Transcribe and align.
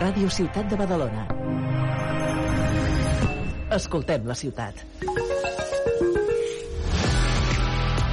Ràdio 0.00 0.30
Ciutat 0.32 0.64
de 0.70 0.76
Badalona. 0.80 1.26
Escoltem 3.76 4.24
la 4.24 4.36
ciutat. 4.38 4.80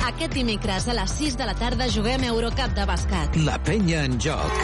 Aquest 0.09 0.35
dimecres 0.35 0.89
a 0.91 0.97
les 0.97 1.15
6 1.21 1.37
de 1.39 1.47
la 1.47 1.55
tarda 1.55 1.87
juguem 1.93 2.27
Eurocup 2.27 2.75
de 2.75 2.83
bàsquet. 2.91 3.39
La 3.47 3.55
penya 3.63 4.03
en 4.03 4.19
joc. 4.19 4.59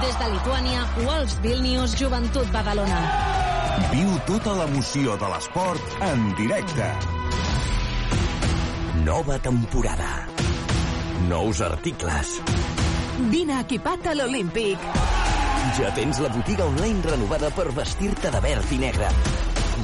Des 0.00 0.18
de 0.22 0.32
Lituània, 0.32 0.88
Wolves 1.04 1.38
Vilnius, 1.44 1.98
Joventut 2.00 2.48
Badalona. 2.54 3.02
Viu 3.92 4.16
tota 4.24 4.56
l'emoció 4.62 5.18
de 5.20 5.34
l'esport 5.36 5.98
en 6.08 6.30
directe. 6.40 6.92
Nova 9.04 9.36
temporada. 9.36 10.23
Nous 11.28 11.62
articles. 11.62 12.40
Vine 13.30 13.60
equipat 13.62 14.08
a 14.10 14.14
l'Olímpic. 14.18 14.82
Ja 15.78 15.92
tens 15.96 16.18
la 16.20 16.28
botiga 16.28 16.66
online 16.66 17.00
renovada 17.06 17.48
per 17.54 17.70
vestir-te 17.72 18.32
de 18.34 18.42
verd 18.44 18.74
i 18.74 18.80
negre. 18.82 19.08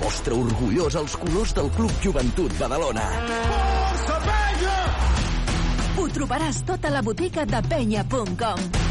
Mostra 0.02 0.36
orgullós 0.36 0.98
els 1.00 1.16
colors 1.22 1.54
del 1.56 1.70
Club 1.78 1.96
Joventut 2.04 2.58
Badalona. 2.60 3.06
Força 3.24 4.20
penya! 4.26 4.78
Ho 5.96 6.06
trobaràs 6.18 6.62
tot 6.68 6.84
a 6.84 6.94
la 6.98 7.04
botiga 7.06 7.48
de 7.48 7.64
penya.com. 7.72 8.89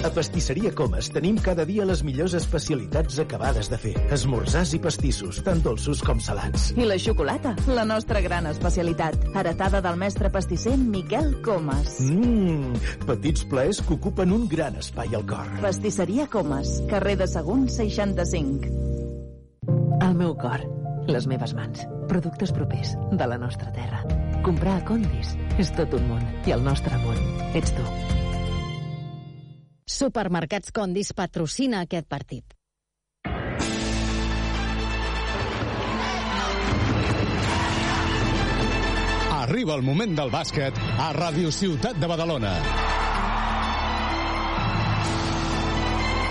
A 0.00 0.08
Pastisseria 0.08 0.70
Comas 0.72 1.10
tenim 1.12 1.36
cada 1.44 1.66
dia 1.68 1.84
les 1.84 2.00
millors 2.00 2.32
especialitats 2.38 3.18
acabades 3.20 3.68
de 3.68 3.76
fer. 3.76 3.92
Esmorzars 4.16 4.72
i 4.72 4.80
pastissos, 4.80 5.42
tant 5.44 5.60
dolços 5.60 6.00
com 6.06 6.22
salats. 6.24 6.70
I 6.72 6.86
la 6.88 6.96
xocolata, 6.96 7.52
la 7.68 7.84
nostra 7.84 8.22
gran 8.24 8.48
especialitat. 8.48 9.18
Heretada 9.36 9.82
del 9.84 9.98
mestre 10.00 10.30
pastisser 10.32 10.72
Miquel 10.80 11.34
Comas. 11.44 11.98
Mmm, 12.06 12.80
petits 13.04 13.44
plaers 13.50 13.82
que 13.84 13.98
ocupen 13.98 14.32
un 14.32 14.46
gran 14.48 14.78
espai 14.80 15.12
al 15.18 15.26
cor. 15.28 15.52
Pastisseria 15.60 16.30
Comas, 16.32 16.78
carrer 16.88 17.18
de 17.20 17.28
Sagunt 17.28 17.68
65. 17.68 18.72
El 20.00 20.16
meu 20.16 20.32
cor, 20.40 20.64
les 21.12 21.28
meves 21.28 21.52
mans, 21.52 21.84
productes 22.08 22.56
propers 22.56 22.96
de 23.12 23.28
la 23.28 23.36
nostra 23.36 23.68
terra. 23.76 24.00
Comprar 24.48 24.78
a 24.80 24.84
Condis 24.88 25.36
és 25.60 25.76
tot 25.76 25.92
un 25.92 26.08
món 26.08 26.24
i 26.48 26.56
el 26.56 26.64
nostre 26.64 26.96
món 27.04 27.20
ets 27.52 27.76
tu. 27.76 27.84
Supermercats 29.90 30.70
Condis 30.70 31.10
patrocina 31.18 31.80
aquest 31.84 32.06
partit. 32.06 32.54
Arriba 39.40 39.74
el 39.74 39.82
moment 39.82 40.14
del 40.14 40.30
bàsquet 40.30 40.78
a 40.78 41.10
Ràdio 41.16 41.50
Ciutat 41.50 41.98
de 41.98 42.06
Badalona. 42.06 42.54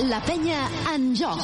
La 0.07 0.21
penya 0.23 0.61
en 0.93 1.11
joc. 1.19 1.43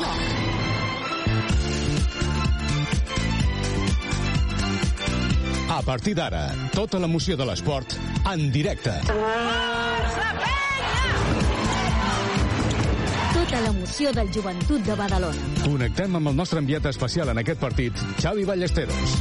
A 5.75 5.81
partir 5.83 6.15
d'ara, 6.15 6.45
tota 6.71 7.03
l'emoció 7.03 7.35
de 7.35 7.51
l'esport 7.51 7.97
en 8.31 8.47
directe. 8.55 8.95
Tota 13.55 13.69
l'emoció 13.71 14.11
del 14.11 14.27
joventut 14.35 14.81
de 14.83 14.95
Badalona. 14.99 15.43
Connectem 15.63 16.16
amb 16.17 16.27
el 16.27 16.33
nostre 16.35 16.59
enviat 16.59 16.89
especial 16.89 17.29
en 17.31 17.38
aquest 17.39 17.61
partit, 17.61 18.01
Xavi 18.19 18.43
Ballesteros. 18.43 19.13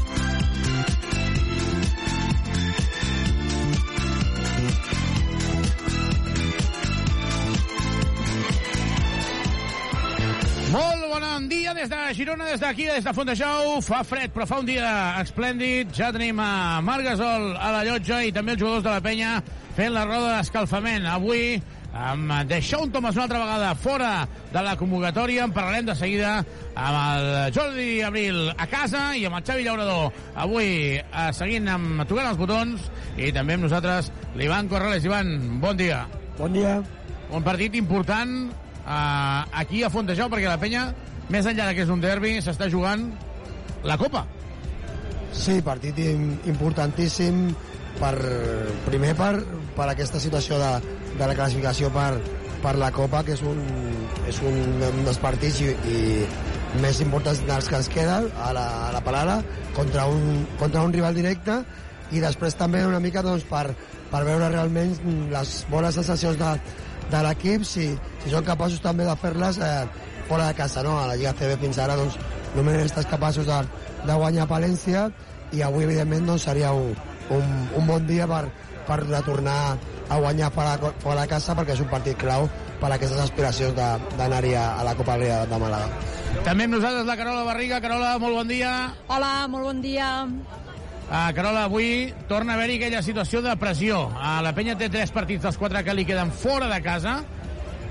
Molt 10.72 11.06
bon 11.12 11.47
dia 11.47 11.77
des 11.78 11.87
de 11.93 12.01
Girona, 12.19 12.51
des 12.51 12.59
d'aquí, 12.59 12.89
des 12.91 13.06
de 13.06 13.15
Fontejau. 13.15 13.78
Fa 13.87 14.03
fred, 14.03 14.34
però 14.34 14.49
fa 14.51 14.59
un 14.65 14.66
dia 14.66 15.15
esplèndid. 15.22 15.95
Ja 15.95 16.11
tenim 16.11 16.43
a 16.43 16.81
Marc 16.83 17.06
Gasol 17.06 17.53
a 17.55 17.71
la 17.77 17.87
llotja 17.87 18.25
i 18.27 18.34
també 18.34 18.59
els 18.59 18.66
jugadors 18.66 18.83
de 18.83 18.97
la 18.97 19.05
penya 19.05 19.39
fent 19.78 19.95
la 19.95 20.03
roda 20.11 20.41
d'escalfament. 20.41 21.06
Avui 21.06 21.61
amb 21.94 22.32
Deixón 22.50 22.91
Thomas 22.91 23.15
una 23.15 23.25
altra 23.28 23.38
vegada 23.38 23.75
fora 23.78 24.27
de 24.53 24.62
la 24.66 24.75
convocatòria. 24.77 25.44
En 25.47 25.53
parlarem 25.55 25.87
de 25.87 25.94
seguida 25.94 26.32
amb 26.75 26.99
el 26.99 27.55
Jordi 27.55 28.03
Abril 28.03 28.49
a 28.50 28.66
casa 28.66 29.12
i 29.16 29.25
amb 29.28 29.38
el 29.38 29.44
Xavi 29.47 29.62
Llaurador. 29.66 30.12
Avui 30.34 30.66
eh, 30.99 31.31
seguint 31.33 31.69
amb 31.71 32.03
tocant 32.10 32.33
els 32.33 32.41
botons 32.41 32.91
i 33.16 33.31
també 33.33 33.54
amb 33.54 33.69
nosaltres 33.69 34.10
l'Ivan 34.34 34.69
Corrales. 34.69 35.06
Ivan, 35.06 35.60
bon 35.62 35.77
dia. 35.78 36.04
Bon 36.38 36.53
dia. 36.53 36.81
Un 37.31 37.43
partit 37.47 37.75
important 37.78 38.34
eh, 38.50 39.44
aquí 39.62 39.84
a 39.87 39.91
Fontejau 39.91 40.28
perquè 40.33 40.50
la 40.50 40.59
penya, 40.60 40.88
més 41.31 41.47
enllà 41.47 41.71
que 41.75 41.87
és 41.87 41.93
un 41.94 42.03
derbi, 42.03 42.37
s'està 42.43 42.66
jugant 42.71 43.06
la 43.87 43.97
Copa. 44.00 44.27
Sí, 45.34 45.60
partit 45.66 45.97
im- 45.99 46.37
importantíssim 46.50 47.49
per, 47.99 48.15
primer 48.87 49.15
per, 49.19 49.33
per 49.75 49.88
aquesta 49.91 50.21
situació 50.22 50.59
de, 50.60 50.69
de 51.19 51.27
la 51.27 51.37
classificació 51.37 51.91
per, 51.95 52.19
per 52.63 52.75
la 52.81 52.91
Copa, 52.95 53.23
que 53.27 53.35
és 53.37 53.43
un, 53.47 53.61
és 54.31 54.41
un, 54.43 54.61
un 54.89 55.01
dels 55.07 55.21
partits 55.23 55.61
i, 55.65 55.73
i 55.91 56.79
més 56.83 57.01
importants 57.05 57.43
dels 57.47 57.69
que 57.71 57.79
ens 57.79 57.91
queden 57.93 58.31
a 58.43 58.53
la, 58.57 58.65
a 58.89 58.93
la 58.95 59.03
parada 59.05 59.41
contra 59.77 60.07
un, 60.11 60.47
contra 60.59 60.83
un 60.83 60.95
rival 60.95 61.15
directe 61.15 61.61
i 62.15 62.23
després 62.23 62.57
també 62.59 62.83
una 62.87 63.03
mica 63.03 63.23
doncs, 63.23 63.45
per, 63.47 63.69
per 64.11 64.25
veure 64.27 64.51
realment 64.51 64.97
les 65.31 65.55
bones 65.71 65.95
sensacions 66.01 66.39
de, 66.41 66.51
de 67.13 67.23
l'equip 67.27 67.65
si, 67.69 67.93
si 68.25 68.33
són 68.33 68.47
capaços 68.47 68.83
també 68.83 69.07
de 69.07 69.15
fer-les 69.23 69.61
eh, 69.63 69.87
fora 70.29 70.49
de 70.49 70.59
casa, 70.59 70.83
no? 70.83 70.97
A 70.99 71.09
la 71.11 71.17
Lliga 71.21 71.35
CB 71.37 71.59
fins 71.63 71.79
ara 71.79 71.97
doncs, 72.01 72.19
només 72.57 72.83
estat 72.83 73.09
capaços 73.11 73.47
de, 73.47 73.61
de 74.05 74.19
guanyar 74.19 74.47
a 74.47 74.51
Palència 74.51 75.09
i 75.55 75.63
avui 75.63 75.87
evidentment 75.87 76.33
doncs, 76.33 76.47
seria 76.49 76.73
un, 76.75 76.95
un, 77.35 77.51
un 77.79 77.87
bon 77.87 78.07
dia 78.09 78.27
per, 78.31 78.47
per 78.87 79.00
retornar 79.06 79.77
a 80.09 80.19
guanyar 80.21 80.50
fora, 80.53 80.75
fora 81.00 81.22
de 81.22 81.28
casa 81.31 81.55
perquè 81.56 81.72
és 81.77 81.81
un 81.81 81.89
partit 81.89 82.19
clau 82.21 82.49
per 82.81 82.91
a 82.91 82.95
aquestes 82.99 83.21
aspiracions 83.21 83.75
de- 83.77 84.17
d'anar-hi 84.19 84.55
a, 84.55 84.67
a 84.81 84.84
la 84.84 84.95
Copa 84.99 85.17
Liga 85.21 85.45
de 85.47 85.59
Màlaga. 85.59 85.89
També 86.45 86.65
amb 86.67 86.75
nosaltres 86.77 87.06
la 87.06 87.17
Carola 87.17 87.45
Barriga. 87.47 87.81
Carola, 87.81 88.17
molt 88.19 88.34
bon 88.43 88.49
dia. 88.50 88.72
Hola, 89.09 89.33
molt 89.49 89.65
bon 89.71 89.81
dia. 89.84 90.09
Uh, 91.05 91.31
Carola, 91.37 91.65
avui 91.69 92.12
torna 92.28 92.55
a 92.55 92.56
haver-hi 92.56 92.78
aquella 92.81 93.03
situació 93.05 93.41
de 93.45 93.55
pressió. 93.61 94.06
Uh, 94.17 94.41
la 94.43 94.53
penya 94.56 94.75
té 94.81 94.89
tres 94.91 95.12
partits 95.15 95.45
dels 95.45 95.59
quatre 95.61 95.84
que 95.84 95.95
li 95.95 96.05
queden 96.09 96.33
fora 96.33 96.66
de 96.72 96.81
casa 96.83 97.19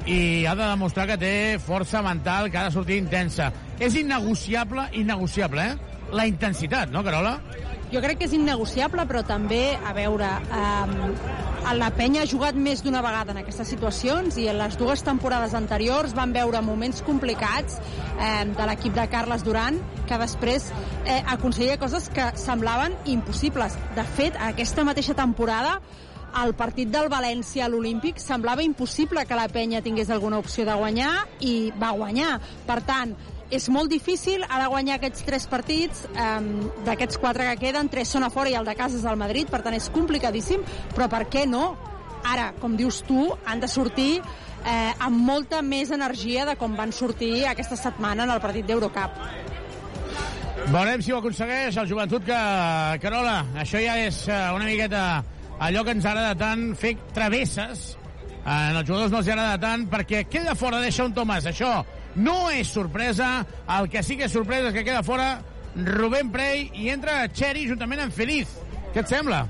i 0.06 0.44
ha 0.46 0.56
de 0.60 0.66
demostrar 0.66 1.06
que 1.08 1.18
té 1.22 1.34
força 1.64 2.02
mental, 2.04 2.50
que 2.52 2.58
ha 2.60 2.66
de 2.68 2.74
sortir 2.76 2.98
intensa. 3.00 3.52
És 3.80 3.96
innegociable, 3.96 4.90
innegociable, 5.00 5.64
eh? 5.72 5.78
La 6.14 6.26
intensitat, 6.28 6.92
no, 6.92 7.02
Carola? 7.06 7.38
Jo 7.94 8.02
crec 8.02 8.18
que 8.18 8.26
és 8.26 8.32
innegociable, 8.34 9.04
però 9.06 9.22
també, 9.22 9.76
a 9.78 9.92
veure, 9.94 10.26
eh, 10.26 11.74
la 11.78 11.90
penya 11.94 12.24
ha 12.24 12.30
jugat 12.30 12.58
més 12.58 12.82
d'una 12.82 13.04
vegada 13.06 13.36
en 13.36 13.38
aquestes 13.44 13.70
situacions 13.70 14.38
i 14.42 14.48
en 14.50 14.58
les 14.58 14.78
dues 14.80 15.04
temporades 15.06 15.54
anteriors 15.54 16.16
van 16.18 16.34
veure 16.34 16.62
moments 16.66 17.04
complicats 17.06 17.78
eh, 17.78 18.46
de 18.50 18.66
l'equip 18.66 18.96
de 18.98 19.06
Carles 19.12 19.46
Duran 19.46 19.78
que 20.10 20.18
després 20.18 20.72
eh, 21.06 21.22
aconseguia 21.36 21.78
coses 21.78 22.10
que 22.10 22.32
semblaven 22.34 22.98
impossibles. 23.06 23.78
De 23.94 24.08
fet, 24.18 24.42
aquesta 24.42 24.88
mateixa 24.90 25.14
temporada 25.14 25.78
el 26.42 26.56
partit 26.58 26.90
del 26.90 27.12
València 27.14 27.68
a 27.68 27.70
l'Olímpic 27.70 28.18
semblava 28.18 28.66
impossible 28.66 29.22
que 29.30 29.38
la 29.38 29.46
penya 29.54 29.84
tingués 29.86 30.10
alguna 30.10 30.40
opció 30.42 30.66
de 30.66 30.74
guanyar 30.74 31.12
i 31.46 31.70
va 31.78 31.94
guanyar. 31.94 32.40
Per 32.66 32.80
tant, 32.88 33.14
és 33.54 33.70
molt 33.70 33.92
difícil 33.92 34.44
ara 34.50 34.70
guanyar 34.72 34.98
aquests 34.98 35.26
tres 35.28 35.48
partits 35.52 36.06
eh, 36.10 36.30
d'aquests 36.88 37.20
quatre 37.22 37.48
que 37.52 37.68
queden, 37.68 37.90
tres 37.94 38.12
són 38.14 38.26
a 38.26 38.32
fora 38.34 38.50
i 38.50 38.58
el 38.58 38.66
de 38.66 38.76
casa 38.80 38.98
és 38.98 39.06
el 39.10 39.20
Madrid, 39.20 39.50
per 39.52 39.62
tant 39.66 39.78
és 39.78 39.90
complicadíssim 39.94 40.64
però 40.96 41.10
per 41.12 41.26
què 41.30 41.46
no? 41.50 41.74
Ara, 42.24 42.54
com 42.60 42.78
dius 42.80 43.02
tu, 43.04 43.28
han 43.46 43.60
de 43.60 43.68
sortir 43.68 44.22
eh, 44.64 44.92
amb 45.04 45.20
molta 45.28 45.62
més 45.62 45.92
energia 45.92 46.46
de 46.48 46.56
com 46.60 46.78
van 46.80 46.94
sortir 46.96 47.44
aquesta 47.50 47.78
setmana 47.80 48.24
en 48.24 48.32
el 48.32 48.42
partit 48.44 48.66
d'Eurocup. 48.66 49.20
Veurem 50.72 51.02
si 51.04 51.12
ho 51.12 51.18
aconsegueix 51.20 51.76
el 51.82 51.90
joventut 51.90 52.24
que... 52.24 52.38
Carola, 53.04 53.42
això 53.60 53.82
ja 53.84 53.98
és 54.00 54.22
eh, 54.30 54.38
una 54.56 54.70
miqueta 54.70 55.04
allò 55.60 55.84
que 55.84 55.98
ens 55.98 56.08
agrada 56.08 56.38
tant, 56.40 56.70
fer 56.80 56.96
travesses. 57.14 57.90
Eh, 58.40 58.70
en 58.72 58.80
els 58.80 58.88
jugadors 58.88 59.12
no 59.12 59.20
els 59.20 59.28
agrada 59.28 59.60
tant 59.60 59.84
perquè 59.92 60.24
queda 60.32 60.56
fora, 60.56 60.80
deixa 60.84 61.04
un 61.04 61.16
Tomàs. 61.18 61.50
Això 61.52 61.74
no 62.16 62.50
és 62.52 62.70
sorpresa. 62.70 63.46
El 63.80 63.90
que 63.90 64.04
sí 64.04 64.18
que 64.18 64.28
és 64.30 64.36
sorpresa 64.36 64.70
és 64.70 64.78
que 64.78 64.86
queda 64.86 65.04
fora 65.04 65.38
Rubén 65.76 66.30
Prey 66.34 66.70
i 66.78 66.92
entra 66.94 67.24
Xeri 67.34 67.68
juntament 67.70 68.06
amb 68.06 68.14
Feliz. 68.14 68.52
Què 68.94 69.02
et 69.02 69.10
sembla? 69.10 69.48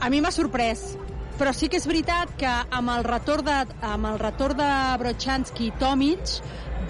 A 0.00 0.08
mi 0.10 0.22
m'ha 0.22 0.32
sorprès, 0.34 0.96
però 1.38 1.52
sí 1.54 1.68
que 1.70 1.78
és 1.78 1.86
veritat 1.86 2.32
que 2.40 2.50
amb 2.50 2.90
el 2.96 3.04
retorn 3.06 3.46
de, 3.46 3.58
amb 3.86 4.08
el 4.10 4.18
retorn 4.20 4.58
de 4.58 4.70
Brochanski 5.02 5.68
i 5.68 5.74
Tomic, 5.78 6.34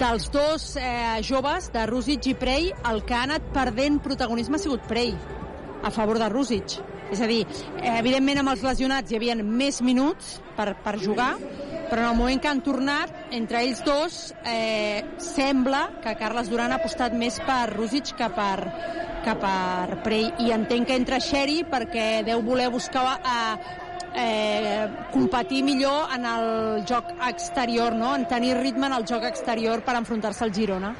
dels 0.00 0.30
dos 0.32 0.76
eh, 0.80 1.20
joves, 1.26 1.68
de 1.74 1.84
Rusic 1.90 2.30
i 2.32 2.34
Prey, 2.38 2.70
el 2.88 3.02
que 3.04 3.14
ha 3.18 3.26
anat 3.28 3.50
perdent 3.52 4.00
protagonisme 4.02 4.56
ha 4.56 4.62
sigut 4.62 4.86
Prey, 4.88 5.12
a 5.84 5.92
favor 5.92 6.18
de 6.22 6.30
Rusic. 6.32 6.78
És 7.10 7.20
a 7.20 7.28
dir, 7.28 7.42
eh, 7.82 7.98
evidentment 7.98 8.40
amb 8.40 8.54
els 8.54 8.64
lesionats 8.64 9.12
hi 9.12 9.18
havia 9.18 9.36
més 9.42 9.82
minuts 9.82 10.38
per, 10.56 10.72
per 10.84 10.96
jugar, 11.02 11.34
però 11.90 12.04
en 12.04 12.08
el 12.12 12.16
moment 12.16 12.40
que 12.40 12.48
han 12.48 12.62
tornat, 12.62 13.12
entre 13.34 13.64
ells 13.64 13.82
dos, 13.84 14.20
eh, 14.46 15.02
sembla 15.18 15.88
que 16.04 16.14
Carles 16.16 16.48
Duran 16.48 16.72
ha 16.72 16.78
apostat 16.78 17.12
més 17.18 17.40
per 17.44 17.64
Rusic 17.72 18.14
que 18.16 18.30
per, 18.32 18.56
que 19.26 19.36
per 19.42 20.00
Prey. 20.06 20.30
I 20.46 20.54
entenc 20.54 20.88
que 20.88 20.98
entra 21.02 21.20
Xeri 21.20 21.64
perquè 21.68 22.22
deu 22.26 22.44
voler 22.46 22.70
buscar 22.70 23.04
eh, 23.18 23.56
eh, 24.14 24.88
competir 25.12 25.64
millor 25.66 26.14
en 26.14 26.26
el 26.30 26.84
joc 26.86 27.10
exterior, 27.28 27.94
no? 27.94 28.14
en 28.14 28.28
tenir 28.28 28.56
ritme 28.62 28.86
en 28.86 28.98
el 29.00 29.06
joc 29.06 29.26
exterior 29.26 29.82
per 29.82 29.98
enfrontar-se 29.98 30.46
al 30.46 30.54
Girona. 30.54 30.94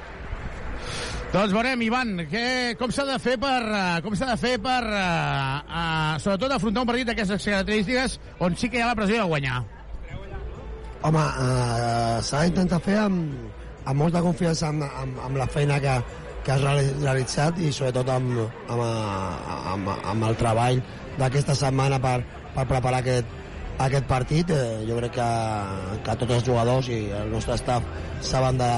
Doncs 1.31 1.53
veurem, 1.55 1.79
Ivan, 1.87 2.25
que, 2.27 2.75
com 2.75 2.91
s'ha 2.91 3.05
de 3.07 3.17
fer 3.23 3.37
per, 3.39 3.61
uh, 3.63 3.99
com 4.03 4.17
s'ha 4.19 4.33
de 4.33 4.39
fer 4.41 4.57
per, 4.59 4.81
uh, 4.83 5.61
uh, 5.63 6.17
sobretot, 6.19 6.57
afrontar 6.57 6.83
un 6.83 6.91
partit 6.91 7.07
d'aquestes 7.07 7.47
característiques 7.47 8.19
on 8.43 8.59
sí 8.59 8.67
que 8.67 8.81
hi 8.81 8.83
ha 8.83 8.91
la 8.91 8.99
pressió 8.99 9.21
de 9.23 9.29
guanyar? 9.31 9.61
Home, 11.01 11.17
uh, 11.17 12.21
s'ha 12.21 12.43
d'intentar 12.45 12.79
fer 12.85 12.99
amb, 13.01 13.31
amb 13.89 13.97
molta 14.03 14.21
confiança 14.21 14.69
amb, 14.69 14.85
amb, 14.85 15.21
amb 15.25 15.39
la 15.41 15.47
feina 15.49 15.79
que, 15.81 15.95
que 16.45 16.53
has 16.53 16.65
realitzat 17.01 17.61
i 17.61 17.71
sobretot 17.73 18.11
amb, 18.13 18.35
amb, 18.69 18.83
amb, 19.73 19.89
amb 20.13 20.27
el 20.29 20.37
treball 20.41 20.81
d'aquesta 21.17 21.57
setmana 21.57 21.97
per, 22.05 22.19
per 22.53 22.67
preparar 22.69 23.01
aquest, 23.01 23.33
aquest 23.81 24.09
partit. 24.11 24.53
Eh, 24.53 24.83
jo 24.89 24.99
crec 25.01 25.17
que, 25.17 25.29
que 26.05 26.19
tots 26.21 26.37
els 26.37 26.45
jugadors 26.51 26.91
i 26.93 27.01
el 27.23 27.33
nostre 27.33 27.57
staff 27.61 27.87
saben 28.33 28.61
de, 28.61 28.71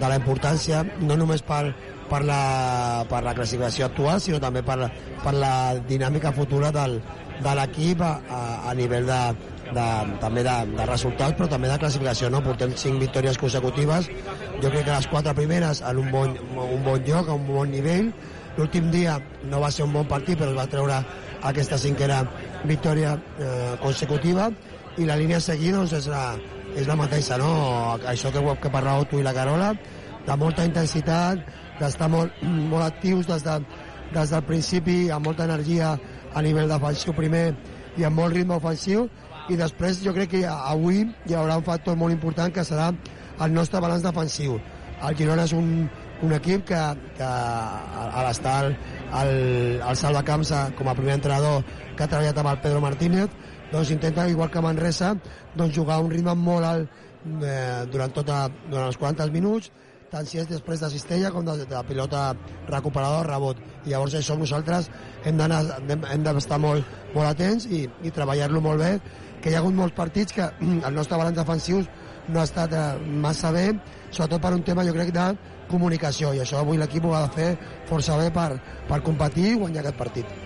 de 0.00 0.10
la 0.10 0.18
importància, 0.18 0.82
no 1.00 1.14
només 1.20 1.46
per, 1.46 1.62
per 2.10 2.24
la, 2.26 2.42
per 3.10 3.22
la 3.22 3.36
classificació 3.38 3.86
actual, 3.86 4.18
sinó 4.24 4.42
també 4.42 4.64
per, 4.66 4.80
per 5.22 5.36
la 5.36 5.54
dinàmica 5.86 6.34
futura 6.34 6.74
del, 6.74 6.98
de 7.38 7.54
l'equip 7.60 8.02
a, 8.02 8.16
a, 8.18 8.42
a 8.72 8.74
nivell 8.78 9.06
de, 9.06 9.22
de, 9.74 9.86
també 10.22 10.42
de, 10.46 10.56
de 10.74 10.86
resultats, 10.88 11.36
però 11.38 11.48
també 11.50 11.70
de 11.70 11.78
classificació. 11.82 12.30
No? 12.32 12.42
Portem 12.44 12.74
cinc 12.76 13.00
victòries 13.02 13.38
consecutives. 13.40 14.10
Jo 14.62 14.72
crec 14.72 14.84
que 14.84 14.94
les 14.94 15.08
quatre 15.12 15.34
primeres 15.38 15.82
en 15.86 16.02
un 16.02 16.10
bon, 16.14 16.34
un 16.64 16.84
bon 16.84 17.00
lloc, 17.06 17.28
a 17.28 17.38
un 17.38 17.46
bon 17.48 17.70
nivell. 17.72 18.12
L'últim 18.58 18.90
dia 18.90 19.18
no 19.46 19.60
va 19.62 19.70
ser 19.70 19.86
un 19.86 19.94
bon 19.94 20.08
partit, 20.10 20.38
però 20.38 20.50
es 20.50 20.58
va 20.58 20.66
treure 20.70 20.98
aquesta 21.46 21.78
cinquena 21.78 22.24
victòria 22.66 23.14
eh, 23.38 23.76
consecutiva 23.82 24.48
i 24.98 25.06
la 25.06 25.16
línia 25.16 25.38
a 25.38 25.44
seguir 25.44 25.72
doncs, 25.76 25.92
és, 25.94 26.08
la, 26.10 26.32
és 26.74 26.88
la 26.90 26.96
mateixa, 26.98 27.38
no? 27.38 27.52
això 28.10 28.32
que, 28.34 28.42
que 28.58 28.72
parlàveu 28.74 29.06
tu 29.10 29.20
i 29.20 29.26
la 29.26 29.34
Carola, 29.36 29.70
de 30.26 30.36
molta 30.36 30.66
intensitat, 30.66 31.44
d'estar 31.78 32.08
molt, 32.10 32.42
molt 32.42 32.82
actius 32.82 33.28
des, 33.28 33.44
de, 33.46 33.60
des 34.16 34.34
del 34.34 34.42
principi, 34.48 34.98
amb 35.14 35.30
molta 35.30 35.46
energia 35.46 35.94
a 36.34 36.42
nivell 36.42 36.70
defensiu 36.70 37.14
primer 37.14 37.52
i 37.98 38.04
amb 38.06 38.18
molt 38.18 38.34
ritme 38.34 38.58
ofensiu 38.58 39.06
i 39.48 39.56
després 39.56 40.02
jo 40.04 40.12
crec 40.16 40.34
que 40.34 40.42
avui 40.48 41.04
hi 41.26 41.36
haurà 41.36 41.56
un 41.60 41.64
factor 41.66 41.96
molt 41.96 42.12
important 42.12 42.52
que 42.52 42.64
serà 42.66 42.90
el 43.44 43.54
nostre 43.54 43.80
balanç 43.80 44.04
defensiu. 44.04 44.58
El 45.08 45.16
Girona 45.16 45.44
és 45.46 45.54
un, 45.54 45.88
un 46.26 46.34
equip 46.34 46.64
que, 46.68 46.80
que 47.16 47.26
a 47.26 48.24
l'estar 48.26 48.54
al, 48.64 48.72
al, 49.20 49.34
al 49.90 49.98
Salvacamps 50.00 50.52
com 50.78 50.90
a 50.90 50.96
primer 50.98 51.18
entrenador 51.18 51.62
que 51.94 52.04
ha 52.04 52.10
treballat 52.10 52.40
amb 52.42 52.52
el 52.52 52.62
Pedro 52.64 52.82
Martínez 52.84 53.36
doncs 53.72 53.90
intenta, 53.92 54.24
igual 54.28 54.50
que 54.50 54.62
Manresa, 54.64 55.12
doncs 55.54 55.76
jugar 55.76 56.00
un 56.00 56.10
ritme 56.10 56.32
molt 56.34 56.64
alt 56.64 57.02
eh, 57.44 57.84
durant, 57.92 58.14
tota, 58.16 58.46
durant 58.70 58.88
els 58.88 58.96
40 58.96 59.28
minuts 59.34 59.70
tant 60.08 60.24
si 60.24 60.40
és 60.40 60.48
després 60.48 60.80
de 60.80 60.88
cistella 60.92 61.30
com 61.34 61.44
de, 61.44 61.54
de 61.64 61.74
la 61.74 61.84
pilota 61.84 62.32
recuperador 62.68 63.28
rebot. 63.28 63.60
I 63.84 63.92
llavors 63.92 64.16
això 64.16 64.38
nosaltres 64.38 64.88
hem 65.28 65.36
d'estar 65.36 66.58
molt, 66.62 66.86
molt 67.14 67.28
atents 67.28 67.68
i, 67.68 67.84
i 68.04 68.12
treballar-lo 68.14 68.62
molt 68.64 68.80
bé, 68.80 68.92
que 69.42 69.50
hi 69.50 69.56
ha 69.56 69.62
hagut 69.62 69.74
molts 69.74 69.96
partits 69.96 70.34
que 70.36 70.48
el 70.88 70.94
nostre 70.94 71.18
balanç 71.18 71.38
defensiu 71.40 71.82
no 72.28 72.40
ha 72.40 72.44
estat 72.48 72.74
eh, 72.76 72.84
massa 73.24 73.52
bé, 73.54 73.70
sobretot 74.10 74.42
per 74.42 74.52
un 74.56 74.64
tema, 74.66 74.84
jo 74.84 74.94
crec, 74.96 75.12
de 75.14 75.28
comunicació, 75.68 76.34
i 76.34 76.42
això 76.44 76.60
avui 76.60 76.80
l'equip 76.80 77.04
ho 77.04 77.14
ha 77.16 77.24
de 77.26 77.32
fer 77.34 77.48
força 77.88 78.16
bé 78.20 78.28
per, 78.34 78.50
per 78.88 79.00
competir 79.04 79.52
i 79.52 79.58
guanyar 79.60 79.84
aquest 79.84 79.98
partit. 80.00 80.38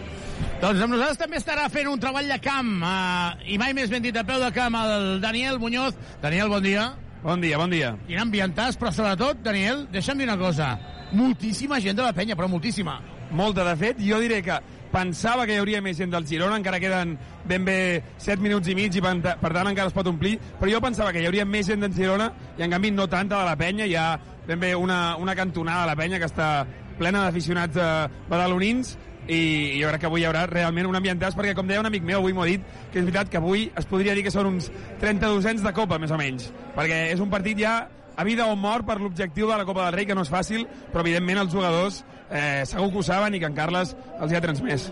Doncs 0.63 0.81
amb 0.83 0.95
nosaltres 0.95 1.21
també 1.21 1.39
estarà 1.39 1.69
fent 1.71 1.91
un 1.91 2.01
treball 2.03 2.31
de 2.31 2.39
camp, 2.43 2.75
eh, 2.87 3.55
i 3.55 3.59
mai 3.63 3.75
més 3.75 3.91
ben 3.91 4.03
dit 4.03 4.17
a 4.17 4.27
peu 4.27 4.43
de 4.43 4.51
camp, 4.55 4.79
el 4.79 5.21
Daniel 5.23 5.59
Muñoz. 5.63 5.99
Daniel, 6.23 6.51
bon 6.53 6.63
dia. 6.63 6.93
Bon 7.23 7.39
dia, 7.39 7.59
bon 7.59 7.71
dia. 7.71 7.93
Quin 8.09 8.19
ambientàs, 8.19 8.79
però 8.79 8.91
sobretot, 8.91 9.43
Daniel, 9.47 9.87
deixa'm 9.95 10.19
dir 10.19 10.27
una 10.27 10.39
cosa. 10.39 10.73
Moltíssima 11.15 11.79
gent 11.83 11.99
de 11.99 12.03
la 12.03 12.15
penya, 12.17 12.35
però 12.35 12.49
moltíssima. 12.51 12.97
Molta, 13.31 13.65
de 13.65 13.77
fet, 13.79 14.01
jo 14.03 14.19
diré 14.21 14.41
que 14.43 14.57
pensava 14.93 15.47
que 15.47 15.57
hi 15.57 15.61
hauria 15.63 15.81
més 15.85 15.97
gent 15.99 16.13
del 16.13 16.27
Girona, 16.29 16.59
encara 16.61 16.81
queden 16.83 17.17
ben 17.49 17.65
bé 17.65 17.77
7 18.21 18.43
minuts 18.45 18.69
i 18.69 18.77
mig 18.79 18.97
i 18.97 19.03
per, 19.03 19.39
tant 19.41 19.71
encara 19.71 19.89
es 19.89 19.97
pot 19.97 20.09
omplir, 20.11 20.37
però 20.61 20.71
jo 20.71 20.83
pensava 20.85 21.13
que 21.13 21.23
hi 21.23 21.29
hauria 21.31 21.47
més 21.49 21.71
gent 21.71 21.83
del 21.83 21.95
Girona 21.97 22.29
i 22.59 22.67
en 22.67 22.77
canvi 22.77 22.93
no 22.93 23.09
tanta 23.09 23.41
de 23.41 23.49
la 23.49 23.57
penya, 23.57 23.89
hi 23.89 23.97
ha 23.97 24.11
ben 24.47 24.61
bé 24.61 24.75
una, 24.77 25.17
una 25.17 25.37
cantonada 25.39 25.87
de 25.87 25.93
la 25.93 25.97
penya 25.97 26.21
que 26.21 26.29
està 26.29 26.51
plena 26.99 27.25
d'aficionats 27.25 27.79
eh, 27.81 27.89
badalonins 28.29 28.93
i 29.31 29.79
jo 29.79 29.89
crec 29.89 30.03
que 30.03 30.11
avui 30.11 30.25
hi 30.25 30.27
haurà 30.27 30.45
realment 30.51 30.89
un 30.91 30.99
ambientàs 30.99 31.37
perquè 31.39 31.55
com 31.55 31.67
deia 31.71 31.81
un 31.81 31.89
amic 31.89 32.05
meu, 32.05 32.19
avui 32.19 32.35
m'ho 32.35 32.43
ha 32.43 32.51
dit 32.51 32.63
que 32.91 32.99
és 32.99 33.07
veritat 33.07 33.31
que 33.31 33.39
avui 33.39 33.69
es 33.79 33.87
podria 33.87 34.17
dir 34.19 34.27
que 34.27 34.35
són 34.35 34.51
uns 34.51 34.69
32 35.01 35.63
de 35.63 35.73
Copa, 35.73 35.99
més 36.03 36.11
o 36.11 36.19
menys 36.21 36.51
perquè 36.77 37.05
és 37.15 37.23
un 37.23 37.31
partit 37.31 37.63
ja 37.63 37.77
a 38.17 38.25
vida 38.25 38.47
o 38.47 38.57
mort 38.57 38.87
per 38.87 38.99
l'objectiu 39.01 39.49
de 39.49 39.57
la 39.57 39.65
Copa 39.65 39.87
del 39.87 39.95
Rei, 39.95 40.07
que 40.07 40.15
no 40.15 40.25
és 40.27 40.31
fàcil, 40.31 40.67
però 40.93 41.01
evidentment 41.05 41.41
els 41.45 41.53
jugadors 41.55 42.03
eh, 42.33 42.63
segur 42.67 42.91
que 42.91 43.03
ho 43.03 43.07
saben 43.07 43.37
i 43.37 43.43
que 43.43 43.51
en 43.51 43.57
Carles 43.57 43.97
els 44.19 44.33
hi 44.33 44.39
ha 44.39 44.45
transmès. 44.45 44.91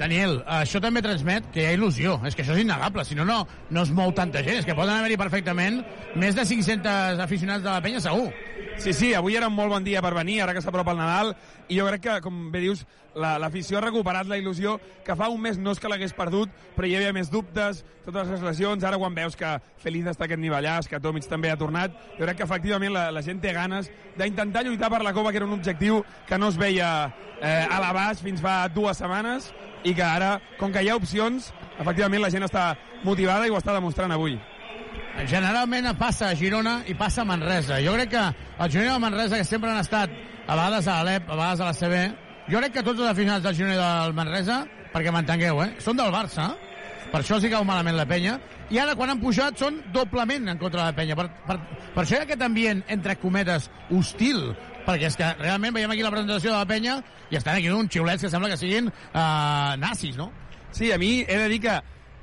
Daniel, 0.00 0.38
això 0.48 0.80
també 0.80 1.02
transmet 1.04 1.50
que 1.52 1.60
hi 1.60 1.66
ha 1.68 1.72
il·lusió. 1.76 2.14
És 2.24 2.36
que 2.36 2.40
això 2.40 2.54
és 2.56 2.62
innegable. 2.62 3.04
Si 3.04 3.16
no, 3.18 3.26
no, 3.28 3.42
no 3.68 3.82
es 3.84 3.90
mou 3.92 4.14
tanta 4.16 4.40
gent. 4.46 4.62
És 4.62 4.68
que 4.68 4.76
poden 4.76 4.96
haver-hi 4.96 5.18
perfectament 5.20 5.82
més 6.16 6.38
de 6.38 6.46
500 6.48 7.20
aficionats 7.20 7.66
de 7.66 7.68
la 7.68 7.82
penya, 7.84 8.00
segur. 8.00 8.30
Sí, 8.80 8.94
sí, 8.96 9.10
avui 9.12 9.36
era 9.36 9.50
un 9.50 9.56
molt 9.58 9.74
bon 9.74 9.84
dia 9.84 10.00
per 10.00 10.14
venir, 10.16 10.38
ara 10.40 10.54
que 10.56 10.62
s'apropa 10.64 10.94
el 10.94 11.02
Nadal, 11.02 11.34
i 11.68 11.76
jo 11.76 11.84
crec 11.90 12.06
que, 12.06 12.14
com 12.24 12.46
bé 12.54 12.62
dius, 12.64 12.86
l'afició 13.14 13.78
la, 13.78 13.80
ha 13.80 13.86
recuperat 13.88 14.28
la 14.30 14.38
il·lusió 14.38 14.76
que 15.06 15.16
fa 15.16 15.30
un 15.32 15.40
mes 15.42 15.58
no 15.58 15.72
és 15.74 15.80
que 15.80 15.88
l'hagués 15.90 16.14
perdut, 16.16 16.52
però 16.76 16.88
hi 16.88 16.96
havia 16.98 17.14
més 17.16 17.30
dubtes, 17.30 17.84
totes 18.04 18.28
les 18.30 18.44
lesions, 18.44 18.84
ara 18.84 18.98
quan 19.00 19.14
veus 19.14 19.36
que 19.36 19.56
Feliz 19.82 20.06
està 20.10 20.26
aquest 20.26 20.42
nivellàs, 20.42 20.88
que 20.88 21.00
Tomic 21.00 21.26
també 21.30 21.50
ha 21.50 21.58
tornat, 21.60 21.96
jo 22.18 22.26
crec 22.26 22.40
que 22.40 22.46
efectivament 22.48 22.94
la, 22.94 23.08
la 23.14 23.24
gent 23.26 23.40
té 23.42 23.54
ganes 23.56 23.90
d'intentar 24.18 24.64
lluitar 24.66 24.90
per 24.92 25.02
la 25.02 25.14
Copa, 25.16 25.32
que 25.32 25.42
era 25.42 25.48
un 25.48 25.56
objectiu 25.56 26.04
que 26.28 26.38
no 26.38 26.52
es 26.52 26.60
veia 26.60 27.10
eh, 27.40 27.66
a 27.66 27.80
l'abast 27.82 28.22
fins 28.24 28.42
fa 28.44 28.62
dues 28.68 29.00
setmanes, 29.00 29.50
i 29.84 29.94
que 29.96 30.04
ara, 30.04 30.38
com 30.58 30.72
que 30.72 30.82
hi 30.84 30.90
ha 30.90 30.96
opcions, 30.98 31.50
efectivament 31.80 32.22
la 32.22 32.30
gent 32.32 32.44
està 32.44 32.74
motivada 33.04 33.46
i 33.46 33.52
ho 33.52 33.58
està 33.58 33.74
demostrant 33.76 34.12
avui. 34.12 34.36
Generalment 35.28 35.90
passa 35.98 36.30
a 36.30 36.36
Girona 36.36 36.80
i 36.88 36.94
passa 36.96 37.22
a 37.22 37.28
Manresa. 37.28 37.80
Jo 37.84 37.94
crec 37.96 38.12
que 38.14 38.24
el 38.24 38.70
Girona 38.72 38.90
i 38.90 38.94
el 38.94 39.02
Manresa, 39.02 39.38
que 39.40 39.48
sempre 39.48 39.70
han 39.70 39.80
estat 39.82 40.12
a 40.46 40.56
vegades 40.56 40.88
a 40.88 40.98
l'Alep, 40.98 41.28
a 41.28 41.36
vegades 41.36 41.60
a 41.60 41.70
la 41.70 41.76
CB, 41.76 42.29
jo 42.50 42.58
crec 42.58 42.72
que 42.74 42.82
tots 42.82 42.98
els 42.98 43.10
aficionats 43.12 43.44
del 43.46 43.54
Girona 43.54 43.76
del 43.78 44.16
Manresa, 44.16 44.64
perquè 44.90 45.12
m'entengueu, 45.14 45.62
eh, 45.62 45.74
són 45.78 45.98
del 46.00 46.10
Barça, 46.10 46.50
per 47.10 47.20
això 47.20 47.38
hi 47.38 47.50
cau 47.50 47.64
malament 47.66 47.96
la 47.98 48.06
penya, 48.06 48.38
i 48.70 48.78
ara 48.78 48.94
quan 48.98 49.10
han 49.10 49.20
pujat 49.22 49.58
són 49.58 49.80
doblement 49.94 50.48
en 50.48 50.58
contra 50.58 50.82
de 50.82 50.86
la 50.90 50.96
penya. 50.96 51.16
Per, 51.18 51.26
per, 51.46 51.56
per 51.94 52.02
això 52.04 52.16
hi 52.16 52.20
ha 52.20 52.26
aquest 52.26 52.42
ambient, 52.46 52.82
entre 52.88 53.16
cometes, 53.22 53.70
hostil, 53.90 54.52
perquè 54.86 55.10
és 55.10 55.18
que 55.18 55.30
realment 55.40 55.74
veiem 55.74 55.94
aquí 55.94 56.04
la 56.06 56.12
presentació 56.14 56.52
de 56.52 56.58
la 56.58 56.68
penya 56.68 56.98
i 57.30 57.38
estan 57.38 57.58
aquí 57.58 57.70
uns 57.70 57.90
xiulets 57.92 58.26
que 58.26 58.30
sembla 58.32 58.50
que 58.50 58.58
siguin 58.60 58.90
uh, 58.90 59.78
nazis, 59.78 60.16
no? 60.18 60.30
Sí, 60.70 60.92
a 60.92 60.98
mi 60.98 61.20
he 61.26 61.38
de 61.38 61.48
dir 61.50 61.60
que 61.66 61.80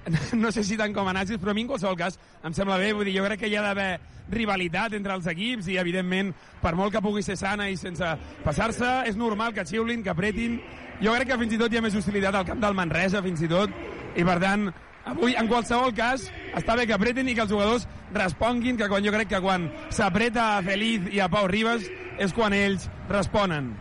no 0.33 0.51
sé 0.51 0.63
si 0.63 0.77
tant 0.79 0.93
com 0.95 1.07
a 1.07 1.13
nazis, 1.15 1.39
però 1.41 1.51
a 1.51 1.57
mi 1.57 1.65
en 1.65 1.71
qualsevol 1.71 1.97
cas 1.99 2.17
em 2.45 2.55
sembla 2.55 2.77
bé, 2.79 2.93
vull 2.95 3.07
dir, 3.07 3.17
jo 3.17 3.25
crec 3.25 3.41
que 3.43 3.51
hi 3.51 3.57
ha 3.57 3.65
d'haver 3.65 3.89
rivalitat 4.31 4.95
entre 4.97 5.15
els 5.15 5.27
equips 5.31 5.69
i 5.71 5.77
evidentment 5.79 6.33
per 6.61 6.73
molt 6.75 6.93
que 6.95 7.03
pugui 7.03 7.23
ser 7.23 7.37
sana 7.39 7.69
i 7.71 7.77
sense 7.79 8.09
passar-se 8.43 8.89
és 9.07 9.19
normal 9.19 9.55
que 9.55 9.65
xiulin, 9.67 10.03
que 10.03 10.11
apretin. 10.11 10.59
Jo 11.03 11.13
crec 11.15 11.31
que 11.31 11.39
fins 11.39 11.55
i 11.55 11.61
tot 11.61 11.71
hi 11.71 11.79
ha 11.79 11.85
més 11.85 11.95
hostilitat 11.95 12.35
al 12.35 12.47
camp 12.47 12.61
del 12.63 12.77
Manresa 12.77 13.23
fins 13.23 13.43
i 13.43 13.51
tot. 13.51 13.71
I 14.17 14.25
per 14.27 14.37
tant 14.43 14.67
avui 15.07 15.37
en 15.39 15.47
qualsevol 15.47 15.93
cas 15.95 16.27
està 16.57 16.75
bé 16.75 16.87
que 16.87 16.95
apretin 16.97 17.29
i 17.29 17.35
que 17.35 17.45
els 17.45 17.53
jugadors 17.53 17.87
responguin 18.15 18.79
que 18.79 18.89
quan 18.91 19.05
jo 19.05 19.15
crec 19.15 19.31
que 19.35 19.43
quan 19.43 19.69
s'apreta 19.89 20.55
a 20.57 20.63
Feliz 20.65 21.07
i 21.13 21.23
a 21.23 21.31
Pau 21.31 21.47
Ribas 21.47 21.87
és 22.17 22.33
quan 22.35 22.55
ells 22.55 22.89
responen 23.11 23.75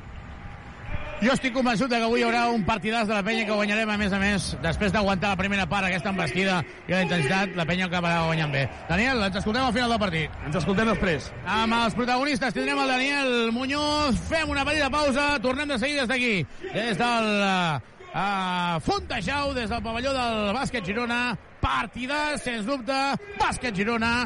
Jo 1.17 1.33
estic 1.33 1.55
convençut 1.57 1.89
que 1.89 1.97
avui 1.97 2.21
hi 2.21 2.25
haurà 2.27 2.43
un 2.53 2.65
partidàs 2.67 3.07
de 3.09 3.15
la 3.17 3.23
penya 3.25 3.47
que 3.49 3.55
guanyarem, 3.57 3.89
a 3.89 3.97
més 3.97 4.13
a 4.13 4.19
més, 4.21 4.51
després 4.61 4.93
d'aguantar 4.93 5.31
la 5.33 5.39
primera 5.41 5.65
part, 5.71 5.89
aquesta 5.89 6.13
embestida 6.13 6.59
i 6.85 6.93
la 6.93 7.01
intensitat, 7.07 7.55
la 7.57 7.65
penya 7.69 7.87
acabarà 7.89 8.27
guanyant 8.27 8.53
bé. 8.53 8.67
Daniel, 8.91 9.25
ens 9.25 9.41
escoltem 9.41 9.65
al 9.65 9.73
final 9.73 9.95
del 9.95 10.03
partit. 10.03 10.37
Ens 10.45 10.61
escoltem 10.61 10.93
després. 10.93 11.31
Amb 11.57 11.79
els 11.79 11.97
protagonistes 11.97 12.53
tindrem 12.53 12.85
el 12.85 12.93
Daniel 12.93 13.35
Muñoz. 13.57 14.21
Fem 14.29 14.53
una 14.53 14.67
petita 14.69 14.93
pausa. 14.93 15.27
Tornem 15.41 15.73
de 15.73 15.81
seguida 15.81 16.05
des 16.05 16.13
d'aquí. 16.13 16.47
Des 16.77 17.01
del 17.01 17.33
uh, 17.41 18.79
Fontejau, 18.85 19.55
des 19.57 19.73
del 19.73 19.85
pavelló 19.89 20.13
del 20.13 20.55
bàsquet 20.61 20.85
Girona. 20.85 21.21
Partida, 21.65 22.37
sens 22.39 22.69
dubte, 22.69 23.03
bàsquet 23.41 23.75
Girona, 23.75 24.17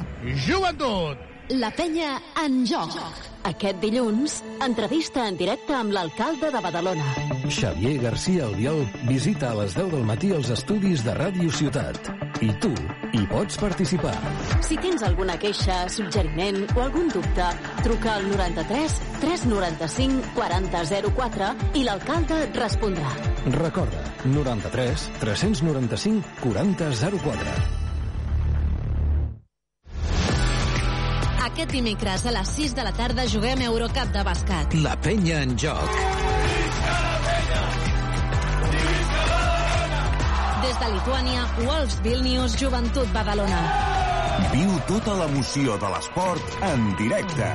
joventut. 0.42 1.29
La 1.50 1.72
penya 1.74 2.12
en 2.38 2.60
joc. 2.62 2.92
Aquest 3.48 3.80
dilluns, 3.82 4.36
entrevista 4.62 5.24
en 5.26 5.34
directe 5.34 5.74
amb 5.74 5.90
l'alcalde 5.90 6.46
de 6.54 6.60
Badalona. 6.62 7.08
Xavier 7.50 7.96
García 8.04 8.44
Albiol 8.46 8.84
visita 9.08 9.48
a 9.50 9.56
les 9.58 9.74
10 9.74 9.88
del 9.96 10.04
matí 10.06 10.30
els 10.36 10.52
estudis 10.54 11.02
de 11.02 11.16
Ràdio 11.18 11.50
Ciutat. 11.50 11.98
I 12.38 12.52
tu 12.62 12.70
hi 13.16 13.24
pots 13.32 13.58
participar. 13.58 14.14
Si 14.62 14.78
tens 14.78 15.02
alguna 15.02 15.34
queixa, 15.42 15.80
suggeriment 15.90 16.62
o 16.76 16.84
algun 16.86 17.10
dubte, 17.10 17.50
truca 17.82 18.14
al 18.20 18.30
93 18.30 19.02
395 19.26 20.32
4004 20.38 21.52
i 21.74 21.86
l'alcalde 21.88 22.44
et 22.46 22.62
respondrà. 22.62 23.10
Recorda, 23.58 24.06
93 24.38 25.10
395 25.18 26.38
4004. 26.46 27.89
Aquest 31.40 31.70
dimecres 31.72 32.26
a 32.28 32.32
les 32.34 32.50
6 32.52 32.74
de 32.76 32.84
la 32.84 32.90
tarda 32.92 33.24
juguem 33.32 33.62
Eurocup 33.64 34.10
de 34.12 34.22
bàsquet. 34.26 34.74
La 34.84 34.92
penya 35.00 35.38
en 35.46 35.54
joc. 35.56 35.94
Des 40.60 40.80
de 40.82 40.90
Lituània, 40.92 41.46
Wolves 41.62 41.96
Vilnius, 42.04 42.56
Joventut 42.60 43.08
Badalona. 43.16 43.60
Viu 44.52 44.74
tota 44.90 45.16
l'emoció 45.22 45.78
de 45.80 45.92
l'esport 45.94 46.60
en 46.68 46.84
directe. 47.00 47.48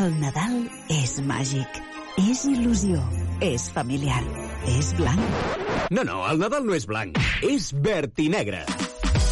El 0.00 0.12
Nadal 0.20 0.60
és 0.92 1.16
màgic, 1.24 1.80
és 2.20 2.44
il·lusió, 2.52 3.00
és 3.48 3.70
familiar, 3.72 4.22
és 4.76 4.92
blanc. 5.00 5.24
No, 5.88 6.04
no, 6.04 6.20
el 6.28 6.44
Nadal 6.44 6.68
no 6.68 6.76
és 6.76 6.88
blanc, 6.88 7.16
és 7.48 7.72
verd 7.80 8.20
i 8.20 8.28
negre. 8.36 8.64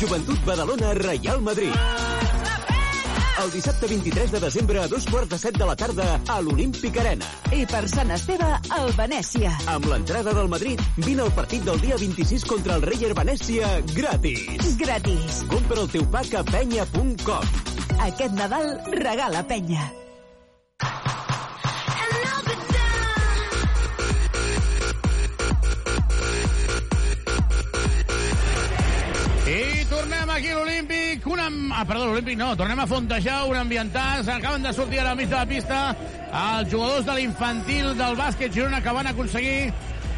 Joventut 0.00 0.44
Badalona, 0.44 0.94
Real 0.94 1.40
Madrid. 1.42 1.72
El 3.42 3.50
dissabte 3.50 3.86
23 3.86 4.30
de 4.32 4.40
desembre 4.40 4.78
a 4.82 4.88
dos 4.88 5.04
quarts 5.06 5.28
de 5.30 5.38
set 5.38 5.58
de 5.58 5.66
la 5.66 5.74
tarda 5.76 6.06
a 6.26 6.40
l'Olímpic 6.42 6.96
Arena. 7.02 7.26
I 7.54 7.64
per 7.70 7.84
Sant 7.90 8.10
Esteve, 8.14 8.48
el 8.78 8.90
Venècia. 8.98 9.52
Amb 9.74 9.86
l'entrada 9.90 10.34
del 10.34 10.50
Madrid, 10.50 10.82
vine 10.96 11.22
al 11.26 11.32
partit 11.34 11.62
del 11.66 11.80
dia 11.82 11.98
26 11.98 12.46
contra 12.50 12.78
el 12.78 12.86
Reyer 12.86 13.14
Venècia 13.18 13.70
gratis. 13.94 14.74
Gratis. 14.82 15.44
Compra 15.50 15.82
el 15.82 15.90
teu 15.94 16.06
pack 16.10 16.34
a 16.34 16.44
penya.com. 16.50 17.56
Aquest 18.10 18.38
Nadal 18.38 18.76
regala 18.94 19.46
penya. 19.50 19.90
Tornem 30.08 30.30
aquí 30.30 30.48
a 30.48 30.56
l'Olímpic. 30.56 31.26
Una... 31.26 31.48
Ah, 31.76 31.84
perdó, 31.84 32.06
l'Olímpic 32.08 32.38
no. 32.38 32.54
Tornem 32.56 32.80
a 32.80 32.86
Fontejau, 32.88 33.50
un 33.50 33.58
ambientat. 33.60 34.28
Acaben 34.32 34.64
de 34.64 34.72
sortir 34.72 35.00
a 35.02 35.10
la 35.10 35.14
mig 35.14 35.28
de 35.28 35.36
la 35.36 35.46
pista 35.46 35.80
els 36.28 36.70
jugadors 36.72 37.04
de 37.04 37.16
l'infantil 37.18 37.92
del 37.98 38.16
bàsquet 38.16 38.54
Girona 38.54 38.80
que 38.80 38.94
van 38.94 39.10
aconseguir 39.10 39.72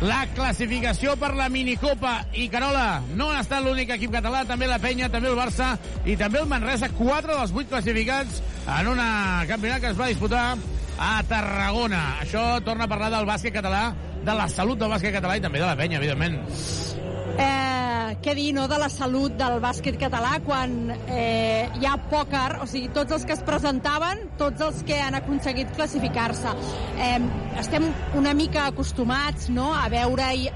la 0.06 0.20
classificació 0.36 1.16
per 1.18 1.32
la 1.34 1.48
minicopa. 1.50 2.20
I 2.32 2.46
Carola, 2.52 3.02
no 3.18 3.32
ha 3.32 3.42
estat 3.42 3.66
l'únic 3.66 3.90
equip 3.96 4.14
català, 4.14 4.44
també 4.46 4.70
la 4.70 4.78
Penya, 4.78 5.10
també 5.10 5.32
el 5.32 5.38
Barça 5.38 5.72
i 6.06 6.16
també 6.16 6.38
el 6.40 6.48
Manresa, 6.50 6.92
quatre 6.94 7.34
dels 7.34 7.54
vuit 7.56 7.68
classificats 7.68 8.40
en 8.78 8.94
un 8.94 9.04
campionat 9.50 9.82
que 9.82 9.90
es 9.90 9.98
va 9.98 10.10
disputar 10.12 10.44
a 11.00 11.12
Tarragona. 11.26 12.04
Això 12.22 12.46
torna 12.64 12.86
a 12.86 12.94
parlar 12.94 13.10
del 13.16 13.28
bàsquet 13.28 13.58
català, 13.58 13.88
de 14.22 14.38
la 14.38 14.50
salut 14.52 14.78
del 14.78 14.94
bàsquet 14.94 15.18
català 15.18 15.40
i 15.40 15.48
també 15.48 15.58
de 15.58 15.66
la 15.66 15.76
Penya, 15.76 15.98
evidentment. 15.98 16.44
Eh, 17.38 18.16
què 18.20 18.34
dir, 18.34 18.50
no?, 18.56 18.66
de 18.68 18.76
la 18.80 18.88
salut 18.92 19.36
del 19.38 19.60
bàsquet 19.62 19.96
català 20.00 20.40
quan 20.44 20.90
eh, 20.90 21.68
hi 21.78 21.86
ha 21.86 21.94
pòquer, 22.10 22.58
o 22.64 22.66
sigui, 22.68 22.90
tots 22.94 23.14
els 23.16 23.24
que 23.24 23.36
es 23.36 23.44
presentaven, 23.46 24.24
tots 24.40 24.64
els 24.66 24.82
que 24.88 24.98
han 25.00 25.14
aconseguit 25.18 25.70
classificar-se. 25.76 26.52
Eh, 26.98 27.20
estem 27.60 27.86
una 28.18 28.34
mica 28.34 28.66
acostumats, 28.72 29.48
no?, 29.54 29.70
a 29.74 29.86
veure-hi 29.92 30.48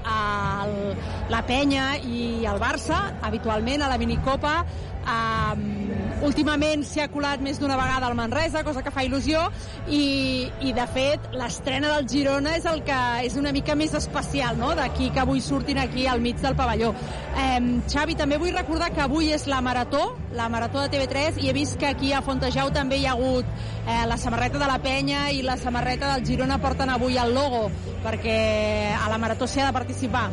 la 1.31 1.41
Penya 1.47 1.95
i 2.03 2.45
el 2.45 2.59
Barça, 2.61 2.99
habitualment, 3.25 3.85
a 3.85 3.89
la 3.91 3.97
minicopa, 4.01 4.59
Um, 5.05 5.91
últimament 6.25 6.81
s'hi 6.87 7.03
ha 7.03 7.07
colat 7.13 7.41
més 7.43 7.59
d'una 7.61 7.75
vegada 7.77 8.07
al 8.07 8.15
Manresa, 8.17 8.63
cosa 8.65 8.81
que 8.81 8.89
fa 8.93 9.03
il·lusió, 9.05 9.43
i, 9.85 10.47
i 10.65 10.71
de 10.73 10.85
fet 10.89 11.27
l'estrena 11.37 11.91
del 11.93 12.07
Girona 12.09 12.55
és 12.57 12.65
el 12.69 12.81
que 12.87 12.97
és 13.27 13.35
una 13.37 13.51
mica 13.53 13.75
més 13.77 13.93
especial, 13.97 14.57
no?, 14.57 14.71
d'aquí 14.77 15.11
que 15.13 15.21
avui 15.21 15.43
surtin 15.45 15.77
aquí 15.83 16.07
al 16.09 16.23
mig 16.23 16.41
del 16.41 16.57
pavelló. 16.57 16.93
Um, 17.35 17.69
Xavi, 17.91 18.17
també 18.17 18.39
vull 18.41 18.55
recordar 18.55 18.89
que 18.95 19.03
avui 19.05 19.29
és 19.35 19.45
la 19.51 19.61
Marató, 19.61 20.15
la 20.33 20.49
Marató 20.49 20.81
de 20.81 20.89
TV3, 20.95 21.41
i 21.43 21.51
he 21.51 21.55
vist 21.55 21.77
que 21.81 21.91
aquí 21.91 22.13
a 22.13 22.23
Fontejau 22.25 22.73
també 22.73 22.97
hi 23.01 23.05
ha 23.05 23.13
hagut 23.13 23.45
eh, 23.85 24.01
la 24.09 24.17
samarreta 24.17 24.57
de 24.61 24.69
la 24.71 24.79
Penya 24.81 25.27
i 25.31 25.43
la 25.45 25.59
samarreta 25.61 26.15
del 26.15 26.25
Girona 26.25 26.57
porten 26.63 26.89
avui 26.89 27.19
el 27.21 27.35
logo, 27.35 27.67
perquè 28.05 28.39
a 28.97 29.05
la 29.11 29.21
Marató 29.21 29.45
s'hi 29.47 29.61
ha 29.61 29.69
de 29.69 29.77
participar. 29.77 30.29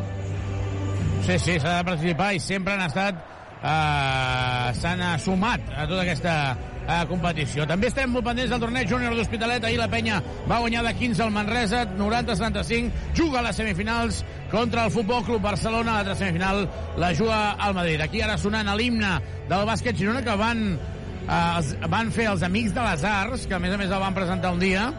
Sí, 1.23 1.37
sí, 1.39 1.59
s'ha 1.59 1.77
de 1.77 1.85
participar 1.87 2.33
i 2.35 2.41
sempre 2.43 2.73
han 2.73 2.83
estat 2.89 3.32
eh, 3.63 4.73
s'han 4.79 5.03
sumat 5.23 5.71
a 5.71 5.87
tota 5.87 6.03
aquesta 6.03 6.35
eh, 6.83 7.03
competició. 7.09 7.67
També 7.69 7.89
estem 7.89 8.11
molt 8.11 8.25
pendents 8.27 8.51
del 8.51 8.61
torneig 8.61 8.89
júnior 8.91 9.15
d'Hospitalet. 9.15 9.63
Ahir 9.67 9.79
la 9.79 9.89
penya 9.91 10.19
va 10.49 10.59
guanyar 10.63 10.83
de 10.87 10.93
15 10.99 11.23
al 11.23 11.31
Manresa, 11.35 11.83
90-75. 11.97 12.91
Juga 13.15 13.39
a 13.39 13.45
les 13.47 13.59
semifinals 13.59 14.23
contra 14.51 14.85
el 14.85 14.91
Futbol 14.91 15.23
Club 15.27 15.41
Barcelona. 15.41 15.99
L'altra 15.99 16.17
semifinal 16.19 16.67
la 16.97 17.13
juga 17.15 17.39
al 17.53 17.77
Madrid. 17.77 18.03
Aquí 18.03 18.21
ara 18.21 18.37
sonant 18.37 18.73
l'himne 18.75 19.15
del 19.49 19.65
bàsquet 19.69 19.97
Girona 19.99 20.23
que 20.25 20.35
van, 20.39 20.65
eh, 20.73 21.57
els, 21.57 21.73
van 21.89 22.11
fer 22.11 22.29
els 22.33 22.43
Amics 22.43 22.75
de 22.75 22.83
les 22.89 23.07
Arts, 23.07 23.47
que 23.47 23.55
a 23.55 23.63
més 23.63 23.73
a 23.73 23.79
més 23.79 23.91
el 23.91 24.03
van 24.03 24.17
presentar 24.17 24.53
un 24.53 24.59
dia. 24.59 24.91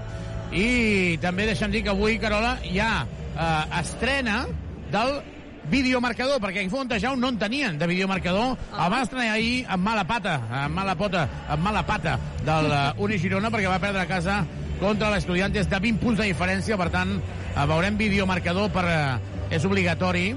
I 0.54 1.18
també 1.22 1.48
deixa'm 1.50 1.72
dir 1.72 1.82
que 1.82 1.90
avui, 1.90 2.18
Carola, 2.22 2.58
hi 2.64 2.78
ha 2.78 3.04
eh, 3.04 3.80
estrena 3.80 4.44
del 4.92 5.33
videomarcador, 5.70 6.40
perquè 6.42 6.62
aquí 6.62 6.72
Fontejau 6.72 7.16
no 7.16 7.30
en 7.32 7.38
tenien 7.38 7.78
de 7.78 7.88
videomarcador. 7.90 8.56
Ah. 8.72 8.86
El 8.86 8.92
van 8.96 9.06
estrenar 9.06 9.30
ahir 9.34 9.64
amb 9.68 9.84
mala 9.84 10.04
pata, 10.08 10.40
amb 10.64 10.74
mala 10.76 10.96
pota, 10.98 11.28
amb 11.48 11.64
mala 11.64 11.84
pata 11.86 12.18
del 12.44 12.70
uh, 12.72 13.04
Uni 13.04 13.18
Girona, 13.18 13.52
perquè 13.52 13.70
va 13.70 13.80
perdre 13.82 14.04
a 14.04 14.10
casa 14.10 14.42
contra 14.80 15.12
l'Estudiantes 15.12 15.70
de 15.70 15.80
20 15.80 16.02
punts 16.02 16.20
de 16.20 16.28
diferència, 16.28 16.76
per 16.80 16.90
tant, 16.92 17.16
uh, 17.20 17.64
veurem 17.70 18.00
videomarcador 18.00 18.72
per... 18.74 18.88
Uh, 18.88 19.30
és 19.54 19.64
obligatori 19.64 20.32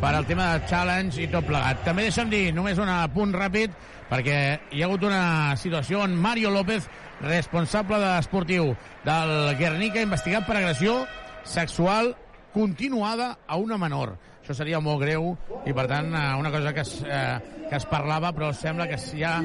per 0.00 0.12
al 0.14 0.26
tema 0.26 0.52
de 0.54 0.68
challenge 0.68 1.22
i 1.22 1.28
tot 1.32 1.46
plegat. 1.46 1.82
També 1.86 2.06
deixa'm 2.06 2.30
dir 2.32 2.50
només 2.54 2.78
un 2.82 2.90
punt 3.14 3.34
ràpid, 3.36 3.74
perquè 4.10 4.38
hi 4.72 4.82
ha 4.82 4.88
hagut 4.88 5.06
una 5.06 5.56
situació 5.60 6.02
on 6.04 6.16
Mario 6.18 6.50
López, 6.54 6.88
responsable 7.22 7.98
de 8.02 8.12
esportiu 8.18 8.74
del 9.06 9.56
Guernica, 9.60 10.04
investigat 10.04 10.46
per 10.46 10.58
agressió 10.58 11.04
sexual 11.44 12.14
continuada 12.52 13.36
a 13.46 13.56
una 13.60 13.78
menor 13.78 14.16
això 14.46 14.54
seria 14.54 14.78
molt 14.78 15.00
greu 15.02 15.32
i 15.66 15.72
per 15.74 15.88
tant 15.90 16.12
eh, 16.14 16.24
una 16.38 16.52
cosa 16.54 16.70
que 16.72 16.84
es, 16.86 16.92
eh, 17.02 17.38
que 17.66 17.74
es 17.80 17.86
parlava 17.90 18.30
però 18.30 18.52
sembla 18.54 18.86
que 18.86 18.98
ja, 19.18 19.40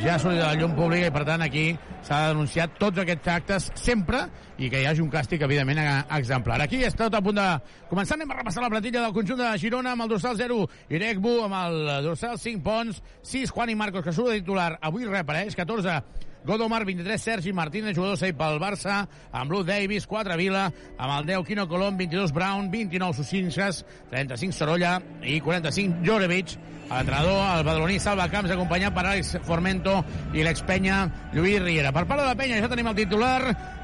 ja 0.00 0.14
ha 0.14 0.18
sortit 0.22 0.40
de 0.40 0.46
la 0.46 0.56
llum 0.56 0.72
pública 0.78 1.10
i 1.10 1.12
per 1.12 1.26
tant 1.28 1.44
aquí 1.44 1.66
s'ha 2.06 2.22
de 2.22 2.30
denunciar 2.32 2.70
tots 2.80 3.02
aquests 3.02 3.28
actes 3.34 3.68
sempre 3.76 4.22
i 4.56 4.70
que 4.72 4.80
hi 4.80 4.86
hagi 4.88 5.04
un 5.04 5.10
càstig 5.12 5.42
evidentment 5.44 5.82
exemplar. 6.16 6.56
Aquí 6.64 6.80
està 6.86 7.10
tot 7.10 7.18
a 7.18 7.20
punt 7.20 7.36
de 7.36 7.46
començar, 7.90 8.16
anem 8.16 8.32
a 8.32 8.38
repassar 8.38 8.64
la 8.64 8.70
platilla 8.72 9.02
del 9.04 9.12
conjunt 9.12 9.42
de 9.42 9.50
Girona 9.60 9.92
amb 9.92 10.06
el 10.06 10.14
dorsal 10.14 10.38
0 10.40 10.62
Irecbu, 10.96 11.34
amb 11.44 11.58
el 11.60 12.06
dorsal 12.06 12.38
5 12.40 12.64
Pons, 12.64 13.02
6 13.28 13.52
Juan 13.52 13.74
i 13.74 13.76
Marcos 13.76 14.06
que 14.06 14.16
surt 14.16 14.32
de 14.32 14.40
titular, 14.40 14.70
avui 14.80 15.04
reapareix, 15.04 15.58
14 15.58 16.00
Godomar, 16.46 16.84
23, 16.84 17.20
Sergi 17.20 17.52
Martínez, 17.52 17.96
jugador 17.96 18.16
cedit 18.20 18.36
pel 18.38 18.60
Barça, 18.62 19.00
amb 19.34 19.50
Blue 19.50 19.66
Davis, 19.66 20.06
4 20.06 20.36
Vila, 20.38 20.68
amb 20.96 21.14
el 21.18 21.26
10 21.26 21.44
Quino 21.48 21.66
Colom, 21.66 21.96
22 21.98 22.32
Brown, 22.32 22.70
29 22.70 23.18
Susinxas, 23.18 23.82
35 24.12 24.54
Sorolla 24.54 25.00
i 25.26 25.40
45 25.42 26.06
Jorevic. 26.06 26.54
L'entrenador, 26.86 27.40
el 27.58 27.64
badaloní 27.66 27.98
Salva 27.98 28.28
Camps, 28.30 28.52
acompanyat 28.54 28.94
per 28.94 29.02
Àlex 29.10 29.32
Formento 29.42 29.96
i 30.38 30.44
l'expenya 30.46 31.00
Lluís 31.34 31.58
Riera. 31.64 31.90
Per 31.90 32.04
part 32.06 32.22
de 32.22 32.28
la 32.28 32.36
penya 32.38 32.60
ja 32.62 32.70
tenim 32.70 32.86
el 32.92 33.00
titular, 33.00 33.40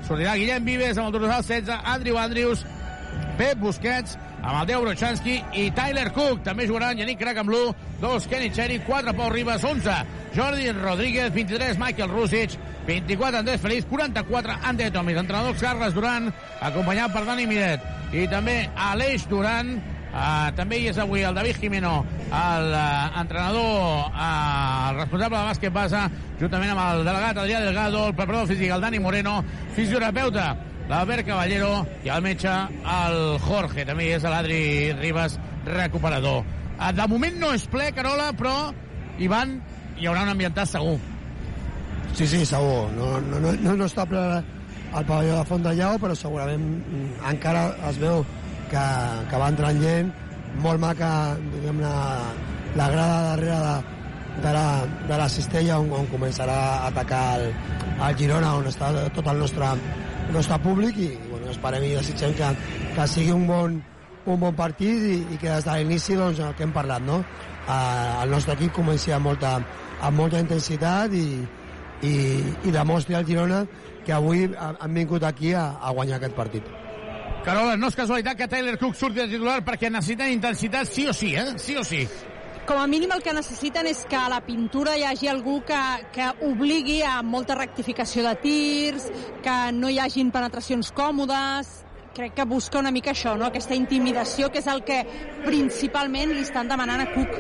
sortirà 0.07 0.37
Guillem 0.39 0.71
Vives 0.71 1.03
amb 1.03 1.11
el 1.11 1.17
dorsal 1.19 1.43
16, 1.43 1.83
Andrew 1.83 2.21
Andrews, 2.23 2.63
Pep 3.39 3.59
Busquets, 3.59 4.17
10 4.43 4.81
Brochanski 4.83 5.37
i 5.55 5.71
Tyler 5.77 6.11
Cook. 6.13 6.43
També 6.45 6.67
jugaran 6.67 6.99
Yannick 6.99 7.21
Krakamblú, 7.21 7.75
2 8.01 8.29
Kenny 8.31 8.51
Cherry, 8.51 8.81
4 8.87 9.15
Pau 9.15 9.31
Ribas, 9.31 9.65
11 9.65 9.97
Jordi 10.35 10.71
Rodríguez, 10.73 11.33
23 11.33 11.79
Michael 11.79 12.11
Rusic, 12.11 12.59
24 12.87 13.39
Andrés 13.39 13.61
Feliz, 13.61 13.87
44 13.87 14.59
Ante 14.63 14.91
Tomis. 14.91 15.17
Entrenador 15.17 15.57
Carles 15.57 15.95
Duran, 15.95 16.33
acompanyat 16.61 17.13
per 17.13 17.25
Dani 17.29 17.47
Miret. 17.47 17.91
I 18.13 18.29
també 18.29 18.69
Aleix 18.77 19.29
Duran, 19.31 19.77
Uh, 20.13 20.51
també 20.53 20.77
hi 20.77 20.91
és 20.91 20.99
avui 21.01 21.23
el 21.25 21.33
David 21.33 21.57
Jimeno, 21.57 21.93
l'entrenador, 22.29 24.11
uh, 24.11 24.91
el 24.91 24.99
responsable 24.99 25.39
de 25.39 25.47
bàsquet 25.47 25.73
basa, 25.73 26.03
juntament 26.37 26.75
amb 26.75 26.83
el 26.83 27.07
delegat 27.07 27.41
Adrià 27.41 27.63
Delgado, 27.65 28.03
el 28.11 28.19
preparador 28.19 28.51
físic, 28.51 28.75
el 28.77 28.85
Dani 28.85 29.01
Moreno, 29.01 29.39
fisioterapeuta, 29.73 30.51
l'Albert 30.93 31.25
Caballero 31.25 31.71
i 32.05 32.11
el 32.13 32.25
metge, 32.25 32.53
el 32.95 33.19
Jorge. 33.47 33.87
També 33.89 34.11
és 34.17 34.27
l'Adri 34.29 34.63
Ribas, 34.99 35.39
recuperador. 35.65 36.43
Uh, 36.77 36.91
de 36.97 37.07
moment 37.09 37.39
no 37.41 37.53
és 37.57 37.65
ple, 37.73 37.89
Carola, 37.97 38.33
però 38.37 38.57
Ivan, 39.23 39.57
hi 39.97 40.09
haurà 40.09 40.27
un 40.27 40.35
ambientat 40.35 40.69
segur. 40.69 40.99
Sí, 42.13 42.27
sí, 42.27 42.45
segur. 42.45 42.91
No, 42.99 43.15
no, 43.25 43.41
no, 43.41 43.55
no, 43.65 43.77
no 43.81 43.89
està 43.89 44.05
ple 44.09 44.21
al 44.93 45.07
pavelló 45.09 45.39
de 45.39 45.49
Font 45.49 45.65
de 45.65 45.73
Llau, 45.79 45.97
però 46.03 46.17
segurament 46.19 46.65
mm, 46.83 47.23
encara 47.31 47.71
es 47.89 48.01
veu 48.03 48.21
que, 48.69 48.85
que 49.31 49.41
va 49.41 49.49
entrant 49.53 49.81
gent, 49.81 50.13
molt 50.65 50.83
maca, 50.83 51.11
diguem 51.55 51.81
la, 51.81 51.97
la 52.77 52.89
grada 52.93 53.23
darrere 53.31 53.61
de, 53.65 54.02
de, 54.41 54.53
la, 54.53 54.87
de 55.09 55.17
la 55.19 55.29
cistella 55.29 55.79
on, 55.83 55.91
on 55.93 56.09
començarà 56.11 56.57
a 56.57 56.89
atacar 56.89 57.23
el, 57.39 57.49
el 58.09 58.19
Girona, 58.19 58.55
on 58.59 58.69
està 58.71 58.93
tot 59.15 59.29
el 59.29 59.41
nostre, 59.43 59.71
el 60.29 60.35
nostre 60.35 60.59
públic 60.65 60.99
i 60.99 61.11
bueno, 61.29 61.51
esperem 61.53 61.87
i 61.89 61.95
desitgem 61.99 62.35
que, 62.39 62.51
que 62.97 63.09
sigui 63.11 63.35
un 63.35 63.47
bon, 63.51 63.79
un 64.25 64.41
bon 64.41 64.57
partit 64.59 65.09
i, 65.11 65.17
i 65.35 65.39
que 65.39 65.51
des 65.51 65.67
de 65.69 65.79
l'inici, 65.79 66.19
doncs, 66.19 66.41
el 66.41 66.55
que 66.59 66.67
hem 66.67 66.75
parlat, 66.75 67.05
no? 67.05 67.23
Eh, 67.63 68.23
el 68.25 68.33
nostre 68.33 68.57
equip 68.59 68.75
comenci 68.81 69.13
amb 69.15 69.29
molta, 69.31 69.57
amb 70.01 70.19
molta 70.19 70.41
intensitat 70.43 71.15
i, 71.15 71.27
i, 72.03 72.15
i 72.67 72.75
demostri 72.75 73.19
al 73.19 73.27
Girona 73.29 73.65
que 74.03 74.15
avui 74.17 74.49
han 74.59 74.95
vingut 74.95 75.23
aquí 75.23 75.53
a, 75.55 75.77
a 75.79 75.93
guanyar 75.95 76.19
aquest 76.19 76.35
partit. 76.35 76.71
Carola, 77.43 77.75
no 77.79 77.89
és 77.91 77.97
casualitat 77.99 78.39
que 78.39 78.47
Tyler 78.51 78.77
Cook 78.79 78.95
surti 78.95 79.19
de 79.19 79.27
titular 79.31 79.61
perquè 79.67 79.91
necessiten 79.91 80.31
intensitat 80.31 80.87
sí 80.87 81.09
o 81.11 81.15
sí, 81.15 81.35
eh? 81.35 81.55
Sí 81.59 81.75
o 81.79 81.83
sí. 81.87 82.05
Com 82.67 82.79
a 82.79 82.87
mínim 82.87 83.11
el 83.11 83.23
que 83.27 83.33
necessiten 83.35 83.89
és 83.91 84.05
que 84.07 84.15
a 84.15 84.29
la 84.31 84.39
pintura 84.47 84.95
hi 84.95 85.03
hagi 85.03 85.27
algú 85.27 85.59
que, 85.67 85.79
que 86.15 86.29
obligui 86.47 87.01
a 87.03 87.17
molta 87.27 87.57
rectificació 87.59 88.23
de 88.29 88.37
tirs, 88.45 89.09
que 89.43 89.57
no 89.75 89.91
hi 89.91 89.99
hagin 89.99 90.31
penetracions 90.31 90.93
còmodes, 90.95 91.73
crec 92.15 92.37
que 92.39 92.47
busca 92.47 92.79
una 92.79 92.93
mica 92.95 93.11
això, 93.11 93.35
no? 93.37 93.49
aquesta 93.51 93.75
intimidació, 93.75 94.53
que 94.53 94.63
és 94.63 94.71
el 94.71 94.85
que 94.87 95.03
principalment 95.43 96.37
li 96.37 96.47
estan 96.47 96.71
demanant 96.71 97.03
a 97.03 97.09
Cook. 97.17 97.35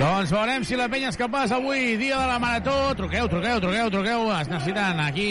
Doncs 0.00 0.30
veurem 0.32 0.64
si 0.64 0.76
la 0.80 0.88
penya 0.92 1.10
és 1.12 1.18
capaç 1.20 1.52
avui, 1.52 1.96
dia 2.00 2.20
de 2.20 2.28
la 2.28 2.38
marató. 2.40 2.76
Truqueu, 2.96 3.28
truqueu, 3.28 3.58
truqueu, 3.60 3.90
truqueu. 3.92 4.30
Es 4.32 4.48
necessiten 4.48 5.00
aquí 5.04 5.30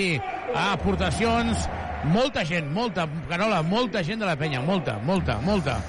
aportacions. 0.54 1.66
Molta 2.14 2.46
gent, 2.46 2.70
molta, 2.74 3.08
Carola, 3.30 3.64
molta 3.66 4.04
gent 4.06 4.22
de 4.22 4.30
la 4.30 4.38
penya, 4.38 4.62
molta, 4.62 5.00
molta, 5.06 5.40
molta. 5.42 5.80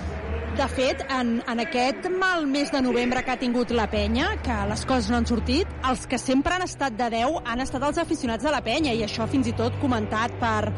De 0.57 0.67
fet, 0.67 1.05
en, 1.15 1.37
en 1.47 1.61
aquest 1.63 2.09
mal 2.11 2.43
mes 2.51 2.73
de 2.75 2.81
novembre 2.83 3.23
que 3.23 3.31
ha 3.31 3.39
tingut 3.39 3.71
la 3.71 3.87
penya, 3.91 4.33
que 4.43 4.57
les 4.69 4.83
coses 4.85 5.07
no 5.09 5.21
han 5.21 5.29
sortit, 5.29 5.69
els 5.87 6.09
que 6.11 6.19
sempre 6.19 6.57
han 6.57 6.65
estat 6.67 6.97
de 6.99 7.07
10 7.15 7.47
han 7.47 7.63
estat 7.63 7.87
els 7.87 8.01
aficionats 8.03 8.45
de 8.45 8.51
la 8.51 8.59
penya, 8.67 8.93
i 8.93 9.05
això 9.07 9.29
fins 9.31 9.47
i 9.47 9.55
tot 9.57 9.79
comentat 9.81 10.35
per, 10.43 10.73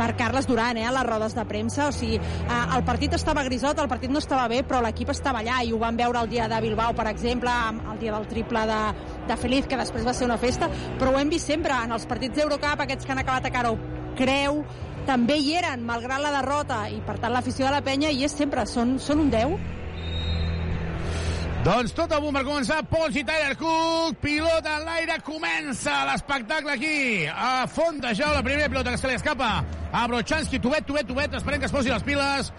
per 0.00 0.08
Carles 0.16 0.48
Duran, 0.48 0.80
eh, 0.80 0.86
a 0.88 0.94
les 0.96 1.06
rodes 1.06 1.36
de 1.36 1.44
premsa. 1.44 1.90
O 1.90 1.92
sigui, 1.92 2.16
eh, 2.16 2.58
el 2.78 2.86
partit 2.88 3.14
estava 3.18 3.44
grisot, 3.44 3.78
el 3.78 3.92
partit 3.92 4.10
no 4.10 4.24
estava 4.24 4.48
bé, 4.48 4.62
però 4.64 4.80
l'equip 4.82 5.12
estava 5.12 5.44
allà, 5.44 5.60
i 5.60 5.76
ho 5.76 5.78
vam 5.84 6.00
veure 6.00 6.24
el 6.24 6.32
dia 6.32 6.48
de 6.48 6.64
Bilbao, 6.64 6.96
per 6.96 7.10
exemple, 7.12 7.52
el 7.92 8.00
dia 8.00 8.16
del 8.16 8.26
triple 8.32 8.64
de, 8.72 8.82
de 9.28 9.40
Feliz, 9.44 9.68
que 9.68 9.78
després 9.84 10.08
va 10.08 10.16
ser 10.16 10.30
una 10.30 10.40
festa, 10.40 10.72
però 10.98 11.12
ho 11.12 11.20
hem 11.20 11.28
vist 11.28 11.52
sempre 11.52 11.76
en 11.84 11.92
els 11.92 12.08
partits 12.08 12.40
d'Eurocup, 12.40 12.86
aquests 12.88 13.04
que 13.04 13.12
han 13.12 13.26
acabat 13.26 13.52
a 13.52 13.52
Caro 13.60 13.76
Creu, 14.16 14.64
també 15.08 15.38
hi 15.40 15.56
eren, 15.56 15.82
malgrat 15.88 16.20
la 16.20 16.34
derrota, 16.36 16.84
i 16.92 17.00
per 17.06 17.16
tant 17.22 17.32
l'afició 17.32 17.66
de 17.66 17.72
la 17.78 17.82
penya 17.84 18.12
hi 18.12 18.26
és 18.28 18.34
sempre, 18.36 18.66
són, 18.68 18.98
són 19.00 19.24
un 19.24 19.30
10. 19.32 19.58
Doncs 21.64 21.94
tot 21.96 22.12
a 22.14 22.20
punt 22.22 22.36
per 22.36 22.44
començar, 22.46 22.78
Pons 22.86 23.16
i 23.18 23.24
Tyler 23.26 23.56
Cook, 23.58 24.20
pilota 24.22 24.76
en 24.78 24.84
l'aire, 24.86 25.16
comença 25.26 26.04
l'espectacle 26.08 26.76
aquí, 26.76 27.26
a 27.26 27.66
Font 27.72 27.98
de 28.04 28.12
la 28.14 28.44
primera 28.44 28.68
pilota 28.68 28.92
que 28.92 29.00
se 29.00 29.08
li 29.10 29.18
escapa 29.18 29.64
a 29.92 30.06
Brochanski, 30.06 30.60
tubet, 30.60 30.86
tubet, 30.86 31.08
tubet, 31.08 31.34
esperem 31.34 31.60
que 31.60 31.66
es 31.66 31.74
posi 31.74 31.90
les 31.90 32.04
piles, 32.06 32.52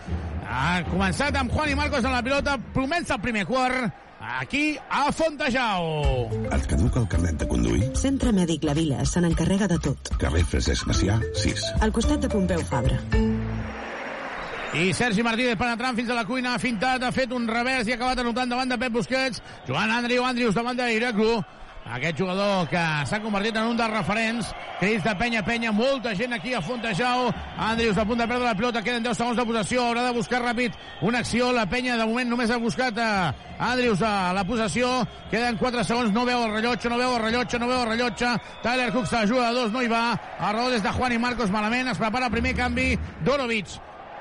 ha 0.50 0.82
començat 0.90 1.38
amb 1.40 1.54
Juan 1.54 1.72
i 1.72 1.80
Marcos 1.80 2.04
en 2.04 2.12
la 2.12 2.24
pilota, 2.26 2.58
comença 2.76 3.16
el 3.16 3.24
primer 3.24 3.46
quart, 3.48 3.94
aquí 4.38 4.78
a 4.90 5.12
Fontejau. 5.12 6.30
Et 6.54 6.68
caduca 6.70 7.02
el 7.02 7.08
carnet 7.08 7.40
de 7.42 7.48
conduir? 7.48 7.90
Centre 7.98 8.34
Mèdic 8.36 8.64
La 8.68 8.76
Vila 8.78 9.06
se 9.06 9.22
n'encarrega 9.24 9.68
de 9.72 9.80
tot. 9.82 10.12
Carrer 10.22 10.44
Francesc 10.46 10.88
Macià, 10.90 11.20
6. 11.34 11.66
Al 11.82 11.94
costat 11.96 12.22
de 12.22 12.30
Pompeu 12.30 12.62
Fabra. 12.70 13.00
I 14.70 14.92
Sergi 14.94 15.24
Martínez 15.26 15.58
penetrant 15.58 15.96
fins 15.98 16.12
a 16.14 16.18
la 16.18 16.28
cuina, 16.30 16.54
ha 16.54 16.62
fintat, 16.62 17.02
ha 17.02 17.10
fet 17.12 17.32
un 17.34 17.48
revers 17.50 17.88
i 17.90 17.96
ha 17.96 17.98
acabat 17.98 18.22
anotant 18.22 18.52
davant 18.54 18.70
de 18.70 18.78
Pep 18.78 18.94
Busquets. 18.94 19.42
Joan 19.66 19.90
Andriu 19.96 20.28
Andrius 20.28 20.54
davant 20.54 20.78
d'Ireclu. 20.78 21.40
Aquest 21.90 22.20
jugador 22.22 22.68
que 22.70 22.82
s'ha 23.10 23.18
convertit 23.24 23.56
en 23.58 23.72
un 23.72 23.78
dels 23.78 23.90
referents. 23.90 24.52
Crits 24.80 25.04
de 25.04 25.14
penya, 25.18 25.42
penya, 25.46 25.72
molta 25.74 26.14
gent 26.16 26.36
aquí 26.36 26.54
a 26.54 26.62
Fontejau. 26.62 27.32
Andrius 27.58 27.98
a 27.98 28.06
punt 28.06 28.22
de 28.22 28.28
perdre 28.30 28.46
la 28.46 28.54
pilota, 28.56 28.84
queden 28.86 29.04
10 29.04 29.18
segons 29.18 29.40
de 29.40 29.46
possessió, 29.50 29.88
haurà 29.88 30.04
de 30.06 30.14
buscar 30.14 30.44
ràpid 30.44 30.78
una 31.02 31.24
acció. 31.26 31.50
La 31.52 31.66
penya 31.66 31.98
de 31.98 32.06
moment 32.06 32.30
només 32.30 32.54
ha 32.54 32.62
buscat 32.62 33.02
a 33.02 33.10
Andrius 33.72 34.04
a 34.06 34.32
la 34.38 34.46
possessió. 34.46 34.92
Queden 35.32 35.58
4 35.58 35.84
segons, 35.84 36.14
no 36.14 36.28
veu 36.30 36.46
el 36.46 36.54
rellotge, 36.54 36.94
no 36.94 37.02
veu 37.02 37.16
el 37.18 37.24
rellotge, 37.26 37.58
no 37.58 37.72
veu 37.72 37.82
el 37.82 37.90
rellotge. 37.90 38.36
Tyler 38.62 38.92
Cook 38.94 39.10
s'ajuda 39.10 39.50
a 39.50 39.58
dos, 39.58 39.74
no 39.74 39.82
hi 39.82 39.90
va. 39.90 40.06
Error 40.38 40.70
des 40.70 40.86
de 40.86 40.94
Juan 40.94 41.18
i 41.18 41.18
Marcos 41.18 41.50
malament, 41.50 41.90
es 41.90 41.98
prepara 41.98 42.30
el 42.30 42.38
primer 42.38 42.54
canvi. 42.56 42.94
Dorovic 43.26 43.80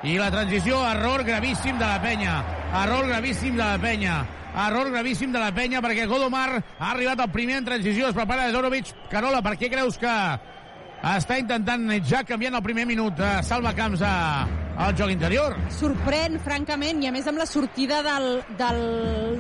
i 0.09 0.17
la 0.17 0.31
transició, 0.31 0.81
error 0.87 1.25
gravíssim 1.27 1.79
de 1.79 1.85
la 1.85 2.01
penya. 2.01 2.41
Error 2.85 3.09
gravíssim 3.11 3.57
de 3.57 3.65
la 3.65 3.79
penya. 3.83 4.19
Error 4.55 4.91
gravíssim 4.91 5.33
de 5.33 5.41
la 5.43 5.51
penya 5.55 5.83
perquè 5.85 6.07
Godomar 6.09 6.49
ha 6.59 6.93
arribat 6.93 7.21
al 7.21 7.33
primer 7.33 7.59
en 7.61 7.67
transició. 7.69 8.09
Es 8.09 8.17
prepara 8.17 8.49
Dorovic. 8.53 8.95
Carola, 9.13 9.43
per 9.45 9.57
què 9.61 9.71
creus 9.73 9.99
que 10.01 10.15
està 11.09 11.37
intentant 11.39 11.85
ja 12.03 12.25
canviant 12.27 12.57
el 12.59 12.65
primer 12.65 12.87
minut 12.89 13.21
eh, 13.23 13.39
salva 13.47 13.71
camps 13.77 14.03
a, 14.03 14.15
al 14.83 14.97
joc 14.99 15.13
interior? 15.15 15.55
Sorprèn, 15.77 16.41
francament, 16.43 17.05
i 17.05 17.11
a 17.11 17.15
més 17.15 17.29
amb 17.31 17.39
la 17.39 17.47
sortida 17.47 18.03
del, 18.03 18.29
del, 18.59 18.83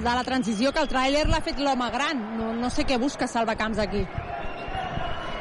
de 0.04 0.16
la 0.20 0.24
transició 0.26 0.72
que 0.72 0.84
el 0.84 0.90
tràiler 0.90 1.26
l'ha 1.26 1.42
fet 1.42 1.58
l'home 1.58 1.90
gran. 1.94 2.22
No, 2.38 2.52
no 2.54 2.70
sé 2.70 2.86
què 2.86 3.00
busca 3.00 3.26
salva 3.26 3.58
camps 3.58 3.82
aquí. 3.82 4.04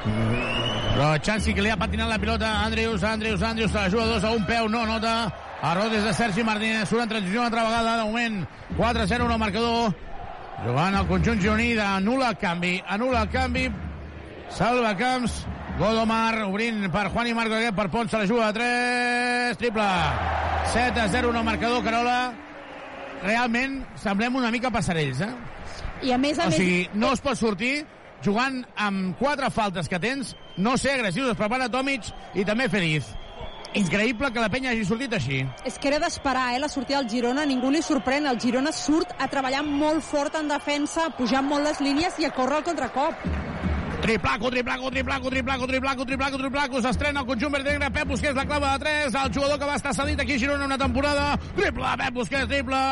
Però 0.07 1.11
Chansi 1.21 1.53
que 1.53 1.61
li 1.61 1.69
ha 1.69 1.77
patinat 1.77 2.09
la 2.09 2.17
pilota 2.17 2.55
Andrius, 2.63 3.03
Andrius, 3.05 3.43
Andrius, 3.45 3.69
se 3.71 3.77
la 3.77 3.89
juga 3.93 4.07
dos 4.09 4.23
a 4.23 4.31
un 4.33 4.45
peu, 4.47 4.69
no 4.71 4.85
nota. 4.89 5.17
Error 5.61 5.89
des 5.89 6.03
de 6.03 6.13
Sergi 6.13 6.43
Martínez, 6.43 6.87
surt 6.89 7.01
en 7.01 7.09
transició 7.09 7.39
una 7.39 7.47
altra 7.47 7.63
vegada, 7.63 7.97
de 7.97 8.03
moment 8.03 8.47
4-0 8.77 9.31
el 9.31 9.39
marcador. 9.39 9.95
Jugant 10.63 10.95
el 10.97 11.07
conjunt 11.09 11.41
gironí 11.41 11.71
anul·la 11.81 12.31
el 12.33 12.37
canvi, 12.41 12.73
anul·la 12.93 13.23
el 13.25 13.31
canvi, 13.33 13.67
salva 14.53 14.95
camps, 14.97 15.45
Godomar 15.77 16.41
obrint 16.47 16.87
per 16.89 17.07
Juan 17.13 17.27
i 17.29 17.35
Marco 17.37 17.53
aquest 17.53 17.75
per 17.77 17.89
Pons, 17.93 18.09
se 18.09 18.17
la 18.17 18.25
juga 18.25 18.47
de 18.51 18.57
3, 18.57 19.59
triple. 19.61 19.89
7 20.73 21.01
a 21.01 21.09
0 21.09 21.29
en 21.29 21.35
el 21.35 21.45
marcador, 21.45 21.83
Carola. 21.83 22.33
Realment 23.21 23.83
semblem 24.01 24.35
una 24.37 24.49
mica 24.53 24.71
passarells, 24.73 25.21
eh? 25.21 25.29
I 26.05 26.13
a 26.13 26.17
més 26.21 26.39
a 26.39 26.47
o 26.47 26.49
més... 26.49 26.57
sigui, 26.57 26.81
no 26.93 27.13
es 27.13 27.21
pot 27.21 27.37
sortir 27.37 27.85
jugant 28.25 28.63
amb 28.75 29.17
quatre 29.21 29.49
faltes 29.53 29.89
que 29.89 30.01
tens, 30.01 30.35
no 30.57 30.77
ser 30.81 30.97
agressius, 30.97 31.31
es 31.33 31.39
prepara 31.39 31.69
Tomic 31.69 32.09
i 32.33 32.45
també 32.45 32.69
Feliz. 32.73 33.09
Increïble 33.77 34.31
que 34.33 34.41
la 34.41 34.49
penya 34.49 34.71
hagi 34.73 34.85
sortit 34.87 35.13
així. 35.13 35.43
És 35.67 35.77
que 35.77 35.91
era 35.91 35.99
d'esperar, 36.01 36.55
eh, 36.55 36.59
la 36.59 36.69
sortida 36.69 37.01
del 37.01 37.09
Girona. 37.11 37.45
Ningú 37.45 37.69
li 37.71 37.83
sorprèn. 37.85 38.25
El 38.29 38.39
Girona 38.41 38.71
surt 38.71 39.13
a 39.17 39.27
treballar 39.27 39.63
molt 39.63 40.03
fort 40.03 40.35
en 40.35 40.47
defensa, 40.49 41.09
pujant 41.17 41.45
molt 41.45 41.63
les 41.63 41.79
línies 41.79 42.17
i 42.19 42.25
a 42.25 42.31
córrer 42.31 42.57
al 42.57 42.63
contracop. 42.63 43.13
Triplaco, 44.01 44.49
triplaco, 44.51 44.91
triplaco, 44.91 45.29
triplaco, 45.29 45.67
triplaco, 45.67 46.05
triplaco, 46.05 46.37
triplaco. 46.37 46.81
S'estrena 46.81 47.21
el 47.21 47.25
conjunt 47.25 47.51
verd 47.53 47.65
negre. 47.65 47.89
Pep 47.91 48.07
Busquets, 48.07 48.35
la 48.35 48.45
clava 48.45 48.73
de 48.73 48.85
3. 48.85 49.13
El 49.13 49.33
jugador 49.33 49.59
que 49.59 49.65
va 49.65 49.75
estar 49.75 49.93
cedit 49.93 50.19
aquí 50.19 50.33
a 50.33 50.39
Girona 50.39 50.65
una 50.65 50.77
temporada. 50.77 51.37
Triple, 51.55 51.97
Pep 51.97 52.13
Busquets, 52.13 52.47
triple. 52.47 52.83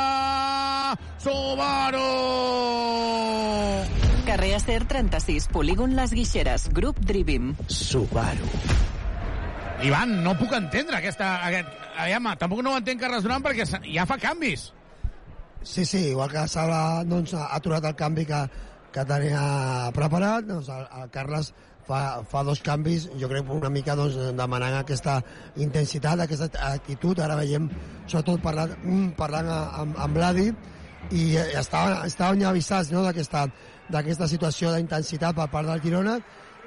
Subaru. 1.17 2.09
Carrer 4.25 4.55
Acer 4.55 4.85
36, 4.85 5.47
polígon 5.53 5.95
Les 5.95 6.11
Guixeres, 6.11 6.69
grup 6.73 6.97
Drivim. 6.99 7.55
Subaru. 7.67 8.94
Ivan, 9.83 10.23
no 10.23 10.35
puc 10.39 10.53
entendre 10.55 10.97
aquesta... 10.99 11.35
Aquest, 11.49 11.67
aviam, 11.99 12.29
tampoc 12.39 12.63
no 12.63 12.73
ho 12.73 12.79
entenc 12.79 13.01
Carles 13.01 13.25
Duran 13.25 13.43
perquè 13.43 13.67
ja 13.89 14.05
fa 14.07 14.17
canvis. 14.21 14.69
Sí, 15.65 15.83
sí, 15.85 16.11
igual 16.11 16.31
que 16.31 16.47
Sala 16.47 17.03
doncs, 17.03 17.33
ha 17.33 17.49
aturat 17.57 17.83
el 17.89 17.95
canvi 17.97 18.25
que, 18.29 18.41
que 18.93 19.05
tenia 19.09 19.91
preparat, 19.95 20.45
doncs 20.47 20.69
el, 20.69 20.85
el 21.01 21.09
Carles 21.11 21.51
fa, 21.87 22.21
fa 22.29 22.43
dos 22.45 22.61
canvis, 22.65 23.09
jo 23.19 23.29
crec 23.31 23.49
una 23.51 23.71
mica 23.73 23.97
doncs, 23.97 24.15
demanant 24.37 24.77
aquesta 24.79 25.17
intensitat, 25.57 26.23
aquesta 26.23 26.49
actitud. 26.69 27.19
Ara 27.19 27.37
veiem, 27.41 27.67
sobretot 28.05 28.43
parlant, 28.45 28.77
mm, 28.83 29.11
parlant 29.19 29.51
amb, 29.51 29.99
amb 30.07 30.21
Vladi, 30.21 30.49
i 31.13 31.25
estaven, 31.57 31.99
estaven 32.07 32.41
ja 32.41 32.49
avisats 32.49 32.93
no, 32.93 33.03
d'aquesta 33.05 34.29
situació 34.29 34.73
d'intensitat 34.73 35.35
per 35.37 35.49
part 35.51 35.69
del 35.69 35.83
Girona, 35.83 36.19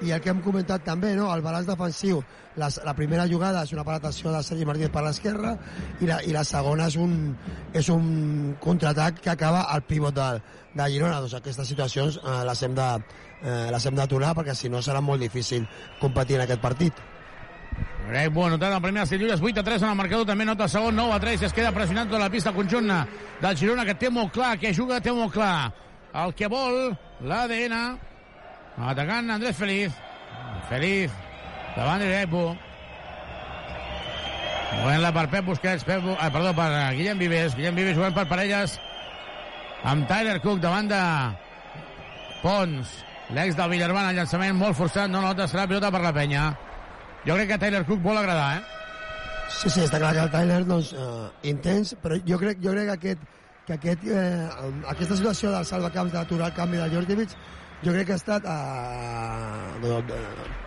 i 0.02 0.12
el 0.14 0.20
que 0.22 0.30
hem 0.30 0.42
comentat 0.44 0.84
també, 0.86 1.14
no? 1.18 1.28
el 1.34 1.42
balanç 1.42 1.66
defensiu. 1.68 2.22
La, 2.58 2.68
la 2.86 2.94
primera 2.98 3.26
jugada 3.30 3.62
és 3.62 3.72
una 3.74 3.84
penetració 3.86 4.32
de 4.34 4.42
Sergi 4.42 4.66
Martínez 4.66 4.90
per 4.94 5.04
l'esquerra 5.06 5.52
i, 6.00 6.08
la, 6.08 6.18
i 6.26 6.32
la 6.34 6.42
segona 6.46 6.88
és 6.90 6.96
un, 6.98 7.12
és 7.76 7.90
un 7.94 8.56
contraatac 8.62 9.20
que 9.22 9.30
acaba 9.30 9.66
al 9.70 9.84
pivot 9.86 10.16
de, 10.16 10.28
de 10.74 10.88
Girona. 10.94 11.20
Doncs 11.22 11.36
aquestes 11.38 11.70
situacions 11.70 12.18
eh, 12.18 12.40
les 12.48 12.64
hem 12.66 12.74
de 12.78 12.88
eh, 13.42 13.68
les 13.70 13.86
hem 13.86 13.98
d'aturar 13.98 14.34
perquè 14.38 14.56
si 14.58 14.70
no 14.72 14.82
serà 14.82 15.02
molt 15.04 15.22
difícil 15.22 15.68
competir 16.00 16.38
en 16.38 16.46
aquest 16.46 16.62
partit. 16.64 17.06
Grec, 18.08 18.32
bueno, 18.32 18.56
notat 18.56 18.72
el 18.72 18.82
primer 18.82 19.02
Estil 19.04 19.20
Lliures, 19.20 19.42
8 19.44 19.60
a 19.60 19.64
3 19.66 19.82
en 19.82 19.90
el 19.90 19.98
marcador, 19.98 20.24
també 20.26 20.46
nota 20.48 20.64
el 20.64 20.72
segon, 20.72 20.96
9 20.96 21.12
a 21.12 21.20
3, 21.20 21.42
es 21.44 21.52
queda 21.54 21.74
pressionant 21.76 22.08
tota 22.08 22.22
la 22.22 22.30
pista 22.32 22.54
conjunta 22.56 23.02
del 23.42 23.58
Girona, 23.60 23.84
que 23.84 23.98
té 24.00 24.08
molt 24.10 24.32
clar, 24.32 24.54
que 24.58 24.72
juga, 24.74 25.02
té 25.04 25.12
molt 25.12 25.34
clar. 25.34 25.68
El 26.16 26.32
que 26.34 26.48
vol, 26.48 26.96
l'ADN, 27.20 27.76
atacant 28.86 29.30
Andrés 29.30 29.56
Feliz, 29.56 29.92
Feliz, 30.68 31.10
davant 31.76 31.98
de 32.02 32.08
Grepo, 32.10 32.44
movent-la 34.78 35.12
per 35.16 35.26
Pep 35.32 35.44
Busquets, 35.48 35.84
Pep, 35.84 36.06
ah, 36.18 36.30
perdó, 36.30 36.54
per 36.54 36.70
Guillem 36.94 37.18
Vives, 37.18 37.56
Guillem 37.56 37.78
Vives 37.78 37.98
jugant 37.98 38.14
per 38.14 38.28
parelles, 38.30 38.78
amb 39.88 40.08
Tyler 40.10 40.38
Cook 40.44 40.62
davant 40.62 40.90
de 40.90 41.02
Pons, 42.42 42.96
l'ex 43.34 43.56
del 43.58 43.70
Villarban, 43.74 44.10
el 44.10 44.20
llançament 44.20 44.56
molt 44.56 44.78
forçat, 44.78 45.10
no 45.10 45.22
nota, 45.24 45.48
serà 45.50 45.66
pilota 45.66 45.90
per 45.94 46.02
la 46.04 46.14
penya. 46.14 46.48
Jo 47.26 47.34
crec 47.34 47.50
que 47.52 47.62
Tyler 47.64 47.84
Cook 47.88 48.04
vol 48.04 48.20
agradar, 48.20 48.60
eh? 48.60 48.66
Sí, 49.48 49.70
sí, 49.72 49.82
està 49.82 49.98
clar 49.98 50.12
que 50.14 50.22
el 50.26 50.30
Tyler, 50.30 50.62
doncs, 50.68 50.92
uh, 50.92 51.28
intens, 51.50 51.94
però 52.02 52.18
jo 52.26 52.38
crec, 52.40 52.60
jo 52.62 52.74
crec 52.76 52.90
que 52.90 52.96
aquest, 52.98 53.22
que 53.66 53.76
aquest, 53.76 54.04
eh, 54.08 54.48
aquesta 54.88 55.16
situació 55.16 55.50
del 55.52 55.64
salvacamps 55.68 56.12
d'aturar 56.14 56.50
el 56.52 56.56
canvi 56.56 56.78
de 56.80 56.88
Jordievich 56.92 57.34
jo 57.84 57.92
crec 57.94 58.06
que 58.08 58.14
ha 58.16 58.20
estat 58.20 58.46
uh, 58.48 59.98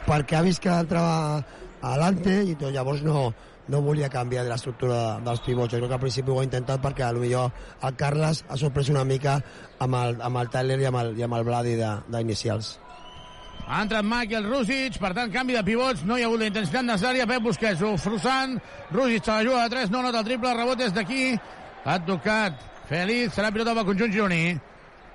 perquè 0.07 0.37
ha 0.39 0.43
vist 0.45 0.61
que 0.63 0.71
entrava 0.71 1.41
a 1.81 1.95
l'ante 1.97 2.35
i 2.45 2.55
tot, 2.55 2.71
llavors 2.73 3.01
no, 3.03 3.31
no 3.67 3.81
volia 3.81 4.09
canviar 4.09 4.45
de 4.45 4.51
l'estructura 4.51 5.19
dels 5.25 5.41
pivots. 5.45 5.73
Jo 5.73 5.81
crec 5.81 5.89
que 5.89 5.97
al 5.97 6.03
principi 6.03 6.31
ho 6.31 6.39
ha 6.39 6.45
intentat 6.45 6.83
perquè 6.83 7.07
a 7.07 7.11
lo 7.15 7.23
millor 7.23 7.51
el 7.81 7.97
Carles 7.97 8.43
ha 8.47 8.57
sorprès 8.59 8.91
una 8.93 9.03
mica 9.07 9.39
amb 9.79 9.97
el, 9.97 10.21
amb 10.21 10.41
el 10.43 10.53
Tyler 10.53 10.79
i 10.81 10.87
amb 10.91 11.01
el, 11.01 11.13
i 11.19 11.27
amb 11.27 11.37
el 11.39 11.45
Vladi 11.47 11.75
d'inicials. 11.81 12.77
Ha 13.61 13.83
entrat 13.85 14.03
Michael 14.03 14.47
Rusic, 14.49 14.97
per 14.99 15.13
tant, 15.15 15.29
canvi 15.31 15.55
de 15.55 15.61
pivots, 15.63 16.01
no 16.03 16.17
hi 16.17 16.25
ha 16.25 16.27
hagut 16.27 16.41
la 16.41 16.49
intensitat 16.49 16.83
necessària, 16.83 17.27
Pep 17.29 17.45
Busquets, 17.45 17.83
Frusant, 18.03 18.57
Rusic 18.91 19.29
a 19.29 19.37
la 19.37 19.45
juga 19.47 19.61
de 19.63 19.75
3, 19.75 19.93
no 19.93 20.01
nota 20.03 20.19
el 20.23 20.27
triple, 20.27 20.55
rebot 20.57 20.81
des 20.81 20.91
d'aquí, 20.95 21.37
ha 21.85 21.99
tocat 22.07 22.67
Feliz, 22.89 23.31
serà 23.31 23.53
pilota 23.55 23.77
pel 23.77 23.87
conjunt 23.87 24.11
gironí. 24.11 24.43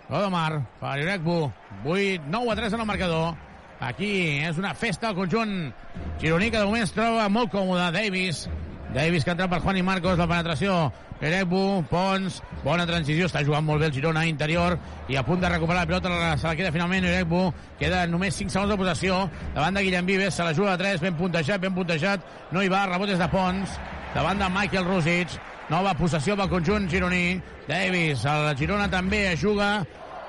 Odomar, 0.08 0.62
per 0.80 0.98
Irecbu, 1.02 1.50
8, 1.84 2.22
9 2.30 2.52
a 2.52 2.56
3 2.56 2.72
en 2.72 2.80
el 2.80 2.86
marcador. 2.86 3.34
Aquí 3.80 4.38
és 4.46 4.56
una 4.56 4.72
festa 4.74 5.10
al 5.10 5.16
conjunt. 5.16 5.72
Gironí 6.20 6.50
que 6.50 6.60
de 6.60 6.64
moment 6.64 6.86
es 6.86 6.94
troba 6.94 7.26
molt 7.28 7.50
còmode. 7.52 7.90
Davis, 7.92 8.46
Davis 8.94 9.24
que 9.24 9.34
entra 9.34 9.48
per 9.50 9.60
Juan 9.60 9.76
i 9.76 9.82
Marcos, 9.82 10.16
la 10.18 10.28
penetració. 10.30 10.76
Erebu, 11.20 11.82
Pons, 11.88 12.42
bona 12.62 12.84
transició, 12.86 13.26
està 13.26 13.40
jugant 13.44 13.64
molt 13.64 13.80
bé 13.80 13.88
el 13.88 13.94
Girona 13.96 14.26
interior. 14.28 14.78
I 15.08 15.16
a 15.16 15.24
punt 15.24 15.40
de 15.40 15.50
recuperar 15.50 15.82
la 15.82 15.88
pilota, 15.88 16.36
se 16.36 16.46
la 16.46 16.54
queda 16.56 16.72
finalment 16.72 17.08
Erebu, 17.08 17.48
queda 17.80 18.06
només 18.06 18.36
5 18.36 18.52
segons 18.52 18.72
de 18.72 18.78
possessió, 18.80 19.22
davant 19.54 19.76
de 19.76 19.84
Guillem 19.86 20.06
Vives, 20.06 20.34
se 20.36 20.44
la 20.44 20.54
juga 20.54 20.74
a 20.74 20.80
3, 20.80 21.00
ben 21.00 21.16
puntejat, 21.16 21.60
ben 21.60 21.74
puntejat, 21.74 22.24
no 22.52 22.62
hi 22.62 22.72
va, 22.72 22.84
rebot 22.86 23.08
des 23.08 23.20
de 23.20 23.28
Pons, 23.32 23.78
davant 24.16 24.38
de 24.40 24.48
Michael 24.48 24.86
Rusic, 24.88 25.34
nova 25.68 25.90
possessió 25.92 26.32
pel 26.38 26.48
conjunt 26.48 26.86
gironí, 26.88 27.36
Davis, 27.68 28.22
el 28.24 28.46
Girona 28.56 28.86
també 28.88 29.26
es 29.34 29.42
juga 29.42 29.68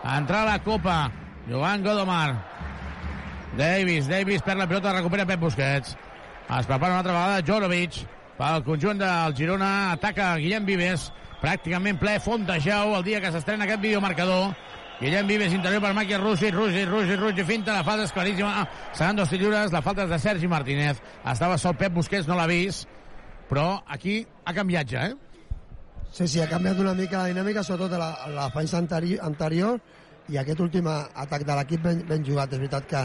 a 0.04 0.18
entrar 0.20 0.42
a 0.44 0.50
la 0.50 0.58
Copa, 0.60 0.98
jugant 1.48 1.86
Godomar, 1.86 2.34
Davis, 3.56 4.10
Davis 4.12 4.44
perd 4.44 4.60
la 4.60 4.68
pilota, 4.68 4.92
recupera 4.92 5.26
Pep 5.30 5.40
Busquets, 5.40 5.96
es 5.96 6.68
prepara 6.68 6.98
una 6.98 7.00
altra 7.00 7.16
vegada 7.16 7.46
Jorovic, 7.48 8.02
pel 8.36 8.66
conjunt 8.68 9.00
del 9.00 9.38
Girona, 9.40 9.72
ataca 9.94 10.34
Guillem 10.36 10.68
Vives, 10.68 11.08
pràcticament 11.40 12.02
ple 12.02 12.18
Fontejau 12.20 12.98
el 13.00 13.08
dia 13.08 13.24
que 13.24 13.32
s'estrena 13.32 13.64
aquest 13.70 13.86
videomarcador. 13.88 14.52
Guillem 15.00 15.32
Vives 15.32 15.54
interior 15.54 15.80
per 15.80 15.94
Màquia 15.94 16.20
Russi, 16.20 16.52
Russi, 16.52 16.84
Russi, 16.90 17.16
Russi, 17.16 17.48
finta, 17.48 17.72
la 17.78 17.88
falta 17.88 18.04
és 18.04 18.12
claríssima. 18.12 18.64
Ah, 18.64 18.94
seran 18.98 19.16
dos 19.16 19.32
lliures, 19.32 19.72
la 19.72 19.84
falta 19.86 20.08
és 20.08 20.12
de 20.12 20.18
Sergi 20.20 20.50
Martínez. 20.50 21.00
Estava 21.24 21.60
sol 21.62 21.78
Pep 21.78 21.94
Busquets, 21.94 22.26
no 22.28 22.36
l'ha 22.36 22.50
vist, 22.50 22.90
però 23.50 23.82
aquí 23.88 24.20
ha 24.46 24.54
canviat 24.54 24.92
ja, 24.92 25.08
eh? 25.08 25.16
Sí, 26.12 26.28
sí, 26.28 26.42
ha 26.42 26.50
canviat 26.50 26.80
una 26.80 26.94
mica 26.98 27.22
la 27.22 27.32
dinàmica, 27.32 27.64
sobretot 27.64 27.98
la, 28.00 28.12
la 28.34 28.48
defensa 28.48 28.78
anterior, 28.80 29.24
anterior 29.28 29.80
i 30.32 30.38
aquest 30.40 30.60
últim 30.64 30.88
atac 30.90 31.44
de 31.48 31.56
l'equip 31.60 31.84
ben, 31.84 32.04
ben 32.08 32.24
jugat. 32.26 32.54
És 32.54 32.62
veritat 32.64 32.88
que, 32.90 33.04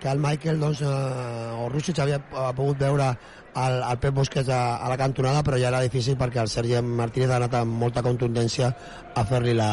que 0.00 0.10
el 0.12 0.20
Michael 0.22 0.60
doncs, 0.60 0.82
eh, 0.84 1.60
o 1.60 1.68
Rusic 1.72 1.98
havia 2.04 2.20
pogut 2.56 2.78
veure 2.80 3.08
el, 3.54 3.78
el 3.82 3.98
Pep 4.00 4.14
Busquets 4.14 4.48
a, 4.48 4.60
a 4.76 4.88
la 4.92 4.98
cantonada, 5.00 5.42
però 5.44 5.58
ja 5.60 5.68
era 5.72 5.82
difícil 5.84 6.16
perquè 6.20 6.40
el 6.44 6.52
Sergi 6.52 6.80
Martínez 6.82 7.32
ha 7.32 7.40
anat 7.40 7.58
amb 7.60 7.80
molta 7.82 8.04
contundència 8.04 8.72
a 9.14 9.24
fer-li 9.28 9.56
la, 9.58 9.72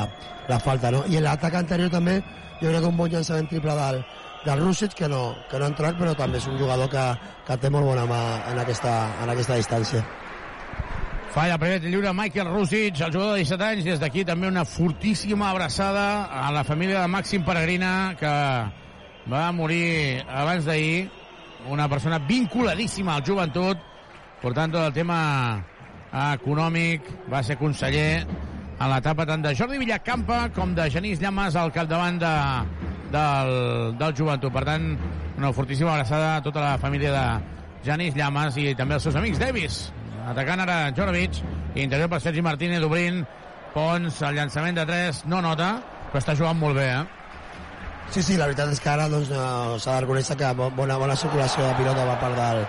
la 0.50 0.60
falta. 0.64 0.92
No? 0.92 1.04
I 1.08 1.22
l'atac 1.24 1.60
anterior 1.62 1.92
també, 1.94 2.20
jo 2.60 2.72
crec 2.72 2.82
que 2.84 2.92
un 2.92 2.98
bon 3.00 3.12
llançament 3.12 3.48
triple 3.52 3.76
del, 3.80 4.02
del 4.46 4.60
Rusic, 4.62 4.94
que 4.96 5.10
no, 5.10 5.36
que 5.50 5.60
no 5.60 5.68
ha 5.68 5.72
entrat, 5.74 5.98
però 6.00 6.16
també 6.18 6.40
és 6.40 6.48
un 6.48 6.58
jugador 6.60 6.90
que, 6.92 7.06
que 7.48 7.58
té 7.60 7.70
molt 7.74 7.88
bona 7.90 8.06
mà 8.10 8.22
en 8.52 8.60
aquesta, 8.62 8.96
en 9.24 9.32
aquesta 9.34 9.58
distància. 9.60 10.04
Falla 11.30 11.60
primer 11.62 11.84
lliure 11.84 12.14
Michael 12.16 12.50
Rusic, 12.50 13.02
el 13.06 13.14
jugador 13.14 13.36
de 13.36 13.44
17 13.44 13.66
anys. 13.68 13.86
Des 13.86 14.00
d'aquí 14.02 14.24
també 14.26 14.50
una 14.50 14.66
fortíssima 14.66 15.52
abraçada 15.52 16.26
a 16.26 16.50
la 16.56 16.64
família 16.66 17.04
de 17.04 17.12
Màxim 17.12 17.46
Peregrina, 17.46 18.16
que 18.18 18.34
va 19.30 19.44
morir 19.54 20.24
abans 20.26 20.66
d'ahir 20.66 21.10
una 21.70 21.90
persona 21.92 22.18
vinculadíssima 22.20 23.16
al 23.16 23.26
joventut, 23.28 23.78
portant 24.42 24.74
tot 24.74 24.88
el 24.88 24.96
tema 24.96 25.20
econòmic, 26.34 27.06
va 27.30 27.44
ser 27.46 27.60
conseller 27.60 28.24
en 28.80 28.88
l'etapa 28.90 29.28
tant 29.28 29.44
de 29.44 29.54
Jordi 29.54 29.78
Villacampa 29.78 30.48
com 30.56 30.72
de 30.74 30.88
Genís 30.90 31.20
Llamas 31.22 31.58
al 31.60 31.74
capdavant 31.76 32.18
de, 32.22 32.34
del, 33.14 33.54
del 34.00 34.16
joventut. 34.18 34.54
Per 34.54 34.66
tant, 34.68 34.90
una 35.38 35.54
fortíssima 35.54 35.94
abraçada 35.94 36.36
a 36.38 36.44
tota 36.46 36.64
la 36.64 36.78
família 36.82 37.14
de 37.14 37.26
Genís 37.86 38.18
Llamas 38.18 38.58
i 38.60 38.74
també 38.76 38.98
els 38.98 39.06
seus 39.08 39.18
amics. 39.20 39.40
Davis, 39.42 39.84
atacant 40.30 40.66
ara 40.66 40.80
Jorovic, 40.96 41.42
interior 41.76 42.10
per 42.12 42.22
Sergi 42.24 42.44
Martínez, 42.46 42.84
obrint 42.86 43.24
Pons, 43.74 44.22
el 44.26 44.36
llançament 44.36 44.80
de 44.80 44.86
3, 44.90 45.24
no 45.30 45.44
nota, 45.46 45.76
però 46.10 46.22
està 46.24 46.34
jugant 46.38 46.58
molt 46.58 46.80
bé, 46.80 46.90
eh? 46.90 47.20
Sí, 48.10 48.24
sí, 48.26 48.38
la 48.40 48.48
veritat 48.50 48.72
és 48.74 48.80
que 48.82 48.90
ara 48.90 49.06
doncs, 49.12 49.30
no, 49.30 49.78
s'ha 49.78 50.00
de 50.00 50.06
reconèixer 50.08 50.36
que 50.40 50.48
bona, 50.58 50.98
bona 50.98 51.18
circulació 51.20 51.68
de 51.68 51.76
pilota 51.78 52.08
per 52.08 52.16
part 52.24 52.40
del, 52.40 52.64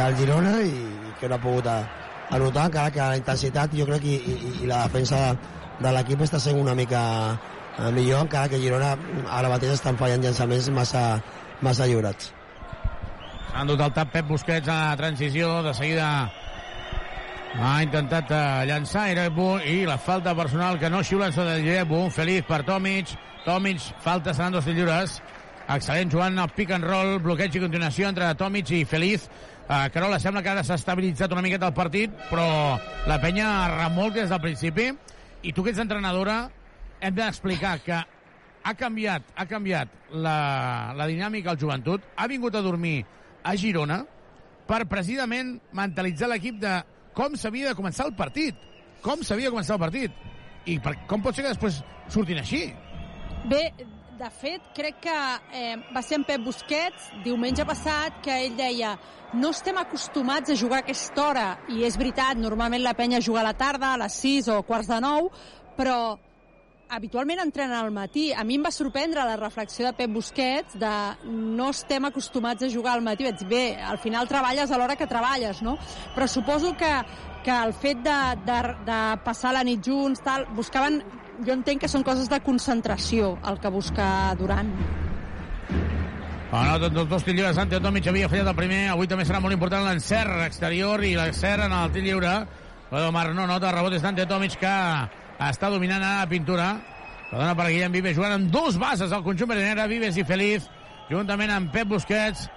del 0.00 0.16
Girona 0.18 0.56
i, 0.66 0.72
i 0.74 1.12
que 1.20 1.30
no 1.30 1.36
ha 1.36 1.44
pogut 1.44 1.68
anotar, 1.70 2.64
encara 2.66 2.90
que 2.90 3.04
la 3.04 3.20
intensitat 3.20 3.76
jo 3.78 3.86
crec 3.86 4.08
i, 4.10 4.16
i, 4.18 4.52
i 4.64 4.70
la 4.70 4.82
defensa 4.88 5.20
de, 5.78 5.92
l'equip 5.94 6.26
està 6.26 6.42
sent 6.42 6.58
una 6.58 6.74
mica 6.74 7.00
millor, 7.92 8.26
encara 8.26 8.48
que 8.50 8.58
Girona 8.62 8.96
ara 9.30 9.52
mateix 9.52 9.76
estan 9.76 9.98
fallant 10.00 10.24
llançaments 10.24 10.68
massa, 10.74 11.04
massa 11.62 11.86
lliurats. 11.86 12.32
S'ha 13.48 13.62
endut 13.64 13.80
el 13.80 13.94
tap 13.96 14.12
Pep 14.12 14.28
Busquets 14.28 14.68
a 14.70 14.96
transició, 14.98 15.62
de 15.66 15.72
seguida 15.74 16.08
ha 17.56 17.82
intentat 17.82 18.30
uh, 18.30 18.40
llançar 18.68 19.08
Irebu 19.10 19.56
i 19.66 19.80
la 19.88 19.96
falta 19.98 20.34
personal 20.36 20.78
que 20.78 20.90
no 20.90 21.02
xiula 21.02 21.30
en 21.30 21.34
del 21.34 21.66
Irebu, 21.66 22.08
feliç 22.10 22.44
per 22.46 22.62
Tomic, 22.66 23.14
Tomic, 23.44 23.80
falta, 24.04 24.34
seran 24.34 24.52
dos 24.52 24.66
lliures. 24.66 25.20
Excel·lent 25.68 26.10
jugant 26.12 26.38
al 26.38 26.50
pick 26.56 26.70
and 26.72 26.84
roll, 26.84 27.18
bloqueig 27.20 27.54
i 27.56 27.60
continuació 27.60 28.08
entre 28.08 28.28
Tomic 28.40 28.70
i 28.72 28.84
Feliz. 28.88 29.28
Uh, 29.68 29.88
Carola 29.92 30.20
sembla 30.20 30.42
que 30.42 30.52
ara 30.52 30.64
s'ha 30.64 30.78
estabilitzat 30.80 31.32
una 31.32 31.42
miqueta 31.44 31.68
el 31.68 31.76
partit, 31.76 32.12
però 32.30 32.78
la 33.08 33.18
penya 33.20 33.48
remolc 33.74 34.16
des 34.16 34.30
del 34.30 34.40
principi. 34.44 34.90
I 35.42 35.52
tu 35.52 35.62
que 35.64 35.70
ets 35.70 35.80
entrenadora, 35.82 36.48
hem 37.00 37.14
d'explicar 37.14 37.78
que 37.84 37.98
ha 37.98 38.74
canviat, 38.76 39.32
ha 39.36 39.46
canviat 39.48 39.92
la, 40.12 40.92
la 40.96 41.06
dinàmica 41.08 41.52
al 41.52 41.60
joventut, 41.60 42.04
ha 42.16 42.26
vingut 42.30 42.54
a 42.54 42.62
dormir 42.64 43.02
a 43.42 43.54
Girona 43.56 44.02
per 44.68 44.84
precisament 44.90 45.56
mentalitzar 45.72 46.28
l'equip 46.28 46.58
de 46.60 46.74
com 47.16 47.36
s'havia 47.38 47.70
de 47.70 47.78
començar 47.78 48.06
el 48.06 48.16
partit. 48.18 48.58
Com 49.02 49.22
s'havia 49.24 49.48
de 49.48 49.54
començar 49.54 49.78
el 49.78 49.82
partit. 49.82 50.26
I 50.68 50.76
per, 50.82 50.94
com 51.10 51.22
pot 51.24 51.34
ser 51.34 51.46
que 51.46 51.54
després 51.54 51.80
surtin 52.12 52.42
així? 52.42 52.66
Bé, 53.48 53.62
de 54.18 54.28
fet, 54.34 54.62
crec 54.74 55.00
que 55.06 55.16
eh, 55.54 55.76
va 55.94 56.02
ser 56.02 56.18
en 56.18 56.26
Pep 56.28 56.42
Busquets, 56.44 57.08
diumenge 57.24 57.64
passat, 57.66 58.20
que 58.24 58.34
ell 58.44 58.56
deia 58.58 58.96
no 59.38 59.52
estem 59.54 59.76
acostumats 59.78 60.50
a 60.50 60.56
jugar 60.58 60.80
a 60.80 60.84
aquesta 60.86 61.24
hora, 61.24 61.48
i 61.70 61.84
és 61.86 61.98
veritat, 62.00 62.38
normalment 62.40 62.82
la 62.82 62.96
penya 62.98 63.22
juga 63.24 63.42
a 63.42 63.48
la 63.48 63.56
tarda, 63.56 63.92
a 63.92 64.00
les 64.02 64.18
6 64.22 64.50
o 64.54 64.62
quarts 64.66 64.90
de 64.90 64.98
9, 65.04 65.30
però 65.78 65.98
habitualment 66.88 67.40
entrenen 67.42 67.76
al 67.76 67.90
matí. 67.92 68.32
A 68.32 68.44
mi 68.44 68.56
em 68.58 68.64
va 68.64 68.72
sorprendre 68.74 69.24
la 69.24 69.36
reflexió 69.36 69.86
de 69.86 69.94
Pep 69.96 70.12
Busquets 70.12 70.78
de 70.80 70.92
no 71.28 71.70
estem 71.70 72.08
acostumats 72.08 72.64
a 72.64 72.70
jugar 72.72 72.96
al 72.96 73.04
matí. 73.04 73.26
Vaig 73.28 73.38
dir, 73.42 73.48
bé, 73.48 73.64
al 73.82 74.00
final 74.02 74.28
treballes 74.28 74.70
a 74.70 74.78
l'hora 74.80 74.96
que 74.96 75.08
treballes, 75.10 75.62
no? 75.62 75.76
Però 76.14 76.28
suposo 76.28 76.74
que, 76.76 76.90
que 77.44 77.54
el 77.54 77.74
fet 77.74 78.00
de, 78.04 78.18
de, 78.46 78.60
de 78.88 79.00
passar 79.24 79.52
la 79.56 79.64
nit 79.64 79.84
junts, 79.84 80.24
tal, 80.24 80.48
buscaven... 80.56 81.02
Jo 81.38 81.54
entenc 81.54 81.84
que 81.84 81.86
són 81.86 82.02
coses 82.02 82.26
de 82.26 82.40
concentració 82.42 83.36
el 83.46 83.60
que 83.62 83.70
busca 83.70 84.34
Durant. 84.34 84.72
La 86.50 86.64
nota 86.64 86.88
dels 86.88 87.06
dos 87.06 87.22
tirs 87.22 87.36
lliures, 87.36 87.60
Ante 87.62 87.78
Tomic 87.78 88.08
havia 88.10 88.26
fallat 88.26 88.50
el 88.50 88.56
primer, 88.58 88.80
avui 88.90 89.06
també 89.06 89.22
serà 89.28 89.38
molt 89.38 89.54
important 89.54 89.86
l'encert 89.86 90.42
exterior 90.48 91.04
i 91.06 91.12
l'encert 91.14 91.68
en 91.68 91.76
el 91.78 91.94
tir 91.94 92.02
lliure. 92.08 92.32
Però 92.90 93.12
Mar 93.14 93.28
no 93.36 93.46
nota, 93.46 93.70
rebot 93.70 93.94
és 93.94 94.02
d'Ante 94.02 94.26
Tomic 94.26 94.58
que 94.58 94.74
està 95.46 95.70
dominant 95.70 96.02
a 96.04 96.26
pintura. 96.30 96.72
La 97.30 97.42
dona 97.42 97.54
per 97.58 97.68
Guillem 97.68 97.92
Vives 97.92 98.16
jugant 98.16 98.34
amb 98.38 98.52
dos 98.52 98.78
bases 98.80 99.12
al 99.12 99.24
conjunt 99.26 99.50
berenera, 99.50 99.86
Vives 99.90 100.16
i 100.16 100.24
Feliz, 100.26 100.68
juntament 101.10 101.52
amb 101.52 101.70
Pep 101.72 101.90
Busquets, 101.90 102.48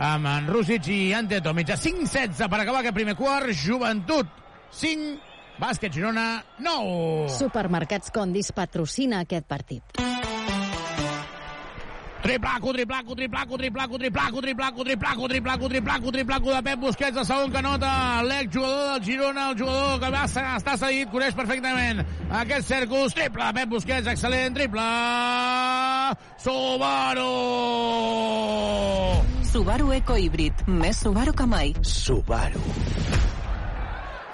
amb 0.00 0.26
en 0.26 0.50
Rússic 0.50 0.88
i 0.90 1.00
Ante 1.16 1.40
Tomic. 1.44 1.70
A 1.70 1.78
5-16 1.78 2.48
per 2.50 2.60
acabar 2.60 2.82
aquest 2.82 2.96
primer 2.98 3.16
quart, 3.18 3.54
Joventut 3.54 4.28
5, 4.74 5.16
Bàsquet 5.60 5.94
Girona 5.94 6.42
9. 6.58 7.28
Supermercats 7.38 8.12
Condis 8.14 8.52
patrocina 8.56 9.22
aquest 9.26 9.46
partit. 9.46 10.00
Triplaco, 12.22 12.72
triplaco, 12.72 13.14
triplaco, 13.16 13.56
triplaco, 13.56 13.96
triplaco, 13.96 14.40
triplaco, 14.42 14.82
triplaco, 14.84 15.28
triplaco, 15.28 15.68
triplaco, 15.68 16.12
triplaco 16.12 16.54
de 16.54 16.62
Pep 16.62 16.78
Busquets, 16.78 17.16
el 17.16 17.24
segon 17.24 17.50
que 17.50 17.62
nota 17.62 18.22
l'exjugador 18.22 18.92
del 18.92 19.04
Girona, 19.04 19.50
el 19.50 19.58
jugador 19.58 20.00
que 20.00 20.10
va 20.12 20.24
estar 20.26 20.76
cedit, 20.76 21.08
coneix 21.08 21.34
perfectament 21.34 22.04
aquest 22.42 22.68
cèrculs, 22.68 23.16
triple 23.16 23.46
de 23.46 23.56
Pep 23.56 23.72
Busquets, 23.72 24.12
excel·lent, 24.12 24.52
triple 24.58 24.84
Subaru! 26.44 27.32
Subaru 29.50 29.92
Eco 29.96 30.20
Híbrid, 30.20 30.66
més 30.68 31.00
Subaru 31.00 31.32
que 31.32 31.48
mai. 31.48 31.72
Subaru. 31.80 32.60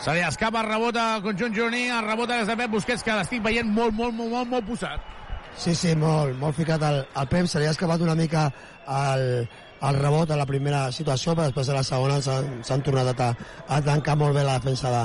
Se 0.03 0.13
li 0.13 0.27
escapa 0.27 0.65
el 0.65 0.73
rebot 0.75 0.99
al 0.99 1.23
conjunt 1.23 1.55
gironí, 1.55 1.87
el 1.87 2.03
rebot 2.05 2.35
és 2.35 2.51
de 2.51 2.59
Pep 2.59 2.75
Busquets, 2.75 3.07
que 3.07 3.15
l'estic 3.15 3.47
veient 3.47 3.71
molt, 3.71 3.95
molt, 3.95 4.19
molt, 4.19 4.35
molt, 4.35 4.51
molt 4.59 4.75
posat. 4.75 5.16
Sí, 5.57 5.75
sí, 5.75 5.95
molt, 5.97 6.37
molt 6.39 6.57
ficat 6.57 6.83
al, 6.85 7.01
al 7.17 7.29
Pep. 7.33 7.49
Se 7.49 7.61
li 7.61 7.67
ha 7.69 7.73
escapat 7.73 8.03
una 8.05 8.15
mica 8.15 8.47
el, 8.87 9.47
el 9.89 10.01
rebot 10.01 10.31
a 10.31 10.37
la 10.39 10.47
primera 10.49 10.87
situació, 10.93 11.35
però 11.35 11.49
després 11.49 11.71
de 11.71 11.79
la 11.79 11.85
segona 11.87 12.21
s'han 12.23 12.85
tornat 12.85 13.13
a, 13.13 13.17
ta, 13.17 13.31
a 13.69 13.81
tancar 13.85 14.19
molt 14.21 14.37
bé 14.37 14.45
la 14.45 14.59
defensa 14.61 14.93
de, 14.93 15.03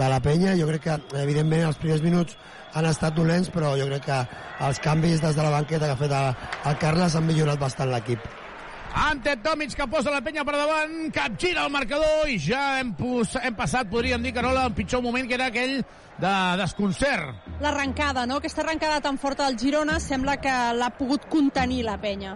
de 0.00 0.08
la 0.08 0.20
penya. 0.24 0.56
Jo 0.58 0.68
crec 0.72 0.86
que, 0.88 0.98
evidentment, 1.22 1.68
els 1.68 1.80
primers 1.82 2.04
minuts 2.04 2.38
han 2.72 2.88
estat 2.88 3.16
dolents, 3.16 3.52
però 3.52 3.74
jo 3.76 3.88
crec 3.90 4.08
que 4.08 4.20
els 4.68 4.80
canvis 4.80 5.20
des 5.20 5.36
de 5.36 5.44
la 5.44 5.56
banqueta 5.58 5.90
que 5.90 5.96
ha 5.98 6.04
fet 6.06 6.16
el, 6.20 6.46
el 6.70 6.80
Carles 6.80 7.18
han 7.18 7.28
millorat 7.28 7.60
bastant 7.60 7.92
l'equip. 7.92 8.41
Ante 8.92 9.36
Tomic 9.40 9.72
que 9.74 9.86
posa 9.88 10.12
la 10.12 10.20
penya 10.20 10.44
per 10.44 10.54
davant, 10.58 11.10
capgira 11.14 11.64
el 11.64 11.72
marcador 11.72 12.28
i 12.28 12.36
ja 12.40 12.78
hem, 12.80 12.92
pos, 12.96 13.38
hem 13.40 13.54
passat, 13.56 13.88
podríem 13.88 14.22
dir, 14.22 14.34
Carola, 14.36 14.66
el 14.68 14.74
pitjor 14.76 15.00
moment 15.04 15.28
que 15.28 15.36
era 15.38 15.46
aquell 15.48 15.78
de 16.20 16.32
desconcert. 16.60 17.46
L'arrencada, 17.64 18.26
no? 18.28 18.36
Aquesta 18.42 18.60
arrencada 18.62 19.00
tan 19.00 19.16
forta 19.18 19.46
del 19.48 19.56
Girona 19.58 19.96
sembla 20.00 20.36
que 20.42 20.56
l'ha 20.76 20.90
pogut 20.98 21.24
contenir 21.32 21.86
la 21.86 21.96
penya. 22.02 22.34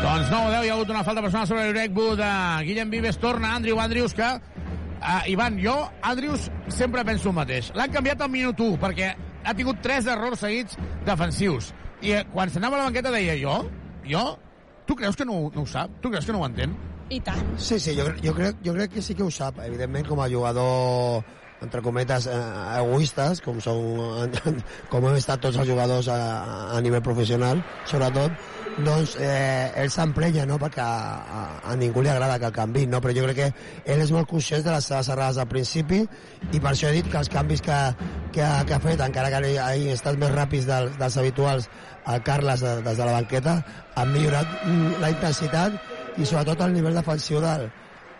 Doncs 0.00 0.30
9-10, 0.32 0.64
hi 0.64 0.70
ha 0.70 0.78
hagut 0.78 0.94
una 0.94 1.04
falta 1.04 1.22
personal 1.22 1.46
sobre 1.50 1.66
l'Urecbu 1.68 2.06
de 2.16 2.30
Guillem 2.64 2.90
Vives, 2.90 3.20
torna 3.20 3.52
Andrew 3.54 3.78
Andrius, 3.78 4.16
que 4.16 4.30
uh, 4.32 5.20
Ivan, 5.28 5.60
jo, 5.60 5.76
Andrius, 6.00 6.48
sempre 6.72 7.04
penso 7.04 7.28
el 7.28 7.36
mateix. 7.36 7.68
L'han 7.76 7.92
canviat 7.92 8.24
al 8.24 8.32
minut 8.32 8.58
1, 8.58 8.80
perquè 8.80 9.12
ha 9.44 9.54
tingut 9.58 9.84
tres 9.84 10.08
errors 10.08 10.40
seguits 10.42 10.80
defensius. 11.04 11.74
I 12.02 12.16
eh, 12.16 12.24
quan 12.32 12.50
s'anava 12.50 12.78
a 12.78 12.82
la 12.82 12.88
banqueta 12.88 13.12
deia, 13.14 13.36
jo? 13.38 13.60
Jo? 14.08 14.24
Tu 14.86 14.96
creus 14.98 15.16
que 15.16 15.24
no, 15.24 15.44
no 15.54 15.62
ho 15.62 15.68
sap? 15.68 16.00
Tu 16.02 16.10
creus 16.10 16.26
que 16.26 16.34
no 16.34 16.42
ho 16.42 16.48
entén? 16.48 16.74
I 17.12 17.20
tant. 17.20 17.42
Sí, 17.60 17.78
sí, 17.78 17.94
jo, 17.98 18.06
jo, 18.24 18.32
crec, 18.34 18.58
jo 18.64 18.72
crec 18.74 18.94
que 18.96 19.02
sí 19.04 19.14
que 19.14 19.22
ho 19.22 19.30
sap. 19.30 19.60
Evidentment, 19.66 20.08
com 20.08 20.22
a 20.22 20.28
jugador 20.32 21.22
entre 21.62 21.82
cometes, 21.82 22.26
eh, 22.26 22.38
egoistes, 22.78 23.40
com, 23.44 23.60
són, 23.62 24.32
com 24.92 25.06
hem 25.06 25.18
estat 25.18 25.42
tots 25.44 25.60
els 25.62 25.68
jugadors 25.68 26.08
a, 26.12 26.18
a 26.76 26.80
nivell 26.84 27.04
professional, 27.04 27.62
sobretot, 27.88 28.34
doncs 28.80 29.14
eh, 29.20 29.70
ell 29.82 29.90
s'emprenya, 29.92 30.46
no?, 30.48 30.56
perquè 30.60 30.80
a, 30.80 30.96
a, 31.22 31.42
a 31.72 31.76
ningú 31.76 32.02
li 32.02 32.10
agrada 32.12 32.38
que 32.40 32.48
el 32.48 32.56
canvi, 32.56 32.86
no? 32.88 33.02
Però 33.04 33.14
jo 33.16 33.26
crec 33.26 33.38
que 33.38 33.48
ell 33.92 34.00
és 34.04 34.12
molt 34.14 34.30
conscient 34.30 34.64
de 34.64 34.72
les 34.72 34.88
seves 34.88 35.10
errades 35.12 35.40
al 35.42 35.48
principi 35.50 36.00
i 36.50 36.58
per 36.58 36.72
això 36.72 36.88
he 36.88 36.96
dit 36.96 37.10
que 37.12 37.20
els 37.20 37.30
canvis 37.32 37.62
que, 37.64 37.78
que, 38.32 38.48
que 38.68 38.76
ha 38.76 38.80
fet, 38.82 39.04
encara 39.04 39.30
que 39.32 39.42
hagi 39.60 39.92
estat 39.92 40.18
més 40.20 40.32
ràpids 40.32 40.68
dels, 40.70 40.96
dels 41.00 41.20
habituals, 41.20 41.68
el 42.08 42.24
Carles 42.26 42.64
des 42.64 42.96
de 42.98 43.04
la 43.04 43.12
banqueta, 43.14 43.60
han 43.94 44.10
millorat 44.10 44.64
la 45.02 45.12
intensitat 45.12 46.18
i 46.18 46.26
sobretot 46.26 46.64
el 46.64 46.74
nivell 46.74 46.96
defensiu 46.98 47.40
del, 47.44 47.68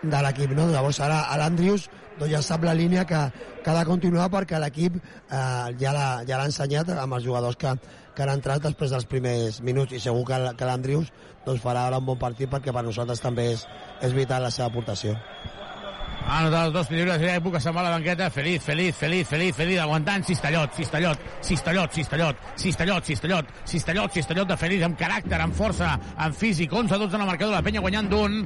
de 0.02 0.22
l'equip, 0.26 0.52
no? 0.56 0.68
Llavors 0.70 1.00
ara 1.02 1.24
l'Andrius 1.40 1.88
doncs 2.18 2.32
ja 2.32 2.42
sap 2.44 2.64
la 2.66 2.74
línia 2.76 3.04
que, 3.08 3.20
que 3.62 3.70
ha 3.70 3.78
de 3.78 3.84
continuar 3.88 4.28
perquè 4.32 4.60
l'equip 4.60 4.98
eh, 4.98 5.72
ja 5.80 5.94
l'ha 5.96 6.08
ja 6.28 6.42
ensenyat 6.44 6.92
amb 6.96 7.18
els 7.18 7.24
jugadors 7.24 7.56
que, 7.56 7.74
que 8.14 8.26
han 8.26 8.34
entrat 8.36 8.62
després 8.68 8.92
dels 8.94 9.08
primers 9.08 9.60
minuts 9.62 9.96
i 9.96 10.02
segur 10.02 10.26
que, 10.28 10.42
que 10.58 10.68
l'Andrius 10.68 11.12
doncs, 11.46 11.62
farà 11.64 11.88
ara 11.88 12.02
un 12.02 12.06
bon 12.06 12.20
partit 12.20 12.50
perquè 12.50 12.74
per 12.74 12.84
nosaltres 12.86 13.24
també 13.24 13.52
és, 13.56 13.66
és 14.02 14.14
vital 14.14 14.42
la 14.42 14.54
seva 14.54 14.70
aportació. 14.70 15.16
Ha 16.22 16.38
anotat 16.38 16.68
els 16.68 16.74
dos 16.74 16.90
lliures 16.92 17.20
i 17.20 17.26
l'època 17.26 17.60
se'n 17.60 17.74
va 17.74 17.82
a 17.82 17.88
la 17.88 17.94
banqueta. 17.96 18.28
Feliz, 18.30 18.62
feliz, 18.64 18.94
feliz, 18.96 19.26
feliz, 19.28 19.54
feliz, 19.56 19.78
aguantant 19.82 20.24
Cistellot, 20.24 20.74
Cistellot, 20.76 21.24
Cistellot, 21.42 21.94
Cistellot, 21.94 22.38
Cistellot, 22.56 23.06
Cistellot, 23.08 23.50
Cistellot, 23.66 24.14
Cistellot 24.14 24.52
de 24.52 24.56
Feliz, 24.60 24.84
amb 24.86 24.98
caràcter, 24.98 25.40
amb 25.42 25.56
força, 25.58 25.96
amb 26.16 26.36
físic, 26.38 26.72
11-12 26.72 27.18
en 27.18 27.24
el 27.24 27.32
marcador, 27.32 27.54
la 27.56 27.64
penya 27.66 27.82
guanyant 27.82 28.10
d'un, 28.12 28.38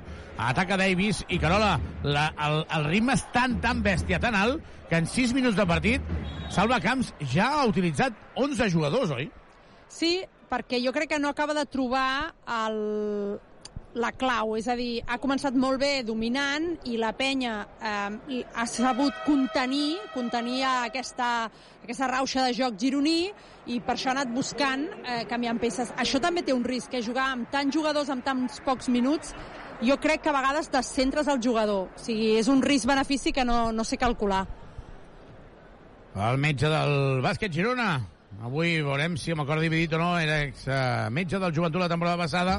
ataca 0.49 0.79
Davis, 0.81 1.23
i 1.29 1.39
Carola, 1.43 1.75
la, 2.03 2.31
el, 2.49 2.63
el 2.79 2.89
ritme 2.89 3.17
és 3.17 3.27
tan, 3.35 3.59
tan 3.63 3.83
bèstia, 3.85 4.21
tan 4.23 4.39
alt, 4.39 4.65
que 4.89 5.03
en 5.03 5.11
6 5.11 5.37
minuts 5.37 5.59
de 5.59 5.67
partit, 5.69 6.15
Salva 6.55 6.81
Camps 6.81 7.13
ja 7.35 7.51
ha 7.59 7.67
utilitzat 7.69 8.17
11 8.41 8.71
jugadors, 8.73 9.13
oi? 9.13 9.29
Sí, 9.93 10.19
perquè 10.51 10.81
jo 10.83 10.95
crec 10.97 11.13
que 11.13 11.21
no 11.21 11.29
acaba 11.29 11.55
de 11.55 11.67
trobar 11.69 12.33
el, 12.65 12.81
la 13.97 14.13
clau, 14.13 14.55
és 14.59 14.69
a 14.69 14.77
dir, 14.77 15.01
ha 15.09 15.17
començat 15.21 15.57
molt 15.57 15.81
bé 15.81 16.03
dominant 16.07 16.69
i 16.87 16.99
la 17.01 17.13
penya 17.17 17.55
eh, 17.81 18.43
ha 18.45 18.67
sabut 18.69 19.25
contenir, 19.25 19.97
contenir 20.15 20.63
aquesta, 20.69 21.49
aquesta 21.83 22.11
rauxa 22.13 22.45
de 22.47 22.55
joc 22.57 22.77
gironí 22.81 23.31
i 23.73 23.81
per 23.81 23.97
això 23.97 24.13
ha 24.13 24.19
anat 24.19 24.35
buscant 24.35 24.85
eh, 25.03 25.25
canviant 25.31 25.61
peces. 25.63 25.93
Això 25.97 26.21
també 26.23 26.45
té 26.45 26.55
un 26.55 26.65
risc, 26.65 26.93
que 26.93 27.01
eh, 27.01 27.07
jugar 27.07 27.31
amb 27.33 27.49
tants 27.53 27.75
jugadors 27.75 28.13
amb 28.13 28.25
tants 28.27 28.61
pocs 28.67 28.93
minuts 28.93 29.33
jo 29.83 29.97
crec 30.01 30.23
que 30.25 30.33
a 30.33 30.37
vegades 30.37 30.71
descentres 30.73 31.29
el 31.29 31.41
jugador. 31.43 31.89
O 31.89 32.01
sigui, 32.01 32.35
és 32.41 32.49
un 32.53 32.63
risc-benefici 32.65 33.33
que 33.33 33.45
no, 33.45 33.73
no 33.73 33.85
sé 33.85 33.99
calcular. 34.01 34.45
El 36.17 36.39
metge 36.41 36.69
del 36.73 37.21
bàsquet 37.25 37.53
Girona. 37.53 37.91
Avui 38.45 38.81
veurem 38.85 39.17
si 39.21 39.33
amb 39.33 39.45
acord 39.45 39.65
dividit 39.65 39.95
o 39.97 40.01
no 40.01 40.11
era 40.21 40.43
ex 40.45 40.67
uh, 40.69 41.09
metge 41.13 41.41
del 41.41 41.55
joventut 41.57 41.81
la 41.81 41.89
temporada 41.89 42.21
passada 42.21 42.59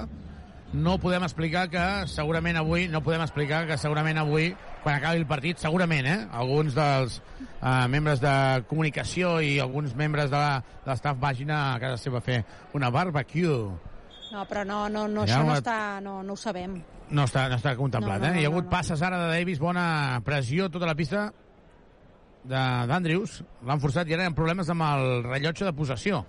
no 0.74 0.98
podem 1.00 1.24
explicar 1.24 1.68
que 1.72 1.84
segurament 2.12 2.58
avui, 2.60 2.88
no 2.92 3.02
podem 3.04 3.24
explicar 3.24 3.64
que 3.70 3.78
segurament 3.80 4.20
avui, 4.20 4.50
quan 4.84 4.98
acabi 4.98 5.22
el 5.22 5.28
partit, 5.30 5.62
segurament, 5.62 6.06
eh, 6.06 6.18
alguns 6.32 6.76
dels 6.76 7.22
eh, 7.62 7.88
membres 7.88 8.20
de 8.24 8.34
comunicació 8.68 9.38
i 9.42 9.58
alguns 9.64 9.96
membres 9.96 10.32
de 10.34 10.44
l'estaf 10.88 11.20
vagin 11.22 11.54
a 11.56 11.78
casa 11.80 12.02
seva 12.02 12.20
a 12.20 12.26
fer 12.26 12.42
una 12.76 12.92
barbecue. 12.92 13.56
No, 14.28 14.44
però 14.50 14.66
no, 14.68 14.86
no, 14.92 15.08
no 15.08 15.26
ja 15.26 15.40
això 15.40 15.48
no, 15.48 15.56
està, 15.56 15.80
no, 16.04 16.20
no 16.24 16.36
ho 16.36 16.40
sabem. 16.40 16.82
No 17.08 17.24
està, 17.24 17.48
no 17.48 17.56
està 17.56 17.78
contemplat, 17.80 18.20
no, 18.20 18.26
no, 18.26 18.32
eh? 18.32 18.36
No, 18.36 18.42
Hi 18.42 18.48
ha 18.48 18.52
hagut 18.52 18.66
no, 18.66 18.70
no. 18.70 18.76
passes 18.76 19.02
ara 19.02 19.22
de 19.24 19.30
Davis, 19.32 19.62
bona 19.64 19.86
pressió 20.28 20.68
tota 20.74 20.90
la 20.90 20.98
pista 21.00 21.30
d'Andrews. 22.48 23.40
L'han 23.68 23.80
forçat 23.84 24.08
i 24.08 24.16
ara 24.16 24.28
hi 24.28 24.32
ha 24.32 24.36
problemes 24.36 24.68
amb 24.72 24.84
el 24.84 25.24
rellotge 25.24 25.68
de 25.68 25.76
possessió 25.76 26.26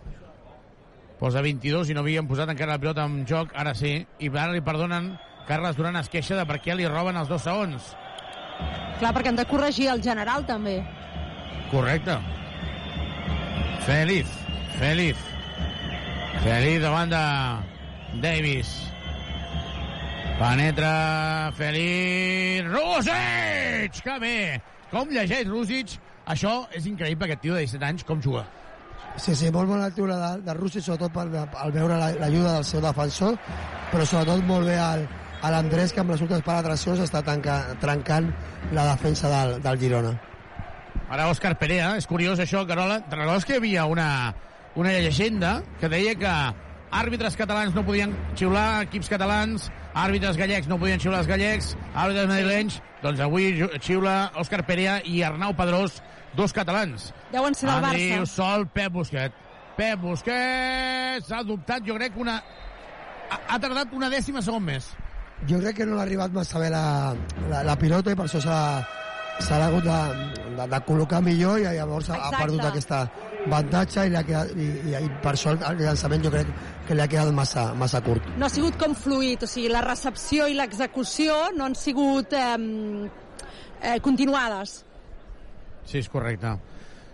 posa 1.19 1.43
22 1.43 1.91
i 1.91 1.97
no 1.97 2.05
havien 2.05 2.29
posat 2.31 2.51
encara 2.53 2.77
la 2.77 2.83
pilota 2.83 3.07
en 3.09 3.25
joc, 3.27 3.55
ara 3.59 3.75
sí, 3.75 3.95
i 4.19 4.31
ara 4.31 4.53
li 4.55 4.63
perdonen 4.65 5.17
Carles 5.49 5.77
Duran 5.77 5.97
es 5.97 6.11
queixa 6.13 6.37
de 6.37 6.45
per 6.47 6.59
què 6.61 6.75
li 6.77 6.87
roben 6.87 7.17
els 7.17 7.31
dos 7.31 7.43
segons. 7.43 7.95
Clar, 9.01 9.15
perquè 9.17 9.31
han 9.31 9.39
de 9.39 9.47
corregir 9.49 9.89
el 9.89 10.03
general, 10.05 10.45
també. 10.47 10.83
Correcte. 11.71 12.19
Feliz, 13.87 14.35
feliz. 14.77 15.25
Feliz 16.45 16.83
davant 16.83 17.15
de 17.15 17.25
Davis. 18.21 18.75
Penetra 20.39 21.51
Feliz 21.57 22.63
Rússic! 22.69 24.03
Que 24.05 24.19
bé! 24.23 24.37
Com 24.93 25.11
llegeix 25.11 25.49
Rússic? 25.49 25.97
Això 26.29 26.61
és 26.77 26.87
increïble, 26.87 27.27
aquest 27.27 27.43
tio 27.43 27.57
de 27.57 27.65
17 27.65 27.89
anys, 27.89 28.05
com 28.07 28.21
juga. 28.23 28.45
Sí, 29.19 29.35
sí, 29.35 29.51
molt 29.51 29.67
bona 29.67 29.89
lectura 29.89 30.17
de, 30.17 30.43
de 30.47 30.55
Russi, 30.55 30.81
sobretot 30.81 31.11
per, 31.13 31.27
al 31.59 31.73
veure 31.75 31.97
l'ajuda 31.99 32.55
del 32.55 32.67
seu 32.67 32.83
defensor, 32.85 33.35
però 33.91 34.07
sobretot 34.07 34.45
molt 34.47 34.69
bé 34.71 34.77
al, 34.79 35.03
a 35.43 35.51
l'Andrés, 35.51 35.93
que 35.93 36.03
amb 36.05 36.15
les 36.15 36.23
últimes 36.23 36.45
penetracions 36.47 37.03
està 37.03 37.23
tanca, 37.27 37.59
trencant 37.83 38.31
la 38.77 38.87
defensa 38.93 39.31
del, 39.33 39.57
del 39.65 39.81
Girona. 39.83 40.15
Ara 41.09 41.27
Òscar 41.33 41.57
Perea, 41.59 41.97
és 41.99 42.07
curiós 42.07 42.39
això, 42.39 42.63
Carola. 42.69 43.01
Recordes 43.11 43.47
que 43.49 43.57
hi 43.57 43.61
havia 43.63 43.87
una, 43.91 44.09
una 44.79 44.95
llegenda 44.95 45.59
que 45.81 45.91
deia 45.91 46.15
que 46.21 46.35
àrbitres 46.95 47.37
catalans 47.37 47.75
no 47.75 47.85
podien 47.85 48.15
xiular 48.39 48.85
equips 48.87 49.11
catalans, 49.13 49.67
àrbitres 49.99 50.39
gallecs 50.39 50.69
no 50.71 50.79
podien 50.79 51.01
xiular 51.03 51.25
els 51.25 51.31
gallecs, 51.31 51.73
àrbitres 51.95 52.29
madrilenys, 52.31 52.79
doncs 53.03 53.25
avui 53.25 53.51
xiula 53.83 54.19
Òscar 54.39 54.63
Perea 54.69 54.99
i 55.05 55.23
Arnau 55.27 55.57
Pedrós, 55.59 55.99
dos 56.39 56.55
catalans. 56.55 57.11
Deuen 57.35 57.57
ser 57.59 57.67
del 57.69 57.85
Andriu, 57.91 58.23
Barça. 58.23 58.31
Sol, 58.39 58.69
Pep 58.75 58.95
Busquet. 58.95 59.35
Pep 59.79 60.01
Busquets 60.03 61.33
ha 61.35 61.43
adoptat, 61.43 61.85
jo 61.87 61.99
crec, 61.99 62.17
una... 62.19 62.39
Ha, 63.29 63.41
ha 63.55 63.59
tardat 63.61 63.93
una 63.93 64.09
dècima 64.09 64.41
segon 64.45 64.65
més. 64.65 64.93
Jo 65.51 65.59
crec 65.63 65.83
que 65.83 65.87
no 65.87 65.99
l'ha 65.99 66.07
arribat 66.07 66.33
massa 66.35 66.63
bé 66.63 66.71
la, 66.73 67.13
la, 67.51 67.61
la 67.67 67.77
pilota 67.79 68.15
i 68.15 68.19
per 68.19 68.27
això 68.27 68.41
s'ha 68.43 68.61
s'ha 69.39 69.59
hagut 69.69 69.85
de, 69.87 69.99
de, 70.57 70.65
de 70.67 70.81
col·locar 70.87 71.21
millor 71.23 71.61
i 71.61 71.67
llavors 71.77 72.09
ha, 72.11 72.17
ha 72.17 72.31
Exacte. 72.31 72.41
perdut 72.43 72.65
aquesta 72.67 73.03
avantatge 73.47 74.07
i, 74.09 74.15
quedat, 74.27 74.51
i, 74.59 74.67
i, 74.91 74.97
i 74.99 75.11
per 75.23 75.35
això 75.37 75.53
el, 75.55 75.61
el 75.69 75.85
llançament 75.85 76.25
jo 76.27 76.33
crec 76.35 76.51
que 76.89 76.97
li 76.97 77.05
ha 77.05 77.07
quedat 77.11 77.31
massa, 77.37 77.69
massa 77.79 78.03
curt. 78.05 78.27
No 78.41 78.49
ha 78.49 78.53
sigut 78.53 78.79
com 78.81 78.97
fluid, 78.99 79.45
o 79.47 79.51
sigui, 79.51 79.71
la 79.73 79.85
recepció 79.87 80.49
i 80.51 80.59
l'execució 80.59 81.39
no 81.57 81.69
han 81.69 81.79
sigut 81.79 82.35
eh, 82.35 82.59
eh, 83.81 83.99
continuades. 84.05 84.81
Sí, 85.89 86.03
és 86.03 86.09
correcte. 86.13 86.53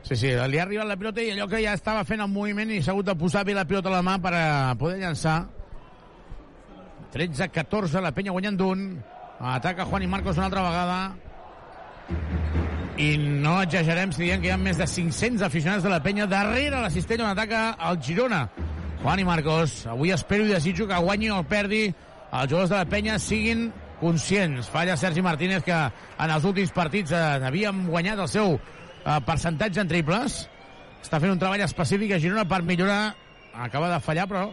Sí, 0.05 0.17
sí, 0.19 0.33
li 0.35 0.59
ha 0.59 0.65
arribat 0.67 0.89
la 0.89 0.99
pilota 1.01 1.23
i 1.23 1.31
allò 1.33 1.47
que 1.49 1.63
ja 1.63 1.73
estava 1.79 2.03
fent 2.05 2.21
el 2.21 2.29
moviment 2.29 2.73
i 2.75 2.81
s'ha 2.83 2.93
hagut 2.93 3.07
de 3.07 3.15
posar 3.17 3.45
bé 3.47 3.55
la 3.57 3.65
pilota 3.65 3.89
a 3.89 3.95
la 3.95 4.03
mà 4.05 4.19
per 4.21 4.35
a 4.37 4.75
poder 4.81 4.99
llançar. 5.01 5.45
13-14, 7.15 8.03
la 8.03 8.11
penya 8.13 8.35
guanyant 8.35 8.59
d'un. 8.59 8.83
Ataca 9.39 9.87
Juan 9.87 10.03
i 10.03 10.11
Marcos 10.11 10.41
una 10.41 10.49
altra 10.51 10.65
vegada. 10.67 10.99
I 12.99 13.09
no 13.19 13.55
exagerem 13.63 14.13
si 14.13 14.27
diem 14.27 14.43
que 14.43 14.51
hi 14.51 14.53
ha 14.55 14.59
més 14.59 14.79
de 14.79 14.87
500 14.91 15.47
aficionats 15.47 15.87
de 15.87 15.95
la 15.95 16.03
penya 16.03 16.27
darrere 16.31 16.83
la 16.83 16.91
cistella 16.91 17.25
on 17.29 17.31
ataca 17.31 17.63
el 17.89 18.03
Girona. 18.03 18.43
Juan 19.05 19.23
i 19.23 19.29
Marcos, 19.29 19.85
avui 19.87 20.13
espero 20.15 20.45
i 20.45 20.53
desitjo 20.53 20.89
que 20.91 21.01
guanyi 21.07 21.31
o 21.31 21.41
perdi 21.47 21.87
els 21.87 22.51
jugadors 22.51 22.75
de 22.75 22.77
la 22.77 22.91
penya 22.91 23.19
siguin 23.23 23.69
conscients. 24.00 24.68
Falla 24.70 24.96
Sergi 24.96 25.22
Martínez 25.22 25.64
que 25.66 25.74
en 25.74 26.30
els 26.30 26.44
últims 26.44 26.72
partits 26.74 27.14
eh, 27.14 27.22
havíem 27.48 27.87
guanyat 27.90 28.24
el 28.24 28.30
seu 28.30 28.57
eh, 28.57 29.18
percentatge 29.26 29.83
en 29.83 29.90
triples. 29.90 30.44
Està 31.04 31.20
fent 31.20 31.35
un 31.35 31.40
treball 31.40 31.64
específic 31.64 32.14
a 32.16 32.20
Girona 32.22 32.46
per 32.48 32.62
millorar. 32.64 33.14
Acaba 33.54 33.90
de 33.92 34.00
fallar, 34.02 34.26
però 34.30 34.48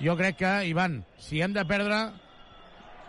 jo 0.00 0.16
crec 0.16 0.38
que, 0.40 0.52
Ivan, 0.70 1.00
si 1.20 1.42
hem 1.42 1.52
de 1.56 1.64
perdre, 1.68 1.98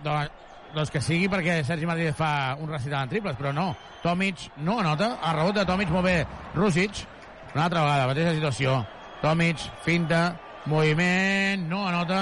doncs, 0.03 0.31
doncs 0.75 0.91
que 0.91 1.01
sigui 1.03 1.29
perquè 1.31 1.61
Sergi 1.65 1.87
Martínez 1.87 2.17
fa 2.17 2.57
un 2.59 2.71
recital 2.71 3.05
en 3.05 3.13
triples, 3.13 3.37
però 3.39 3.53
no. 3.55 3.69
Tomic 4.03 4.49
no 4.63 4.79
anota. 4.81 5.15
A 5.21 5.33
rebot 5.35 5.55
de 5.55 5.65
Tomic 5.65 5.91
molt 5.93 6.07
bé 6.07 6.17
Rusic. 6.55 7.05
Una 7.53 7.65
altra 7.65 7.83
vegada, 7.85 8.09
mateixa 8.09 8.35
situació. 8.35 8.81
Tomic, 9.21 9.61
finta, 9.85 10.21
moviment, 10.67 11.63
no 11.69 11.87
anota. 11.87 12.21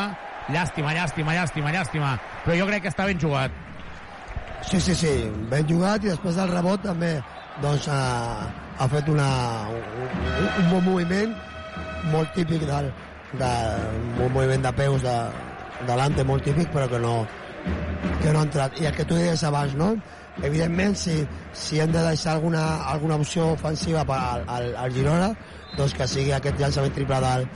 Llàstima, 0.53 0.93
llàstima, 0.93 1.33
llàstima, 1.33 1.71
llàstima. 1.73 2.11
Però 2.43 2.57
jo 2.59 2.67
crec 2.69 2.85
que 2.85 2.91
està 2.93 3.07
ben 3.09 3.21
jugat. 3.21 3.51
Sí, 4.65 4.79
sí, 4.81 4.95
sí, 4.97 5.13
ben 5.49 5.65
jugat 5.69 6.05
i 6.05 6.11
després 6.11 6.37
del 6.37 6.51
rebot 6.53 6.81
també 6.85 7.15
doncs, 7.61 7.87
ha, 7.87 8.49
ha 8.79 8.87
fet 8.91 9.09
una, 9.11 9.27
un, 9.69 10.47
un 10.47 10.71
bon 10.71 10.83
moviment 10.87 11.35
molt 12.11 12.33
típic 12.35 12.65
del, 12.67 12.89
de, 13.39 13.51
un 14.25 14.33
moviment 14.33 14.65
de 14.65 14.71
peus 14.77 15.05
de, 15.05 15.15
delante 15.87 16.25
molt 16.27 16.45
típic 16.45 16.71
però 16.73 16.89
que 16.91 16.99
no, 16.99 17.13
que 18.21 18.33
no 18.33 18.41
ha 18.41 18.47
entrat 18.47 18.81
i 18.81 18.89
el 18.89 18.95
que 18.97 19.05
tu 19.07 19.17
deies 19.19 19.43
abans 19.47 19.75
no? 19.79 19.93
evidentment 20.43 20.97
si, 20.99 21.19
si 21.53 21.79
hem 21.79 21.93
de 21.93 22.03
deixar 22.09 22.35
alguna, 22.35 22.65
alguna 22.91 23.21
opció 23.21 23.51
ofensiva 23.53 24.03
per 24.07 24.17
al, 24.19 24.49
al, 24.57 24.71
al 24.83 24.97
Girona 24.97 25.31
doncs 25.77 25.95
que 25.95 26.07
sigui 26.07 26.33
aquest 26.35 26.59
llançament 26.59 26.95
triple 26.95 27.21
del, 27.23 27.47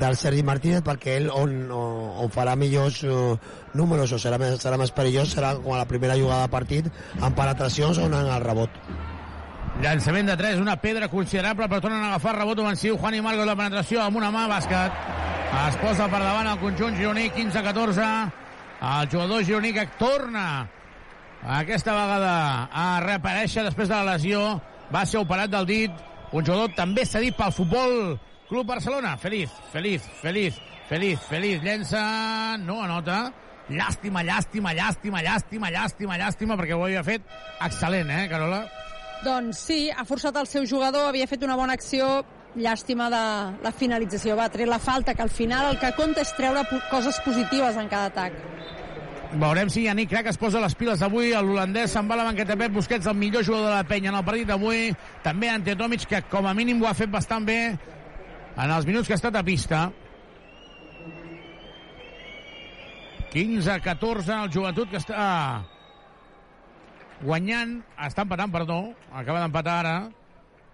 del 0.00 0.16
Sergi 0.18 0.42
Martínez 0.42 0.82
perquè 0.86 1.18
ell 1.20 1.30
on, 1.30 1.54
on, 1.70 2.30
farà 2.34 2.56
millors 2.58 3.00
uh, 3.06 3.34
números 3.78 4.12
o 4.14 4.18
serà 4.18 4.40
més, 4.42 4.58
serà 4.62 4.78
més 4.80 4.90
perillós 4.94 5.34
serà 5.36 5.54
com 5.60 5.74
a 5.74 5.80
la 5.82 5.88
primera 5.90 6.18
jugada 6.18 6.48
de 6.48 6.54
partit 6.54 6.88
en 7.20 7.34
penetracions 7.34 8.00
o 8.02 8.08
en 8.10 8.16
el 8.18 8.40
rebot 8.42 8.82
Llançament 9.82 10.28
de 10.30 10.36
3, 10.38 10.60
una 10.62 10.76
pedra 10.78 11.08
considerable, 11.10 11.66
però 11.66 11.80
tornen 11.82 12.04
a 12.04 12.12
agafar 12.12 12.36
rebot 12.36 12.60
ofensiu. 12.62 12.94
Juan 12.94 13.16
i 13.18 13.22
Marcos 13.24 13.48
la 13.48 13.56
penetració 13.58 14.04
amb 14.04 14.20
una 14.20 14.30
mà, 14.30 14.44
bàsquet. 14.46 15.00
Es 15.64 15.78
posa 15.80 16.06
per 16.12 16.20
davant 16.22 16.46
el 16.46 16.60
conjunt 16.60 16.94
gironí, 16.94 17.24
15-14. 17.34 18.06
El 18.86 19.08
jugador 19.10 19.42
gironí 19.42 19.72
que 19.74 19.88
torna 19.98 20.44
aquesta 21.58 21.96
vegada 21.96 22.36
a 22.70 22.86
reaparèixer 23.02 23.66
després 23.66 23.90
de 23.90 23.98
la 23.98 24.14
lesió. 24.14 24.44
Va 24.94 25.02
ser 25.10 25.18
operat 25.24 25.50
del 25.50 25.66
dit. 25.66 26.04
Un 26.30 26.46
jugador 26.46 26.70
també 26.78 27.02
cedit 27.06 27.34
pel 27.36 27.52
futbol 27.54 28.14
Club 28.54 28.68
Barcelona. 28.68 29.16
Feliz, 29.16 29.50
feliz, 29.72 30.00
feliz, 30.22 30.54
feliz, 30.88 31.18
feliz. 31.28 31.60
Llença, 31.60 32.56
no 32.58 32.84
anota. 32.84 33.32
Llàstima, 33.66 34.22
llàstima, 34.22 34.70
llàstima, 34.70 35.24
llàstima, 35.26 35.72
llàstima, 35.74 36.18
llàstima, 36.20 36.54
perquè 36.60 36.76
ho 36.76 36.84
havia 36.86 37.02
fet 37.02 37.26
excel·lent, 37.66 38.12
eh, 38.14 38.28
Carola? 38.30 38.60
Doncs 39.24 39.58
sí, 39.58 39.78
ha 39.90 40.04
forçat 40.06 40.38
el 40.38 40.46
seu 40.46 40.68
jugador, 40.70 41.08
havia 41.08 41.26
fet 41.26 41.42
una 41.42 41.56
bona 41.58 41.74
acció, 41.74 42.22
llàstima 42.54 43.08
de 43.10 43.24
la 43.64 43.72
finalització, 43.72 44.36
va 44.38 44.46
tret 44.48 44.70
la 44.70 44.78
falta, 44.78 45.16
que 45.18 45.26
al 45.26 45.34
final 45.34 45.72
el 45.72 45.80
que 45.80 45.90
compta 45.96 46.22
és 46.22 46.30
treure 46.38 46.62
coses 46.92 47.18
positives 47.26 47.74
en 47.74 47.88
cada 47.88 48.12
atac. 48.12 48.38
Veurem 49.34 49.66
si 49.66 49.88
Yannick 49.88 50.12
Crac 50.12 50.28
es 50.30 50.38
posa 50.38 50.60
les 50.62 50.76
piles 50.78 51.02
avui. 51.02 51.32
L'holandès 51.34 51.90
se'n 51.90 52.06
va 52.06 52.14
a 52.14 52.20
la 52.20 52.28
banqueta 52.28 52.54
Pep 52.54 52.70
Busquets, 52.70 53.10
el 53.10 53.18
millor 53.18 53.42
jugador 53.42 53.72
de 53.72 53.74
la 53.80 53.88
penya 53.88 54.12
en 54.12 54.20
el 54.20 54.24
partit 54.24 54.46
d'avui. 54.46 54.94
També 55.24 55.50
Ante 55.50 55.74
Tomic, 55.74 56.06
que 56.06 56.22
com 56.30 56.46
a 56.46 56.54
mínim 56.54 56.78
ho 56.84 56.86
ha 56.86 56.94
fet 56.94 57.10
bastant 57.10 57.42
bé 57.42 57.58
en 58.56 58.70
els 58.70 58.86
minuts 58.86 59.08
que 59.08 59.16
ha 59.16 59.20
estat 59.20 59.36
a 59.36 59.44
pista. 59.46 59.84
15-14 63.34 64.34
el 64.44 64.50
joventut 64.54 64.90
que 64.92 65.00
està 65.02 65.22
guanyant, 67.24 67.80
està 68.06 68.22
empatant, 68.22 68.52
perdó, 68.52 68.82
acaba 69.10 69.40
d'empatar 69.42 69.74
ara, 69.80 69.94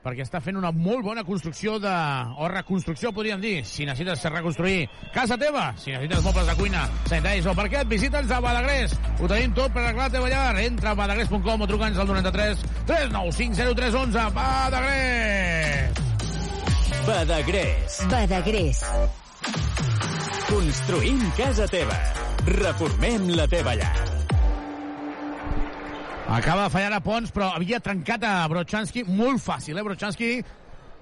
perquè 0.04 0.24
està 0.24 0.40
fent 0.44 0.58
una 0.60 0.72
molt 0.72 1.04
bona 1.04 1.24
construcció 1.24 1.78
de... 1.80 1.92
o 2.36 2.48
reconstrucció, 2.52 3.12
podríem 3.16 3.40
dir. 3.40 3.56
Si 3.68 3.86
necessites 3.88 4.24
reconstruir 4.32 4.88
casa 5.14 5.38
teva, 5.40 5.70
si 5.80 5.92
necessites 5.92 6.24
mobles 6.24 6.48
de 6.48 6.56
cuina, 6.60 6.86
sanitaris 7.08 7.48
o 7.48 7.56
parquet, 7.56 7.88
visita'ns 7.88 8.32
a 8.32 8.40
Badagrés. 8.44 8.96
Ho 9.20 9.28
tenim 9.28 9.56
tot 9.56 9.72
per 9.72 9.84
arreglar 9.86 10.08
la 10.08 10.14
teva 10.16 10.32
llar. 10.32 10.54
Entra 10.64 10.92
a 10.92 10.98
badagrés.com 11.00 11.66
o 11.66 11.70
truca'ns 11.70 12.00
al 12.00 12.12
93 12.12 12.64
395 12.92 13.74
0311. 13.76 14.30
Badagrés! 14.36 16.19
Badagrés. 17.10 18.06
Badagrés. 18.06 18.80
Construïm 20.46 21.18
casa 21.34 21.66
teva. 21.66 21.96
Reformem 22.46 23.26
la 23.34 23.48
teva 23.50 23.74
llar. 23.74 23.90
Acaba 26.30 26.68
de 26.68 26.70
fallar 26.70 26.92
a 26.94 27.02
Pons, 27.02 27.32
però 27.34 27.48
havia 27.56 27.80
trencat 27.82 28.22
a 28.22 28.46
Brochanski 28.52 29.02
molt 29.08 29.42
fàcil, 29.42 29.80
eh? 29.80 29.84
Brochanski, 29.88 30.30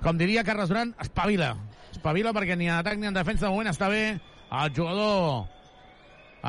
com 0.01 0.17
diria 0.17 0.47
Carles 0.49 0.73
Duran, 0.73 0.97
espavila. 1.05 1.53
Espavila 1.93 2.33
perquè 2.33 2.57
ni 2.57 2.71
en 2.71 2.79
atac 2.79 2.97
ni 2.97 3.13
en 3.13 3.21
defensa 3.21 3.45
de 3.45 3.53
moment 3.53 3.69
està 3.69 3.93
bé 3.93 4.03
el 4.17 4.73
jugador 4.75 5.45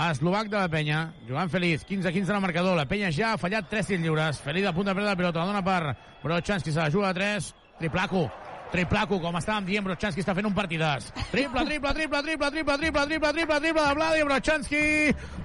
eslovac 0.08 0.48
de 0.48 0.56
la 0.56 0.70
penya, 0.72 1.08
jugant 1.28 1.52
feliç, 1.52 1.84
15-15 1.84 2.30
en 2.30 2.38
el 2.38 2.46
marcador. 2.48 2.78
La 2.80 2.88
penya 2.88 3.12
ja 3.12 3.34
ha 3.34 3.42
fallat 3.42 3.68
3 3.68 3.92
tirs 3.92 4.08
lliures. 4.08 4.40
Feliç 4.40 4.72
a 4.72 4.78
punt 4.78 4.88
de 4.88 4.96
perdre 4.96 5.12
la 5.12 5.20
pilota, 5.20 5.44
la 5.44 5.52
dona 5.52 5.66
per 5.66 5.98
Brochanski, 6.24 6.72
se 6.72 6.80
la 6.80 6.94
juga 6.94 7.12
a 7.12 7.18
3, 7.18 7.56
triplaco. 7.82 8.30
Triplaco, 8.70 9.18
com 9.22 9.38
estàvem 9.40 9.66
dient, 9.66 9.86
Brochanski 9.86 10.22
està 10.22 10.36
fent 10.38 10.46
un 10.46 10.54
partidàs. 10.54 11.10
Triple, 11.32 11.66
triple, 11.66 11.94
triple, 11.98 12.22
triple, 12.28 12.52
triple, 12.54 12.78
triple, 12.78 13.06
triple, 13.10 13.32
triple, 13.34 13.60
triple 13.66 13.86
de 13.88 13.94
Vladi 13.98 14.24
Brochanski. 14.28 14.84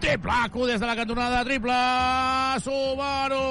Triplaco 0.01 0.67
des 0.69 0.81
de 0.81 0.87
la 0.87 0.97
cantonada, 0.97 1.45
triple, 1.45 1.79
Subaru! 2.65 3.45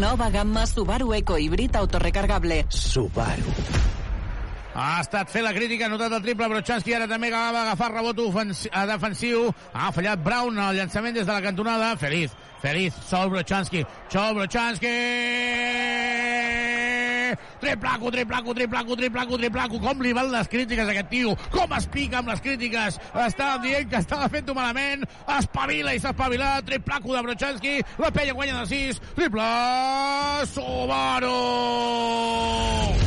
Nova 0.00 0.30
gamma 0.30 0.66
Subaru 0.66 1.12
Eco 1.14 1.38
Híbrid 1.38 1.76
autorecargable. 1.76 2.64
Subaru. 2.68 3.52
Ha 4.76 5.00
estat 5.00 5.30
fer 5.32 5.40
la 5.40 5.54
crítica, 5.56 5.86
ha 5.86 5.88
notat 5.88 6.12
el 6.12 6.24
triple 6.24 6.48
Brochanski, 6.52 6.92
ara 6.92 7.06
també 7.08 7.30
va 7.32 7.48
agafar 7.62 7.92
rebot 7.94 8.16
defensiu. 8.16 9.48
Ha 9.72 9.92
fallat 9.92 10.20
Brown 10.24 10.58
al 10.58 10.76
llançament 10.76 11.16
des 11.16 11.26
de 11.26 11.32
la 11.32 11.40
cantonada. 11.40 11.96
Feliz, 11.96 12.36
feliz, 12.60 12.94
sol 13.08 13.30
Brochanski, 13.30 13.86
sol 14.12 14.34
Brochanski! 14.36 14.96
Triplaco, 17.60 18.10
triplaco, 18.14 18.54
triplaco, 18.54 18.96
triplaco, 18.96 19.38
triplaco. 19.40 19.80
Com 19.82 20.02
li 20.04 20.12
van 20.16 20.30
les 20.32 20.50
crítiques 20.52 20.86
a 20.86 20.94
aquest 20.94 21.10
tio? 21.12 21.34
Com 21.54 21.72
es 21.76 21.88
pica 21.92 22.20
amb 22.20 22.32
les 22.32 22.42
crítiques? 22.44 23.00
Estava 23.26 23.58
dient 23.64 23.90
que 23.90 24.00
estava 24.02 24.28
fent-ho 24.32 24.56
malament. 24.56 25.06
Espavila 25.38 25.94
i 25.96 26.02
s'ha 26.02 26.14
espavilat. 26.14 26.66
Triplaco 26.68 27.16
de 27.16 27.24
Brochanski. 27.28 27.74
La 28.02 28.12
penya 28.14 28.36
guanya 28.36 28.62
de 28.62 28.70
6. 28.74 29.02
Triple 29.16 29.50
Subaru! 30.52 31.34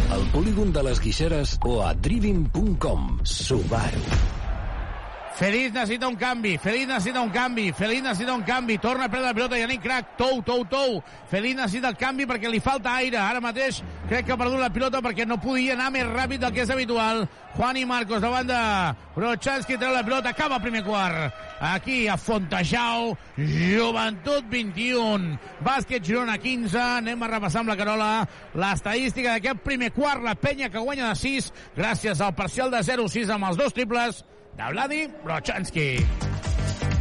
Al 0.10 0.28
polígon 0.34 0.74
de 0.74 0.84
les 0.90 1.02
Guixeres 1.02 1.58
o 1.66 1.80
a 1.86 1.94
driving.com. 1.94 3.20
Subaru. 3.24 4.49
Feliz 5.40 5.72
necessita 5.72 6.06
un 6.06 6.18
canvi, 6.18 6.58
Feliz 6.58 6.86
necessita 6.86 7.22
un 7.22 7.30
canvi, 7.30 7.72
Feliz 7.72 8.02
necessita 8.04 8.34
un 8.34 8.42
canvi, 8.44 8.78
torna 8.78 9.06
a 9.06 9.10
perdre 9.10 9.28
la 9.28 9.34
pilota, 9.34 9.58
Yannick 9.58 9.82
Crac, 9.82 10.18
tou, 10.18 10.42
tou, 10.44 10.66
tou. 10.68 10.98
Feliz 11.32 11.56
necessita 11.56 11.88
el 11.88 11.96
canvi 11.96 12.26
perquè 12.28 12.50
li 12.52 12.60
falta 12.60 12.98
aire. 13.00 13.16
Ara 13.24 13.40
mateix 13.40 13.78
crec 14.10 14.26
que 14.28 14.34
ha 14.36 14.38
perdut 14.38 14.60
la 14.60 14.68
pilota 14.68 15.00
perquè 15.00 15.24
no 15.24 15.38
podia 15.40 15.78
anar 15.78 15.94
més 15.96 16.10
ràpid 16.10 16.44
del 16.44 16.52
que 16.52 16.66
és 16.66 16.74
habitual. 16.76 17.24
Juan 17.56 17.80
i 17.80 17.86
Marcos 17.88 18.20
davant 18.20 18.50
de 18.50 18.58
Brochanski, 19.16 19.78
treu 19.80 19.94
la 19.96 20.04
pilota, 20.04 20.34
acaba 20.36 20.58
el 20.60 20.66
primer 20.66 20.82
quart. 20.84 21.32
Aquí 21.70 22.02
a 22.12 22.18
Fontejau, 22.20 23.14
Joventut 23.38 24.50
21, 24.52 25.38
Bàsquet 25.64 26.04
Girona 26.04 26.36
15. 26.36 26.76
Anem 26.98 27.24
a 27.24 27.30
repassar 27.32 27.64
amb 27.64 27.72
la 27.72 27.78
Carola 27.80 28.10
l'estadística 28.60 29.38
d'aquest 29.38 29.64
primer 29.64 29.94
quart. 29.96 30.20
La 30.20 30.36
penya 30.36 30.68
que 30.68 30.84
guanya 30.84 31.14
de 31.14 31.22
6 31.24 31.48
gràcies 31.80 32.20
al 32.20 32.36
parcial 32.36 32.76
de 32.76 32.84
0-6 32.84 33.32
amb 33.32 33.48
els 33.54 33.64
dos 33.64 33.72
triples 33.80 34.20
de 34.60 34.74
Vladi 34.74 35.07
Brochanski. 35.24 36.49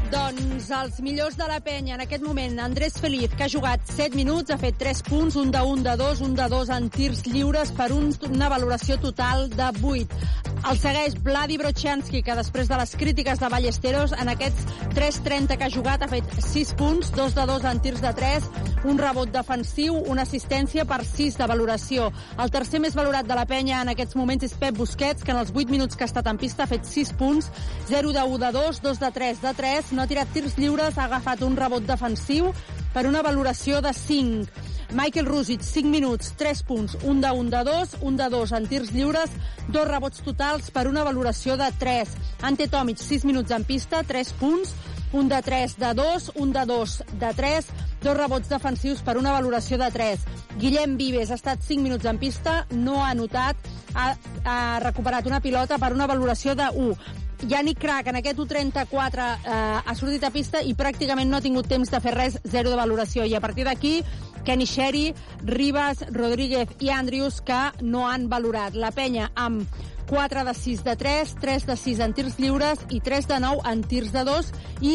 Doncs 0.09 0.71
els 0.73 1.01
millors 1.05 1.35
de 1.37 1.45
la 1.51 1.59
penya 1.61 1.99
en 1.99 2.01
aquest 2.01 2.23
moment, 2.25 2.55
Andrés 2.65 2.95
Feliz, 2.97 3.35
que 3.37 3.45
ha 3.45 3.51
jugat 3.53 3.83
7 3.93 4.17
minuts, 4.17 4.51
ha 4.51 4.57
fet 4.61 4.79
3 4.81 5.03
punts, 5.05 5.37
un 5.37 5.51
de 5.53 5.61
1 5.61 5.85
de 5.85 5.97
2, 6.01 6.23
un 6.25 6.37
de 6.39 6.47
2 6.49 6.73
en 6.79 6.89
tirs 6.95 7.21
lliures 7.27 7.73
per 7.77 7.91
un, 7.93 8.09
una 8.31 8.49
valoració 8.49 8.97
total 9.03 9.51
de 9.53 9.69
8. 9.83 10.21
El 10.69 10.79
segueix 10.81 11.15
Vladi 11.23 11.59
Brochanski, 11.61 12.23
que 12.25 12.35
després 12.35 12.69
de 12.69 12.79
les 12.81 12.95
crítiques 12.99 13.39
de 13.39 13.51
Ballesteros, 13.53 14.15
en 14.17 14.33
aquests 14.33 14.65
3.30 14.97 15.59
que 15.59 15.69
ha 15.69 15.71
jugat 15.71 16.03
ha 16.03 16.09
fet 16.11 16.33
6 16.41 16.73
punts, 16.81 17.13
2 17.15 17.37
de 17.37 17.47
2 17.53 17.69
en 17.71 17.81
tirs 17.85 18.03
de 18.03 18.13
3, 18.17 18.49
un 18.89 18.99
rebot 18.99 19.31
defensiu, 19.31 19.95
una 20.11 20.25
assistència 20.27 20.85
per 20.89 21.01
6 21.05 21.39
de 21.39 21.47
valoració. 21.51 22.09
El 22.39 22.51
tercer 22.55 22.81
més 22.83 22.97
valorat 22.99 23.29
de 23.29 23.37
la 23.39 23.47
penya 23.47 23.83
en 23.85 23.93
aquests 23.93 24.17
moments 24.19 24.49
és 24.49 24.57
Pep 24.59 24.77
Busquets, 24.79 25.23
que 25.23 25.35
en 25.35 25.41
els 25.43 25.53
8 25.55 25.71
minuts 25.71 25.99
que 25.99 26.07
ha 26.07 26.11
estat 26.11 26.27
en 26.31 26.41
pista 26.41 26.65
ha 26.65 26.71
fet 26.71 26.87
6 26.87 27.15
punts, 27.19 27.53
0 27.93 28.13
de 28.17 28.25
1 28.25 28.43
de 28.45 28.53
2, 28.59 28.83
2 28.89 29.03
de 29.05 29.13
3 29.21 29.43
de 29.47 29.55
3, 29.63 29.93
no 29.99 30.05
ha 30.05 30.07
tirat 30.07 30.29
tirs 30.31 30.55
lliures, 30.55 30.95
ha 30.95 31.09
agafat 31.09 31.41
un 31.43 31.57
rebot 31.59 31.83
defensiu 31.83 32.53
per 32.95 33.09
una 33.09 33.19
valoració 33.27 33.81
de 33.83 33.91
5. 33.91 34.47
Michael 34.95 35.27
Rusic, 35.27 35.65
5 35.67 35.91
minuts, 35.91 36.31
3 36.39 36.63
punts, 36.69 36.95
un 37.03 37.19
de 37.21 37.33
1 37.35 37.51
de 37.51 37.65
2, 37.67 37.97
un 38.07 38.17
de 38.17 38.29
2 38.31 38.53
en 38.61 38.69
tirs 38.71 38.93
lliures, 38.95 39.35
dos 39.67 39.89
rebots 39.91 40.23
totals 40.23 40.71
per 40.71 40.87
una 40.87 41.03
valoració 41.03 41.59
de 41.59 41.67
3. 41.83 42.15
Ante 42.47 42.71
Tomic, 42.71 43.03
6 43.03 43.27
minuts 43.27 43.51
en 43.51 43.67
pista, 43.67 44.05
3 44.07 44.33
punts, 44.39 44.77
un 45.19 45.29
de 45.29 45.43
3 45.43 45.77
de 45.83 45.93
2, 45.99 46.31
un 46.47 46.55
de 46.55 46.65
2 46.71 46.97
de 47.19 47.35
3, 47.43 47.75
dos 48.07 48.17
rebots 48.23 48.55
defensius 48.55 49.03
per 49.03 49.19
una 49.19 49.35
valoració 49.35 49.83
de 49.83 49.91
3. 49.91 50.27
Guillem 50.63 50.95
Vives 50.97 51.33
ha 51.33 51.43
estat 51.43 51.59
5 51.59 51.83
minuts 51.83 52.07
en 52.07 52.23
pista, 52.23 52.61
no 52.71 53.03
ha 53.03 53.11
anotat, 53.11 53.57
ha, 53.99 54.13
ha 54.47 54.61
recuperat 54.87 55.27
una 55.27 55.43
pilota 55.43 55.83
per 55.83 55.91
una 55.93 56.07
valoració 56.07 56.55
de 56.55 56.71
1. 56.71 57.27
Yannick 57.47 57.79
Crac 57.79 58.09
en 58.11 58.19
aquest 58.19 58.39
1.34 58.39 59.27
eh, 59.47 59.59
ha 59.85 59.95
sortit 59.95 60.25
a 60.27 60.33
pista 60.35 60.63
i 60.65 60.75
pràcticament 60.75 61.31
no 61.31 61.39
ha 61.39 61.45
tingut 61.45 61.69
temps 61.71 61.91
de 61.91 62.01
fer 62.03 62.15
res, 62.17 62.39
zero 62.45 62.73
de 62.73 62.79
valoració. 62.81 63.25
I 63.25 63.37
a 63.39 63.41
partir 63.41 63.67
d'aquí, 63.69 64.01
Kenny 64.45 64.67
Sherry, 64.67 65.13
Ribas, 65.45 66.03
Rodríguez 66.11 66.75
i 66.81 66.91
Andrius 66.91 67.41
que 67.45 67.61
no 67.83 68.09
han 68.09 68.29
valorat. 68.33 68.75
La 68.75 68.91
penya 68.91 69.31
amb 69.37 69.69
4 70.09 70.45
de 70.45 70.55
6 70.55 70.85
de 70.85 70.97
3, 70.97 71.35
3 71.41 71.67
de 71.69 71.77
6 71.77 72.01
en 72.01 72.15
tirs 72.17 72.39
lliures 72.41 72.85
i 72.91 73.01
3 73.05 73.29
de 73.29 73.41
9 73.45 73.65
en 73.71 73.83
tirs 73.85 74.13
de 74.13 74.25
2 74.25 74.53
i 74.81 74.95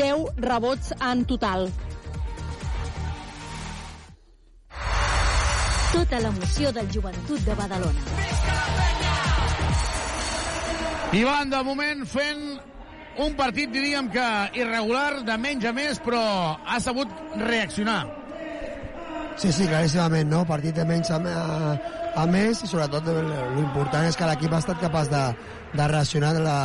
10 0.00 0.40
rebots 0.40 0.94
en 1.00 1.26
total. 1.28 1.68
Tota 5.94 6.18
l'emoció 6.18 6.72
del 6.74 6.90
joventut 6.90 7.44
de 7.46 7.54
Badalona. 7.54 9.03
Ivan, 11.14 11.50
de 11.50 11.60
moment, 11.62 12.00
fent 12.10 12.40
un 13.22 13.34
partit, 13.38 13.70
diríem 13.70 14.08
que 14.10 14.24
irregular, 14.58 15.22
de 15.22 15.36
menys 15.38 15.66
a 15.70 15.72
més, 15.76 16.00
però 16.02 16.22
ha 16.66 16.78
sabut 16.82 17.10
reaccionar. 17.38 18.00
Sí, 19.38 19.52
sí, 19.54 19.68
claríssimament, 19.70 20.26
no? 20.30 20.42
Partit 20.48 20.74
de 20.74 20.86
menys 20.88 21.12
a, 21.14 21.20
a, 21.22 21.76
a 22.18 22.26
més 22.30 22.64
i 22.66 22.70
sobretot 22.70 23.06
l'important 23.54 24.08
és 24.08 24.18
que 24.18 24.26
l'equip 24.26 24.54
ha 24.54 24.60
estat 24.62 24.82
capaç 24.82 25.10
de, 25.12 25.22
de 25.74 25.88
reaccionar 25.94 26.34
de, 26.34 26.42
la, 26.42 26.58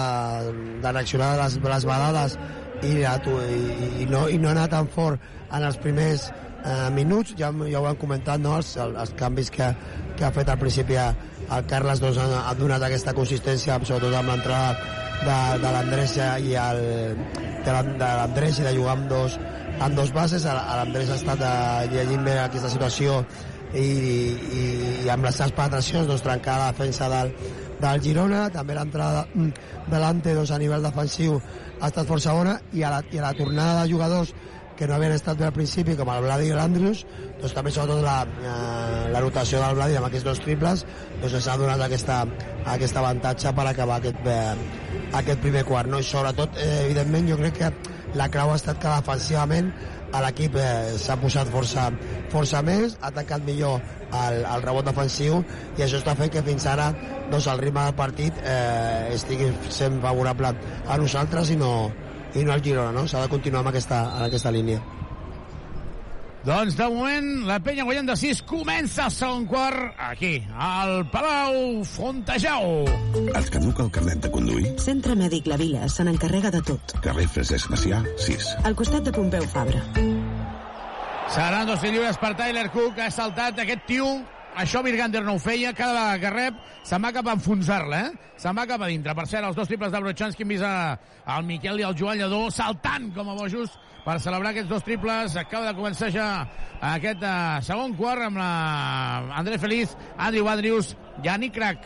de 0.81 0.91
reaccionar 0.97 1.31
les, 1.43 1.57
les 1.69 1.87
balades 1.89 2.37
i, 2.81 2.93
i, 2.97 3.63
i, 4.01 4.09
no, 4.09 4.27
i 4.29 4.41
no 4.41 4.49
anar 4.49 4.67
tan 4.73 4.89
fort 4.93 5.21
en 5.53 5.65
els 5.65 5.77
primers 5.81 6.29
eh, 6.29 6.89
minuts, 6.97 7.33
ja, 7.37 7.51
ja 7.69 7.81
ho 7.81 7.89
hem 7.89 8.01
comentat, 8.01 8.41
no? 8.41 8.57
els, 8.57 8.75
els 8.81 9.13
canvis 9.17 9.53
que, 9.53 9.73
que 10.17 10.25
ha 10.25 10.33
fet 10.33 10.49
al 10.49 10.61
principi 10.61 10.97
el 11.55 11.67
Carles 11.69 12.01
doncs, 12.01 12.17
ha, 12.21 12.43
ha 12.49 12.55
donat 12.57 12.83
aquesta 12.85 13.13
consistència, 13.17 13.77
sobretot 13.81 14.15
amb 14.19 14.33
l'entrada 14.33 14.73
de, 15.19 15.37
de 15.63 15.71
l'Andrés 15.75 16.17
i 16.45 16.57
el, 16.59 16.83
de 17.65 17.75
l'Andrés 17.75 18.59
i 18.59 18.67
de 18.67 18.75
jugar 18.75 18.97
amb 18.97 19.07
dos, 19.11 19.39
amb 19.79 19.95
dos 19.97 20.13
bases. 20.15 20.45
L'Andrés 20.45 21.11
ha 21.11 21.17
estat 21.19 21.45
eh, 21.45 21.87
llegint 21.93 22.27
bé 22.27 22.37
aquesta 22.43 22.71
situació 22.71 23.23
i, 23.73 23.85
i, 23.85 24.67
i 25.05 25.09
amb 25.13 25.27
les 25.27 25.37
seves 25.37 25.55
penetracions 25.57 26.07
doncs, 26.09 26.25
trencar 26.25 26.59
la 26.61 26.69
defensa 26.73 27.09
del, 27.11 27.33
del 27.81 28.05
Girona, 28.05 28.45
també 28.53 28.77
l'entrada 28.77 29.25
de 29.33 29.99
l'Ante 29.99 30.35
doncs, 30.37 30.53
a 30.53 30.61
nivell 30.61 30.85
defensiu 30.85 31.39
ha 31.79 31.89
estat 31.89 32.07
força 32.07 32.35
bona 32.35 32.59
i 32.75 32.83
a 32.83 32.93
la, 32.95 33.03
i 33.11 33.19
a 33.19 33.27
la 33.29 33.35
tornada 33.37 33.83
de 33.83 33.91
jugadors 33.93 34.33
que 34.79 34.87
no 34.87 34.95
havien 34.95 35.11
estat 35.11 35.35
bé 35.35 35.43
al 35.43 35.55
principi, 35.55 35.97
com 35.99 36.07
el 36.07 36.21
Vladi 36.23 36.47
i 36.47 36.55
l'Andrius, 36.55 37.03
doncs 37.39 37.55
també 37.55 37.71
sobretot 37.71 38.01
la, 38.03 38.17
eh, 38.25 39.11
la 39.13 39.21
rotació 39.23 39.61
del 39.63 39.77
Vladi 39.77 39.99
amb 39.99 40.09
aquests 40.09 40.27
dos 40.27 40.41
triples, 40.43 40.85
doncs 41.21 41.37
s'ha 41.45 41.57
donat 41.59 41.81
aquesta, 41.85 42.23
aquest 42.75 42.99
avantatge 42.99 43.53
per 43.55 43.67
acabar 43.67 43.99
aquest, 43.99 44.27
eh, 44.27 44.55
aquest 45.21 45.39
primer 45.45 45.63
quart. 45.67 45.87
No? 45.87 45.99
I 45.99 46.03
sobretot, 46.03 46.57
eh, 46.57 46.85
evidentment, 46.85 47.29
jo 47.29 47.37
crec 47.39 47.57
que 47.61 47.71
la 48.19 48.29
clau 48.33 48.51
ha 48.51 48.59
estat 48.59 48.79
que 48.81 48.89
defensivament 48.89 49.71
l'equip 50.17 50.55
eh, 50.57 50.97
s'ha 50.97 51.17
posat 51.21 51.49
força, 51.53 51.89
força 52.33 52.61
més, 52.65 52.97
ha 52.99 53.11
atacat 53.11 53.45
millor 53.45 53.77
el, 54.09 54.39
el 54.41 54.63
rebot 54.65 54.87
defensiu 54.87 55.43
i 55.77 55.85
això 55.85 55.99
està 56.01 56.15
fent 56.17 56.31
que 56.33 56.41
fins 56.45 56.65
ara 56.65 56.89
doncs, 57.29 57.45
el 57.47 57.61
ritme 57.61 57.83
del 57.85 57.97
partit 57.99 58.39
eh, 58.41 59.13
estigui 59.13 59.51
sent 59.69 60.01
favorable 60.01 60.55
a 60.87 60.97
nosaltres 60.97 61.53
i 61.53 61.59
no, 61.59 61.73
i 62.33 62.45
no 62.45 62.55
al 62.55 62.65
Girona, 62.65 62.95
no? 62.95 63.05
S'ha 63.07 63.25
de 63.25 63.35
continuar 63.35 63.61
amb 63.61 63.73
aquesta, 63.73 64.01
en 64.17 64.25
aquesta 64.29 64.55
línia. 64.55 64.81
Doncs 66.39 66.77
de 66.79 66.85
moment 66.87 67.25
la 67.49 67.57
penya 67.59 67.83
guanyant 67.83 68.07
de 68.07 68.15
6 68.15 68.39
comença 68.47 69.09
el 69.09 69.11
segon 69.11 69.43
quart 69.49 69.97
aquí, 69.99 70.37
al 70.55 71.03
Palau 71.11 71.83
Fontejau. 71.83 72.85
Et 73.27 73.49
caduca 73.51 73.83
el 73.83 73.91
carnet 73.91 74.23
de 74.23 74.31
conduir? 74.31 74.71
Centre 74.79 75.17
Mèdic 75.19 75.49
La 75.51 75.59
Vila 75.59 75.89
se 75.91 76.05
n'encarrega 76.07 76.53
de 76.55 76.63
tot. 76.71 76.95
Carrer 77.03 77.27
Francesc 77.27 77.73
Macià, 77.73 77.99
6. 78.23 78.49
Al 78.63 78.79
costat 78.79 79.03
de 79.09 79.15
Pompeu 79.19 79.43
Fabra. 79.51 79.83
Seran 81.29 81.67
dos 81.67 81.83
lliures 81.83 82.17
per 82.23 82.31
Tyler 82.39 82.69
Cook, 82.71 83.03
ha 83.03 83.11
saltat 83.11 83.59
aquest 83.59 83.83
tio 83.91 84.07
això 84.59 84.81
Virgander 84.83 85.21
no 85.23 85.35
ho 85.37 85.39
feia, 85.39 85.75
cada 85.77 85.93
vegada 85.93 86.19
que 86.19 86.31
rep 86.33 86.63
se'n 86.87 87.03
va 87.03 87.13
cap 87.15 87.27
a 87.27 87.35
enfonsar-la, 87.37 87.99
eh? 88.07 88.33
Se'n 88.39 88.57
va 88.57 88.65
cap 88.67 88.81
a 88.81 88.89
dintre. 88.89 89.13
Per 89.15 89.27
cert, 89.29 89.45
els 89.45 89.55
dos 89.55 89.69
triples 89.69 89.91
de 89.93 90.01
Brochanski 90.03 90.43
hem 90.43 90.55
vist 90.55 90.65
a, 90.65 90.97
al 91.35 91.45
Miquel 91.47 91.79
i 91.79 91.85
al 91.85 91.95
Joan 91.99 92.19
Lledó 92.19 92.41
saltant 92.51 93.11
com 93.15 93.29
a 93.29 93.37
bojos 93.37 93.77
per 94.10 94.18
celebrar 94.24 94.55
aquests 94.55 94.70
dos 94.72 94.86
triples. 94.86 95.36
Acaba 95.38 95.70
de 95.70 95.76
començar 95.78 96.10
ja 96.14 96.26
aquest 96.95 97.22
uh, 97.22 97.60
segon 97.66 97.93
quart 97.99 98.26
amb 98.26 98.39
la 98.41 98.49
André 99.38 99.60
Feliz, 99.62 99.93
Andrew 100.18 100.49
Andrews, 100.49 100.95
Yannick 101.26 101.53
Crac, 101.60 101.86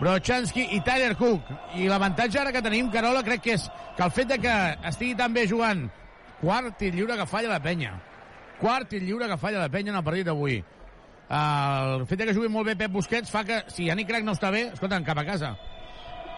Brochanski 0.00 0.66
i 0.74 0.80
Tyler 0.86 1.14
Cook. 1.20 1.46
I 1.78 1.86
l'avantatge 1.92 2.40
ara 2.42 2.50
que 2.50 2.64
tenim, 2.64 2.90
Carola, 2.90 3.22
crec 3.22 3.46
que 3.46 3.54
és 3.54 3.68
que 3.96 4.06
el 4.06 4.14
fet 4.16 4.32
de 4.32 4.40
que 4.42 4.56
estigui 4.90 5.14
tan 5.14 5.36
bé 5.36 5.46
jugant 5.46 5.86
quart 6.40 6.74
tir 6.80 6.90
lliure 6.96 7.18
que 7.20 7.28
falla 7.30 7.54
la 7.54 7.62
penya. 7.62 7.94
Quart 8.58 8.90
tir 8.90 9.04
lliure 9.04 9.30
que 9.30 9.38
falla 9.38 9.62
la 9.62 9.70
penya 9.72 9.94
en 9.94 10.02
el 10.02 10.06
partit 10.06 10.26
d'avui 10.26 10.58
el 11.30 12.06
fet 12.10 12.24
que 12.26 12.34
jugui 12.34 12.48
molt 12.50 12.66
bé 12.66 12.74
Pep 12.74 12.90
Busquets 12.90 13.30
fa 13.30 13.44
que 13.46 13.60
si 13.70 13.86
Yannick 13.86 14.08
Crac 14.10 14.24
no 14.26 14.34
està 14.34 14.50
bé, 14.50 14.64
escolta'm, 14.74 15.04
cap 15.06 15.20
a 15.22 15.24
casa. 15.28 15.52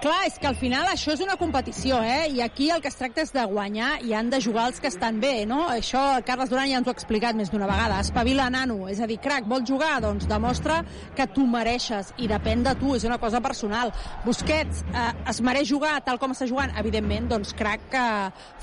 Clar, 0.03 0.25
és 0.27 0.35
que 0.35 0.49
al 0.49 0.57
final 0.59 0.89
això 0.91 1.13
és 1.15 1.21
una 1.23 1.37
competició, 1.39 2.01
eh? 2.03 2.25
I 2.35 2.41
aquí 2.43 2.73
el 2.75 2.81
que 2.83 2.91
es 2.91 2.97
tracta 2.99 3.23
és 3.23 3.31
de 3.31 3.43
guanyar 3.47 4.01
i 4.03 4.17
han 4.19 4.33
de 4.33 4.41
jugar 4.43 4.65
els 4.73 4.81
que 4.83 4.91
estan 4.91 5.21
bé, 5.23 5.45
no? 5.47 5.61
Això 5.71 6.01
Carles 6.27 6.51
Duran 6.51 6.67
ja 6.67 6.81
ens 6.81 6.89
ho 6.89 6.91
ha 6.91 6.97
explicat 6.97 7.37
més 7.39 7.53
d'una 7.53 7.69
vegada. 7.71 8.01
Espavila, 8.03 8.49
nano. 8.51 8.89
És 8.91 8.99
a 8.99 9.07
dir, 9.07 9.21
crac, 9.23 9.47
vol 9.47 9.63
jugar? 9.69 10.01
Doncs 10.03 10.27
demostra 10.27 10.81
que 11.15 11.29
tu 11.31 11.47
mereixes 11.47 12.11
i 12.19 12.27
depèn 12.27 12.65
de 12.67 12.73
tu, 12.81 12.97
és 12.99 13.07
una 13.07 13.21
cosa 13.23 13.39
personal. 13.45 13.93
Busquets 14.25 14.83
eh, 14.91 15.05
es 15.31 15.39
mereix 15.39 15.71
jugar 15.71 15.95
tal 16.03 16.19
com 16.19 16.35
està 16.35 16.51
jugant? 16.51 16.75
Evidentment, 16.83 17.31
doncs 17.37 17.55
crac 17.55 17.87
que 17.95 18.05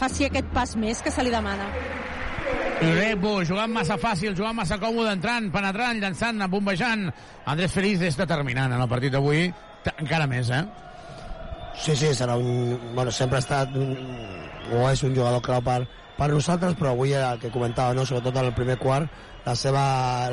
faci 0.03 0.27
aquest 0.27 0.51
pas 0.51 0.75
més 0.75 0.99
que 0.99 1.15
se 1.15 1.23
li 1.23 1.31
demana. 1.31 1.71
Rebu, 2.83 3.37
jugant 3.47 3.71
massa 3.71 3.95
fàcil, 3.95 4.35
jugant 4.35 4.59
massa 4.59 4.75
còmode, 4.83 5.15
entrant, 5.15 5.47
penetrant, 5.55 6.03
llançant, 6.03 6.43
bombejant. 6.51 7.07
Andrés 7.47 7.71
Feliz 7.79 8.03
és 8.11 8.19
determinant 8.19 8.75
en 8.75 8.83
el 8.83 8.91
partit 8.91 9.15
d'avui, 9.15 9.47
encara 9.95 10.27
més, 10.27 10.51
eh? 10.51 10.88
Sí, 11.79 11.95
sí, 11.95 12.11
serà 12.13 12.35
un... 12.35 12.77
Bueno, 12.93 13.11
sempre 13.11 13.39
ha 13.39 13.43
estat 13.45 13.75
un, 13.79 13.95
o 14.75 14.85
és 14.89 15.03
un 15.07 15.15
jugador 15.15 15.41
clau 15.45 15.61
per, 15.63 15.79
per 16.17 16.27
nosaltres, 16.33 16.75
però 16.75 16.91
avui 16.91 17.13
el 17.15 17.39
que 17.39 17.51
comentava, 17.53 17.95
no? 17.95 18.03
sobretot 18.05 18.35
en 18.41 18.49
el 18.49 18.55
primer 18.57 18.75
quart, 18.81 19.07
la 19.45 19.55
seva, 19.55 19.83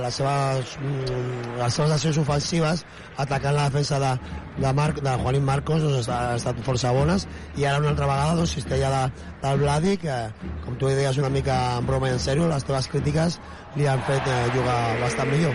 les, 0.02 0.18
seves, 0.18 0.74
mm, 0.82 1.54
les 1.60 1.78
seves 1.78 1.94
accions 1.94 2.18
ofensives 2.24 2.82
atacant 3.22 3.54
la 3.54 3.68
defensa 3.70 4.00
de, 4.02 4.10
de, 4.58 4.72
Marc, 4.74 5.00
de 5.00 5.14
Juanín 5.22 5.46
Marcos 5.46 5.86
doncs, 5.86 6.10
ha, 6.10 6.18
ha 6.32 6.36
estat 6.40 6.58
força 6.66 6.92
bones 6.92 7.28
i 7.56 7.64
ara 7.64 7.80
una 7.80 7.94
altra 7.94 8.10
vegada 8.10 8.34
doncs, 8.40 8.56
cistella 8.58 8.90
de, 8.96 9.30
del 9.46 9.62
Bladi 9.62 9.96
que 10.02 10.18
com 10.66 10.76
tu 10.76 10.90
deies 10.90 11.22
una 11.22 11.32
mica 11.32 11.56
en 11.78 11.88
broma 11.88 12.10
i 12.10 12.16
en 12.18 12.22
sèrio 12.26 12.50
les 12.50 12.66
teves 12.66 12.90
crítiques 12.92 13.40
li 13.78 13.88
han 13.88 14.02
fet 14.10 14.26
eh, 14.26 14.38
jugar 14.58 14.78
bastant 15.06 15.30
millor 15.32 15.54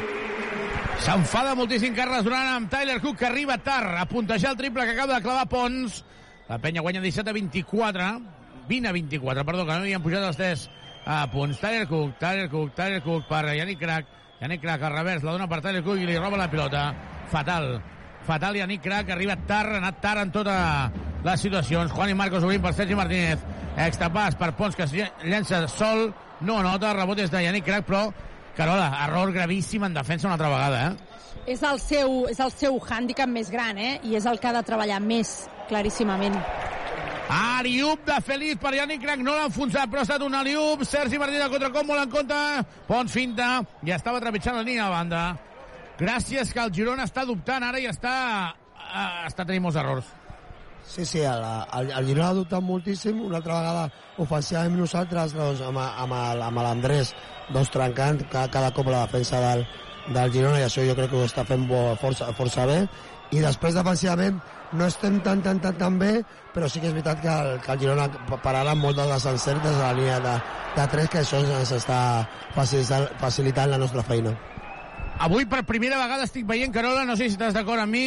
S'enfada 1.02 1.56
moltíssim 1.58 1.96
Carles 1.98 2.22
Duran 2.22 2.46
amb 2.46 2.70
Tyler 2.70 3.00
Cook, 3.02 3.18
que 3.18 3.26
arriba 3.26 3.56
tard 3.58 3.98
a 3.98 4.06
puntejar 4.06 4.52
el 4.52 4.58
triple 4.58 4.84
que 4.86 4.92
acaba 4.92 5.16
de 5.16 5.24
clavar 5.24 5.48
Pons. 5.50 6.04
La 6.48 6.60
penya 6.62 6.82
guanya 6.82 7.02
17 7.02 7.32
a 7.32 7.34
24, 7.34 8.22
20 8.70 8.88
a 8.88 8.92
24, 8.92 9.46
perdó, 9.46 9.66
que 9.66 9.72
no 9.72 9.80
havien 9.82 10.04
pujat 10.04 10.28
els 10.28 10.38
3 10.38 10.70
a 11.06 11.26
punts. 11.34 11.58
Tyler 11.60 11.88
Cook, 11.90 12.20
Tyler 12.20 12.48
Cook, 12.52 12.76
Tyler 12.78 13.02
Cook 13.02 13.26
per 13.26 13.56
Yannick 13.58 13.82
Crack. 13.82 14.14
Yannick 14.42 14.62
Crack 14.62 14.84
al 14.84 14.94
revers, 14.94 15.24
la 15.26 15.34
dona 15.34 15.50
per 15.50 15.64
Tyler 15.66 15.82
Cook 15.82 15.98
i 15.98 16.06
li 16.06 16.22
roba 16.22 16.38
la 16.38 16.50
pilota. 16.52 16.86
Fatal. 17.34 17.82
Fatal 18.28 18.62
Yannick 18.62 18.86
Crack, 18.86 19.10
arriba 19.10 19.40
tard, 19.48 19.74
ha 19.74 19.82
anat 19.82 20.02
tard 20.06 20.22
en 20.22 20.32
totes 20.32 21.24
les 21.26 21.48
situacions. 21.50 21.92
Juan 21.98 22.14
i 22.14 22.18
Marcos 22.18 22.46
obrint 22.46 22.62
per 22.62 22.76
Sergi 22.78 22.94
Martínez. 22.96 23.42
Extrapàs 23.90 24.38
per 24.38 24.54
Pons, 24.54 24.78
que 24.78 24.86
es 24.86 24.94
llença 25.26 25.66
sol. 25.68 26.12
No 26.42 26.62
anota, 26.62 26.94
rebot 26.94 27.18
és 27.26 27.34
de 27.34 27.42
Yannick 27.42 27.66
Crack, 27.66 27.90
però 27.90 28.12
Carola, 28.58 28.90
error 29.06 29.32
gravíssim 29.32 29.84
en 29.88 29.94
defensa 29.96 30.28
una 30.28 30.36
altra 30.36 30.50
vegada, 30.50 30.82
eh? 30.90 31.12
És 31.48 31.64
el 31.64 31.80
seu, 31.82 32.26
és 32.30 32.40
el 32.44 32.52
seu 32.54 32.78
hàndicap 32.80 33.30
més 33.32 33.50
gran, 33.50 33.78
eh? 33.80 34.00
I 34.04 34.18
és 34.20 34.28
el 34.30 34.40
que 34.40 34.50
ha 34.50 34.54
de 34.58 34.64
treballar 34.68 35.00
més, 35.02 35.32
claríssimament. 35.70 36.36
Ariup 37.32 38.04
de 38.06 38.18
Feliz 38.28 38.58
per 38.60 38.74
Yannick 38.76 39.06
Crac, 39.06 39.22
no 39.24 39.38
l'ha 39.38 39.48
enfonsat, 39.48 39.88
però 39.90 40.02
ha 40.02 40.08
estat 40.08 40.24
un 40.26 40.36
Ariup. 40.36 40.84
Sergi 40.84 41.20
Martínez 41.22 41.48
contra 41.54 41.72
com 41.72 41.88
molt 41.88 42.04
en 42.04 42.12
compte. 42.12 42.40
Pons 42.90 43.14
finta, 43.16 43.54
i 43.88 43.96
estava 43.96 44.20
trepitjant 44.20 44.60
la 44.60 44.66
línia 44.68 44.90
de 44.90 44.96
banda. 44.98 45.22
Gràcies 46.02 46.52
que 46.52 46.60
el 46.60 46.74
Girona 46.76 47.06
està 47.08 47.24
dubtant 47.30 47.64
ara 47.64 47.80
i 47.80 47.88
està, 47.88 48.16
uh, 48.52 49.06
està 49.30 49.46
tenint 49.46 49.64
molts 49.64 49.80
errors. 49.80 50.10
Sí, 50.84 51.06
sí, 51.06 51.20
el, 51.20 51.44
el, 51.78 51.92
el 51.92 52.08
Girona 52.08 52.30
ha 52.32 52.36
dubtat 52.36 52.64
moltíssim, 52.66 53.22
una 53.24 53.38
altra 53.40 53.60
vegada 53.60 53.84
ofensivament 54.20 54.82
nosaltres 54.82 55.36
doncs, 55.38 55.62
amb, 55.64 55.80
amb, 55.80 56.16
amb 56.18 56.62
l'Andrés 56.66 57.14
doncs, 57.54 57.72
trencant 57.72 58.20
cada, 58.32 58.50
cada 58.52 58.72
cop 58.76 58.90
la 58.92 59.06
defensa 59.06 59.40
del, 59.44 59.64
del 60.10 60.34
Girona 60.34 60.60
i 60.60 60.66
això 60.66 60.84
jo 60.88 60.96
crec 60.98 61.14
que 61.14 61.22
ho 61.22 61.28
està 61.30 61.46
fent 61.48 61.68
bo, 61.70 61.92
força, 62.02 62.32
força 62.38 62.66
bé. 62.68 62.82
I 63.32 63.40
després 63.40 63.78
defensivament 63.78 64.42
no 64.76 64.88
estem 64.88 65.22
tan 65.24 65.40
tan 65.44 65.60
tan 65.64 65.78
tan 65.80 66.00
bé 66.00 66.12
però 66.56 66.68
sí 66.68 66.82
que 66.82 66.90
és 66.90 66.96
veritat 66.96 67.22
que 67.24 67.32
el, 67.32 67.60
que 67.64 67.72
el 67.72 67.80
Girona 67.80 68.08
pararà 68.44 68.76
molt 68.76 69.00
de 69.00 69.06
les 69.08 69.26
encertes 69.32 69.78
a 69.78 69.92
la 69.92 69.94
línia 69.96 70.20
de, 70.24 70.34
de 70.76 70.88
3 70.96 71.12
que 71.14 71.22
això 71.22 71.40
ens 71.40 71.72
està 71.78 72.02
facilitant, 72.58 73.08
facilitant 73.22 73.72
la 73.72 73.80
nostra 73.80 74.04
feina. 74.04 74.36
Avui 75.22 75.46
per 75.46 75.64
primera 75.70 76.00
vegada 76.02 76.26
estic 76.28 76.48
veient, 76.50 76.74
Carola, 76.74 77.06
no 77.06 77.16
sé 77.16 77.30
si 77.30 77.38
estàs 77.38 77.56
d'acord 77.56 77.84
amb 77.84 77.94
mi, 77.94 78.06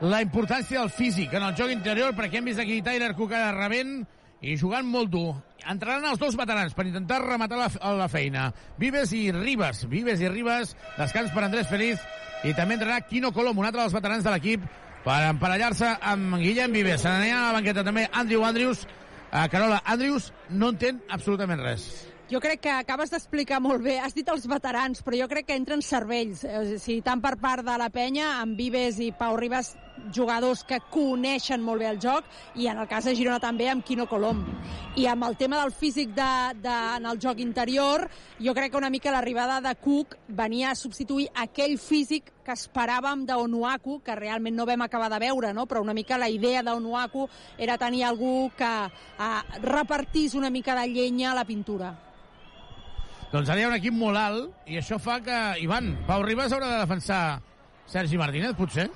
la 0.00 0.22
importància 0.24 0.80
del 0.80 0.90
físic 0.90 1.34
en 1.36 1.44
el 1.44 1.54
joc 1.56 1.70
interior, 1.74 2.14
perquè 2.16 2.40
hem 2.40 2.48
vist 2.48 2.60
aquí 2.62 2.80
Tyler 2.82 3.12
Cook 3.16 3.34
rebent 3.56 4.00
i 4.40 4.56
jugant 4.56 4.86
molt 4.88 5.10
dur. 5.12 5.34
Entraran 5.68 6.06
els 6.08 6.20
dos 6.20 6.36
veterans 6.40 6.72
per 6.72 6.86
intentar 6.88 7.20
rematar 7.20 7.58
la, 7.60 7.68
la 7.98 8.08
feina. 8.08 8.48
Vives 8.80 9.12
i 9.12 9.26
Ribas. 9.32 9.84
Vives 9.90 10.22
i 10.24 10.30
Ribas, 10.32 10.72
descans 10.96 11.32
per 11.34 11.44
Andrés 11.44 11.68
Feliz. 11.68 12.00
I 12.48 12.54
també 12.56 12.78
entrarà 12.78 13.02
Quino 13.04 13.34
Colom, 13.36 13.60
un 13.60 13.68
altre 13.68 13.82
dels 13.82 13.96
veterans 13.96 14.24
de 14.24 14.32
l'equip, 14.32 14.64
per 15.04 15.18
emparellar-se 15.34 15.92
amb 16.00 16.38
Guillem 16.40 16.72
Vives. 16.72 17.04
Se 17.04 17.12
n'anirà 17.12 17.42
a 17.42 17.50
la 17.50 17.58
banqueta 17.58 17.84
també 17.84 18.06
Andrew 18.08 18.46
Andrews. 18.48 18.86
Uh, 19.30 19.44
Carola, 19.52 19.82
Andrews 19.84 20.32
no 20.48 20.72
entén 20.72 21.04
absolutament 21.12 21.60
res. 21.62 21.90
Jo 22.30 22.38
crec 22.38 22.60
que 22.62 22.70
acabes 22.70 23.10
d'explicar 23.10 23.58
molt 23.60 23.82
bé. 23.82 23.96
Has 23.98 24.14
dit 24.14 24.28
els 24.30 24.44
veterans, 24.46 25.02
però 25.02 25.18
jo 25.18 25.26
crec 25.28 25.48
que 25.48 25.56
entren 25.58 25.82
cervells. 25.82 26.44
O 26.46 26.62
sigui, 26.78 27.00
tant 27.02 27.20
per 27.20 27.36
part 27.42 27.66
de 27.66 27.76
la 27.78 27.90
penya, 27.90 28.36
amb 28.40 28.56
Vives 28.58 29.00
i 29.02 29.10
Pau 29.10 29.34
Ribas, 29.36 29.74
jugadors 30.14 30.64
que 30.64 30.80
coneixen 30.90 31.62
molt 31.62 31.82
bé 31.82 31.88
el 31.90 32.00
joc, 32.02 32.26
i 32.56 32.68
en 32.70 32.80
el 32.82 32.88
cas 32.90 33.06
de 33.08 33.14
Girona 33.18 33.40
també 33.42 33.68
amb 33.70 33.84
Quino 33.86 34.06
Colom. 34.10 34.42
I 34.96 35.06
amb 35.10 35.24
el 35.28 35.36
tema 35.40 35.60
del 35.60 35.72
físic 35.72 36.14
de, 36.16 36.30
de, 36.62 36.76
en 36.96 37.06
el 37.06 37.20
joc 37.22 37.40
interior, 37.40 38.08
jo 38.40 38.54
crec 38.56 38.72
que 38.72 38.80
una 38.80 38.90
mica 38.90 39.12
l'arribada 39.14 39.60
de 39.64 39.74
Cook 39.80 40.16
venia 40.28 40.70
a 40.70 40.78
substituir 40.78 41.28
aquell 41.34 41.78
físic 41.78 42.32
que 42.44 42.56
esperàvem 42.56 43.24
d'Onuaku, 43.28 44.00
que 44.04 44.16
realment 44.18 44.56
no 44.56 44.66
vam 44.66 44.82
acabar 44.86 45.10
de 45.12 45.20
veure, 45.22 45.54
no? 45.54 45.66
però 45.70 45.82
una 45.84 45.94
mica 45.94 46.18
la 46.18 46.30
idea 46.30 46.62
d'Onuaku 46.66 47.28
era 47.58 47.78
tenir 47.78 48.04
algú 48.04 48.50
que 48.56 48.70
eh, 48.86 49.60
repartís 49.62 50.34
una 50.34 50.50
mica 50.50 50.74
de 50.78 50.88
llenya 50.88 51.32
a 51.32 51.38
la 51.38 51.44
pintura. 51.44 51.92
Doncs 53.30 53.46
ara 53.46 53.60
hi 53.60 53.62
ha 53.62 53.70
un 53.70 53.76
equip 53.76 53.94
molt 53.94 54.18
alt 54.18 54.70
i 54.70 54.80
això 54.80 54.98
fa 54.98 55.20
que, 55.22 55.38
Ivan, 55.62 55.92
Pau 56.08 56.24
Ribas 56.26 56.50
haurà 56.50 56.72
de 56.72 56.80
defensar 56.82 57.20
Sergi 57.86 58.18
Martínez, 58.18 58.56
potser? 58.58 58.88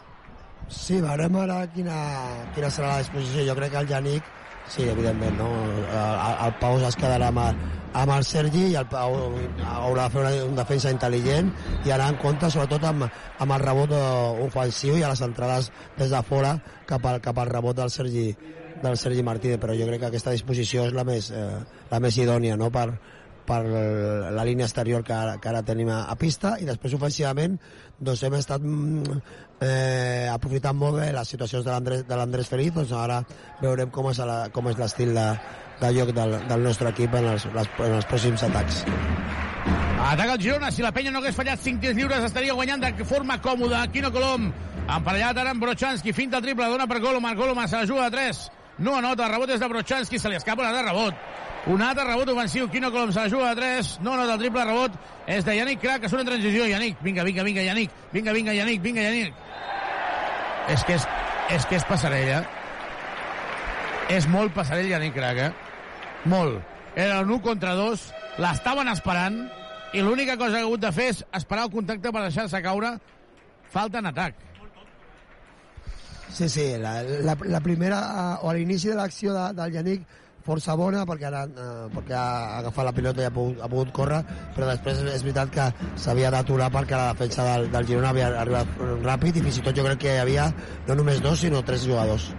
Sí, 0.69 1.01
veurem 1.01 1.37
ara 1.37 1.61
quina, 1.75 1.99
quina 2.55 2.71
serà 2.73 2.95
la 2.95 3.05
disposició. 3.05 3.45
Jo 3.51 3.57
crec 3.59 3.73
que 3.75 3.83
el 3.83 3.89
Janic, 3.89 4.29
sí, 4.69 4.89
evidentment, 4.89 5.37
no? 5.39 5.49
El, 5.85 6.19
el 6.47 6.55
Pau 6.61 6.79
es 6.89 6.97
quedarà 7.01 7.29
amb 7.29 7.43
el, 7.45 7.61
amb 8.01 8.15
el 8.17 8.25
Sergi 8.27 8.65
i 8.73 8.77
el 8.81 8.89
Pau 8.91 9.15
haurà 9.75 10.09
de 10.09 10.15
fer 10.15 10.23
una, 10.25 10.33
una 10.49 10.61
defensa 10.63 10.93
intel·ligent 10.95 11.53
i 11.85 11.95
anar 11.95 12.11
en 12.13 12.19
compte 12.23 12.51
sobretot 12.51 12.85
amb, 12.89 13.07
amb 13.07 13.57
el 13.57 13.65
rebot 13.65 13.95
ofensiu 14.49 14.99
i 14.99 15.05
a 15.05 15.13
les 15.13 15.23
entrades 15.27 15.71
des 15.99 16.11
de 16.11 16.23
fora 16.27 16.57
cap 16.91 17.07
al, 17.07 17.21
cap 17.25 17.39
al 17.39 17.53
rebot 17.53 17.77
del 17.79 17.93
Sergi 17.95 18.31
del 18.85 18.99
Sergi 18.99 19.23
Martínez, 19.25 19.61
però 19.63 19.73
jo 19.79 19.87
crec 19.89 20.03
que 20.03 20.09
aquesta 20.11 20.33
disposició 20.35 20.89
és 20.89 20.93
la 20.93 21.05
més, 21.09 21.31
eh, 21.31 21.61
la 21.91 22.01
més 22.03 22.17
idònia 22.21 22.57
no? 22.61 22.69
per, 22.75 22.89
per 23.47 23.61
la 23.65 24.45
línia 24.45 24.67
exterior 24.67 25.05
que 25.05 25.15
ara, 25.15 25.39
que 25.41 25.49
ara 25.49 25.63
tenim 25.65 25.89
a, 25.93 26.05
a 26.11 26.17
pista 26.21 26.57
i 26.61 26.69
després 26.69 26.97
ofensivament 26.99 27.57
doncs 28.01 28.25
hem 28.27 28.37
estat 28.39 28.65
mm, 28.65 29.21
eh, 29.61 30.29
aprofitant 30.33 30.77
molt 30.77 30.99
bé 31.01 31.11
les 31.15 31.29
situacions 31.29 31.65
de 31.65 32.17
l'Andrés 32.17 32.51
Feliz 32.51 32.75
doncs 32.75 32.93
ara 32.97 33.21
veurem 33.61 33.93
com 33.95 34.11
és, 34.11 34.19
la, 34.19 34.49
com 34.55 34.69
és 34.71 34.81
l'estil 34.81 35.15
de, 35.15 35.27
de 35.81 35.93
joc 35.99 36.15
del, 36.17 36.39
del 36.49 36.67
nostre 36.67 36.91
equip 36.95 37.15
en 37.21 37.31
els, 37.35 37.47
les, 37.55 37.71
en 37.87 37.97
els 38.01 38.09
pròxims 38.11 38.47
atacs. 38.49 38.83
Ataca 40.05 40.35
el 40.35 40.43
Girona, 40.43 40.71
si 40.75 40.85
la 40.85 40.93
penya 40.93 41.13
no 41.15 41.23
hagués 41.23 41.37
fallat 41.37 41.63
5 41.63 41.81
tirs 41.81 41.97
lliures 41.97 42.27
estaria 42.27 42.57
guanyant 42.57 42.83
de 42.83 43.07
forma 43.09 43.39
còmoda. 43.41 43.87
Quino 43.93 44.11
Colom, 44.13 44.51
emparellat 44.85 45.41
ara 45.41 45.55
amb 45.55 45.65
Brochanski. 45.65 46.13
Finta 46.13 46.43
triple, 46.45 46.69
dona 46.69 46.89
per 46.91 47.01
Goloman 47.01 47.39
Goloman 47.39 47.71
se 47.71 47.81
la 47.81 47.89
juga 47.89 48.11
de 48.11 48.19
3, 48.19 48.43
no 48.85 48.99
anota, 48.99 49.31
rebot 49.33 49.55
és 49.55 49.63
de 49.63 49.71
Brochanski, 49.71 50.21
se 50.21 50.29
li 50.29 50.37
escapa 50.37 50.67
la 50.67 50.75
de 50.77 50.85
rebot 50.91 51.43
un 51.67 51.83
altre 51.83 52.05
rebot 52.05 52.29
ofensiu, 52.29 52.69
Quino 52.69 52.91
Colom 52.93 53.13
se 53.13 53.21
la 53.21 53.31
juga 53.31 53.55
de 53.55 53.61
3, 53.63 54.01
no 54.05 54.17
nota 54.17 54.35
el 54.35 54.43
triple 54.43 54.65
rebot, 54.65 54.99
és 55.27 55.45
de 55.47 55.57
Yannick 55.57 55.81
Crac, 55.81 56.03
que 56.03 56.11
surt 56.13 56.21
en 56.21 56.29
transició, 56.29 56.67
Yannick, 56.69 57.01
vinga, 57.03 57.25
vinga, 57.25 57.43
vinga, 57.43 57.65
Yannick, 57.65 57.93
vinga, 58.13 58.33
vinga, 58.37 58.53
Yannick, 58.53 58.83
vinga, 58.83 59.07
Yannick. 59.07 59.35
És 60.69 60.85
que 60.85 60.99
és, 60.99 61.09
és 61.57 61.67
que 61.71 61.79
és 61.81 61.89
passarella. 61.89 62.43
És 64.13 64.29
molt 64.29 64.53
passarell 64.53 64.91
Yannick 64.93 65.17
Crac, 65.17 65.41
eh? 65.41 65.51
Molt. 66.29 66.61
Era 66.95 67.21
un 67.25 67.33
1 67.33 67.41
contra 67.43 67.73
2, 67.79 68.09
l'estaven 68.45 68.91
esperant, 68.93 69.41
i 69.95 70.03
l'única 70.03 70.37
cosa 70.37 70.59
que 70.59 70.65
ha 70.65 70.67
hagut 70.67 70.83
de 70.83 70.91
fer 70.93 71.13
és 71.13 71.23
esperar 71.39 71.69
el 71.69 71.73
contacte 71.73 72.11
per 72.13 72.27
deixar-se 72.27 72.61
caure. 72.63 72.97
Falta 73.73 74.01
en 74.03 74.11
atac. 74.11 74.37
Sí, 76.35 76.49
sí, 76.51 76.65
la, 76.83 76.97
la, 77.03 77.37
la 77.47 77.61
primera, 77.63 78.01
o 78.43 78.51
a 78.51 78.55
l'inici 78.57 78.91
de 78.91 78.97
l'acció 78.99 79.33
de, 79.37 79.45
del 79.55 79.77
Yannick, 79.77 80.17
força 80.45 80.77
bona 80.77 81.05
perquè, 81.09 81.29
ara, 81.31 81.45
eh, 81.49 81.89
perquè 81.95 82.17
ha 82.19 82.59
agafat 82.61 82.89
la 82.89 82.95
pilota 82.97 83.23
i 83.23 83.29
ha 83.29 83.33
pogut, 83.35 83.61
ha 83.65 83.69
pogut 83.73 83.93
córrer 83.97 84.23
però 84.57 84.69
després 84.71 85.01
és 85.15 85.25
veritat 85.25 85.53
que 85.55 85.69
s'havia 86.01 86.33
d'aturar 86.35 86.71
perquè 86.75 86.99
la 87.01 87.13
defensa 87.13 87.47
del, 87.49 87.71
del 87.73 87.89
Girona 87.89 88.11
havia 88.13 88.33
arribat 88.43 88.75
ràpid 89.05 89.41
i 89.41 89.45
fins 89.47 89.61
i 89.61 89.65
tot 89.65 89.77
jo 89.77 89.87
crec 89.87 90.05
que 90.05 90.17
hi 90.17 90.25
havia 90.25 90.51
no 90.89 90.99
només 91.01 91.23
dos 91.25 91.41
sinó 91.41 91.63
tres 91.65 91.87
jugadors. 91.89 92.33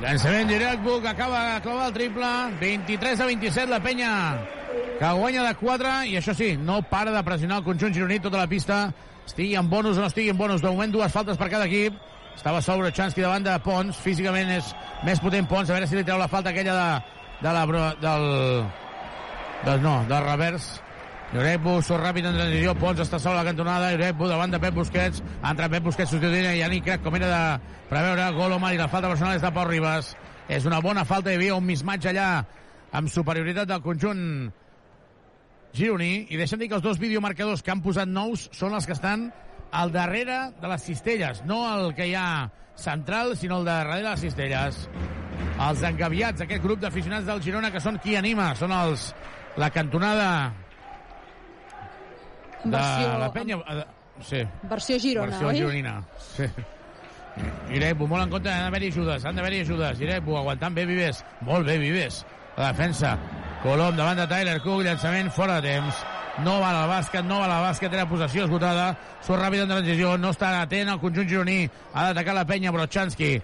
Llançament 0.00 0.48
directe, 0.48 0.94
que 1.02 1.08
acaba 1.08 1.40
de 1.54 1.60
clavar 1.60 1.88
el 1.90 1.92
triple. 1.92 2.28
23 2.60 3.20
a 3.20 3.26
27 3.28 3.68
la 3.68 3.82
penya 3.84 4.12
que 5.00 5.10
guanya 5.16 5.42
de 5.44 5.54
4 5.56 5.92
i 6.08 6.16
això 6.16 6.32
sí, 6.36 6.54
no 6.56 6.80
para 6.88 7.12
de 7.12 7.22
pressionar 7.24 7.58
el 7.60 7.64
conjunt 7.64 7.92
gironí 7.92 8.18
tota 8.20 8.40
la 8.40 8.48
pista. 8.48 8.86
Estigui 9.26 9.54
en 9.56 9.68
bonus 9.68 9.98
o 9.98 10.00
no 10.00 10.08
estigui 10.08 10.32
en 10.32 10.38
bonus 10.38 10.62
de 10.62 10.68
moment 10.68 10.92
dues 10.92 11.12
faltes 11.12 11.36
per 11.36 11.50
cada 11.52 11.68
equip 11.68 11.96
estava 12.40 12.62
sobre 12.64 12.88
Chansky 12.88 13.20
davant 13.20 13.44
de 13.44 13.52
Pons, 13.60 13.98
físicament 14.00 14.48
és 14.54 14.70
més 15.04 15.18
potent 15.20 15.44
Pons, 15.48 15.68
a 15.68 15.74
veure 15.76 15.88
si 15.88 15.98
li 15.98 16.04
treu 16.08 16.16
la 16.16 16.28
falta 16.32 16.54
aquella 16.54 16.72
de, 16.72 17.16
de 17.42 17.50
la, 17.52 17.64
del, 18.00 18.22
del, 19.66 19.82
no, 19.84 19.98
del 20.08 20.24
revers. 20.24 20.70
Llorepo, 21.34 21.76
surt 21.84 22.00
ràpid 22.00 22.30
en 22.30 22.38
transició, 22.38 22.72
Pons 22.80 23.02
està 23.04 23.20
sol 23.20 23.36
a 23.36 23.42
la 23.42 23.50
cantonada, 23.50 23.90
Llorepo 23.92 24.30
davant 24.30 24.54
de 24.54 24.60
Pep 24.62 24.78
Busquets, 24.78 25.20
entra 25.50 25.68
Pep 25.68 25.84
Busquets 25.90 26.14
substituint 26.14 26.48
i 26.54 26.62
Yannick 26.62 26.88
Crac, 26.88 27.04
com 27.04 27.18
era 27.20 27.28
de 27.28 27.84
preveure, 27.90 28.30
Golomar 28.38 28.72
i 28.72 28.80
la 28.80 28.88
falta 28.88 29.12
personal 29.12 29.36
és 29.36 29.44
de 29.44 29.52
Pau 29.58 29.68
Ribas. 29.68 30.14
És 30.48 30.64
una 30.66 30.80
bona 30.80 31.04
falta, 31.04 31.28
hi 31.28 31.36
havia 31.36 31.60
un 31.60 31.68
mismatge 31.68 32.08
allà 32.14 32.30
amb 32.96 33.12
superioritat 33.12 33.68
del 33.68 33.84
conjunt 33.84 34.24
gironí, 35.76 36.24
i 36.32 36.40
deixem 36.40 36.64
dir 36.64 36.72
que 36.72 36.80
els 36.80 36.88
dos 36.88 36.98
videomarcadors 37.04 37.60
que 37.60 37.76
han 37.76 37.84
posat 37.84 38.08
nous 38.08 38.48
són 38.56 38.72
els 38.80 38.88
que 38.88 38.96
estan 38.96 39.28
al 39.72 39.92
darrere 39.92 40.50
de 40.60 40.68
les 40.68 40.82
cistelles, 40.82 41.44
no 41.44 41.60
el 41.78 41.94
que 41.94 42.08
hi 42.08 42.14
ha 42.14 42.50
central, 42.74 43.36
sinó 43.36 43.58
el 43.60 43.64
de 43.64 43.70
darrere 43.70 44.02
de 44.02 44.10
les 44.10 44.20
cistelles. 44.20 44.88
els 45.60 45.82
engaviats, 45.84 46.40
aquest 46.40 46.62
grup 46.62 46.80
d'aficionats 46.80 47.26
del 47.26 47.42
Girona, 47.42 47.70
que 47.70 47.80
són 47.80 47.98
qui 48.00 48.14
anima, 48.16 48.54
són 48.56 48.72
els 48.72 49.10
la 49.60 49.68
cantonada 49.70 50.52
de 52.64 52.70
Versió- 52.70 53.18
la 53.18 53.32
penya... 53.32 53.56
eh, 53.56 53.84
Sí, 54.22 54.42
Versió 54.68 54.98
Girona, 55.00 55.30
versió 55.30 55.48
oi? 55.48 55.56
gironina. 55.56 56.02
Sí. 56.18 56.44
Irebu, 57.72 58.06
molt 58.06 58.24
en 58.26 58.30
compte, 58.34 58.50
han 58.52 58.66
d'haver-hi 58.66 58.88
ajudes, 58.90 59.24
han 59.24 59.36
d'haver-hi 59.36 59.60
ajudes. 59.62 60.00
Irebu, 60.00 60.36
aguantant 60.36 60.74
bé 60.76 60.84
Vives. 60.84 61.22
Molt 61.40 61.64
bé 61.66 61.78
Vives. 61.78 62.26
La 62.58 62.66
defensa. 62.72 63.14
Colom 63.62 63.96
davant 63.96 64.18
de 64.20 64.26
Tyler 64.28 64.58
Cook, 64.60 64.82
llançament 64.84 65.30
fora 65.32 65.60
de 65.60 65.70
temps. 65.70 66.02
No 66.38 66.60
val 66.62 66.76
al 66.76 66.88
bàsquet, 66.88 67.24
no 67.26 67.40
val 67.42 67.50
al 67.52 67.64
bàsquet, 67.66 67.92
era 67.92 68.06
possessió 68.08 68.46
esgotada. 68.46 68.94
Surt 69.26 69.42
ràpid 69.42 69.64
en 69.64 69.72
transició, 69.74 70.16
no 70.16 70.30
està 70.32 70.54
atent 70.62 70.88
al 70.88 71.00
conjunt 71.02 71.28
gironí. 71.28 71.64
Ha 71.92 72.10
d'atacar 72.10 72.36
la 72.36 72.46
penya, 72.48 72.72
Brochanski. 72.72 73.34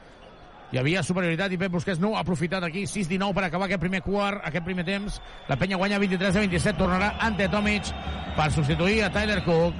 Hi 0.72 0.80
havia 0.80 1.02
superioritat 1.06 1.52
i 1.54 1.58
Pep 1.60 1.70
Busquets 1.76 2.00
no 2.02 2.14
ha 2.16 2.22
aprofitat 2.24 2.64
aquí. 2.66 2.86
6-19 2.90 3.34
per 3.36 3.44
acabar 3.46 3.68
aquest 3.68 3.82
primer 3.82 4.00
quart, 4.02 4.40
aquest 4.48 4.64
primer 4.66 4.86
temps. 4.86 5.20
La 5.50 5.58
penya 5.60 5.78
guanya 5.78 6.00
23 6.02 6.34
a 6.34 6.42
27, 6.42 6.78
tornarà 6.80 7.12
ante 7.22 7.46
Tomic 7.52 7.92
per 8.36 8.50
substituir 8.54 9.04
a 9.04 9.12
Tyler 9.14 9.42
Cook. 9.44 9.74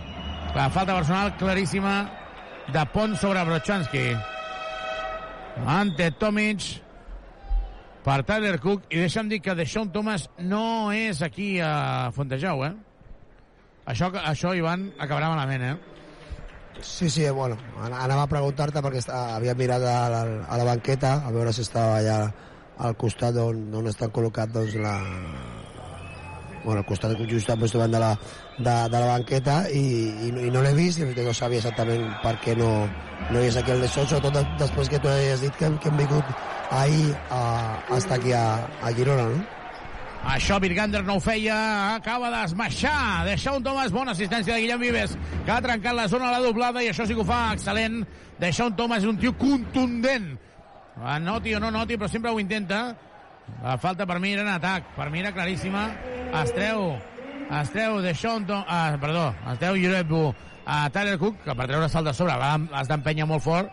La 0.54 0.70
falta 0.70 0.94
personal 0.94 1.34
claríssima 1.40 1.98
de 2.72 2.86
Pont 2.92 3.16
sobre 3.18 3.44
Brochanski. 3.44 4.07
Ante 5.66 6.11
Tomic 6.20 6.68
per 8.07 8.20
Tyler 8.22 8.61
Cook 8.62 8.86
i 8.92 9.02
deixa'm 9.02 9.28
dir 9.32 9.40
que 9.42 9.57
Deixón 9.59 9.90
Thomas 9.90 10.28
no 10.38 10.92
és 10.94 11.22
aquí 11.26 11.57
a 11.59 12.12
Fontejau, 12.14 12.62
eh? 12.64 12.74
Això, 13.87 14.09
això 14.26 14.51
Ivan, 14.59 14.89
acabarà 14.99 15.28
malament, 15.30 15.62
eh? 15.62 15.76
Sí, 16.82 17.09
sí, 17.09 17.24
bueno, 17.30 17.57
an- 17.82 17.95
anava 17.95 18.24
a 18.26 18.28
preguntar-te 18.28 18.82
perquè 18.84 19.01
havia 19.14 19.55
mirat 19.55 19.82
a 19.82 20.09
la, 20.12 20.22
a 20.49 20.57
la 20.61 20.64
banqueta 20.64 21.14
a 21.24 21.30
veure 21.32 21.53
si 21.57 21.62
estava 21.64 21.99
allà 22.01 22.18
al 22.84 22.97
costat 23.01 23.37
on, 23.41 23.62
on 23.74 23.87
estan 23.89 24.11
col·locat 24.12 24.51
doncs, 24.53 24.74
la, 24.76 24.99
bueno, 26.64 26.80
al 26.82 26.84
costat 26.84 27.14
just 27.30 27.49
doncs, 27.49 27.72
davant 27.72 27.95
de 27.95 28.01
la, 28.03 28.11
de, 28.59 28.74
de 28.93 29.01
la 29.01 29.07
banqueta 29.14 29.57
i, 29.72 29.80
i, 30.26 30.32
i 30.49 30.51
no 30.53 30.61
l'he 30.66 30.74
vist 30.76 31.01
i 31.01 31.09
no 31.24 31.32
sabia 31.32 31.62
exactament 31.62 32.11
per 32.22 32.34
què 32.45 32.57
no, 32.59 32.70
no 33.30 33.41
hi 33.41 33.49
és 33.49 33.57
aquí 33.57 33.72
el 33.72 33.80
de 33.87 33.89
Sol, 33.89 34.07
sobretot 34.11 34.37
de- 34.37 34.59
després 34.66 34.91
que 34.93 35.01
tu 35.01 35.09
has 35.09 35.41
dit 35.41 35.57
que, 35.57 35.70
hem- 35.70 35.78
que 35.80 35.89
hem 35.89 35.97
vingut 36.03 36.34
ahir 36.76 37.14
a, 37.30 37.43
a 37.89 37.97
estar 37.97 38.18
aquí 38.20 38.34
a, 38.37 38.45
a 38.82 38.93
Girona, 38.93 39.30
no? 39.32 39.45
Això 40.27 40.59
Virgander 40.61 41.05
no 41.07 41.16
ho 41.16 41.20
feia, 41.22 41.95
acaba 41.95 42.29
d'esmaixar. 42.33 43.24
Deixa 43.29 43.53
un 43.55 43.62
Thomas, 43.62 43.93
bona 43.95 44.11
assistència 44.12 44.55
de 44.57 44.61
Guillem 44.64 44.81
Vives, 44.83 45.12
que 45.45 45.53
ha 45.55 45.61
trencat 45.62 45.95
la 45.95 46.09
zona 46.11 46.29
a 46.29 46.33
la 46.35 46.41
doblada 46.43 46.83
i 46.83 46.89
això 46.91 47.07
sí 47.07 47.14
que 47.14 47.22
ho 47.22 47.27
fa 47.29 47.53
excel·lent. 47.55 48.01
Deixa 48.41 48.66
un 48.66 48.74
Thomas 48.77 49.05
és 49.05 49.09
un 49.09 49.18
tio 49.22 49.37
contundent. 49.39 50.33
Ah, 50.99 51.18
Noti 51.20 51.55
o 51.55 51.61
no 51.61 51.70
noti, 51.70 51.97
però 51.97 52.09
sempre 52.11 52.31
ho 52.33 52.41
intenta. 52.41 52.97
La 53.62 53.77
falta 53.79 54.07
per 54.07 54.18
mi 54.18 54.33
era 54.33 54.43
en 54.43 54.49
atac, 54.51 54.89
per 54.97 55.11
mi 55.11 55.20
era 55.20 55.31
claríssima. 55.33 55.85
Es 56.43 56.51
treu, 56.57 56.97
es 57.61 57.70
treu 57.70 58.01
deixa 58.03 58.33
un 58.35 58.47
Thomas, 58.49 58.66
ah, 58.68 58.97
perdó, 59.01 59.29
es 59.53 59.59
treu 59.62 59.77
Yurebu 59.79 60.24
a 60.66 60.91
Tyler 60.91 61.18
Cook, 61.20 61.45
que 61.45 61.55
per 61.55 61.68
treure 61.70 61.89
salt 61.89 62.09
de 62.11 62.14
sobre 62.18 62.35
va- 62.35 62.59
has 62.74 62.89
d'empènyer 62.91 63.29
molt 63.31 63.45
fort. 63.45 63.70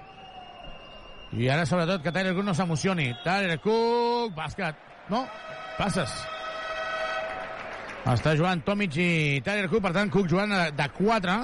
I 1.34 1.50
ara, 1.50 1.66
sobretot, 1.66 2.04
que 2.04 2.12
Tyler 2.14 2.36
Cook 2.36 2.46
no 2.46 2.54
s'emocioni. 2.54 3.10
Tyler 3.24 3.58
Cook, 3.60 4.36
bàsquet. 4.38 4.76
No, 5.10 5.26
passes. 5.80 6.14
Està 8.04 8.34
jugant 8.36 8.60
Tomic 8.68 8.98
i 9.00 9.10
Tyler 9.46 9.70
Cook, 9.72 9.84
per 9.86 9.94
tant, 9.96 10.10
Cook 10.12 10.28
jugant 10.28 10.52
de- 10.52 10.72
de 10.76 10.88
4. 10.98 11.36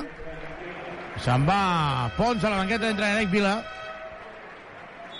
Se'n 1.23 1.45
va 1.47 2.11
Pons 2.17 2.43
a 2.43 2.49
la 2.49 2.57
banqueta 2.57 2.89
entre 2.89 3.05
Eric 3.15 3.29
Vila. 3.31 3.63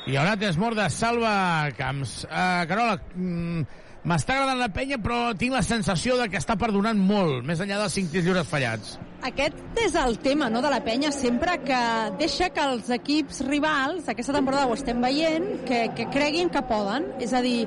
I 0.08 0.16
haurà 0.18 0.36
temps 0.40 0.58
mort 0.58 0.76
de 0.76 0.90
Salva 0.90 1.70
Camps. 1.78 2.26
Uh, 2.26 2.66
Carola, 2.68 3.00
mm, 3.16 3.62
m'està 4.08 4.36
agradant 4.36 4.60
la 4.62 4.70
penya, 4.74 4.97
però 5.02 5.34
tinc 5.38 5.56
la 5.56 5.64
sensació 5.66 6.18
de 6.20 6.30
que 6.32 6.39
està 6.39 6.56
perdonant 6.60 7.00
molt, 7.00 7.43
més 7.47 7.60
enllà 7.60 7.82
dels 7.82 7.95
5 8.00 8.14
tirs 8.14 8.28
lliures 8.28 8.47
fallats. 8.47 8.97
Aquest 9.28 9.80
és 9.84 9.95
el 10.00 10.16
tema 10.24 10.47
no, 10.50 10.62
de 10.64 10.70
la 10.72 10.80
penya, 10.84 11.12
sempre 11.12 11.58
que 11.66 11.80
deixa 12.22 12.47
que 12.56 12.64
els 12.64 12.89
equips 12.95 13.41
rivals, 13.47 14.08
aquesta 14.08 14.36
temporada 14.36 14.70
ho 14.70 14.78
estem 14.78 15.02
veient, 15.04 15.50
que, 15.68 15.88
que 15.95 16.08
creguin 16.14 16.52
que 16.54 16.64
poden. 16.70 17.10
És 17.20 17.36
a 17.36 17.43
dir, 17.43 17.66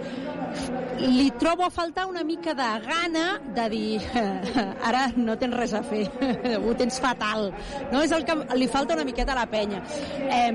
li 1.03 1.28
trobo 1.41 1.66
a 1.66 1.70
faltar 1.70 2.07
una 2.09 2.24
mica 2.24 2.55
de 2.57 2.70
gana 2.87 3.26
de 3.57 3.68
dir 3.72 4.01
ara 4.89 5.07
no 5.16 5.37
tens 5.41 5.57
res 5.57 5.74
a 5.76 5.83
fer, 5.85 6.07
ho 6.64 6.74
tens 6.78 7.01
fatal. 7.03 7.51
No? 7.93 8.01
És 8.01 8.12
el 8.16 8.24
que 8.24 8.39
li 8.57 8.70
falta 8.72 8.97
una 8.97 9.05
miqueta 9.09 9.37
a 9.37 9.43
la 9.43 9.49
penya. 9.51 9.83
Eh, 10.22 10.51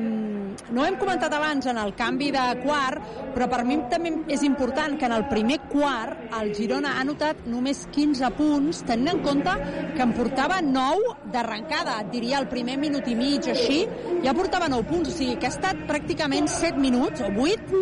no 0.73 0.86
hem 0.86 0.97
comentat 0.99 1.34
abans 1.34 1.67
en 1.69 1.78
el 1.78 1.93
canvi 1.95 2.32
de 2.34 2.43
quart, 2.63 3.03
però 3.36 3.47
per 3.51 3.63
mi 3.67 3.78
també 3.91 4.13
és 4.34 4.43
important 4.47 4.97
que 4.97 5.05
en 5.05 5.13
el 5.15 5.28
primer 5.30 5.59
quart 5.72 6.36
el 6.39 6.53
Girona 6.57 6.95
ha 6.99 7.03
notat 7.07 7.45
només 7.49 7.86
15 7.95 8.30
punts, 8.38 8.84
tenint 8.88 9.13
en 9.13 9.22
compte 9.26 9.53
que 9.95 10.03
en 10.05 10.13
portava 10.18 10.59
9 10.63 11.15
d'arrencada, 11.34 11.99
et 12.03 12.11
diria 12.13 12.41
el 12.41 12.49
primer 12.51 12.78
minut 12.82 13.07
i 13.07 13.15
mig 13.18 13.47
així, 13.51 13.84
ja 14.26 14.36
portava 14.38 14.70
9 14.72 14.88
punts, 14.89 15.11
o 15.11 15.18
sigui 15.18 15.38
que 15.39 15.49
ha 15.49 15.53
estat 15.55 15.86
pràcticament 15.89 16.49
7 16.51 16.82
minuts 16.82 17.24
o 17.26 17.32
8 17.32 17.82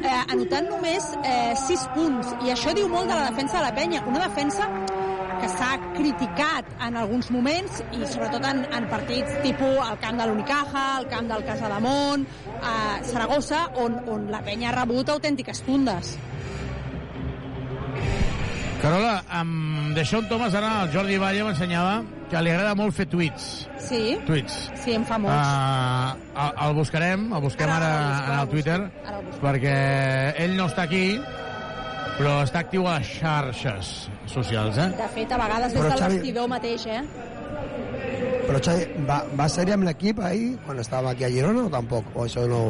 eh, 0.00 0.16
anotant 0.32 0.70
només 0.70 1.12
eh, 1.22 1.54
6 1.66 1.86
punts, 1.96 2.34
i 2.46 2.54
això 2.54 2.74
diu 2.76 2.88
molt 2.88 3.10
de 3.10 3.16
la 3.16 3.30
defensa 3.30 3.60
de 3.60 3.66
la 3.68 3.74
penya, 3.76 4.04
una 4.08 4.24
defensa 4.26 4.68
que 5.40 5.48
s'ha 5.48 5.70
criticat 5.94 6.68
en 6.86 6.98
alguns 7.00 7.30
moments 7.32 7.80
i 7.96 8.02
sobretot 8.04 8.44
en, 8.44 8.64
en 8.76 8.88
partits 8.92 9.38
tipus 9.44 9.78
el 9.86 10.00
camp 10.02 10.20
de 10.20 10.26
l'Unicaja, 10.28 10.84
el 11.00 11.08
camp 11.12 11.30
del 11.30 11.46
Casademont, 11.48 12.26
a 12.60 12.74
Saragossa, 13.08 13.62
on, 13.80 13.96
on 14.12 14.28
la 14.32 14.42
penya 14.44 14.70
ha 14.70 14.76
rebut 14.82 15.14
autèntiques 15.16 15.64
tundes. 15.64 16.18
Carola, 18.80 19.20
amb 19.28 19.92
Deixón 19.94 20.24
Thomas 20.30 20.54
ara 20.56 20.70
el 20.86 20.92
Jordi 20.94 21.18
Valle 21.20 21.42
m'ensenyava 21.44 21.98
que 22.30 22.40
li 22.40 22.48
agrada 22.54 22.72
molt 22.78 22.94
fer 22.96 23.04
tuits. 23.12 23.66
Sí, 23.82 24.14
Tuits. 24.24 24.54
sí, 24.80 24.94
en 24.96 25.04
fa 25.04 25.18
molts. 25.20 25.36
Uh, 25.36 26.40
el, 26.46 26.54
el 26.68 26.74
buscarem, 26.78 27.26
el 27.36 27.42
busquem 27.44 27.68
ara, 27.74 27.90
busco, 28.06 28.32
en 28.32 28.38
el 28.38 28.48
Twitter, 28.54 28.78
Ara 29.04 29.18
el 29.18 29.42
perquè 29.42 29.74
ell 30.46 30.54
no 30.56 30.68
està 30.70 30.86
aquí, 30.88 31.02
però 32.16 32.38
està 32.46 32.62
actiu 32.64 32.88
a 32.88 32.96
les 33.02 33.12
xarxes 33.18 33.92
socials, 34.32 34.78
eh? 34.80 34.88
De 34.96 35.10
fet, 35.18 35.32
a 35.36 35.42
vegades 35.44 35.74
des 35.74 35.80
Però, 35.82 35.90
del 35.92 36.00
Xavi- 36.06 36.20
vestidor 36.22 36.48
mateix, 36.54 36.86
eh? 36.86 37.02
Però 38.48 38.64
Xavi, 38.64 38.88
va, 39.10 39.20
va 39.36 39.48
ser 39.52 39.68
amb 39.76 39.84
l'equip 39.90 40.24
ahir 40.24 40.54
quan 40.64 40.80
estàvem 40.80 41.12
aquí 41.12 41.28
a 41.28 41.34
Girona 41.36 41.66
o 41.68 41.70
tampoc? 41.76 42.08
O 42.16 42.24
això 42.24 42.48
no, 42.48 42.64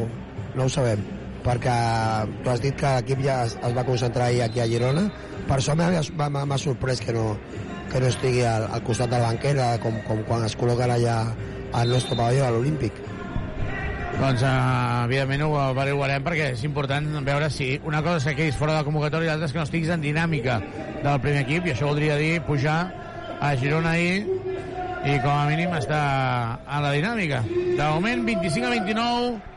no 0.59 0.67
ho 0.67 0.69
sabem? 0.73 1.07
Perquè 1.45 1.75
tu 2.43 2.51
has 2.53 2.61
dit 2.61 2.75
que 2.77 2.97
l'equip 2.99 3.23
ja 3.25 3.45
es, 3.47 3.55
es 3.63 3.77
va 3.77 3.85
concentrar 3.87 4.27
ahir 4.27 4.43
aquí 4.49 4.61
a 4.61 4.67
Girona. 4.69 5.07
Per 5.49 5.59
això 5.59 5.77
m'ha 5.77 6.59
sorprès 6.59 7.01
que 7.05 7.15
no, 7.17 7.37
que 7.91 8.01
no 8.01 8.11
estigui 8.11 8.45
al, 8.47 8.69
al 8.71 8.83
costat 8.87 9.11
de 9.11 9.19
la 9.19 9.31
banquera 9.33 9.71
com, 9.83 9.97
com 10.07 10.23
quan 10.29 10.45
es 10.47 10.57
col·loquen 10.59 10.93
allà 10.95 11.17
al 11.73 11.91
nostre 11.95 12.19
pavelló, 12.19 12.47
a 12.47 12.53
l'Olímpic. 12.55 12.99
Doncs, 14.21 14.43
uh, 14.45 15.07
evidentment, 15.07 15.47
ho 15.47 15.55
averiguarem 15.63 16.25
perquè 16.27 16.51
és 16.53 16.65
important 16.69 17.07
veure 17.25 17.49
si 17.53 17.73
una 17.89 18.03
cosa 18.05 18.21
és 18.21 18.27
que 18.29 18.37
quedis 18.43 18.59
fora 18.59 18.75
de 18.75 18.83
la 18.83 18.87
convocatòria 18.87 19.31
i 19.31 19.31
l'altra 19.31 19.49
és 19.49 19.55
que 19.55 19.63
no 19.63 19.65
estiguis 19.65 19.93
en 19.95 20.05
dinàmica 20.05 20.59
del 21.01 21.23
primer 21.25 21.47
equip 21.47 21.67
i 21.71 21.73
això 21.73 21.89
voldria 21.89 22.19
dir 22.21 22.43
pujar 22.45 22.81
a 23.41 23.55
Girona 23.57 23.95
ahir 23.97 24.27
i 25.09 25.15
com 25.25 25.33
a 25.33 25.47
mínim 25.49 25.73
està 25.73 26.01
en 26.67 26.85
la 26.85 26.93
dinàmica. 26.93 27.41
De 27.49 27.87
moment, 27.95 28.27
25 28.29 28.69
a 28.69 28.75
29 28.77 29.50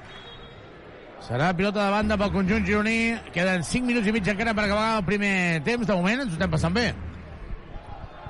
serà 1.24 1.54
pilota 1.56 1.86
de 1.86 1.94
banda 1.94 2.18
pel 2.20 2.34
conjunt 2.34 2.66
gironí. 2.68 3.16
Queden 3.34 3.64
5 3.64 3.88
minuts 3.88 4.08
i 4.08 4.14
mig 4.16 4.28
encara 4.28 4.54
per 4.54 4.68
acabar 4.68 4.98
el 4.98 5.06
primer 5.08 5.64
temps. 5.64 5.88
De 5.88 5.96
moment 5.96 6.24
ens 6.26 6.34
ho 6.34 6.38
estem 6.38 6.52
passant 6.52 6.76
bé. 6.76 6.92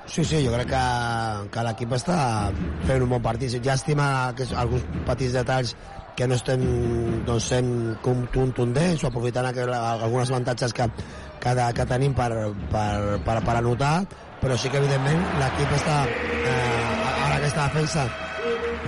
Sí, 0.05 0.23
sí, 0.27 0.43
jo 0.43 0.51
crec 0.51 0.67
que, 0.67 0.85
que 1.49 1.63
l'equip 1.63 1.93
està 1.95 2.17
fent 2.85 3.05
un 3.05 3.11
bon 3.15 3.23
partit. 3.23 3.55
Llàstima 3.63 4.05
que 4.37 4.47
alguns 4.59 4.83
petits 5.07 5.35
detalls 5.39 5.75
que 6.15 6.27
no 6.27 6.35
estem 6.37 6.61
doncs, 7.25 7.47
sent 7.49 7.69
contundents 8.05 9.03
o 9.03 9.09
aprofitant 9.09 9.47
alguns 9.49 10.29
avantatges 10.29 10.75
que, 10.75 10.85
que, 11.41 11.55
que 11.79 11.85
tenim 11.89 12.13
per, 12.13 12.29
per, 12.69 13.17
per, 13.25 13.39
per 13.47 13.55
anotar, 13.57 13.95
però 14.43 14.57
sí 14.59 14.69
que 14.69 14.77
evidentment 14.83 15.23
l'equip 15.39 15.73
està 15.79 16.03
eh, 16.05 17.25
ara 17.25 17.39
aquesta 17.39 17.65
defensa 17.65 18.05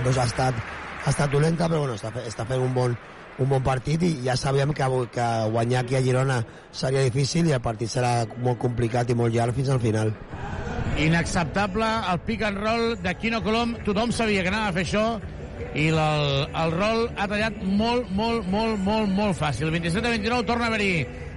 doncs, 0.04 0.20
ha, 0.20 0.28
estat, 0.28 0.62
ha 1.02 1.10
estat 1.10 1.32
dolenta, 1.32 1.66
però 1.66 1.82
bueno, 1.82 1.98
està, 1.98 2.12
està 2.22 2.46
fent 2.46 2.62
un 2.62 2.74
bon, 2.76 2.94
un 3.38 3.48
bon 3.50 3.62
partit 3.64 4.02
i 4.06 4.12
ja 4.24 4.36
sabíem 4.36 4.72
que, 4.72 4.86
que 5.12 5.26
guanyar 5.52 5.84
aquí 5.84 5.96
a 5.96 6.02
Girona 6.02 6.40
seria 6.72 7.04
difícil 7.04 7.48
i 7.48 7.56
el 7.56 7.64
partit 7.64 7.92
serà 7.92 8.24
molt 8.42 8.60
complicat 8.62 9.10
i 9.10 9.16
molt 9.18 9.34
llarg 9.34 9.56
fins 9.56 9.68
al 9.72 9.80
final. 9.80 10.12
Inacceptable 10.96 11.88
el 12.10 12.20
pick 12.24 12.42
and 12.48 12.62
roll 12.62 12.94
de 13.04 13.12
Quino 13.20 13.42
Colom. 13.44 13.76
Tothom 13.84 14.12
sabia 14.16 14.42
que 14.42 14.52
anava 14.52 14.70
a 14.70 14.76
fer 14.76 14.86
això 14.86 15.06
i 15.76 15.88
el, 15.92 16.26
el 16.56 16.72
rol 16.72 17.02
ha 17.16 17.26
tallat 17.28 17.58
molt, 17.64 18.08
molt, 18.16 18.46
molt, 18.48 18.80
molt, 18.80 19.12
molt 19.12 19.36
fàcil. 19.36 19.68
27 19.74 20.00
a 20.00 20.14
29 20.14 20.48
torna 20.48 20.68
a 20.68 20.72
haver-hi 20.72 20.92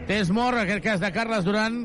temps 0.07 0.31
mort, 0.31 0.61
aquest 0.61 0.83
cas 0.85 1.03
de 1.03 1.11
Carles 1.15 1.43
Duran. 1.47 1.81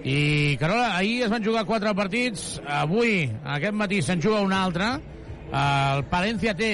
I, 0.00 0.56
Carola, 0.56 0.94
ahir 0.96 1.26
es 1.26 1.32
van 1.32 1.44
jugar 1.44 1.66
quatre 1.68 1.92
partits, 1.92 2.54
avui, 2.64 3.28
aquest 3.44 3.76
matí, 3.76 4.00
se'n 4.00 4.22
juga 4.24 4.40
un 4.40 4.54
altre. 4.56 4.94
El 5.50 6.06
Palencia 6.08 6.54
té 6.56 6.70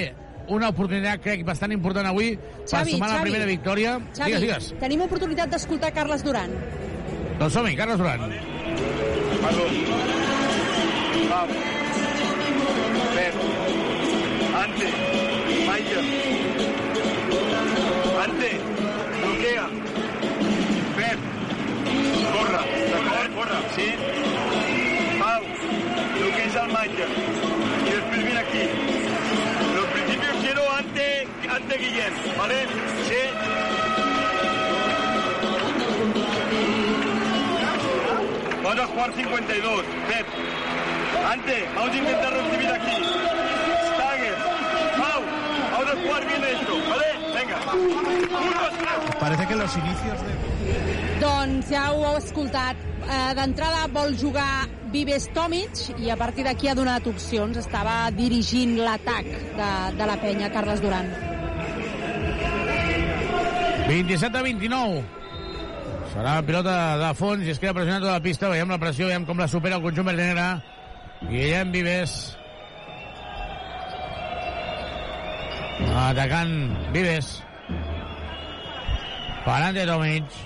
una 0.47 0.69
oportunitat, 0.69 1.21
crec, 1.21 1.43
bastant 1.45 1.71
important 1.75 2.05
avui 2.07 2.35
per 2.37 2.65
Xavi, 2.69 2.91
sumar 2.91 3.09
la 3.09 3.15
Xavi. 3.17 3.29
primera 3.29 3.45
victòria. 3.45 3.99
Xavi, 4.15 4.31
Digues, 4.31 4.41
digues. 4.41 4.73
tenim 4.79 5.01
oportunitat 5.01 5.49
d'escoltar 5.49 5.91
Carles 5.93 6.23
Duran. 6.23 6.51
Doncs 7.39 7.53
som-hi, 7.53 7.75
Carles 7.75 7.97
Duran. 7.97 8.19
Pau. 11.29 11.47
Pep. 13.15 13.33
Ante. 14.61 14.87
Maica. 15.67 15.99
Ante. 18.23 18.51
Bloquea. 19.21 19.65
Pep. 20.97 21.19
Corre. 22.33 22.61
Corre. 23.35 23.59
Sí. 23.75 23.89
Pau. 25.19 25.41
Bloqueis 26.17 26.55
al 26.55 26.71
Maica. 26.71 27.36
Ante, 30.97 31.27
ante 31.49 31.77
Guillem. 31.77 32.13
¿Vale? 32.37 32.55
Sí. 33.07 33.15
Vamos 38.63 38.79
a 38.79 38.87
jugar 38.87 39.13
52. 39.13 39.83
Pep. 40.07 40.27
Ante, 41.31 41.69
vamos 41.75 41.91
a 41.91 41.97
intentar 41.97 42.33
recibir 42.33 42.71
aquí. 42.71 43.03
Stagger. 43.93 44.35
Pau, 44.97 45.21
vamos 45.71 45.93
a 45.93 46.07
jugar 46.07 46.25
bien 46.25 46.43
esto, 46.43 46.73
¿vale? 46.89 47.05
Venga. 47.33 49.19
Parece 49.19 49.47
que 49.47 49.55
los 49.55 49.77
inicios 49.77 50.21
de... 50.21 51.06
Doncs 51.27 51.71
ja 51.73 51.89
ho 51.91 52.03
heu 52.07 52.17
escoltat. 52.21 52.79
Eh, 53.07 53.33
D'entrada 53.35 53.87
vol 53.91 54.15
jugar 54.19 54.67
Vives 54.93 55.27
Tomic 55.35 55.81
i 55.99 56.11
a 56.13 56.15
partir 56.19 56.45
d'aquí 56.47 56.69
ha 56.71 56.75
donat 56.77 57.07
opcions. 57.09 57.59
Estava 57.59 57.97
dirigint 58.15 58.77
l'atac 58.79 59.27
de, 59.57 59.69
de 59.99 60.07
la 60.07 60.15
penya, 60.21 60.51
Carles 60.53 60.79
Duran. 60.83 61.11
27 63.87 64.39
a 64.39 64.45
29. 64.47 65.03
Serà 66.13 66.39
pilota 66.47 66.79
de 67.03 67.13
fons 67.19 67.45
i 67.45 67.53
es 67.53 67.59
queda 67.59 67.75
pressionant 67.75 68.03
tota 68.05 68.15
la 68.15 68.23
pista. 68.23 68.51
Veiem 68.51 68.71
la 68.71 68.79
pressió, 68.81 69.11
veiem 69.11 69.27
com 69.27 69.39
la 69.43 69.51
supera 69.51 69.79
el 69.79 69.83
conjunt 69.83 70.07
verd 70.07 70.23
negre. 70.23 70.49
Guillem 71.27 71.75
Vives. 71.75 72.17
Atacant 76.07 76.53
Vives. 76.95 77.33
Parant 79.47 79.75
de 79.75 79.87
Tomic. 79.87 80.45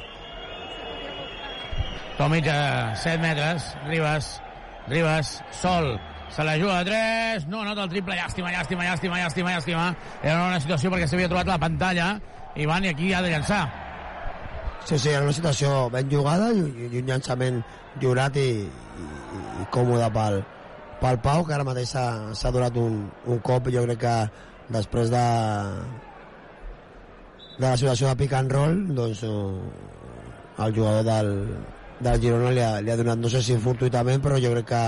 Tomic 2.22 2.46
a 2.46 2.96
7 2.96 3.18
metres. 3.18 3.76
Ribas. 3.88 4.44
Ribas. 4.88 5.42
Sol. 5.50 6.00
Se 6.30 6.44
la 6.44 6.56
juga 6.56 6.78
a 6.78 6.86
3. 6.86 7.48
No 7.48 7.64
nota 7.66 7.82
el 7.82 7.90
triple. 7.90 8.14
Llàstima, 8.14 8.52
llàstima, 8.54 8.86
llàstima, 8.86 9.18
llàstima, 9.18 9.56
llàstima. 9.56 9.86
Era 10.22 10.44
una 10.52 10.60
situació 10.62 10.92
perquè 10.94 11.08
s'havia 11.10 11.32
trobat 11.32 11.50
la 11.50 11.58
pantalla. 11.58 12.12
Ivan, 12.62 12.86
i 12.86 12.92
aquí 12.92 13.10
ha 13.10 13.24
de 13.26 13.32
llançar. 13.32 13.64
Sí, 14.86 15.00
sí, 15.00 15.10
era 15.10 15.24
una 15.26 15.34
situació 15.34 15.90
ben 15.90 16.14
jugada 16.14 16.52
i, 16.54 16.62
i 16.92 17.02
un 17.02 17.10
llançament 17.10 17.58
lliurat 17.98 18.38
i, 18.38 18.48
i, 18.70 19.10
i 19.64 19.68
còmode 19.74 20.14
pel, 20.14 20.40
pel 21.02 21.20
Pau, 21.26 21.42
que 21.50 21.58
ara 21.58 21.66
mateix 21.66 21.98
s'ha 21.98 22.06
s'ha 22.38 22.54
donat 22.54 22.78
un, 22.78 23.02
un 23.26 23.42
cop, 23.42 23.74
jo 23.74 23.88
crec 23.90 24.04
que 24.06 24.16
després 24.78 25.10
de, 25.10 25.26
de 27.58 27.66
la 27.66 27.76
situació 27.82 28.14
de 28.14 28.22
pick 28.22 28.38
and 28.38 28.54
roll, 28.54 28.82
doncs 28.94 29.26
eh, 29.26 30.66
el 30.66 30.76
jugador 30.78 31.08
del, 31.10 31.38
del 32.02 32.20
Girona 32.22 32.52
li 32.52 32.62
ha, 32.66 32.74
li 32.82 32.92
ha 32.92 32.98
donat, 33.00 33.18
no 33.22 33.30
sé 33.30 33.42
si 33.46 33.58
fortuitament, 33.62 34.22
però 34.24 34.38
jo 34.42 34.52
crec 34.56 34.68
que, 34.72 34.84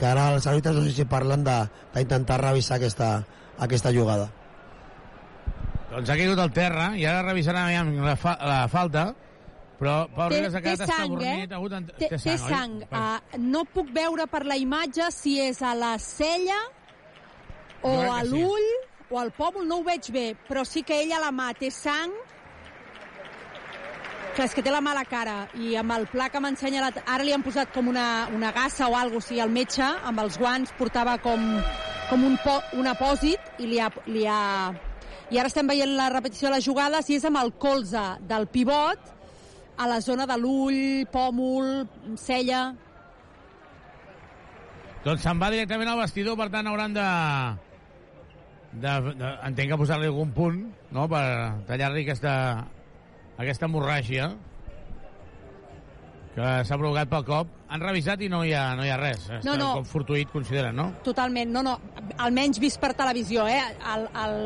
que 0.00 0.06
ara 0.08 0.28
els 0.34 0.46
àrbitres 0.48 0.76
no 0.76 0.84
sé 0.86 0.92
si 0.96 1.04
parlen 1.04 1.44
de- 1.44 1.62
d'intentar 1.94 2.40
revisar 2.40 2.78
aquesta, 2.80 3.10
aquesta 3.58 3.92
jugada. 3.92 4.30
Doncs 5.90 6.08
ha 6.10 6.14
caigut 6.16 6.38
al 6.38 6.52
terra 6.54 6.92
i 6.96 7.04
ara 7.04 7.24
revisarà 7.26 7.64
aviam 7.66 7.90
la, 8.06 8.14
fa 8.16 8.36
la 8.46 8.60
falta, 8.70 9.08
però 9.80 10.04
Pau 10.14 10.28
Té, 10.30 10.36
Ribas 10.38 10.54
ha 10.54 10.60
té 10.60 10.68
quedat 10.70 10.88
sang, 10.92 11.14
estabornit. 11.16 11.50
eh? 11.50 11.54
Ha 11.54 11.58
hagut 11.58 11.72
en... 11.78 11.86
Té, 11.98 12.08
té 12.14 12.36
sang. 12.38 12.76
oi? 12.84 13.00
Uh, 13.00 13.40
no 13.42 13.64
puc 13.74 13.90
veure 13.96 14.26
per 14.30 14.44
la 14.46 14.56
imatge 14.60 15.08
si 15.14 15.38
és 15.42 15.58
a 15.66 15.72
la 15.74 15.96
cella 15.98 16.58
o 17.82 17.94
crec 17.96 18.10
a 18.12 18.20
que 18.20 18.26
sí. 18.28 18.32
l'ull 18.34 18.68
o 19.10 19.18
al 19.18 19.32
pòmul, 19.34 19.64
no 19.66 19.80
ho 19.80 19.82
veig 19.82 20.06
bé, 20.14 20.26
però 20.46 20.62
sí 20.68 20.84
que 20.86 21.00
ella 21.02 21.16
a 21.18 21.24
la 21.26 21.32
mà 21.34 21.48
té 21.58 21.72
sang 21.74 22.12
que 24.36 24.44
és 24.46 24.54
que 24.54 24.62
té 24.62 24.70
la 24.72 24.82
mala 24.84 25.02
cara 25.08 25.48
i 25.58 25.74
amb 25.80 25.92
el 25.94 26.06
pla 26.10 26.28
que 26.30 26.40
m'ensenya 26.42 26.82
la... 26.84 26.90
ara 27.02 27.24
li 27.26 27.32
han 27.34 27.42
posat 27.42 27.72
com 27.74 27.88
una, 27.90 28.28
una 28.34 28.52
gassa 28.54 28.88
o 28.88 28.94
alguna 28.96 29.20
cosa, 29.20 29.26
o 29.26 29.28
sigui, 29.28 29.40
el 29.44 29.54
metge 29.54 29.86
amb 29.86 30.22
els 30.22 30.38
guants 30.38 30.74
portava 30.78 31.16
com, 31.22 31.46
com 32.10 32.26
un, 32.26 32.36
po, 32.44 32.58
un 32.78 32.90
apòsit 32.90 33.62
i 33.62 33.70
li 33.70 33.80
ha, 33.82 33.90
li 34.06 34.26
ha... 34.28 34.40
i 35.30 35.38
ara 35.38 35.50
estem 35.50 35.66
veient 35.70 35.96
la 35.98 36.10
repetició 36.14 36.48
de 36.48 36.56
la 36.56 36.62
jugada 36.64 37.02
si 37.02 37.18
és 37.18 37.26
amb 37.26 37.40
el 37.42 37.52
colze 37.58 38.04
del 38.30 38.46
pivot 38.52 39.10
a 39.80 39.88
la 39.88 40.00
zona 40.04 40.26
de 40.28 40.36
l'ull, 40.38 40.80
pòmul, 41.12 41.88
cella... 42.20 42.70
Doncs 45.00 45.22
se'n 45.24 45.38
va 45.40 45.48
directament 45.48 45.88
al 45.88 46.02
vestidor, 46.02 46.36
per 46.36 46.50
tant 46.52 46.68
hauran 46.68 46.92
de... 46.92 47.06
de, 48.82 48.98
de 49.16 49.30
entenc 49.48 49.72
que 49.72 49.78
posar-li 49.80 50.10
algun 50.10 50.34
punt, 50.36 50.66
no?, 50.92 51.06
per 51.08 51.24
tallar-li 51.70 52.04
aquesta, 52.04 52.34
aquesta 53.40 53.66
hemorràgia 53.66 54.30
que 56.34 56.50
s'ha 56.66 56.76
provocat 56.78 57.10
pel 57.10 57.24
cop. 57.26 57.56
Han 57.70 57.82
revisat 57.82 58.22
i 58.22 58.28
no 58.30 58.42
hi 58.46 58.52
ha, 58.54 58.74
no 58.78 58.84
hi 58.86 58.90
ha 58.92 58.98
res. 59.00 59.24
Està 59.26 59.40
No, 59.48 59.56
no. 59.58 59.72
com 59.80 59.86
fortuït, 59.88 60.30
consideren, 60.32 60.76
no? 60.76 60.90
Totalment, 61.06 61.50
no, 61.52 61.62
no, 61.66 61.76
almenys 62.18 62.60
vist 62.62 62.80
per 62.82 62.92
televisió, 62.98 63.46
eh? 63.50 63.60
El, 63.94 64.06
el 64.24 64.40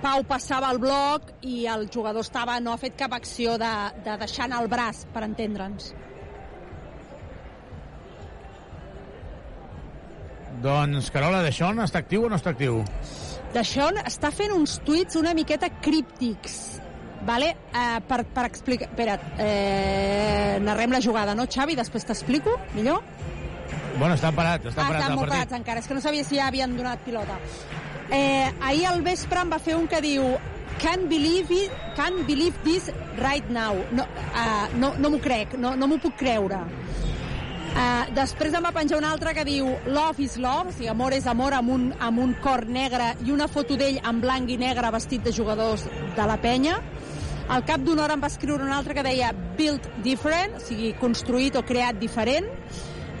Pau 0.00 0.22
passava 0.24 0.70
el 0.72 0.78
bloc 0.80 1.28
i 1.44 1.66
el 1.68 1.86
jugador 1.92 2.24
estava, 2.24 2.58
no 2.60 2.72
ha 2.72 2.80
fet 2.80 2.96
cap 2.96 3.12
acció 3.12 3.58
de, 3.60 3.72
de 4.04 4.16
deixar 4.22 4.46
anar 4.48 4.62
el 4.64 4.70
braç, 4.72 5.04
per 5.12 5.22
entendre'ns. 5.26 5.92
Doncs, 10.60 11.08
Carola, 11.12 11.42
Deixón 11.44 11.78
està 11.80 12.02
actiu 12.02 12.26
o 12.26 12.30
no 12.32 12.36
està 12.36 12.52
actiu? 12.52 12.82
D'això 13.54 13.88
està 14.06 14.30
fent 14.34 14.52
uns 14.54 14.78
tuits 14.86 15.16
una 15.18 15.32
miqueta 15.34 15.70
críptics, 15.82 16.79
vale? 17.26 17.54
Eh, 17.72 18.00
per, 18.08 18.22
per 18.24 18.46
explicar... 18.48 18.90
Espera't, 18.90 19.26
eh, 19.38 20.58
narrem 20.64 20.92
la 20.92 21.00
jugada, 21.04 21.34
no, 21.34 21.46
Xavi? 21.50 21.76
Després 21.78 22.06
t'explico, 22.08 22.56
millor? 22.74 23.02
Bueno, 23.98 24.14
està 24.14 24.30
parat, 24.32 24.64
està 24.70 24.84
ah, 24.84 24.88
parat 24.88 25.02
estan 25.02 25.18
partit. 25.18 25.34
parats 25.34 25.58
encara, 25.58 25.82
és 25.82 25.88
que 25.90 25.96
no 25.96 26.02
sabia 26.04 26.24
si 26.24 26.38
ja 26.38 26.46
havien 26.48 26.76
donat 26.76 27.02
pilota. 27.04 27.36
Eh, 28.10 28.48
ahir 28.66 28.86
al 28.90 29.04
vespre 29.06 29.42
em 29.42 29.52
va 29.52 29.60
fer 29.62 29.76
un 29.78 29.86
que 29.90 30.00
diu 30.02 30.32
can't 30.80 31.08
believe 31.08 31.52
it, 31.52 31.70
can't 31.96 32.26
believe 32.26 32.56
this 32.64 32.90
right 33.18 33.48
now. 33.50 33.76
No, 33.92 34.06
uh, 34.34 34.66
no, 34.80 34.94
no 34.98 35.10
m'ho 35.10 35.20
crec, 35.20 35.58
no, 35.60 35.74
no 35.76 35.90
m'ho 35.90 36.00
puc 36.00 36.16
creure. 36.18 36.62
Uh, 37.70 38.08
després 38.16 38.54
em 38.56 38.64
va 38.66 38.72
penjar 38.74 38.98
un 38.98 39.06
altre 39.06 39.30
que 39.36 39.44
diu 39.46 39.68
Love 39.86 40.24
is 40.24 40.34
love, 40.42 40.72
o 40.72 40.74
sigui, 40.74 40.88
amor 40.90 41.14
és 41.14 41.28
amor 41.30 41.54
amb 41.54 41.70
un, 41.70 41.84
amb 42.02 42.18
un 42.18 42.32
cor 42.42 42.64
negre 42.66 43.12
i 43.26 43.30
una 43.30 43.46
foto 43.46 43.76
d'ell 43.78 44.00
en 44.02 44.18
blanc 44.24 44.50
i 44.50 44.56
negre 44.58 44.90
vestit 44.90 45.22
de 45.22 45.34
jugadors 45.36 45.86
de 46.16 46.26
la 46.26 46.40
penya. 46.40 46.80
Al 47.50 47.64
cap 47.66 47.82
d'una 47.82 48.04
hora 48.04 48.14
em 48.14 48.20
va 48.22 48.28
escriure 48.30 48.62
un 48.62 48.70
altre 48.70 48.94
que 48.94 49.02
deia 49.02 49.32
Built 49.58 49.88
different, 50.04 50.54
o 50.54 50.62
sigui, 50.62 50.92
construït 51.00 51.56
o 51.58 51.64
creat 51.66 51.98
diferent. 51.98 52.46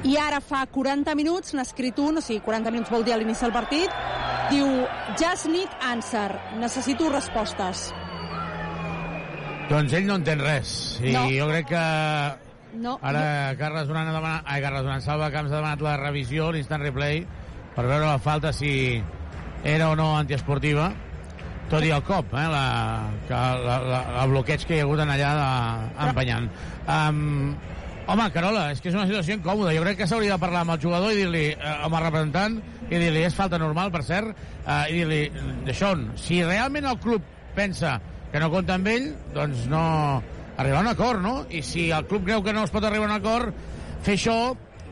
I 0.06 0.14
ara 0.22 0.38
fa 0.40 0.62
40 0.70 1.16
minuts 1.18 1.52
n'ha 1.52 1.64
escrit 1.66 1.98
un, 1.98 2.20
o 2.20 2.22
sigui, 2.22 2.38
40 2.44 2.70
minuts 2.70 2.92
vol 2.94 3.02
dir 3.04 3.16
a 3.16 3.18
l'inici 3.18 3.42
del 3.42 3.52
partit, 3.56 3.96
diu 4.52 4.68
Just 5.18 5.50
need 5.50 5.74
answer, 5.90 6.28
necessito 6.62 7.10
respostes. 7.10 7.90
Doncs 9.70 9.98
ell 9.98 10.06
no 10.06 10.16
entén 10.18 10.40
res. 10.42 10.70
I 11.02 11.12
No. 11.14 11.26
jo 11.34 11.50
crec 11.50 11.68
que 11.74 11.84
No, 12.80 13.00
Ara 13.02 13.56
Carles 13.58 13.88
Duran 13.88 14.06
ha 14.06 14.14
demanat... 14.14 14.42
Ai, 14.46 14.60
Carles 14.62 14.84
Duran, 14.86 15.02
Salva 15.02 15.30
Camps 15.34 15.50
ha 15.50 15.58
demanat 15.58 15.80
la 15.82 15.96
revisió, 15.98 16.52
l'instant 16.54 16.82
replay, 16.86 17.24
per 17.74 17.82
veure 17.82 18.06
la 18.06 18.18
falta 18.22 18.52
si 18.54 19.02
era 19.64 19.90
o 19.90 19.96
no 19.98 20.12
antiesportiva. 20.16 20.92
Tot 21.70 21.84
i 21.86 21.92
el 21.94 22.02
cop, 22.02 22.32
eh, 22.34 22.46
la, 22.50 22.62
que 23.28 23.40
la, 23.64 23.76
la, 23.86 23.98
el 24.24 24.32
bloqueig 24.32 24.64
que 24.66 24.74
hi 24.74 24.80
ha 24.82 24.86
hagut 24.88 25.02
en 25.04 25.12
allà 25.14 25.28
de, 25.38 25.50
empenyant. 26.08 26.48
Um, 26.90 27.20
home, 28.10 28.26
Carola, 28.34 28.64
és 28.74 28.82
que 28.82 28.90
és 28.90 28.96
una 28.98 29.06
situació 29.06 29.36
incòmoda. 29.38 29.74
Jo 29.76 29.84
crec 29.84 30.00
que 30.00 30.08
s'hauria 30.10 30.34
de 30.34 30.42
parlar 30.42 30.64
amb 30.64 30.74
el 30.74 30.80
jugador 30.82 31.14
i 31.14 31.20
dir-li, 31.20 31.44
eh, 31.52 31.74
amb 31.86 31.94
el 31.94 32.02
representant, 32.08 32.56
i 32.88 32.96
dir-li, 32.96 33.22
és 33.28 33.36
falta 33.38 33.60
normal, 33.62 33.92
per 33.94 34.02
cert, 34.08 34.34
eh, 34.64 34.80
i 34.90 34.98
dir-li, 34.98 35.20
Deixón, 35.68 36.08
si 36.18 36.42
realment 36.42 36.90
el 36.90 36.98
club 36.98 37.30
pensa 37.54 38.00
que 38.32 38.42
no 38.42 38.50
compta 38.50 38.74
amb 38.74 38.90
ell, 38.90 39.06
doncs 39.34 39.68
no 39.70 39.84
arribar 40.56 40.80
a 40.80 40.86
un 40.88 40.90
acord, 40.90 41.22
no? 41.22 41.36
I 41.54 41.62
si 41.66 41.86
el 41.94 42.06
club 42.10 42.26
creu 42.26 42.42
que 42.42 42.52
no 42.56 42.66
es 42.66 42.74
pot 42.74 42.84
arribar 42.84 43.06
a 43.06 43.12
un 43.12 43.16
acord, 43.20 43.54
fer 44.02 44.18
això 44.18 44.36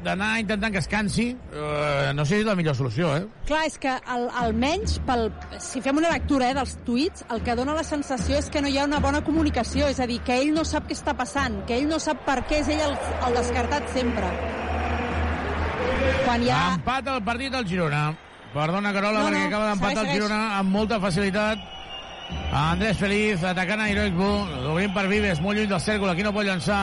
d'anar 0.05 0.39
intentant 0.41 0.73
que 0.73 0.81
es 0.83 0.89
cansi, 0.89 1.29
eh, 1.53 2.13
no 2.15 2.25
sé 2.25 2.37
si 2.37 2.41
és 2.43 2.47
la 2.47 2.55
millor 2.59 2.77
solució, 2.79 3.11
eh? 3.17 3.25
Clar, 3.49 3.65
és 3.67 3.79
que 3.83 3.91
al, 3.91 4.29
almenys, 4.43 4.99
pel, 5.09 5.29
si 5.63 5.83
fem 5.85 5.99
una 6.01 6.13
lectura 6.13 6.51
eh, 6.51 6.57
dels 6.59 6.77
tuits, 6.87 7.25
el 7.35 7.43
que 7.47 7.57
dona 7.59 7.75
la 7.77 7.85
sensació 7.87 8.39
és 8.39 8.51
que 8.53 8.63
no 8.63 8.71
hi 8.71 8.79
ha 8.79 8.87
una 8.89 9.01
bona 9.05 9.23
comunicació, 9.27 9.89
és 9.91 10.01
a 10.01 10.07
dir, 10.11 10.21
que 10.27 10.39
ell 10.39 10.55
no 10.55 10.65
sap 10.69 10.89
què 10.89 10.97
està 10.97 11.17
passant, 11.19 11.61
que 11.67 11.79
ell 11.79 11.89
no 11.91 11.99
sap 12.03 12.23
per 12.29 12.41
què 12.49 12.63
és 12.63 12.71
ell 12.75 12.85
el, 12.87 12.97
el 13.27 13.41
descartat 13.41 13.91
sempre. 13.97 14.31
Quan 16.25 16.45
hi 16.45 16.53
ha... 16.53 16.63
Empat 16.77 17.11
el 17.11 17.23
partit 17.27 17.53
del 17.55 17.67
Girona. 17.69 18.07
Perdona, 18.53 18.95
Carola, 18.95 19.21
No, 19.21 19.29
perquè 19.29 19.43
no, 19.43 19.51
acaba 19.51 19.69
d'empatar 19.73 20.07
el 20.07 20.15
Girona 20.15 20.41
amb 20.59 20.73
molta 20.73 21.01
facilitat. 21.03 21.67
Andrés 22.53 22.99
Feliz 23.01 23.45
atacant 23.45 23.81
a 23.81 23.89
Heroic 23.89 24.17
Bull, 24.17 24.67
obrint 24.73 24.93
per 24.95 25.07
Vives, 25.09 25.41
molt 25.41 25.57
lluny 25.59 25.69
del 25.71 25.81
cèrcol, 25.81 26.13
aquí 26.13 26.25
no 26.25 26.33
pot 26.37 26.47
llançar. 26.49 26.83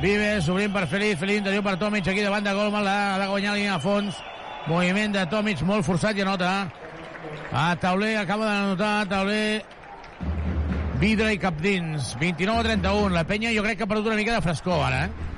Vives, 0.00 0.48
obrint 0.48 0.72
per 0.72 0.86
Feliz, 0.88 1.18
Feliz 1.20 1.42
interior 1.42 1.62
per 1.62 1.74
Tomic, 1.76 2.06
aquí 2.08 2.22
davant 2.24 2.44
de 2.44 2.52
Golman, 2.56 2.86
l'ha 2.86 3.18
de 3.20 3.26
guanyar 3.28 3.52
línia 3.52 3.74
de 3.74 3.84
fons. 3.84 4.16
Moviment 4.64 5.12
de 5.12 5.26
Tomic 5.28 5.60
molt 5.68 5.84
forçat 5.84 6.16
i 6.16 6.24
anota. 6.24 6.52
A 7.52 7.64
Tauler 7.76 8.14
acaba 8.16 8.46
d'anotar, 8.48 8.94
Tauler 9.10 9.60
vidre 11.02 11.34
i 11.34 11.40
cap 11.42 11.60
dins. 11.60 12.14
29 12.16 12.62
a 12.62 12.64
31. 12.70 13.12
La 13.12 13.26
penya 13.28 13.52
jo 13.52 13.66
crec 13.66 13.76
que 13.76 13.84
ha 13.84 13.90
perdut 13.92 14.08
una 14.08 14.16
mica 14.16 14.38
de 14.38 14.46
frescor 14.46 14.86
ara, 14.86 15.04
eh? 15.04 15.28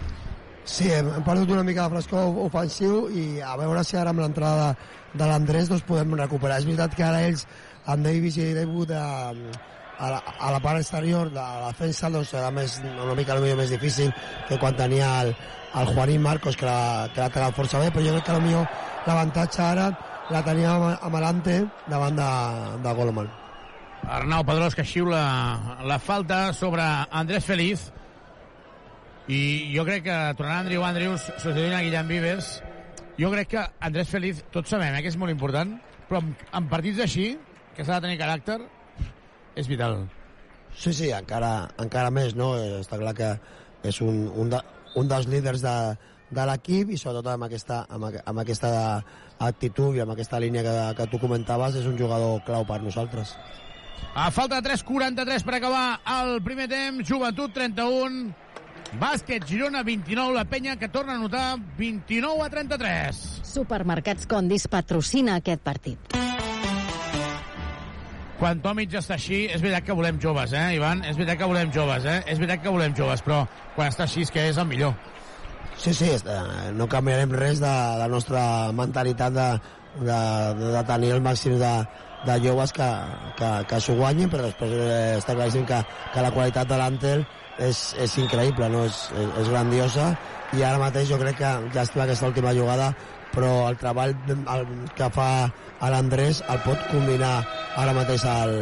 Sí, 0.62 0.86
hem, 0.94 1.10
perdut 1.26 1.50
una 1.56 1.66
mica 1.66 1.88
de 1.88 1.96
frescor 1.96 2.38
ofensiu 2.46 3.08
i 3.10 3.26
a 3.42 3.56
veure 3.58 3.82
si 3.82 3.98
ara 3.98 4.14
amb 4.14 4.22
l'entrada 4.22 4.70
de, 4.70 4.88
de 5.18 5.26
l'Andrés 5.26 5.74
doncs 5.74 5.82
podem 5.90 6.14
recuperar. 6.22 6.62
És 6.62 6.70
veritat 6.70 6.94
que 6.94 7.08
ara 7.08 7.26
ells, 7.26 7.48
amb 7.82 8.06
Davis 8.06 8.38
i 8.38 8.52
David, 8.54 8.94
a, 8.94 9.34
a, 10.02 10.10
la, 10.10 10.18
a 10.18 10.50
la 10.50 10.60
part 10.60 10.80
exterior 10.80 11.30
de 11.30 11.40
la 11.40 11.68
defensa 11.70 12.10
doncs 12.10 12.32
serà 12.34 12.50
més, 12.54 12.80
una 12.82 13.14
mica 13.14 13.36
potser 13.38 13.54
més 13.58 13.70
difícil 13.70 14.10
que 14.48 14.58
quan 14.58 14.74
tenia 14.78 15.10
el, 15.22 15.30
el 15.78 15.92
Juanín 15.94 16.24
Marcos 16.24 16.58
que 16.58 16.66
l'ha 16.66 17.06
que 17.14 17.22
l'ha 17.22 17.28
atacat 17.30 17.54
força 17.54 17.78
bé, 17.78 17.92
però 17.94 18.02
jo 18.04 18.16
crec 18.16 18.26
que 18.26 18.34
potser 18.34 18.64
l'avantatge 19.06 19.62
ara 19.62 19.86
la 20.32 20.42
tenia 20.42 20.74
amb, 20.74 20.90
amb 21.06 21.22
l'Ante 21.22 21.60
davant 21.86 22.18
de, 22.18 22.28
de 22.82 22.96
Goldman. 22.98 23.30
Arnau 24.02 24.42
Pedrós 24.48 24.74
que 24.74 24.84
xiula 24.84 25.22
la 25.86 25.98
falta 26.02 26.48
sobre 26.56 26.82
Andrés 26.82 27.46
Feliz 27.46 27.86
i 29.30 29.70
jo 29.70 29.86
crec 29.86 30.08
que 30.08 30.18
tornarà 30.34 30.64
Andrew 30.64 30.82
Andrews 30.82 31.28
substituint 31.30 31.78
a 31.78 31.82
Guillem 31.86 32.10
Vives 32.10 32.56
jo 33.20 33.30
crec 33.30 33.54
que 33.54 33.66
Andrés 33.78 34.10
Feliz 34.10 34.42
tots 34.50 34.74
sabem 34.74 34.96
eh, 34.96 35.02
que 35.04 35.12
és 35.12 35.18
molt 35.20 35.30
important 35.30 35.76
però 36.08 36.18
en, 36.24 36.32
en 36.58 36.66
partits 36.72 37.04
així 37.06 37.28
que 37.76 37.86
s'ha 37.86 38.00
de 38.00 38.08
tenir 38.08 38.18
caràcter 38.18 38.58
és 39.56 39.68
vital 39.68 40.02
Sí, 40.72 40.92
sí, 40.96 41.10
encara, 41.12 41.68
encara 41.82 42.10
més, 42.10 42.34
no? 42.34 42.54
Eh, 42.56 42.80
Està 42.80 42.96
clar 43.00 43.12
que 43.16 43.34
és 43.84 43.98
un, 44.00 44.24
un, 44.38 44.48
de, 44.52 44.60
un 44.96 45.08
dels 45.10 45.28
líders 45.28 45.60
de, 45.64 45.74
de 46.32 46.46
l'equip 46.48 46.92
i 46.92 47.00
sobretot 47.00 47.32
amb 47.34 47.46
aquesta, 47.48 47.82
amb, 47.92 48.08
amb 48.24 48.42
aquesta 48.42 48.70
actitud 49.42 49.96
i 49.96 50.02
amb 50.04 50.14
aquesta 50.14 50.40
línia 50.40 50.62
que, 50.64 50.76
que 51.00 51.08
tu 51.12 51.20
comentaves 51.20 51.76
és 51.80 51.88
un 51.88 51.98
jugador 51.98 52.40
clau 52.46 52.64
per 52.68 52.80
nosaltres. 52.82 53.36
a 54.14 54.30
falta 54.30 54.60
de 54.60 54.70
3.43 54.70 55.44
per 55.44 55.54
acabar 55.56 56.00
el 56.20 56.40
primer 56.42 56.68
temps 56.68 57.08
Joventut 57.08 57.52
31 57.54 58.32
Bàsquet 59.00 59.46
Girona 59.48 59.82
29 59.82 60.34
la 60.34 60.44
penya 60.44 60.76
que 60.76 60.88
torna 60.88 61.14
a 61.14 61.20
notar 61.20 61.56
29 61.78 62.44
a 62.44 62.50
33 62.50 63.22
Supermercats 63.52 64.26
Condis 64.26 64.68
patrocina 64.68 65.36
aquest 65.40 65.62
partit. 65.64 66.12
Quan 68.42 68.58
Tomic 68.58 68.96
està 68.98 69.14
així, 69.14 69.44
és 69.54 69.62
veritat 69.62 69.84
que 69.86 69.94
volem 69.94 70.16
joves, 70.22 70.50
eh, 70.58 70.74
Ivan? 70.74 71.04
És 71.06 71.14
veritat 71.14 71.38
que 71.38 71.46
volem 71.46 71.70
joves, 71.74 72.06
eh? 72.10 72.18
És 72.26 72.40
veritat 72.40 72.64
que 72.64 72.72
volem 72.74 72.94
joves, 72.98 73.22
però 73.22 73.44
quan 73.76 73.92
està 73.92 74.02
així 74.08 74.24
és 74.26 74.32
que 74.34 74.48
és 74.50 74.58
el 74.58 74.66
millor. 74.66 74.96
Sí, 75.78 75.92
sí, 75.94 76.08
no 76.74 76.88
canviarem 76.90 77.30
res 77.38 77.62
de 77.62 77.70
la 78.00 78.08
nostra 78.10 78.42
mentalitat 78.74 79.36
de, 79.36 79.46
de, 80.08 80.18
de 80.74 80.82
tenir 80.90 81.12
el 81.14 81.22
màxim 81.22 81.54
de, 81.60 81.70
de 82.26 82.36
joves 82.42 82.74
que, 82.74 82.90
que, 83.38 83.52
que 83.70 83.80
s'ho 83.80 83.94
guanyin, 84.00 84.30
però 84.32 84.48
després 84.48 84.74
eh, 84.74 84.98
està 85.20 85.38
claríssim 85.38 85.64
que, 85.68 85.78
que 86.12 86.26
la 86.26 86.34
qualitat 86.34 86.68
de 86.68 86.82
l'Antel 86.82 87.24
és, 87.62 87.86
és 88.02 88.18
increïble, 88.26 88.68
no? 88.74 88.84
és, 88.90 89.04
és, 89.22 89.32
és 89.44 89.54
grandiosa 89.54 90.12
i 90.58 90.66
ara 90.66 90.82
mateix 90.82 91.14
jo 91.14 91.22
crec 91.22 91.38
que 91.38 91.56
llàstima 91.70 92.08
aquesta 92.08 92.28
última 92.34 92.58
jugada 92.58 92.90
però 93.34 93.68
el 93.68 93.76
treball 93.80 94.14
el, 94.30 94.64
que 94.96 95.08
fa 95.14 95.32
l'Andrés 95.82 96.42
el 96.52 96.62
pot 96.66 96.88
combinar 96.90 97.34
ara 97.80 97.94
mateix 97.96 98.24
al, 98.28 98.54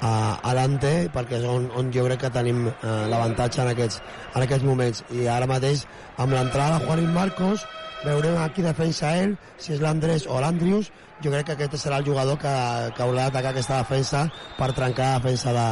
a, 0.00 0.12
a 0.42 0.54
l'Ante 0.56 0.92
perquè 1.14 1.38
és 1.40 1.46
on, 1.48 1.68
on 1.78 1.90
jo 1.94 2.04
crec 2.08 2.24
que 2.24 2.32
tenim 2.34 2.66
eh, 2.68 2.74
l'avantatge 3.10 3.62
en, 3.62 3.72
aquests, 3.72 4.02
en 4.34 4.44
aquests 4.44 4.66
moments. 4.66 5.04
I 5.14 5.26
ara 5.30 5.48
mateix 5.50 5.86
amb 6.16 6.36
l'entrada 6.36 6.78
de 6.78 6.86
Juanín 6.88 7.12
Marcos 7.14 7.66
veurem 8.04 8.36
a 8.40 8.50
qui 8.52 8.64
defensa 8.64 9.14
ell 9.22 9.36
si 9.56 9.74
és 9.76 9.82
l'Andrés 9.82 10.28
o 10.28 10.40
l'Andrius. 10.40 10.92
Jo 11.24 11.32
crec 11.32 11.48
que 11.48 11.58
aquest 11.58 11.78
serà 11.80 12.00
el 12.02 12.08
jugador 12.08 12.38
que, 12.40 12.54
que 12.96 13.04
haurà 13.04 13.28
d'atacar 13.28 13.54
aquesta 13.54 13.82
defensa 13.82 14.26
per 14.58 14.72
trencar 14.76 15.12
la 15.12 15.20
defensa 15.20 15.54
de, 15.56 15.68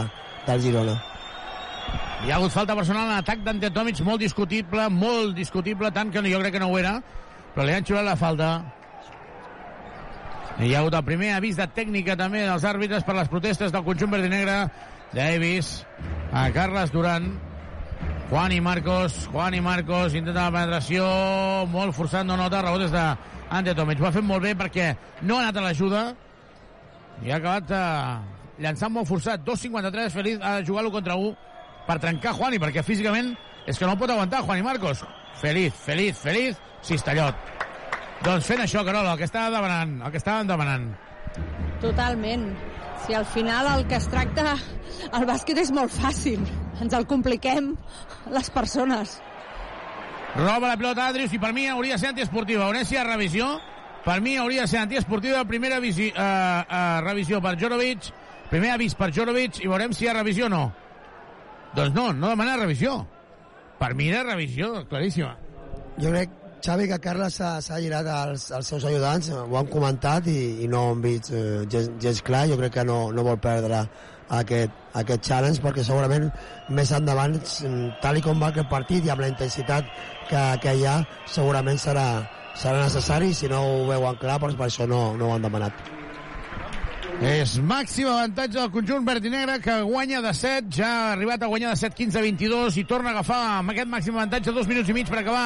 del 0.46 0.62
Girona. 0.68 1.00
Hi 2.22 2.30
ha 2.30 2.36
hagut 2.36 2.54
falta 2.54 2.76
personal 2.78 3.08
en 3.10 3.16
atac 3.16 3.40
d'Ante 3.42 3.72
Tomic, 3.74 3.98
molt 4.06 4.22
discutible, 4.22 4.86
molt 4.94 5.34
discutible, 5.34 5.90
tant 5.90 6.12
que 6.14 6.22
jo 6.22 6.38
crec 6.38 6.54
que 6.54 6.60
no 6.62 6.68
ho 6.70 6.78
era, 6.78 7.00
però 7.54 7.66
li 7.66 7.74
han 7.76 7.84
xiulat 7.86 8.06
la 8.06 8.16
falta. 8.16 8.50
I 10.58 10.68
hi 10.68 10.74
ha 10.74 10.82
hagut 10.82 10.96
el 10.96 11.04
primer 11.06 11.32
avís 11.36 11.56
de 11.56 11.66
tècnica 11.76 12.16
també 12.18 12.42
dels 12.46 12.64
àrbitres 12.68 13.04
per 13.04 13.16
les 13.16 13.30
protestes 13.32 13.72
del 13.72 13.84
conjunt 13.86 14.12
verd 14.12 14.28
i 14.28 14.32
negre. 14.32 14.58
Davis, 15.12 15.82
a 16.32 16.46
Carles 16.52 16.92
Duran, 16.92 17.26
Juan 18.30 18.52
i 18.56 18.60
Marcos, 18.64 19.26
Juan 19.32 19.54
i 19.54 19.60
Marcos, 19.60 20.14
intenta 20.16 20.46
la 20.46 20.54
penetració, 20.54 21.04
molt 21.68 21.92
forçat, 21.92 22.24
no 22.24 22.38
nota, 22.40 22.62
rebotes 22.64 22.92
de 22.94 23.02
Ante 23.52 23.74
Tomic. 23.76 24.00
Ho 24.00 24.08
ha 24.08 24.14
fet 24.14 24.24
molt 24.24 24.44
bé 24.46 24.54
perquè 24.56 24.94
no 25.20 25.36
ha 25.36 25.42
anat 25.44 25.60
a 25.60 25.66
l'ajuda 25.66 26.04
i 27.22 27.30
ha 27.30 27.36
acabat 27.36 27.74
eh, 27.76 28.62
llançant 28.64 28.94
molt 28.94 29.10
forçat. 29.10 29.44
2.53, 29.44 30.16
Feliz 30.16 30.40
ha 30.40 30.56
de 30.58 30.66
jugar-lo 30.66 30.92
contra 30.94 31.18
1 31.20 31.34
per 31.86 31.98
trencar 32.00 32.32
Juani, 32.38 32.60
perquè 32.62 32.84
físicament 32.86 33.34
és 33.68 33.76
que 33.78 33.86
no 33.86 33.98
pot 34.00 34.10
aguantar 34.10 34.40
Juan 34.46 34.62
i 34.62 34.64
Marcos. 34.64 35.04
Feliz, 35.42 35.76
feliz, 35.84 36.16
feliz, 36.16 36.56
Cistellot. 36.82 37.50
Doncs 38.22 38.46
fent 38.46 38.62
això, 38.62 38.84
Carola, 38.86 39.14
el 39.14 39.18
que 39.18 39.26
estava 39.26 39.50
demanant, 39.50 39.96
el 40.02 40.12
que 40.14 40.20
estaven 40.22 40.50
demanant. 40.50 40.92
Totalment. 41.82 42.46
Si 43.06 43.14
al 43.18 43.26
final 43.26 43.66
el 43.72 43.86
que 43.90 43.98
es 43.98 44.06
tracta 44.10 44.54
el 45.10 45.26
bàsquet 45.26 45.58
és 45.58 45.72
molt 45.74 45.90
fàcil. 45.90 46.42
Ens 46.82 46.94
el 46.94 47.06
compliquem 47.10 47.72
les 48.30 48.50
persones. 48.54 49.18
Roba 50.36 50.70
la 50.70 50.78
pilota 50.80 51.08
Andrius 51.10 51.34
i 51.34 51.40
per 51.42 51.52
mi 51.52 51.66
hauria 51.68 51.98
de 51.98 52.02
ser 52.04 52.12
antiesportiva. 52.12 52.68
Ha 52.70 53.04
revisió. 53.04 53.48
Per 54.04 54.20
mi 54.20 54.36
hauria 54.36 54.62
de 54.62 54.68
ser 54.68 54.80
antiesportiva. 54.80 55.44
Primera 55.44 55.78
visi, 55.80 56.10
uh, 56.10 56.62
uh, 56.62 57.00
revisió 57.04 57.40
per 57.42 57.56
Jorovic. 57.58 58.10
Primer 58.50 58.72
avís 58.74 58.94
per 58.94 59.12
Jorovic 59.14 59.62
i 59.62 59.68
veurem 59.68 59.92
si 59.96 60.04
hi 60.04 60.08
ha 60.08 60.14
revisió 60.18 60.46
o 60.46 60.52
no. 60.52 60.62
Doncs 61.74 61.94
no, 61.94 62.12
no 62.12 62.28
demana 62.28 62.56
revisió. 62.56 62.98
Per 63.78 63.94
mi 63.94 64.10
era 64.10 64.22
revisió, 64.26 64.84
claríssima. 64.90 65.36
Jo 65.98 66.10
crec, 66.10 66.34
Xavi, 66.62 66.86
que 66.86 66.98
Carles 67.02 67.36
s'ha 67.40 67.78
girat 67.82 68.06
als, 68.06 68.46
als 68.54 68.68
seus 68.70 68.84
ajudants, 68.86 69.32
ho 69.34 69.56
han 69.58 69.68
comentat 69.70 70.28
i, 70.30 70.62
i 70.62 70.68
no 70.70 70.82
ho 70.82 70.90
han 70.92 71.00
vist 71.02 71.32
eh, 71.34 71.64
gens, 71.66 71.88
gens 72.02 72.20
clar. 72.22 72.44
Jo 72.50 72.58
crec 72.60 72.76
que 72.76 72.84
no, 72.86 72.98
no 73.10 73.24
vol 73.26 73.40
perdre 73.42 73.80
aquest, 74.38 74.76
aquest 75.00 75.26
challenge 75.26 75.62
perquè 75.64 75.82
segurament 75.86 76.28
més 76.70 76.92
endavant, 76.94 77.34
tal 78.04 78.20
i 78.20 78.22
com 78.22 78.38
va 78.38 78.52
aquest 78.52 78.70
partit 78.70 79.08
i 79.08 79.10
amb 79.10 79.24
la 79.24 79.32
intensitat 79.32 79.90
que, 80.30 80.44
que 80.62 80.76
hi 80.78 80.86
ha, 80.86 81.00
segurament 81.26 81.82
serà, 81.82 82.06
serà 82.54 82.84
necessari. 82.84 83.34
Si 83.34 83.50
no 83.50 83.64
ho 83.66 83.82
veuen 83.90 84.22
clar, 84.22 84.38
doncs 84.38 84.56
per 84.60 84.70
això 84.70 84.86
no, 84.86 85.02
no 85.18 85.28
ho 85.32 85.34
han 85.34 85.50
demanat. 85.50 85.90
És 87.22 87.58
màxim 87.62 88.08
avantatge 88.08 88.56
del 88.56 88.70
conjunt 88.74 89.04
verd 89.06 89.26
i 89.26 89.30
negre 89.30 89.58
que 89.62 89.80
guanya 89.86 90.22
de 90.22 90.30
7, 90.34 90.70
ja 90.78 90.88
ha 90.88 91.12
arribat 91.12 91.42
a 91.42 91.50
guanyar 91.50 91.74
de 91.74 91.82
7, 91.82 91.94
15 91.98 92.18
a 92.18 92.22
22 92.24 92.78
i 92.82 92.86
torna 92.90 93.10
a 93.10 93.18
agafar 93.18 93.42
amb 93.58 93.74
aquest 93.74 93.90
màxim 93.90 94.16
avantatge 94.16 94.54
dos 94.54 94.70
minuts 94.70 94.90
i 94.90 94.96
mig 94.96 95.10
per 95.10 95.20
acabar 95.20 95.44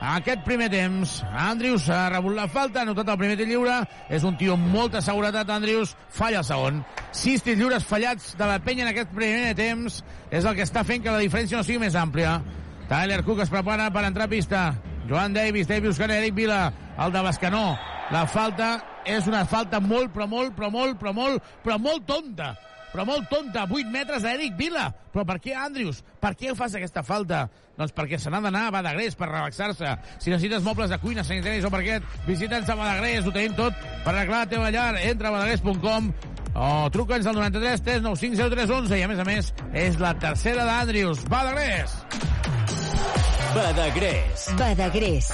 aquest 0.00 0.44
primer 0.46 0.70
temps. 0.72 1.18
Andrius 1.36 1.88
ha 1.92 2.08
rebut 2.10 2.34
la 2.36 2.48
falta, 2.48 2.80
ha 2.80 2.88
notat 2.88 3.08
el 3.12 3.18
primer 3.20 3.36
tir 3.36 3.48
lliure, 3.50 3.76
és 4.08 4.24
un 4.24 4.38
tio 4.40 4.56
amb 4.56 4.70
molta 4.72 5.02
seguretat, 5.04 5.50
Andrius, 5.52 5.92
falla 6.08 6.40
el 6.40 6.48
segon. 6.48 6.80
Sis 7.12 7.44
tirs 7.44 7.60
lliures 7.60 7.84
fallats 7.84 8.32
de 8.38 8.48
la 8.48 8.60
penya 8.64 8.86
en 8.86 8.92
aquest 8.94 9.12
primer 9.12 9.52
temps 9.58 10.00
és 10.30 10.44
el 10.44 10.56
que 10.56 10.64
està 10.64 10.84
fent 10.88 11.04
que 11.04 11.12
la 11.12 11.20
diferència 11.20 11.60
no 11.60 11.66
sigui 11.66 11.82
més 11.82 11.98
àmplia. 11.98 12.38
Tyler 12.90 13.20
Cook 13.26 13.44
es 13.44 13.52
prepara 13.52 13.90
per 13.94 14.06
entrar 14.08 14.26
a 14.26 14.32
pista. 14.32 14.62
Joan 15.10 15.34
Davis, 15.36 15.68
Davis 15.68 15.92
buscant 15.92 16.14
Eric 16.14 16.34
Vila, 16.34 16.64
el 16.98 17.12
de 17.12 17.22
Bascanó. 17.22 17.76
La 18.10 18.24
falta 18.26 18.72
és 19.06 19.28
una 19.30 19.44
falta 19.46 19.78
molt, 19.80 20.10
però 20.14 20.26
molt, 20.26 20.56
però 20.56 20.72
molt, 20.72 20.98
però 20.98 21.14
molt, 21.14 21.54
però 21.62 21.78
molt 21.78 22.08
tonta. 22.08 22.54
Però 22.90 23.04
molt 23.06 23.28
tonta, 23.30 23.68
8 23.70 23.86
metres 23.86 24.24
d'Eric 24.26 24.56
Vila. 24.58 24.88
Però 25.14 25.22
per 25.26 25.38
què, 25.42 25.54
Andrius? 25.54 26.00
Per 26.18 26.32
què 26.38 26.54
fas 26.58 26.74
aquesta 26.74 27.04
falta? 27.06 27.44
Doncs 27.80 27.94
perquè 27.96 28.18
se 28.20 28.28
n'ha 28.28 28.42
d'anar 28.44 28.66
a 28.68 28.72
Badagrés 28.74 29.14
per 29.16 29.30
relaxar-se. 29.30 29.94
Si 30.20 30.28
necessites 30.28 30.64
mobles 30.66 30.90
de 30.92 30.98
cuina, 31.00 31.24
sanitaris 31.24 31.64
o 31.64 31.70
parquet, 31.72 32.04
visita'ns 32.26 32.68
a 32.68 32.76
Badagrés, 32.76 33.24
ho 33.24 33.32
tenim 33.32 33.54
tot 33.56 33.76
per 34.04 34.12
arreglar 34.12 34.44
la 34.44 34.50
teva 34.50 34.68
llar. 34.74 34.90
Entra 35.00 35.30
a 35.30 35.38
badagrés.com 35.38 36.10
o 36.60 36.90
truca'ns 36.92 37.30
al 37.30 37.38
93 37.38 37.84
395 37.86 38.50
0311 38.52 38.98
i 38.98 39.06
a 39.06 39.08
més 39.08 39.22
a 39.22 39.26
més 39.28 39.52
és 39.86 39.96
la 40.02 40.12
tercera 40.20 40.66
d'Andrius. 40.68 41.24
Badagrés! 41.32 41.96
Badagrés. 43.54 44.48
Badagrés. 44.58 45.30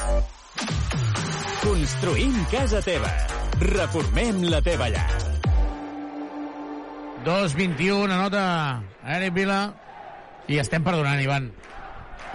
Construïm 1.65 2.37
casa 2.53 2.79
teva. 2.87 3.11
Reformem 3.59 4.45
la 4.53 4.63
teva 4.63 4.87
llar. 4.93 5.09
2-21, 7.27 8.07
anota 8.07 8.47
Eric 9.17 9.35
Vila 9.35 9.61
i 10.47 10.61
estem 10.63 10.85
perdonant, 10.87 11.19
Ivan. 11.19 11.51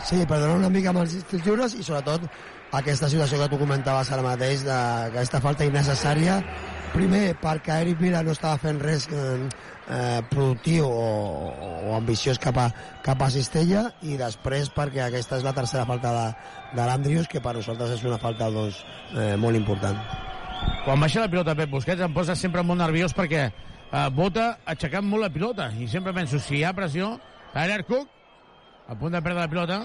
Sí, 0.05 0.25
perdonar 0.25 0.57
una 0.57 0.69
mica 0.73 0.89
amb 0.89 1.03
els 1.03 1.13
tirs 1.29 1.75
i 1.77 1.83
sobretot 1.83 2.25
aquesta 2.73 3.09
situació 3.11 3.39
que 3.41 3.49
tu 3.51 3.59
comentaves 3.59 4.11
ara 4.11 4.23
mateix, 4.25 4.63
d'aquesta 4.65 5.41
falta 5.43 5.67
innecessària 5.67 6.39
primer 6.91 7.35
perquè 7.39 7.81
Eric 7.85 8.01
Mira 8.03 8.21
no 8.23 8.33
estava 8.35 8.59
fent 8.59 8.79
res 8.83 9.05
eh, 9.11 9.47
eh, 9.91 10.19
productiu 10.31 10.87
o, 10.87 11.05
o 11.87 11.95
ambiciós 11.95 12.39
cap 12.41 12.57
a, 12.59 12.67
cap 13.05 13.21
a 13.23 13.29
Cistella 13.31 13.85
i 14.03 14.17
després 14.19 14.71
perquè 14.75 15.05
aquesta 15.05 15.39
és 15.39 15.45
la 15.47 15.55
tercera 15.55 15.85
falta 15.87 16.11
de, 16.15 16.27
de 16.75 16.87
l'Andrius 16.87 17.29
que 17.31 17.43
per 17.43 17.55
nosaltres 17.59 17.95
és 17.97 18.05
una 18.07 18.19
falta 18.19 18.49
doncs, 18.51 18.81
eh, 19.15 19.35
molt 19.39 19.59
important. 19.59 19.99
Quan 20.85 20.99
baixa 20.99 21.23
la 21.23 21.31
pilota 21.31 21.55
Pep 21.57 21.71
Busquets 21.71 22.03
em 22.03 22.15
posa 22.15 22.35
sempre 22.35 22.63
molt 22.63 22.81
nerviós 22.83 23.15
perquè 23.15 23.45
eh, 23.47 24.07
vota 24.15 24.55
aixecant 24.65 25.07
molt 25.07 25.27
la 25.27 25.31
pilota 25.33 25.71
i 25.79 25.87
sempre 25.91 26.15
penso, 26.15 26.39
si 26.39 26.59
hi 26.59 26.65
ha 26.65 26.75
pressió 26.75 27.13
Tyler 27.53 27.83
Cook 27.87 28.20
a 28.91 28.95
punt 28.95 29.13
de 29.15 29.21
perdre 29.23 29.39
la 29.39 29.47
pilota 29.47 29.79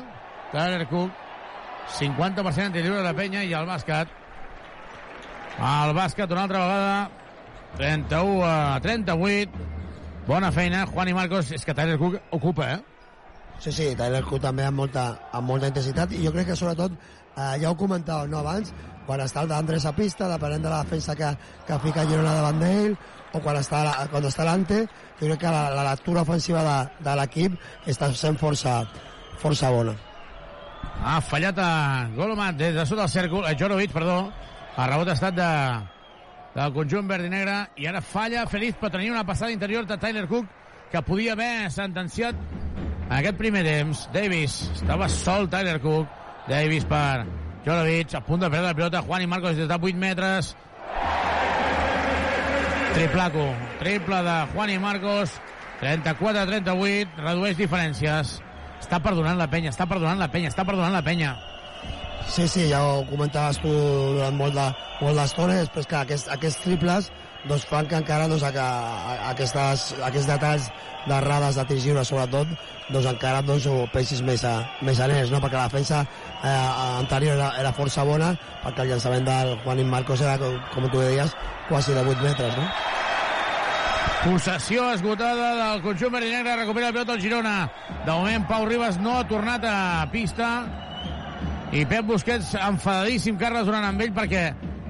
Tyler 0.51 0.87
Cook 0.91 1.11
50% 1.99 2.73
de 2.75 2.83
lliure 2.83 3.05
de 3.07 3.13
penya 3.15 3.45
i 3.47 3.53
el 3.55 3.67
bàsquet. 3.69 4.11
El 5.63 5.93
bàsquet 5.95 6.33
una 6.35 6.43
altra 6.49 6.63
vegada 6.65 6.97
31 7.79 8.43
a 8.43 8.81
38 8.83 9.67
bona 10.27 10.51
feina, 10.51 10.83
Juan 10.91 11.13
i 11.13 11.15
Marcos. 11.15 11.53
És 11.55 11.65
que 11.65 11.75
Tyler 11.75 11.99
Cook 12.01 12.19
ocupa, 12.35 12.73
eh? 12.75 12.81
Sí, 13.61 13.71
sí, 13.71 13.87
Tyler 13.95 14.25
Cook 14.27 14.43
també 14.43 14.67
amb 14.67 14.83
molta, 14.83 15.07
amb 15.31 15.47
molta 15.53 15.71
intensitat. 15.71 16.11
I 16.11 16.25
jo 16.27 16.35
crec 16.35 16.51
que 16.51 16.59
sobretot, 16.59 16.99
eh, 17.37 17.53
ja 17.63 17.71
ho 17.71 17.79
comentàvem 17.79 18.33
no, 18.35 18.43
abans, 18.43 18.75
quan 19.07 19.23
està 19.23 19.47
el 19.47 19.53
d'Andrés 19.55 19.87
a 19.87 19.95
pista, 19.95 20.27
depenent 20.33 20.67
de 20.67 20.73
la 20.73 20.83
defensa 20.83 21.15
que, 21.15 21.31
que 21.69 21.79
fica 21.87 22.09
Girona 22.11 22.35
davant 22.41 22.59
d'ell, 22.59 22.99
o 23.33 23.41
quan 23.43 23.59
està, 23.61 23.83
quan 24.13 24.25
està 24.29 24.47
l'Ante, 24.47 24.85
jo 25.21 25.29
crec 25.29 25.41
que 25.43 25.53
la, 25.53 25.69
la 25.75 25.87
lectura 25.91 26.23
ofensiva 26.23 26.63
de, 26.67 26.77
de 27.05 27.17
l'equip 27.21 27.57
està 27.87 28.11
sent 28.15 28.39
força, 28.41 28.83
força 29.43 29.71
bona. 29.75 29.97
Ha 31.07 31.19
fallat 31.21 31.59
a 31.61 31.71
Golomat 32.17 32.57
des 32.57 32.75
de 32.77 32.87
sota 32.89 33.05
el 33.05 33.13
cèrcol, 33.13 33.45
a 33.45 33.55
Jorovic, 33.59 33.93
perdó. 33.93 34.21
El 34.77 34.91
rebot 34.91 35.09
ha 35.09 35.17
estat 35.17 35.37
de, 35.37 35.51
del 36.57 36.73
conjunt 36.73 37.09
verd 37.09 37.29
i 37.29 37.33
negre 37.33 37.57
i 37.81 37.89
ara 37.89 38.03
falla 38.05 38.47
Feliz 38.49 38.77
per 38.81 38.91
tenir 38.93 39.11
una 39.13 39.25
passada 39.29 39.53
interior 39.53 39.87
de 39.89 39.99
Tyler 40.01 40.27
Cook 40.29 40.47
que 40.93 41.03
podia 41.03 41.35
haver 41.35 41.71
sentenciat 41.73 42.37
en 43.07 43.17
aquest 43.19 43.39
primer 43.39 43.65
temps. 43.67 44.07
Davis 44.15 44.61
estava 44.75 45.09
sol 45.13 45.51
Tyler 45.53 45.81
Cook. 45.83 46.09
Davis 46.47 46.87
per 46.87 47.27
Jorovic 47.67 48.15
a 48.15 48.23
punt 48.23 48.45
de 48.45 48.51
perdre 48.51 48.69
la 48.71 48.77
pilota. 48.79 49.03
Juan 49.03 49.25
i 49.25 49.27
Marcos 49.31 49.57
des 49.57 49.69
de 49.69 49.75
8 49.75 49.99
metres. 49.99 50.55
Triplaco. 52.97 53.53
Triple 53.79 54.23
de 54.25 54.47
Juan 54.55 54.71
i 54.73 54.79
Marcos. 54.81 55.35
34-38. 55.83 57.11
Redueix 57.21 57.59
diferències. 57.59 58.39
Està 58.81 59.01
perdonant 59.05 59.37
la 59.37 59.49
penya, 59.53 59.69
està 59.69 59.85
perdonant 59.91 60.17
la 60.17 60.31
penya, 60.33 60.49
està 60.49 60.65
perdonant 60.65 60.97
la 60.97 61.03
penya. 61.05 61.35
Sí, 62.33 62.47
sí, 62.49 62.65
ja 62.71 62.81
ho 62.81 63.03
comentaves 63.11 63.61
tu 63.61 63.69
durant 63.69 64.39
molt 64.41 64.57
de, 64.57 64.65
molt 65.03 65.21
després 65.53 65.87
que 65.87 65.99
aquests, 66.01 66.31
aquests 66.33 66.65
triples 66.65 67.11
doncs 67.49 67.67
fan 67.71 67.87
que 67.91 67.99
encara 67.99 68.29
doncs, 68.31 68.45
a, 68.47 68.67
aquestes, 69.31 69.87
aquests 70.07 70.29
detalls 70.29 70.71
d'errades 71.07 71.59
de 71.59 71.65
tirs 71.71 71.87
lliures 71.87 72.11
sobretot 72.11 72.51
doncs 72.91 73.07
encara 73.11 73.43
doncs, 73.47 73.69
ho 73.71 73.87
pensis 73.93 74.23
més 74.27 74.45
a, 74.47 74.57
més 74.87 75.01
a 75.01 75.09
nens, 75.11 75.31
no? 75.31 75.41
perquè 75.43 75.59
la 75.59 75.69
defensa 75.71 76.03
eh, 76.03 76.51
anterior 76.99 77.39
era, 77.39 77.53
era 77.61 77.75
força 77.77 78.05
bona 78.07 78.33
perquè 78.65 78.85
el 78.85 78.95
llançament 78.95 79.27
del 79.27 79.57
Juanín 79.65 79.91
Marcos 79.91 80.23
era, 80.23 80.37
com, 80.43 80.59
com 80.75 80.91
tu 80.91 81.03
deies, 81.03 81.35
quasi 81.71 81.95
de 81.95 82.05
8 82.05 82.23
metres 82.23 82.59
no? 82.59 82.69
Possessió 84.27 84.89
esgotada 84.91 85.53
del 85.55 85.83
conjunt 85.85 86.11
verd 86.11 86.49
recupera 86.59 86.89
el 86.89 86.95
pilota 86.95 87.15
el 87.15 87.21
Girona. 87.23 87.69
De 88.03 88.11
moment 88.11 88.47
Pau 88.49 88.65
Ribas 88.67 88.99
no 88.99 89.21
ha 89.21 89.27
tornat 89.29 89.63
a 89.71 90.09
pista 90.11 90.49
i 91.71 91.85
Pep 91.87 92.09
Busquets 92.09 92.55
enfadadíssim 92.59 93.39
Carles 93.39 93.69
Duran 93.69 93.87
amb 93.87 94.03
ell 94.03 94.15
perquè 94.17 94.49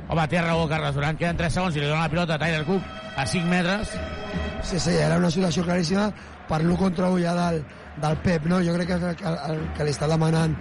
home, 0.09 0.28
té 0.30 0.42
raó 0.42 0.68
Carles 0.70 0.94
Duran, 0.94 1.18
queden 1.18 1.38
3 1.38 1.59
segons 1.59 1.76
i 1.76 1.82
li 1.82 1.88
dona 1.88 2.04
la 2.07 2.12
pilota 2.12 2.36
a 2.36 2.42
Tyler 2.42 2.64
Cook 2.66 2.82
a 3.16 3.26
5 3.26 3.50
metres 3.50 3.96
Sí, 4.66 4.80
sí, 4.80 4.96
era 4.98 5.16
una 5.20 5.30
situació 5.30 5.62
claríssima 5.62 6.09
per 6.48 6.61
l'1 6.62 6.76
contra 6.80 7.11
1 7.12 7.22
ja 7.22 7.34
del, 7.38 7.61
del 8.02 8.16
Pep, 8.24 8.46
no? 8.50 8.59
Jo 8.64 8.74
crec 8.74 8.88
que, 8.90 8.98
que, 8.98 9.12
que, 9.20 9.59
que 9.76 9.86
li 9.86 9.92
està 9.94 10.09
demanant 10.11 10.57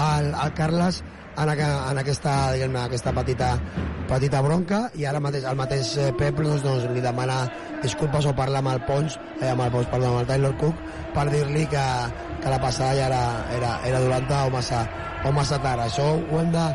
al, 0.00 0.30
al 0.32 0.54
Carles 0.56 1.02
en, 1.36 1.50
en 1.50 2.00
aquesta, 2.00 2.34
diguem 2.54 2.76
aquesta 2.80 3.12
petita, 3.16 3.50
petita 4.08 4.40
bronca 4.44 4.80
i 4.98 5.06
ara 5.08 5.20
mateix 5.22 5.44
el 5.48 5.58
mateix 5.58 5.92
eh, 5.98 6.08
Pep 6.18 6.40
doncs, 6.40 6.64
doncs, 6.64 6.88
li 6.94 7.04
demana 7.04 7.42
disculpes 7.82 8.26
o 8.26 8.34
parla 8.36 8.60
amb 8.60 8.72
el 8.74 8.82
Pons, 8.88 9.18
eh, 9.40 9.50
amb 9.50 9.64
el 9.66 9.74
Pons, 9.74 9.90
perdó, 9.92 10.14
amb 10.14 10.22
el 10.22 10.30
Taylor 10.30 10.56
Cook 10.60 10.80
per 11.14 11.26
dir-li 11.32 11.66
que, 11.70 11.84
que 12.42 12.52
la 12.52 12.60
passada 12.62 12.96
ja 12.98 13.10
era, 13.10 13.22
era, 13.56 13.74
era 13.88 14.00
dolenta 14.00 14.44
o 14.46 14.54
massa, 14.54 14.84
o 15.24 15.32
massa 15.36 15.60
tard. 15.62 15.84
Això 15.86 16.06
ho 16.16 16.40
hem 16.40 16.52
de, 16.54 16.66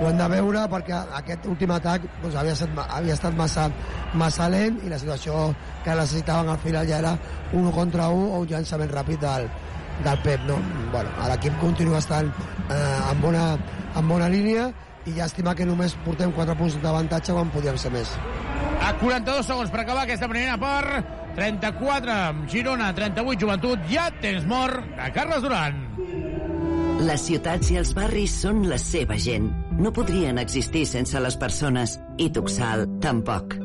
ho 0.00 0.08
hem 0.08 0.18
de 0.18 0.26
veure 0.32 0.64
perquè 0.70 0.96
aquest 1.20 1.44
últim 1.50 1.70
atac 1.74 2.06
doncs, 2.22 2.34
havia, 2.40 2.54
estat, 2.56 2.80
havia 2.84 3.14
estat 3.14 3.36
massa, 3.38 3.68
massa 4.18 4.48
lent 4.50 4.80
i 4.82 4.90
la 4.90 4.98
situació 4.98 5.52
que 5.84 5.94
necessitaven 5.94 6.50
al 6.50 6.58
final 6.64 6.88
ja 6.88 6.98
era 6.98 7.14
un 7.54 7.70
contra 7.72 8.08
un 8.10 8.26
o 8.32 8.42
un 8.42 8.48
llançament 8.50 8.90
ràpid 8.90 9.22
del, 9.22 9.46
del 10.02 10.18
Pep. 10.24 10.40
No? 10.48 10.58
Bueno, 10.92 11.10
L'equip 11.30 11.60
continua 11.60 12.02
estant 12.02 12.32
eh, 12.68 13.10
en, 13.12 13.20
bona, 13.22 13.46
en 13.94 14.08
bona 14.10 14.30
línia 14.32 14.70
i 15.06 15.14
llàstima 15.14 15.54
que 15.54 15.66
només 15.68 15.94
portem 16.04 16.32
4 16.34 16.56
punts 16.58 16.80
d'avantatge 16.82 17.36
quan 17.36 17.52
podíem 17.54 17.78
ser 17.78 17.92
més. 17.94 18.16
A 18.84 18.94
42 19.00 19.46
segons 19.46 19.70
per 19.72 19.84
acabar 19.84 20.04
aquesta 20.04 20.28
primera 20.28 20.58
part. 20.60 21.12
34, 21.34 22.46
Girona, 22.50 22.92
38, 22.94 23.40
Joventut. 23.42 23.86
Ja 23.90 24.06
tens 24.22 24.46
mort 24.46 24.84
de 24.98 25.10
Carles 25.14 25.42
Duran. 25.42 25.80
Les 27.04 27.26
ciutats 27.26 27.72
i 27.74 27.80
els 27.80 27.90
barris 27.96 28.38
són 28.44 28.64
la 28.70 28.78
seva 28.78 29.18
gent. 29.18 29.50
No 29.78 29.90
podrien 29.92 30.38
existir 30.38 30.84
sense 30.86 31.18
les 31.20 31.36
persones. 31.36 31.98
I 32.16 32.28
Tuxal, 32.30 32.86
tampoc. 33.02 33.56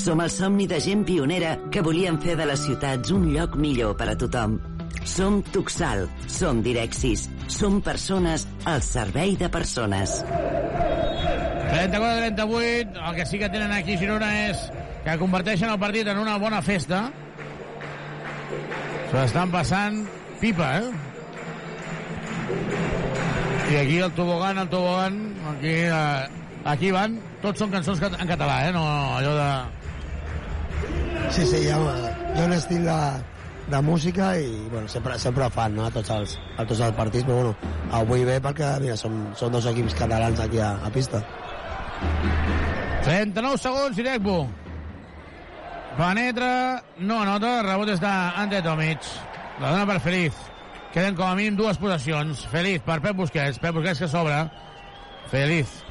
Som 0.00 0.22
el 0.24 0.30
somni 0.32 0.66
de 0.70 0.78
gent 0.80 1.04
pionera 1.04 1.56
que 1.72 1.82
volien 1.84 2.16
fer 2.22 2.36
de 2.38 2.46
les 2.48 2.62
ciutats 2.64 3.12
un 3.12 3.26
lloc 3.34 3.56
millor 3.60 3.96
per 3.98 4.08
a 4.12 4.16
tothom. 4.16 4.56
Som 5.04 5.42
Tuxal, 5.52 6.06
som 6.30 6.62
Direxis, 6.64 7.26
som 7.52 7.82
persones 7.84 8.46
al 8.64 8.80
servei 8.82 9.36
de 9.36 9.48
persones. 9.52 10.22
34-38, 11.68 12.96
el 13.08 13.16
que 13.16 13.26
sí 13.26 13.38
que 13.38 13.50
tenen 13.52 13.72
aquí 13.76 13.98
Girona 14.00 14.30
és 14.48 14.62
que 15.04 15.18
converteixen 15.20 15.68
el 15.68 15.78
partit 15.80 16.08
en 16.08 16.18
una 16.18 16.38
bona 16.40 16.62
festa. 16.64 17.10
Se 19.10 19.16
l'estan 19.18 19.52
passant 19.52 20.00
pipa, 20.40 20.78
eh? 20.80 20.88
I 23.68 23.76
aquí 23.76 23.98
el 24.00 24.12
tobogan, 24.16 24.58
el 24.58 24.68
tobogan, 24.72 25.18
aquí, 25.54 25.74
eh, 25.88 26.28
aquí 26.64 26.92
van, 26.94 27.18
tots 27.42 27.62
són 27.62 27.72
cançons 27.72 28.02
en 28.08 28.28
català, 28.28 28.60
eh? 28.68 28.72
No 28.76 28.84
allò 29.16 29.34
de... 29.38 29.48
Sí, 31.34 31.44
sí, 31.44 31.64
hi 31.66 31.72
ha, 31.74 31.78
hi 31.78 32.40
ha 32.40 32.46
un 32.46 32.54
estil 32.56 32.86
de, 32.88 32.98
de 33.68 33.80
música 33.84 34.30
i 34.40 34.48
bueno, 34.70 34.88
sempre, 34.88 35.18
sempre 35.18 35.50
fan 35.52 35.74
no? 35.76 35.86
a, 35.86 35.90
tots 35.92 36.10
els, 36.14 36.36
a 36.56 36.64
tots 36.64 36.80
els 36.80 36.96
partits, 36.96 37.26
però 37.28 37.42
bueno, 37.42 37.74
avui 37.98 38.24
bé 38.28 38.38
perquè 38.44 38.76
mira, 38.82 38.96
són, 38.96 39.26
són 39.36 39.52
dos 39.52 39.68
equips 39.68 39.96
catalans 39.98 40.40
aquí 40.40 40.62
a, 40.62 40.72
a 40.84 40.92
pista. 40.94 41.22
39 43.04 43.60
segons, 43.60 43.98
Irecbo. 43.98 44.42
Penetra, 45.98 46.52
no 47.02 47.22
anota, 47.24 47.58
rebot 47.66 47.90
és 47.90 48.00
d'Ante 48.02 48.62
Tomic. 48.62 49.06
La 49.58 49.72
dona 49.72 49.86
per 49.88 49.98
Feliz. 50.04 50.36
Queden 50.94 51.16
com 51.18 51.26
a 51.26 51.34
mínim 51.34 51.56
dues 51.58 51.80
possessions. 51.80 52.44
Feliz 52.52 52.84
per 52.86 53.00
Pep 53.02 53.16
Busquets. 53.18 53.58
Pep 53.58 53.74
Busquets 53.74 54.04
que 54.04 54.08
s'obre. 54.10 54.44
Feliz. 55.30 55.84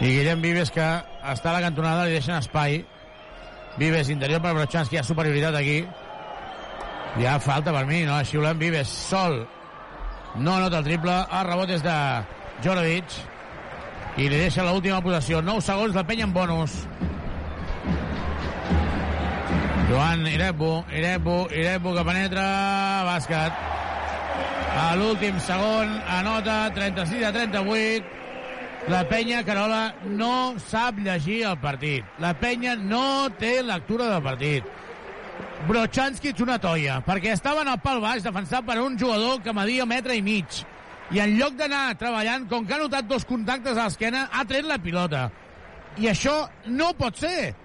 I 0.00 0.08
Guillem 0.08 0.40
Vives 0.40 0.70
que 0.72 0.84
està 1.28 1.50
a 1.50 1.58
la 1.58 1.64
cantonada, 1.66 2.06
li 2.08 2.16
deixen 2.16 2.38
espai. 2.38 2.80
Vives 3.80 4.08
interior 4.12 4.40
per 4.40 4.54
Brochanski, 4.56 4.96
hi 4.96 5.00
ha 5.00 5.06
superioritat 5.06 5.56
aquí. 5.58 5.82
Hi 7.18 7.26
ha 7.26 7.38
falta 7.42 7.74
per 7.74 7.84
mi, 7.86 8.04
no? 8.08 8.16
Volem 8.32 8.58
Vives 8.58 8.88
sol. 8.88 9.42
No 10.36 10.54
anota 10.56 10.78
el 10.78 10.86
triple. 10.86 11.16
El 11.38 11.46
rebot 11.48 11.74
és 11.76 11.84
de 11.84 11.96
Jorovic. 12.64 13.18
I 14.16 14.28
li 14.28 14.38
deixa 14.46 14.64
l'última 14.64 15.02
possessió. 15.04 15.42
9 15.42 15.62
segons, 15.64 15.94
la 15.94 16.06
penya 16.06 16.24
en 16.28 16.32
bonus. 16.32 16.76
Joan 19.90 20.22
Irebu, 20.26 20.84
Irebu, 20.94 21.36
Irebu 21.50 21.94
que 21.96 22.04
penetra, 22.06 22.46
bàsquet. 23.08 23.66
A 24.70 24.94
l'últim 24.94 25.38
segon, 25.42 25.90
anota 26.06 26.70
36 26.74 27.24
a 27.26 27.32
38. 27.34 28.04
La 28.88 29.02
penya, 29.08 29.42
Carola, 29.44 29.94
no 30.06 30.54
sap 30.62 31.00
llegir 31.02 31.42
el 31.48 31.58
partit. 31.60 32.06
La 32.22 32.32
penya 32.38 32.76
no 32.78 33.28
té 33.40 33.58
lectura 33.66 34.06
del 34.12 34.22
partit. 34.22 34.70
Brochanski 35.66 36.30
ets 36.30 36.40
una 36.40 36.56
toia, 36.62 37.00
perquè 37.04 37.34
estava 37.34 37.64
en 37.66 37.72
el 37.74 37.80
pal 37.82 38.00
baix 38.00 38.24
defensat 38.24 38.64
per 38.64 38.78
un 38.80 38.96
jugador 38.98 39.42
que 39.44 39.52
media 39.56 39.84
metre 39.90 40.16
i 40.16 40.22
mig. 40.24 40.62
I 41.10 41.20
en 41.20 41.34
lloc 41.36 41.58
d'anar 41.58 41.98
treballant, 41.98 42.46
com 42.48 42.64
que 42.64 42.76
ha 42.76 42.80
notat 42.80 43.10
dos 43.10 43.26
contactes 43.26 43.74
a 43.76 43.88
l'esquena, 43.88 44.28
ha 44.30 44.46
tret 44.46 44.64
la 44.64 44.78
pilota. 44.78 45.26
I 45.98 46.08
això 46.14 46.44
no 46.70 46.94
pot 46.96 47.18
ser. 47.18 47.56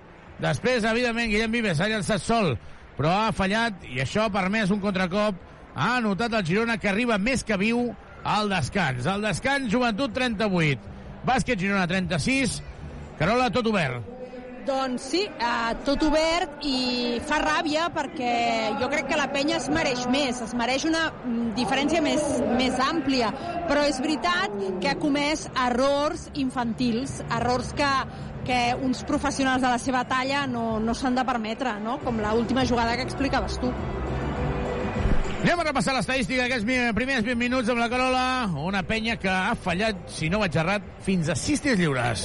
Després, 0.41 0.83
evidentment, 0.83 1.29
Guillem 1.29 1.53
Vives 1.53 1.77
s'ha 1.77 1.87
llançat 1.87 2.23
sol, 2.25 2.55
però 2.97 3.13
ha 3.13 3.35
fallat 3.35 3.85
i 3.93 4.01
això 4.03 4.25
ha 4.25 4.33
permès 4.33 4.73
un 4.73 4.81
contracop. 4.83 5.37
Ha 5.75 5.97
anotat 5.97 6.33
el 6.33 6.45
Girona 6.47 6.79
que 6.79 6.87
arriba 6.87 7.19
més 7.19 7.43
que 7.43 7.59
viu 7.59 7.89
al 8.23 8.49
descans. 8.49 9.05
Al 9.11 9.23
descans, 9.25 9.67
Joventut 9.71 10.13
38. 10.15 10.91
Bàsquet 11.27 11.59
Girona 11.59 11.85
36. 11.89 12.61
Carola, 13.19 13.49
tot 13.51 13.67
obert. 13.67 14.11
Doncs 14.65 15.03
sí, 15.11 15.19
eh, 15.29 15.73
tot 15.85 16.01
obert 16.07 16.63
i 16.65 17.19
fa 17.27 17.37
ràbia 17.43 17.85
perquè 17.93 18.31
jo 18.79 18.87
crec 18.89 19.11
que 19.11 19.19
la 19.19 19.27
penya 19.29 19.59
es 19.59 19.67
mereix 19.69 20.07
més, 20.09 20.39
es 20.41 20.55
mereix 20.57 20.87
una 20.89 21.03
mm, 21.11 21.51
diferència 21.59 22.01
més, 22.01 22.23
més 22.57 22.79
àmplia, 22.81 23.29
però 23.69 23.83
és 23.85 24.01
veritat 24.01 24.55
que 24.81 24.89
ha 24.89 24.95
comès 24.97 25.45
errors 25.67 26.31
infantils, 26.33 27.19
errors 27.37 27.75
que, 27.77 27.91
que 28.49 28.59
uns 28.81 29.05
professionals 29.05 29.61
de 29.61 29.69
la 29.69 29.77
seva 29.77 30.01
talla 30.09 30.47
no, 30.49 30.79
no 30.81 30.97
s'han 30.97 31.21
de 31.21 31.27
permetre, 31.29 31.77
no? 31.85 31.99
com 32.01 32.17
l'última 32.23 32.65
jugada 32.65 32.97
que 32.97 33.05
explicaves 33.05 33.61
tu. 33.61 33.69
Anem 35.45 35.59
a 35.61 35.63
repassar 35.67 35.93
l'estadística 35.93 36.41
d'aquests 36.41 36.95
primers 36.97 37.21
20 37.21 37.37
minuts 37.37 37.67
amb 37.69 37.77
la 37.77 37.85
Carola. 37.85 38.21
Una 38.65 38.79
penya 38.81 39.13
que 39.21 39.29
ha 39.29 39.53
fallat, 39.53 39.99
si 40.09 40.25
no 40.25 40.39
vaig 40.41 40.55
errat, 40.57 40.87
fins 41.05 41.29
a 41.29 41.35
6 41.37 41.61
tirs 41.61 41.77
lliures. 41.77 42.23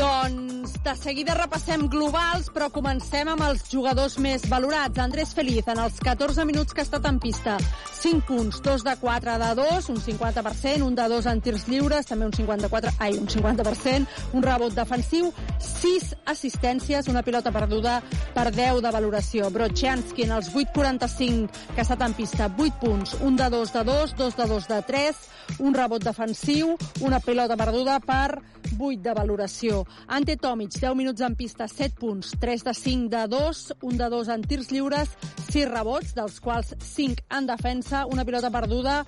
Doncs 0.00 0.59
de 0.84 0.94
seguida 0.96 1.34
repassem 1.36 1.82
globals, 1.92 2.46
però 2.54 2.70
comencem 2.72 3.28
amb 3.28 3.42
els 3.44 3.66
jugadors 3.68 4.16
més 4.22 4.46
valorats. 4.48 4.98
Andrés 5.02 5.34
Feliz, 5.36 5.66
en 5.68 5.80
els 5.82 5.98
14 6.00 6.46
minuts 6.48 6.72
que 6.72 6.80
ha 6.80 6.86
estat 6.86 7.04
en 7.08 7.18
pista, 7.20 7.58
5 8.00 8.24
punts, 8.24 8.62
2 8.64 8.84
de 8.86 8.94
4 9.00 9.34
de 9.42 9.50
2, 9.58 9.88
un 9.92 10.00
50%, 10.00 10.86
un 10.86 10.96
de 10.96 11.08
2 11.12 11.28
en 11.28 11.42
tirs 11.44 11.66
lliures, 11.68 12.08
també 12.08 12.30
un 12.30 12.32
54, 12.32 12.94
ai, 12.98 13.18
un 13.20 13.28
50%, 13.28 14.06
un 14.32 14.46
rebot 14.46 14.72
defensiu, 14.76 15.28
6 15.60 16.14
assistències, 16.32 17.10
una 17.12 17.22
pilota 17.26 17.52
perduda 17.52 17.98
per 18.32 18.48
10 18.48 18.80
de 18.80 18.94
valoració. 18.94 19.50
Brochanski, 19.52 20.24
en 20.24 20.32
els 20.38 20.48
8.45 20.54 21.50
que 21.74 21.82
ha 21.82 21.84
estat 21.84 22.06
en 22.08 22.16
pista, 22.16 22.48
8 22.56 22.80
punts, 22.80 23.18
un 23.20 23.36
de 23.36 23.50
2 23.52 23.76
de 23.76 23.84
2, 23.84 24.16
2 24.16 24.40
de 24.40 24.48
2 24.54 24.72
de 24.72 24.80
3, 24.88 25.20
un 25.58 25.74
rebot 25.74 26.02
defensiu, 26.04 26.76
una 27.04 27.20
pilota 27.20 27.56
perduda 27.60 27.98
per 28.00 28.40
8 28.78 29.02
de 29.02 29.14
valoració. 29.14 29.84
Ante 30.06 30.36
Tomic, 30.36 30.69
10 30.78 30.94
minuts 30.94 31.24
en 31.26 31.34
pista, 31.34 31.66
7 31.66 31.96
punts, 31.98 32.34
3 32.38 32.64
de 32.64 32.74
5 32.74 33.08
de 33.10 33.26
2, 33.26 33.74
un 33.82 33.96
de 33.98 34.08
2 34.12 34.28
en 34.28 34.42
tirs 34.42 34.70
lliures, 34.70 35.10
6 35.50 35.66
rebots, 35.70 36.14
dels 36.14 36.38
quals 36.44 36.74
5 36.78 37.24
en 37.38 37.48
defensa, 37.48 38.04
una 38.06 38.24
pilota 38.24 38.52
perduda, 38.54 39.00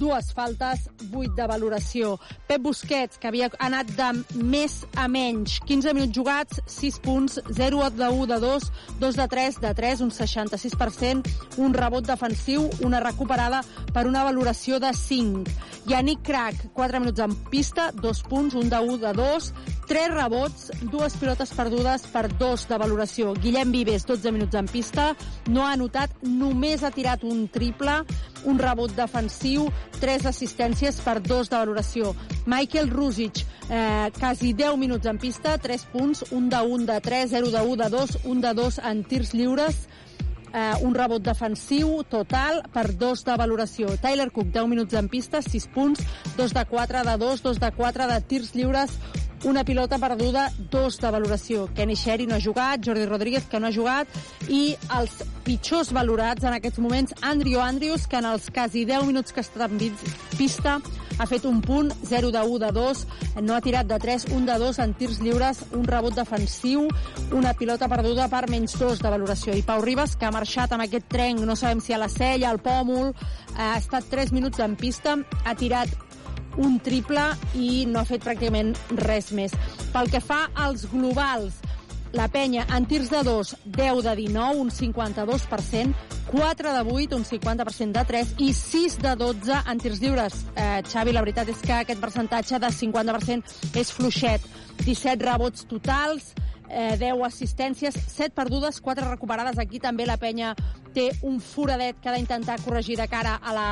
dues 0.00 0.32
faltes, 0.32 0.88
8 1.12 1.34
de 1.36 1.46
valoració. 1.46 2.14
Pep 2.48 2.62
Busquets, 2.64 3.20
que 3.20 3.28
havia 3.28 3.50
anat 3.60 3.92
de 3.98 4.08
més 4.40 4.80
a 4.96 5.06
menys, 5.12 5.58
15 5.68 5.94
minuts 5.94 6.16
jugats, 6.16 6.62
6 6.80 7.00
punts, 7.04 7.38
0 7.52 7.84
de 7.98 8.08
1 8.08 8.28
de 8.32 8.38
2, 8.42 8.70
2 9.02 9.20
de 9.20 9.28
3 9.36 9.60
de 9.60 9.74
3, 9.82 10.04
un 10.06 10.14
66%, 10.16 11.34
un 11.60 11.76
rebot 11.76 12.06
defensiu, 12.08 12.70
una 12.86 13.02
recuperada 13.04 13.60
per 13.92 14.06
una 14.08 14.24
valoració 14.24 14.80
de 14.80 14.94
5. 14.96 15.44
Yannick 15.90 16.24
Crac, 16.24 16.70
4 16.72 17.00
minuts 17.00 17.20
en 17.20 17.36
pista, 17.50 17.90
2 17.92 18.22
punts, 18.28 18.54
un 18.54 18.68
de 18.70 18.78
1 18.80 18.98
de 19.04 19.12
2, 19.12 19.52
3 19.90 20.14
rebots, 20.14 20.70
dues 20.92 21.16
pilotes 21.18 21.50
perdudes 21.56 22.04
per 22.12 22.28
2 22.38 22.66
de 22.70 22.76
valoració. 22.78 23.32
Guillem 23.34 23.72
Vives, 23.74 24.06
12 24.06 24.32
minuts 24.32 24.54
en 24.54 24.68
pista, 24.70 25.10
no 25.48 25.66
ha 25.66 25.72
anotat, 25.74 26.12
només 26.22 26.84
ha 26.84 26.92
tirat 26.94 27.24
un 27.26 27.48
triple, 27.50 27.96
un 28.46 28.60
rebot 28.62 28.94
defensiu, 28.96 29.66
3 30.00 30.26
assistències 30.26 31.00
per 31.04 31.20
2 31.22 31.50
de 31.50 31.56
valoració. 31.56 32.14
Michael 32.46 32.90
Rusic, 32.90 33.44
eh, 33.68 34.10
quasi 34.18 34.52
10 34.52 34.76
minuts 34.76 35.06
en 35.06 35.18
pista, 35.18 35.58
3 35.58 35.86
punts, 35.92 36.24
un 36.30 36.48
de 36.48 36.60
1 36.60 36.86
de 36.86 37.00
3, 37.00 37.30
0 37.30 37.50
de 37.50 37.60
1 37.60 37.76
de 37.76 37.88
2, 37.90 38.18
un 38.24 38.40
de 38.40 38.54
2 38.54 38.78
en 38.78 39.04
tirs 39.04 39.34
lliures, 39.34 39.88
eh, 40.52 40.74
un 40.82 40.94
rebot 40.94 41.22
defensiu 41.22 42.02
total 42.04 42.62
per 42.72 42.96
2 42.98 43.24
de 43.24 43.36
valoració. 43.36 43.96
Tyler 44.00 44.30
Cook, 44.30 44.52
10 44.52 44.68
minuts 44.68 44.94
en 44.94 45.08
pista, 45.08 45.42
6 45.42 45.68
punts, 45.74 46.00
2 46.36 46.54
de 46.54 46.64
4 46.64 47.04
de 47.04 47.16
2, 47.16 47.42
2 47.42 47.60
de 47.60 47.72
4 47.72 48.06
de 48.06 48.20
tirs 48.22 48.54
lliures, 48.54 48.98
una 49.44 49.64
pilota 49.64 49.98
perduda, 49.98 50.50
2 50.70 50.98
de 51.00 51.10
valoració. 51.10 51.66
Kenny 51.74 51.94
Sherry 51.94 52.26
no 52.26 52.36
ha 52.36 52.40
jugat, 52.44 52.84
Jordi 52.84 53.06
Rodríguez, 53.06 53.46
que 53.48 53.60
no 53.60 53.68
ha 53.68 53.74
jugat, 53.74 54.08
i 54.48 54.76
els 54.98 55.20
pitjors 55.44 55.92
valorats 55.96 56.44
en 56.44 56.56
aquests 56.56 56.78
moments, 56.78 57.14
Andrew 57.22 57.60
Andrews, 57.60 58.06
que 58.06 58.20
en 58.20 58.28
els 58.28 58.50
quasi 58.50 58.84
10 58.84 59.06
minuts 59.08 59.32
que 59.32 59.44
està 59.44 59.68
en 59.70 59.78
pista 60.36 60.78
ha 61.20 61.26
fet 61.28 61.44
un 61.44 61.60
punt, 61.60 61.92
0 62.08 62.30
de 62.32 62.40
1 62.40 62.58
de 62.58 62.70
2, 62.72 63.06
no 63.44 63.54
ha 63.54 63.60
tirat 63.60 63.88
de 63.88 63.98
3, 64.00 64.26
un 64.36 64.46
de 64.48 64.56
2 64.58 64.78
en 64.84 64.94
tirs 64.96 65.20
lliures, 65.20 65.64
un 65.76 65.84
rebot 65.84 66.16
defensiu, 66.16 66.86
una 67.36 67.52
pilota 67.54 67.88
perduda 67.92 68.28
per 68.32 68.46
menys 68.48 68.76
2 68.80 69.02
de 69.04 69.12
valoració. 69.12 69.56
I 69.56 69.64
Pau 69.66 69.84
Ribas, 69.84 70.16
que 70.16 70.28
ha 70.28 70.32
marxat 70.32 70.72
amb 70.72 70.86
aquest 70.86 71.10
trenc, 71.12 71.44
no 71.44 71.56
sabem 71.56 71.80
si 71.84 71.92
a 71.92 72.00
la 72.00 72.08
cella, 72.08 72.48
al 72.50 72.62
pòmul, 72.64 73.12
ha 73.56 73.74
estat 73.76 74.08
3 74.12 74.32
minuts 74.32 74.60
en 74.64 74.76
pista, 74.80 75.18
ha 75.44 75.56
tirat 75.56 76.09
un 76.56 76.78
triple 76.82 77.22
i 77.54 77.84
no 77.86 78.00
ha 78.00 78.08
fet 78.08 78.24
pràcticament 78.24 78.74
res 79.04 79.30
més. 79.36 79.54
Pel 79.92 80.10
que 80.10 80.22
fa 80.24 80.46
als 80.54 80.86
globals, 80.90 81.60
la 82.12 82.26
penya 82.26 82.64
en 82.74 82.86
tirs 82.90 83.10
de 83.10 83.22
2, 83.22 83.54
10 83.76 84.02
de 84.02 84.14
19, 84.18 84.58
un 84.58 84.70
52%, 84.70 85.94
4 86.30 86.72
de 86.72 86.82
8, 86.94 87.16
un 87.16 87.24
50% 87.24 87.92
de 87.92 88.04
3 88.04 88.34
i 88.38 88.52
6 88.54 88.98
de 89.02 89.14
12 89.16 89.62
en 89.70 89.78
tirs 89.78 90.00
lliures. 90.02 90.34
Eh, 90.54 90.82
Xavi, 90.90 91.14
la 91.14 91.22
veritat 91.22 91.50
és 91.50 91.62
que 91.62 91.76
aquest 91.78 92.02
percentatge 92.02 92.58
de 92.58 92.70
50% 92.74 93.78
és 93.78 93.92
fluixet. 93.94 94.46
17 94.82 95.26
rebots 95.26 95.66
totals, 95.70 96.32
eh, 96.70 96.96
10 96.98 97.24
assistències, 97.26 97.94
7 97.94 98.34
perdudes, 98.34 98.80
4 98.80 99.10
recuperades. 99.10 99.58
Aquí 99.58 99.80
també 99.80 100.06
la 100.06 100.16
penya 100.16 100.54
té 100.94 101.10
un 101.22 101.38
foradet 101.40 101.98
que 102.00 102.08
ha 102.10 102.14
d'intentar 102.16 102.58
corregir 102.64 102.96
de 102.98 103.06
cara 103.08 103.36
a 103.36 103.52
la 103.54 103.68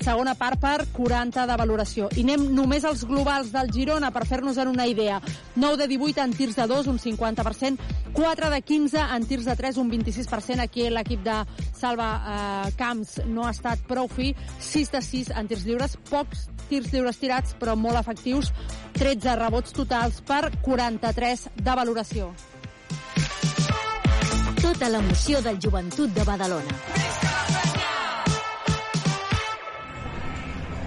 segona 0.00 0.34
part 0.34 0.60
per 0.60 0.86
40 0.92 1.46
de 1.46 1.56
valoració. 1.60 2.08
I 2.16 2.24
anem 2.24 2.46
només 2.54 2.84
als 2.84 3.04
globals 3.08 3.52
del 3.52 3.72
Girona 3.72 4.10
per 4.14 4.24
fer-nos 4.28 4.58
en 4.58 4.68
una 4.68 4.86
idea. 4.86 5.20
9 5.56 5.76
de 5.82 5.88
18 5.88 6.24
en 6.24 6.32
tirs 6.36 6.56
de 6.56 6.66
2, 6.66 6.88
un 6.88 6.98
50%, 6.98 7.78
4 8.12 8.50
de 8.50 8.62
15 8.62 9.04
en 9.16 9.26
tirs 9.26 9.44
de 9.44 9.56
3, 9.56 9.76
un 9.76 9.90
26%. 9.90 10.60
Aquí 10.64 10.88
l'equip 10.90 11.24
de 11.24 11.40
Salva 11.72 12.10
eh, 12.16 12.72
Camps 12.76 13.20
no 13.26 13.46
ha 13.46 13.52
estat 13.54 13.84
prou 13.88 14.08
fi. 14.08 14.34
6 14.60 14.92
de 14.92 15.02
6 15.02 15.32
en 15.36 15.48
tirs 15.48 15.64
lliures, 15.68 15.96
pocs 16.10 16.48
tirs 16.68 16.92
lliures 16.92 17.20
tirats, 17.20 17.54
però 17.60 17.76
molt 17.76 18.00
efectius. 18.00 18.52
13 18.94 19.36
rebots 19.40 19.74
totals 19.76 20.20
per 20.26 20.48
43 20.64 21.48
de 21.56 21.78
valoració. 21.82 22.33
Tota 24.64 24.88
l'emoció 24.88 25.40
del 25.44 25.58
joventut 25.60 26.12
de 26.16 26.24
Badalona. 26.24 26.78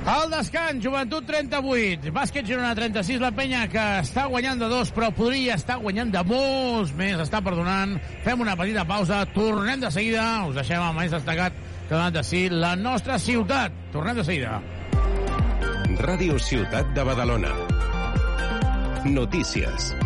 Al 0.08 0.32
descans, 0.32 0.80
Joventut 0.82 1.28
38, 1.28 2.14
Bàsquet 2.16 2.48
Girona 2.48 2.72
36, 2.74 3.20
la 3.20 3.34
penya 3.36 3.66
que 3.68 3.84
està 4.00 4.24
guanyant 4.32 4.64
de 4.64 4.70
dos, 4.72 4.90
però 4.96 5.12
podria 5.14 5.58
estar 5.60 5.78
guanyant 5.84 6.14
de 6.16 6.24
molts 6.26 6.96
més, 6.98 7.20
està 7.20 7.44
perdonant. 7.44 7.98
Fem 8.24 8.42
una 8.42 8.56
petita 8.56 8.88
pausa, 8.88 9.26
tornem 9.36 9.84
de 9.84 9.92
seguida, 9.92 10.24
us 10.48 10.56
deixem 10.58 10.82
el 10.82 10.96
més 10.96 11.12
destacat 11.12 11.60
que 11.60 11.92
ha 11.92 11.98
donat 11.98 12.18
de 12.18 12.24
si 12.24 12.48
la 12.50 12.74
nostra 12.80 13.20
ciutat. 13.20 13.76
Tornem 13.92 14.24
de 14.24 14.26
seguida. 14.32 14.62
Ràdio 16.08 16.40
Ciutat 16.40 16.96
de 16.96 17.04
Badalona. 17.12 17.52
Notícies. 19.12 19.97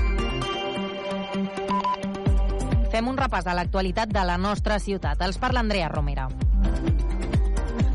Fem 3.01 3.07
un 3.09 3.17
repàs 3.17 3.47
de 3.47 3.53
l'actualitat 3.57 4.11
de 4.13 4.21
la 4.29 4.35
nostra 4.37 4.77
ciutat. 4.77 5.25
Els 5.25 5.41
parla 5.41 5.65
Andrea 5.65 5.89
Romera. 5.89 6.29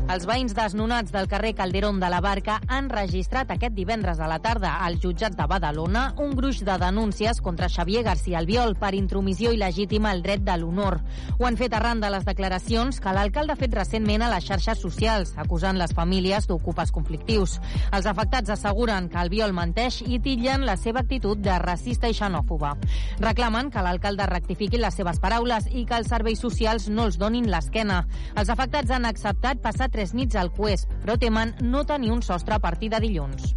Els 0.07 0.23
veïns 0.23 0.53
desnonats 0.55 1.11
del 1.11 1.25
carrer 1.27 1.49
Calderón 1.51 1.97
de 1.99 2.07
la 2.07 2.21
Barca 2.23 2.61
han 2.71 2.85
registrat 2.87 3.49
aquest 3.51 3.73
divendres 3.75 4.21
a 4.23 4.27
la 4.31 4.37
tarda 4.39 4.77
als 4.85 5.01
jutjats 5.03 5.35
de 5.35 5.43
Badalona 5.51 6.13
un 6.23 6.31
gruix 6.31 6.61
de 6.63 6.77
denúncies 6.79 7.41
contra 7.43 7.67
Xavier 7.67 8.05
García 8.05 8.37
Albiol 8.39 8.77
per 8.79 8.93
intromissió 8.95 9.51
il·legítima 9.51 10.13
al 10.15 10.21
dret 10.23 10.45
de 10.47 10.55
l'honor. 10.61 11.01
Ho 11.35 11.43
han 11.45 11.57
fet 11.59 11.75
arran 11.75 11.99
de 11.99 12.11
les 12.13 12.23
declaracions 12.23 13.01
que 13.03 13.11
l'alcalde 13.17 13.51
ha 13.51 13.59
fet 13.59 13.75
recentment 13.75 14.23
a 14.23 14.29
les 14.31 14.47
xarxes 14.47 14.79
socials, 14.79 15.33
acusant 15.35 15.75
les 15.75 15.91
famílies 15.91 16.47
d'ocupes 16.47 16.95
conflictius. 16.95 17.57
Els 17.91 18.07
afectats 18.07 18.55
asseguren 18.55 19.11
que 19.11 19.19
Albiol 19.19 19.51
menteix 19.51 19.99
i 20.07 20.21
titllen 20.23 20.63
la 20.63 20.77
seva 20.79 21.03
actitud 21.03 21.43
de 21.43 21.59
racista 21.59 22.07
i 22.07 22.15
xenòfoba. 22.15 22.77
Reclamen 23.19 23.73
que 23.75 23.83
l'alcalde 23.83 24.31
rectifiqui 24.31 24.79
les 24.79 24.95
seves 24.95 25.19
paraules 25.19 25.67
i 25.67 25.83
que 25.83 25.99
els 25.99 26.07
serveis 26.15 26.39
socials 26.39 26.87
no 26.87 27.11
els 27.11 27.19
donin 27.19 27.51
l'esquena. 27.51 28.05
Els 28.39 28.55
afectats 28.55 28.95
han 28.95 29.11
acceptat 29.11 29.59
passar 29.59 29.91
tres 29.97 30.13
nits 30.13 30.37
al 30.37 30.51
Cuest, 30.53 30.91
però 31.01 31.17
temen 31.17 31.55
no 31.65 31.81
tenir 31.89 32.13
un 32.13 32.21
sostre 32.21 32.53
a 32.53 32.61
partir 32.61 32.93
de 32.93 33.01
dilluns. 33.01 33.55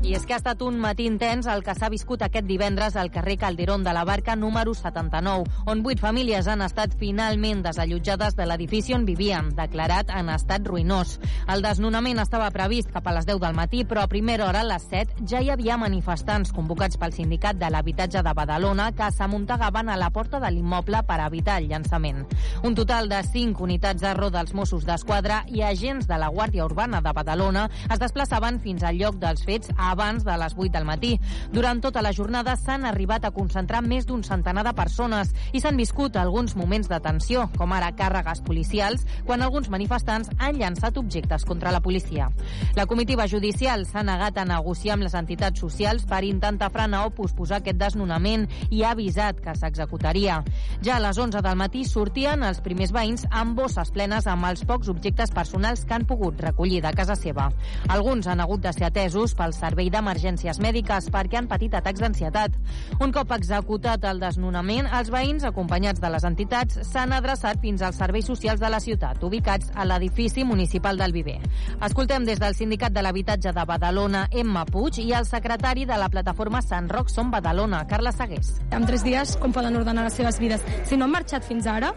I 0.00 0.14
és 0.16 0.22
que 0.24 0.32
ha 0.32 0.38
estat 0.40 0.62
un 0.64 0.78
matí 0.80 1.04
intens 1.04 1.44
el 1.52 1.60
que 1.60 1.74
s'ha 1.76 1.90
viscut 1.92 2.22
aquest 2.24 2.46
divendres 2.48 2.94
al 2.96 3.10
carrer 3.12 3.36
Calderón 3.38 3.82
de 3.84 3.92
la 3.92 4.02
Barca 4.08 4.32
número 4.34 4.72
79, 4.74 5.44
on 5.68 5.82
vuit 5.84 6.00
famílies 6.00 6.46
han 6.48 6.64
estat 6.64 6.94
finalment 6.96 7.60
desallotjades 7.62 8.34
de 8.38 8.46
l'edifici 8.48 8.96
on 8.96 9.04
vivien, 9.04 9.50
declarat 9.58 10.08
en 10.16 10.30
estat 10.32 10.64
ruïnós. 10.66 11.18
El 11.52 11.60
desnonament 11.60 12.18
estava 12.22 12.48
previst 12.50 12.88
cap 12.94 13.06
a 13.06 13.14
les 13.18 13.28
10 13.28 13.42
del 13.44 13.54
matí, 13.54 13.82
però 13.84 14.06
a 14.06 14.08
primera 14.08 14.46
hora, 14.48 14.62
a 14.64 14.68
les 14.70 14.86
7, 14.88 15.26
ja 15.28 15.42
hi 15.44 15.52
havia 15.52 15.76
manifestants 15.76 16.54
convocats 16.56 16.96
pel 16.96 17.12
sindicat 17.12 17.60
de 17.60 17.68
l'habitatge 17.68 18.24
de 18.24 18.34
Badalona 18.34 18.88
que 18.96 19.10
s'amuntegaven 19.12 19.92
a 19.92 19.98
la 20.00 20.10
porta 20.10 20.40
de 20.40 20.50
l'immoble 20.50 21.04
per 21.04 21.20
evitar 21.26 21.60
el 21.60 21.68
llançament. 21.68 22.24
Un 22.64 22.74
total 22.74 23.12
de 23.12 23.20
5 23.22 23.68
unitats 23.68 24.00
de 24.00 24.14
ro 24.16 24.32
dels 24.32 24.56
Mossos 24.56 24.88
d'Esquadra 24.88 25.44
i 25.52 25.60
agents 25.60 26.08
de 26.08 26.16
la 26.16 26.32
Guàrdia 26.32 26.64
Urbana 26.64 27.04
de 27.04 27.12
Badalona 27.12 27.68
es 27.90 28.00
desplaçaven 28.00 28.62
fins 28.64 28.82
al 28.82 28.96
lloc 28.96 29.20
dels 29.20 29.44
fets 29.44 29.68
abans 29.90 30.24
de 30.24 30.36
les 30.40 30.54
8 30.56 30.72
del 30.72 30.86
matí. 30.88 31.12
Durant 31.52 31.82
tota 31.82 32.02
la 32.02 32.14
jornada 32.16 32.56
s'han 32.56 32.86
arribat 32.88 33.26
a 33.26 33.32
concentrar 33.34 33.82
més 33.82 34.06
d'un 34.06 34.22
centenar 34.26 34.64
de 34.66 34.74
persones 34.76 35.34
i 35.52 35.60
s'han 35.60 35.78
viscut 35.80 36.16
alguns 36.16 36.56
moments 36.56 36.88
de 36.88 37.00
tensió, 37.02 37.48
com 37.58 37.72
ara 37.74 37.92
càrregues 37.96 38.42
policials, 38.46 39.06
quan 39.26 39.42
alguns 39.42 39.70
manifestants 39.72 40.30
han 40.38 40.58
llançat 40.60 40.98
objectes 41.00 41.44
contra 41.44 41.72
la 41.74 41.80
policia. 41.80 42.30
La 42.76 42.86
comitiva 42.86 43.26
judicial 43.28 43.86
s'ha 43.86 44.04
negat 44.06 44.38
a 44.38 44.46
negociar 44.48 44.96
amb 44.96 45.06
les 45.06 45.16
entitats 45.18 45.60
socials 45.60 46.06
per 46.08 46.22
intentar 46.24 46.70
frenar 46.70 47.06
o 47.06 47.14
posposar 47.14 47.60
aquest 47.60 47.78
desnonament 47.80 48.46
i 48.70 48.82
ha 48.84 48.92
avisat 48.94 49.40
que 49.42 49.54
s'executaria. 49.56 50.40
Ja 50.84 50.96
a 50.96 51.02
les 51.02 51.18
11 51.18 51.42
del 51.42 51.56
matí 51.56 51.84
sortien 51.88 52.44
els 52.46 52.60
primers 52.64 52.92
veïns 52.92 53.26
amb 53.30 53.56
bosses 53.58 53.90
plenes 53.94 54.28
amb 54.30 54.46
els 54.50 54.64
pocs 54.68 54.90
objectes 54.92 55.32
personals 55.34 55.84
que 55.86 55.96
han 55.96 56.06
pogut 56.06 56.40
recollir 56.44 56.82
de 56.84 56.92
casa 56.96 57.16
seva. 57.16 57.48
Alguns 57.88 58.28
han 58.28 58.40
hagut 58.44 58.60
de 58.60 58.72
ser 58.76 58.90
atesos 58.90 59.34
pel 59.38 59.54
servei 59.56 59.79
d'emergències 59.88 60.58
mèdiques 60.60 61.08
perquè 61.14 61.38
han 61.38 61.48
patit 61.48 61.72
atacs 61.78 62.02
d'ansietat. 62.02 62.58
Un 63.00 63.14
cop 63.14 63.32
executat 63.32 64.04
el 64.04 64.20
desnonament, 64.20 64.90
els 64.98 65.08
veïns, 65.14 65.46
acompanyats 65.48 66.02
de 66.02 66.10
les 66.12 66.26
entitats, 66.28 66.82
s'han 66.90 67.14
adreçat 67.16 67.62
fins 67.62 67.80
als 67.80 67.96
serveis 68.02 68.26
socials 68.28 68.60
de 68.60 68.68
la 68.68 68.80
ciutat, 68.84 69.22
ubicats 69.24 69.70
a 69.74 69.86
l'edifici 69.88 70.44
municipal 70.44 70.98
del 71.00 71.16
Viver. 71.16 71.38
Escoltem 71.80 72.26
des 72.28 72.42
del 72.42 72.54
Sindicat 72.58 72.92
de 72.92 73.06
l'Habitatge 73.06 73.54
de 73.56 73.64
Badalona, 73.64 74.26
Emma 74.30 74.66
Puig, 74.66 75.00
i 75.00 75.14
el 75.16 75.24
secretari 75.24 75.86
de 75.86 75.96
la 75.96 76.10
plataforma 76.10 76.60
Sant 76.60 76.90
Roc 76.90 77.08
Som 77.08 77.30
Badalona, 77.30 77.86
Carles 77.86 78.18
Segués. 78.20 78.56
En 78.70 78.84
tres 78.84 79.06
dies, 79.06 79.36
com 79.40 79.54
poden 79.54 79.78
ordenar 79.80 80.04
les 80.04 80.18
seves 80.18 80.42
vides? 80.42 80.66
Si 80.84 80.98
no 80.98 81.06
han 81.06 81.16
marxat 81.16 81.46
fins 81.46 81.70
ara, 81.70 81.94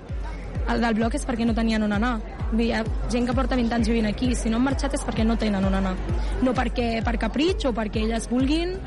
el 0.70 0.82
del 0.82 0.96
bloc 0.98 1.16
és 1.18 1.26
perquè 1.28 1.48
no 1.48 1.56
tenien 1.56 1.84
on 1.86 1.96
anar. 1.96 2.14
Hi 2.54 2.70
ha 2.72 2.84
gent 3.12 3.26
que 3.28 3.36
porta 3.36 3.58
20 3.60 3.80
anys 3.80 3.90
vivint 3.92 4.10
aquí. 4.10 4.34
Si 4.36 4.52
no 4.52 4.60
han 4.60 4.68
marxat 4.70 4.96
és 4.98 5.04
perquè 5.06 5.26
no 5.26 5.38
tenen 5.40 5.66
on 5.66 5.80
anar. 5.82 5.96
No 6.42 6.54
perquè 6.56 7.02
per 7.06 7.18
capritx 7.22 7.70
o 7.70 7.74
perquè 7.76 8.06
elles 8.06 8.30
vulguin. 8.32 8.78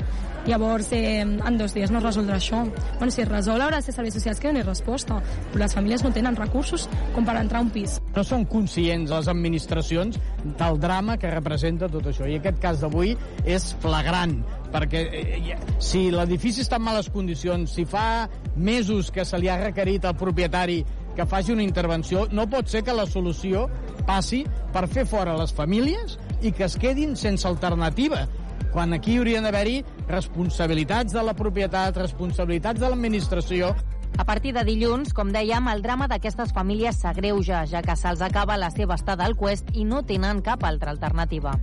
Llavors, 0.47 0.93
eh, 0.93 1.19
en 1.19 1.57
dos 1.59 1.73
dies 1.75 1.91
no 1.91 1.99
es 1.99 2.05
resoldrà 2.05 2.37
això. 2.37 2.61
Bueno, 2.97 3.11
si 3.11 3.21
es 3.21 3.27
resol, 3.27 3.59
haurà 3.61 3.81
de 3.81 3.83
ser 3.83 3.93
serveis 3.93 4.15
socials 4.15 4.39
que 4.39 4.47
donin 4.47 4.63
resposta. 4.63 5.19
Però 5.51 5.59
les 5.59 5.75
famílies 5.75 6.05
no 6.05 6.13
tenen 6.15 6.37
recursos 6.39 6.87
com 7.13 7.25
per 7.27 7.35
entrar 7.35 7.59
a 7.59 7.65
un 7.65 7.71
pis. 7.75 7.97
No 8.15 8.23
són 8.23 8.45
conscients 8.47 9.11
les 9.11 9.27
administracions 9.27 10.19
del 10.57 10.79
drama 10.79 11.17
que 11.19 11.33
representa 11.33 11.91
tot 11.91 12.07
això. 12.07 12.29
I 12.29 12.39
aquest 12.39 12.61
cas 12.63 12.79
d'avui 12.79 13.17
és 13.43 13.73
flagrant 13.83 14.39
perquè 14.71 15.01
eh, 15.15 15.57
si 15.79 16.07
l'edifici 16.11 16.63
està 16.63 16.79
en 16.79 16.85
males 16.87 17.09
condicions, 17.11 17.71
si 17.71 17.85
fa 17.87 18.27
mesos 18.55 19.11
que 19.11 19.25
se 19.25 19.39
li 19.39 19.49
ha 19.51 19.59
requerit 19.61 20.05
al 20.05 20.15
propietari 20.19 20.81
que 21.17 21.25
faci 21.25 21.51
una 21.51 21.65
intervenció, 21.65 22.27
no 22.31 22.45
pot 22.49 22.69
ser 22.69 22.83
que 22.85 22.93
la 22.93 23.07
solució 23.09 23.65
passi 24.05 24.43
per 24.73 24.85
fer 24.87 25.07
fora 25.09 25.35
les 25.39 25.53
famílies 25.53 26.19
i 26.45 26.53
que 26.53 26.67
es 26.69 26.77
quedin 26.77 27.17
sense 27.17 27.47
alternativa 27.49 28.27
quan 28.71 28.93
aquí 28.93 29.15
haurien 29.17 29.47
d'haver-hi 29.47 29.79
responsabilitats 30.07 31.15
de 31.15 31.23
la 31.25 31.33
propietat, 31.33 31.97
responsabilitats 31.97 32.79
de 32.79 32.91
l'administració. 32.91 33.71
A 34.17 34.25
partir 34.25 34.53
de 34.53 34.63
dilluns, 34.67 35.13
com 35.17 35.31
dèiem, 35.33 35.69
el 35.71 35.81
drama 35.85 36.07
d'aquestes 36.11 36.53
famílies 36.53 37.01
s'agreuja, 37.01 37.65
ja 37.69 37.81
que 37.81 37.97
se'ls 37.97 38.21
acaba 38.21 38.57
la 38.57 38.69
seva 38.73 38.97
estada 38.97 39.25
al 39.25 39.37
Quest 39.39 39.73
i 39.73 39.85
no 39.85 40.03
tenen 40.05 40.43
cap 40.45 40.65
altra 40.65 40.93
alternativa. 40.93 41.57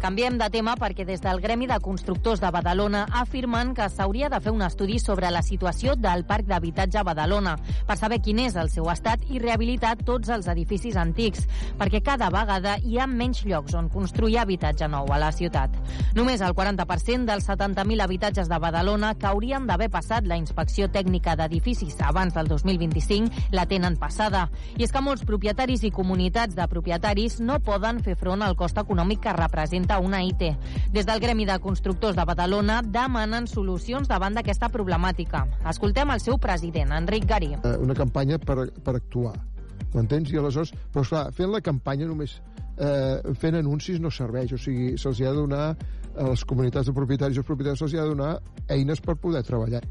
Canviem 0.00 0.38
de 0.40 0.46
tema 0.48 0.72
perquè 0.80 1.04
des 1.04 1.20
del 1.20 1.42
Gremi 1.44 1.66
de 1.68 1.76
Constructors 1.84 2.40
de 2.40 2.48
Badalona 2.48 3.02
afirmen 3.20 3.74
que 3.76 3.84
s'hauria 3.92 4.30
de 4.32 4.38
fer 4.40 4.54
un 4.54 4.62
estudi 4.64 4.94
sobre 4.98 5.28
la 5.28 5.42
situació 5.44 5.92
del 5.92 6.22
Parc 6.24 6.46
d'Habitatge 6.48 6.96
a 6.96 7.02
Badalona 7.04 7.52
per 7.84 7.98
saber 8.00 8.22
quin 8.24 8.38
és 8.40 8.56
el 8.56 8.70
seu 8.72 8.88
estat 8.88 9.26
i 9.28 9.36
rehabilitar 9.42 9.98
tots 9.98 10.30
els 10.32 10.48
edificis 10.48 10.96
antics, 10.96 11.44
perquè 11.76 12.00
cada 12.00 12.30
vegada 12.32 12.78
hi 12.80 12.96
ha 12.96 13.06
menys 13.06 13.42
llocs 13.44 13.76
on 13.76 13.90
construir 13.92 14.38
habitatge 14.40 14.88
nou 14.88 15.12
a 15.12 15.18
la 15.20 15.28
ciutat. 15.36 15.76
Només 16.16 16.40
el 16.40 16.56
40% 16.56 17.28
dels 17.28 17.50
70.000 17.50 18.00
habitatges 18.00 18.48
de 18.48 18.56
Badalona 18.56 19.12
que 19.20 19.28
haurien 19.28 19.68
d'haver 19.68 19.90
passat 19.92 20.24
la 20.24 20.40
inspecció 20.40 20.88
tècnica 20.88 21.36
d'edificis 21.36 22.00
abans 22.00 22.32
del 22.32 22.48
2025 22.48 23.52
la 23.52 23.68
tenen 23.68 24.00
passada. 24.00 24.48
I 24.78 24.88
és 24.88 24.96
que 24.96 25.04
molts 25.04 25.28
propietaris 25.28 25.84
i 25.84 25.92
comunitats 25.92 26.56
de 26.56 26.68
propietaris 26.72 27.36
no 27.44 27.60
poden 27.60 28.00
fer 28.00 28.16
front 28.16 28.40
al 28.40 28.56
cost 28.56 28.80
econòmic 28.80 29.26
que 29.28 29.36
representa 29.36 29.89
una 29.98 30.22
IT. 30.22 30.44
Des 30.94 31.06
del 31.06 31.20
Gremi 31.20 31.46
de 31.48 31.58
Constructors 31.58 32.16
de 32.16 32.24
Badalona 32.24 32.80
demanen 32.84 33.48
solucions 33.50 34.08
davant 34.08 34.36
d'aquesta 34.36 34.70
problemàtica. 34.70 35.46
Escoltem 35.68 36.10
el 36.14 36.20
seu 36.22 36.38
president, 36.38 36.92
Enric 36.92 37.26
Garí. 37.26 37.54
Eh, 37.58 37.76
una 37.82 37.96
campanya 37.98 38.38
per, 38.38 38.70
per 38.84 38.96
actuar. 39.00 39.34
M'entens? 39.94 40.30
I 40.30 40.38
aleshores, 40.38 40.70
però 40.92 41.02
esclar, 41.02 41.26
fent 41.34 41.50
la 41.50 41.62
campanya 41.64 42.06
només 42.06 42.38
eh, 42.78 43.34
fent 43.34 43.58
anuncis 43.58 44.00
no 44.00 44.12
serveix, 44.14 44.54
o 44.54 44.60
sigui, 44.60 44.94
se'ls 44.98 45.22
ha 45.24 45.32
de 45.34 45.42
donar 45.42 45.64
a 45.70 46.28
les 46.32 46.44
comunitats 46.44 46.90
de 46.90 46.96
propietaris 46.96 47.38
i 47.38 47.42
els 47.42 47.50
propietaris 47.50 47.82
se'ls 47.82 47.96
ha 47.98 48.04
de 48.04 48.14
donar 48.14 48.34
eines 48.68 49.02
per 49.02 49.18
poder 49.18 49.42
treballar. 49.46 49.82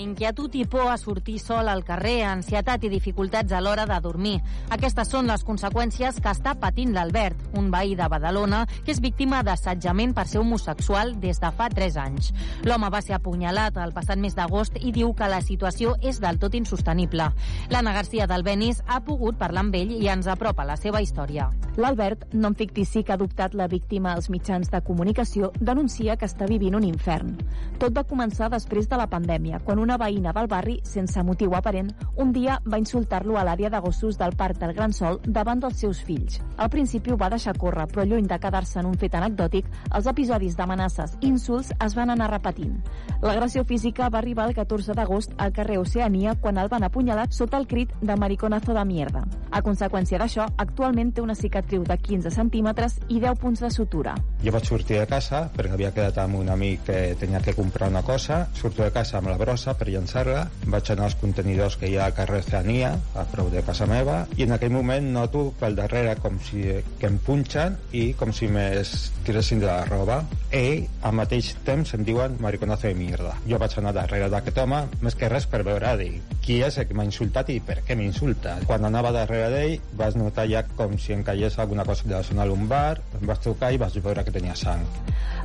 Inquietud 0.00 0.54
i 0.56 0.64
por 0.64 0.88
a 0.88 0.96
sortir 0.96 1.38
sol 1.38 1.68
al 1.68 1.82
carrer, 1.84 2.22
ansietat 2.24 2.86
i 2.86 2.88
dificultats 2.88 3.52
a 3.52 3.60
l'hora 3.60 3.84
de 3.84 3.98
dormir. 4.00 4.38
Aquestes 4.72 5.10
són 5.12 5.28
les 5.28 5.44
conseqüències 5.44 6.22
que 6.24 6.32
està 6.32 6.54
patint 6.56 6.94
l'Albert, 6.96 7.36
un 7.60 7.68
veí 7.70 7.92
de 7.98 8.06
Badalona 8.08 8.62
que 8.70 8.94
és 8.94 9.02
víctima 9.04 9.42
d'assetjament 9.44 10.14
per 10.16 10.24
ser 10.30 10.40
homosexual 10.40 11.12
des 11.20 11.40
de 11.42 11.50
fa 11.52 11.68
3 11.68 11.98
anys. 12.00 12.30
L'home 12.64 12.88
va 12.88 13.02
ser 13.04 13.18
apunyalat 13.18 13.76
el 13.76 13.92
passat 13.92 14.16
mes 14.22 14.36
d'agost 14.38 14.78
i 14.80 14.94
diu 14.96 15.12
que 15.12 15.28
la 15.28 15.42
situació 15.44 15.92
és 16.00 16.20
del 16.24 16.40
tot 16.40 16.56
insostenible. 16.56 17.28
L'Anna 17.68 17.92
Garcia 17.92 18.26
del 18.30 18.46
Benis 18.46 18.80
ha 18.86 19.02
pogut 19.04 19.36
parlar 19.36 19.66
amb 19.66 19.76
ell 19.76 19.92
i 19.98 20.08
ens 20.08 20.30
apropa 20.32 20.64
la 20.64 20.78
seva 20.80 21.04
història. 21.04 21.50
L'Albert, 21.76 22.30
nom 22.32 22.56
fictici 22.56 23.04
que 23.04 23.12
ha 23.12 23.18
adoptat 23.20 23.54
la 23.54 23.68
víctima 23.68 24.14
als 24.14 24.30
mitjans 24.32 24.72
de 24.72 24.80
comunicació, 24.80 25.52
denuncia 25.60 26.16
que 26.16 26.28
està 26.28 26.48
vivint 26.48 26.74
un 26.80 26.88
infern. 26.88 27.36
Tot 27.78 27.92
va 27.92 28.08
començar 28.08 28.48
després 28.52 28.88
de 28.88 28.96
la 28.96 29.08
pandèmia, 29.10 29.60
quan 29.64 29.78
una 29.78 29.89
veïna 29.98 30.34
del 30.36 30.46
barri, 30.46 30.76
sense 30.84 31.22
motiu 31.22 31.54
aparent, 31.56 31.90
un 32.16 32.32
dia 32.32 32.60
va 32.66 32.78
insultar-lo 32.78 33.38
a 33.38 33.44
l'àrea 33.44 33.70
de 33.70 33.80
gossos 33.80 34.18
del 34.18 34.36
Parc 34.36 34.60
del 34.60 34.74
Gran 34.74 34.92
Sol 34.92 35.20
davant 35.24 35.60
dels 35.60 35.80
seus 35.80 36.02
fills. 36.04 36.40
Al 36.56 36.70
principi 36.70 37.10
ho 37.10 37.16
va 37.16 37.30
deixar 37.32 37.56
córrer, 37.58 37.86
però 37.90 38.04
lluny 38.04 38.28
de 38.28 38.38
quedar-se 38.38 38.80
en 38.80 38.90
un 38.90 38.98
fet 39.00 39.14
anecdòtic, 39.14 39.66
els 39.96 40.06
episodis 40.06 40.56
d'amenaces 40.56 41.16
i 41.20 41.30
insults 41.30 41.72
es 41.72 41.96
van 41.96 42.10
anar 42.10 42.30
repetint. 42.30 42.76
L'agressió 43.22 43.64
física 43.64 44.08
va 44.08 44.18
arribar 44.20 44.46
el 44.48 44.54
14 44.54 44.94
d'agost 44.96 45.34
al 45.38 45.52
carrer 45.56 45.78
Oceania 45.78 46.34
quan 46.40 46.58
el 46.58 46.68
van 46.68 46.84
apunyalar 46.84 47.28
sota 47.32 47.58
el 47.58 47.66
crit 47.66 47.92
de 48.00 48.16
mariconazo 48.16 48.74
de 48.74 48.84
mierda. 48.84 49.24
A 49.50 49.62
conseqüència 49.62 50.18
d'això, 50.20 50.46
actualment 50.58 51.12
té 51.14 51.22
una 51.22 51.34
cicatriu 51.34 51.84
de 51.86 51.96
15 51.98 52.30
centímetres 52.34 52.98
i 53.08 53.20
10 53.20 53.38
punts 53.40 53.64
de 53.64 53.70
sutura. 53.70 54.14
Jo 54.44 54.52
vaig 54.54 54.68
sortir 54.68 54.98
de 55.00 55.06
casa 55.10 55.46
perquè 55.56 55.74
havia 55.76 55.92
quedat 55.94 56.18
amb 56.22 56.38
un 56.40 56.48
amic 56.52 56.84
que 56.86 56.98
tenia 57.20 57.40
que 57.44 57.54
comprar 57.54 57.90
una 57.90 58.02
cosa. 58.02 58.46
Surto 58.54 58.82
de 58.82 58.92
casa 58.94 59.18
amb 59.18 59.32
la 59.32 59.38
brossa 59.40 59.76
per 59.80 59.88
llançar-la. 59.88 60.44
Vaig 60.74 60.92
anar 60.92 61.08
als 61.08 61.16
contenidors 61.20 61.78
que 61.80 61.88
hi 61.88 61.96
ha 61.96 62.10
a 62.10 62.16
carrer 62.16 62.42
Oceania, 62.44 62.92
a 63.16 63.24
prop 63.32 63.50
de 63.54 63.64
casa 63.66 63.88
meva, 63.90 64.20
i 64.36 64.44
en 64.46 64.54
aquell 64.56 64.74
moment 64.76 65.10
noto 65.14 65.46
pel 65.60 65.78
darrere 65.78 66.16
com 66.20 66.36
si 66.44 66.66
que 67.00 67.08
em 67.08 67.16
punxen 67.24 67.78
i 67.96 68.10
com 68.20 68.34
si 68.36 68.50
més 68.52 69.10
tiressin 69.26 69.62
de 69.62 69.70
la 69.70 69.84
roba. 69.88 70.20
I 70.52 70.84
al 71.06 71.16
mateix 71.16 71.54
temps 71.66 71.94
em 71.96 72.04
diuen 72.04 72.36
mariconazo 72.44 72.88
de 72.90 72.94
mierda. 72.98 73.36
Jo 73.48 73.60
vaig 73.62 73.78
anar 73.80 73.96
darrere 73.96 74.28
d'aquest 74.32 74.60
home, 74.60 74.84
més 75.00 75.16
que 75.16 75.32
res 75.32 75.48
per 75.50 75.64
veure 75.66 75.96
dir 76.00 76.14
qui 76.50 76.56
és 76.66 76.76
el 76.80 76.86
que 76.88 76.96
m'ha 76.98 77.04
insultat 77.06 77.50
i 77.52 77.60
per 77.62 77.76
què 77.86 77.94
m'insulta. 77.94 78.56
Quan 78.66 78.84
anava 78.88 79.12
darrere 79.14 79.50
d'ell 79.52 79.94
vas 80.00 80.16
notar 80.18 80.48
ja 80.50 80.64
com 80.76 80.96
si 80.98 81.14
em 81.14 81.22
caigués 81.26 81.58
alguna 81.62 81.84
cosa 81.86 82.08
de 82.08 82.16
la 82.16 82.24
zona 82.26 82.46
lumbar, 82.48 82.98
em 83.20 83.26
vaig 83.28 83.42
trucar 83.44 83.70
i 83.70 83.78
vaig 83.78 84.00
veure 84.02 84.24
que 84.26 84.34
tenia 84.34 84.56
sang. 84.58 84.82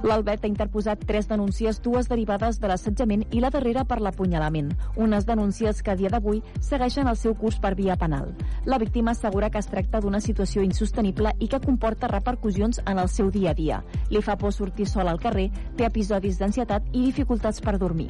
L'Albert 0.06 0.45
ha 0.45 0.49
interposat 0.49 1.03
tres 1.07 1.30
denúncies, 1.30 1.82
dues 1.86 2.10
derivades 2.10 2.60
de 2.62 2.72
l'assetjament 2.72 3.26
i 3.32 3.44
la 3.44 3.52
darrera 3.53 3.86
per 3.86 3.99
l'apunyalament. 4.26 4.73
Unes 4.95 5.26
denúncies 5.26 5.81
que 5.84 5.91
a 5.91 5.95
dia 5.95 6.10
d'avui 6.10 6.41
segueixen 6.60 7.07
el 7.07 7.18
seu 7.18 7.35
curs 7.35 7.60
per 7.60 7.76
via 7.76 7.95
penal. 7.95 8.34
La 8.65 8.77
víctima 8.77 9.11
assegura 9.11 9.49
que 9.49 9.60
es 9.60 9.68
tracta 9.68 10.02
d'una 10.02 10.19
situació 10.19 10.64
insostenible 10.64 11.34
i 11.39 11.47
que 11.47 11.60
comporta 11.60 12.07
repercussions 12.07 12.81
en 12.85 12.99
el 12.99 13.10
seu 13.10 13.30
dia 13.31 13.52
a 13.52 13.53
dia. 13.53 13.84
Li 14.10 14.22
fa 14.22 14.35
por 14.38 14.53
sortir 14.53 14.88
sol 14.88 15.07
al 15.07 15.19
carrer, 15.19 15.49
té 15.77 15.85
episodis 15.85 16.39
d'ansietat 16.39 16.89
i 16.93 17.06
dificultats 17.06 17.61
per 17.61 17.77
dormir. 17.77 18.10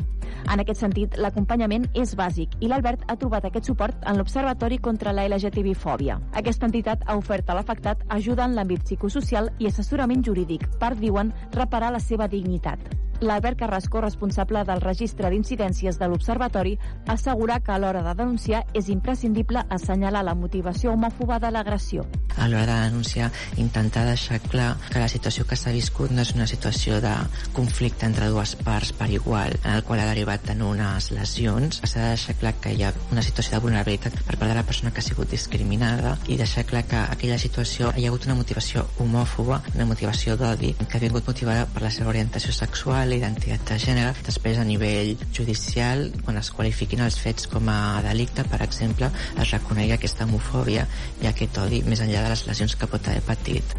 En 0.51 0.59
aquest 0.59 0.79
sentit, 0.79 1.17
l'acompanyament 1.17 1.87
és 1.93 2.15
bàsic 2.15 2.55
i 2.61 2.69
l'Albert 2.69 3.05
ha 3.07 3.17
trobat 3.17 3.45
aquest 3.45 3.65
suport 3.65 3.95
en 4.05 4.17
l'Observatori 4.17 4.77
contra 4.77 5.13
la 5.13 5.27
LGTB-fòbia. 5.27 6.19
Aquesta 6.33 6.69
entitat 6.69 7.03
ha 7.05 7.17
ofert 7.17 7.49
a 7.49 7.57
l'afectat 7.57 8.05
ajuda 8.09 8.45
en 8.45 8.55
l'àmbit 8.55 8.85
psicosocial 8.85 9.51
i 9.59 9.67
assessorament 9.67 10.23
jurídic 10.23 10.67
per, 10.79 10.95
diuen, 10.95 11.33
reparar 11.51 11.91
la 11.91 11.99
seva 11.99 12.27
dignitat. 12.27 13.04
L'Albert 13.21 13.57
Carrasco, 13.57 14.01
responsable 14.01 14.63
del 14.67 14.81
registre 14.83 15.29
d'incidències 15.31 15.97
de 15.99 16.07
l'Observatori, 16.09 16.75
assegura 17.07 17.61
que 17.63 17.71
a 17.71 17.79
l'hora 17.79 18.03
de 18.03 18.13
denunciar 18.17 18.65
és 18.73 18.89
imprescindible 18.91 19.63
assenyalar 19.69 20.23
la 20.25 20.35
motivació 20.35 20.91
homòfoba 20.93 21.39
de 21.39 21.51
l'agressió. 21.51 22.03
A 22.35 22.49
l'hora 22.51 22.81
de 22.81 22.89
denunciar, 22.89 23.31
intentar 23.55 24.03
deixar 24.05 24.41
clar 24.43 24.75
que 24.91 24.99
la 24.99 25.07
situació 25.07 25.45
que 25.47 25.55
s'ha 25.55 25.71
viscut 25.71 26.11
no 26.11 26.25
és 26.25 26.33
una 26.35 26.47
situació 26.47 26.99
de 27.01 27.13
conflicte 27.55 28.05
entre 28.05 28.27
dues 28.33 28.55
parts 28.59 28.91
per 28.91 29.07
igual, 29.09 29.55
en 29.63 29.77
el 29.77 29.83
qual 29.87 30.03
ha 30.03 30.09
derivat 30.09 30.49
en 30.51 30.65
unes 30.67 31.11
lesions. 31.15 31.79
S'ha 31.85 32.01
de 32.01 32.09
deixar 32.17 32.35
clar 32.41 32.53
que 32.59 32.73
hi 32.75 32.83
ha 32.83 32.91
una 33.11 33.23
situació 33.23 33.55
de 33.55 33.63
vulnerabilitat 33.63 34.19
per 34.25 34.35
part 34.35 34.51
de 34.51 34.59
la 34.59 34.65
persona 34.67 34.91
que 34.91 34.99
ha 34.99 35.07
sigut 35.07 35.31
discriminada 35.31 36.17
i 36.27 36.35
deixar 36.35 36.65
clar 36.67 36.83
que 36.89 36.99
aquella 36.99 37.39
situació 37.39 37.93
hi 37.95 38.05
ha 38.05 38.11
hagut 38.11 38.27
una 38.27 38.35
motivació 38.35 38.85
homòfoba, 38.99 39.61
una 39.73 39.87
motivació 39.87 40.35
d'odi, 40.35 40.73
que 40.83 40.97
ha 40.97 41.03
vingut 41.05 41.27
motivada 41.31 41.65
per 41.71 41.85
la 41.85 41.93
seva 41.93 42.11
orientació 42.11 42.51
sexual, 42.51 43.04
l'identitat 43.07 43.63
de 43.69 43.77
gènere. 43.81 44.13
Després, 44.25 44.59
a 44.59 44.65
nivell 44.67 45.15
judicial, 45.33 46.07
quan 46.25 46.39
es 46.41 46.51
qualifiquin 46.51 47.03
els 47.05 47.17
fets 47.21 47.47
com 47.51 47.69
a 47.71 48.01
delicte, 48.05 48.45
per 48.51 48.61
exemple, 48.65 49.09
es 49.41 49.51
reconegui 49.51 49.95
aquesta 49.95 50.27
homofòbia 50.27 50.85
i 51.23 51.29
aquest 51.31 51.57
odi 51.63 51.83
més 51.87 52.01
enllà 52.03 52.25
de 52.25 52.33
les 52.33 52.45
lesions 52.49 52.75
que 52.75 52.89
pot 52.91 53.07
haver 53.07 53.23
patit. 53.27 53.75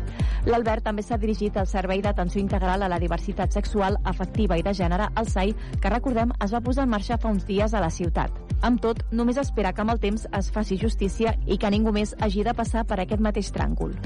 L'Albert 0.46 0.84
també 0.86 1.02
s'ha 1.02 1.18
dirigit 1.18 1.56
al 1.58 1.66
Servei 1.66 2.02
d'Atenció 2.02 2.40
Integral 2.40 2.84
a 2.86 2.88
la 2.88 3.00
Diversitat 3.02 3.52
Sexual, 3.56 3.98
Afectiva 4.04 4.58
i 4.58 4.62
de 4.62 4.74
Gènere, 4.78 5.08
el 5.18 5.26
SAI, 5.26 5.54
que 5.82 5.90
recordem 5.90 6.30
es 6.44 6.54
va 6.54 6.62
posar 6.62 6.86
en 6.86 6.92
marxa 6.94 7.18
fa 7.18 7.32
uns 7.34 7.48
dies 7.48 7.74
a 7.74 7.82
la 7.82 7.90
ciutat. 7.90 8.30
Amb 8.62 8.80
tot, 8.80 9.02
només 9.10 9.42
espera 9.42 9.74
que 9.74 9.82
amb 9.82 9.96
el 9.96 10.00
temps 10.00 10.28
es 10.38 10.52
faci 10.54 10.78
justícia 10.78 11.34
i 11.46 11.58
que 11.58 11.70
ningú 11.74 11.92
més 11.92 12.14
hagi 12.20 12.46
de 12.46 12.54
passar 12.54 12.86
per 12.86 13.02
aquest 13.02 13.20
mateix 13.20 13.50
tràngol. 13.52 13.98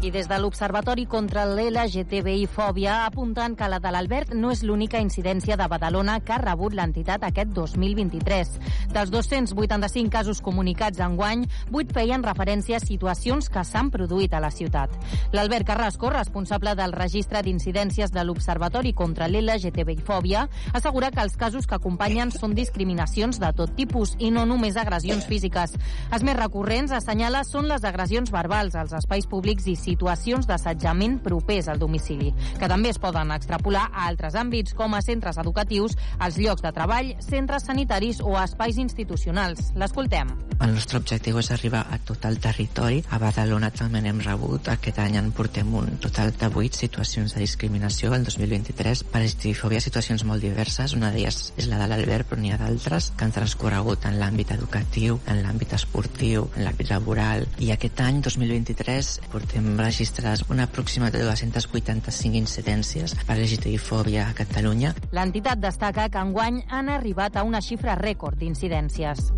I 0.00 0.12
des 0.12 0.28
de 0.30 0.36
l'Observatori 0.38 1.08
contra 1.10 1.42
l'LGTBI-fòbia 1.42 3.00
apunten 3.04 3.56
que 3.58 3.66
la 3.66 3.80
de 3.82 3.90
l'Albert 3.90 4.30
no 4.30 4.52
és 4.54 4.60
l'única 4.62 5.00
incidència 5.02 5.56
de 5.58 5.66
Badalona 5.66 6.20
que 6.22 6.36
ha 6.36 6.38
rebut 6.38 6.76
l'entitat 6.78 7.24
aquest 7.26 7.50
2023. 7.50 8.52
Dels 8.94 9.10
285 9.10 10.12
casos 10.14 10.38
comunicats 10.40 11.02
en 11.02 11.16
guany, 11.18 11.42
8 11.72 11.96
feien 11.96 12.22
referència 12.22 12.78
a 12.78 12.84
situacions 12.84 13.50
que 13.50 13.64
s'han 13.66 13.90
produït 13.90 14.36
a 14.38 14.40
la 14.44 14.52
ciutat. 14.54 14.94
L'Albert 15.34 15.66
Carrasco, 15.66 16.12
responsable 16.14 16.76
del 16.78 16.94
registre 16.94 17.42
d'incidències 17.42 18.14
de 18.14 18.22
l'Observatori 18.22 18.94
contra 18.94 19.26
l'LGTBI-fòbia, 19.26 20.46
assegura 20.78 21.10
que 21.10 21.26
els 21.26 21.34
casos 21.36 21.66
que 21.66 21.74
acompanyen 21.74 22.30
són 22.30 22.54
discriminacions 22.54 23.42
de 23.42 23.50
tot 23.50 23.74
tipus 23.74 24.14
i 24.22 24.30
no 24.30 24.46
només 24.46 24.78
agressions 24.78 25.26
físiques. 25.26 25.74
Els 26.14 26.22
més 26.22 26.38
recurrents, 26.38 26.94
assenyala, 26.94 27.42
són 27.42 27.66
les 27.66 27.82
agressions 27.82 28.30
verbals 28.30 28.78
als 28.78 28.94
espais 28.94 29.26
públics 29.26 29.66
i 29.66 29.74
situacions 29.88 30.46
d'assetjament 30.48 31.18
propers 31.24 31.68
al 31.72 31.80
domicili, 31.80 32.34
que 32.58 32.68
també 32.70 32.92
es 32.92 33.00
poden 33.00 33.32
extrapolar 33.34 33.88
a 33.88 34.06
altres 34.08 34.36
àmbits, 34.38 34.76
com 34.76 34.94
a 34.94 35.02
centres 35.04 35.40
educatius, 35.40 35.96
als 36.18 36.38
llocs 36.38 36.64
de 36.64 36.72
treball, 36.76 37.14
centres 37.24 37.64
sanitaris 37.68 38.20
o 38.20 38.36
espais 38.40 38.78
institucionals. 38.78 39.72
L'escoltem. 39.78 40.34
El 40.58 40.74
nostre 40.74 40.98
objectiu 40.98 41.38
és 41.38 41.50
arribar 41.54 41.84
a 41.94 42.00
tot 42.02 42.24
el 42.26 42.40
territori. 42.42 42.98
A 43.14 43.20
Badalona 43.22 43.70
també 43.70 44.02
n'hem 44.02 44.20
rebut. 44.24 44.68
Aquest 44.72 44.98
any 44.98 45.14
en 45.20 45.30
portem 45.32 45.70
un 45.78 46.00
total 46.02 46.32
de 46.34 46.48
8 46.50 46.80
situacions 46.82 47.34
de 47.34 47.44
discriminació 47.44 48.10
el 48.16 48.26
2023 48.26 49.04
per 49.12 49.22
estifòbia, 49.22 49.80
situacions 49.80 50.24
molt 50.26 50.42
diverses. 50.42 50.96
Una 50.98 51.12
d'elles 51.14 51.52
és 51.56 51.70
la 51.70 51.78
de 51.78 51.86
l'Albert, 51.90 52.26
però 52.28 52.42
n'hi 52.42 52.52
ha 52.52 52.58
d'altres 52.60 53.12
que 53.14 53.24
han 53.26 53.34
transcorregut 53.36 54.08
en 54.10 54.18
l'àmbit 54.18 54.50
educatiu, 54.56 55.20
en 55.30 55.44
l'àmbit 55.44 55.76
esportiu, 55.78 56.48
en 56.56 56.66
l'àmbit 56.66 56.90
laboral. 56.90 57.46
I 57.62 57.70
aquest 57.76 58.02
any, 58.02 58.20
2023, 58.26 59.14
portem 59.30 59.77
registrades 59.78 60.44
una 60.50 60.66
aproximat 60.68 61.14
de 61.14 61.22
285 61.24 62.36
incidències 62.36 63.14
per 63.24 63.38
LGTBI-fòbia 63.38 64.28
a 64.28 64.34
Catalunya. 64.36 64.94
L'entitat 65.16 65.62
destaca 65.62 66.08
que 66.12 66.22
enguany 66.22 66.62
han 66.68 66.90
arribat 66.92 67.36
a 67.36 67.46
una 67.46 67.62
xifra 67.64 67.96
rècord 67.98 68.38
d'incidències. 68.38 69.30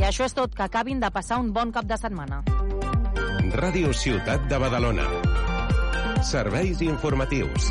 I 0.00 0.06
això 0.08 0.26
és 0.26 0.34
tot, 0.34 0.54
que 0.56 0.64
acabin 0.66 1.00
de 1.00 1.12
passar 1.14 1.38
un 1.38 1.52
bon 1.52 1.70
cap 1.70 1.86
de 1.86 2.00
setmana. 2.00 2.42
Ràdio 3.52 3.92
Ciutat 3.92 4.48
de 4.50 4.58
Badalona. 4.58 5.06
Serveis 6.24 6.80
informatius. 6.82 7.70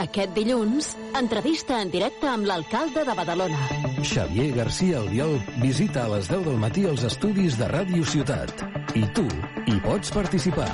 Aquest 0.00 0.32
dilluns, 0.34 0.96
entrevista 1.18 1.76
en 1.82 1.90
directe 1.92 2.26
amb 2.28 2.46
l'alcalde 2.48 3.04
de 3.04 3.14
Badalona. 3.14 3.58
Xavier 4.02 4.48
García 4.56 4.98
Albiol 4.98 5.36
visita 5.60 6.06
a 6.06 6.08
les 6.14 6.28
10 6.30 6.46
del 6.48 6.58
matí 6.58 6.86
els 6.88 7.04
estudis 7.06 7.58
de 7.60 7.68
Ràdio 7.68 8.04
Ciutat. 8.08 8.64
I 8.96 9.04
tu 9.16 9.24
hi 9.68 9.76
pots 9.84 10.10
participar. 10.12 10.68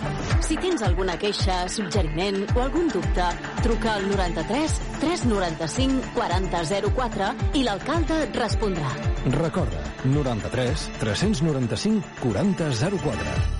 Si 0.47 0.57
tens 0.62 0.82
alguna 0.86 1.19
queixa, 1.20 1.69
suggeriment 1.69 2.47
o 2.55 2.62
algun 2.62 2.89
dubte, 2.95 3.27
truca 3.62 3.95
al 3.99 4.09
93 4.09 4.78
395 5.03 6.15
4004 6.16 7.31
i 7.59 7.66
l'alcalde 7.66 8.23
et 8.24 8.39
respondrà. 8.39 8.95
Recorda, 9.35 9.82
93 10.07 10.89
395 11.03 12.03
4004. 12.23 13.59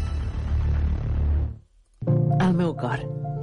El 2.39 2.55
meu 2.55 2.73
cor, 2.79 3.03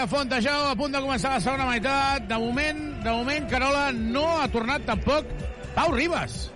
Tornem 0.00 0.14
aquí 0.14 0.14
a 0.14 0.18
Fontejau, 0.18 0.62
a 0.70 0.76
punt 0.76 0.94
de 0.94 1.00
començar 1.02 1.34
la 1.34 1.40
segona 1.44 1.66
meitat. 1.68 2.24
De 2.24 2.36
moment, 2.40 2.78
de 3.04 3.10
moment, 3.12 3.46
Carola 3.50 3.90
no 3.92 4.22
ha 4.40 4.46
tornat 4.48 4.86
tampoc 4.88 5.26
Pau 5.74 5.92
Ribas. 5.92 6.48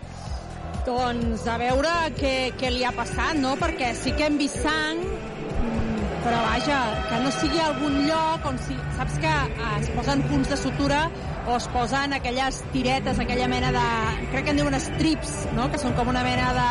Doncs 0.87 1.45
a 1.45 1.59
veure 1.61 1.93
què, 2.17 2.55
què 2.57 2.71
li 2.73 2.87
ha 2.89 2.93
passat, 2.97 3.37
no? 3.37 3.53
Perquè 3.61 3.93
sí 4.01 4.15
que 4.17 4.31
hem 4.31 4.39
vist 4.41 4.57
sang, 4.65 5.03
però 6.25 6.41
vaja, 6.47 6.81
que 7.11 7.21
no 7.21 7.37
sigui 7.37 7.61
algun 7.61 8.01
lloc 8.09 8.49
on 8.49 8.61
si, 8.65 8.79
saps 8.97 9.21
que 9.21 9.33
eh, 9.37 9.71
es 9.83 9.93
posen 9.93 10.25
punts 10.31 10.55
de 10.55 10.61
sutura 10.65 11.05
o 11.45 11.59
es 11.59 11.69
posen 11.75 12.17
aquelles 12.17 12.63
tiretes, 12.73 13.21
aquella 13.21 13.49
mena 13.49 13.75
de... 13.77 13.89
crec 14.33 14.49
que 14.49 14.55
en 14.57 14.63
diuen 14.63 14.81
strips, 14.81 15.43
no? 15.59 15.69
que 15.69 15.83
són 15.83 15.93
com 15.99 16.09
una 16.15 16.25
mena 16.25 16.55
de 16.57 16.71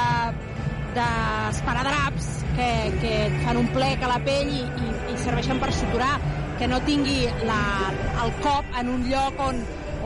d'esparadraps 0.94 2.26
que, 2.54 2.68
que 3.02 3.14
fan 3.42 3.58
un 3.58 3.70
plec 3.74 4.04
a 4.06 4.12
la 4.12 4.20
pell 4.26 4.50
i, 4.54 4.62
i, 4.62 4.92
i 5.10 5.16
serveixen 5.22 5.58
per 5.62 5.72
suturar 5.74 6.12
que 6.60 6.68
no 6.68 6.80
tingui 6.88 7.24
la, 7.48 7.62
el 8.24 8.32
cop 8.44 8.78
en 8.80 8.92
un 8.94 9.08
lloc 9.10 9.42
on, 9.42 9.60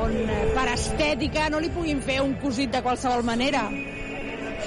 on 0.04 0.16
eh, 0.24 0.40
per 0.56 0.68
estètica 0.74 1.50
no 1.54 1.62
li 1.64 1.70
puguin 1.74 2.02
fer 2.04 2.22
un 2.24 2.36
cosit 2.42 2.74
de 2.74 2.82
qualsevol 2.86 3.26
manera. 3.28 3.68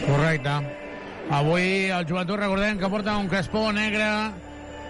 Correcte. 0.05 0.55
Avui 1.31 1.91
el 1.95 2.07
joventut 2.09 2.41
recordem 2.41 2.79
que 2.79 2.91
porta 2.91 3.17
un 3.19 3.29
crespó 3.31 3.69
negre 3.73 4.07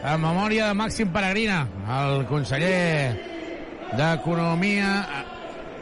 en 0.01 0.23
memòria 0.23 0.71
de 0.71 0.77
Màxim 0.79 1.11
Peregrina, 1.13 1.67
el 2.01 2.25
conseller 2.31 3.13
d'Economia 3.99 4.95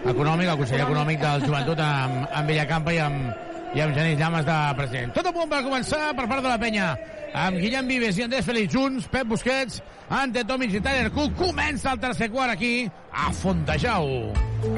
econòmic, 0.09 0.49
el 0.49 0.59
conseller 0.59 0.87
econòmic 0.87 1.21
del 1.23 1.45
joventut 1.47 1.83
amb, 1.83 2.25
amb 2.33 2.51
Villacampa 2.51 2.95
i 2.95 2.99
amb, 3.03 3.31
i 3.77 3.85
amb 3.85 3.95
Genís 3.95 4.19
Llames 4.19 4.47
de 4.49 4.59
president. 4.79 5.15
Tot 5.15 5.31
a 5.31 5.35
punt 5.35 5.51
per 5.51 5.63
començar 5.67 6.11
per 6.19 6.27
part 6.27 6.43
de 6.43 6.51
la 6.51 6.59
penya 6.59 6.89
amb 7.35 7.59
Guillem 7.61 7.89
Vives 7.91 8.19
i 8.19 8.25
Andrés 8.25 8.47
Félix 8.47 8.73
junts, 8.75 9.09
Pep 9.13 9.29
Busquets, 9.29 9.83
Ante 10.09 10.45
Tomic 10.49 10.75
i 10.79 10.81
Tyler 10.85 11.11
Cook. 11.13 11.35
Comença 11.39 11.93
el 11.93 12.01
tercer 12.01 12.31
quart 12.33 12.55
aquí 12.55 12.89
a 13.13 13.33
Fontejau. 13.33 14.09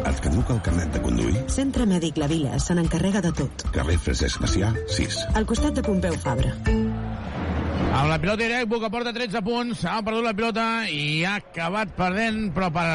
Et 0.04 0.20
caduca 0.24 0.54
el 0.56 0.62
carnet 0.66 0.92
de 0.94 1.02
conduir? 1.04 1.36
Centre 1.52 1.86
Mèdic 1.88 2.18
La 2.20 2.28
Vila 2.30 2.58
se 2.60 2.76
n'encarrega 2.76 3.22
de 3.24 3.32
tot. 3.38 3.64
Carrer 3.74 3.96
Francesc 4.02 4.42
Macià, 4.42 4.72
6. 4.96 5.22
Al 5.38 5.48
costat 5.48 5.78
de 5.78 5.86
Pompeu 5.86 6.18
Fabra. 6.20 6.52
Amb 7.90 8.06
la 8.06 8.20
pilota 8.22 8.44
directa, 8.44 8.78
que 8.82 8.92
porta 8.92 9.12
13 9.16 9.42
punts, 9.46 9.82
ha 9.88 9.98
perdut 10.06 10.26
la 10.26 10.36
pilota 10.36 10.66
i 10.90 11.24
ha 11.26 11.38
acabat 11.40 11.96
perdent, 11.96 12.48
però 12.54 12.70
per 12.74 12.86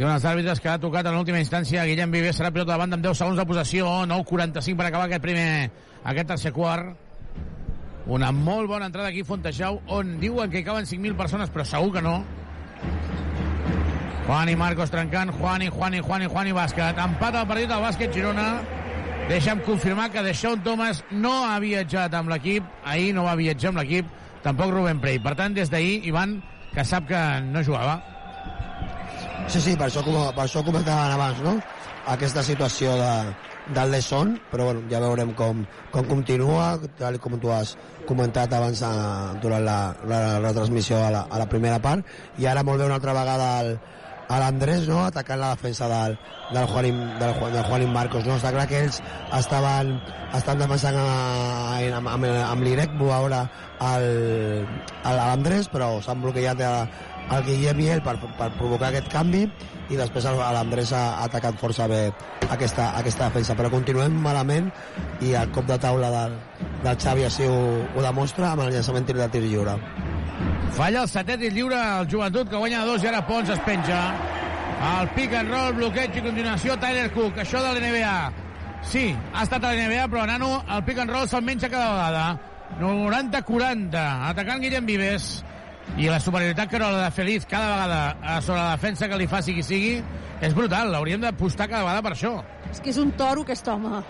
Diuen 0.00 0.14
els 0.14 0.24
àrbitres 0.24 0.60
que 0.62 0.70
ha 0.70 0.78
tocat 0.80 1.04
en 1.10 1.12
l'última 1.12 1.42
instància 1.42 1.82
Guillem 1.84 2.14
Vives 2.14 2.38
serà 2.38 2.48
pilota 2.54 2.72
davant 2.72 2.94
amb 2.96 3.04
10 3.04 3.18
segons 3.20 3.36
de 3.36 3.44
possessió 3.44 3.90
9.45 4.08 4.78
per 4.78 4.86
acabar 4.86 5.08
aquest 5.10 5.20
primer 5.20 5.48
aquest 6.08 6.30
tercer 6.30 6.52
quart 6.56 7.09
una 8.10 8.32
molt 8.34 8.66
bona 8.68 8.88
entrada 8.90 9.08
aquí 9.08 9.22
a 9.22 9.28
Fontejau 9.28 9.80
on 9.94 10.16
diuen 10.20 10.50
que 10.50 10.60
hi 10.60 10.66
caben 10.66 10.88
5.000 10.88 11.16
persones 11.16 11.50
però 11.54 11.64
segur 11.64 11.92
que 11.94 12.02
no. 12.02 12.18
Juan 14.26 14.50
i 14.50 14.56
Marcos 14.58 14.90
trencant 14.90 15.30
Juan 15.38 15.62
i 15.62 15.70
Juan 15.70 15.94
i 15.94 16.02
Juan 16.02 16.22
i 16.26 16.30
Juan 16.30 16.50
i 16.50 16.54
bàsquet. 16.54 16.98
Empat 16.98 17.38
el 17.38 17.46
partit 17.50 17.70
del 17.70 17.82
bàsquet 17.82 18.14
Girona. 18.14 18.48
Deixa'm 19.30 19.62
confirmar 19.62 20.08
que 20.10 20.24
Deixón 20.26 20.62
Thomas 20.66 21.04
no 21.10 21.32
ha 21.46 21.58
viatjat 21.62 22.14
amb 22.18 22.32
l'equip. 22.34 22.66
Ahir 22.84 23.14
no 23.14 23.28
va 23.28 23.36
viatjar 23.38 23.70
amb 23.70 23.82
l'equip 23.82 24.10
tampoc 24.42 24.72
Rubén 24.72 25.00
Prey 25.02 25.20
per 25.22 25.36
tant 25.38 25.54
des 25.54 25.70
d'ahir 25.70 26.00
Ivan 26.08 26.40
que 26.74 26.84
sap 26.84 27.06
que 27.08 27.20
no 27.46 27.62
jugava. 27.66 28.00
Sí, 29.50 29.60
sí, 29.60 29.76
per 29.76 29.88
això, 29.88 30.02
per 30.02 30.44
això 30.44 30.62
comentàvem 30.66 31.14
abans, 31.14 31.40
no? 31.42 31.56
Aquesta 32.10 32.42
situació 32.46 32.94
de, 32.98 33.12
del 33.74 33.90
Leson, 33.94 34.34
però 34.50 34.64
bueno, 34.70 34.82
ja 34.90 34.98
veurem 35.02 35.32
com, 35.38 35.64
com 35.94 36.06
continua, 36.10 36.72
tal 36.98 37.18
com 37.22 37.38
tu 37.40 37.52
has 37.54 37.76
comentat 38.08 38.52
abans 38.56 38.82
a, 38.82 38.92
durant 39.42 39.62
la, 39.64 39.78
la, 40.10 40.20
la 40.42 40.52
transmissió 40.56 40.98
a 41.04 41.10
la, 41.14 41.24
a 41.30 41.38
la 41.38 41.46
primera 41.48 41.78
part, 41.82 42.04
i 42.38 42.46
ara 42.50 42.64
molt 42.66 42.80
bé 42.82 42.88
una 42.90 42.98
altra 42.98 43.14
vegada 43.14 43.50
el, 43.62 43.76
a 44.30 44.38
l'Andrés, 44.38 44.84
no?, 44.86 45.04
atacant 45.06 45.40
la 45.42 45.52
defensa 45.56 45.88
del, 45.90 46.16
del, 46.54 46.66
Juanín, 46.70 46.98
del, 47.18 47.32
Juan- 47.38 47.52
del 47.54 47.64
Juanín 47.66 47.92
Marcos, 47.94 48.26
no? 48.26 48.36
Està 48.38 48.52
clar 48.54 48.66
que 48.70 48.84
ells 48.84 49.00
estaven, 49.38 49.96
estan 50.38 50.60
defensant 50.62 50.98
a, 50.98 51.80
amb, 51.98 52.10
amb, 52.14 52.28
amb 52.30 52.62
l'Irecbu 52.66 53.10
ara 53.14 53.42
el- 53.90 54.66
a 55.02 55.14
l'Andrés, 55.18 55.66
però 55.72 55.96
s'han 56.02 56.22
bloquejat 56.22 56.62
a, 56.62 56.74
el 57.34 57.44
Guillem 57.46 57.80
i 57.82 57.90
ell 57.94 58.02
per, 58.06 58.16
per 58.38 58.50
provocar 58.58 58.90
aquest 58.90 59.10
canvi 59.10 59.44
i 59.90 59.98
després 59.98 60.26
l'Andrés 60.38 60.92
ha 60.94 61.04
atacat 61.24 61.58
força 61.58 61.88
bé 61.90 62.04
aquesta, 62.48 62.92
aquesta 63.00 63.28
defensa 63.28 63.56
però 63.58 63.70
continuem 63.72 64.20
malament 64.22 64.70
i 65.26 65.34
el 65.34 65.50
cop 65.54 65.66
de 65.66 65.78
taula 65.82 66.12
del, 66.14 66.38
del 66.84 67.00
Xavi 67.02 67.26
així 67.26 67.48
ho, 67.50 67.60
ho 67.94 68.06
demostra 68.06 68.52
amb 68.52 68.66
el 68.66 68.74
llançament 68.76 69.10
de 69.10 69.28
tir 69.34 69.42
lliure 69.48 69.76
Falla 70.76 71.02
el 71.02 71.08
setè 71.10 71.36
tir 71.38 71.50
lliure 71.52 71.78
el 71.78 72.06
joventut 72.10 72.50
que 72.50 72.60
guanya 72.60 72.84
dos 72.86 73.02
i 73.02 73.08
ara 73.10 73.24
Pons 73.26 73.50
es 73.50 73.58
penja. 73.66 73.98
El 74.80 75.10
pick 75.16 75.34
and 75.36 75.50
roll, 75.52 75.74
bloqueig 75.76 76.14
i 76.16 76.22
continuació 76.24 76.76
Tyler 76.80 77.08
Cook. 77.12 77.40
Això 77.42 77.60
de 77.64 77.72
l'NBA. 77.74 78.14
Sí, 78.86 79.10
ha 79.34 79.42
estat 79.44 79.66
a 79.66 79.74
l'NBA, 79.74 80.06
però 80.12 80.24
Nano 80.30 80.52
el 80.62 80.84
pick 80.86 81.02
and 81.02 81.12
roll 81.12 81.28
se'l 81.28 81.44
menja 81.44 81.68
cada 81.68 81.90
vegada. 81.96 82.24
90-40, 82.80 84.04
atacant 84.30 84.62
Guillem 84.62 84.86
Vives. 84.86 85.30
I 85.98 86.06
la 86.08 86.20
superioritat 86.22 86.70
que 86.70 86.76
era 86.78 86.90
la 86.92 87.04
de 87.04 87.10
Feliz 87.10 87.46
cada 87.50 87.72
vegada 87.74 88.40
sobre 88.40 88.60
la 88.60 88.76
defensa 88.76 89.08
que 89.08 89.18
li 89.18 89.26
faci 89.26 89.54
qui 89.56 89.62
sigui 89.66 89.96
és 90.40 90.54
brutal. 90.54 90.92
L'hauríem 90.92 91.20
d'apostar 91.20 91.68
cada 91.68 91.82
vegada 91.84 92.02
per 92.02 92.12
això. 92.14 92.36
És 92.70 92.80
que 92.80 92.92
és 92.94 93.00
un 93.02 93.10
toro, 93.18 93.42
aquest 93.42 93.68
home. 93.68 94.02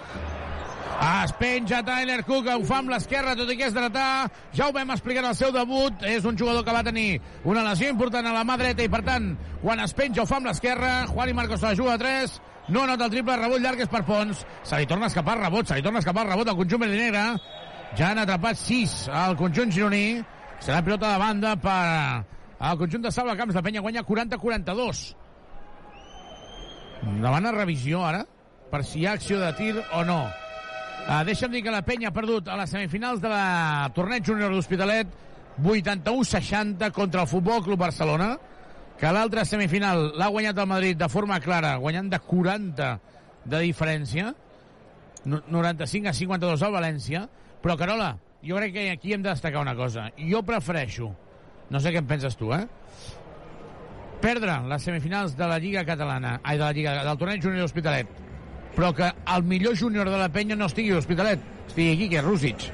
Ah, 1.00 1.24
Es 1.24 1.32
penja 1.32 1.80
Tyler 1.82 2.22
Cook, 2.28 2.46
ho 2.52 2.64
fa 2.68 2.82
amb 2.82 2.90
l'esquerra, 2.92 3.32
tot 3.34 3.48
i 3.48 3.56
que 3.56 3.70
és 3.70 3.72
dretà. 3.72 4.28
Ja 4.52 4.66
ho 4.68 4.72
vam 4.76 4.90
explicar 4.92 5.22
en 5.24 5.30
el 5.30 5.36
seu 5.38 5.50
debut. 5.54 6.02
És 6.04 6.26
un 6.28 6.36
jugador 6.36 6.64
que 6.64 6.74
va 6.76 6.82
tenir 6.84 7.20
una 7.48 7.62
lesió 7.64 7.88
important 7.88 8.26
a 8.28 8.34
la 8.34 8.44
mà 8.44 8.58
dreta 8.60 8.84
i, 8.84 8.90
per 8.92 9.00
tant, 9.06 9.30
quan 9.62 9.80
es 9.80 9.94
penja 9.96 10.22
ho 10.22 10.28
fa 10.28 10.36
amb 10.36 10.50
l'esquerra. 10.50 11.06
Juan 11.08 11.32
i 11.32 11.36
Marcos 11.38 11.64
la 11.64 11.72
juga 11.74 11.94
a 11.96 12.02
3. 12.02 12.36
No 12.68 12.84
nota 12.86 13.08
el 13.08 13.14
triple, 13.14 13.38
rebot 13.40 13.64
llarg 13.64 13.80
és 13.80 13.88
per 13.88 14.04
Pons. 14.04 14.44
Se 14.62 14.76
li 14.76 14.86
torna 14.86 15.08
a 15.08 15.10
escapar 15.10 15.38
rebot, 15.40 15.66
se 15.66 15.78
li 15.78 15.82
torna 15.82 15.98
a 15.98 16.04
escapar 16.04 16.26
rebot 16.28 16.52
al 16.52 16.58
conjunt 16.60 16.84
negre. 16.84 17.24
Ja 17.96 18.10
han 18.12 18.20
atrapat 18.20 18.60
6 18.60 19.08
al 19.08 19.40
conjunt 19.40 19.72
gironí. 19.72 20.20
Serà 20.60 20.82
pilota 20.84 21.12
de 21.14 21.18
banda 21.20 21.54
per 21.60 21.78
al 22.60 22.76
conjunt 22.78 23.02
de 23.06 23.12
Salva 23.12 23.36
Camps. 23.36 23.54
La 23.56 23.62
penya 23.64 23.80
guanya 23.80 24.02
40-42. 24.04 25.00
Demana 27.22 27.52
revisió 27.56 28.02
ara 28.04 28.26
per 28.70 28.82
si 28.84 29.00
hi 29.00 29.06
ha 29.08 29.14
acció 29.16 29.40
de 29.40 29.50
tir 29.56 29.72
o 29.96 30.04
no. 30.04 30.20
Uh, 31.08 31.22
deixa'm 31.24 31.50
dir 31.54 31.62
que 31.64 31.72
la 31.72 31.80
penya 31.82 32.10
ha 32.10 32.14
perdut 32.14 32.48
a 32.52 32.58
les 32.60 32.70
semifinals 32.70 33.22
de 33.22 33.30
la 33.32 33.88
torneig 33.96 34.22
júnior 34.26 34.52
d'Hospitalet 34.52 35.08
81-60 35.64 36.90
contra 36.92 37.24
el 37.24 37.30
Futbol 37.30 37.64
Club 37.64 37.80
Barcelona 37.80 38.34
que 39.00 39.08
l'altra 39.16 39.46
semifinal 39.48 40.10
l'ha 40.20 40.28
guanyat 40.28 40.60
el 40.60 40.68
Madrid 40.68 40.98
de 41.00 41.08
forma 41.08 41.40
clara, 41.40 41.78
guanyant 41.80 42.10
de 42.12 42.18
40 42.20 42.90
de 43.48 43.60
diferència 43.64 44.34
no- 45.24 45.40
95 45.48 46.12
a 46.12 46.14
52 46.14 46.62
al 46.68 46.76
València 46.76 47.24
però 47.64 47.78
Carola, 47.80 48.12
jo 48.42 48.56
crec 48.56 48.72
que 48.72 48.90
aquí 48.90 49.12
hem 49.12 49.22
de 49.22 49.30
destacar 49.30 49.60
una 49.60 49.76
cosa 49.76 50.10
jo 50.18 50.42
prefereixo 50.42 51.10
no 51.70 51.78
sé 51.78 51.92
què 51.94 52.00
en 52.02 52.08
penses 52.10 52.34
tu, 52.36 52.50
eh? 52.52 52.64
perdre 54.20 54.58
les 54.68 54.82
semifinals 54.84 55.36
de 55.38 55.46
la 55.48 55.58
Lliga 55.58 55.84
Catalana, 55.86 56.40
ai, 56.42 56.58
de 56.58 56.64
la 56.64 56.72
Lliga, 56.76 56.96
del 57.06 57.18
torneig 57.18 57.42
júnior 57.42 57.64
d'Hospitalet, 57.64 58.10
però 58.76 58.92
que 58.96 59.08
el 59.34 59.46
millor 59.48 59.76
júnior 59.78 60.10
de 60.10 60.18
la 60.20 60.28
penya 60.32 60.58
no 60.58 60.68
estigui 60.68 60.92
a 60.92 60.98
l'Hospitalet, 60.98 61.46
estigui 61.70 61.94
aquí, 61.94 62.08
que 62.10 62.20
és 62.20 62.26
Rússic. 62.26 62.66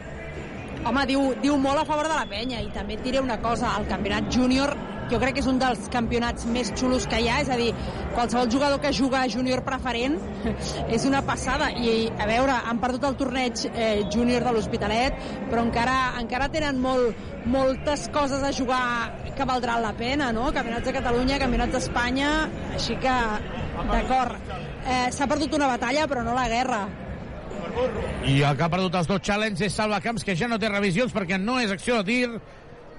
Home, 0.87 1.05
diu, 1.09 1.23
diu 1.43 1.57
molt 1.61 1.83
a 1.83 1.87
favor 1.89 2.09
de 2.09 2.17
la 2.17 2.27
penya 2.31 2.61
i 2.63 2.71
també 2.75 2.97
et 2.99 3.05
diré 3.07 3.23
una 3.23 3.39
cosa, 3.43 3.77
el 3.79 3.87
campionat 3.91 4.29
júnior 4.33 4.75
jo 5.11 5.21
crec 5.23 5.37
que 5.37 5.43
és 5.45 5.49
un 5.51 5.61
dels 5.61 5.87
campionats 5.93 6.47
més 6.51 6.73
xulos 6.79 7.07
que 7.11 7.21
hi 7.23 7.29
ha, 7.31 7.41
és 7.45 7.51
a 7.53 7.59
dir, 7.61 7.71
qualsevol 8.15 8.51
jugador 8.53 8.81
que 8.83 8.93
juga 8.97 9.25
júnior 9.31 9.63
preferent 9.67 10.19
és 10.97 11.07
una 11.09 11.23
passada 11.27 11.71
i 11.71 12.09
a 12.11 12.27
veure, 12.29 12.57
han 12.71 12.81
perdut 12.83 13.07
el 13.09 13.17
torneig 13.21 13.67
eh, 13.73 14.05
júnior 14.13 14.47
de 14.47 14.57
l'Hospitalet 14.57 15.23
però 15.51 15.65
encara, 15.67 15.97
encara 16.21 16.51
tenen 16.53 16.81
molt, 16.83 17.17
moltes 17.47 18.09
coses 18.15 18.43
a 18.43 18.53
jugar 18.55 18.83
que 19.37 19.45
valdran 19.47 19.83
la 19.85 19.93
pena, 19.97 20.31
no? 20.33 20.49
Campionats 20.57 20.89
de 20.89 20.95
Catalunya, 20.97 21.39
campionats 21.39 21.77
d'Espanya, 21.77 22.31
així 22.75 22.97
que 23.03 23.17
d'acord, 23.93 24.55
eh, 24.87 25.09
s'ha 25.13 25.29
perdut 25.29 25.59
una 25.59 25.69
batalla 25.77 26.07
però 26.11 26.25
no 26.25 26.37
la 26.37 26.49
guerra 26.53 26.87
I 28.25 28.41
el 28.41 28.57
que 28.57 28.65
ha 28.65 28.71
perdut 28.73 28.95
els 28.97 29.09
dos 29.09 29.21
challenges 29.21 29.69
és 29.69 29.75
Salva 29.77 30.01
Camps, 30.01 30.25
que 30.25 30.37
ja 30.39 30.49
no 30.49 30.59
té 30.59 30.71
revisions 30.73 31.13
perquè 31.15 31.37
no 31.41 31.59
és 31.61 31.73
acció 31.75 31.99
de 32.01 32.07
tir. 32.09 32.39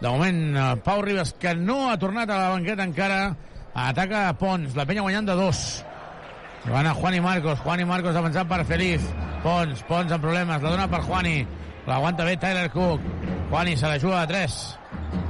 De 0.02 0.08
moment, 0.08 0.56
eh, 0.56 0.76
Pau 0.86 1.02
Ribas, 1.02 1.34
que 1.34 1.56
no 1.56 1.90
ha 1.90 1.98
tornat 1.98 2.30
a 2.30 2.38
la 2.38 2.50
banqueta 2.54 2.86
encara, 2.86 3.36
ataca 3.74 4.28
a 4.30 4.34
Pons, 4.38 4.76
la 4.78 4.86
penya 4.86 5.02
guanyant 5.02 5.30
de 5.30 5.38
dos. 5.38 5.62
Van 6.68 6.86
a 6.86 6.94
Juan 6.94 7.16
i 7.16 7.22
Marcos, 7.22 7.60
Juan 7.64 7.82
i 7.82 7.86
Marcos 7.86 8.16
avançant 8.16 8.48
per 8.50 8.64
Feliz. 8.66 9.02
Pons, 9.44 9.82
Pons 9.88 10.12
amb 10.12 10.24
problemes, 10.24 10.62
la 10.62 10.74
dona 10.74 10.88
per 10.92 11.02
Juani. 11.06 11.40
L'aguanta 11.88 12.26
bé 12.28 12.36
Tyler 12.38 12.70
Cook. 12.70 13.02
Juani 13.50 13.78
se 13.78 13.88
la 13.88 13.98
juga 14.00 14.22
a 14.22 14.28
3. 14.28 14.58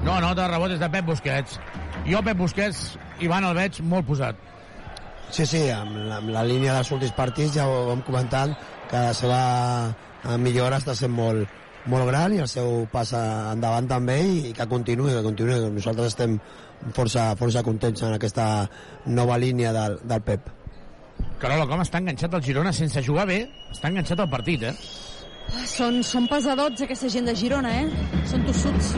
No 0.04 0.20
nota 0.20 0.48
rebotes 0.48 0.80
de 0.80 0.90
Pep 0.90 1.06
Busquets. 1.06 1.60
Jo, 2.08 2.24
Pep 2.24 2.38
Busquets, 2.38 2.98
Ivan 3.22 3.46
el 3.46 3.56
veig 3.56 3.80
molt 3.86 4.08
posat. 4.08 4.36
Sí, 5.30 5.46
sí, 5.46 5.68
amb 5.72 5.96
la, 6.08 6.18
amb 6.22 6.32
la 6.32 6.44
línia 6.48 6.74
dels 6.78 6.92
últims 6.96 7.14
partits 7.16 7.56
ja 7.60 7.68
ho 7.68 7.92
hem 7.92 8.02
comentat 8.08 8.54
que 8.88 9.00
la 9.10 9.14
seva 9.16 9.40
eh, 9.92 10.38
millora 10.40 10.80
està 10.80 10.96
sent 10.96 11.12
molt, 11.12 11.52
molt 11.92 12.08
gran 12.10 12.36
i 12.36 12.42
el 12.44 12.50
seu 12.52 12.86
pas 12.92 13.14
endavant 13.18 13.88
també 13.90 14.20
i, 14.24 14.38
i 14.50 14.54
que 14.56 14.68
continuï, 14.70 15.14
que 15.16 15.24
continuï. 15.26 15.60
Nosaltres 15.78 16.14
estem 16.14 16.38
força, 16.96 17.32
força 17.40 17.64
contents 17.66 18.04
en 18.06 18.16
aquesta 18.18 18.68
nova 19.08 19.40
línia 19.42 19.74
del, 19.76 20.00
del 20.04 20.24
Pep. 20.28 20.54
Carola, 21.42 21.68
com 21.70 21.82
està 21.82 22.02
enganxat 22.02 22.34
el 22.38 22.46
Girona 22.46 22.74
sense 22.74 23.02
jugar 23.06 23.28
bé? 23.30 23.44
Està 23.74 23.92
enganxat 23.92 24.22
al 24.24 24.30
partit, 24.32 24.68
eh? 24.70 24.76
Són, 25.70 26.02
són 26.04 26.28
pesadots 26.30 26.84
aquesta 26.84 27.10
gent 27.14 27.30
de 27.30 27.36
Girona, 27.38 27.74
eh? 27.82 28.24
Són 28.30 28.44
tossuts. 28.48 28.96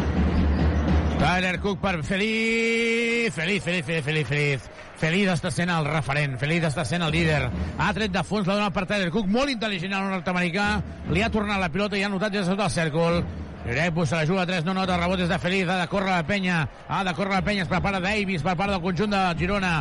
Tyler 1.19 1.59
Cook 1.59 1.81
per 1.81 2.01
Feliz. 2.03 3.33
Feliz, 3.33 3.61
Feliz, 3.61 3.85
Feliz, 3.85 4.05
Feliz, 4.05 4.27
Feliz. 4.27 4.69
Feliz 4.99 5.29
està 5.31 5.51
sent 5.51 5.69
el 5.71 5.85
referent, 5.87 6.37
Feliz 6.39 6.63
està 6.67 6.83
sent 6.87 7.03
el 7.03 7.11
líder. 7.11 7.41
Ha 7.79 7.89
tret 7.95 8.11
de 8.11 8.23
fons, 8.23 8.47
la 8.47 8.55
dona 8.55 8.71
per 8.75 8.85
Tyler 8.87 9.11
Cook, 9.11 9.27
molt 9.31 9.51
intel·ligent 9.51 9.95
el 9.95 10.09
nord-americà. 10.13 10.69
Li 11.11 11.23
ha 11.23 11.29
tornat 11.31 11.59
la 11.59 11.69
pilota 11.71 11.99
i 11.99 12.03
ha 12.03 12.11
notat 12.11 12.35
ja 12.35 12.45
sota 12.47 12.67
el 12.67 12.73
cèrcol. 12.75 13.21
Lloret 13.65 13.99
se 14.07 14.15
la 14.15 14.25
juga 14.25 14.41
a 14.43 14.47
3, 14.47 14.63
no 14.65 14.73
nota, 14.73 14.97
rebot 14.97 15.19
és 15.19 15.29
de 15.29 15.39
Feliz, 15.39 15.67
ha 15.67 15.81
de 15.81 15.87
córrer 15.91 16.13
la 16.15 16.23
penya, 16.23 16.67
ha 16.87 17.03
de 17.03 17.13
córrer 17.13 17.35
la 17.35 17.43
penya, 17.43 17.63
es 17.63 17.71
prepara 17.71 17.99
Davis 17.99 18.41
per 18.41 18.55
part 18.55 18.71
del 18.71 18.81
conjunt 18.81 19.11
de 19.11 19.23
Girona. 19.37 19.73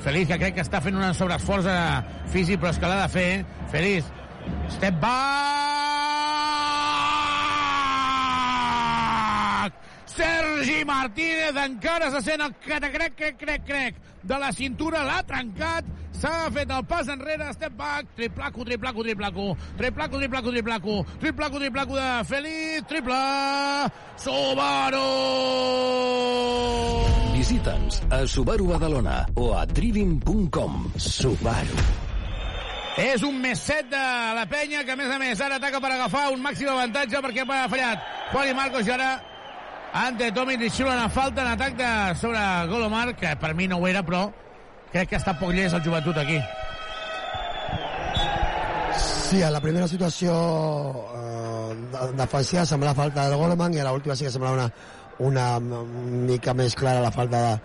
Feliz, 0.00 0.28
que 0.28 0.40
crec 0.40 0.56
que 0.56 0.64
està 0.64 0.80
fent 0.80 0.96
un 0.96 1.14
sobreesforç 1.14 1.68
eh, 1.68 1.78
físic, 2.32 2.60
però 2.60 2.72
és 2.72 2.80
que 2.80 2.88
l'ha 2.88 3.02
de 3.04 3.08
fer. 3.12 3.30
Feliz, 3.72 4.08
step 4.78 5.00
back! 5.04 6.07
Sergi 10.18 10.84
Martínez 10.84 11.54
encara 11.62 12.10
se 12.10 12.20
sent 12.26 12.42
el 12.42 12.54
crec, 12.58 12.90
crec, 12.90 13.36
crec, 13.38 13.62
crec, 13.64 14.00
de 14.26 14.38
la 14.42 14.48
cintura, 14.50 15.04
l'ha 15.06 15.20
trencat, 15.22 15.86
s'ha 16.18 16.48
fet 16.50 16.72
el 16.74 16.82
pas 16.90 17.06
enrere, 17.12 17.52
step 17.54 17.76
back, 17.78 18.08
triplaco, 18.18 18.66
triplaco, 18.66 19.04
triplaco, 19.06 19.46
triplaco, 19.78 20.18
triplaco, 20.18 20.50
triplaco, 20.50 20.96
triplaco, 21.20 21.62
triplaco 21.62 22.00
de 22.00 22.08
Feliz, 22.32 22.82
triple, 22.90 23.20
Subaru! 24.24 25.06
Visita'ns 27.38 28.02
a 28.10 28.24
Subaru 28.26 28.66
Badalona 28.74 29.22
o 29.38 29.52
a 29.54 29.64
trivim.com. 29.70 30.82
Subaru. 30.98 31.86
És 32.98 33.22
un 33.22 33.38
més 33.38 33.62
7 33.62 33.86
de 33.94 34.04
la 34.34 34.48
penya, 34.50 34.82
que 34.82 34.98
a 34.98 34.98
més 34.98 35.14
a 35.14 35.22
més 35.22 35.38
ara 35.38 35.62
ataca 35.62 35.78
per 35.78 35.94
agafar 35.94 36.32
un 36.34 36.42
màxim 36.42 36.74
avantatge 36.74 37.22
perquè 37.22 37.46
ha 37.46 37.68
fallat 37.70 38.14
Juan 38.32 38.50
i 38.50 38.54
Marcos 38.58 38.90
i 38.90 38.98
ara 38.98 39.12
Ante 39.92 40.30
Tomic 40.32 40.68
xiula 40.68 40.92
una 40.92 41.08
falta 41.08 41.42
en 41.42 41.48
atac 41.48 41.76
de 41.76 42.14
sobre 42.20 42.40
Golomar, 42.68 43.16
que 43.16 43.34
per 43.36 43.54
mi 43.54 43.66
no 43.68 43.78
ho 43.78 43.86
era, 43.88 44.02
però 44.04 44.28
crec 44.92 45.08
que 45.08 45.16
està 45.16 45.34
poc 45.38 45.54
llest 45.56 45.76
el 45.76 45.84
joventut 45.84 46.18
aquí. 46.20 46.38
Sí, 48.98 49.42
a 49.42 49.50
la 49.50 49.60
primera 49.60 49.88
situació 49.88 50.34
eh, 51.14 52.12
defensiva 52.16 52.64
semblava 52.66 52.96
falta 53.02 53.26
del 53.28 53.36
Goleman 53.40 53.74
i 53.74 53.80
a 53.80 53.88
l'última 53.88 54.16
sí 54.16 54.24
que 54.24 54.32
semblava 54.32 54.56
una, 54.58 54.70
una 55.58 55.82
mica 56.28 56.54
més 56.54 56.76
clara 56.76 57.04
la 57.04 57.12
falta 57.12 57.42
de, 57.44 57.58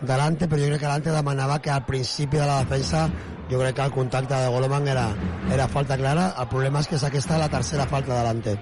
de 0.00 0.18
l'Ante, 0.20 0.48
però 0.48 0.60
jo 0.60 0.72
crec 0.72 0.82
que 0.84 0.90
l'Ante 0.90 1.14
demanava 1.14 1.60
que 1.64 1.72
al 1.72 1.84
principi 1.88 2.40
de 2.40 2.48
la 2.48 2.58
defensa 2.64 3.06
jo 3.50 3.60
crec 3.60 3.76
que 3.76 3.86
el 3.88 3.94
contacte 3.94 4.34
de 4.34 4.48
Goleman 4.52 4.88
era, 4.88 5.06
era 5.52 5.68
falta 5.68 5.96
clara. 5.96 6.32
El 6.40 6.48
problema 6.52 6.80
és 6.80 6.88
que 6.90 6.96
és 7.00 7.04
aquesta 7.08 7.40
la 7.40 7.52
tercera 7.52 7.86
falta 7.86 8.14
de 8.16 8.24
l'Ante. 8.26 8.58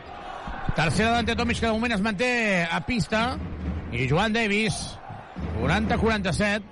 Tercera 0.75 1.13
d'Ante 1.13 1.37
Tomic, 1.37 1.61
que 1.61 1.67
de 1.67 1.73
moment 1.73 1.93
es 1.95 2.01
manté 2.03 2.67
a 2.67 2.81
pista. 2.85 3.39
I 3.95 4.09
Joan 4.11 4.33
Davis, 4.33 4.75
40-47. 5.61 6.63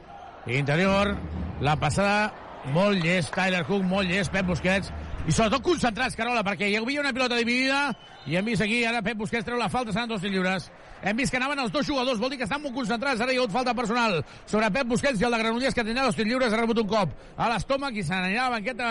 Interior, 0.59 1.15
la 1.61 1.77
passada 1.79 2.33
molt 2.75 2.99
llest, 2.99 3.31
Tyler 3.35 3.63
Cook, 3.65 3.85
molt 3.87 4.11
llest, 4.11 4.33
Pep 4.35 4.47
Busquets, 4.47 4.91
i 5.23 5.31
sobretot 5.31 5.63
concentrats, 5.63 6.17
Carola, 6.19 6.43
perquè 6.43 6.67
hi 6.67 6.75
havia 6.81 7.03
una 7.03 7.13
pilota 7.15 7.39
dividida 7.39 7.93
i 8.27 8.35
hem 8.39 8.51
vist 8.51 8.63
aquí, 8.67 8.81
ara 8.87 9.05
Pep 9.07 9.21
Busquets 9.23 9.47
treu 9.47 9.59
la 9.59 9.71
falta, 9.71 9.95
seran 9.95 10.11
dos 10.11 10.27
lliures. 10.27 10.67
Hem 11.03 11.23
vist 11.23 11.31
que 11.31 11.39
anaven 11.39 11.63
els 11.63 11.71
dos 11.75 11.87
jugadors, 11.87 12.19
vol 12.19 12.35
dir 12.35 12.41
que 12.41 12.49
estan 12.49 12.63
molt 12.63 12.75
concentrats, 12.75 13.23
ara 13.23 13.31
hi 13.31 13.39
ha 13.39 13.45
hagut 13.45 13.55
falta 13.55 13.75
personal 13.75 14.19
sobre 14.51 14.71
Pep 14.75 14.91
Busquets 14.91 15.23
i 15.23 15.29
el 15.29 15.37
de 15.37 15.43
Granollers, 15.45 15.79
que 15.79 15.87
tindrà 15.87 16.09
dos 16.09 16.19
lliures, 16.19 16.51
ha 16.51 16.65
rebut 16.65 16.83
un 16.83 16.91
cop 16.91 17.15
a 17.37 17.53
l'estómac 17.55 17.95
i 17.95 18.03
se 18.03 18.15
n'anirà 18.15 18.49
a 18.49 18.51
la 18.51 18.59
banqueta, 18.59 18.91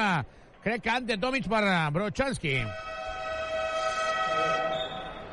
crec 0.63 0.88
que 0.88 0.95
Ante 0.95 1.19
Tomic 1.19 1.51
per 1.51 1.65
Brochanski. 1.91 2.61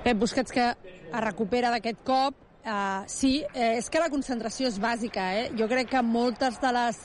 Pep 0.08 0.16
Busquets 0.16 0.54
que 0.56 0.62
es 0.64 1.20
recupera 1.20 1.68
d'aquest 1.68 1.98
cop. 2.00 2.36
Uh, 2.64 3.04
sí, 3.12 3.42
eh, 3.52 3.74
és 3.76 3.90
que 3.92 4.00
la 4.00 4.08
concentració 4.08 4.70
és 4.70 4.78
bàsica. 4.80 5.26
Eh? 5.36 5.42
Jo 5.58 5.66
crec 5.68 5.90
que 5.92 6.00
moltes 6.00 6.56
de 6.62 6.70
les 6.72 6.96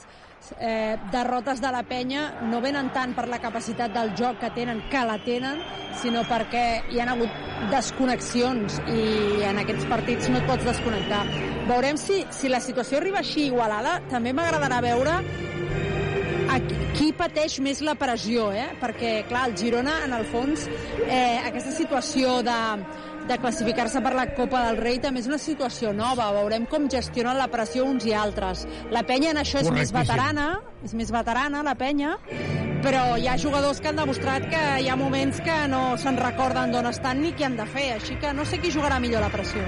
eh, 0.56 0.96
derrotes 1.12 1.60
de 1.60 1.72
la 1.72 1.82
penya 1.84 2.22
no 2.48 2.62
venen 2.64 2.88
tant 2.96 3.12
per 3.12 3.26
la 3.28 3.42
capacitat 3.44 3.92
del 3.92 4.14
joc 4.16 4.40
que 4.40 4.50
tenen, 4.56 4.80
que 4.88 5.04
la 5.04 5.18
tenen, 5.20 5.60
sinó 6.00 6.24
perquè 6.30 6.64
hi 6.94 7.02
han 7.04 7.12
hagut 7.12 7.68
desconnexions 7.74 8.80
i 8.88 9.44
en 9.50 9.60
aquests 9.60 9.84
partits 9.92 10.32
no 10.32 10.40
et 10.40 10.48
pots 10.48 10.64
desconnectar. 10.64 11.26
Veurem 11.68 12.00
si, 12.00 12.22
si 12.32 12.48
la 12.48 12.64
situació 12.64 13.02
arriba 13.02 13.20
així 13.20 13.50
igualada. 13.50 13.98
També 14.08 14.32
m'agradarà 14.32 14.80
veure 14.84 15.20
qui, 16.94 17.10
pateix 17.16 17.58
més 17.64 17.80
la 17.84 17.96
pressió, 17.98 18.50
eh? 18.54 18.68
perquè, 18.80 19.16
clar, 19.28 19.48
el 19.50 19.56
Girona, 19.58 19.98
en 20.06 20.14
el 20.16 20.24
fons, 20.30 20.68
eh, 21.06 21.40
aquesta 21.42 21.72
situació 21.74 22.38
de, 22.46 22.58
de 23.28 23.38
classificar-se 23.42 24.02
per 24.04 24.14
la 24.16 24.26
Copa 24.36 24.64
del 24.68 24.80
Rei 24.82 25.00
també 25.02 25.22
és 25.24 25.28
una 25.30 25.40
situació 25.40 25.92
nova. 25.96 26.30
Veurem 26.38 26.68
com 26.70 26.88
gestionen 26.92 27.38
la 27.40 27.48
pressió 27.52 27.86
uns 27.88 28.06
i 28.06 28.14
altres. 28.14 28.66
La 28.94 29.04
penya 29.06 29.32
en 29.34 29.42
això 29.42 29.62
és 29.62 29.70
més 29.74 29.94
veterana, 29.94 30.48
és 30.84 30.94
més 30.94 31.10
veterana, 31.14 31.64
la 31.66 31.76
penya, 31.78 32.14
però 32.84 33.04
hi 33.18 33.28
ha 33.28 33.38
jugadors 33.40 33.80
que 33.80 33.90
han 33.90 34.00
demostrat 34.00 34.48
que 34.52 34.64
hi 34.84 34.90
ha 34.92 34.98
moments 35.00 35.40
que 35.44 35.60
no 35.72 35.84
se'n 36.00 36.20
recorden 36.20 36.74
d'on 36.74 36.90
estan 36.92 37.22
ni 37.24 37.32
què 37.34 37.48
han 37.48 37.58
de 37.60 37.66
fer, 37.66 37.94
així 37.98 38.18
que 38.20 38.34
no 38.36 38.46
sé 38.46 38.60
qui 38.62 38.74
jugarà 38.74 39.00
millor 39.02 39.24
la 39.24 39.32
pressió. 39.32 39.64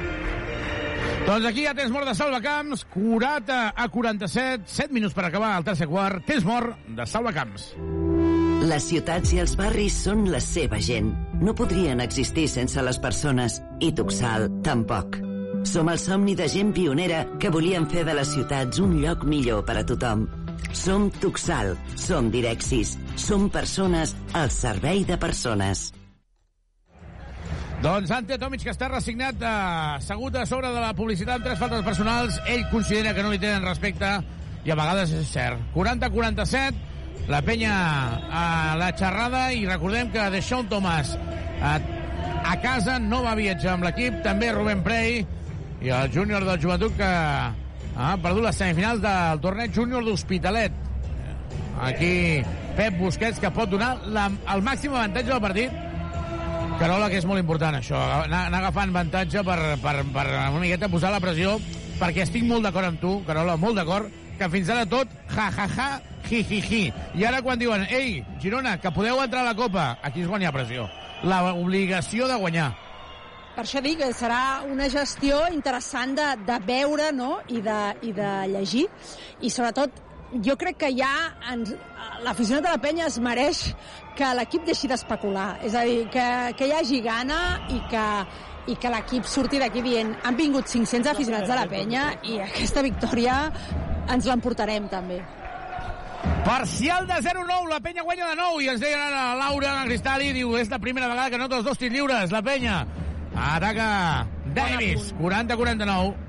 Doncs 1.26 1.46
aquí 1.48 1.64
ha 1.66 1.72
temps 1.74 1.90
mort 1.90 2.06
de 2.06 2.12
Salvacamps, 2.14 2.84
40 2.92 3.54
a 3.74 3.86
47, 3.90 4.68
7 4.70 4.94
minuts 4.94 5.14
per 5.16 5.24
acabar 5.26 5.56
el 5.58 5.64
tercer 5.66 5.88
quart, 5.90 6.22
temps 6.22 6.46
mort 6.46 6.84
de 6.86 7.06
Salvacamps. 7.10 7.64
Les 8.70 8.86
ciutats 8.86 9.32
i 9.34 9.40
els 9.42 9.56
barris 9.58 9.96
són 10.06 10.22
la 10.30 10.38
seva 10.38 10.78
gent. 10.78 11.10
No 11.42 11.56
podrien 11.58 11.98
existir 12.04 12.46
sense 12.52 12.78
les 12.78 13.02
persones, 13.02 13.58
i 13.82 13.90
Tuxal 13.90 14.46
tampoc. 14.62 15.18
Som 15.66 15.90
el 15.90 15.98
somni 15.98 16.38
de 16.38 16.46
gent 16.46 16.70
pionera 16.76 17.24
que 17.42 17.50
volien 17.50 17.90
fer 17.90 18.06
de 18.06 18.14
les 18.14 18.30
ciutats 18.30 18.78
un 18.78 18.94
lloc 19.02 19.26
millor 19.26 19.66
per 19.66 19.80
a 19.82 19.86
tothom. 19.88 20.28
Som 20.70 21.10
Tuxal, 21.10 21.74
som 21.98 22.30
Direxis, 22.30 22.94
som 23.18 23.50
persones 23.50 24.14
al 24.32 24.54
servei 24.54 25.02
de 25.02 25.18
persones. 25.18 25.88
Doncs 27.82 28.10
Ante 28.10 28.38
Tomic, 28.40 28.62
que 28.64 28.72
està 28.72 28.88
resignat, 28.88 29.36
eh, 29.42 29.48
assegut 29.98 30.36
a 30.36 30.46
sobre 30.48 30.70
de 30.72 30.80
la 30.80 30.94
publicitat 30.96 31.36
amb 31.36 31.44
tres 31.44 31.58
faltes 31.60 31.84
personals, 31.84 32.38
ell 32.48 32.64
considera 32.70 33.12
que 33.14 33.22
no 33.22 33.30
li 33.30 33.38
tenen 33.38 33.66
respecte 33.68 34.08
i 34.64 34.72
a 34.72 34.76
vegades 34.78 35.12
és 35.12 35.28
cert. 35.28 35.60
40-47, 35.74 37.28
la 37.28 37.42
penya 37.44 37.74
a 38.32 38.46
la 38.80 38.90
xerrada 38.96 39.50
i 39.52 39.66
recordem 39.68 40.08
que 40.14 40.24
Deixón 40.32 40.70
Tomàs 40.70 41.12
a, 41.60 41.76
a 42.46 42.56
casa 42.64 42.98
no 42.98 43.22
va 43.26 43.36
viatjar 43.36 43.74
amb 43.76 43.84
l'equip, 43.84 44.22
també 44.24 44.52
Rubén 44.54 44.82
Prey 44.86 45.20
i 45.84 45.92
el 45.92 46.12
júnior 46.14 46.46
del 46.48 46.60
joventut 46.62 46.96
que 46.96 47.06
ha 47.06 48.12
perdut 48.22 48.46
les 48.46 48.56
semifinals 48.56 49.02
del 49.04 49.42
torneig 49.44 49.74
júnior 49.76 50.04
d'Hospitalet. 50.06 50.72
Aquí 51.84 52.40
Pep 52.76 52.96
Busquets 52.96 53.40
que 53.40 53.52
pot 53.52 53.68
donar 53.68 53.98
la, 54.08 54.30
el 54.54 54.64
màxim 54.64 54.96
avantatge 54.96 55.34
del 55.34 55.44
partit 55.44 55.82
Carola, 56.76 57.08
que 57.08 57.16
és 57.16 57.24
molt 57.24 57.40
important 57.40 57.78
això, 57.78 57.96
anar, 58.26 58.42
anar 58.50 58.58
agafant 58.60 58.90
avantatge 58.92 59.40
per, 59.46 59.56
per, 59.80 59.94
per 60.12 60.24
una 60.28 60.60
miqueta 60.60 60.90
posar 60.92 61.08
la 61.14 61.22
pressió, 61.24 61.54
perquè 61.96 62.26
estic 62.26 62.44
molt 62.44 62.68
d'acord 62.68 62.90
amb 62.90 63.00
tu, 63.00 63.12
Carola, 63.24 63.54
molt 63.56 63.80
d'acord, 63.80 64.12
que 64.36 64.48
fins 64.52 64.68
ara 64.68 64.84
tot, 64.84 65.08
ja, 65.32 65.48
ja, 65.56 65.66
ja, 65.72 65.86
hi, 66.28 66.42
hi, 66.42 66.60
hi. 66.60 66.82
I 67.16 67.24
ara 67.24 67.40
quan 67.40 67.58
diuen, 67.58 67.86
ei, 67.88 68.20
Girona, 68.42 68.76
que 68.82 68.92
podeu 68.92 69.22
entrar 69.24 69.40
a 69.46 69.48
la 69.48 69.56
Copa, 69.56 69.94
aquí 70.04 70.26
quan 70.28 70.44
hi 70.44 70.50
ha 70.50 70.52
pressió. 70.52 70.84
L'obligació 71.24 72.28
de 72.28 72.36
guanyar. 72.44 72.68
Per 73.56 73.64
això 73.64 73.80
dic 73.80 74.02
que 74.02 74.10
serà 74.12 74.60
una 74.68 74.90
gestió 74.92 75.46
interessant 75.48 76.12
de, 76.18 76.26
de 76.44 76.58
veure 76.68 77.08
no? 77.16 77.38
I, 77.48 77.62
de, 77.64 77.78
i 78.04 78.12
de 78.12 78.32
llegir. 78.52 78.84
I 79.40 79.48
sobretot 79.48 80.02
jo 80.44 80.56
crec 80.58 80.78
que 80.80 80.90
ja 80.96 81.12
ens, 81.52 81.72
l'aficionat 82.24 82.64
de 82.66 82.72
la 82.72 82.82
penya 82.82 83.06
es 83.06 83.18
mereix 83.22 83.62
que 84.16 84.32
l'equip 84.38 84.66
deixi 84.66 84.90
d'especular. 84.90 85.56
És 85.66 85.74
a 85.74 85.84
dir, 85.86 86.04
que, 86.12 86.26
que 86.58 86.68
hi 86.68 86.74
hagi 86.76 87.00
gana 87.04 87.40
i 87.72 87.80
que, 87.90 88.04
i 88.72 88.76
que 88.80 88.92
l'equip 88.92 89.28
surti 89.30 89.60
d'aquí 89.62 89.84
dient 89.84 90.14
han 90.26 90.38
vingut 90.38 90.68
500 90.72 91.12
aficionats 91.14 91.48
de 91.48 91.58
la 91.58 91.66
penya 91.70 92.10
i 92.26 92.40
aquesta 92.42 92.84
victòria 92.86 93.40
ens 94.12 94.28
l'emportarem 94.28 94.88
també. 94.92 95.22
Parcial 96.46 97.06
de 97.06 97.18
0-9, 97.22 97.68
la 97.70 97.80
penya 97.82 98.04
guanya 98.06 98.30
de 98.30 98.36
nou 98.38 98.60
i 98.62 98.68
ens 98.70 98.82
deien 98.82 99.02
ara 99.02 99.34
Laura 99.38 99.72
en 99.72 99.82
el 99.82 99.90
Cristalli, 99.90 100.32
diu, 100.34 100.54
és 100.58 100.70
la 100.70 100.78
primera 100.82 101.10
vegada 101.10 101.30
que 101.30 101.40
nota 101.42 101.58
els 101.58 101.66
dos 101.66 101.78
tirs 101.78 101.94
lliures, 101.94 102.30
la 102.34 102.42
penya. 102.42 102.84
Ataca 103.36 103.88
Davis, 104.54 105.12
40-49. 105.20 106.25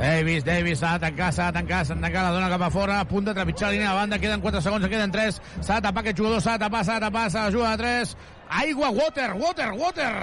Davis, 0.00 0.44
Davis, 0.44 0.78
s'ha 0.80 0.94
de 0.96 1.04
tancar, 1.04 1.30
s'ha 1.36 1.50
de 1.50 1.58
tancar, 1.60 1.84
s'ha 1.84 1.94
de 1.94 2.00
tancar, 2.00 2.22
la 2.24 2.32
dona 2.32 2.48
cap 2.48 2.62
a 2.64 2.70
fora, 2.72 3.00
a 3.00 3.04
punt 3.04 3.26
de 3.26 3.34
trepitjar 3.36 3.68
la 3.68 3.76
línia 3.76 3.90
de 3.90 3.96
banda, 3.98 4.18
queden 4.18 4.40
4 4.40 4.62
segons, 4.64 4.86
queden 4.88 5.12
3, 5.12 5.40
s'ha 5.60 5.74
de 5.76 5.88
tapar 5.88 6.06
aquest 6.06 6.16
jugador, 6.16 6.40
s'ha 6.40 6.54
de 6.56 6.64
tapar, 6.64 6.84
s'ha 6.88 6.94
de 6.96 7.04
tapar, 7.04 7.26
s'ha 7.30 7.42
de 7.46 7.58
jugar 7.58 7.74
a 7.74 7.80
3, 7.82 8.14
aigua, 8.62 8.88
water, 8.96 9.34
water, 9.36 9.74
water, 9.76 10.14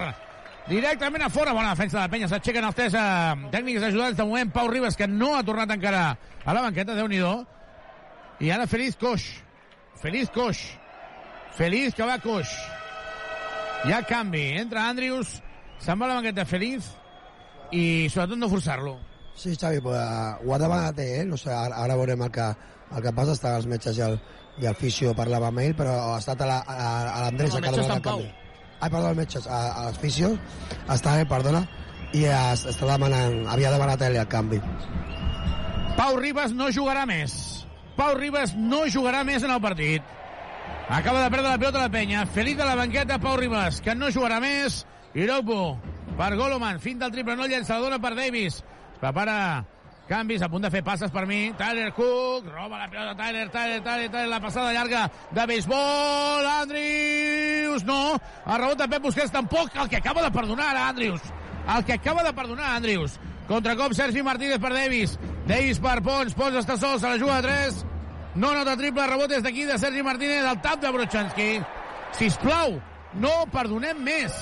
directament 0.67 1.23
a 1.23 1.29
fora. 1.29 1.53
Bona 1.53 1.69
defensa 1.75 1.97
de 1.97 2.03
la 2.03 2.11
penya. 2.11 2.29
S'aixequen 2.31 2.65
els 2.67 2.75
tres 2.75 2.95
eh, 2.97 3.35
tècnics 3.53 3.85
ajudants. 3.89 4.17
De 4.17 4.25
moment, 4.27 4.51
Pau 4.53 4.69
Ribas, 4.71 4.97
que 4.99 5.07
no 5.07 5.33
ha 5.35 5.43
tornat 5.45 5.71
encara 5.77 6.03
a 6.43 6.53
la 6.53 6.63
banqueta. 6.65 6.95
déu 6.95 7.07
nhi 7.07 7.21
I 8.39 8.51
ara 8.51 8.67
Feliz 8.67 8.95
Coix. 8.95 9.23
Feliz 10.01 10.29
Coix. 10.29 10.57
Feliz 11.57 11.93
que 11.93 12.05
va 12.05 12.19
Coix. 12.19 12.47
Hi 13.85 13.93
ha 13.93 14.01
canvi. 14.03 14.57
Entra 14.59 14.89
Andrius, 14.89 15.41
se'n 15.79 15.99
va 15.99 16.05
a 16.05 16.09
la 16.09 16.15
banqueta 16.21 16.45
Feliz 16.45 16.91
i 17.71 18.09
sobretot 18.09 18.37
no 18.37 18.49
forçar-lo. 18.49 19.06
Sí, 19.37 19.55
Xavi, 19.55 19.79
pues, 19.85 20.01
uh, 20.01 20.41
ho 20.41 20.53
ha 20.55 20.57
demanat 20.57 20.99
ell, 21.03 21.29
no 21.29 21.37
sé, 21.37 21.51
ara, 21.53 21.77
ara 21.83 21.95
veurem 21.99 22.23
el 22.25 22.31
que, 22.33 22.45
el 22.89 23.03
que 23.05 23.11
passa, 23.13 23.35
estan 23.37 23.59
els 23.59 23.67
metges 23.69 23.99
i 23.99 24.01
el, 24.01 24.17
i 24.57 24.65
el 24.65 24.77
fisio 24.79 25.13
parlava 25.13 25.51
amb 25.51 25.61
ell, 25.61 25.75
però 25.77 25.93
ha 26.15 26.17
estat 26.17 26.41
a 26.41 26.47
l'Andrés 26.49 26.73
la, 26.73 26.87
a, 26.87 27.17
a 27.19 27.25
l'Andrés 27.27 27.53
No, 27.53 27.59
a 27.61 27.73
està 27.85 27.99
en 27.99 28.05
canvi. 28.07 28.31
Ai, 28.79 28.89
perdó, 28.89 29.11
el 29.11 29.19
metge, 29.19 29.41
a, 29.45 29.59
a 29.69 29.83
el 29.91 29.99
fisio, 30.01 30.31
està 30.89 31.13
ell, 31.19 31.27
perdona, 31.29 31.61
i 32.17 32.23
es, 32.25 32.65
està 32.73 32.89
demanant, 32.89 33.43
havia 33.53 33.73
demanat 33.73 34.07
ell 34.07 34.17
el 34.23 34.31
canvi. 34.31 34.61
Pau 35.97 36.17
Ribas 36.17 36.55
no 36.57 36.71
jugarà 36.73 37.05
més. 37.09 37.35
Pau 37.97 38.17
Ribas 38.17 38.55
no 38.57 38.83
jugarà 38.93 39.21
més 39.25 39.45
en 39.45 39.53
el 39.53 39.61
partit. 39.61 40.15
Acaba 40.89 41.21
de 41.23 41.29
perdre 41.29 41.49
la 41.49 41.59
pilota 41.61 41.81
la 41.83 41.91
penya. 41.93 42.25
Feliz 42.25 42.57
de 42.57 42.65
la 42.65 42.75
banqueta, 42.79 43.17
Pau 43.21 43.37
Ribas, 43.37 43.81
que 43.85 43.93
no 43.93 44.09
jugarà 44.13 44.37
més. 44.41 44.83
Iropo 45.17 45.77
per 46.17 46.35
Goloman. 46.37 46.79
Fin 46.79 46.97
del 47.01 47.11
triple, 47.13 47.35
no 47.35 47.45
llença, 47.49 47.75
la 47.75 47.85
dona 47.85 48.01
per 48.01 48.13
Davis. 48.15 48.61
Prepara 49.01 49.65
canvis, 50.07 50.41
a 50.41 50.49
punt 50.49 50.63
de 50.63 50.71
fer 50.71 50.81
passes 50.83 51.11
per 51.11 51.25
mi. 51.27 51.51
Tyler 51.59 51.91
Cook, 51.93 52.47
roba 52.47 52.79
la 52.79 52.87
pilota 52.89 53.15
Tyler, 53.19 53.49
Tyler, 53.51 53.81
Tyler, 53.83 54.09
Tyler, 54.09 54.29
la 54.31 54.39
passada 54.41 54.73
llarga 54.73 55.11
de 55.31 55.45
béisbol. 55.45 56.47
Andrius, 56.47 57.83
no. 57.85 58.15
El 58.45 58.61
rebot 58.63 58.79
de 58.79 58.87
Pep 58.87 59.03
Busquets 59.03 59.31
tampoc. 59.31 59.75
El 59.75 59.89
que 59.89 59.97
acaba 59.97 60.23
de 60.23 60.31
perdonar 60.31 60.71
ara, 60.71 60.87
Andrius. 60.89 61.21
El 61.75 61.85
que 61.85 61.93
acaba 61.93 62.23
de 62.23 62.33
perdonar, 62.33 62.75
Andrius. 62.75 63.19
Contracop 63.47 63.93
Sergi 63.93 64.23
Martínez 64.23 64.59
per 64.59 64.73
Davis. 64.73 65.17
Davis 65.47 65.79
per 65.79 66.01
Pons. 66.03 66.33
Pons 66.35 66.57
està 66.63 66.77
sol, 66.79 66.99
se 66.99 67.07
la 67.07 67.19
juga 67.19 67.37
a 67.37 67.45
3. 67.45 67.85
No 68.37 68.53
nota 68.53 68.77
triple, 68.77 69.07
rebot 69.07 69.29
des 69.31 69.43
d'aquí 69.43 69.65
de 69.65 69.77
Sergi 69.79 70.03
Martínez, 70.03 70.45
al 70.45 70.61
tap 70.61 70.81
de 70.81 70.91
Brochanski. 70.93 71.49
Sisplau, 72.17 72.79
no 73.21 73.33
perdonem 73.53 74.03
més. 74.03 74.35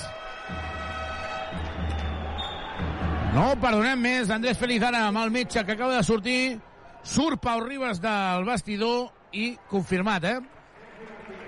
No 3.36 3.49
perdonem 3.60 3.99
més. 3.99 4.30
Andrés 4.32 4.57
Felizana 4.57 5.06
amb 5.10 5.20
el 5.20 5.32
metge 5.34 5.64
que 5.68 5.76
acaba 5.76 5.98
de 5.98 6.03
sortir. 6.07 6.57
Surt 7.06 7.41
Pau 7.44 7.60
Ribas 7.62 7.99
del 8.02 8.45
vestidor 8.48 9.10
i 9.36 9.52
confirmat, 9.70 10.24
eh? 10.26 10.40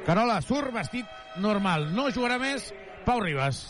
Carola, 0.06 0.42
surt 0.44 0.74
vestit 0.76 1.08
normal. 1.42 1.88
No 1.96 2.10
jugarà 2.14 2.38
més 2.42 2.70
Pau 3.08 3.22
Ribas. 3.24 3.64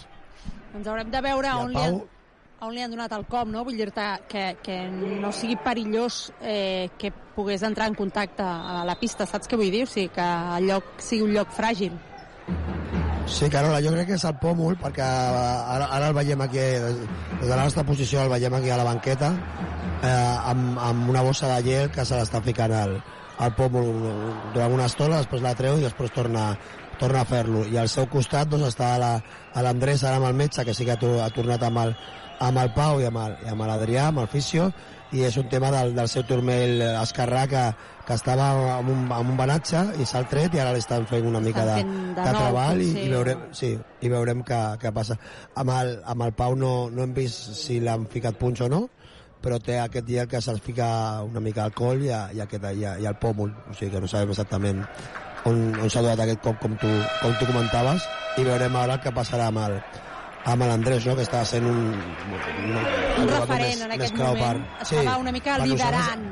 Doncs 0.74 0.90
haurem 0.90 1.12
de 1.14 1.22
veure 1.24 1.54
on, 1.62 1.72
li 1.72 1.80
han, 1.80 2.00
Pau- 2.02 2.68
on 2.68 2.74
li 2.76 2.84
han 2.84 2.92
donat 2.92 3.14
el 3.16 3.24
cop, 3.30 3.48
no? 3.54 3.64
Vull 3.68 3.78
dir-te 3.80 4.08
que, 4.28 4.44
que 4.66 4.80
no 4.92 5.32
sigui 5.32 5.56
perillós 5.64 6.20
eh, 6.42 6.90
que 6.98 7.14
pogués 7.38 7.64
entrar 7.64 7.88
en 7.88 7.96
contacte 7.96 8.44
a 8.44 8.82
la 8.86 8.98
pista, 9.00 9.30
saps 9.30 9.48
què 9.48 9.56
vull 9.62 9.72
dir? 9.72 9.86
O 9.86 9.92
sigui, 9.94 10.10
que 10.18 10.28
el 10.58 10.68
lloc 10.74 10.98
sigui 11.06 11.24
un 11.30 11.36
lloc 11.38 11.54
fràgil. 11.56 11.94
Sí, 13.28 13.50
Carola, 13.52 13.82
jo 13.84 13.92
crec 13.92 14.08
que 14.08 14.16
és 14.16 14.24
el 14.24 14.38
pòmul, 14.40 14.78
perquè 14.80 15.04
ara, 15.04 15.90
ara 15.92 16.08
el 16.10 16.16
veiem 16.16 16.42
aquí, 16.46 16.62
des, 16.62 17.02
des 17.42 17.44
de 17.44 17.52
la 17.52 17.66
nostra 17.66 17.84
posició 17.84 18.22
el 18.24 18.32
veiem 18.32 18.56
aquí 18.56 18.72
a 18.72 18.78
la 18.80 18.86
banqueta, 18.88 19.34
eh, 20.00 20.36
amb, 20.54 20.80
amb 20.80 21.12
una 21.12 21.26
bossa 21.28 21.50
de 21.52 21.58
gel 21.66 21.92
que 21.92 22.06
se 22.08 22.16
l'està 22.16 22.40
ficant 22.46 22.72
al, 22.72 22.96
al 23.44 23.54
pòmul 23.58 23.92
durant 24.56 24.78
una 24.78 24.88
estona, 24.88 25.20
després 25.20 25.44
la 25.44 25.54
treu 25.60 25.76
i 25.76 25.84
després 25.84 26.16
torna, 26.16 26.54
torna 27.00 27.22
a 27.22 27.26
fer-lo. 27.30 27.66
I 27.72 27.78
al 27.78 27.90
seu 27.90 28.08
costat 28.12 28.50
doncs, 28.50 28.68
està 28.76 28.94
l'Andrés, 29.56 30.04
ara 30.04 30.18
amb 30.20 30.28
el 30.30 30.38
metge, 30.38 30.66
que 30.66 30.74
sí 30.74 30.86
que 30.86 30.94
ha, 30.98 31.26
ha 31.26 31.30
tornat 31.34 31.64
amb 31.64 31.78
el, 31.86 31.96
amb 32.40 32.58
el 32.62 32.72
Pau 32.76 33.02
i 33.02 33.06
amb 33.10 33.18
el- 33.24 33.38
i 33.46 33.50
amb 33.50 33.62
l'Adrià, 33.66 34.08
amb 34.12 34.20
el 34.26 34.28
fisio, 34.32 34.72
i 35.16 35.22
és 35.24 35.38
un 35.40 35.48
tema 35.48 35.70
del, 35.72 35.94
del 35.96 36.10
seu 36.12 36.24
turmell 36.28 36.82
esquerrà 37.00 37.46
que, 37.48 37.62
que 38.06 38.14
estava 38.14 38.50
amb 38.76 38.90
un, 38.92 39.06
amb 39.16 39.30
un 39.32 39.38
banatge 39.40 39.80
i 40.02 40.06
s'ha 40.06 40.26
tret 40.28 40.54
i 40.54 40.60
ara 40.60 40.74
li 40.76 40.82
estan 40.84 41.06
fent 41.08 41.26
una 41.30 41.40
mica 41.40 41.64
de, 41.64 41.78
de 41.86 42.16
de 42.18 42.34
treball 42.36 42.82
i, 42.84 42.90
i 43.06 43.08
veurem, 43.14 43.46
sí, 43.56 43.70
i 44.04 44.10
veurem 44.12 44.44
què, 44.44 44.60
què 44.82 44.92
passa. 44.92 45.16
Amb 45.56 45.72
el, 45.78 45.94
amb 46.04 46.26
el 46.28 46.34
Pau 46.36 46.56
no, 46.60 46.90
no 46.92 47.04
hem 47.08 47.14
vist 47.16 47.54
si 47.56 47.80
l'han 47.80 48.04
ficat 48.12 48.36
punts 48.38 48.62
o 48.62 48.68
no, 48.68 48.82
però 49.42 49.62
té 49.64 49.78
aquest 49.80 50.06
dia 50.06 50.26
que 50.28 50.42
se'ls 50.44 50.60
fica 50.66 51.24
una 51.24 51.40
mica 51.40 51.64
al 51.64 51.72
coll 51.72 52.04
i, 52.04 52.12
a, 52.12 52.26
i, 52.36 52.42
aquest, 52.44 52.68
i, 52.76 52.84
a, 52.84 52.98
i 53.00 53.06
al 53.08 53.16
pòmul, 53.22 53.54
o 53.72 53.74
sigui 53.80 53.94
que 53.96 54.02
no 54.04 54.08
sabem 54.12 54.36
exactament 54.36 54.84
on, 55.48 55.64
on 55.82 55.90
s'ha 55.90 56.04
donat 56.06 56.24
aquest 56.26 56.44
cop 56.44 56.60
com 56.64 56.76
tu, 56.82 56.90
com 57.22 57.36
tu 57.40 57.48
comentaves 57.50 58.06
i 58.38 58.46
veurem 58.46 58.76
ara 58.78 59.00
què 59.02 59.14
passarà 59.16 59.48
amb 59.52 59.64
el, 59.64 59.78
amb 60.48 60.66
l'Andrés, 60.70 61.06
no? 61.08 61.16
que 61.18 61.26
està 61.28 61.44
sent 61.48 61.66
un, 61.68 61.80
un, 61.98 62.78
Un 63.24 63.32
referent 63.34 63.86
en 63.88 63.96
aquest 63.98 64.18
moment. 64.20 64.64
Estava 64.82 65.18
una 65.24 65.34
mica 65.36 65.58
per 65.58 65.68
liderant. 65.68 66.28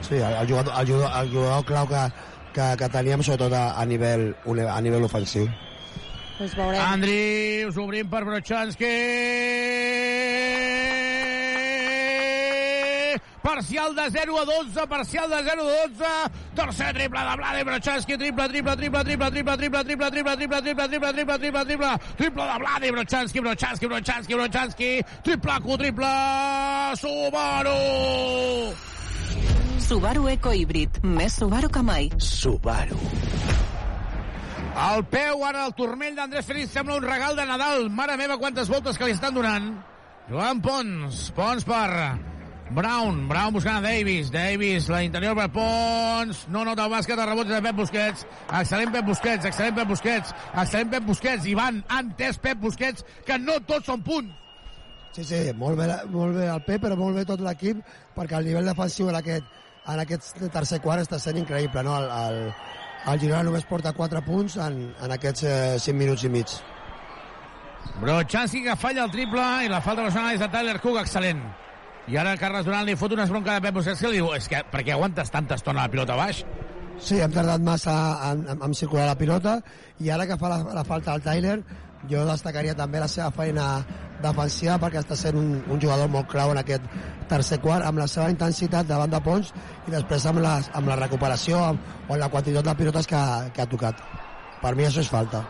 Sí, 0.00 0.14
el, 0.14 0.32
el, 0.32 0.46
jugador, 0.48 0.74
el, 0.78 0.86
jugador, 0.92 1.16
el 1.20 1.32
jugador 1.32 1.64
clau 1.66 1.88
que, 1.90 2.04
que, 2.54 2.68
que 2.80 2.90
teníem 2.94 3.24
sobretot 3.26 3.56
a, 3.58 3.64
a, 3.80 3.86
nivell, 3.88 4.30
a 4.68 4.78
nivell 4.84 5.08
ofensiu. 5.08 5.48
Doncs 6.38 6.54
veurem. 6.54 6.80
Andrius, 6.86 7.82
obrim 7.82 8.08
per 8.12 8.22
Brochanski. 8.28 8.94
Parcial 13.42 13.94
de 13.94 14.10
0 14.10 14.40
a 14.40 14.44
12, 14.44 14.86
parcial 14.88 15.30
de 15.30 15.42
0 15.42 15.62
a 15.62 15.88
12. 15.88 16.04
Tercer 16.54 16.94
triple 16.94 17.20
de 17.20 17.36
Vlade 17.36 17.64
Brochanski, 17.64 18.16
triple, 18.18 18.48
triple, 18.48 18.76
triple, 18.76 19.04
triple, 19.04 19.30
triple, 19.30 19.56
triple, 19.56 19.84
triple, 19.84 20.10
triple, 20.10 20.36
triple, 20.36 20.62
triple, 20.62 20.88
triple, 20.88 21.12
triple, 21.12 21.38
triple, 21.38 21.64
triple, 21.64 21.98
triple 22.16 22.44
de 22.44 22.58
Vlade 22.58 22.90
Brochanski, 22.90 23.40
Brochanski, 23.40 23.86
Brochanski, 23.86 24.34
Brochanski, 24.34 25.04
triple, 25.22 25.76
triple, 25.78 26.06
Subaru! 26.96 27.78
Subaru 29.78 30.28
Eco 30.28 30.52
Híbrid. 30.52 30.98
Més 31.02 31.32
Subaru 31.38 31.70
que 31.72 31.82
mai. 31.82 32.10
Subaru. 32.18 32.98
El 34.78 35.04
peu, 35.10 35.44
ara 35.46 35.64
el 35.66 35.72
turmell 35.78 36.14
d'Andrés 36.18 36.46
Feliz 36.46 36.70
sembla 36.70 36.98
un 36.98 37.06
regal 37.06 37.38
de 37.38 37.46
Nadal. 37.48 37.88
Mare 37.90 38.18
meva, 38.20 38.36
quantes 38.38 38.68
voltes 38.68 38.98
que 38.98 39.08
li 39.08 39.16
estan 39.16 39.34
donant. 39.34 39.72
Joan 40.28 40.60
Pons, 40.60 41.30
Pons 41.34 41.64
per 41.64 41.88
Brown, 42.70 43.28
Brown 43.28 43.52
buscant 43.54 43.78
a 43.78 43.80
Davis, 43.80 44.30
Davis, 44.30 44.88
la 44.92 45.02
interior 45.02 45.34
per 45.36 45.46
Pons, 45.52 46.42
no 46.52 46.64
nota 46.68 46.84
el 46.84 46.92
bàsquet, 46.92 47.16
el 47.16 47.30
rebot 47.30 47.48
de 47.48 47.60
Pep 47.64 47.78
Busquets, 47.78 48.26
excel·lent 48.60 48.92
Pep 48.92 49.06
Busquets, 49.08 49.46
excel·lent 49.48 49.78
Pep 49.78 49.88
Busquets, 49.88 50.34
excel·lent 50.52 50.90
Pep 50.92 51.06
Busquets, 51.08 51.46
i 51.48 51.54
van, 51.56 51.78
ha 51.88 52.02
entès 52.04 52.36
Pep 52.42 52.60
Busquets 52.60 53.06
que 53.24 53.38
no 53.40 53.56
tots 53.68 53.88
són 53.88 54.02
punts. 54.04 54.34
Sí, 55.16 55.24
sí, 55.24 55.38
molt 55.56 55.80
bé, 55.80 55.86
molt 56.12 56.36
bé 56.36 56.50
el 56.52 56.60
Pep, 56.66 56.82
però 56.84 56.98
molt 57.00 57.16
bé 57.16 57.24
tot 57.28 57.40
l'equip, 57.40 57.80
perquè 58.16 58.36
el 58.36 58.50
nivell 58.50 58.68
defensiu 58.68 59.08
en 59.08 59.16
aquest, 59.22 59.46
en 59.88 60.02
aquest 60.04 60.42
tercer 60.52 60.82
quart 60.84 61.06
està 61.06 61.16
sent 61.22 61.40
increïble, 61.40 61.82
no? 61.86 61.96
El, 62.02 62.10
el, 62.18 62.42
el 63.14 63.22
Girona 63.22 63.46
només 63.48 63.64
porta 63.70 63.94
4 63.96 64.22
punts 64.26 64.58
en, 64.60 64.82
en 64.92 65.16
aquests 65.16 65.46
eh, 65.48 65.78
5 65.80 65.96
minuts 65.96 66.26
i 66.28 66.32
mig. 66.36 66.52
Brochanski 68.02 68.60
que 68.66 68.76
falla 68.76 69.08
el 69.08 69.14
triple 69.14 69.46
i 69.64 69.72
la 69.72 69.80
falta 69.80 70.04
personal 70.04 70.36
és 70.36 70.44
de 70.44 70.50
Tyler 70.52 70.76
Cook, 70.84 71.00
excel·lent. 71.00 71.40
I 72.08 72.16
ara 72.16 72.38
Carles 72.40 72.64
Durant 72.64 72.86
li 72.88 72.94
fot 72.96 73.12
una 73.12 73.26
esbronca 73.28 73.58
de 73.58 73.60
Pep 73.66 73.74
Busquets 73.76 74.00
que 74.00 74.08
li 74.08 74.16
diu, 74.16 74.30
és 74.32 74.46
que 74.48 74.62
per 74.72 74.80
què 74.80 74.94
aguantes 74.94 75.28
tanta 75.28 75.58
estona 75.58 75.82
la 75.84 75.92
pilota 75.92 76.16
baix? 76.16 76.40
Sí, 77.04 77.18
hem 77.20 77.34
tardat 77.34 77.60
massa 77.60 77.96
en, 78.30 78.46
en, 78.48 78.62
en 78.64 78.76
circular 78.78 79.04
la 79.10 79.18
pilota. 79.20 79.58
I 80.00 80.08
ara 80.14 80.24
que 80.26 80.38
fa 80.40 80.48
la, 80.48 80.62
la 80.78 80.86
falta 80.88 81.12
al 81.12 81.20
Tyler 81.26 81.58
jo 82.08 82.24
destacaria 82.24 82.74
també 82.78 83.02
la 83.02 83.10
seva 83.12 83.28
feina 83.36 83.68
defensiva 84.24 84.78
perquè 84.80 85.02
està 85.02 85.20
sent 85.20 85.36
un, 85.36 85.52
un 85.68 85.84
jugador 85.84 86.08
molt 86.08 86.32
clau 86.32 86.54
en 86.54 86.62
aquest 86.62 86.88
tercer 87.28 87.60
quart 87.60 87.84
amb 87.84 88.00
la 88.00 88.08
seva 88.08 88.32
intensitat 88.32 88.88
davant 88.88 89.12
de 89.12 89.20
Pons 89.28 89.52
i 89.84 89.92
després 89.92 90.26
amb, 90.32 90.40
les, 90.48 90.72
amb 90.80 90.88
la 90.88 90.96
recuperació 91.04 91.60
amb, 91.74 91.94
o 92.08 92.14
amb 92.14 92.24
la 92.24 92.32
quantitat 92.32 92.72
de 92.72 92.78
pilotes 92.80 93.10
que, 93.10 93.24
que 93.52 93.66
ha 93.66 93.72
tocat. 93.76 94.00
Per 94.64 94.74
mi 94.78 94.88
això 94.88 95.04
és 95.04 95.12
falta 95.12 95.44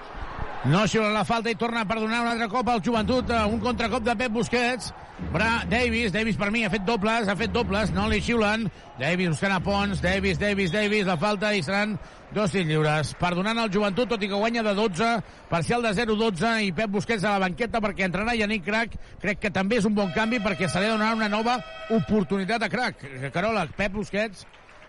No 0.66 0.80
xiula 0.90 1.12
la 1.14 1.22
falta 1.22 1.52
i 1.52 1.54
torna 1.54 1.84
a 1.84 1.86
perdonar 1.86 2.24
un 2.24 2.32
altre 2.32 2.48
cop 2.50 2.66
al 2.68 2.80
joventut, 2.82 3.30
eh, 3.30 3.44
un 3.46 3.60
contracop 3.62 4.02
de 4.02 4.16
Pep 4.18 4.32
Busquets. 4.32 4.90
Bra 5.30 5.62
Davis, 5.70 6.10
Davis 6.12 6.36
per 6.36 6.50
mi 6.50 6.64
ha 6.64 6.70
fet 6.70 6.82
dobles, 6.82 7.28
ha 7.28 7.36
fet 7.38 7.52
dobles, 7.54 7.92
no 7.94 8.08
li 8.10 8.18
xiulen. 8.20 8.66
Davis 8.98 9.30
buscant 9.30 9.54
a 9.54 9.60
Pons, 9.62 10.02
Davis, 10.02 10.38
Davis, 10.38 10.72
Davis, 10.74 11.06
la 11.06 11.16
falta 11.16 11.54
i 11.54 11.62
seran 11.62 11.94
dos 12.34 12.50
tirs 12.50 12.66
lliures. 12.66 13.14
Perdonant 13.20 13.62
el 13.62 13.70
joventut, 13.70 14.10
tot 14.10 14.22
i 14.22 14.28
que 14.28 14.34
guanya 14.34 14.66
de 14.66 14.74
12, 14.74 15.14
parcial 15.48 15.86
de 15.86 15.94
0-12 15.94 16.52
i 16.66 16.74
Pep 16.74 16.90
Busquets 16.90 17.22
a 17.22 17.38
la 17.38 17.46
banqueta 17.46 17.80
perquè 17.80 18.08
entrarà 18.10 18.34
Yannick 18.34 18.66
Crac. 18.66 18.98
Crec 19.22 19.46
que 19.46 19.54
també 19.54 19.78
és 19.78 19.86
un 19.86 19.94
bon 19.94 20.10
canvi 20.10 20.42
perquè 20.42 20.66
se 20.66 20.82
li 20.82 20.90
donat 20.90 21.14
una 21.14 21.30
nova 21.30 21.60
oportunitat 21.94 22.66
a 22.66 22.68
Crac. 22.68 23.06
Carola, 23.32 23.68
Pep 23.76 23.94
Busquets, 23.94 24.42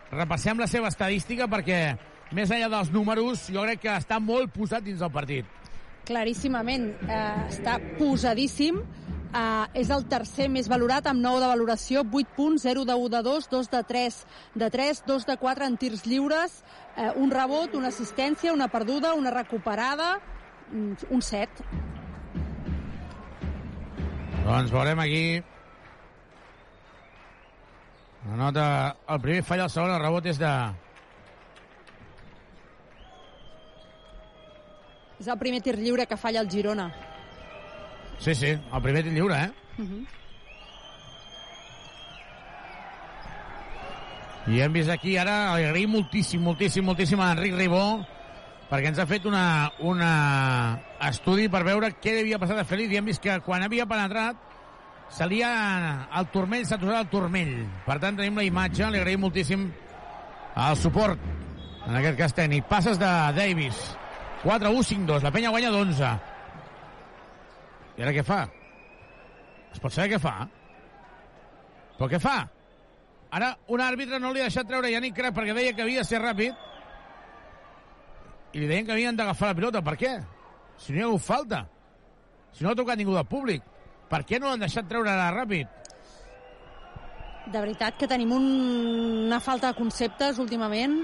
repassem 0.09 0.57
la 0.57 0.67
seva 0.67 0.89
estadística 0.89 1.45
perquè 1.45 1.83
més 2.35 2.51
enllà 2.51 2.69
dels 2.69 2.91
números, 2.93 3.47
jo 3.53 3.63
crec 3.65 3.83
que 3.85 3.95
està 3.97 4.19
molt 4.21 4.53
posat 4.53 4.85
dins 4.85 4.99
del 4.99 5.11
partit. 5.11 5.45
claríssimament 6.09 6.87
eh, 7.05 7.17
està 7.51 7.75
posadíssim 7.99 8.79
eh, 8.81 9.65
és 9.77 9.91
el 9.93 10.07
tercer 10.09 10.47
més 10.49 10.69
valorat 10.71 11.05
amb 11.05 11.21
9 11.21 11.43
de 11.43 11.49
valoració 11.51 12.01
8 12.01 12.33
punts, 12.35 12.63
0 12.63 12.85
de 12.85 12.95
1 12.95 13.09
de 13.13 13.21
2 13.27 13.49
2 13.51 13.69
de 13.69 13.83
3 13.83 14.17
de 14.55 14.69
3, 14.69 15.03
2 15.05 15.25
de 15.27 15.37
4 15.37 15.67
en 15.67 15.77
tirs 15.77 16.05
lliures 16.07 16.63
eh, 16.97 17.11
un 17.15 17.29
rebot, 17.29 17.75
una 17.75 17.93
assistència 17.93 18.53
una 18.53 18.69
perduda, 18.69 19.13
una 19.13 19.29
recuperada 19.29 20.19
mm, 20.71 21.13
un 21.13 21.21
7 21.21 21.97
Doncs 24.49 24.71
veurem 24.73 24.99
aquí. 25.03 25.43
Anota 28.33 28.63
el 29.13 29.19
primer 29.21 29.43
falla, 29.45 29.67
el 29.67 29.73
segon, 29.73 29.91
el 29.93 30.01
rebot 30.01 30.25
és 30.31 30.39
de... 30.41 30.53
És 35.19 35.27
el 35.27 35.37
primer 35.39 35.61
tir 35.61 35.75
lliure 35.77 36.05
que 36.07 36.17
falla 36.17 36.41
el 36.41 36.49
Girona. 36.49 36.89
Sí, 38.19 38.35
sí, 38.35 38.55
el 38.55 38.81
primer 38.81 39.03
tir 39.03 39.13
lliure, 39.13 39.43
eh? 39.43 39.51
Uh 39.77 39.85
-huh. 39.85 40.07
I 44.47 44.61
hem 44.61 44.73
vist 44.73 44.89
aquí 44.89 45.17
ara, 45.17 45.55
li 45.57 45.65
agraïm 45.65 45.91
moltíssim, 45.91 46.41
moltíssim, 46.41 46.85
moltíssim 46.85 47.19
a 47.19 47.31
Enric 47.33 47.53
Ribó 47.55 48.05
perquè 48.69 48.87
ens 48.87 48.99
ha 48.99 49.05
fet 49.05 49.25
una, 49.25 49.71
una 49.79 50.79
estudi 51.09 51.49
per 51.49 51.63
veure 51.63 51.89
què 52.01 52.19
havia 52.21 52.39
passat 52.39 52.57
a 52.61 52.65
Félix 52.69 52.93
i 52.93 52.97
hem 52.97 53.05
vist 53.05 53.21
que 53.21 53.39
quan 53.45 53.63
havia 53.65 53.85
penetrat 53.85 54.35
salia 55.09 56.07
el 56.19 56.27
turmell, 56.33 56.65
s'ha 56.65 56.77
tornat 56.77 57.07
el 57.07 57.09
turmell. 57.09 57.53
Per 57.85 57.97
tant, 57.99 58.17
tenim 58.19 58.37
la 58.37 58.45
imatge, 58.45 58.85
li 58.89 59.01
agraïm 59.01 59.25
moltíssim 59.25 59.71
el 60.55 60.77
suport, 60.77 61.19
en 61.87 61.95
aquest 61.95 62.17
cas 62.19 62.35
tècnic. 62.37 62.67
Passes 62.69 63.01
de 63.01 63.09
Davis. 63.37 63.79
4-1-5-2, 64.43 65.23
la 65.23 65.31
penya 65.35 65.51
guanya 65.51 65.71
d'11. 65.73 66.13
I 67.99 68.05
ara 68.05 68.13
què 68.15 68.23
fa? 68.23 68.39
Es 69.73 69.81
pot 69.83 69.93
saber 69.93 70.13
què 70.15 70.19
fa? 70.23 70.35
Però 71.97 72.07
què 72.07 72.19
fa? 72.23 72.37
Ara 73.35 73.51
un 73.69 73.81
àrbitre 73.83 74.17
no 74.21 74.31
li 74.33 74.41
ha 74.41 74.47
deixat 74.47 74.67
treure 74.69 74.89
Yannick 74.89 75.17
Crac 75.17 75.35
perquè 75.35 75.53
deia 75.53 75.73
que 75.75 75.83
havia 75.83 76.01
de 76.01 76.07
ser 76.07 76.21
ràpid 76.23 76.55
i 78.53 78.61
li 78.61 78.69
deien 78.69 78.87
que 78.87 78.95
havien 78.95 79.17
d'agafar 79.17 79.51
la 79.51 79.57
pilota. 79.57 79.83
Per 79.85 79.95
què? 79.99 80.13
Si 80.79 80.93
no 80.93 80.97
hi 80.97 81.03
ha 81.03 81.09
hagut 81.09 81.25
falta. 81.25 81.65
Si 82.55 82.63
no 82.63 82.71
ha 82.71 82.77
tocat 82.77 82.97
ningú 82.97 83.13
del 83.13 83.27
públic. 83.29 83.61
Per 84.09 84.23
què 84.25 84.39
no 84.39 84.49
l'han 84.49 84.63
deixat 84.63 84.87
treure 84.89 85.11
ara 85.11 85.29
ràpid? 85.35 85.67
De 87.49 87.59
veritat 87.59 87.97
que 87.99 88.09
tenim 88.09 88.31
un... 88.33 88.47
una 89.27 89.39
falta 89.43 89.69
de 89.69 89.77
conceptes 89.77 90.39
últimament. 90.41 91.03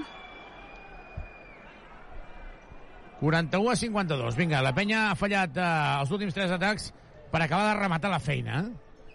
41 3.20 3.70
a 3.70 3.76
52. 3.76 4.36
Vinga, 4.36 4.62
la 4.62 4.74
penya 4.76 5.10
ha 5.10 5.16
fallat 5.16 5.56
eh, 5.56 5.68
els 6.02 6.10
últims 6.12 6.34
tres 6.36 6.52
atacs 6.52 6.90
per 7.32 7.40
acabar 7.42 7.72
de 7.72 7.80
rematar 7.80 8.10
la 8.12 8.20
feina. 8.20 8.60
eh? 8.60 9.14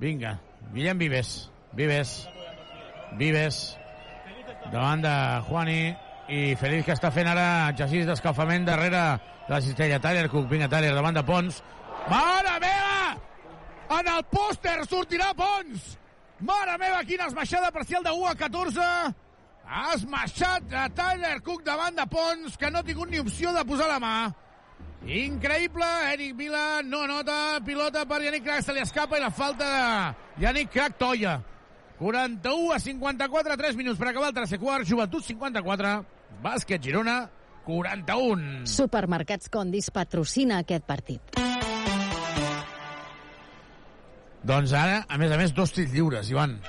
Vinga, 0.00 0.38
Guillem 0.72 0.98
Vives. 0.98 1.50
Vives. 1.72 2.28
Vives. 3.18 3.78
Davant 4.72 5.02
de 5.02 5.14
Juani 5.48 5.80
i 6.28 6.54
Feliz 6.58 6.84
que 6.86 6.94
està 6.96 7.10
fent 7.14 7.28
ara 7.30 7.68
exercici 7.70 8.06
d'escalfament 8.06 8.64
darrere 8.66 9.02
de 9.46 9.52
la 9.54 9.60
cistella. 9.62 10.00
Tyler 10.02 10.28
Cook, 10.30 10.48
vinga 10.50 10.68
Tyler, 10.68 10.94
davant 10.94 11.14
de 11.14 11.22
Pons. 11.26 11.62
Mare 12.10 12.56
meva! 12.62 13.16
En 13.98 14.08
el 14.10 14.24
pòster 14.30 14.80
sortirà 14.90 15.30
Pons! 15.38 15.92
Mare 16.40 16.74
meva, 16.78 16.98
quina 17.06 17.28
esmaixada 17.30 17.70
parcial 17.72 18.02
de 18.04 18.10
1 18.10 18.26
a 18.26 18.34
14! 18.34 18.88
Ha 19.66 19.94
esmaixat 19.96 20.72
a 20.78 20.86
Tyler 20.94 21.40
Cook 21.42 21.64
davant 21.66 21.96
de 21.98 22.06
Pons, 22.10 22.56
que 22.56 22.70
no 22.70 22.80
ha 22.80 22.86
tingut 22.86 23.10
ni 23.10 23.18
opció 23.18 23.52
de 23.52 23.64
posar 23.66 23.88
la 23.90 23.98
mà. 24.02 24.16
Increïble, 25.06 25.86
Eric 26.12 26.36
Vila 26.38 26.82
no 26.82 27.04
nota, 27.06 27.58
pilota 27.66 28.04
per 28.06 28.20
Yannick 28.24 28.46
Crac, 28.46 28.64
se 28.66 28.74
li 28.74 28.82
escapa 28.82 29.18
i 29.18 29.22
la 29.22 29.30
falta 29.30 29.66
de 29.66 30.42
Yannick 30.44 30.72
Crac 30.74 30.98
toia. 30.98 31.36
41 31.98 32.74
a 32.74 32.78
54, 32.82 33.56
3 33.56 33.78
minuts 33.78 33.98
per 33.98 34.10
acabar 34.10 34.30
el 34.30 34.36
tercer 34.36 34.58
quart, 34.60 34.86
Joventut 34.86 35.24
54, 35.24 35.92
Bàsquet 36.42 36.82
Girona 36.82 37.20
41. 37.66 38.66
Supermercats 38.70 39.50
Condis 39.50 39.90
patrocina 39.90 40.60
aquest 40.62 40.86
partit. 40.86 41.38
Doncs 44.46 44.74
ara, 44.78 45.00
a 45.10 45.18
més 45.18 45.32
a 45.32 45.38
més, 45.40 45.54
dos 45.54 45.72
tirs 45.74 45.90
lliures, 45.90 46.30
Ivan. 46.30 46.60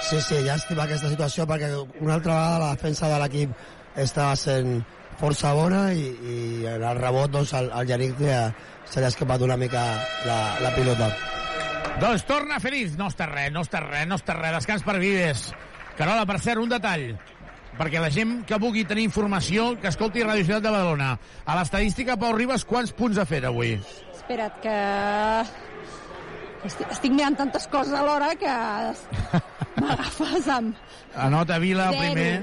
Sí, 0.00 0.20
sí, 0.22 0.38
llàstima 0.46 0.84
aquesta 0.86 1.10
situació 1.10 1.44
perquè 1.48 1.72
una 2.00 2.14
altra 2.16 2.36
vegada 2.36 2.60
la 2.62 2.70
defensa 2.76 3.10
de 3.10 3.18
l'equip 3.22 3.98
estava 3.98 4.36
sent 4.38 4.78
força 5.18 5.50
bona 5.56 5.88
i, 5.92 6.04
i 6.06 6.36
en 6.70 6.84
el 6.86 7.00
rebot 7.00 7.32
doncs, 7.34 7.52
el, 7.58 7.72
el 7.74 7.88
Yannick 7.90 8.20
se 8.22 9.00
li 9.00 9.04
ha 9.04 9.10
escapat 9.10 9.42
una 9.42 9.58
mica 9.58 9.82
la, 10.26 10.38
la 10.62 10.70
pilota. 10.76 11.10
Doncs 11.98 12.22
torna 12.28 12.60
Feliz. 12.62 12.94
No 12.98 13.08
està 13.10 13.26
res, 13.26 13.50
no 13.52 13.64
està 13.66 13.82
res, 13.82 14.06
no 14.06 14.20
està 14.20 14.36
res. 14.38 14.54
Descans 14.60 14.86
per 14.86 15.00
Vives. 15.02 15.48
Carola, 15.98 16.22
per 16.30 16.38
cert, 16.38 16.62
un 16.62 16.70
detall 16.70 17.10
perquè 17.78 18.00
la 18.02 18.10
gent 18.10 18.40
que 18.46 18.58
vulgui 18.58 18.82
tenir 18.88 19.04
informació 19.06 19.70
que 19.78 19.90
escolti 19.92 20.24
Radio 20.26 20.44
Ciutat 20.46 20.64
de 20.64 20.72
Badalona. 20.74 21.12
A 21.46 21.58
l'estadística, 21.58 22.18
Pau 22.18 22.34
Ribas, 22.34 22.66
quants 22.66 22.90
punts 22.90 23.20
ha 23.22 23.26
fet 23.28 23.46
avui? 23.46 23.76
Espera't, 24.16 24.58
que... 24.64 24.74
Estic, 26.66 26.90
estic 26.90 27.14
mirant 27.14 27.38
tantes 27.38 27.68
coses 27.70 27.94
alhora 27.94 28.32
que 28.34 28.50
m'agafes 29.88 30.48
amb... 30.54 30.74
Anota 31.16 31.58
Vila, 31.58 31.90
Zero. 31.90 32.00
primer. 32.04 32.42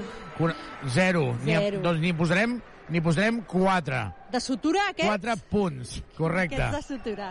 Zero. 0.92 1.26
N'hi 1.44 1.54
ha- 1.56 1.60
Zero. 1.64 1.80
Doncs 1.86 2.00
n'hi 2.02 2.12
posarem, 2.18 2.58
n'hi 2.92 3.00
posarem 3.00 3.40
quatre. 3.48 4.02
De 4.32 4.40
sutura, 4.40 4.88
aquests? 4.90 5.08
Quatre 5.08 5.36
punts, 5.50 6.00
correcte. 6.18 6.60
Aquests 6.62 6.88
de 6.90 6.96
sutura. 6.98 7.30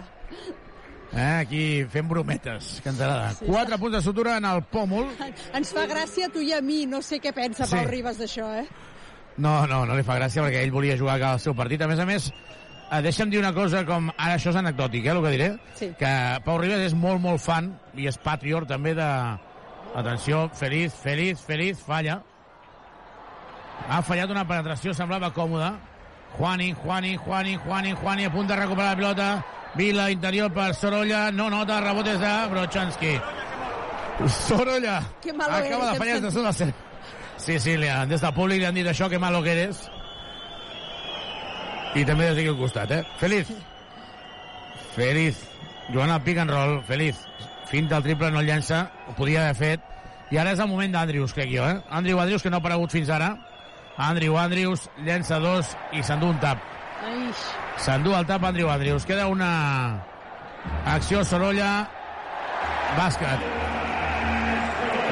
Eh, 1.16 1.22
aquí 1.40 1.62
fem 1.88 2.08
brometes, 2.10 2.80
que 2.84 2.90
ens 2.90 3.00
agrada. 3.00 3.30
Sí. 3.38 3.46
Quatre 3.46 3.78
punts 3.80 3.94
de 4.00 4.02
sutura 4.04 4.38
en 4.42 4.46
el 4.50 4.64
pòmul. 4.72 5.06
Ens 5.54 5.72
fa 5.72 5.86
gràcia 5.88 6.28
a 6.28 6.34
tu 6.34 6.42
i 6.44 6.52
a 6.52 6.60
mi, 6.66 6.86
no 6.90 7.00
sé 7.06 7.22
què 7.24 7.32
pensa 7.34 7.68
Sí. 7.70 7.76
Pau 7.78 7.86
Ribas 7.88 8.18
d'això, 8.20 8.50
eh? 8.60 8.66
No, 9.38 9.66
no, 9.68 9.84
no 9.86 9.96
li 9.96 10.04
fa 10.04 10.16
gràcia 10.18 10.42
perquè 10.44 10.64
ell 10.64 10.72
volia 10.74 10.98
jugar 10.98 11.20
al 11.24 11.40
seu 11.40 11.54
partit. 11.56 11.82
A 11.84 11.88
més 11.88 12.00
a 12.00 12.06
més, 12.10 12.32
eh, 12.92 13.02
deixa'm 13.06 13.30
dir 13.30 13.40
una 13.40 13.54
cosa 13.54 13.86
com... 13.86 14.10
Ara 14.18 14.36
això 14.40 14.50
és 14.50 14.56
anecdòtic, 14.60 15.06
eh, 15.06 15.12
el 15.14 15.22
que 15.24 15.32
diré. 15.38 15.50
Sí. 15.76 15.90
Que 16.00 16.12
Pau 16.44 16.58
Ribas 16.58 16.80
és 16.90 16.96
molt, 16.98 17.22
molt 17.22 17.40
fan 17.44 17.70
i 17.96 18.08
és 18.12 18.18
patriot 18.18 18.68
també 18.68 18.96
de... 18.98 19.10
Atenció, 19.96 20.50
Feliz, 20.50 20.94
Feliz, 20.94 21.40
Feliz, 21.40 21.80
falla. 21.80 22.22
Ha 23.88 24.02
fallat 24.04 24.32
una 24.32 24.44
penetració, 24.48 24.94
semblava 24.94 25.32
còmoda. 25.34 25.76
Juani, 26.38 26.74
Juani, 26.74 27.16
Juani, 27.16 27.56
Juani, 27.56 27.94
Juani, 27.94 28.26
a 28.26 28.32
punt 28.32 28.48
de 28.48 28.56
recuperar 28.56 28.90
la 28.92 28.98
pilota. 28.98 29.46
Vila, 29.76 30.10
interior 30.12 30.52
per 30.54 30.74
Sorolla, 30.76 31.32
no 31.32 31.50
nota, 31.50 31.80
rebotes 31.82 32.20
de 32.20 32.34
Brochanski. 32.52 33.20
Sorolla 34.28 35.02
Que 35.22 35.32
acaba 35.32 35.60
eres, 35.60 35.92
de 35.92 35.98
fallar 35.98 36.22
des 36.22 36.34
de 36.34 36.42
la 36.44 36.54
ser... 36.54 36.74
Sí, 37.38 37.60
sí, 37.60 37.76
li 37.78 37.88
han, 37.88 38.08
des 38.10 38.22
del 38.22 38.34
públic 38.34 38.60
li 38.60 38.66
han 38.66 38.76
dit 38.76 38.88
això, 38.88 39.10
que 39.12 39.20
malo 39.20 39.42
que 39.44 39.52
eres. 39.52 39.82
I 41.96 42.06
també 42.08 42.30
des 42.30 42.36
d'aquí 42.36 42.52
al 42.52 42.60
costat, 42.60 42.92
eh? 42.92 43.04
Feliz. 43.20 43.52
Feliz. 44.96 45.44
Jugant 45.90 46.12
al 46.12 46.24
pick 46.24 46.40
and 46.40 46.52
roll. 46.52 46.82
Feliz. 46.88 47.20
Finta 47.70 47.98
el 47.98 48.04
triple, 48.04 48.32
no 48.32 48.40
el 48.40 48.48
llença. 48.48 48.86
Ho 49.08 49.16
podia 49.18 49.44
haver 49.44 49.56
fet. 49.56 49.92
I 50.34 50.40
ara 50.42 50.54
és 50.56 50.62
el 50.62 50.70
moment 50.70 50.94
d'Andrius, 50.94 51.34
crec 51.38 51.52
jo, 51.54 51.66
eh? 51.66 51.82
Andrew 51.90 52.20
Andrius, 52.20 52.42
que 52.42 52.50
no 52.50 52.58
ha 52.58 52.64
aparegut 52.64 52.94
fins 52.94 53.10
ara. 53.14 53.36
Andrew 53.98 54.38
Andrius 54.38 54.90
llença 55.06 55.40
dos 55.40 55.76
i 55.94 56.04
s'endú 56.04 56.32
un 56.34 56.40
tap. 56.42 56.62
S'endú 57.80 58.16
el 58.18 58.26
tap 58.26 58.44
Andrew 58.44 58.70
Andrius. 58.72 59.06
Queda 59.06 59.28
una 59.28 59.52
acció 60.86 61.24
Sorolla. 61.24 61.88
Bàsquet. 62.96 63.46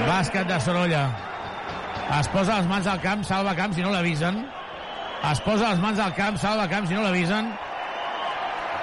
Bàsquet 0.08 0.50
de 0.50 0.60
Sorolla. 0.64 1.04
Es 2.20 2.28
posa 2.34 2.58
les 2.60 2.68
mans 2.68 2.88
al 2.88 3.00
camp, 3.02 3.24
salva 3.28 3.54
camps 3.56 3.78
i 3.80 3.86
no 3.86 3.94
l'avisen. 3.94 4.44
Es 5.32 5.40
posa 5.46 5.72
les 5.72 5.80
mans 5.80 6.00
al 6.04 6.14
camp, 6.18 6.38
salva 6.38 6.68
camps 6.72 6.92
i 6.92 6.98
no 6.98 7.06
l'avisen. 7.06 7.54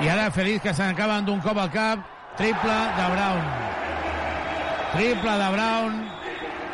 I 0.01 0.09
ara 0.09 0.31
Feliz 0.33 0.63
que 0.65 0.73
s'acaben 0.73 1.27
d'un 1.29 1.43
cop 1.45 1.59
al 1.61 1.71
cap. 1.75 2.10
Triple 2.41 2.73
de 2.97 3.07
Brown. 3.13 3.43
Triple 4.95 5.31
de 5.31 5.49
Brown. 5.53 6.11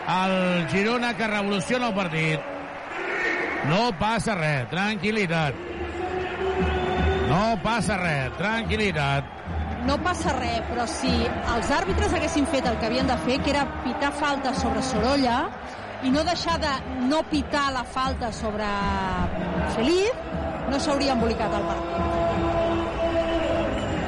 El 0.07 0.69
Girona 0.69 1.17
que 1.17 1.27
revoluciona 1.27 1.89
el 1.89 1.95
partit. 1.95 2.41
No 3.67 3.89
passa 3.99 4.37
res, 4.39 4.69
tranquil·litat. 4.71 5.59
No 7.33 7.41
passa 7.65 7.97
res, 7.99 8.31
tranquil·litat. 8.39 9.33
no 9.87 9.97
passa 10.03 10.33
res, 10.35 10.63
però 10.69 10.87
si 10.91 11.11
els 11.55 11.69
àrbitres 11.71 12.15
haguessin 12.15 12.47
fet 12.51 12.67
el 12.67 12.79
que 12.79 12.87
havien 12.87 13.07
de 13.07 13.17
fer, 13.27 13.41
que 13.43 13.51
era 13.51 13.67
pitar 13.85 14.13
falta 14.13 14.55
sobre 14.55 14.83
Sorolla, 14.83 15.41
i 16.03 16.11
no 16.11 16.25
deixar 16.27 16.59
de 16.63 16.73
no 17.11 17.23
pitar 17.31 17.73
la 17.73 17.85
falta 17.85 18.33
sobre 18.33 18.71
Feliz, 19.75 20.25
no 20.71 20.81
s'hauria 20.81 21.19
embolicat 21.19 21.59
el 21.61 21.69
partit. 21.71 22.26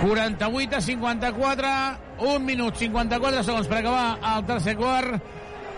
48 0.00 0.76
a 0.76 0.80
54, 0.80 1.98
1 2.18 2.44
minut 2.44 2.76
54 2.76 3.42
segons 3.42 3.66
per 3.66 3.80
acabar 3.80 4.36
el 4.36 4.44
tercer 4.46 4.76
quart. 4.78 5.18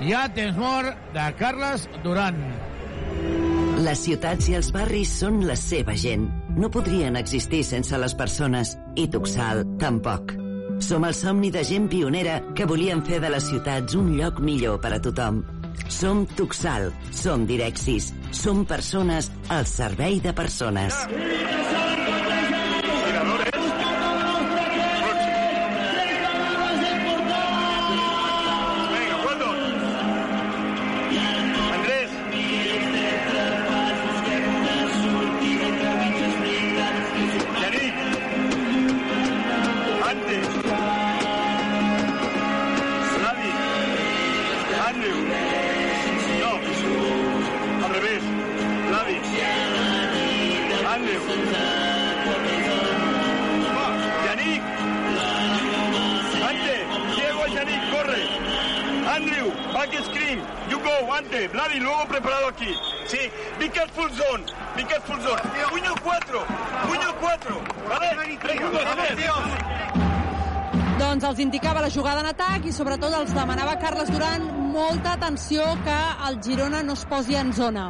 Hi 0.01 0.12
ha 0.16 0.26
temps 0.32 0.56
mort 0.60 1.12
de 1.14 1.24
Carles 1.38 1.86
Duran. 2.05 2.36
Les 3.80 4.02
ciutats 4.05 4.48
i 4.51 4.56
els 4.59 4.68
barris 4.76 5.12
són 5.22 5.40
la 5.48 5.56
seva 5.56 5.97
gent. 5.97 6.26
No 6.56 6.68
podrien 6.72 7.16
existir 7.16 7.62
sense 7.64 7.97
les 7.97 8.14
persones, 8.16 8.74
i 8.97 9.06
Tuxal 9.09 9.64
tampoc. 9.80 10.34
Som 10.84 11.05
el 11.09 11.16
somni 11.16 11.51
de 11.52 11.64
gent 11.64 11.88
pionera 11.92 12.40
que 12.56 12.68
volien 12.68 13.01
fer 13.05 13.20
de 13.24 13.32
les 13.32 13.48
ciutats 13.48 13.97
un 13.97 14.12
lloc 14.18 14.40
millor 14.44 14.80
per 14.84 14.94
a 14.97 15.01
tothom. 15.01 15.42
Som 15.88 16.26
Tuxal, 16.36 16.90
som 17.12 17.47
Direxis, 17.48 18.12
som 18.36 18.66
persones 18.68 19.32
al 19.48 19.68
servei 19.68 20.20
de 20.20 20.36
persones. 20.36 20.97
I 72.70 72.74
sobretot 72.74 73.14
els 73.18 73.32
demanava 73.34 73.72
Carles 73.82 74.10
Duran 74.14 74.44
molta 74.70 75.16
atenció 75.16 75.64
que 75.82 75.97
el 76.28 76.36
Girona 76.44 76.84
no 76.86 76.94
es 76.94 77.02
posi 77.10 77.34
en 77.34 77.51
zona. 77.56 77.88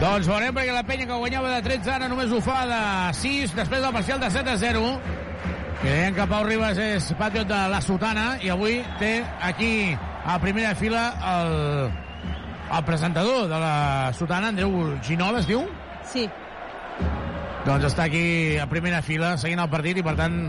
Doncs 0.00 0.26
veurem 0.26 0.56
perquè 0.56 0.74
la 0.74 0.82
penya 0.88 1.06
que 1.06 1.20
guanyava 1.20 1.52
de 1.54 1.60
13 1.68 1.92
ara 1.94 2.08
només 2.10 2.34
ho 2.34 2.40
fa 2.42 2.64
de 2.66 2.80
6 3.20 3.54
després 3.60 3.84
del 3.84 3.94
parcial 3.94 4.18
de 4.24 4.32
7 4.34 4.52
a 4.56 4.56
0. 4.64 4.82
Creiem 5.84 6.18
que 6.18 6.26
Pau 6.32 6.42
Ribas 6.48 6.82
és 6.82 7.12
patriot 7.20 7.46
de 7.46 7.62
la 7.70 7.80
Sotana 7.84 8.26
i 8.42 8.50
avui 8.50 8.80
té 8.98 9.14
aquí 9.46 9.72
a 9.94 10.40
primera 10.42 10.74
fila 10.74 11.06
el, 11.36 11.56
el 12.74 12.86
presentador 12.90 13.46
de 13.46 13.60
la 13.62 14.12
Sotana, 14.18 14.50
Andreu 14.50 14.96
Ginol, 15.06 15.38
es 15.44 15.46
diu? 15.46 15.62
Sí. 16.10 16.26
Doncs 17.68 17.86
està 17.86 18.10
aquí 18.10 18.58
a 18.58 18.66
primera 18.70 18.98
fila 19.02 19.36
seguint 19.38 19.62
el 19.62 19.70
partit 19.70 20.02
i 20.02 20.06
per 20.06 20.18
tant 20.18 20.40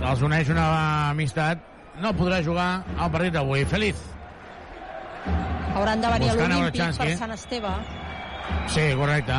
els 0.00 0.22
uneix 0.22 0.48
una 0.52 0.66
amistat. 1.10 1.58
No 2.00 2.12
podrà 2.16 2.40
jugar 2.44 2.82
al 2.98 3.10
partit 3.12 3.34
d'avui. 3.34 3.64
Feliz. 3.68 3.96
Hauran 5.74 6.00
de 6.00 6.08
venir 6.14 6.30
a 6.30 6.32
Buscant 6.34 6.52
l'Olímpic 6.52 6.80
Eurochanski. 6.80 7.06
per 7.06 7.18
Sant 7.18 7.32
Esteve. 7.36 7.74
Sí, 8.68 8.86
correcte. 8.96 9.36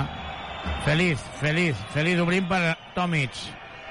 Feliz, 0.86 1.20
feliz, 1.40 1.76
feliz 1.94 2.20
obrint 2.22 2.48
per 2.48 2.78
Tomic. 2.96 3.32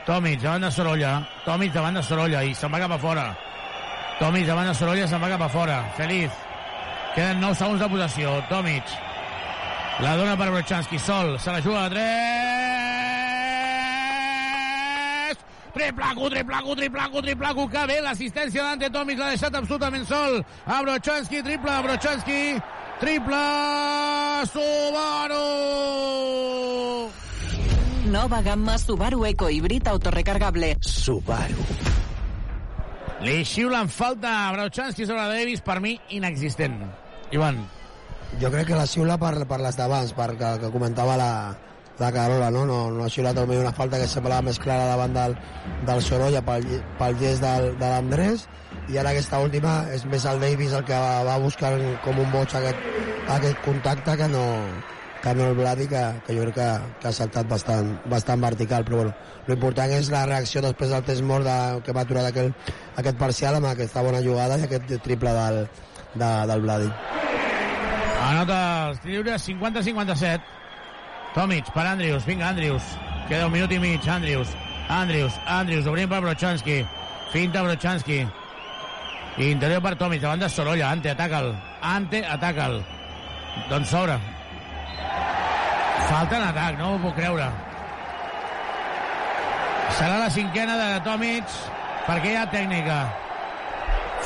Tomic 0.06 0.40
davant 0.40 0.62
de 0.64 0.70
Sorolla. 0.70 1.12
Tomic 1.44 1.72
davant 1.74 1.98
de 1.98 2.02
Sorolla 2.02 2.44
i 2.47 2.55
se'n 2.55 2.72
va 2.72 2.78
cap 2.78 2.94
a 2.97 2.98
fora. 2.98 3.27
Tomic 4.20 4.47
davant 4.47 4.70
de 4.70 4.74
Sorolla 4.74 5.06
se'n 5.09 5.20
va 5.20 5.28
cap 5.35 5.43
a 5.43 5.48
fora. 5.48 5.82
Feliz. 5.97 6.31
Queden 7.14 7.40
9 7.40 7.55
segons 7.59 7.81
de 7.81 7.89
possessió. 7.89 8.39
Tomic. 8.48 8.97
La 10.01 10.16
dona 10.16 10.36
per 10.36 10.51
Brochanski. 10.51 10.98
Sol. 10.98 11.39
Se 11.39 11.52
la 11.52 11.60
juga 11.60 11.85
a 11.85 11.90
3. 11.90 12.60
Triplaco, 15.74 16.28
triplaco, 16.30 16.74
triplaco, 16.76 17.22
triplaco. 17.22 17.68
Que 17.70 17.86
bé 17.86 18.01
l'assistència 18.05 18.66
d'Ante 18.66 18.90
Tomic. 18.90 19.18
L'ha 19.18 19.32
deixat 19.36 19.56
absolutament 19.56 20.06
sol. 20.09 20.40
A 20.66 20.82
Brochanski. 20.82 21.42
Triple 21.47 21.72
a 21.72 21.82
Brochanski. 21.86 22.42
Triple 23.01 23.44
Subaru! 24.52 25.47
Nova 28.10 28.42
gamma 28.42 28.76
Subaru 28.76 29.24
Eco 29.24 29.48
Híbrid 29.48 29.88
autorecargable. 29.88 30.76
Subaru. 30.84 31.64
Li 33.24 33.40
xiulen 33.44 33.88
falta 33.88 34.48
a 34.48 34.52
Brochanski 34.52 35.06
sobre 35.06 35.28
Davis, 35.32 35.60
per 35.64 35.80
mi, 35.80 35.94
inexistent. 36.09 36.76
Ivan. 37.32 37.62
Jo 38.40 38.51
crec 38.52 38.68
que 38.68 38.76
la 38.76 38.86
xiula 38.88 39.16
per, 39.20 39.47
per 39.48 39.60
les 39.64 39.76
d'abans, 39.76 40.12
per 40.16 40.30
que, 40.36 40.52
que 40.62 40.70
comentava 40.72 41.16
la, 41.20 41.32
la 42.01 42.12
Carola, 42.12 42.51
no? 42.51 42.64
No, 42.66 42.78
no 42.90 43.05
ha 43.05 43.10
xiulat 43.12 43.36
potser 43.36 43.60
una 43.60 43.74
falta 43.77 44.01
que 44.01 44.09
semblava 44.09 44.47
més 44.48 44.59
clara 44.62 44.89
davant 44.89 45.14
del, 45.16 45.36
del 45.89 46.02
Sorolla 46.02 46.43
pel, 46.47 46.66
pel 46.98 47.18
gest 47.20 47.44
del, 47.44 47.74
de 47.81 47.90
l'Andrés 47.93 48.47
i 48.90 48.98
ara 48.98 49.12
aquesta 49.14 49.40
última 49.43 49.74
és 49.94 50.06
més 50.10 50.24
el 50.27 50.40
Davis 50.43 50.72
el 50.77 50.86
que 50.89 50.97
va, 50.97 51.20
va 51.27 51.36
buscar 51.43 51.74
com 52.05 52.18
un 52.22 52.32
boig 52.32 52.55
aquest, 52.56 52.89
aquest 53.36 53.60
contacte 53.66 54.16
que 54.18 54.28
no, 54.32 54.44
que 55.22 55.35
no 55.35 55.48
el 55.51 55.59
Vladi, 55.59 55.86
que, 55.90 56.02
que 56.27 56.36
jo 56.36 56.47
crec 56.48 56.56
que, 56.56 56.68
que 57.02 57.10
ha 57.10 57.14
saltat 57.14 57.48
bastant, 57.51 57.93
bastant 58.10 58.43
vertical, 58.43 58.86
però 58.89 59.02
bueno, 59.02 59.14
l'important 59.48 59.93
és 59.94 60.10
la 60.12 60.24
reacció 60.27 60.64
després 60.64 60.94
del 60.94 61.05
test 61.06 61.27
mort 61.27 61.47
de, 61.47 61.59
que 61.86 61.94
va 61.97 62.06
aturar 62.06 62.24
aquel, 62.31 62.55
aquest 63.02 63.20
parcial 63.20 63.59
amb 63.59 63.70
aquesta 63.70 64.05
bona 64.06 64.22
jugada 64.24 64.59
i 64.59 64.66
aquest 64.66 64.97
triple 65.05 65.35
del, 65.36 65.60
de, 66.14 66.31
del 66.52 66.64
Vladi. 66.64 66.89
Anota 68.31 68.62
els 68.89 69.05
lliures 69.05 69.47
50-57. 69.48 70.60
Tomic 71.35 71.70
per 71.73 71.86
Andrius. 71.86 72.27
Vinga, 72.27 72.48
Andrius. 72.48 72.82
Queda 73.28 73.47
un 73.47 73.52
minut 73.52 73.73
i 73.73 73.78
mig. 73.78 74.09
Andrius. 74.09 74.48
Andrius. 74.89 75.39
Andrius. 75.47 75.86
Obrint 75.86 76.11
per 76.11 76.20
Brochanski. 76.20 76.86
Finta 77.32 77.62
Brochanski. 77.62 78.27
Interior 79.39 79.82
per 79.82 79.97
Tomic. 79.97 80.20
Davant 80.20 80.40
de 80.40 80.48
Sorolla. 80.48 80.90
Ante, 80.90 81.11
ataca'l. 81.11 81.55
Ante, 81.81 82.24
ataca'l. 82.27 82.82
Doncs 83.70 83.89
s'obre. 83.90 84.19
Falta 86.11 86.36
en 86.36 86.43
atac, 86.43 86.78
no 86.78 86.94
ho 86.94 86.98
puc 86.98 87.15
creure. 87.15 87.47
Serà 89.98 90.16
la 90.19 90.31
cinquena 90.35 90.77
de 90.78 91.01
Tomic 91.07 91.59
perquè 92.07 92.32
hi 92.32 92.39
ha 92.40 92.47
tècnica. 92.51 93.01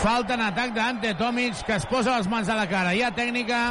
Falta 0.00 0.38
en 0.38 0.44
atac 0.46 0.72
d'Ante 0.76 1.14
Tomic, 1.20 1.60
que 1.66 1.76
es 1.76 1.86
posa 1.90 2.16
les 2.16 2.28
mans 2.28 2.48
a 2.48 2.56
la 2.56 2.66
cara. 2.70 2.94
Hi 2.94 3.02
ha 3.04 3.12
tècnica, 3.14 3.62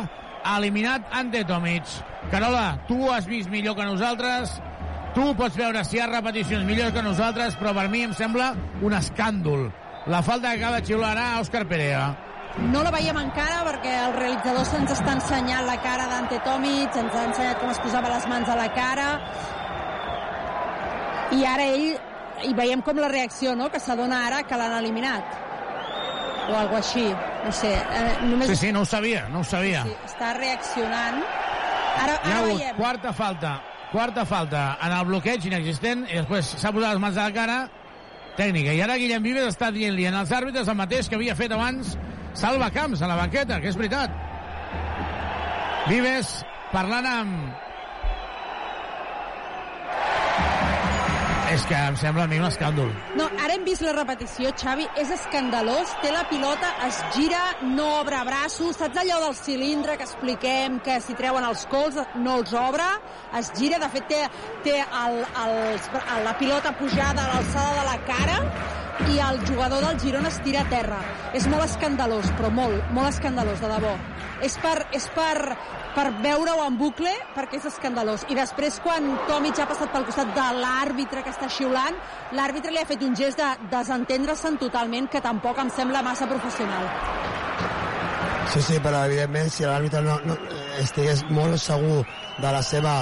eliminat 0.56 1.10
Ante 1.12 1.44
Tomic. 1.50 1.90
Carola, 2.32 2.80
tu 2.88 3.12
has 3.12 3.26
vist 3.30 3.50
millor 3.50 3.76
que 3.78 3.86
nosaltres, 3.86 4.56
tu 5.14 5.34
pots 5.38 5.56
veure 5.60 5.84
si 5.86 5.98
hi 5.98 6.02
ha 6.02 6.08
repeticions 6.10 6.66
millors 6.66 6.94
que 6.96 7.04
nosaltres, 7.06 7.56
però 7.60 7.74
per 7.78 7.88
mi 7.94 8.02
em 8.08 8.14
sembla 8.18 8.54
un 8.82 8.96
escàndol. 8.98 9.68
La 10.10 10.22
falta 10.26 10.52
que 10.52 10.58
acaba 10.64 10.80
de 10.82 10.88
xiular 10.88 11.12
ara 11.14 11.40
Òscar 11.42 11.66
Perea. 11.70 12.08
No 12.70 12.82
la 12.86 12.92
veiem 12.94 13.18
encara 13.18 13.62
perquè 13.66 13.94
el 14.08 14.14
realitzador 14.18 14.66
se'ns 14.70 14.92
està 14.94 15.14
ensenyant 15.16 15.66
la 15.66 15.78
cara 15.82 16.06
d'Ante 16.10 16.38
Tomic, 16.46 16.98
ens 17.02 17.16
ha 17.16 17.24
ensenyat 17.30 17.62
com 17.62 17.72
es 17.74 17.80
posava 17.82 18.12
les 18.14 18.28
mans 18.30 18.50
a 18.50 18.58
la 18.60 18.68
cara 18.76 19.08
i 21.34 21.46
ara 21.50 21.64
ell 21.66 21.96
i 22.46 22.52
veiem 22.54 22.82
com 22.86 23.00
la 23.02 23.08
reacció, 23.10 23.56
no?, 23.56 23.70
que 23.74 23.80
s'adona 23.82 24.20
ara 24.28 24.44
que 24.46 24.58
l'han 24.60 24.76
eliminat 24.82 25.40
o 26.44 26.58
alguna 26.60 26.82
així, 26.84 27.06
no 27.46 27.52
sé 27.56 27.72
eh, 27.74 28.18
només 28.28 28.50
Sí, 28.52 28.56
sí, 28.68 28.72
no 28.76 28.82
ho 28.84 28.86
sabia, 28.86 29.24
no 29.32 29.40
ho 29.40 29.48
sabia. 29.48 29.86
sí, 29.88 29.96
està 30.12 30.34
reaccionant 30.38 31.22
ara, 32.02 32.18
ara 32.24 32.42
veiem 32.48 32.76
quarta 32.78 33.14
falta, 33.14 33.54
quarta 33.92 34.26
falta 34.26 34.64
en 34.82 34.96
el 34.98 35.06
bloqueig 35.10 35.46
inexistent 35.50 36.06
i 36.10 36.20
després 36.22 36.56
s'ha 36.58 36.74
posat 36.76 36.96
les 36.96 37.04
mans 37.04 37.18
a 37.18 37.30
la 37.30 37.36
cara 37.36 37.58
tècnica. 38.38 38.74
I 38.74 38.82
ara 38.82 38.98
Guillem 38.98 39.24
Vives 39.26 39.52
està 39.54 39.70
dient-li 39.74 40.08
als 40.10 40.34
àrbitres 40.34 40.70
el 40.70 40.80
mateix 40.80 41.10
que 41.10 41.20
havia 41.20 41.36
fet 41.38 41.54
abans 41.54 41.96
Salva 42.34 42.72
Camps 42.74 43.02
a 43.02 43.10
la 43.10 43.18
banqueta, 43.20 43.60
que 43.62 43.70
és 43.70 43.78
veritat. 43.78 44.14
Vives 45.90 46.40
parlant 46.72 47.10
amb... 47.10 47.63
És 51.54 51.62
que 51.70 51.78
em 51.78 51.94
sembla 52.02 52.24
a 52.26 52.30
mi 52.32 52.40
un 52.42 52.48
escàndol. 52.48 52.88
No, 53.14 53.28
ara 53.38 53.54
hem 53.54 53.62
vist 53.68 53.84
la 53.86 53.92
repetició, 53.94 54.50
Xavi, 54.58 54.88
és 54.98 55.12
escandalós, 55.14 55.92
té 56.02 56.10
la 56.10 56.24
pilota, 56.26 56.72
es 56.88 56.98
gira, 57.14 57.42
no 57.76 57.86
obre 58.00 58.24
braços, 58.26 58.80
saps 58.80 58.98
allò 59.04 59.20
del 59.22 59.36
cilindre 59.38 60.00
que 60.00 60.08
expliquem, 60.08 60.80
que 60.82 60.98
si 61.06 61.14
treuen 61.20 61.46
els 61.46 61.68
cols 61.70 62.00
no 62.24 62.40
els 62.40 62.56
obre, 62.58 62.88
es 63.38 63.54
gira, 63.60 63.78
de 63.84 63.92
fet 63.94 64.10
té, 64.10 64.24
té 64.66 64.80
el, 64.82 65.20
el, 65.44 65.60
la 66.26 66.34
pilota 66.42 66.74
pujada 66.80 67.28
a 67.28 67.36
l'alçada 67.36 67.78
de 67.78 67.86
la 67.92 68.00
cara 68.10 68.40
i 69.14 69.22
el 69.28 69.40
jugador 69.46 69.86
del 69.86 70.00
Girona 70.02 70.34
es 70.34 70.42
tira 70.42 70.66
a 70.66 70.70
terra. 70.74 71.00
És 71.38 71.46
molt 71.54 71.68
escandalós, 71.68 72.34
però 72.38 72.50
molt, 72.54 72.82
molt 72.98 73.14
escandalós, 73.14 73.62
de 73.62 73.70
debò. 73.76 73.94
És 74.42 74.58
per, 74.62 74.80
és 74.98 75.06
per, 75.14 75.54
per 75.96 76.08
veure-ho 76.24 76.64
en 76.66 76.78
bucle, 76.78 77.12
perquè 77.36 77.60
és 77.60 77.66
escandalós. 77.70 78.24
I 78.30 78.36
després, 78.36 78.80
quan 78.84 79.12
Tomic 79.28 79.60
ha 79.62 79.68
passat 79.70 79.92
pel 79.94 80.06
costat 80.08 80.32
de 80.36 80.48
l'àrbitre 80.60 81.22
que 81.24 81.30
està 81.34 81.50
xiulant, 81.50 81.96
l'àrbitre 82.34 82.72
li 82.74 82.82
ha 82.82 82.86
fet 82.90 83.04
un 83.06 83.16
gest 83.16 83.38
de 83.38 83.50
desentendre-se'n 83.72 84.58
totalment, 84.62 85.10
que 85.10 85.22
tampoc 85.22 85.60
em 85.62 85.70
sembla 85.70 86.02
massa 86.02 86.26
professional. 86.28 86.90
Sí, 88.54 88.62
sí, 88.62 88.80
però 88.84 89.06
evidentment 89.08 89.50
si 89.50 89.64
l'àrbitre 89.66 90.02
no, 90.06 90.18
no, 90.28 90.36
estigués 90.82 91.24
molt 91.34 91.58
segur 91.62 92.02
de 92.42 92.52
la 92.52 92.62
seva 92.66 92.96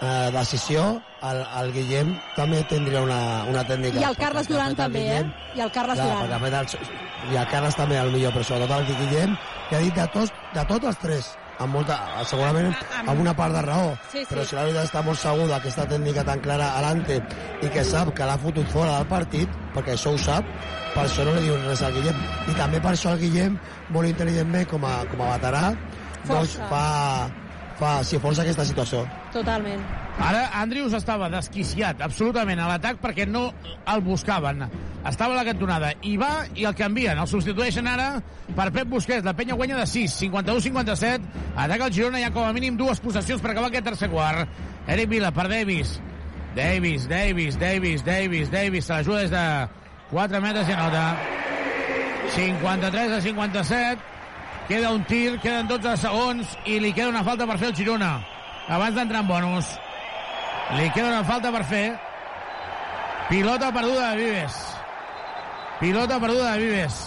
eh, 0.00 0.30
decisió, 0.34 0.86
el, 1.26 1.42
el 1.60 1.72
Guillem 1.74 2.14
també 2.36 2.62
tindria 2.70 3.02
una, 3.04 3.20
una 3.50 3.62
tècnica. 3.68 4.00
I 4.00 4.06
el 4.08 4.16
Carles 4.18 4.48
Duran 4.48 4.72
el 4.72 4.78
també, 4.78 5.02
Guillem- 5.04 5.30
eh? 5.30 5.58
I 5.58 5.64
el 5.66 5.72
Carles 5.74 5.98
Clar, 6.00 6.08
Duran. 6.08 6.22
perquè, 6.22 6.32
de 6.32 6.68
fet, 6.78 6.86
el, 7.26 7.34
I 7.34 7.40
el 7.42 7.48
Carles 7.52 7.76
també, 7.78 7.98
el 8.00 8.12
millor, 8.14 8.34
però 8.34 8.44
sobretot 8.48 8.78
el 8.78 8.96
Guillem, 9.02 9.36
que 9.68 9.76
ha 9.76 9.82
dit 9.84 9.94
de 10.00 10.06
tots, 10.14 10.32
de 10.54 10.64
tots 10.72 10.90
els 10.92 10.98
tres, 11.04 11.30
amb 11.58 11.72
molta, 11.72 11.96
segurament 12.28 12.74
amb 13.06 13.20
una 13.20 13.32
part 13.36 13.54
de 13.56 13.62
raó, 13.64 13.92
Sí, 14.12 14.18
sí. 14.18 14.26
però 14.28 14.44
si 14.44 14.56
l'àrbitre 14.56 14.82
està 14.84 15.02
molt 15.04 15.18
segur 15.20 15.46
d'aquesta 15.48 15.86
tècnica 15.88 16.24
tan 16.24 16.40
clara 16.44 16.72
alante 16.78 17.16
i 17.62 17.68
que 17.72 17.84
sap 17.84 18.12
que 18.16 18.26
l'ha 18.28 18.36
fotut 18.42 18.68
fora 18.72 18.98
del 18.98 19.06
partit, 19.08 19.48
perquè 19.74 19.94
això 19.96 20.12
ho 20.12 20.18
sap, 20.20 20.44
per 20.94 21.04
això 21.06 21.24
no 21.24 21.34
li 21.36 21.46
diuen 21.48 21.64
res 21.68 21.82
al 21.82 21.92
Guillem. 21.96 22.20
I 22.48 22.56
també 22.58 22.80
per 22.80 22.92
això 22.92 23.12
el 23.14 23.20
Guillem, 23.24 23.58
molt 23.88 24.08
intel·ligentment 24.08 24.68
com 24.68 24.84
a, 24.84 24.98
com 25.10 25.20
a 25.24 25.32
veterà, 25.36 25.64
doncs 26.26 26.56
fa, 26.70 26.84
fa, 27.80 27.92
sí, 28.04 28.18
força 28.18 28.42
aquesta 28.44 28.64
situació. 28.68 29.06
Totalment. 29.36 29.82
Ara 30.16 30.46
Andrius 30.62 30.94
estava 30.96 31.28
desquiciat 31.28 32.00
absolutament 32.00 32.60
a 32.62 32.70
l'atac 32.70 33.02
perquè 33.02 33.26
no 33.28 33.50
el 33.92 34.00
buscaven. 34.00 34.64
Estava 35.06 35.34
a 35.34 35.36
la 35.36 35.44
cantonada 35.44 35.90
i 36.08 36.14
va 36.16 36.46
i 36.56 36.64
el 36.64 36.74
canvien. 36.78 37.18
El 37.20 37.28
substitueixen 37.28 37.86
ara 37.90 38.22
per 38.56 38.70
Pep 38.72 38.88
Busquets. 38.88 39.26
La 39.26 39.36
penya 39.36 39.58
guanya 39.58 39.76
de 39.82 39.86
6, 39.86 40.16
51-57. 40.22 41.26
Ataca 41.54 41.90
el 41.90 41.92
Girona, 41.92 42.20
hi 42.20 42.24
ha 42.26 42.32
com 42.32 42.46
a 42.48 42.54
mínim 42.56 42.78
dues 42.80 43.02
possessions 43.04 43.44
per 43.44 43.52
acabar 43.52 43.68
aquest 43.68 43.84
tercer 43.90 44.08
quart. 44.10 44.48
Eric 44.88 45.10
Vila 45.12 45.32
per 45.36 45.48
Davis. 45.52 45.98
Davis, 46.56 47.04
Davis, 47.10 47.58
Davis, 47.60 48.04
Davis, 48.06 48.50
Davis. 48.50 48.86
Se 48.88 48.94
la 48.94 49.04
juga 49.04 49.20
des 49.20 49.34
de 49.34 49.44
4 50.14 50.40
metres 50.40 50.70
i 50.70 50.78
anota. 50.78 51.04
53 52.38 53.12
a 53.12 53.20
57. 53.20 54.14
Queda 54.66 54.94
un 54.96 55.04
tir, 55.04 55.36
queden 55.44 55.68
12 55.68 55.92
segons 56.00 56.56
i 56.64 56.80
li 56.80 56.94
queda 56.96 57.12
una 57.12 57.22
falta 57.22 57.46
per 57.46 57.58
fer 57.60 57.68
el 57.74 57.76
Girona. 57.76 58.14
Abans 58.68 58.96
d'entrar 58.96 59.22
en 59.22 59.28
bonus. 59.28 59.68
Li 60.76 60.88
queda 60.90 61.12
una 61.12 61.24
falta 61.24 61.52
per 61.54 61.62
fer. 61.68 61.84
Pilota 63.28 63.72
perduda 63.74 64.10
de 64.10 64.16
Vives. 64.22 64.56
Pilota 65.80 66.18
perduda 66.22 66.52
de 66.52 66.64
Vives. 66.64 66.98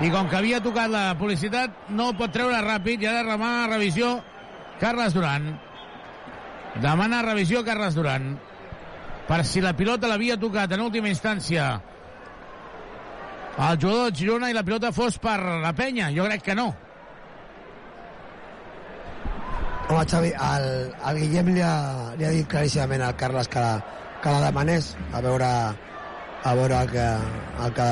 I 0.00 0.10
com 0.14 0.28
que 0.30 0.38
havia 0.38 0.62
tocat 0.62 0.90
la 0.92 1.04
publicitat, 1.18 1.88
no 1.90 2.12
pot 2.16 2.32
treure 2.32 2.60
ràpid 2.62 3.02
i 3.02 3.08
ha 3.08 3.16
de 3.16 3.24
remar 3.26 3.68
revisió 3.68 4.18
Carles 4.78 5.16
Duran. 5.16 5.50
Demana 6.78 7.24
revisió 7.26 7.64
Carles 7.66 7.96
Duran 7.98 8.36
per 9.28 9.42
si 9.44 9.60
la 9.60 9.74
pilota 9.76 10.08
l'havia 10.08 10.38
tocat 10.40 10.72
en 10.72 10.80
última 10.80 11.10
instància 11.10 11.68
el 13.58 13.78
jugador 13.82 14.12
de 14.12 14.16
Girona 14.16 14.48
i 14.48 14.54
la 14.54 14.62
pilota 14.62 14.92
fos 14.94 15.18
per 15.18 15.40
la 15.64 15.72
penya. 15.74 16.12
Jo 16.14 16.28
crec 16.28 16.44
que 16.46 16.54
no. 16.54 16.68
Home, 19.88 20.04
Xavi, 20.04 20.30
el, 20.36 20.66
el 21.08 21.18
Guillem 21.22 21.46
li 21.54 21.62
ha, 21.64 21.76
li 22.20 22.26
ha 22.28 22.32
dit 22.34 22.48
claríssimament 22.52 23.06
al 23.06 23.14
Carles 23.16 23.48
que 23.48 23.60
la, 23.64 23.78
que 24.20 24.32
la 24.34 24.42
demanés 24.44 24.90
a 25.16 25.22
veure 25.24 25.48
a 25.48 26.52
veure 26.54 26.82
el 26.82 26.90
que, 26.92 27.06
el 27.64 27.72
que 27.78 27.86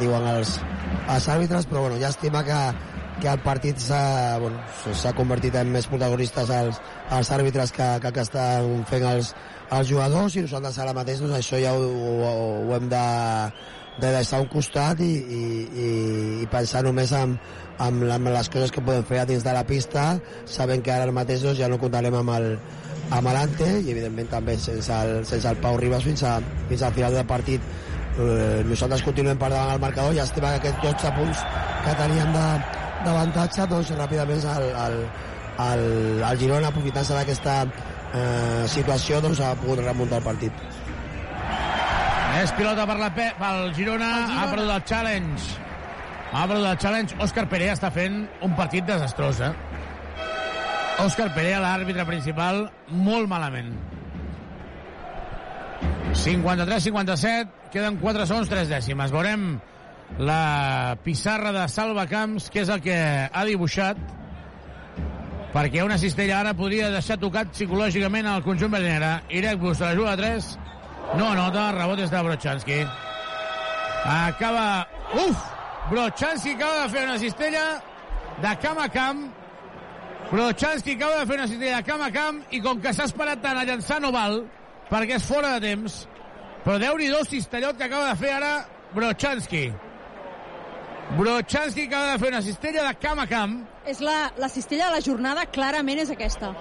diuen 0.00 0.24
els, 0.30 0.54
els 1.12 1.28
àrbitres, 1.34 1.68
però 1.68 1.84
bueno, 1.84 1.98
llàstima 2.00 2.40
que, 2.46 2.56
que 3.20 3.28
el 3.34 3.44
partit 3.44 3.78
s'ha 3.84 4.38
bueno, 4.40 4.64
convertit 5.18 5.60
en 5.60 5.68
més 5.76 5.86
protagonistes 5.92 6.50
els, 6.56 6.80
els 7.18 7.32
àrbitres 7.36 7.76
que, 7.76 7.90
que, 8.00 8.14
que 8.16 8.24
estan 8.24 8.86
fent 8.88 9.06
els, 9.12 9.34
els 9.76 9.92
jugadors 9.92 10.36
i 10.36 10.46
nosaltres 10.46 10.80
ara 10.80 10.96
mateix 10.96 11.20
doncs, 11.20 11.36
això 11.36 11.60
ja 11.60 11.76
ho, 11.76 11.84
ho, 11.84 12.32
ho 12.64 12.74
hem 12.78 12.88
de, 12.90 13.04
de 14.00 14.14
deixar 14.16 14.40
a 14.40 14.46
un 14.46 14.50
costat 14.56 15.04
i, 15.04 15.12
i, 15.12 15.42
i, 15.68 15.88
i 16.42 16.50
pensar 16.50 16.82
només 16.88 17.12
en, 17.16 17.36
en, 17.86 18.02
en 18.10 18.30
les 18.34 18.48
coses 18.52 18.72
que 18.74 18.82
podem 18.84 19.04
fer 19.08 19.22
a 19.22 19.26
dins 19.28 19.44
de 19.44 19.52
la 19.54 19.64
pista 19.66 20.16
sabent 20.44 20.82
que 20.84 20.92
ara 20.94 21.12
mateix 21.14 21.42
doncs, 21.44 21.58
ja 21.60 21.70
no 21.70 21.80
comptarem 21.82 22.14
amb 22.18 22.34
el, 22.36 22.48
amb 23.12 23.32
l'Ante 23.34 23.68
i 23.80 23.90
evidentment 23.94 24.30
també 24.32 24.56
sense 24.60 24.92
el, 24.92 25.22
sense 25.28 25.48
el 25.48 25.58
Pau 25.62 25.78
Ribas 25.80 26.04
fins, 26.06 26.22
a, 26.24 26.38
fins 26.68 26.84
al 26.86 26.94
final 26.96 27.16
del 27.16 27.26
partit. 27.28 27.64
Eh, 28.12 28.60
nosaltres 28.68 29.04
continuem 29.06 29.38
per 29.40 29.48
davant 29.52 29.74
el 29.74 29.80
marcador 29.80 30.14
i 30.14 30.20
estima 30.20 30.52
que 30.52 30.68
aquests 30.68 30.82
12 30.84 31.14
punts 31.16 31.46
que 31.86 31.94
teníem 32.00 32.34
d'avantatge 32.36 33.66
doncs 33.70 33.94
ràpidament 33.96 34.44
el, 34.52 34.68
el, 34.84 34.98
el, 35.70 35.86
el 36.28 36.42
Girona 36.42 36.68
aprofitant-se 36.68 37.16
d'aquesta 37.16 37.56
eh, 37.64 38.62
situació 38.68 39.22
doncs 39.24 39.40
ha 39.40 39.54
pogut 39.64 39.84
remuntar 39.84 40.20
el 40.20 40.28
partit. 40.28 40.64
És 42.42 42.52
pilota 42.56 42.86
per 42.88 42.96
la 43.00 43.10
Pe 43.12 43.28
pel 43.36 43.74
Girona, 43.76 44.08
Girona, 44.22 44.40
ha 44.40 44.48
perdut 44.52 44.72
el 44.76 44.88
challenge 44.88 45.71
perdut 46.32 46.66
el 46.66 46.78
challenge 46.80 47.18
Òscar 47.22 47.46
Perea 47.50 47.74
està 47.76 47.92
fent 47.94 48.22
un 48.44 48.54
partit 48.58 48.86
desastrós 48.88 49.40
eh? 49.44 49.52
Òscar 51.04 51.30
Perea 51.36 51.60
l'àrbitre 51.64 52.06
principal 52.08 52.64
molt 52.92 53.28
malament 53.30 53.74
53-57 56.12 57.70
queden 57.72 58.00
4 58.00 58.26
segons 58.28 58.50
3 58.52 58.72
dècimes 58.72 59.12
veurem 59.12 59.54
la 60.18 60.98
pissarra 61.02 61.52
de 61.52 61.68
Salva 61.68 62.06
Camps, 62.06 62.50
que 62.50 62.62
és 62.62 62.68
el 62.72 62.82
que 62.84 62.96
ha 63.32 63.44
dibuixat, 63.48 63.96
perquè 65.54 65.84
una 65.84 65.98
cistella 66.00 66.40
ara 66.40 66.54
podria 66.58 66.90
deixar 66.92 67.18
tocat 67.20 67.52
psicològicament 67.54 68.28
al 68.28 68.44
conjunt 68.44 68.72
verdinera. 68.72 69.22
Irek 69.30 69.60
Bus 69.60 69.80
la 69.80 69.94
juga 69.96 70.12
a 70.12 70.20
3, 70.20 70.52
no 71.16 71.32
anota, 71.32 71.70
rebot 71.76 72.00
és 72.00 72.12
de 72.12 72.22
Brochanski. 72.28 72.78
Acaba... 74.04 74.86
Uf! 75.26 75.61
Brochanski 75.90 76.54
acaba 76.54 76.82
de 76.82 76.88
fer 76.88 77.04
una 77.04 77.18
cistella 77.18 77.82
de 78.40 78.56
camp 78.62 78.78
a 78.78 78.88
camp. 78.88 79.32
Brochanski 80.30 80.94
acaba 80.96 81.20
de 81.20 81.26
fer 81.26 81.38
una 81.38 81.48
cistella 81.48 81.76
de 81.76 81.82
camp 81.82 82.02
a 82.02 82.10
camp 82.10 82.42
i 82.50 82.60
com 82.60 82.80
que 82.80 82.92
s'ha 82.94 83.08
esperat 83.10 83.42
tant 83.42 83.58
a 83.58 83.64
llançar 83.68 84.00
no 84.00 84.12
val, 84.14 84.44
perquè 84.90 85.18
és 85.18 85.26
fora 85.26 85.56
de 85.56 85.68
temps. 85.68 86.02
Però 86.62 86.78
déu-n'hi-do 86.78 87.24
cistellot 87.26 87.76
que 87.76 87.88
acaba 87.88 88.12
de 88.12 88.16
fer 88.20 88.30
ara 88.36 88.52
Brochanski. 88.94 89.64
Brochanski 91.18 91.88
acaba 91.88 92.12
de 92.12 92.18
fer 92.22 92.30
una 92.30 92.42
cistella 92.42 92.86
de 92.88 92.94
camp 93.02 93.20
a 93.20 93.26
camp. 93.26 93.58
És 93.84 94.00
la, 94.00 94.30
la 94.38 94.48
cistella 94.48 94.88
de 94.88 95.00
la 95.00 95.02
jornada, 95.04 95.48
clarament 95.50 95.98
és 96.04 96.12
aquesta. 96.14 96.54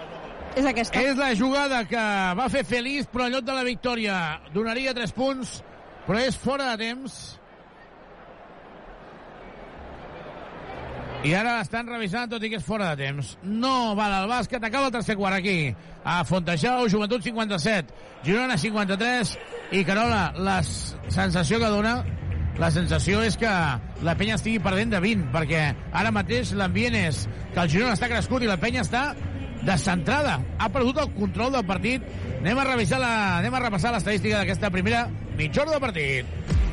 És 0.57 0.65
aquesta. 0.65 0.99
És 0.99 1.15
la 1.15 1.29
jugada 1.37 1.85
que 1.87 2.01
va 2.35 2.49
fer 2.51 2.65
feliç, 2.67 3.05
però 3.13 3.29
en 3.29 3.37
lloc 3.37 3.45
de 3.47 3.55
la 3.55 3.63
victòria 3.63 4.15
donaria 4.51 4.95
3 4.97 5.13
punts, 5.15 5.61
però 6.07 6.19
és 6.19 6.35
fora 6.35 6.73
de 6.73 6.89
temps. 6.89 7.19
I 11.21 11.35
ara 11.37 11.59
estan 11.61 11.85
revisant, 11.85 12.31
tot 12.31 12.41
i 12.41 12.49
que 12.49 12.57
és 12.57 12.65
fora 12.65 12.87
de 12.91 13.05
temps. 13.05 13.35
No 13.45 13.93
val 13.97 14.13
el 14.23 14.29
bàsquet, 14.31 14.63
acaba 14.65 14.87
el 14.89 14.95
tercer 14.95 15.15
quart 15.19 15.37
aquí. 15.37 15.75
A 16.01 16.23
Fontejau, 16.25 16.87
Joventut 16.89 17.21
57, 17.21 17.93
Girona 18.25 18.57
53 18.57 19.35
i 19.77 19.83
Carola, 19.85 20.31
la 20.41 20.57
sensació 20.65 21.59
que 21.61 21.69
dona 21.69 21.99
la 22.57 22.71
sensació 22.73 23.21
és 23.23 23.37
que 23.39 23.49
la 24.03 24.15
penya 24.17 24.35
estigui 24.39 24.59
perdent 24.61 24.91
de 24.95 24.99
20, 25.01 25.29
perquè 25.33 25.61
ara 25.93 26.11
mateix 26.13 26.55
l'ambient 26.57 26.97
és 26.99 27.21
que 27.53 27.61
el 27.63 27.69
Girona 27.69 27.93
està 27.95 28.09
crescut 28.09 28.41
i 28.41 28.49
la 28.49 28.57
penya 28.61 28.81
està 28.81 29.11
descentrada. 29.61 30.39
Ha 30.57 30.71
perdut 30.73 31.03
el 31.05 31.13
control 31.15 31.53
del 31.53 31.67
partit. 31.69 32.05
Anem 32.39 32.57
a 32.57 32.65
revisar 32.73 32.97
la, 33.01 33.13
anem 33.37 33.53
a 33.53 33.61
repassar 33.67 33.93
l'estadística 33.93 34.41
d'aquesta 34.41 34.73
primera 34.73 35.05
mitja 35.37 35.61
hora 35.61 35.77
de 35.77 35.85
partit. 35.85 36.70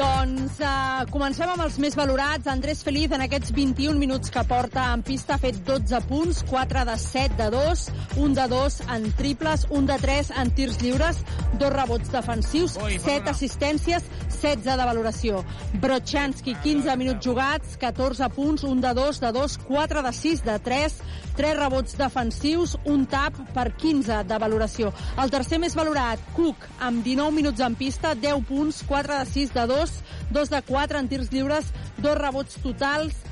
Doncs 0.00 0.56
uh, 0.64 1.02
comencem 1.12 1.50
amb 1.52 1.60
els 1.60 1.74
més 1.82 1.92
valorats. 1.98 2.48
Andrés 2.48 2.78
Feliz, 2.86 3.12
en 3.12 3.20
aquests 3.20 3.52
21 3.52 4.00
minuts 4.00 4.32
que 4.32 4.44
porta 4.48 4.86
en 4.94 5.02
pista, 5.04 5.36
ha 5.36 5.42
fet 5.42 5.58
12 5.66 6.00
punts, 6.08 6.40
4 6.48 6.86
de 6.88 6.94
7 7.02 7.36
de 7.36 7.48
2, 7.52 7.82
1 8.24 8.38
de 8.38 8.46
2 8.48 8.78
en 8.96 9.04
triples, 9.18 9.66
1 9.68 9.90
de 9.90 9.98
3 10.00 10.32
en 10.40 10.52
tirs 10.56 10.80
lliures, 10.80 11.20
dos 11.60 11.74
rebots 11.74 12.12
defensius, 12.14 12.78
Ui, 12.80 12.96
7 13.02 13.28
assistències, 13.34 14.06
16 14.40 14.64
de 14.64 14.86
valoració. 14.88 15.42
Brochanski, 15.82 16.56
15 16.64 16.96
minuts 16.96 17.26
jugats, 17.26 17.76
14 17.82 18.30
punts, 18.32 18.64
1 18.64 18.80
de 18.80 18.94
2 18.96 19.20
de 19.20 19.32
2, 19.36 19.58
4 19.68 20.04
de 20.06 20.14
6 20.16 20.44
de 20.48 20.56
3, 20.70 20.96
3 21.36 21.56
rebots 21.60 21.96
defensius, 22.00 22.78
un 22.88 23.04
tap 23.08 23.36
per 23.52 23.68
15 23.76 24.22
de 24.24 24.40
valoració. 24.40 24.94
El 25.20 25.32
tercer 25.32 25.60
més 25.60 25.76
valorat, 25.76 26.24
Cook, 26.36 26.64
amb 26.80 27.04
19 27.04 27.36
minuts 27.36 27.60
en 27.68 27.76
pista, 27.76 28.14
10 28.16 28.48
punts, 28.48 28.82
4 28.88 29.20
de 29.20 29.28
6 29.34 29.54
de 29.56 29.68
2, 29.74 29.89
2 30.30 30.52
de 30.52 30.62
4 30.62 30.98
en 30.98 31.10
tirs 31.10 31.32
lliures, 31.32 31.72
dos 31.98 32.18
rebots 32.18 32.60
totals, 32.62 33.26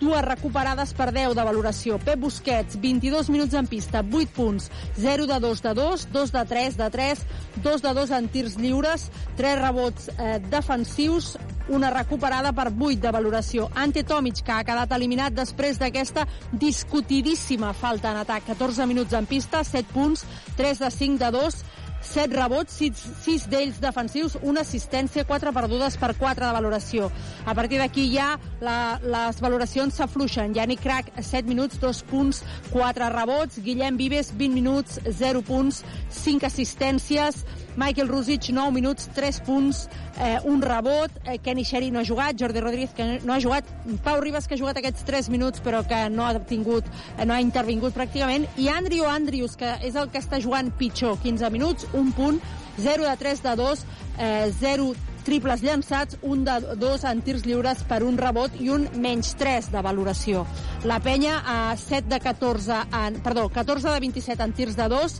dues 0.00 0.22
recuperades 0.24 0.92
per 0.94 1.10
10 1.14 1.34
de 1.36 1.44
valoració. 1.46 1.98
Pep 2.02 2.20
Busquets, 2.20 2.78
22 2.80 3.30
minuts 3.32 3.54
en 3.54 3.68
pista, 3.70 4.02
8 4.02 4.32
punts, 4.34 4.70
0 4.98 5.26
de 5.26 5.38
2 5.40 5.62
de 5.62 5.74
2, 5.74 6.08
2 6.12 6.32
de 6.32 6.44
3 6.52 6.76
de 6.76 6.90
3, 6.90 7.26
2 7.64 7.82
de 7.82 7.94
2 7.94 8.10
en 8.18 8.28
tirs 8.28 8.58
lliures, 8.58 9.08
3 9.36 9.60
rebots 9.62 10.10
eh, 10.18 10.40
defensius, 10.50 11.36
una 11.68 11.90
recuperada 11.90 12.52
per 12.52 12.68
8 12.72 13.00
de 13.00 13.12
valoració. 13.12 13.68
Ante 13.74 14.04
Tomic, 14.04 14.42
que 14.44 14.52
ha 14.52 14.64
quedat 14.64 14.92
eliminat 14.96 15.36
després 15.36 15.78
d'aquesta 15.80 16.26
discutidíssima 16.52 17.74
falta 17.76 18.12
en 18.12 18.22
atac. 18.24 18.46
14 18.48 18.86
minuts 18.88 19.16
en 19.16 19.26
pista, 19.26 19.64
7 19.64 19.92
punts, 19.92 20.24
3 20.56 20.84
de 20.84 20.90
5 20.90 21.24
de 21.24 21.30
2, 21.36 21.60
7 22.02 22.34
rebots, 22.36 22.72
6, 22.78 23.04
6 23.24 23.46
d'ells 23.50 23.80
defensius, 23.82 24.36
una 24.42 24.62
assistència, 24.62 25.26
4 25.28 25.52
perdudes 25.56 25.98
per 26.00 26.14
4 26.18 26.46
de 26.46 26.52
valoració. 26.56 27.10
A 27.44 27.54
partir 27.58 27.80
d'aquí 27.82 28.08
ja 28.12 28.34
la, 28.64 28.98
les 29.02 29.40
valoracions 29.44 29.94
s'afluixen. 29.98 30.54
Yannick 30.56 30.82
Crac, 30.84 31.12
7 31.18 31.48
minuts, 31.48 31.80
2 31.82 32.02
punts, 32.10 32.42
4 32.72 33.10
rebots. 33.14 33.60
Guillem 33.64 33.98
Vives, 34.00 34.32
20 34.36 34.54
minuts, 34.54 35.00
0 35.20 35.42
punts, 35.46 35.82
5 36.22 36.46
assistències. 36.48 37.44
Michael 37.76 38.08
Rusic, 38.08 38.50
9 38.50 38.72
minuts, 38.72 39.08
3 39.14 39.40
punts, 39.46 39.88
eh, 40.18 40.38
un 40.44 40.62
rebot. 40.62 41.10
Eh, 41.24 41.38
Kenny 41.38 41.64
Sherry 41.64 41.90
no 41.90 42.00
ha 42.00 42.04
jugat, 42.04 42.36
Jordi 42.38 42.60
Rodríguez 42.60 42.90
que 42.94 43.20
no 43.24 43.34
ha 43.34 43.40
jugat, 43.40 43.64
Pau 44.04 44.20
Ribas 44.20 44.48
que 44.48 44.54
ha 44.54 44.58
jugat 44.58 44.78
aquests 44.78 45.04
3 45.04 45.28
minuts 45.28 45.62
però 45.62 45.86
que 45.86 46.08
no 46.10 46.26
ha 46.26 46.38
tingut, 46.40 46.84
eh, 47.16 47.24
no 47.24 47.34
ha 47.34 47.40
intervingut 47.40 47.94
pràcticament, 47.94 48.46
i 48.56 48.68
Andrew 48.68 49.06
Andrews, 49.06 49.56
que 49.56 49.76
és 49.82 49.94
el 49.94 50.10
que 50.10 50.18
està 50.18 50.40
jugant 50.40 50.70
pitjor, 50.70 51.18
15 51.22 51.50
minuts, 51.50 51.86
un 51.92 52.12
punt, 52.12 52.40
0 52.78 53.04
de 53.04 53.16
3 53.16 53.42
de 53.42 53.56
2, 53.56 53.84
eh, 54.18 54.52
0 54.60 54.94
triples 55.28 55.62
llançats, 55.62 56.16
un 56.22 56.44
de 56.46 56.54
dos 56.80 57.04
en 57.04 57.20
tirs 57.20 57.44
lliures 57.44 57.82
per 57.88 58.00
un 58.06 58.16
rebot 58.16 58.54
i 58.64 58.70
un 58.72 58.86
menys 58.96 59.34
3 59.36 59.68
de 59.74 59.82
valoració. 59.84 60.46
La 60.88 61.00
penya 61.04 61.42
a 61.44 61.76
7 61.76 62.08
de 62.08 62.20
14 62.24 62.78
en, 63.02 63.20
perdó, 63.20 63.48
14 63.52 63.90
de 63.92 64.00
27 64.06 64.46
en 64.46 64.54
tirs 64.56 64.78
de 64.78 64.88
2, 64.88 65.18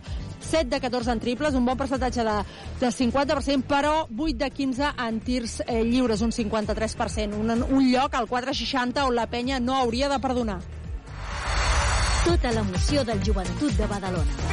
7 0.48 0.70
de 0.70 0.80
14 0.80 1.12
en 1.12 1.20
triples, 1.20 1.54
un 1.54 1.66
bon 1.68 1.76
percentatge 1.76 2.24
de, 2.24 2.36
de 2.80 2.90
50%, 2.94 3.68
però 3.68 4.06
8 4.08 4.36
de 4.40 4.50
15 4.50 4.92
en 5.06 5.20
tirs 5.20 5.60
eh, 5.66 5.82
lliures, 5.84 6.24
un 6.24 6.32
53%. 6.32 7.36
Un, 7.36 7.52
un 7.68 7.88
lloc 7.92 8.14
al 8.14 8.28
460 8.28 9.04
on 9.04 9.14
la 9.14 9.28
penya 9.28 9.60
no 9.60 9.76
hauria 9.76 10.08
de 10.08 10.18
perdonar. 10.18 10.60
Tota 12.24 12.52
l'emoció 12.52 13.04
del 13.04 13.22
joventut 13.24 13.76
de 13.78 13.86
Badalona. 13.88 14.48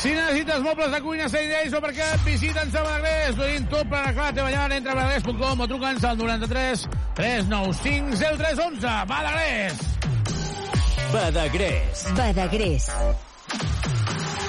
Si 0.00 0.08
necessites 0.16 0.62
mobles 0.64 0.90
de 0.92 1.00
cuina, 1.04 1.26
Saidei 1.28 1.68
Supercat, 1.68 2.22
visita'ns 2.24 2.72
a 2.72 2.84
Badagrés. 2.86 3.34
Dient 3.36 3.66
tot 3.68 3.90
per 3.90 3.98
arreglar 3.98 4.30
la 4.30 4.36
teva 4.38 4.54
llar. 4.54 4.70
Entra 4.72 4.94
a 4.94 5.00
badagrés.com 5.02 5.60
o 5.60 5.68
truca'ns 5.68 6.06
al 6.08 6.16
93 6.16 6.86
395 7.20 8.16
0311. 8.16 8.96
Badagrés! 9.12 10.19
Badagrés. 11.12 12.06
Badagrés. 12.16 12.88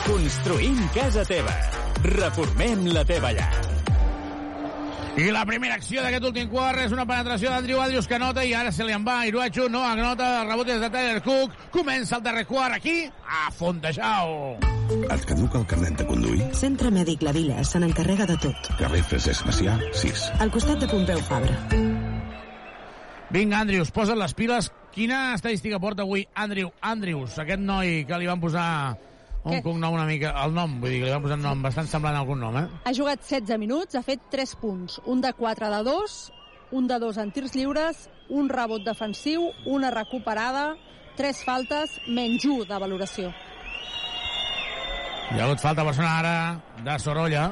Construïm 0.06 0.80
casa 0.94 1.24
teva. 1.26 1.54
Reformem 2.04 2.88
la 2.94 3.04
teva 3.08 3.32
llar. 3.34 3.52
I 5.20 5.28
la 5.34 5.44
primera 5.46 5.76
acció 5.76 6.04
d'aquest 6.06 6.24
últim 6.30 6.48
quart 6.50 6.80
és 6.86 6.94
una 6.96 7.04
penetració 7.08 7.52
d'Andrew 7.52 7.82
Andrews 7.84 8.08
que 8.08 8.20
nota 8.22 8.46
i 8.48 8.54
ara 8.56 8.72
se 8.72 8.86
li 8.88 8.96
en 8.96 9.04
va 9.04 9.26
Iruachu, 9.28 9.68
no 9.70 9.82
anota, 9.84 10.30
el 10.42 10.52
rebot 10.54 10.72
és 10.72 10.80
de 10.80 10.90
Tyler 10.94 11.20
Cook, 11.26 11.58
comença 11.74 12.16
el 12.18 12.24
darrer 12.24 12.46
quart 12.48 12.78
aquí, 12.78 12.96
a 13.28 13.52
Fontejau. 13.52 14.56
Et 14.92 15.26
caduca 15.28 15.60
el 15.60 15.68
carnet 15.68 16.00
de 16.00 16.08
conduir? 16.08 16.48
Centre 16.56 16.92
Mèdic 16.96 17.28
La 17.28 17.36
Vila 17.36 17.64
se 17.68 17.80
n'encarrega 17.84 18.28
de 18.32 18.40
tot. 18.48 18.72
Carrer 18.80 19.04
Francesc 19.12 19.48
Macià, 19.48 19.76
6. 19.92 20.30
Al 20.40 20.56
costat 20.56 20.80
de 20.84 20.92
Pompeu 20.92 21.20
Fabra. 21.28 21.60
Vinga, 23.32 23.62
Andrews, 23.64 23.92
posa't 23.96 24.18
les 24.20 24.34
piles. 24.36 24.68
Quina 24.92 25.32
estadística 25.38 25.80
porta 25.80 26.04
avui 26.04 26.26
Andrew 26.36 26.68
Andrews, 26.84 27.38
aquest 27.40 27.62
noi 27.64 28.02
que 28.04 28.18
li 28.20 28.28
van 28.28 28.42
posar 28.44 28.66
un 29.46 29.54
Què? 29.56 29.62
cognom 29.64 29.96
una 29.96 30.04
mica... 30.06 30.34
El 30.44 30.52
nom, 30.54 30.74
vull 30.82 30.92
dir, 30.92 31.00
que 31.00 31.08
li 31.08 31.14
van 31.14 31.24
posar 31.24 31.38
un 31.40 31.46
nom 31.48 31.62
bastant 31.64 31.88
semblant 31.88 32.18
a 32.18 32.26
algun 32.26 32.44
nom, 32.44 32.58
eh? 32.60 32.66
Ha 32.84 32.94
jugat 32.94 33.24
16 33.24 33.56
minuts, 33.62 33.96
ha 33.96 34.04
fet 34.04 34.28
3 34.36 34.56
punts. 34.60 35.00
Un 35.08 35.24
de 35.24 35.32
4 35.38 35.72
de 35.72 35.80
2, 35.88 36.18
un 36.76 36.92
de 36.92 37.00
2 37.00 37.22
en 37.24 37.32
tirs 37.32 37.56
lliures, 37.56 38.04
un 38.28 38.52
rebot 38.52 38.84
defensiu, 38.84 39.48
una 39.66 39.94
recuperada, 39.96 40.74
3 41.16 41.44
faltes, 41.48 41.96
menys 42.12 42.44
1 42.44 42.68
de 42.68 42.84
valoració. 42.84 43.32
Hi 45.32 45.40
ha 45.40 45.46
hagut 45.48 45.64
falta 45.64 45.88
personal 45.88 46.20
ara 46.20 46.84
de 46.84 47.00
Sorolla. 47.00 47.48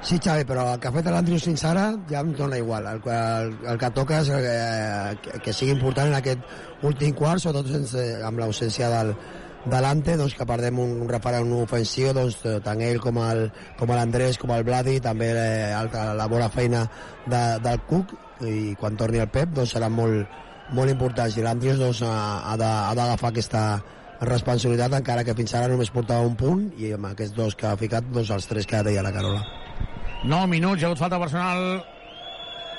Sí, 0.00 0.16
Xavi, 0.16 0.46
però 0.48 0.62
el 0.72 0.78
que 0.80 0.88
ha 0.88 0.94
fet 0.94 1.08
l'Andrius 1.12 1.44
fins 1.44 1.62
ara 1.68 1.90
ja 2.08 2.22
em 2.24 2.30
dona 2.36 2.56
igual. 2.56 2.86
El, 2.88 3.02
el, 3.12 3.50
el 3.68 3.80
que 3.82 3.90
toca 3.92 4.22
és 4.22 4.30
eh, 4.32 5.12
que, 5.20 5.42
que 5.44 5.52
sigui 5.52 5.74
important 5.76 6.08
en 6.08 6.16
aquest 6.16 6.86
últim 6.88 7.12
quart, 7.18 7.42
sobretot 7.42 7.68
sense, 7.68 8.06
amb 8.24 8.40
l'ausència 8.40 8.88
del, 8.94 9.12
de 9.66 9.82
l'Ante, 9.84 10.16
doncs, 10.16 10.38
que 10.38 10.48
perdem 10.48 10.80
un, 10.80 10.96
un 11.04 11.12
referent 11.12 11.52
ofensiu, 11.58 12.14
doncs, 12.16 12.40
tant 12.64 12.80
ell 12.86 13.00
com 13.04 13.20
el, 13.26 13.44
com 13.76 13.92
l'Andrés, 13.92 14.40
com 14.40 14.54
el 14.56 14.64
Vladi, 14.64 14.96
també 15.04 15.30
eh, 15.36 15.70
el, 15.76 15.92
la 16.16 16.28
bona 16.32 16.48
feina 16.48 16.86
de, 17.26 17.44
del 17.60 17.84
Cook, 17.92 18.16
i 18.48 18.74
quan 18.80 18.96
torni 18.96 19.20
el 19.20 19.28
Pep 19.28 19.52
doncs, 19.52 19.76
seran 19.76 19.92
molt, 19.92 20.40
molt 20.72 20.96
importants. 20.96 21.36
I 21.36 21.44
l'Andrius 21.44 21.80
doncs, 21.82 22.04
ha, 22.08 22.54
ha 22.54 22.56
d'agafar 22.56 23.34
aquesta 23.34 23.64
responsabilitat, 24.24 24.96
encara 24.96 25.28
que 25.28 25.36
fins 25.36 25.52
ara 25.56 25.68
només 25.68 25.92
portava 25.92 26.24
un 26.24 26.40
punt, 26.40 26.70
i 26.80 26.94
amb 26.96 27.12
aquests 27.12 27.36
dos 27.36 27.52
que 27.56 27.68
ha 27.68 27.76
ficat, 27.80 28.08
doncs, 28.08 28.32
els 28.32 28.48
tres 28.48 28.68
que 28.68 28.86
deia 28.88 29.04
la 29.04 29.12
Carola. 29.12 29.59
9 30.22 30.46
minuts, 30.46 30.82
hi 30.82 30.84
ha 30.84 30.96
falta 30.96 31.18
personal. 31.18 31.82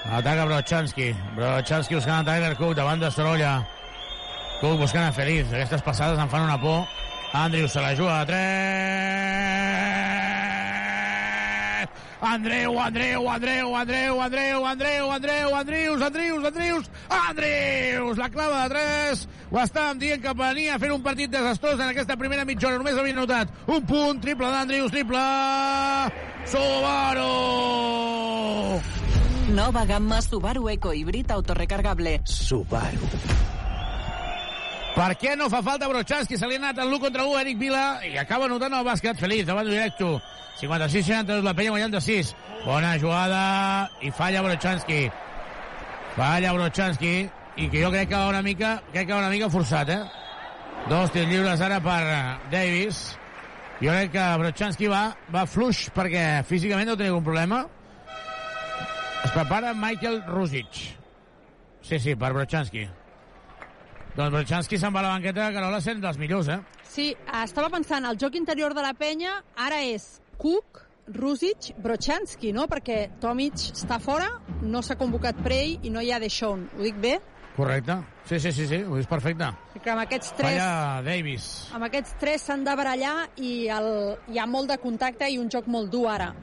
Ataca 0.06 0.46
Brochanski. 0.46 1.16
Brochanski 1.36 1.96
buscant 1.96 2.22
a 2.22 2.26
Tyler 2.28 2.56
Cook 2.56 2.76
davant 2.78 3.02
de 3.02 3.12
Sorolla. 3.12 3.66
Cook 4.62 4.80
buscant 4.80 5.08
a 5.08 5.12
Feliz. 5.12 5.48
Aquestes 5.50 5.82
passades 5.82 6.20
em 6.22 6.30
fan 6.30 6.46
una 6.46 6.62
por. 6.62 6.86
Andrews 7.34 7.74
se 7.74 7.82
la 7.82 7.96
juga 7.96 8.22
a 8.22 8.26
3. 8.26 10.31
Andreu, 12.22 12.80
Andreu, 12.80 13.28
Andreu, 13.28 13.76
Andreu, 13.76 14.22
Andreu, 14.22 14.66
Andreu, 14.66 15.12
Andreu, 15.12 15.56
Andrius, 15.56 16.02
Andrius, 16.02 16.46
Andrius, 16.46 16.92
Andrius, 17.10 18.18
la 18.18 18.30
clava 18.30 18.68
de 18.68 18.76
3. 18.76 19.28
Ho 19.50 19.60
estàvem 19.60 19.98
dient 20.04 20.22
que 20.22 20.34
venia 20.38 20.76
a 20.76 20.80
fer 20.80 20.92
un 20.94 21.02
partit 21.02 21.34
desastrós 21.34 21.82
en 21.82 21.90
aquesta 21.90 22.16
primera 22.22 22.46
mitja 22.46 22.70
hora. 22.70 22.78
Només 22.78 23.00
havia 23.02 23.18
notat 23.18 23.50
un 23.66 23.82
punt, 23.90 24.22
triple 24.22 24.54
d'Andrius, 24.54 24.94
triple... 24.94 25.26
Subaru! 26.52 27.32
Nova 29.58 29.86
gamma 29.86 30.22
Subaru 30.22 30.70
Eco 30.70 30.94
Híbrid 30.94 31.34
autorecargable. 31.34 32.22
Subaru. 32.24 33.61
Per 34.92 35.12
què 35.16 35.38
no 35.40 35.48
fa 35.50 35.62
falta 35.64 35.88
Brochanski? 35.88 36.38
Se 36.38 36.48
li 36.50 36.58
ha 36.58 36.62
anat 36.62 36.82
el 36.84 36.90
l'1 36.92 37.00
contra 37.00 37.24
1 37.24 37.40
Eric 37.46 37.60
Vila 37.62 37.84
i 38.04 38.18
acaba 38.20 38.50
notant 38.52 38.74
el 38.76 38.84
bàsquet 38.86 39.20
feliç 39.20 39.46
davant 39.48 39.70
directo. 39.70 40.18
56-62, 40.60 41.42
la 41.46 41.54
penya 41.56 41.72
guanyant 41.72 41.96
de 41.96 42.02
6. 42.04 42.34
Bona 42.66 42.98
jugada 43.00 43.44
i 44.04 44.12
falla 44.12 44.44
Brochanski. 44.46 45.06
Falla 46.18 46.54
Brochanski 46.58 47.14
i 47.56 47.70
que 47.72 47.82
jo 47.82 47.92
crec 47.94 48.12
que 48.12 48.20
va 48.20 48.30
una 48.34 48.44
mica, 48.44 48.76
crec 48.92 49.08
que 49.08 49.16
va 49.16 49.24
una 49.24 49.32
mica 49.32 49.50
forçat, 49.50 49.90
eh? 49.90 50.04
Dos 50.92 51.12
tirs 51.16 51.30
lliures 51.32 51.62
ara 51.62 51.80
per 51.84 52.02
Davis. 52.52 53.04
Jo 53.82 53.96
crec 53.96 54.12
que 54.14 54.30
Brochanski 54.44 54.92
va, 54.92 55.06
va 55.34 55.48
fluix 55.50 55.88
perquè 55.96 56.44
físicament 56.46 56.92
no 56.92 57.00
tenia 57.00 57.16
un 57.16 57.26
problema. 57.26 57.64
Es 59.24 59.32
prepara 59.32 59.74
Michael 59.74 60.24
Rusic. 60.28 60.84
Sí, 61.82 61.98
sí, 61.98 62.16
per 62.16 62.34
Brochanski. 62.36 62.90
Doncs 64.16 64.34
Brochanski 64.34 64.78
se'n 64.78 64.92
va 64.94 65.00
a 65.00 65.06
la 65.06 65.14
banqueta, 65.16 65.48
Carola, 65.56 65.80
sent 65.82 66.02
dels 66.04 66.18
millors, 66.20 66.50
eh? 66.52 66.60
Sí, 66.92 67.12
estava 67.44 67.70
pensant, 67.72 68.06
el 68.10 68.20
joc 68.20 68.36
interior 68.36 68.76
de 68.76 68.84
la 68.84 68.94
penya 68.94 69.38
ara 69.56 69.80
és 69.88 70.20
Cook, 70.42 70.82
Rusic, 71.16 71.72
Brochanski, 71.82 72.52
no? 72.56 72.68
Perquè 72.72 73.06
Tomic 73.24 73.56
està 73.72 74.00
fora, 74.04 74.28
no 74.62 74.84
s'ha 74.84 74.98
convocat 75.00 75.40
per 75.44 75.54
ell 75.56 75.88
i 75.88 75.92
no 75.94 76.04
hi 76.04 76.12
ha 76.12 76.20
Deixón. 76.20 76.68
Ho 76.78 76.84
dic 76.84 77.00
bé? 77.00 77.18
Correcte. 77.56 77.98
Sí, 78.28 78.40
sí, 78.40 78.52
sí, 78.56 78.68
sí, 78.68 78.82
ho 78.84 79.00
és 79.00 79.08
perfecte. 79.08 79.48
Que 79.82 79.92
amb 79.92 80.04
aquests 80.04 80.36
tres, 80.38 80.60
Falla 80.60 81.02
Davis. 81.04 81.48
amb 81.76 81.88
aquests 81.88 82.16
tres 82.20 82.46
s'han 82.48 82.64
de 82.68 82.76
barallar 82.80 83.16
i 83.44 83.68
el, 83.72 83.90
hi 84.32 84.40
ha 84.40 84.46
molt 84.48 84.72
de 84.72 84.78
contacte 84.80 85.28
i 85.32 85.40
un 85.40 85.50
joc 85.52 85.68
molt 85.68 85.92
dur 85.92 86.08
ara. 86.12 86.34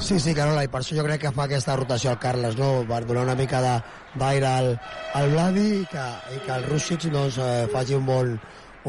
Sí, 0.00 0.18
sí, 0.18 0.34
Carola, 0.34 0.64
i 0.64 0.68
per 0.68 0.80
això 0.82 0.96
jo 0.98 1.04
crec 1.06 1.20
que 1.22 1.30
fa 1.32 1.44
aquesta 1.46 1.76
rotació 1.78 2.10
al 2.10 2.18
Carles, 2.18 2.56
no? 2.58 2.84
Per 2.88 3.04
donar 3.06 3.22
una 3.28 3.34
mica 3.38 3.60
de- 3.62 3.82
d'aire 4.18 4.46
al, 4.46 4.80
al 5.14 5.30
Vladi 5.30 5.66
i 5.82 5.86
que, 5.90 6.06
i 6.34 6.38
que 6.46 6.52
el 6.56 6.64
Rússic 6.66 7.00
doncs, 7.12 7.38
eh, 7.38 7.66
faci 7.72 7.94
un 7.94 8.06
bon, 8.06 8.40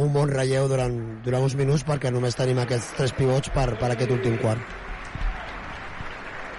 un 0.01 0.13
bon 0.13 0.29
relleu 0.31 0.67
durant, 0.67 0.95
durant 1.23 1.43
uns 1.45 1.55
minuts 1.55 1.83
perquè 1.85 2.11
només 2.11 2.35
tenim 2.35 2.57
aquests 2.63 2.93
tres 2.97 3.11
pivots 3.13 3.49
per, 3.53 3.75
per 3.77 3.91
aquest 3.93 4.11
últim 4.11 4.37
quart. 4.41 4.61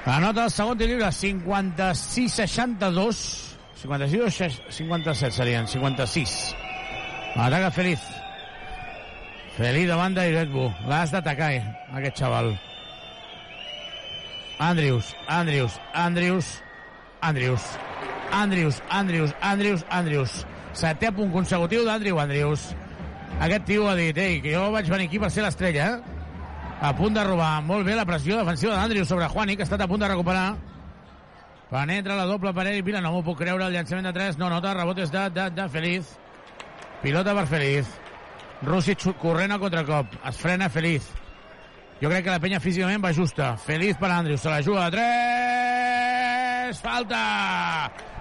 Anota 0.07 0.45
el 0.47 0.51
segon 0.55 0.79
tir 0.79 0.87
lliure, 0.93 1.11
56-62. 1.11 3.43
56 3.83 4.23
o 4.23 4.31
57 4.73 5.33
serien, 5.35 5.67
56. 5.69 6.55
Ataca 7.37 7.71
Feliz. 7.75 8.01
Feliz 9.57 9.89
davant 9.91 10.15
d'Iretbu. 10.15 10.71
L'has 10.87 11.11
d'atacar, 11.13 11.51
eh, 11.59 11.65
aquest 11.99 12.17
xaval. 12.23 12.55
Andrius, 14.59 15.15
Andrius, 15.29 15.81
Andrius, 15.93 16.63
Andrius. 17.21 17.63
Andrius, 18.33 18.83
Andrius, 18.91 19.35
Andrius, 19.41 19.85
Andrius. 19.91 20.47
Setè 20.77 21.11
punt 21.13 21.33
consecutiu 21.33 21.85
d'Andriu 21.85 22.19
Andrius. 22.21 22.71
Aquest 23.41 23.67
tio 23.69 23.89
ha 23.89 23.95
dit, 23.97 24.17
ei, 24.17 24.41
que 24.41 24.55
jo 24.55 24.71
vaig 24.73 24.89
venir 24.89 25.11
aquí 25.11 25.21
per 25.21 25.31
ser 25.31 25.45
l'estrella, 25.45 25.91
eh? 25.91 26.15
A 26.81 26.93
punt 26.97 27.15
de 27.17 27.25
robar 27.25 27.61
molt 27.65 27.85
bé 27.89 27.97
la 27.97 28.05
pressió 28.09 28.37
defensiva 28.41 28.77
d'Andrius 28.77 29.09
sobre 29.09 29.29
Juani, 29.29 29.57
que 29.57 29.65
ha 29.65 29.69
estat 29.69 29.85
a 29.85 29.89
punt 29.89 30.01
de 30.01 30.09
recuperar. 30.09 30.55
Penetra 31.71 32.17
la 32.17 32.27
doble 32.29 32.53
per 32.55 32.67
ell. 32.71 32.83
Mira, 32.85 33.01
no 33.05 33.13
m'ho 33.13 33.25
puc 33.27 33.41
creure, 33.43 33.67
el 33.67 33.77
llançament 33.77 34.09
de 34.09 34.15
3. 34.17 34.41
No 34.41 34.49
nota, 34.53 34.73
rebot 34.77 34.99
és 35.05 35.13
de, 35.13 35.29
de, 35.37 35.51
de 35.53 35.69
Feliz. 35.73 36.17
Pilota 37.03 37.35
per 37.37 37.47
Feliz. 37.51 37.93
Rússic 38.65 39.05
corrent 39.21 39.53
a 39.53 39.61
contracop. 39.61 40.17
Es 40.25 40.41
frena 40.41 40.69
Feliz. 40.73 41.09
Jo 42.01 42.11
crec 42.11 42.27
que 42.27 42.35
la 42.35 42.41
penya 42.41 42.61
físicament 42.61 43.01
va 43.01 43.15
justa. 43.17 43.55
Feliz 43.57 43.97
per 43.97 44.11
Andrius. 44.13 44.43
Se 44.43 44.51
la 44.53 44.63
juga 44.63 44.91
de 44.91 44.99
3. 46.69 46.83
Falta. 46.85 47.23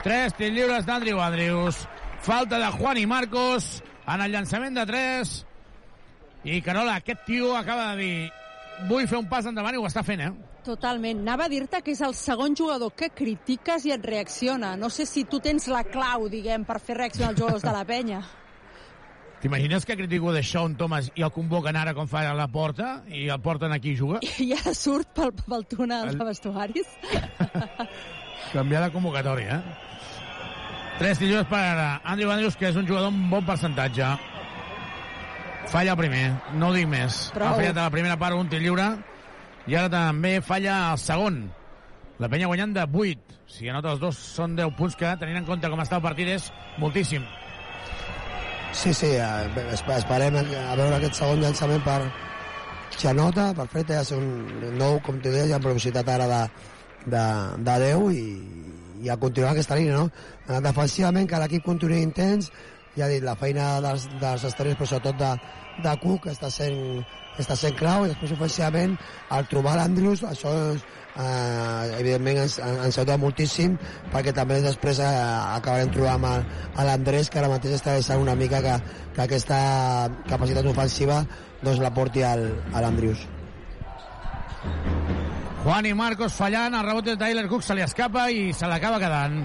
3 0.04 0.38
tirs 0.38 0.54
lliures 0.56 0.86
d'Andriu 0.88 1.20
Andrius. 1.20 1.82
Falta 2.24 2.60
de 2.62 2.72
Juan 2.78 2.98
i 3.02 3.06
Marcos 3.06 3.84
en 4.08 4.22
el 4.22 4.32
llançament 4.32 4.80
de 4.80 4.86
3. 4.88 5.36
I 6.46 6.62
Carola, 6.62 6.96
aquest 7.02 7.26
tio 7.28 7.56
acaba 7.58 7.92
de 7.92 8.04
dir 8.04 8.32
vull 8.88 9.08
fer 9.08 9.18
un 9.20 9.28
pas 9.28 9.46
endavant 9.50 9.76
i 9.76 9.82
ho 9.82 9.88
està 9.88 10.04
fent, 10.06 10.24
eh? 10.24 10.32
Totalment. 10.66 11.20
Anava 11.26 11.46
a 11.46 11.52
dir-te 11.52 11.82
que 11.84 11.94
és 11.94 12.02
el 12.06 12.16
segon 12.18 12.56
jugador 12.58 12.96
que 12.96 13.12
critiques 13.14 13.86
i 13.86 13.94
et 13.96 14.08
reacciona. 14.08 14.76
No 14.80 14.90
sé 14.90 15.06
si 15.10 15.26
tu 15.30 15.40
tens 15.44 15.68
la 15.68 15.84
clau, 15.84 16.30
diguem, 16.32 16.64
per 16.66 16.80
fer 16.80 16.98
reaccionar 17.02 17.34
els 17.34 17.44
jugadors 17.44 17.66
de 17.66 17.76
la 17.76 17.86
penya. 17.86 18.24
T'imagines 19.46 19.86
que 19.86 19.96
critico 19.96 20.32
de 20.34 20.42
Sean 20.42 20.74
Thomas 20.74 21.12
i 21.14 21.22
el 21.22 21.30
convoquen 21.30 21.78
ara 21.78 21.92
com 21.94 22.08
fa 22.10 22.24
a 22.26 22.32
la 22.34 22.48
porta 22.50 23.04
i 23.14 23.28
el 23.30 23.42
porten 23.46 23.76
aquí 23.76 23.92
i 23.94 23.98
juga? 24.00 24.18
I 24.42 24.48
ara 24.56 24.72
surt 24.74 25.12
pel, 25.14 25.36
pel 25.38 25.68
túnel 25.70 26.08
El- 26.10 26.18
de 26.18 26.26
vestuaris. 26.26 26.96
Canviar 28.56 28.82
la 28.82 28.90
convocatòria, 28.90 29.60
eh? 29.60 30.98
Tres 30.98 31.22
tirs 31.22 31.46
per 31.46 31.62
Andrew 32.02 32.34
Andrews, 32.34 32.58
que 32.58 32.72
és 32.72 32.82
un 32.82 32.90
jugador 32.90 33.12
amb 33.14 33.30
bon 33.30 33.46
percentatge. 33.46 34.10
Falla 35.70 35.94
el 35.94 36.02
primer, 36.02 36.26
no 36.58 36.72
ho 36.72 36.74
dic 36.74 36.90
més. 36.90 37.22
Prou. 37.38 37.52
Ha 37.54 37.62
fallat 37.62 37.78
a 37.78 37.86
la 37.86 37.94
primera 38.00 38.18
part 38.18 38.42
un 38.42 38.50
tir 38.50 38.66
lliure 38.66 38.90
i 39.70 39.78
ara 39.78 39.94
també 39.94 40.40
falla 40.42 40.82
el 40.96 41.02
segon. 41.06 41.44
La 42.18 42.34
penya 42.34 42.50
guanyant 42.50 42.74
de 42.74 42.90
8. 42.90 43.42
Si 43.46 43.70
anota 43.70 43.94
els 43.94 44.02
dos 44.02 44.18
són 44.18 44.58
10 44.58 44.74
punts 44.74 44.98
que, 44.98 45.14
tenint 45.22 45.44
en 45.44 45.52
compte 45.54 45.70
com 45.70 45.86
està 45.86 46.02
el 46.02 46.08
partit, 46.10 46.34
és 46.34 46.50
moltíssim. 46.82 47.22
Sí, 48.76 48.94
sí, 48.94 49.08
eh, 49.08 49.48
esp- 49.74 49.90
esperem 49.96 50.36
a 50.36 50.76
veure 50.76 50.98
aquest 50.98 51.16
segon 51.22 51.40
llançament 51.42 51.84
per 51.86 52.00
Xanota, 53.00 53.50
per 53.56 53.66
Fred, 53.72 53.92
ja 53.96 54.04
ser 54.08 54.18
un 54.20 54.76
nou, 54.78 55.00
com 55.06 55.18
tu 55.24 55.32
deies, 55.32 55.52
amb 55.56 55.66
velocitat 55.70 56.10
ara 56.12 56.28
de, 56.32 56.42
de, 57.16 57.24
de 57.70 57.76
10 57.86 58.06
i, 58.20 58.26
i 59.06 59.10
a 59.12 59.18
continuar 59.22 59.54
aquesta 59.56 59.78
línia, 59.80 59.98
no? 60.04 60.60
Defensivament, 60.68 61.28
que 61.32 61.40
l'equip 61.42 61.64
continuï 61.66 62.02
intens, 62.04 62.52
ja 63.00 63.08
dit, 63.12 63.24
la 63.26 63.36
feina 63.40 63.80
dels, 63.84 64.06
dels 64.22 64.46
estrells, 64.52 64.78
però 64.80 64.92
sobretot 64.92 65.18
de, 65.24 65.32
de 65.88 65.96
Cook, 66.04 66.28
està 66.32 66.52
sent, 66.52 66.78
està 67.40 67.58
sent 67.60 67.76
clau, 67.80 68.06
i 68.06 68.12
després 68.14 68.36
ofensivament, 68.38 68.96
al 69.36 69.48
trobar 69.52 69.80
l'Andrews, 69.80 70.24
això 70.30 70.54
és, 70.76 70.86
eh, 71.16 72.00
evidentment 72.00 72.42
ens, 72.44 72.58
ens 72.60 72.98
ajuda 72.98 73.18
moltíssim 73.22 73.78
perquè 74.14 74.34
també 74.36 74.62
després 74.64 75.00
eh, 75.04 75.12
acabarem 75.58 75.94
trobant 75.94 76.28
amb 76.32 76.84
l'Andrés 76.88 77.32
que 77.32 77.42
ara 77.42 77.52
mateix 77.52 77.78
està 77.80 77.96
deixant 77.98 78.22
una 78.22 78.36
mica 78.36 78.62
que, 78.66 78.76
que 79.16 79.26
aquesta 79.26 79.60
capacitat 80.30 80.68
ofensiva 80.72 81.24
doncs 81.64 81.82
la 81.82 81.94
porti 81.96 82.24
al, 82.24 82.48
a 82.74 82.84
l'Andrius 82.84 83.26
Juan 85.66 85.88
i 85.90 85.96
Marcos 85.98 86.36
fallant, 86.38 86.76
el 86.78 86.86
rebot 86.86 87.08
de 87.08 87.16
Tyler 87.18 87.48
Cook 87.50 87.64
se 87.66 87.74
li 87.74 87.82
escapa 87.82 88.28
i 88.30 88.52
se 88.54 88.68
l'acaba 88.70 89.00
quedant. 89.02 89.40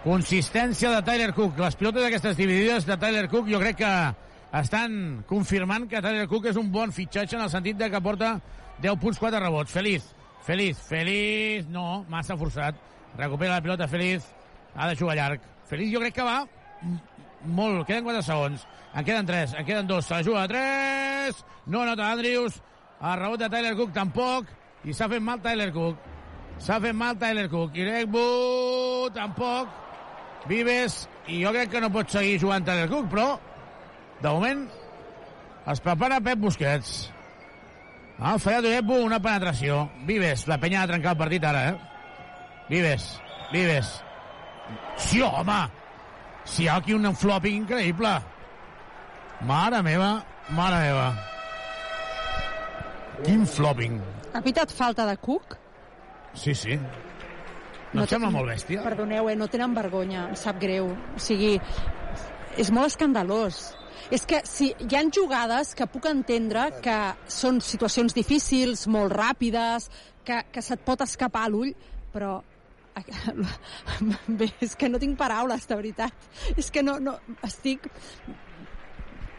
Consistència 0.00 0.88
de 0.88 1.02
Tyler 1.04 1.34
Cook. 1.36 1.58
Les 1.60 1.76
pilotes 1.76 2.00
d'aquestes 2.00 2.38
dividides 2.38 2.86
de 2.88 2.96
Tyler 3.02 3.26
Cook 3.28 3.50
jo 3.52 3.60
crec 3.60 3.76
que 3.82 3.92
estan 4.56 4.94
confirmant 5.28 5.84
que 5.90 6.00
Tyler 6.00 6.24
Cook 6.32 6.48
és 6.48 6.56
un 6.56 6.70
bon 6.72 6.96
fitxatge 6.96 7.36
en 7.36 7.44
el 7.44 7.52
sentit 7.52 7.76
de 7.76 7.90
que 7.92 8.00
porta 8.00 8.38
10 8.80 8.96
punts, 9.02 9.20
4 9.20 9.42
rebots. 9.44 9.76
Feliz, 9.76 10.08
Feliz, 10.44 10.78
Feliz, 10.78 11.66
no, 11.72 12.04
massa 12.08 12.36
forçat. 12.36 12.76
Recupera 13.16 13.54
la 13.54 13.62
pilota 13.64 13.88
Feliz, 13.88 14.26
ha 14.74 14.88
de 14.88 14.96
jugar 14.96 15.16
llarg. 15.16 15.40
Feliz 15.70 15.92
jo 15.92 16.02
crec 16.02 16.18
que 16.18 16.26
va 16.26 16.42
molt, 17.44 17.86
queden 17.86 18.04
4 18.04 18.22
segons. 18.22 18.66
En 18.94 19.04
queden 19.04 19.26
3, 19.26 19.54
en 19.58 19.66
queden 19.66 19.88
2, 19.88 20.04
se 20.04 20.14
la 20.14 20.22
juga 20.22 20.42
a 20.44 20.48
3, 20.48 21.40
no 21.66 21.84
nota 21.84 22.10
Andrews, 22.12 22.60
el 23.00 23.16
rebot 23.20 23.40
de 23.40 23.48
Tyler 23.50 23.72
Cook 23.76 23.94
tampoc, 23.96 24.52
i 24.84 24.92
s'ha 24.92 25.08
fet 25.08 25.24
mal 25.24 25.40
Tyler 25.40 25.70
Cook. 25.72 26.12
S'ha 26.60 26.78
fet 26.80 26.94
mal 26.94 27.16
Tyler 27.18 27.48
Cook. 27.50 27.74
Irekbu 27.74 29.10
tampoc. 29.16 29.80
Vives, 30.46 31.06
i 31.26 31.40
jo 31.40 31.50
crec 31.56 31.72
que 31.72 31.80
no 31.80 31.88
pot 31.92 32.12
seguir 32.12 32.36
jugant 32.40 32.66
Tyler 32.68 32.86
Cook, 32.92 33.08
però 33.10 33.28
de 34.20 34.28
moment 34.28 34.66
es 35.72 35.80
prepara 35.80 36.20
Pep 36.20 36.38
Busquets. 36.44 37.13
Ha 38.18 38.36
fallat 38.38 38.68
Irekbu 38.68 39.00
una 39.04 39.18
penetració. 39.22 39.88
Vives, 40.06 40.46
la 40.50 40.58
penya 40.62 40.82
ha 40.82 40.86
de 40.86 40.94
trencar 40.94 41.14
el 41.14 41.20
partit 41.20 41.44
ara, 41.44 41.68
eh? 41.70 41.76
Vives, 42.70 43.08
Vives. 43.52 44.02
Sí, 44.96 45.20
home! 45.22 45.60
Si 46.44 46.64
hi 46.64 46.68
ha 46.68 46.76
aquí 46.80 46.94
un 46.94 47.06
flopping 47.14 47.62
increïble. 47.62 48.12
Mare 49.48 49.82
meva, 49.82 50.10
mare 50.56 50.80
meva. 50.82 51.06
Quin 53.22 53.46
flopping. 53.46 54.00
Ha 54.34 54.42
pitat 54.42 54.72
falta 54.74 55.06
de 55.06 55.16
Cook? 55.22 55.56
Sí, 56.34 56.54
sí. 56.54 56.78
No, 57.94 58.02
et 58.02 58.10
sembla 58.10 58.32
molt 58.34 58.50
bèstia? 58.50 58.82
Perdoneu, 58.82 59.30
eh, 59.30 59.36
no 59.38 59.46
tenen 59.46 59.74
vergonya, 59.76 60.26
em 60.32 60.34
sap 60.38 60.58
greu. 60.60 60.90
O 60.90 61.22
sigui, 61.22 61.54
és 62.58 62.72
molt 62.74 62.90
escandalós. 62.90 63.68
És 64.14 64.22
que 64.30 64.38
si 64.46 64.68
hi 64.78 64.94
han 64.94 65.08
jugades 65.10 65.72
que 65.74 65.88
puc 65.90 66.04
entendre 66.06 66.68
que 66.82 66.96
són 67.26 67.58
situacions 67.64 68.14
difícils, 68.14 68.84
molt 68.86 69.10
ràpides, 69.10 69.88
que, 70.26 70.36
que 70.54 70.62
se't 70.62 70.84
pot 70.86 71.02
escapar 71.02 71.48
l'ull, 71.50 71.72
però 72.14 72.36
bé, 74.38 74.52
és 74.62 74.76
que 74.78 74.90
no 74.92 75.00
tinc 75.02 75.18
paraules, 75.18 75.66
de 75.66 75.80
veritat. 75.80 76.30
És 76.54 76.70
que 76.70 76.84
no, 76.86 77.00
no, 77.02 77.16
estic... 77.42 77.90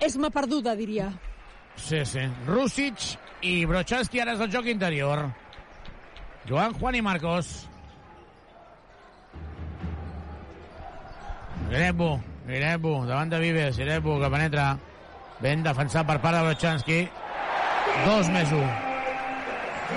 És-me 0.04 0.28
perduda, 0.28 0.76
diria. 0.76 1.08
Sí, 1.80 2.04
sí. 2.04 2.28
Rússic 2.50 3.08
i 3.48 3.62
Brochanski 3.70 4.20
ara 4.20 4.36
és 4.36 4.44
el 4.44 4.52
joc 4.52 4.68
interior. 4.68 5.24
Joan, 6.50 6.76
Juan 6.76 7.00
i 7.00 7.04
Marcos. 7.06 7.56
Irebu, 11.72 12.18
Irebu, 12.46 12.96
davant 13.10 13.32
de 13.32 13.40
Vives, 13.42 13.80
Irebu 13.82 14.20
que 14.22 14.32
penetra. 14.34 14.72
Ben 15.42 15.64
defensat 15.66 16.08
per 16.08 16.20
part 16.24 16.38
de 16.38 16.44
Brochanski. 16.48 17.00
Dos 18.06 18.32
més 18.32 18.52
un. 18.56 18.68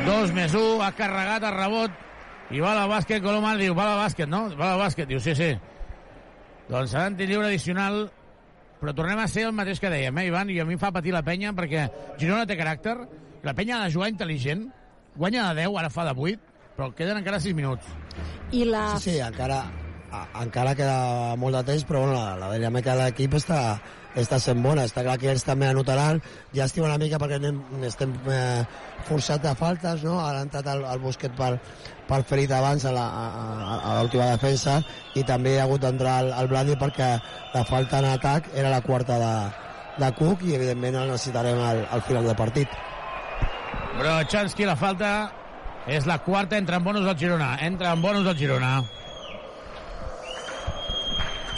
Dos 0.07 0.33
més 0.37 0.55
un, 0.59 0.83
ha 0.85 0.93
carregat 0.97 1.47
el 1.49 1.57
rebot 1.57 2.05
i 2.51 2.61
va 2.65 2.75
al 2.75 2.89
bàsquet, 2.89 3.23
Colomar 3.23 3.57
diu, 3.61 3.75
va 3.77 3.91
al 3.93 4.05
bàsquet, 4.07 4.29
no? 4.29 4.47
Va 4.57 4.73
al 4.73 4.81
bàsquet, 4.81 5.09
diu, 5.09 5.20
sí, 5.20 5.35
sí. 5.37 5.51
Doncs 6.69 6.93
serà 6.93 7.09
en 7.09 7.16
lliure 7.20 7.49
addicional 7.49 8.07
però 8.79 8.95
tornem 8.95 9.19
a 9.19 9.27
ser 9.31 9.49
el 9.49 9.57
mateix 9.57 9.81
que 9.83 9.91
dèiem, 9.91 10.19
eh, 10.20 10.29
Ivan? 10.31 10.51
I 10.55 10.61
a 10.62 10.66
mi 10.66 10.77
em 10.77 10.81
fa 10.81 10.93
patir 10.95 11.12
la 11.15 11.25
penya 11.27 11.51
perquè 11.57 11.89
Girona 12.20 12.47
té 12.47 12.55
caràcter, 12.59 12.95
la 13.43 13.55
penya 13.59 13.79
ha 13.79 13.87
de 13.87 13.95
jugar 13.95 14.11
intel·ligent, 14.12 14.69
guanya 15.16 15.49
de 15.49 15.65
10, 15.65 15.75
ara 15.81 15.91
fa 15.91 16.07
de 16.07 16.15
8, 16.15 16.55
però 16.77 16.93
queden 16.95 17.19
encara 17.19 17.41
6 17.43 17.59
minuts. 17.59 17.91
I 18.55 18.65
la... 18.70 18.85
Sí, 18.97 19.11
sí, 19.11 19.16
encara, 19.25 19.65
a, 19.66 19.88
encara 20.43 20.74
queda 20.76 21.36
molt 21.36 21.59
de 21.59 21.62
temps, 21.72 21.85
però 21.89 22.02
bueno, 22.05 22.16
la, 22.16 22.36
la 22.40 22.51
dinàmica 22.55 22.94
de 22.97 23.06
l'equip 23.09 23.35
està, 23.39 23.60
està 24.18 24.39
sent 24.43 24.62
bona. 24.64 24.86
Està 24.89 25.05
clar 25.06 25.18
que 25.20 25.30
ells 25.32 25.44
també 25.47 25.68
anotaran. 25.68 26.20
Ja 26.55 26.66
estima 26.66 26.89
una 26.89 26.98
mica 27.01 27.20
perquè 27.20 27.39
anem, 27.40 27.60
estem 27.86 28.14
eh, 28.32 28.64
forçats 29.09 29.44
de 29.44 29.55
faltes, 29.59 30.05
no? 30.06 30.18
Ara 30.24 30.43
ha 30.43 30.48
entrat 30.48 30.68
el, 30.72 30.85
el 30.89 31.02
Busquet 31.05 31.35
per, 31.39 31.55
per 32.09 32.22
ferit 32.28 32.52
abans 32.56 32.85
a 32.89 32.94
l'última 32.97 34.30
defensa 34.32 34.78
i 35.14 35.24
també 35.28 35.59
ha 35.59 35.66
hagut 35.66 35.85
d'entrar 35.85 36.18
el, 36.24 36.35
el 36.40 36.51
Blandi 36.51 36.76
perquè 36.80 37.14
la 37.55 37.64
falta 37.68 38.01
en 38.01 38.12
atac 38.14 38.52
era 38.55 38.72
la 38.72 38.80
quarta 38.85 39.18
de, 39.20 39.32
de 40.01 40.12
Cook 40.16 40.47
i 40.48 40.55
evidentment 40.56 41.02
el 41.02 41.12
necessitarem 41.12 41.60
al, 41.60 41.85
al 41.90 42.05
final 42.06 42.24
del 42.30 42.39
partit. 42.39 42.78
Brochanski, 43.98 44.64
la 44.64 44.78
falta 44.78 45.10
és 45.89 46.06
la 46.06 46.18
quarta, 46.22 46.59
entra 46.60 46.78
en 46.78 46.85
bonus 46.85 47.05
del 47.05 47.18
Girona. 47.18 47.56
Entra 47.64 47.93
en 47.97 48.02
bonus 48.02 48.24
del 48.24 48.36
Girona. 48.39 48.78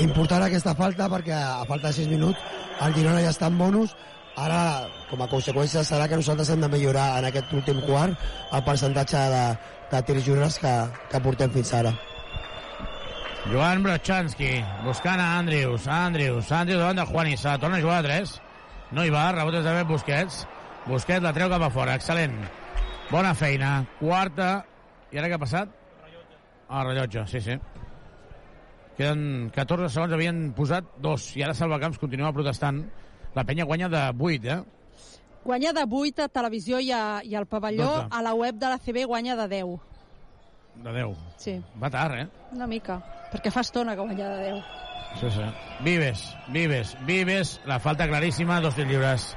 Important 0.01 0.45
aquesta 0.45 0.75
falta 0.79 1.09
perquè 1.13 1.37
a 1.37 1.65
falta 1.69 1.91
de 1.91 1.99
6 2.01 2.09
minuts 2.13 2.41
el 2.85 2.95
Girona 2.97 3.23
ja 3.25 3.33
està 3.35 3.51
en 3.51 3.59
bonus 3.61 3.97
ara 4.41 4.61
com 5.11 5.21
a 5.21 5.29
conseqüència 5.29 5.83
serà 5.85 6.07
que 6.09 6.19
nosaltres 6.21 6.51
hem 6.53 6.63
de 6.65 6.71
millorar 6.73 7.09
en 7.19 7.27
aquest 7.29 7.53
últim 7.57 7.83
quart 7.87 8.15
el 8.53 8.63
percentatge 8.65 9.25
de, 9.35 9.43
de 9.91 10.03
tirs 10.09 10.29
lliures 10.29 10.61
que, 10.63 10.77
que 11.11 11.23
portem 11.27 11.53
fins 11.57 11.75
ara 11.81 11.93
Joan 13.51 13.83
Brochanski, 13.83 14.51
buscant 14.85 15.19
a 15.19 15.39
Andrius. 15.39 15.87
Andrius, 15.89 16.51
Andrius 16.53 16.83
davant 16.83 17.01
de 17.01 17.07
Juan 17.09 17.31
Issa. 17.33 17.57
Torna 17.59 17.79
a 17.79 17.81
jugar 17.81 17.97
a 17.99 18.05
3. 18.05 18.35
No 18.93 19.03
hi 19.03 19.11
va, 19.11 19.31
rebotes 19.33 19.65
de 19.65 19.83
Busquets. 19.89 20.43
Busquets 20.85 21.25
la 21.25 21.33
treu 21.33 21.49
cap 21.49 21.65
a 21.65 21.71
fora. 21.73 21.97
Excel·lent. 21.97 22.37
Bona 23.11 23.33
feina. 23.35 23.73
Quarta. 23.99 24.53
I 25.11 25.19
ara 25.19 25.33
què 25.33 25.41
ha 25.41 25.43
passat? 25.43 25.73
Ah, 26.69 26.85
rellotge, 26.85 27.25
sí, 27.33 27.41
sí. 27.41 27.57
Queden 29.01 29.49
14 29.55 29.89
segons, 29.95 30.13
havien 30.13 30.41
posat 30.53 30.85
dos. 31.01 31.31
I 31.39 31.47
ara 31.47 31.55
Salvacamps 31.57 31.97
continua 32.03 32.35
protestant. 32.37 32.83
La 33.33 33.47
penya 33.49 33.65
guanya 33.65 33.89
de 33.89 34.03
8, 34.13 34.51
eh? 34.53 34.59
Guanya 35.45 35.73
de 35.73 35.87
8 35.89 36.27
a 36.27 36.29
televisió 36.29 36.83
i, 36.85 36.91
a, 36.93 37.23
i 37.25 37.33
al 37.39 37.47
pavelló. 37.49 37.87
Dotze. 37.87 38.11
A 38.13 38.21
la 38.27 38.35
web 38.37 38.59
de 38.61 38.69
la 38.69 38.77
CB 38.77 39.07
guanya 39.09 39.39
de 39.39 39.47
10. 39.49 39.73
De 40.85 40.93
10. 40.93 41.17
Sí, 41.41 41.55
Va 41.81 41.89
tard, 41.89 42.19
eh? 42.21 42.29
una 42.53 42.67
mica. 42.69 42.99
Perquè 43.33 43.53
fa 43.55 43.65
estona 43.65 43.97
que 43.97 44.05
guanya 44.05 44.35
de 44.35 44.51
10. 44.51 44.69
Sí, 45.23 45.31
sí. 45.39 45.47
Vives, 45.87 46.27
Vives, 46.53 46.93
Vives. 47.07 47.55
La 47.65 47.81
falta 47.81 48.07
claríssima, 48.07 48.61
dos 48.61 48.77
lliures. 48.77 49.31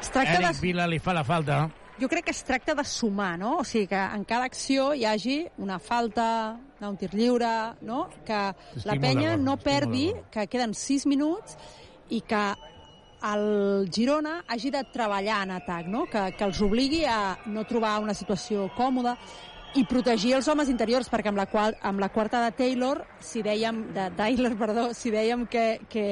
Es 0.00 0.10
tracta 0.10 0.38
Eric 0.38 0.56
de... 0.56 0.60
Vila 0.62 0.88
li 0.88 0.98
fa 0.98 1.12
la 1.12 1.24
falta. 1.24 1.66
Jo 1.98 2.06
crec 2.06 2.28
que 2.28 2.30
es 2.30 2.44
tracta 2.46 2.76
de 2.78 2.84
sumar, 2.84 3.36
no? 3.38 3.56
O 3.58 3.64
sigui, 3.66 3.88
que 3.90 3.98
en 3.98 4.22
cada 4.24 4.46
acció 4.46 4.92
hi 4.94 5.04
hagi 5.04 5.38
una 5.58 5.80
falta, 5.82 6.56
un 6.80 6.96
tir 6.96 7.10
lliure, 7.10 7.74
no? 7.82 8.04
Que 8.24 8.40
la 8.86 8.96
penya 9.02 9.36
no 9.36 9.56
perdi, 9.58 10.12
que 10.30 10.46
queden 10.46 10.74
6 10.78 11.08
minuts 11.10 11.58
i 12.14 12.20
que 12.22 12.44
el 13.32 13.90
Girona 13.90 14.44
hagi 14.46 14.70
de 14.70 14.84
treballar 14.92 15.42
en 15.42 15.56
atac, 15.56 15.90
no? 15.90 16.06
Que, 16.06 16.28
que 16.38 16.46
els 16.46 16.62
obligui 16.62 17.02
a 17.04 17.36
no 17.50 17.66
trobar 17.66 17.98
una 18.04 18.14
situació 18.14 18.68
còmoda 18.76 19.16
i 19.76 19.82
protegir 19.84 20.36
els 20.38 20.46
homes 20.48 20.70
interiors, 20.70 21.10
perquè 21.10 21.32
amb 21.32 21.42
la, 21.42 21.48
qual, 21.50 21.74
amb 21.82 22.00
la 22.00 22.08
quarta 22.14 22.40
de 22.46 22.54
Taylor, 22.56 23.02
si 23.20 23.42
dèiem, 23.44 23.88
de 23.96 24.06
Tyler, 24.16 24.54
perdó, 24.56 24.88
si 24.94 25.10
dèiem 25.12 25.44
que, 25.50 25.66
que, 25.90 26.06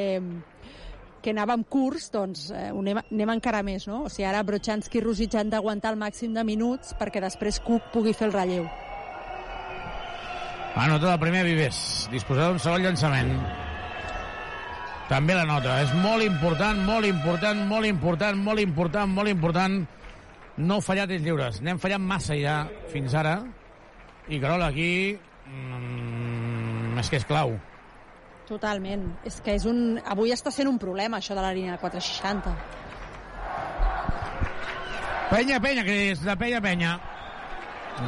que 1.27 1.35
anàvem 1.35 1.65
curts, 1.67 2.07
doncs 2.15 2.47
eh, 2.55 2.69
anem, 2.71 3.01
anem 3.03 3.33
encara 3.35 3.65
més, 3.67 3.89
no? 3.91 4.05
O 4.07 4.11
sigui, 4.13 4.29
ara 4.29 4.45
Brochanski 4.47 5.01
i 5.01 5.03
Rosic 5.03 5.35
han 5.35 5.51
d'aguantar 5.51 5.91
el 5.91 5.99
màxim 5.99 6.37
de 6.37 6.45
minuts 6.47 6.95
perquè 7.01 7.23
després 7.25 7.59
Cook 7.67 7.91
pugui 7.91 8.15
fer 8.15 8.29
el 8.29 8.37
relleu. 8.37 8.69
Anota 10.77 11.09
del 11.09 11.19
primer 11.19 11.43
Vives. 11.49 12.07
Disposar 12.13 12.51
d'un 12.53 12.63
segon 12.63 12.85
llançament. 12.85 13.33
També 15.11 15.35
la 15.35 15.47
nota. 15.49 15.81
És 15.83 15.93
molt 15.99 16.23
important, 16.23 16.83
molt 16.87 17.09
important, 17.09 17.67
molt 17.67 17.89
important, 17.89 18.43
molt 18.47 18.63
important, 18.63 19.15
molt 19.19 19.33
important 19.33 19.81
no 20.57 20.83
fallar 20.85 21.09
temps 21.11 21.25
lliures. 21.25 21.63
N'hem 21.65 21.81
fallat 21.83 22.03
massa 22.03 22.37
ja 22.39 22.61
fins 22.93 23.17
ara. 23.19 23.41
I 24.29 24.39
Carol 24.43 24.63
aquí 24.67 24.91
mm, 25.17 27.01
és 27.03 27.11
que 27.11 27.19
és 27.19 27.27
clau. 27.27 27.57
Totalment. 28.47 29.07
És 29.27 29.41
que 29.43 29.57
és 29.59 29.67
un... 29.67 29.99
avui 30.07 30.33
està 30.35 30.53
sent 30.55 30.69
un 30.71 30.79
problema, 30.79 31.19
això 31.19 31.35
de 31.35 31.43
la 31.43 31.53
línia 31.55 31.79
460. 31.83 32.55
Penya, 35.27 35.59
penya, 35.63 35.83
Cris, 35.83 36.23
de 36.23 36.37
penya, 36.39 36.61
penya. 36.63 36.93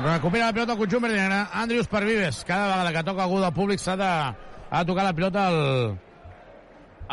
Recupera 0.04 0.50
la 0.50 0.54
pilota 0.54 0.76
el 0.76 0.78
conjunt 0.78 1.02
verd 1.02 1.16
negre. 1.18 1.40
Andrius 1.62 1.90
per 1.90 2.04
Vives. 2.06 2.44
Cada 2.46 2.68
vegada 2.70 2.92
que 2.94 3.04
toca 3.08 3.24
algú 3.24 3.40
del 3.42 3.54
públic 3.56 3.82
s'ha 3.82 3.96
de, 3.98 4.10
ha 4.70 4.84
de 4.84 4.90
tocar 4.92 5.08
la 5.08 5.14
pilota 5.16 5.48
al, 5.50 5.58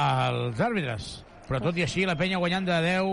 als 0.05 0.61
àrbitres. 0.61 1.09
Però 1.49 1.63
tot 1.63 1.81
i 1.81 1.85
així, 1.85 2.05
la 2.05 2.17
penya 2.19 2.37
guanyant 2.41 2.69
de 2.69 2.77
10, 2.85 3.09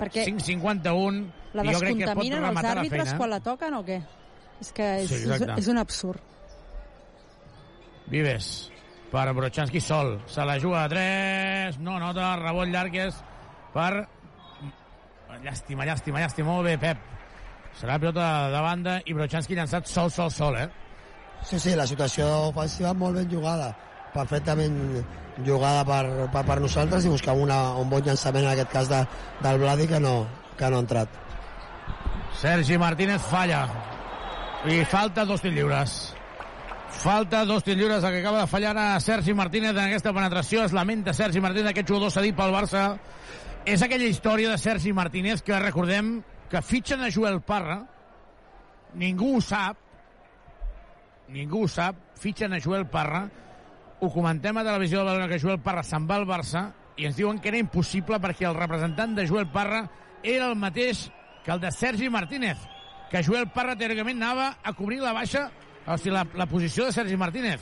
Perquè 0.00 0.24
5-51, 0.30 1.20
La 1.52 1.64
i 1.66 1.74
jo 1.74 1.80
crec 1.82 2.00
que 2.00 2.16
pot 2.16 2.24
els 2.24 2.40
la 2.40 2.66
àrbitres 2.72 3.14
quan 3.18 3.32
la 3.34 3.40
toquen 3.44 3.76
o 3.76 3.84
què? 3.84 4.00
És 4.60 4.72
que 4.76 4.90
és, 5.02 5.12
Sí, 5.12 5.22
és, 5.28 5.48
és 5.58 5.68
un 5.72 5.80
absurd. 5.80 6.24
Vives 8.08 8.70
per 9.10 9.32
Brochanski 9.34 9.80
sol. 9.82 10.18
Se 10.30 10.44
la 10.44 10.58
juga 10.58 10.84
a 10.84 10.88
3. 10.88 11.78
No 11.82 11.98
nota. 11.98 12.34
Rebot 12.40 12.70
llarg 12.70 12.96
és 12.96 13.18
per... 13.74 14.06
Llàstima, 15.40 15.86
llàstima, 15.86 16.20
llàstima. 16.20 16.50
Molt 16.50 16.68
bé, 16.68 16.76
Pep. 16.78 17.06
Serà 17.78 17.98
pilota 18.02 18.50
de 18.52 18.60
banda 18.64 18.98
i 19.06 19.14
Brochanski 19.14 19.56
llançat 19.56 19.88
sol, 19.88 20.10
sol, 20.10 20.30
sol, 20.34 20.58
eh? 20.58 20.68
Sí, 21.46 21.58
sí, 21.62 21.72
la 21.78 21.86
situació 21.88 22.26
ofensiva 22.50 22.92
molt 22.92 23.16
ben 23.16 23.30
jugada. 23.30 23.70
Perfectament 24.12 24.76
jugada 25.46 25.84
per, 25.86 26.28
per, 26.34 26.44
per 26.44 26.58
nosaltres 26.60 27.06
i 27.06 27.12
buscar 27.12 27.36
una, 27.38 27.60
un 27.80 27.88
bon 27.88 28.02
llançament, 28.04 28.44
en 28.44 28.52
aquest 28.52 28.72
cas 28.74 28.90
de, 28.90 29.00
del 29.40 29.62
Bladi, 29.62 29.88
que 29.88 30.00
no, 30.02 30.14
que 30.58 30.68
no 30.68 30.80
ha 30.80 30.84
entrat. 30.84 31.20
Sergi 32.40 32.78
Martínez 32.78 33.22
falla. 33.30 33.64
I 34.68 34.82
falta 34.84 35.24
dos 35.24 35.40
tirs 35.40 35.56
lliures. 35.56 36.00
Falta 36.90 37.44
dos 37.46 37.64
tirs 37.64 37.78
lliures, 37.78 38.04
el 38.04 38.12
que 38.12 38.20
acaba 38.20 38.40
de 38.40 38.46
fallar 38.46 38.76
a 38.76 39.00
Sergi 39.00 39.32
Martínez 39.32 39.70
en 39.70 39.84
aquesta 39.86 40.12
penetració. 40.12 40.64
Es 40.64 40.72
lamenta 40.72 41.14
Sergi 41.14 41.40
Martínez, 41.40 41.70
aquest 41.70 41.88
jugador 41.88 42.12
cedit 42.12 42.36
pel 42.36 42.52
Barça. 42.52 42.84
És 43.64 43.82
aquella 43.82 44.08
història 44.08 44.50
de 44.50 44.58
Sergi 44.58 44.92
Martínez 44.92 45.42
que 45.42 45.58
recordem 45.60 46.18
que 46.50 46.62
fitxen 46.62 47.00
a 47.00 47.10
Joel 47.10 47.40
Parra. 47.40 47.78
Ningú 48.94 49.36
ho 49.36 49.40
sap. 49.40 49.78
Ningú 51.28 51.64
ho 51.64 51.68
sap. 51.68 51.96
Fitxen 52.20 52.52
a 52.52 52.60
Joel 52.60 52.88
Parra. 52.90 53.28
Ho 54.00 54.10
comentem 54.12 54.56
a 54.56 54.64
televisió 54.64 54.98
de 54.98 55.04
Badalona 55.04 55.28
que 55.28 55.40
Joel 55.40 55.60
Parra 55.64 55.84
se'n 55.86 56.08
va 56.08 56.18
al 56.20 56.28
Barça 56.28 56.66
i 57.00 57.06
ens 57.08 57.16
diuen 57.16 57.38
que 57.40 57.48
era 57.48 57.60
impossible 57.60 58.18
perquè 58.20 58.44
el 58.48 58.56
representant 58.56 59.14
de 59.16 59.26
Joel 59.28 59.48
Parra 59.52 59.86
era 60.22 60.50
el 60.50 60.56
mateix 60.56 61.06
que 61.44 61.52
el 61.52 61.60
de 61.60 61.70
Sergi 61.72 62.10
Martínez, 62.12 62.58
que 63.10 63.22
Joel 63.24 63.48
Parra 63.54 63.76
teòricament 63.76 64.20
anava 64.20 64.50
a 64.62 64.74
cobrir 64.76 65.00
la 65.00 65.14
baixa, 65.16 65.48
o 65.94 65.98
sigui, 65.98 66.14
la, 66.14 66.24
la 66.34 66.46
posició 66.46 66.86
de 66.86 66.92
Sergi 66.92 67.16
Martínez. 67.16 67.60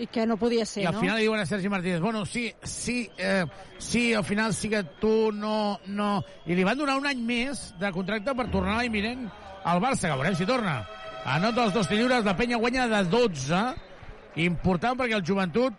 I 0.00 0.06
que 0.08 0.24
no 0.24 0.38
podia 0.40 0.64
ser, 0.64 0.82
I 0.82 0.86
al 0.88 0.94
no? 0.96 1.02
final 1.04 1.18
li 1.18 1.26
diuen 1.26 1.42
a 1.42 1.46
Sergi 1.46 1.68
Martínez, 1.68 2.00
bueno, 2.00 2.24
sí, 2.24 2.46
sí, 2.62 3.10
eh, 3.18 3.44
sí, 3.78 4.14
al 4.14 4.24
final 4.24 4.54
sí 4.54 4.70
que 4.72 4.82
tu 5.00 5.30
no, 5.32 5.78
no... 5.86 6.24
I 6.46 6.56
li 6.56 6.64
van 6.64 6.78
donar 6.80 6.96
un 6.96 7.06
any 7.10 7.20
més 7.20 7.66
de 7.80 7.90
contracte 7.92 8.34
per 8.34 8.48
tornar 8.48 8.78
a 8.78 8.82
l'imminent 8.86 9.28
al 9.64 9.82
Barça, 9.82 10.08
que 10.08 10.16
veurem 10.16 10.38
si 10.38 10.48
torna. 10.48 10.80
Anota 11.28 11.66
els 11.66 11.76
dos 11.76 11.88
tirs 11.88 12.00
lliures, 12.00 12.24
la 12.24 12.36
penya 12.36 12.56
guanya 12.56 12.86
de 12.88 13.02
12. 13.12 13.60
Important 14.46 14.96
perquè 14.96 15.18
el 15.18 15.26
joventut 15.26 15.76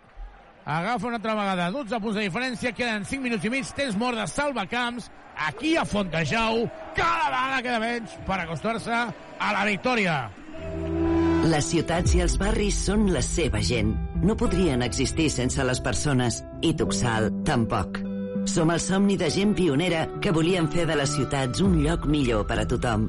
agafa 0.64 1.08
una 1.08 1.18
altra 1.18 1.34
vegada 1.34 1.70
12 1.74 1.98
punts 2.04 2.20
de 2.20 2.28
diferència, 2.28 2.72
queden 2.76 3.08
5 3.08 3.26
minuts 3.26 3.48
i 3.48 3.50
mig, 3.50 3.72
temps 3.74 3.98
mort 3.98 4.18
de 4.18 4.28
salvacamps, 4.30 5.10
aquí 5.48 5.74
a 5.76 5.84
Fontejau, 5.84 6.62
cada 6.94 7.26
vegada 7.26 7.62
queda 7.66 7.82
menys 7.82 8.14
per 8.28 8.38
acostar-se 8.44 8.94
a 8.94 9.50
la 9.56 9.66
victòria. 9.66 10.20
Les 11.42 11.66
ciutats 11.66 12.12
i 12.14 12.20
els 12.22 12.36
barris 12.38 12.76
són 12.86 13.08
la 13.10 13.20
seva 13.26 13.58
gent. 13.66 13.88
No 14.22 14.36
podrien 14.38 14.82
existir 14.86 15.26
sense 15.34 15.64
les 15.66 15.80
persones, 15.82 16.36
i 16.62 16.70
Tuxal 16.78 17.32
tampoc. 17.48 17.98
Som 18.46 18.70
el 18.70 18.78
somni 18.82 19.16
de 19.18 19.26
gent 19.30 19.54
pionera 19.58 20.04
que 20.22 20.30
volien 20.34 20.68
fer 20.70 20.86
de 20.86 20.94
les 20.98 21.10
ciutats 21.16 21.62
un 21.66 21.80
lloc 21.82 22.06
millor 22.06 22.46
per 22.46 22.60
a 22.62 22.66
tothom. 22.70 23.08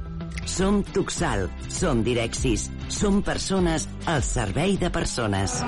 Som 0.49 0.81
Tuxal, 0.95 1.45
som 1.69 2.01
Direxis, 2.05 2.71
som 2.89 3.21
persones 3.21 3.85
al 4.09 4.25
servei 4.25 4.79
de 4.81 4.89
persones. 4.89 5.59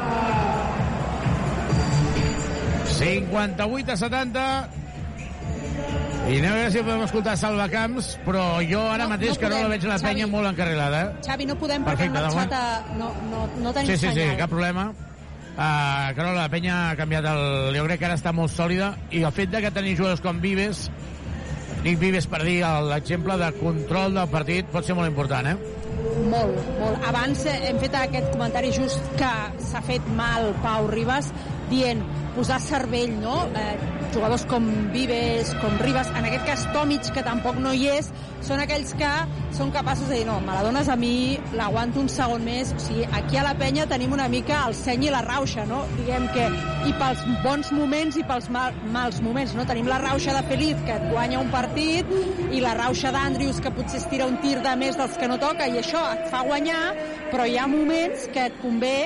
58 2.97 3.93
a 3.93 3.97
70 4.01 4.84
i 6.25 6.39
anem 6.39 6.49
a 6.49 6.55
veure 6.57 6.71
si 6.73 6.81
podem 6.81 7.03
escoltar 7.05 7.35
Salvacamps 7.37 8.07
però 8.25 8.45
jo 8.65 8.79
ara 8.89 9.03
No, 9.05 9.11
mateix 9.13 9.35
no 9.35 9.39
que 9.43 9.49
no 9.49 9.55
la 9.55 9.61
podem, 9.61 9.73
veig 9.75 9.83
la 9.85 9.97
Xavi. 9.99 10.07
penya 10.09 10.27
molt 10.31 10.49
encarrilada 10.49 11.01
eh? 11.03 11.09
Xavi, 11.27 11.45
no 11.45 11.55
podem 11.61 11.83
perquè 11.85 12.07
Perfecte, 12.07 12.17
han 12.17 12.23
marxat 12.23 12.49
demà. 12.49 12.61
a... 12.61 12.97
No, 13.01 13.11
no, 13.29 13.43
no 13.61 13.73
tenim 13.75 13.91
sí, 13.91 13.97
sí, 13.99 14.07
sí, 14.07 14.21
senyal. 14.23 14.37
cap 14.39 14.49
problema 14.49 14.87
uh, 14.89 16.15
que 16.15 16.21
no, 16.23 16.33
la 16.33 16.47
penya 16.49 16.79
ha 16.89 16.95
canviat 16.97 17.27
el... 17.29 17.75
jo 17.77 17.85
crec 17.85 17.99
que 18.01 18.09
ara 18.09 18.17
està 18.17 18.33
molt 18.33 18.51
sòlida 18.55 18.93
i 19.11 19.21
el 19.21 19.31
fet 19.37 19.53
de 19.53 19.61
que 19.61 19.71
tenir 19.75 19.95
jugadors 19.99 20.21
com 20.25 20.41
Vives 20.41 20.87
Nick 21.85 21.99
Vives 22.01 22.25
per 22.25 22.41
dir 22.41 22.59
l'exemple 22.89 23.37
de 23.37 23.51
control 23.59 24.15
del 24.17 24.29
partit 24.33 24.65
pot 24.73 24.85
ser 24.87 24.95
molt 24.97 25.11
important 25.11 25.51
eh? 25.53 25.57
Molt, 26.25 26.55
molt. 26.79 27.01
Abans 27.05 27.43
eh, 27.45 27.53
hem 27.69 27.77
fet 27.81 27.93
aquest 27.99 28.31
comentari 28.33 28.71
just 28.73 29.01
que 29.19 29.29
s'ha 29.67 29.81
fet 29.85 30.05
mal 30.17 30.53
Pau 30.63 30.87
Ribas 30.89 31.29
dient 31.71 32.03
posar 32.35 32.59
cervell, 32.59 33.15
no? 33.21 33.45
Eh, 33.55 33.75
jugadors 34.13 34.45
com 34.47 34.65
Vives, 34.93 35.53
com 35.59 35.75
Ribas, 35.79 36.07
en 36.15 36.27
aquest 36.27 36.45
cas 36.47 36.63
Tomic, 36.73 37.09
que 37.15 37.23
tampoc 37.23 37.57
no 37.59 37.73
hi 37.75 37.89
és, 37.91 38.09
són 38.45 38.61
aquells 38.63 38.93
que 38.95 39.09
són 39.55 39.71
capaços 39.75 40.07
de 40.11 40.19
dir, 40.19 40.25
no, 40.27 40.37
me 40.43 40.53
la 40.55 40.63
dones 40.63 40.89
a 40.91 40.95
mi, 40.99 41.37
l'aguanto 41.55 41.99
un 42.03 42.09
segon 42.11 42.43
més. 42.45 42.71
O 42.75 42.79
sigui, 42.83 43.07
aquí 43.17 43.39
a 43.39 43.45
la 43.47 43.55
penya 43.59 43.87
tenim 43.91 44.13
una 44.15 44.27
mica 44.31 44.61
el 44.67 44.75
seny 44.77 45.07
i 45.07 45.13
la 45.13 45.23
rauxa, 45.25 45.65
no? 45.67 45.81
Diguem 45.97 46.27
que, 46.35 46.47
i 46.87 46.95
pels 46.99 47.23
bons 47.43 47.71
moments 47.75 48.19
i 48.19 48.23
pels 48.27 48.49
mal, 48.53 48.75
mals 48.93 49.21
moments, 49.25 49.55
no? 49.57 49.67
Tenim 49.67 49.89
la 49.91 49.99
rauxa 50.03 50.35
de 50.37 50.43
Feliz, 50.51 50.79
que 50.87 50.95
et 50.95 51.07
guanya 51.11 51.41
un 51.41 51.51
partit, 51.53 52.11
i 52.51 52.63
la 52.63 52.75
rauxa 52.77 53.11
d'Andrius, 53.15 53.61
que 53.63 53.73
potser 53.75 54.03
es 54.03 54.09
tira 54.11 54.27
un 54.31 54.39
tir 54.43 54.59
de 54.63 54.75
més 54.79 54.99
dels 54.99 55.19
que 55.19 55.31
no 55.31 55.39
toca, 55.41 55.67
i 55.67 55.79
això 55.81 56.03
et 56.13 56.27
fa 56.31 56.43
guanyar, 56.47 56.83
però 57.31 57.47
hi 57.47 57.57
ha 57.59 57.67
moments 57.67 58.29
que 58.31 58.47
et 58.51 58.59
convé 58.61 58.97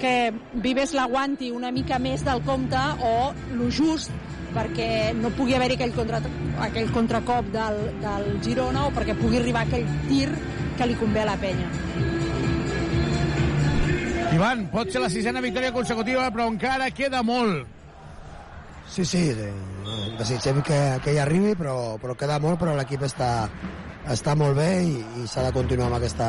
que 0.00 0.32
Vives 0.62 0.94
l'aguanti 0.96 1.50
una 1.54 1.72
mica 1.74 1.98
més 2.02 2.24
del 2.26 2.42
compte 2.46 2.80
o 3.04 3.32
lo 3.56 3.70
just 3.70 4.12
perquè 4.56 5.12
no 5.16 5.30
pugui 5.36 5.56
haver-hi 5.56 5.76
aquell, 5.76 5.92
contra, 5.92 6.20
aquell 6.64 6.90
contracop 6.94 7.48
del, 7.52 7.80
del 8.00 8.28
Girona 8.44 8.86
o 8.88 8.92
perquè 8.94 9.16
pugui 9.18 9.40
arribar 9.40 9.66
aquell 9.66 9.84
tir 10.08 10.30
que 10.76 10.88
li 10.88 10.96
convé 10.96 11.22
a 11.24 11.30
la 11.30 11.36
penya. 11.40 11.68
Ivan, 14.36 14.66
pot 14.72 14.92
ser 14.92 15.00
la 15.00 15.12
sisena 15.12 15.40
victòria 15.44 15.72
consecutiva 15.72 16.28
però 16.32 16.48
encara 16.52 16.90
queda 16.92 17.22
molt 17.24 17.74
Sí, 18.86 19.04
sí, 19.04 19.34
de, 19.34 19.50
desitgem 20.16 20.62
que, 20.62 20.76
que 21.04 21.12
hi 21.12 21.18
arribi, 21.18 21.56
però, 21.58 21.96
però 22.00 22.14
queda 22.18 22.38
molt, 22.40 22.58
però 22.60 22.76
l'equip 22.78 23.02
està, 23.04 23.48
està 24.12 24.36
molt 24.38 24.56
bé 24.56 24.70
i, 24.86 25.00
i 25.20 25.26
s'ha 25.28 25.42
de 25.48 25.52
continuar 25.52 25.90
amb 25.90 25.98
aquesta, 25.98 26.28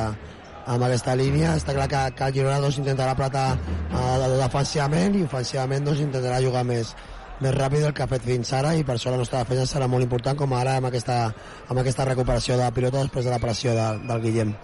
amb 0.68 0.84
aquesta 0.88 1.16
línia. 1.18 1.56
Està 1.58 1.76
clar 1.76 1.88
que, 1.92 2.02
que 2.18 2.30
el 2.30 2.36
Girona 2.36 2.62
doncs, 2.64 2.80
intentarà 2.82 3.16
apretar 3.16 3.48
eh, 3.56 4.32
defensivament 4.38 5.18
i 5.18 5.26
ofensivament 5.28 5.88
doncs, 5.88 6.04
intentarà 6.04 6.42
jugar 6.44 6.64
més, 6.68 6.94
més 7.40 7.56
ràpid 7.56 7.86
del 7.86 7.94
que 7.96 8.04
ha 8.04 8.10
fet 8.12 8.26
fins 8.28 8.54
ara 8.58 8.74
i 8.76 8.84
per 8.88 8.98
això 8.98 9.14
la 9.14 9.22
nostra 9.22 9.44
defensa 9.44 9.68
serà 9.70 9.88
molt 9.92 10.06
important 10.06 10.40
com 10.40 10.56
ara 10.58 10.78
amb 10.82 10.90
aquesta, 10.90 11.20
amb 11.68 11.84
aquesta 11.84 12.08
recuperació 12.10 12.58
de 12.58 12.66
la 12.66 12.74
pilota 12.76 13.04
després 13.06 13.28
de 13.28 13.34
la 13.34 13.42
pressió 13.44 13.76
de, 13.78 13.88
del 14.10 14.24
Guillem. 14.26 14.56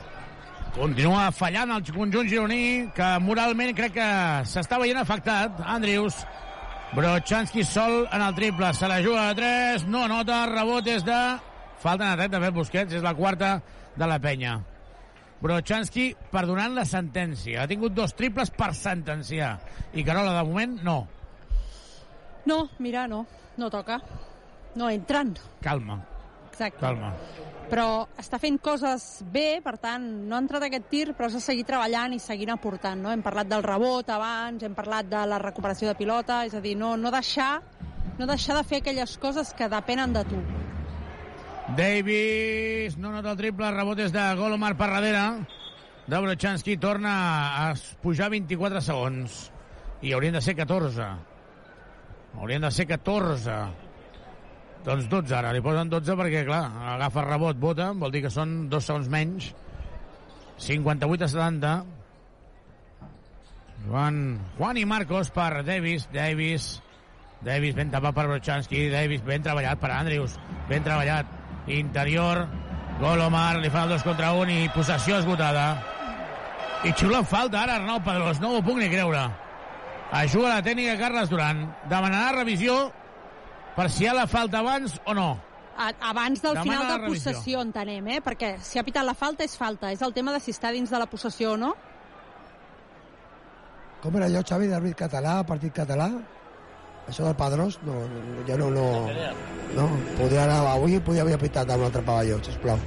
Continua 0.73 1.27
fallant 1.29 1.69
el 1.75 1.83
conjunt 1.93 2.29
gironí, 2.31 2.89
que 2.97 3.09
moralment 3.21 3.75
crec 3.77 3.93
que 3.99 4.07
s'està 4.49 4.79
veient 4.81 4.97
afectat. 4.97 5.61
Andrius, 5.69 6.17
Brochanski 6.97 7.61
sol 7.65 8.07
en 8.09 8.25
el 8.25 8.33
triple, 8.33 8.73
se 8.73 8.89
la 8.89 8.99
juga 9.05 9.29
a 9.29 9.37
3, 9.37 9.85
no 9.85 10.07
nota, 10.09 10.43
rebot 10.49 10.89
és 10.89 11.05
de... 11.05 11.21
Falta 11.83 12.13
en 12.13 12.29
de 12.31 12.39
Pep 12.39 12.53
Busquets, 12.55 12.93
és 12.95 13.03
la 13.03 13.11
quarta 13.13 13.57
de 13.99 14.07
la 14.07 14.17
penya. 14.23 14.61
Brochanski 15.43 16.13
perdonant 16.31 16.71
la 16.77 16.85
sentència. 16.87 17.63
Ha 17.63 17.67
tingut 17.67 17.91
dos 17.93 18.15
triples 18.15 18.51
per 18.55 18.71
sentenciar. 18.77 19.57
I 19.93 20.05
Carola, 20.07 20.37
de 20.37 20.43
moment, 20.47 20.77
no. 20.87 21.01
No, 22.47 22.69
mira, 22.79 23.07
no, 23.07 23.25
no 23.57 23.69
toca. 23.69 23.99
No 24.75 24.89
entren. 24.89 25.35
Calma, 25.61 25.99
Exacte. 26.49 26.79
calma. 26.79 27.11
Però 27.69 28.07
està 28.19 28.39
fent 28.39 28.57
coses 28.61 29.23
bé, 29.31 29.61
per 29.63 29.77
tant, 29.81 30.03
no 30.27 30.35
ha 30.35 30.41
entrat 30.43 30.65
aquest 30.67 30.87
tir, 30.91 31.05
però 31.17 31.29
s'ha 31.31 31.39
seguit 31.43 31.67
treballant 31.67 32.13
i 32.13 32.19
seguint 32.19 32.51
aportant. 32.53 32.99
No? 33.01 33.11
Hem 33.11 33.23
parlat 33.25 33.47
del 33.51 33.63
rebot 33.63 34.09
abans, 34.09 34.63
hem 34.63 34.75
parlat 34.75 35.07
de 35.09 35.25
la 35.27 35.39
recuperació 35.43 35.87
de 35.89 35.95
pilota, 35.99 36.43
és 36.45 36.53
a 36.55 36.61
dir, 36.61 36.75
no, 36.77 36.95
no, 36.97 37.11
deixar, 37.11 37.61
no 38.19 38.27
deixar 38.29 38.57
de 38.59 38.63
fer 38.67 38.81
aquelles 38.81 39.17
coses 39.17 39.53
que 39.53 39.69
depenen 39.71 40.13
de 40.13 40.23
tu. 40.29 40.41
Davis, 41.71 42.97
no 42.97 43.13
nota 43.13 43.31
el 43.31 43.39
triple, 43.39 43.71
rebot 43.71 43.99
és 44.03 44.11
de 44.11 44.23
Golomar 44.35 44.73
per 44.77 44.89
darrere. 44.91 45.23
De 46.03 46.19
Brochanski 46.19 46.75
torna 46.77 47.13
a 47.63 47.69
pujar 48.03 48.27
24 48.33 48.81
segons. 48.83 49.37
I 50.03 50.11
haurien 50.11 50.35
de 50.35 50.41
ser 50.43 50.57
14. 50.59 51.07
Haurien 52.35 52.61
de 52.67 52.71
ser 52.75 52.85
14. 52.89 53.55
Doncs 54.83 55.07
12 55.07 55.35
ara, 55.37 55.53
li 55.55 55.63
posen 55.63 55.87
12 55.89 56.17
perquè, 56.19 56.43
clar, 56.43 56.65
agafa 56.97 57.23
rebot, 57.23 57.55
bota, 57.55 57.93
vol 57.95 58.11
dir 58.11 58.25
que 58.25 58.33
són 58.33 58.65
dos 58.69 58.83
segons 58.89 59.07
menys. 59.07 59.53
58 60.59 61.23
a 61.23 61.29
70. 61.31 61.75
Juan, 63.87 64.19
Juan 64.57 64.79
i 64.79 64.83
Marcos 64.87 65.31
per 65.31 65.63
Davis. 65.63 66.09
Davis. 66.11 66.73
Davis 67.43 67.75
ben 67.75 67.91
tapat 67.91 68.15
per 68.19 68.27
Brochanski. 68.27 68.89
Davis 68.91 69.23
ben 69.23 69.43
treballat 69.43 69.79
per 69.79 69.91
Andrews. 69.95 70.35
Ben 70.67 70.83
treballat. 70.83 71.42
Interior. 71.67 72.47
Golomar 72.99 73.57
li 73.59 73.71
fa 73.73 73.83
el 73.83 73.95
dos 73.95 74.03
contra 74.05 74.33
un 74.37 74.51
i 74.51 74.67
possessió 74.73 75.17
esgotada. 75.19 75.67
I 76.83 76.91
xula 76.99 77.23
falta 77.23 77.63
ara 77.63 77.77
Arnau 77.79 78.01
Pedrós. 78.03 78.41
No 78.43 78.57
ho 78.57 78.61
puc 78.65 78.77
ni 78.77 78.89
creure. 78.91 79.23
Ajuda 80.13 80.57
la 80.57 80.61
tècnica 80.65 80.97
Carles 80.99 81.31
Duran. 81.31 81.63
Demanarà 81.89 82.35
revisió 82.35 82.91
per 83.75 83.89
si 83.89 84.03
hi 84.03 84.11
ha 84.11 84.13
la 84.13 84.27
falta 84.27 84.59
abans 84.59 84.99
o 85.05 85.15
no. 85.17 85.31
A, 85.73 85.89
abans 86.11 86.41
del 86.43 86.53
Demana 86.53 86.83
final 86.83 86.91
de 86.91 87.07
possessió, 87.07 87.61
entenem, 87.65 88.11
eh? 88.13 88.19
Perquè 88.21 88.51
si 88.61 88.77
ha 88.77 88.83
pitat 88.85 89.07
la 89.07 89.15
falta, 89.17 89.47
és 89.47 89.57
falta. 89.57 89.89
És 89.89 90.03
el 90.05 90.13
tema 90.13 90.35
de 90.35 90.41
si 90.43 90.53
està 90.53 90.69
dins 90.71 90.91
de 90.91 90.99
la 91.01 91.07
possessió 91.09 91.55
o 91.55 91.57
no. 91.57 91.71
Com 94.03 94.19
era 94.19 94.27
allò, 94.27 94.43
Xavi, 94.45 94.67
d'àrbit 94.69 94.99
català, 94.99 95.39
partit 95.47 95.73
català? 95.73 96.11
Això 97.07 97.25
del 97.27 97.35
Padrós, 97.35 97.77
no, 97.83 97.99
no, 98.07 98.43
jo 98.47 98.57
no, 98.57 98.69
no, 98.71 98.85
no, 99.75 99.87
podria 100.17 100.45
anar, 100.45 100.61
avui 100.71 100.99
podria 101.03 101.25
haver 101.25 101.39
pitat 101.41 101.69
a 101.69 101.77
un 101.79 101.87
altre 101.89 102.03
pavelló, 102.05 102.39
sisplau. 102.45 102.79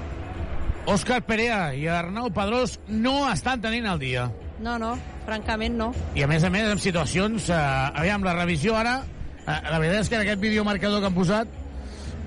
Òscar 0.86 1.20
Perea 1.26 1.74
i 1.74 1.88
Arnau 1.90 2.30
Pedrós 2.34 2.76
no 2.88 3.18
estan 3.28 3.60
tenint 3.60 3.88
el 3.90 3.98
dia. 4.00 4.28
No, 4.62 4.78
no, 4.80 4.94
francament 5.26 5.76
no. 5.76 5.90
I 6.16 6.24
a 6.24 6.30
més 6.30 6.46
a 6.46 6.50
més, 6.52 6.68
en 6.70 6.80
situacions... 6.80 7.50
Eh, 7.50 8.00
aviam, 8.02 8.24
la 8.24 8.36
revisió 8.38 8.76
ara... 8.78 9.00
Eh, 9.42 9.58
la 9.66 9.80
veritat 9.82 10.04
és 10.04 10.10
que 10.10 10.18
en 10.18 10.24
aquest 10.24 10.42
videomarcador 10.42 11.02
que 11.02 11.10
han 11.10 11.16
posat 11.16 11.50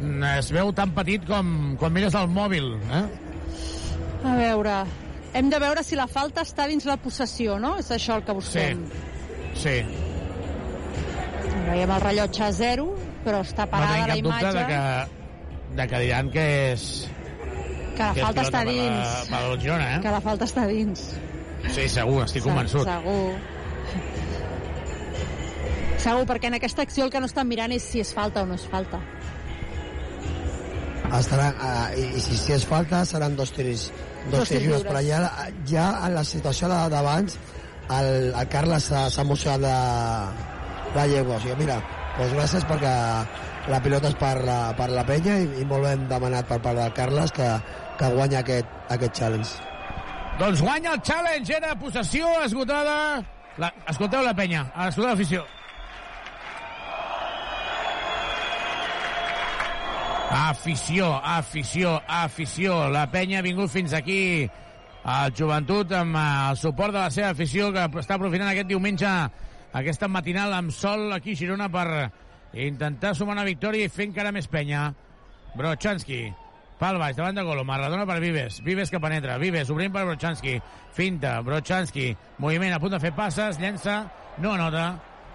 mm, 0.01 0.27
es 0.35 0.51
veu 0.55 0.73
tan 0.75 0.93
petit 0.95 1.25
com 1.27 1.73
quan 1.79 1.95
mires 1.95 2.15
el 2.19 2.29
mòbil. 2.35 2.69
Eh? 2.99 3.05
A 4.27 4.35
veure, 4.35 4.75
hem 5.33 5.49
de 5.49 5.63
veure 5.63 5.83
si 5.87 5.97
la 5.99 6.09
falta 6.11 6.43
està 6.43 6.67
dins 6.69 6.85
la 6.87 6.99
possessió, 7.01 7.57
no? 7.63 7.77
És 7.79 7.89
això 7.95 8.19
el 8.19 8.27
que 8.27 8.35
busquem. 8.35 8.85
Sí. 9.55 9.79
Veiem 11.69 11.91
el 11.95 12.01
rellotge 12.01 12.43
a 12.43 12.51
zero, 12.51 12.87
però 13.25 13.41
està 13.45 13.65
No 13.65 13.71
parada 13.71 13.93
tenim 13.93 14.07
la 14.07 14.15
cap 14.15 14.23
dubte 14.23 14.41
imatge. 14.45 14.59
de 14.59 14.65
que, 14.67 15.75
de 15.81 15.87
que 15.87 15.99
diran 16.05 16.29
que 16.33 16.45
és... 16.73 16.85
Que 17.99 18.03
la 18.05 18.13
que 18.15 18.21
falta 18.23 18.41
està 18.47 18.61
pilota 18.63 18.63
per 18.63 18.65
la- 18.65 18.73
dins. 18.73 19.29
per 19.29 19.39
el 19.51 19.59
Girona, 19.61 19.87
eh? 19.95 19.99
Que 20.01 20.11
la 20.15 20.21
falta 20.21 20.45
està 20.45 20.65
dins. 20.67 21.05
Sí, 21.75 21.87
segur, 21.91 22.23
estic 22.23 22.43
convençut. 22.43 22.87
Segur. 22.87 23.35
Segur, 25.99 26.23
perquè 26.29 26.47
en 26.47 26.55
aquesta 26.55 26.81
acció 26.85 27.03
el 27.03 27.11
que 27.11 27.19
no 27.19 27.27
estan 27.27 27.47
mirant 27.49 27.73
és 27.75 27.83
si 27.83 27.99
és 27.99 28.13
falta 28.15 28.43
o 28.43 28.47
no 28.47 28.55
és 28.55 28.63
falta. 28.71 29.01
Estarà, 31.19 31.49
uh, 31.57 31.97
i, 31.99 32.05
i 32.15 32.21
si, 32.21 32.37
si 32.37 32.53
és 32.53 32.63
falta 32.69 33.01
seran 33.09 33.35
dos 33.35 33.51
tirs, 33.51 33.89
dos, 34.29 34.39
Dos 34.39 34.47
tirs 34.47 34.49
tirs 34.49 34.63
lliures, 34.67 34.83
però 34.87 35.01
ja, 35.03 35.49
ja 35.67 35.87
en 36.05 36.13
la 36.15 36.23
situació 36.23 36.69
de- 36.69 36.83
d'abans 36.93 37.35
el, 37.97 38.09
el 38.37 38.47
Carles 38.53 38.83
s'ha 38.91 39.07
s'ha 39.09 39.25
emocionat 39.25 39.63
de, 39.65 39.73
de 40.95 41.07
llengua. 41.07 41.37
O 41.37 41.39
sigui, 41.43 41.55
mira, 41.61 41.79
doncs 42.17 42.35
gràcies 42.37 42.65
perquè 42.69 42.93
la 43.69 43.81
pilota 43.83 44.09
és 44.09 44.17
per 44.19 44.35
la, 44.45 44.59
per 44.77 44.89
la 44.93 45.05
penya 45.07 45.37
i, 45.43 45.49
i 45.61 45.67
molt 45.67 45.85
ben 45.85 46.07
demanat 46.09 46.47
per 46.49 46.59
part 46.63 46.79
del 46.79 46.95
Carles 46.97 47.33
que, 47.35 47.49
que 47.99 48.13
guanya 48.15 48.41
aquest, 48.43 48.73
aquest 48.95 49.19
challenge. 49.21 49.53
Doncs 50.39 50.63
guanya 50.63 50.95
el 50.95 51.03
challenge, 51.03 51.53
era 51.57 51.75
possessió 51.75 52.29
esgotada. 52.45 53.21
La, 53.59 53.73
escolteu 53.91 54.23
la 54.23 54.35
penya, 54.37 54.65
escolteu 54.87 55.11
l'afició. 55.11 55.45
Afició, 60.29 61.09
afició, 61.25 61.95
afició. 62.07 62.83
La 62.93 63.07
penya 63.09 63.39
ha 63.39 63.45
vingut 63.45 63.71
fins 63.73 63.95
aquí 63.97 64.47
al 65.09 65.33
joventut 65.33 65.91
amb 65.97 66.17
el 66.21 66.57
suport 66.59 66.93
de 66.93 67.01
la 67.01 67.11
seva 67.13 67.31
afició 67.33 67.71
que 67.73 67.85
està 68.01 68.17
aprofitant 68.17 68.51
aquest 68.51 68.69
diumenge 68.69 69.09
aquesta 69.73 70.07
matinal 70.07 70.53
amb 70.57 70.73
sol 70.73 71.11
aquí 71.13 71.35
a 71.35 71.39
Girona 71.39 71.69
per 71.69 71.87
intentar 72.53 73.15
sumar 73.15 73.35
una 73.37 73.47
victòria 73.47 73.85
i 73.85 73.91
fer 73.93 74.07
encara 74.09 74.33
més 74.33 74.49
penya. 74.49 74.89
Brochanski, 75.57 76.29
pal 76.79 76.97
baix, 77.01 77.17
davant 77.17 77.37
de 77.37 77.43
Golomar, 77.45 77.79
la 77.81 77.89
dona 77.91 78.05
per 78.09 78.19
Vives, 78.23 78.61
Vives 78.65 78.89
que 78.89 79.01
penetra, 79.01 79.37
Vives 79.41 79.69
obrint 79.69 79.93
per 79.93 80.05
Brochanski, 80.07 80.59
finta, 80.95 81.39
Brochanski, 81.45 82.13
moviment 82.37 82.73
a 82.73 82.79
punt 82.79 82.95
de 82.95 83.01
fer 83.03 83.13
passes, 83.17 83.59
llença, 83.61 84.03
no 84.39 84.55
nota, 84.57 84.93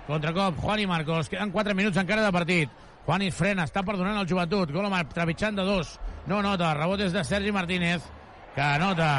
contracop, 0.09 0.59
Juan 0.63 0.83
i 0.83 0.89
Marcos, 0.91 1.29
queden 1.29 1.53
4 1.55 1.75
minuts 1.75 2.01
encara 2.01 2.25
de 2.25 2.33
partit, 2.35 2.83
Juan 3.05 3.27
i 3.27 3.31
frena, 3.35 3.67
està 3.69 3.83
perdonant 3.85 4.23
el 4.23 4.31
joventut, 4.31 4.73
Golomar 4.73 5.05
trepitjant 5.11 5.59
de 5.59 5.67
dos, 5.67 5.99
no 6.31 6.41
nota, 6.43 6.73
rebot 6.79 7.03
és 7.05 7.13
de 7.13 7.25
Sergi 7.27 7.53
Martínez, 7.53 8.07
que 8.55 8.63
anota 8.63 9.11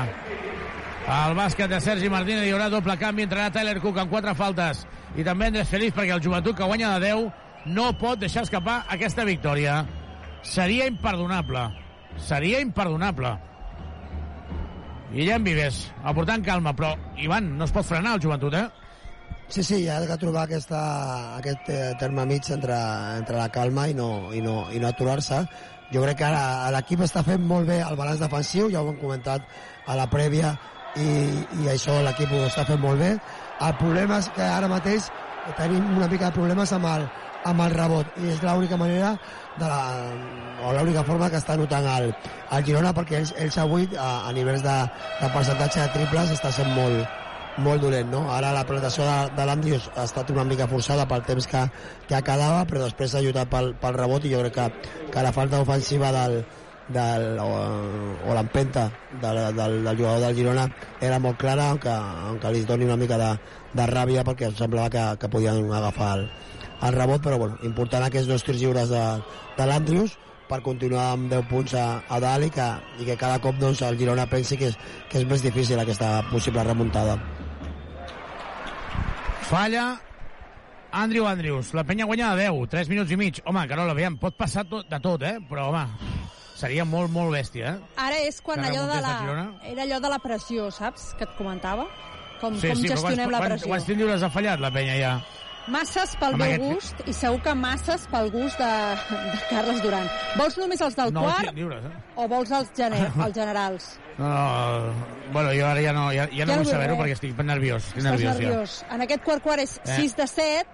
el 1.05 1.35
bàsquet 1.37 1.69
de 1.69 1.79
Sergi 1.83 2.09
Martínez 2.09 2.47
hi 2.47 2.53
haurà 2.55 2.65
doble 2.73 2.95
canvi, 2.97 3.25
entrarà 3.27 3.51
Tyler 3.53 3.77
Cook 3.81 3.99
amb 4.01 4.09
quatre 4.09 4.33
faltes. 4.37 4.85
I 5.15 5.23
també 5.27 5.51
Andrés 5.51 5.69
Feliz 5.69 5.93
perquè 5.93 6.15
el 6.15 6.23
joventut 6.23 6.57
que 6.57 6.65
guanya 6.65 6.95
de 6.95 7.11
10 7.11 7.69
no 7.77 7.91
pot 7.99 8.19
deixar 8.19 8.45
escapar 8.45 8.81
aquesta 8.89 9.25
victòria. 9.27 9.83
Seria 10.41 10.87
imperdonable. 10.89 11.67
Seria 12.17 12.61
imperdonable. 12.63 13.35
Guillem 15.13 15.45
Vives 15.45 15.85
aportant 16.03 16.43
calma 16.43 16.73
però 16.75 16.95
Ivan 17.21 17.53
no 17.57 17.69
es 17.69 17.71
pot 17.71 17.85
frenar 17.85 18.17
el 18.17 18.23
joventut 18.23 18.57
eh? 18.57 18.65
Sí, 19.47 19.61
sí, 19.63 19.87
ha 19.87 19.99
de 20.01 20.17
trobar 20.17 20.47
aquesta, 20.47 20.79
aquest 21.37 21.69
eh, 21.69 21.93
terme 22.01 22.25
mig 22.25 22.49
entre, 22.49 22.75
entre 23.19 23.37
la 23.37 23.49
calma 23.53 23.85
i 23.87 23.93
no, 23.93 24.33
i 24.33 24.41
no, 24.41 24.65
i 24.73 24.81
no 24.81 24.89
aturar-se. 24.89 25.43
Jo 25.93 26.01
crec 26.01 26.17
que 26.17 26.25
ara 26.25 26.71
l'equip 26.73 27.03
està 27.05 27.21
fent 27.23 27.45
molt 27.45 27.69
bé 27.69 27.77
el 27.85 27.97
balanç 27.99 28.23
defensiu, 28.23 28.71
ja 28.73 28.81
ho 28.81 28.89
hem 28.89 28.97
comentat 28.97 29.45
a 29.85 29.95
la 29.99 30.07
prèvia, 30.09 30.55
i, 30.95 31.11
i 31.61 31.69
això 31.71 31.99
l'equip 32.05 32.31
ho 32.31 32.45
està 32.47 32.65
fent 32.67 32.81
molt 32.81 33.01
bé. 33.01 33.13
El 33.65 33.77
problema 33.79 34.19
és 34.23 34.29
que 34.35 34.43
ara 34.43 34.71
mateix 34.71 35.09
tenim 35.57 35.91
una 35.97 36.07
mica 36.07 36.29
de 36.29 36.35
problemes 36.35 36.71
amb 36.73 36.87
el, 36.89 37.05
amb 37.45 37.61
el 37.61 37.75
rebot, 37.75 38.07
i 38.17 38.31
és 38.33 38.41
l'única 38.41 38.77
manera 38.81 39.11
de 39.59 39.67
la, 39.69 39.81
o 40.65 40.71
l'única 40.73 41.03
forma 41.05 41.29
que 41.29 41.37
està 41.41 41.57
notant 41.59 41.85
el, 41.97 42.09
el 42.57 42.65
Girona 42.65 42.95
perquè 42.97 43.19
ells, 43.19 43.35
ells 43.37 43.59
avui 43.61 43.85
a, 43.93 44.09
a 44.25 44.33
nivells 44.33 44.65
de, 44.65 44.79
de 45.21 45.29
percentatge 45.35 45.83
de 45.83 45.93
triples 45.99 46.33
està 46.33 46.51
sent 46.55 46.73
molt, 46.73 47.05
molt 47.61 47.85
dolent, 47.85 48.09
no? 48.11 48.25
Ara 48.33 48.51
la 48.55 48.65
plantació 48.67 49.05
de, 49.05 49.17
de 49.37 49.47
l'Andrius 49.47 49.89
ha 49.93 50.07
estat 50.09 50.33
una 50.33 50.47
mica 50.47 50.67
forçada 50.71 51.05
pel 51.11 51.23
temps 51.29 51.47
que, 51.51 51.63
que 52.09 52.25
quedava, 52.25 52.65
però 52.65 52.87
després 52.87 53.13
s'ha 53.13 53.21
ajudat 53.21 53.51
pel, 53.51 53.75
pel 53.81 53.99
rebot 54.01 54.25
i 54.25 54.33
jo 54.33 54.41
crec 54.47 54.57
que, 54.57 54.91
que 55.13 55.27
la 55.29 55.35
falta 55.35 55.61
ofensiva 55.61 56.11
del, 56.15 56.41
del, 56.87 57.39
o, 57.39 57.47
o 58.29 58.35
l'empenta 58.37 58.89
del, 59.21 59.39
del, 59.55 59.77
del 59.83 59.97
jugador 59.97 60.21
del 60.27 60.35
Girona 60.37 60.65
era 61.01 61.19
molt 61.19 61.37
clara, 61.37 61.69
aunque, 61.69 61.89
aunque 61.89 62.51
li 62.51 62.65
doni 62.65 62.85
una 62.85 62.97
mica 62.97 63.17
de, 63.17 63.31
de 63.73 63.87
ràbia 63.89 64.25
perquè 64.27 64.49
em 64.49 64.57
semblava 64.57 64.91
que, 64.93 65.05
que 65.21 65.31
podien 65.31 65.71
agafar 65.73 66.11
el, 66.19 66.27
el 66.85 66.93
rebot, 66.93 67.23
però 67.23 67.39
bueno, 67.41 67.57
important 67.63 68.05
aquests 68.05 68.29
dos 68.29 68.45
tirs 68.45 68.61
lliures 68.61 68.93
de, 68.93 69.03
de 69.57 69.67
l'Andrius 69.67 70.17
per 70.45 70.61
continuar 70.61 71.07
amb 71.15 71.31
10 71.31 71.47
punts 71.49 71.73
a, 71.73 71.85
a 72.05 72.19
dalt 72.21 72.45
i 72.45 72.51
que, 72.53 72.67
i 73.01 73.07
que 73.07 73.17
cada 73.17 73.39
cop 73.41 73.57
doncs, 73.57 73.81
el 73.81 73.97
Girona 73.97 74.27
pensi 74.29 74.59
que 74.61 74.69
és, 74.69 74.77
que 75.09 75.21
és 75.21 75.29
més 75.29 75.41
difícil 75.41 75.81
aquesta 75.81 76.19
possible 76.29 76.63
remuntada. 76.67 77.17
Falla 79.45 79.95
Andrew 80.95 81.25
Andrews. 81.27 81.73
La 81.73 81.83
penya 81.83 82.05
guanya 82.05 82.35
de 82.35 82.45
10, 82.47 82.69
3 82.71 82.89
minuts 82.89 83.11
i 83.11 83.17
mig. 83.19 83.41
Home, 83.45 83.65
Carola, 83.67 83.91
aviam, 83.91 84.15
pot 84.21 84.37
passar 84.37 84.63
tot, 84.69 84.87
de 84.89 84.99
tot, 85.03 85.25
eh? 85.27 85.35
Però, 85.49 85.67
home, 85.73 85.83
seria 86.55 86.85
molt, 86.87 87.11
molt 87.11 87.33
bèstia, 87.35 87.75
eh? 87.75 87.93
Ara 88.01 88.17
és 88.25 88.41
quan 88.41 88.61
Que 88.63 88.71
allò 88.71 88.85
de 88.89 88.99
la... 89.03 89.15
Era 89.71 89.83
allò 89.83 89.99
de 90.01 90.09
la 90.15 90.19
pressió, 90.23 90.69
saps? 90.71 91.13
Que 91.19 91.25
et 91.27 91.33
comentava. 91.37 91.85
Com, 92.41 92.55
Sí, 92.59 92.67
com 92.67 92.75
sí, 92.81 92.87
gestionem 92.91 93.29
quants, 93.29 93.31
la 93.31 93.41
pressió. 93.47 93.67
quants 93.71 93.85
tirs 93.87 93.97
lliures 93.99 94.23
ha 94.23 94.29
fallat 94.29 94.59
la 94.59 94.71
penya 94.71 94.95
ja? 94.99 95.13
Masses 95.71 96.11
pel 96.21 96.35
Amb 96.35 96.43
meu 96.43 96.51
aquest- 96.51 96.73
gust 96.75 96.99
i 97.09 97.13
segur 97.17 97.39
que 97.41 97.53
masses 97.57 98.03
pel 98.11 98.27
gust 98.29 98.59
de, 98.61 98.67
de 99.09 99.39
Carles 99.49 99.79
Duran. 99.81 100.05
Vols 100.37 100.57
només 100.61 100.81
els 100.85 100.95
del 100.99 101.13
Nou 101.15 101.23
quart 101.25 101.55
lliures, 101.57 101.85
eh? 101.89 101.93
o 102.21 102.27
vols 102.29 102.51
els, 102.53 102.69
gener 102.77 102.99
els 103.15 103.33
generals? 103.33 103.87
No, 104.19 104.27
no, 104.29 104.93
bueno, 105.33 105.49
jo 105.57 105.65
ara 105.65 105.81
ja 105.81 105.93
no, 105.95 106.03
ja, 106.13 106.27
ja 106.29 106.45
no 106.45 106.51
Ja 106.51 106.51
no 106.51 106.57
vull 106.59 106.65
vull 106.65 106.71
saber-ho 106.75 106.97
perquè 106.99 107.15
estic 107.17 107.41
nerviós. 107.41 107.81
Estic 107.87 108.03
Estàs 108.03 108.11
nerviós, 108.11 108.37
nerviós. 108.43 108.75
En 108.93 109.01
aquest 109.07 109.23
quart 109.25 109.41
quart 109.47 109.63
és 109.65 109.79
Eh. 109.85 109.95
6 110.03 110.15
de 110.21 110.27
7, 110.27 110.67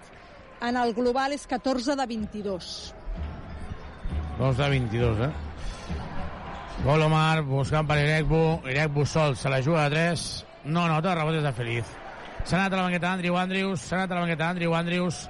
en 0.68 0.76
el 0.76 0.92
global 0.94 1.32
és 1.32 1.46
14 1.46 1.96
de 1.96 2.06
22. 2.06 2.92
ja. 2.92 4.38
Dos 4.38 4.56
de 4.58 4.68
22, 4.68 5.20
eh? 5.24 5.30
Golomar 6.82 7.44
buscant 7.46 7.86
per 7.86 8.00
Irekbu. 8.02 8.38
Irekbu 8.66 9.04
sol, 9.06 9.36
se 9.36 9.50
la 9.50 9.60
juga 9.62 9.84
de 9.88 9.94
3. 9.94 10.22
No 10.74 10.88
nota, 10.90 11.14
rebot 11.14 11.36
és 11.38 11.44
de 11.46 11.52
Feliz. 11.54 11.92
S'ha 12.42 12.56
anat 12.58 12.72
a 12.72 12.80
la 12.80 12.86
banqueta 12.88 13.12
Andrew 13.12 13.36
Andrews, 13.38 13.84
s'ha 13.86 14.00
anat 14.00 14.10
a 14.10 14.16
la 14.16 14.24
banqueta 14.24 14.48
Andrew 14.50 14.74
Andrews, 14.74 15.20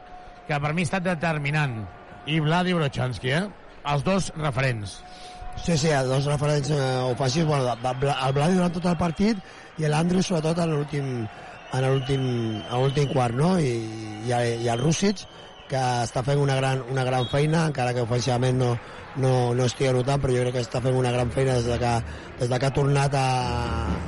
que 0.49 0.61
per 0.65 0.73
mi 0.73 0.81
ha 0.81 0.89
estat 0.89 1.05
determinant. 1.05 1.83
I 2.24 2.39
Vladi 2.41 2.73
Brochanski, 2.73 3.35
eh? 3.37 3.43
Els 3.93 4.05
dos 4.07 4.31
referents. 4.39 4.97
Sí, 5.61 5.77
sí, 5.77 5.93
dos 6.09 6.24
referents 6.31 6.70
eh, 6.73 6.81
ofensius. 7.11 7.47
Bueno, 7.47 7.77
el 7.77 8.33
Bladi 8.33 8.57
durant 8.57 8.73
tot 8.73 8.89
el 8.89 8.97
partit 8.97 9.45
i 9.77 9.89
l'Andrew 9.93 10.24
sobretot 10.24 10.65
en 10.65 10.73
l'últim 10.73 11.12
en 11.73 11.87
l'últim 11.89 13.12
quart, 13.12 13.37
no? 13.37 13.59
I, 13.61 13.77
i, 14.24 14.33
i 14.33 14.73
el 14.73 14.81
Rússic 14.81 15.27
que 15.73 15.82
està 16.05 16.20
fent 16.27 16.40
una 16.43 16.59
gran, 16.59 16.82
una 16.93 17.05
gran 17.09 17.24
feina, 17.32 17.65
encara 17.70 17.94
que 17.97 18.05
ofensivament 18.05 18.59
no, 18.61 18.70
no, 19.16 19.32
no 19.57 19.66
estigui 19.69 19.93
notant, 19.97 20.20
però 20.20 20.35
jo 20.35 20.44
crec 20.44 20.59
que 20.59 20.65
està 20.66 20.82
fent 20.85 20.97
una 20.99 21.12
gran 21.15 21.32
feina 21.32 21.57
des 21.57 21.69
de 21.70 21.78
que, 21.81 21.93
des 22.40 22.51
de 22.53 22.59
que 22.59 22.69
ha 22.69 22.74
tornat 22.77 23.16
a, 23.16 23.28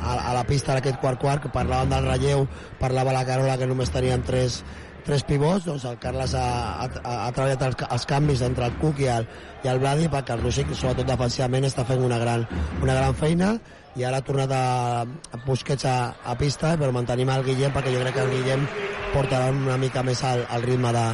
a, 0.02 0.16
a 0.30 0.34
la 0.36 0.44
pista 0.48 0.76
d'aquest 0.76 1.00
quart-quart, 1.00 1.44
que 1.44 1.52
parlaven 1.54 1.94
del 1.94 2.10
relleu, 2.10 2.44
parlava 2.80 3.16
la 3.16 3.24
Carola 3.28 3.56
que 3.60 3.68
només 3.70 3.92
tenien 3.94 4.24
tres, 4.28 4.60
tres 5.08 5.24
pivots, 5.24 5.64
doncs 5.70 5.88
el 5.88 5.98
Carles 6.02 6.36
ha, 6.36 6.46
ha, 6.84 6.88
ha 7.14 7.32
treballat 7.32 7.64
els, 7.70 7.88
els 7.96 8.06
canvis 8.12 8.44
entre 8.44 8.68
el 8.68 8.78
Cook 8.82 9.00
i 9.00 9.08
el, 9.16 9.28
i 9.64 9.72
el 9.72 9.80
Bladi 9.80 10.12
perquè 10.12 10.36
el 10.36 10.44
Rússic, 10.44 10.72
sobretot 10.76 11.08
defensivament, 11.08 11.64
està 11.68 11.88
fent 11.88 12.04
una 12.04 12.20
gran, 12.20 12.44
una 12.84 12.96
gran 12.96 13.16
feina 13.16 13.54
i 13.94 14.02
ara 14.04 14.18
ha 14.18 14.26
tornat 14.26 14.50
a, 14.52 14.64
a 15.04 15.44
Busquets 15.46 15.86
a, 15.88 15.98
a 16.28 16.34
pista, 16.36 16.74
però 16.76 16.92
mantenim 16.92 17.30
el 17.32 17.44
Guillem 17.46 17.72
perquè 17.72 17.92
jo 17.94 18.02
crec 18.02 18.18
que 18.18 18.26
el 18.26 18.34
Guillem 18.36 18.66
portarà 19.14 19.52
una 19.54 19.78
mica 19.78 20.02
més 20.02 20.20
al, 20.26 20.42
al 20.50 20.66
ritme 20.66 20.90
de, 20.96 21.04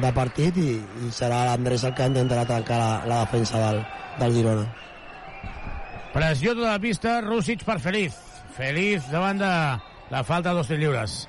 de 0.00 0.12
partit 0.16 0.56
i, 0.56 0.70
i 1.04 1.10
serà 1.12 1.42
l'Andrés 1.48 1.84
el 1.84 1.94
que 1.96 2.06
intentarà 2.08 2.46
trencar 2.48 2.78
la, 2.80 2.92
la 3.08 3.20
defensa 3.24 3.60
del, 3.60 3.82
del 4.20 4.38
Girona. 4.38 4.64
Pressió 6.12 6.54
tota 6.56 6.74
la 6.74 6.80
pista, 6.80 7.20
Rússic 7.24 7.64
per 7.64 7.78
Feliz. 7.80 8.16
Feliz 8.56 9.06
davant 9.12 9.38
de 9.40 9.52
la 10.12 10.24
falta 10.28 10.50
de 10.50 10.56
dos 10.60 10.72
lliures. 10.72 11.22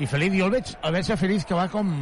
I 0.00 0.06
Feliz, 0.08 0.32
jo 0.36 0.46
el 0.48 0.54
veig, 0.58 0.76
el 0.82 0.96
veig 0.96 1.10
a 1.12 1.18
Feliz 1.20 1.44
que 1.48 1.56
va 1.56 1.68
com... 1.72 1.92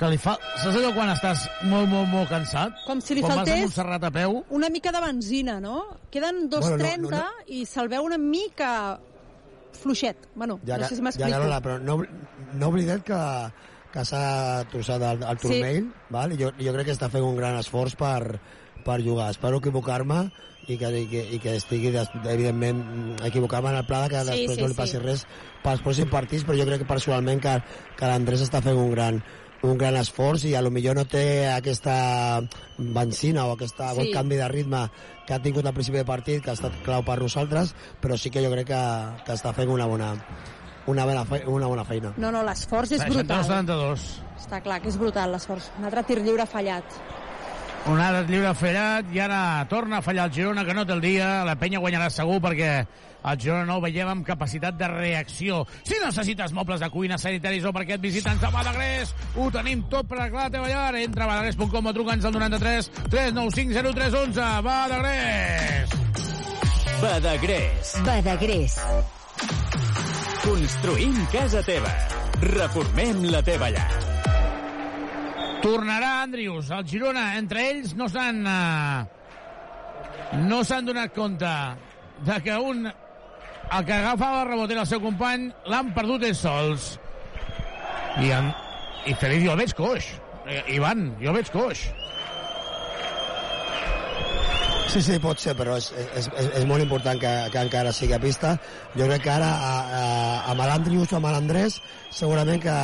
Que 0.00 0.08
li 0.08 0.16
fa... 0.16 0.32
Saps 0.62 0.78
allò 0.78 0.94
quan 0.96 1.10
estàs 1.12 1.42
molt, 1.68 1.90
molt, 1.90 2.08
molt 2.08 2.30
cansat? 2.30 2.78
Com 2.86 3.02
si 3.04 3.18
li 3.18 3.24
quan 3.24 3.42
faltés 3.42 3.76
a 3.78 4.10
peu? 4.14 4.38
una 4.48 4.70
mica 4.72 4.92
de 4.94 5.02
benzina, 5.04 5.58
no? 5.60 5.82
Queden 6.10 6.46
2.30 6.48 6.78
Bueno, 6.78 6.96
no, 6.96 7.10
no, 7.10 7.18
no. 7.18 7.44
i 7.52 7.66
se'l 7.68 7.90
veu 7.92 8.06
una 8.06 8.16
mica 8.16 8.70
fluixet. 9.76 10.30
Bueno, 10.34 10.58
Ja, 10.64 10.78
no 10.78 10.88
sé 10.88 10.94
si 10.94 11.02
ja, 11.02 11.04
m'explico. 11.04 11.30
Carola, 11.30 11.60
però 11.60 11.76
no, 11.78 11.98
no 12.54 12.70
oblidem 12.72 13.02
que, 13.04 13.20
que 13.92 14.04
s'ha 14.06 14.64
trossat 14.70 15.02
el, 15.02 15.24
el 15.26 15.38
turmell, 15.42 15.80
sí. 15.88 16.06
val? 16.14 16.32
I 16.36 16.38
jo, 16.44 16.52
jo 16.60 16.74
crec 16.76 16.86
que 16.90 16.94
està 16.96 17.08
fent 17.10 17.26
un 17.26 17.36
gran 17.38 17.58
esforç 17.58 17.96
per, 17.98 18.38
per 18.86 19.00
jugar. 19.02 19.30
Espero 19.34 19.58
equivocar-me 19.58 20.20
i 20.70 20.76
que, 20.78 20.90
i 21.00 21.06
que, 21.10 21.24
i 21.34 21.38
que 21.42 21.56
estigui, 21.58 21.90
des, 21.90 22.08
evidentment, 22.30 22.84
equivocar-me 23.26 23.72
en 23.72 23.80
el 23.80 23.86
pla 23.88 24.04
de 24.04 24.12
que 24.14 24.22
Sí, 24.22 24.30
després 24.30 24.56
sí, 24.58 24.62
no 24.62 24.68
li 24.70 24.78
passi 24.78 24.98
sí. 24.98 25.02
res 25.02 25.26
pels 25.64 25.82
pròxims 25.82 26.10
partits, 26.12 26.46
però 26.46 26.58
jo 26.60 26.66
crec 26.68 26.84
que 26.84 26.88
personalment 26.92 27.42
que, 27.42 27.56
que 27.98 28.06
l'Andrés 28.10 28.44
està 28.46 28.62
fent 28.62 28.78
un 28.78 28.92
gran, 28.94 29.18
un 29.66 29.76
gran 29.76 29.96
esforç 30.00 30.46
i 30.48 30.54
a 30.54 30.62
lo 30.62 30.70
millor 30.72 30.96
no 30.96 31.04
té 31.10 31.48
aquesta 31.50 32.40
benzina 32.78 33.46
o 33.48 33.56
aquest 33.56 33.76
Sí. 33.80 34.06
sí. 34.06 34.12
canvi 34.14 34.36
de 34.38 34.48
ritme 34.48 34.84
que 35.26 35.34
ha 35.34 35.42
tingut 35.42 35.66
al 35.66 35.74
principi 35.74 35.98
de 35.98 36.04
partit, 36.06 36.42
que 36.44 36.50
ha 36.50 36.56
estat 36.56 36.78
clau 36.84 37.02
per 37.04 37.18
nosaltres, 37.20 37.74
però 38.00 38.16
sí 38.16 38.30
que 38.30 38.42
jo 38.44 38.50
crec 38.54 38.70
que, 38.70 38.84
que 39.26 39.32
està 39.36 39.52
fent 39.52 39.68
una 39.68 39.86
bona, 39.86 40.14
una 40.86 41.04
bona, 41.04 41.24
una 41.46 41.66
bona 41.66 41.84
feina. 41.84 42.12
No, 42.16 42.30
no, 42.32 42.42
l'esforç 42.46 42.96
és 42.96 43.04
brutal. 43.06 43.44
72. 43.44 44.08
Està 44.40 44.60
clar 44.64 44.80
que 44.82 44.88
és 44.90 44.98
brutal 45.00 45.34
l'esforç. 45.34 45.70
Un 45.78 45.88
altre 45.90 46.04
tir 46.08 46.20
lliure 46.24 46.46
fallat. 46.48 47.00
Un 47.88 48.00
altre 48.00 48.26
lliure 48.28 48.52
fallat 48.54 49.08
i 49.14 49.20
ara 49.24 49.64
torna 49.70 49.98
a 50.00 50.04
fallar 50.04 50.26
el 50.28 50.34
Girona, 50.36 50.64
que 50.64 50.74
no 50.76 50.84
té 50.86 50.92
el 50.92 51.00
dia. 51.00 51.30
La 51.48 51.56
penya 51.60 51.80
guanyarà 51.80 52.10
segur 52.12 52.40
perquè 52.44 52.72
el 53.20 53.38
Girona 53.40 53.64
no 53.68 53.78
ho 53.78 53.84
veiem 53.84 54.08
amb 54.08 54.26
capacitat 54.26 54.76
de 54.80 54.88
reacció. 54.88 55.62
Si 55.84 55.96
necessites 56.02 56.52
mobles 56.56 56.80
de 56.80 56.90
cuina, 56.92 57.18
sanitaris 57.20 57.64
o 57.68 57.72
perquè 57.76 57.96
et 57.96 58.04
visitants 58.04 58.44
a 58.44 58.52
Badagrés, 58.52 59.14
ho 59.36 59.48
tenim 59.52 59.86
tot 59.92 60.08
per 60.08 60.18
arreglar 60.18 60.48
la 60.48 60.54
teva 60.56 60.68
llar. 60.68 60.94
Entra 61.00 61.24
a 61.24 61.30
badagrés.com 61.32 61.86
o 61.92 61.94
truca'ns 61.96 62.28
al 62.28 62.36
93 62.36 62.90
395 63.08 63.94
0311. 63.94 64.50
Badagrés! 64.68 65.96
Badagrés. 67.00 67.96
Badagrés. 68.04 68.76
Construïm 70.40 71.16
casa 71.32 71.60
teva. 71.66 71.90
Reformem 72.40 73.26
la 73.28 73.42
teva 73.44 73.68
llar. 73.74 73.90
Tornarà 75.60 76.22
Andrius, 76.22 76.70
el 76.72 76.86
Girona. 76.88 77.34
Entre 77.36 77.66
ells 77.74 77.92
no 77.98 78.08
s'han... 78.08 78.40
Eh, 78.48 79.04
no 80.48 80.62
s'han 80.64 80.88
donat 80.88 81.12
compte 81.16 81.52
de 82.24 82.40
que 82.46 82.56
un... 82.56 82.88
El 82.88 83.84
que 83.86 83.94
agafava 83.94 84.40
el 84.42 84.48
rebot 84.48 84.72
era 84.72 84.82
el 84.82 84.88
seu 84.90 85.02
company, 85.04 85.50
l'han 85.70 85.92
perdut 85.94 86.24
ells 86.26 86.40
sols. 86.42 86.88
I, 88.18 88.32
en, 88.34 88.48
i 89.06 89.14
Feliz, 89.20 89.44
jo 89.44 89.52
el 89.52 89.60
veig 89.60 89.76
coix. 89.76 90.08
Eh, 90.48 90.62
Ivan, 90.78 91.10
jo 91.20 91.30
el 91.34 91.42
veig 91.42 91.52
coix. 91.52 91.84
Sí, 94.90 94.98
sí, 95.06 95.20
pot 95.22 95.38
ser, 95.38 95.52
però 95.54 95.76
és, 95.78 95.84
és, 96.18 96.26
és, 96.34 96.46
és 96.58 96.64
molt 96.66 96.82
important 96.82 97.18
que, 97.22 97.30
que 97.52 97.60
encara 97.62 97.92
sigui 97.94 98.16
a 98.16 98.18
pista. 98.18 98.56
Jo 98.98 99.06
crec 99.06 99.22
que 99.22 99.30
ara 99.30 99.46
a, 99.46 99.68
a, 99.98 100.00
amb 100.50 100.64
l'Andrius 100.66 101.12
o 101.12 101.20
amb 101.20 101.28
l'Andrés 101.30 101.76
segurament 102.10 102.58
que, 102.64 102.74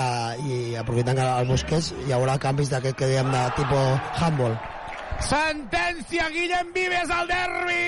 i 0.47 0.77
aprofitant 0.79 1.19
el 1.25 1.51
Busquets, 1.51 1.91
hi 2.07 2.15
haurà 2.15 2.39
canvis 2.39 2.71
d'aquest 2.71 2.95
que 3.01 3.11
diem 3.11 3.33
de 3.35 3.43
tipus 3.59 4.23
handball. 4.23 4.55
Sentència, 5.27 6.29
Guillem 6.31 6.71
Vives 6.77 7.11
al 7.11 7.27
derbi! 7.27 7.83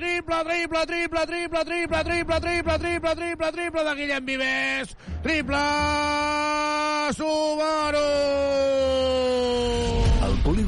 Triple, 0.00 0.40
triple, 0.48 0.86
triple, 0.88 1.26
triple, 1.28 1.64
triple, 1.68 2.04
triple, 2.08 2.40
triple, 2.40 2.78
triple, 2.80 3.14
triple, 3.20 3.52
triple 3.60 3.84
de 3.90 3.96
Guillem 4.00 4.32
Vives. 4.32 4.96
Triple 5.28 5.64
Subaru! 7.20 8.08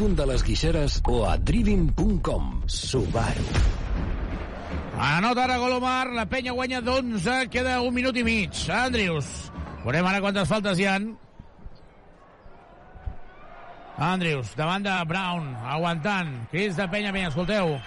Polígon 0.02 0.18
de 0.18 0.24
les 0.26 0.42
Guixeres 0.42 0.98
o 1.06 1.22
a 1.22 1.36
driving.com. 1.38 2.66
Subaru. 2.66 3.44
Anota 4.98 5.44
ara 5.44 5.58
Golomar, 5.62 6.10
la 6.10 6.26
penya 6.26 6.50
guanya 6.50 6.80
d'11, 6.82 7.46
queda 7.46 7.80
un 7.86 7.94
minut 7.94 8.16
i 8.18 8.24
mig. 8.26 8.50
Andrius, 8.66 9.52
veurem 9.84 10.02
ara 10.10 10.18
quantes 10.18 10.48
faltes 10.50 10.74
hi 10.82 10.86
han. 10.90 11.06
Andrius, 13.94 14.56
davant 14.58 14.82
de 14.82 15.04
Brown, 15.06 15.54
aguantant. 15.76 16.50
Crits 16.50 16.74
de 16.82 16.88
penya, 16.90 17.14
penya, 17.14 17.30
escolteu. 17.30 17.78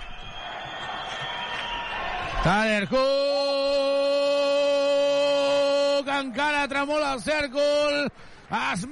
Tyler 2.45 2.87
Cook, 2.87 3.03
encara 6.21 6.63
tremola 6.71 7.11
el 7.17 7.21
cèrcol. 7.27 8.07
Es 8.49 8.85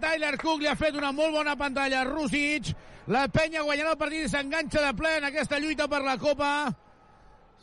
Tyler 0.00 0.36
Cook, 0.38 0.60
li 0.60 0.66
ha 0.66 0.74
fet 0.74 0.96
una 0.98 1.12
molt 1.12 1.32
bona 1.32 1.54
pantalla 1.56 2.00
a 2.00 2.04
Rússic. 2.04 2.72
La 3.06 3.28
penya 3.28 3.62
guanyarà 3.62 3.92
el 3.94 4.00
partit 4.00 4.26
i 4.26 4.28
s'enganxa 4.28 4.82
de 4.82 4.92
ple 4.98 5.16
en 5.18 5.28
aquesta 5.28 5.60
lluita 5.62 5.86
per 5.86 6.02
la 6.02 6.16
Copa. 6.18 6.50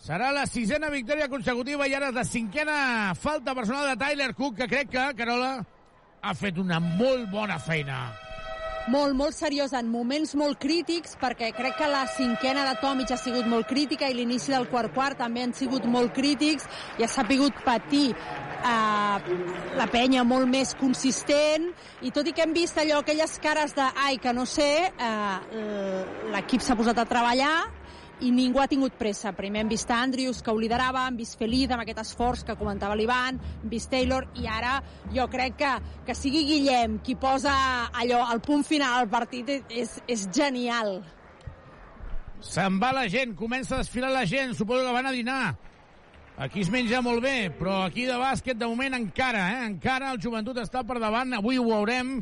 Serà 0.04 0.32
la 0.32 0.46
sisena 0.48 0.90
victòria 0.90 1.28
consecutiva 1.28 1.88
i 1.88 1.94
ara 1.96 2.12
la 2.12 2.24
cinquena 2.24 3.14
falta 3.16 3.54
personal 3.56 3.90
de 3.92 3.98
Tyler 4.00 4.34
Cook, 4.34 4.56
que 4.56 4.68
crec 4.68 4.90
que, 4.90 5.06
Carola, 5.18 5.58
ha 6.22 6.34
fet 6.34 6.58
una 6.58 6.80
molt 6.80 7.30
bona 7.32 7.60
feina. 7.60 8.14
molt, 8.88 9.16
molt 9.16 9.32
seriós 9.32 9.72
en 9.74 9.88
moments 9.88 10.34
molt 10.36 10.58
crítics, 10.60 11.16
perquè 11.16 11.54
crec 11.56 11.78
que 11.80 11.88
la 11.88 12.04
cinquena 12.08 12.66
de 12.68 12.74
Tomic 12.82 13.12
ha 13.12 13.18
sigut 13.18 13.48
molt 13.48 13.68
crítica 13.68 14.10
i 14.10 14.14
l'inici 14.14 14.52
del 14.52 14.68
quart 14.68 14.92
quart 14.94 15.18
també 15.18 15.44
han 15.44 15.54
sigut 15.54 15.86
molt 15.86 16.12
crítics 16.14 16.68
i 17.00 17.04
ha 17.04 17.08
sapigut 17.08 17.64
patir 17.64 18.12
eh, 18.64 19.38
la 19.78 19.88
penya 19.92 20.24
molt 20.28 20.48
més 20.50 20.74
consistent 20.80 21.70
i 22.02 22.12
tot 22.16 22.28
i 22.28 22.34
que 22.36 22.46
hem 22.46 22.56
vist 22.56 22.80
allò, 22.80 23.02
aquelles 23.04 23.38
cares 23.44 23.76
de 23.78 23.86
ai, 24.06 24.18
que 24.24 24.34
no 24.34 24.48
sé, 24.50 24.72
eh, 24.90 26.04
l'equip 26.34 26.64
s'ha 26.64 26.78
posat 26.80 27.04
a 27.04 27.10
treballar 27.10 27.56
i 28.24 28.30
ningú 28.32 28.62
ha 28.62 28.70
tingut 28.72 28.96
pressa. 28.96 29.34
Primer 29.36 29.64
hem 29.64 29.72
vist 29.72 29.90
Andrews, 29.92 30.42
que 30.44 30.52
ho 30.52 30.60
liderava, 30.60 31.08
hem 31.10 31.18
vist 31.20 31.38
Feliz 31.40 31.72
amb 31.72 31.84
aquest 31.84 32.04
esforç 32.04 32.46
que 32.48 32.56
comentava 32.60 32.96
l'Ivan, 32.96 33.40
hem 33.64 33.72
vist 33.72 33.92
Taylor, 33.92 34.30
i 34.40 34.48
ara 34.48 34.78
jo 35.16 35.28
crec 35.32 35.58
que, 35.60 35.74
que 36.08 36.16
sigui 36.16 36.46
Guillem 36.48 37.00
qui 37.04 37.18
posa 37.20 37.56
allò 37.92 38.24
al 38.30 38.42
punt 38.46 38.64
final 38.68 39.02
al 39.02 39.12
partit 39.12 39.52
és, 39.68 39.98
és 40.08 40.28
genial. 40.32 41.02
Se'n 42.44 42.80
va 42.80 42.92
la 42.96 43.06
gent, 43.08 43.38
comença 43.40 43.78
a 43.78 43.84
desfilar 43.84 44.12
la 44.12 44.26
gent, 44.28 44.56
suposo 44.56 44.84
que 44.84 44.96
van 44.96 45.08
a 45.08 45.16
dinar. 45.16 45.44
Aquí 46.38 46.64
es 46.66 46.70
menja 46.74 47.02
molt 47.06 47.22
bé, 47.22 47.52
però 47.54 47.84
aquí 47.86 48.08
de 48.10 48.16
bàsquet 48.18 48.58
de 48.58 48.66
moment 48.66 48.96
encara, 48.98 49.44
eh? 49.54 49.66
Encara 49.68 50.10
el 50.16 50.22
joventut 50.22 50.58
està 50.58 50.82
per 50.88 50.98
davant, 51.00 51.36
avui 51.38 51.60
ho 51.62 51.68
veurem, 51.68 52.16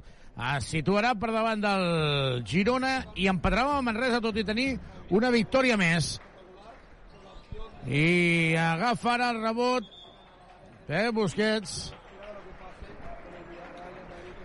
es 0.55 0.67
situarà 0.67 1.13
per 1.19 1.29
davant 1.31 1.61
del 1.63 2.43
Girona 2.47 2.97
i 3.15 3.29
empatrava 3.31 3.77
amb 3.77 3.87
Manresa 3.87 4.19
tot 4.23 4.35
i 4.37 4.43
tenir 4.47 4.73
una 5.15 5.31
victòria 5.31 5.77
més. 5.79 6.17
I 7.87 8.53
agafa 8.59 9.15
el 9.31 9.39
rebot 9.41 9.87
Pep 10.87 11.13
Busquets. 11.15 11.93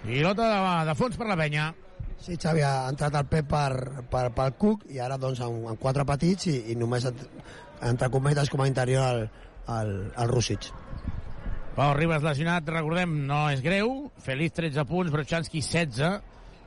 Pilota 0.06 0.46
de, 0.46 0.86
de 0.86 0.94
fons 0.94 1.16
per 1.18 1.26
la 1.26 1.36
penya. 1.36 1.72
Sí, 2.22 2.36
Xavi, 2.40 2.62
ha 2.62 2.86
entrat 2.88 3.14
el 3.18 3.26
Pep 3.28 3.48
per, 3.50 4.04
per, 4.10 4.28
pel 4.34 4.54
Cook 4.62 4.86
i 4.94 5.02
ara 5.02 5.18
doncs 5.20 5.42
amb, 5.44 5.66
amb 5.72 5.80
quatre 5.82 6.06
petits 6.08 6.46
i, 6.52 6.56
i 6.72 6.78
només 6.78 7.04
ent- 7.10 7.26
entre 7.90 8.08
cometes 8.14 8.48
com 8.50 8.62
a 8.62 8.68
interior 8.70 9.04
el, 9.10 9.26
el, 9.68 10.12
el 10.16 10.28
Rússic. 10.28 10.70
Pau 11.76 11.92
Ribas 11.92 12.24
lesionat, 12.24 12.68
recordem, 12.72 13.12
no 13.28 13.46
és 13.52 13.60
greu. 13.60 14.08
Feliz 14.24 14.54
13 14.56 14.86
punts, 14.88 15.12
Brochanski 15.12 15.60
16. 15.60 16.14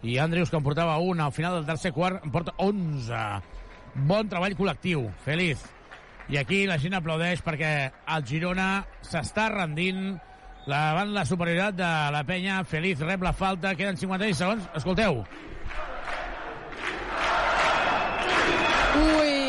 I 0.05 0.19
Andrius, 0.21 0.51
que 0.51 0.59
en 0.59 0.63
portava 0.63 0.99
un 1.01 1.19
al 1.19 1.33
final 1.33 1.57
del 1.57 1.65
tercer 1.65 1.91
quart, 1.95 2.23
en 2.23 2.31
porta 2.31 2.53
11. 2.61 3.23
Bon 4.07 4.29
treball 4.29 4.55
col·lectiu. 4.55 5.07
Feliz. 5.25 5.65
I 6.29 6.37
aquí 6.37 6.61
la 6.69 6.77
gent 6.77 6.93
aplaudeix 6.93 7.41
perquè 7.41 7.71
el 7.89 8.25
Girona 8.29 8.69
s'està 9.01 9.47
rendint 9.49 10.19
davant 10.69 11.09
la 11.15 11.25
superioritat 11.25 11.79
de 11.79 11.91
la 12.13 12.23
penya. 12.27 12.61
Feliz 12.69 13.01
rep 13.01 13.25
la 13.25 13.33
falta, 13.33 13.73
queden 13.75 13.97
56 13.97 14.43
segons. 14.43 14.69
Escolteu. 14.77 15.23
Ui! 18.99 19.39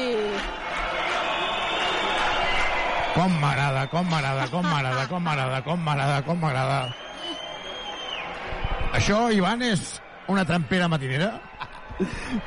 Com 3.15 3.37
m'agrada, 3.43 3.85
com 3.91 4.07
m'agrada, 4.07 4.47
com 4.53 4.67
m'agrada, 4.67 5.07
com 5.11 5.23
m'agrada, 5.25 5.63
com 5.67 5.87
m'agrada, 5.87 6.23
com 6.27 6.41
m'agrada. 6.41 6.81
Això, 8.99 9.29
Ivan, 9.35 9.63
és 9.67 10.01
una 10.31 10.45
trampera 10.47 10.89
matinera? 10.91 11.33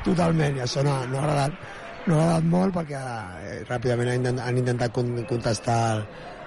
Totalment, 0.08 0.60
això 0.64 0.84
no, 0.86 0.98
no 1.12 1.20
ha 1.20 1.24
agradat 1.28 1.80
no 2.04 2.18
ha 2.18 2.24
agradat 2.24 2.48
molt 2.52 2.76
perquè 2.76 3.00
eh, 3.00 3.60
ràpidament 3.70 4.10
han, 4.12 4.18
intent, 4.20 4.40
han 4.44 4.58
intentat 4.60 4.92
con, 4.96 5.14
contestar 5.30 5.80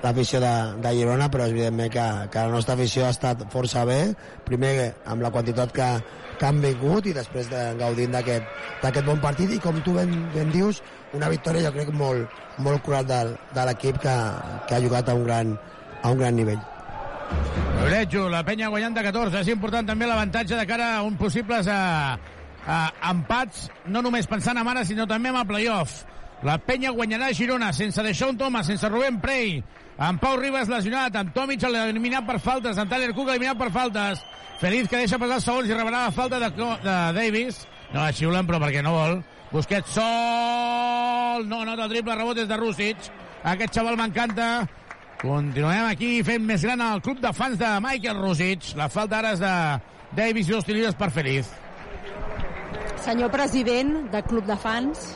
l'afició 0.02 0.40
de, 0.42 0.52
de 0.84 0.92
Girona, 0.98 1.30
però 1.32 1.46
evidentment 1.48 1.88
que, 1.92 2.04
que 2.32 2.44
la 2.44 2.52
nostra 2.52 2.76
afició 2.76 3.06
ha 3.06 3.14
estat 3.14 3.46
força 3.52 3.86
bé, 3.88 4.00
primer 4.44 4.92
amb 5.08 5.24
la 5.24 5.32
quantitat 5.34 5.72
que, 5.74 5.88
que 6.36 6.48
han 6.48 6.60
vingut 6.60 7.08
i 7.08 7.14
després 7.16 7.48
de, 7.52 7.62
gaudint 7.80 8.12
d'aquest 8.12 9.00
bon 9.08 9.22
partit 9.24 9.56
i 9.56 9.62
com 9.62 9.80
tu 9.86 9.96
ben, 9.96 10.12
ben 10.36 10.52
dius, 10.52 10.82
una 11.14 11.28
victòria 11.28 11.68
jo 11.68 11.74
crec 11.74 11.92
molt, 11.94 12.32
molt 12.58 12.82
curat 12.82 13.06
de, 13.08 13.20
de 13.54 13.66
l'equip 13.68 14.00
que, 14.02 14.14
que 14.68 14.76
ha 14.76 14.82
jugat 14.82 15.08
a 15.08 15.14
un 15.14 15.24
gran, 15.26 15.52
a 16.02 16.10
un 16.10 16.18
gran 16.18 16.36
nivell. 16.36 16.60
Brejo, 17.82 18.26
la 18.32 18.42
penya 18.46 18.70
guanyant 18.72 18.96
de 18.96 19.04
14. 19.06 19.42
És 19.42 19.52
important 19.52 19.86
també 19.86 20.08
l'avantatge 20.08 20.58
de 20.58 20.66
cara 20.66 20.92
a 20.96 21.02
un 21.06 21.16
possibles 21.20 21.68
a, 21.70 21.80
a 22.66 22.78
empats, 23.10 23.68
no 23.86 24.02
només 24.02 24.26
pensant 24.30 24.58
en 24.58 24.68
ara, 24.68 24.84
sinó 24.84 25.06
també 25.06 25.30
en 25.30 25.40
el 25.42 25.48
playoff. 25.48 26.04
La 26.44 26.58
penya 26.58 26.92
guanyarà 26.92 27.30
a 27.30 27.34
Girona 27.36 27.72
sense 27.72 28.02
deixar 28.04 28.28
un 28.32 28.38
Thomas, 28.38 28.66
sense 28.68 28.88
Rubén 28.90 29.20
Prey, 29.22 29.62
amb 29.96 30.20
Pau 30.20 30.36
Ribas 30.36 30.68
lesionat, 30.68 31.14
amb 31.16 31.32
Tomic 31.34 31.62
eliminat 31.64 32.26
per 32.26 32.40
faltes, 32.44 32.76
amb 32.76 32.90
Tyler 32.90 33.14
Cook 33.14 33.30
eliminat 33.32 33.56
per 33.56 33.70
faltes, 33.72 34.20
Feliz 34.60 34.88
que 34.88 34.96
deixa 34.96 35.18
passar 35.20 35.36
segons 35.44 35.68
i 35.68 35.74
rebrà 35.76 36.06
la 36.06 36.12
falta 36.16 36.38
de, 36.40 36.48
de 36.50 36.96
Davis. 37.16 37.60
No 37.92 38.00
la 38.00 38.12
xiulen, 38.16 38.46
però 38.48 38.60
perquè 38.62 38.82
no 38.84 38.94
vol. 38.94 39.18
Busquets 39.52 39.94
sol, 39.94 41.46
no 41.48 41.62
nota 41.64 41.86
el 41.86 41.92
triple, 41.92 42.16
rebot 42.18 42.40
és 42.42 42.48
de 42.50 42.58
Rússic. 42.58 43.10
Aquest 43.46 43.78
xaval 43.78 43.98
m'encanta. 43.98 44.48
Continuem 45.20 45.86
aquí 45.88 46.18
fent 46.26 46.42
més 46.44 46.64
gran 46.66 46.82
el 46.84 47.00
club 47.04 47.22
de 47.22 47.32
fans 47.32 47.58
de 47.60 47.68
Michael 47.84 48.18
Rússic. 48.20 48.72
La 48.76 48.90
falta 48.92 49.20
ara 49.20 49.32
és 49.36 49.40
de 49.40 49.52
Davis 50.18 50.50
i 50.50 50.56
dos 50.82 50.98
per 50.98 51.10
Feliz. 51.14 51.52
Senyor 53.06 53.30
president 53.30 54.10
de 54.10 54.22
club 54.26 54.46
de 54.46 54.56
fans. 54.58 55.14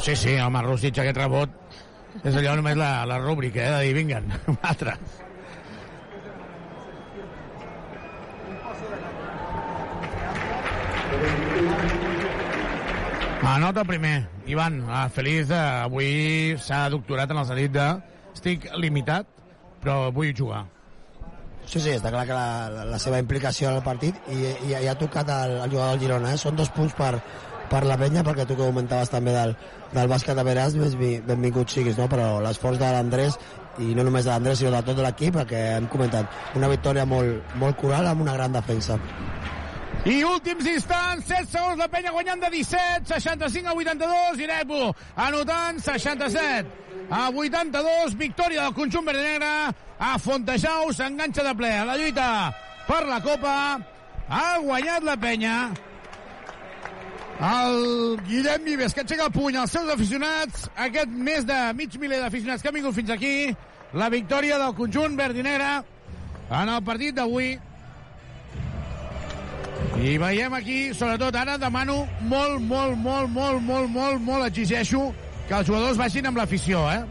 Sí, 0.00 0.14
sí, 0.16 0.36
home, 0.40 0.62
Rússic, 0.62 0.98
aquest 0.98 1.16
rebot 1.16 1.56
és 2.24 2.36
allò 2.36 2.54
només 2.58 2.76
la, 2.76 3.06
la 3.06 3.18
rúbrica, 3.22 3.62
eh, 3.62 3.72
de 3.76 3.82
dir, 3.86 3.94
vinguen, 3.96 4.30
un 4.52 4.58
altre. 4.62 4.96
Anota 13.42 13.84
primer. 13.84 14.28
Ivan, 14.46 14.84
ah, 14.88 15.08
feliç 15.08 15.48
de... 15.48 15.56
Avui 15.56 16.56
s'ha 16.60 16.88
doctorat 16.92 17.30
en 17.32 17.40
el 17.40 17.46
sentit 17.48 17.72
de... 17.72 17.86
Estic 18.34 18.66
limitat, 18.78 19.26
però 19.82 20.10
vull 20.14 20.34
jugar. 20.36 20.66
Sí, 21.64 21.80
sí, 21.80 21.94
està 21.96 22.12
clar 22.12 22.26
que 22.28 22.36
la, 22.36 22.84
la 22.88 22.98
seva 23.02 23.18
implicació 23.22 23.70
en 23.70 23.78
el 23.78 23.84
partit 23.86 24.16
i, 24.30 24.38
i, 24.68 24.74
i 24.74 24.88
ha 24.88 24.96
tocat 24.98 25.28
el, 25.32 25.56
el 25.64 25.72
jugador 25.72 25.94
del 25.94 26.02
Girona. 26.04 26.34
Eh? 26.34 26.40
Són 26.40 26.58
dos 26.58 26.70
punts 26.74 26.94
per, 26.98 27.14
per 27.72 27.82
la 27.88 27.96
penya, 28.00 28.24
perquè 28.26 28.46
tu 28.46 28.58
que 28.58 28.66
comentaves 28.66 29.12
també 29.12 29.34
del, 29.34 29.56
del 29.94 30.10
bàsquet 30.12 30.36
de 30.36 30.44
Veràs, 30.46 30.76
benvingut 31.28 31.72
siguis, 31.72 31.98
no? 31.98 32.10
però 32.12 32.36
l'esforç 32.44 32.80
de 32.82 32.92
l'Andrés 32.92 33.38
i 33.80 33.94
no 33.96 34.04
només 34.04 34.26
de 34.26 34.34
l'Andrés, 34.34 34.60
sinó 34.60 34.74
de 34.76 34.82
tot 34.90 35.00
l'equip, 35.00 35.40
que 35.48 35.64
hem 35.78 35.88
comentat, 35.88 36.28
una 36.60 36.68
victòria 36.68 37.06
molt, 37.08 37.56
molt 37.62 37.80
coral 37.80 38.10
amb 38.10 38.26
una 38.26 38.36
gran 38.36 38.52
defensa. 38.52 38.98
I 40.00 40.22
últims 40.24 40.64
instants, 40.64 41.26
7 41.28 41.44
segons, 41.52 41.76
la 41.76 41.86
penya 41.92 42.08
guanyant 42.14 42.40
de 42.40 42.48
17, 42.54 43.04
65 43.04 43.68
a 43.68 43.74
82, 43.76 44.40
i 44.40 44.46
Nepo 44.48 44.94
anotant 45.20 45.76
67 45.84 47.12
a 47.12 47.26
82, 47.28 48.16
victòria 48.16 48.64
del 48.64 48.78
conjunt 48.78 49.04
verd 49.04 49.20
negre, 49.20 49.50
a 50.00 50.14
Fontejau 50.16 50.88
s'enganxa 50.96 51.44
de 51.44 51.52
ple 51.58 51.74
a 51.82 51.84
la 51.84 51.98
lluita 52.00 52.30
per 52.88 53.02
la 53.10 53.20
Copa, 53.20 53.54
ha 54.32 54.48
guanyat 54.64 55.04
la 55.04 55.20
penya, 55.20 55.54
el 57.52 58.20
Guillem 58.24 58.64
Vives, 58.72 58.96
que 58.96 59.04
aixeca 59.04 59.28
el 59.28 59.36
puny 59.36 59.60
als 59.60 59.76
seus 59.76 59.92
aficionats, 59.92 60.70
aquest 60.80 61.12
més 61.12 61.44
de 61.44 61.60
mig 61.76 62.00
miler 62.00 62.24
d'aficionats 62.24 62.64
que 62.64 62.72
han 62.72 62.80
vingut 62.80 62.96
fins 62.96 63.12
aquí, 63.12 63.50
la 63.92 64.08
victòria 64.08 64.56
del 64.64 64.78
conjunt 64.80 65.20
verd 65.20 65.36
i 65.36 65.44
negre 65.44 65.74
en 66.50 66.72
el 66.72 66.80
partit 66.88 67.20
d'avui, 67.20 67.58
i 70.00 70.16
veiem 70.18 70.54
aquí, 70.56 70.78
sobretot 70.96 71.36
ara, 71.36 71.58
demano 71.60 72.06
molt, 72.20 72.60
molt, 72.64 72.96
molt, 72.96 73.28
molt, 73.30 73.62
molt, 73.62 73.90
molt, 73.90 74.20
molt, 74.24 74.46
exigeixo 74.48 75.10
que 75.48 75.58
els 75.58 75.68
jugadors 75.68 75.98
vagin 76.00 76.30
amb 76.30 76.40
l'afició, 76.40 76.86
eh? 76.88 77.02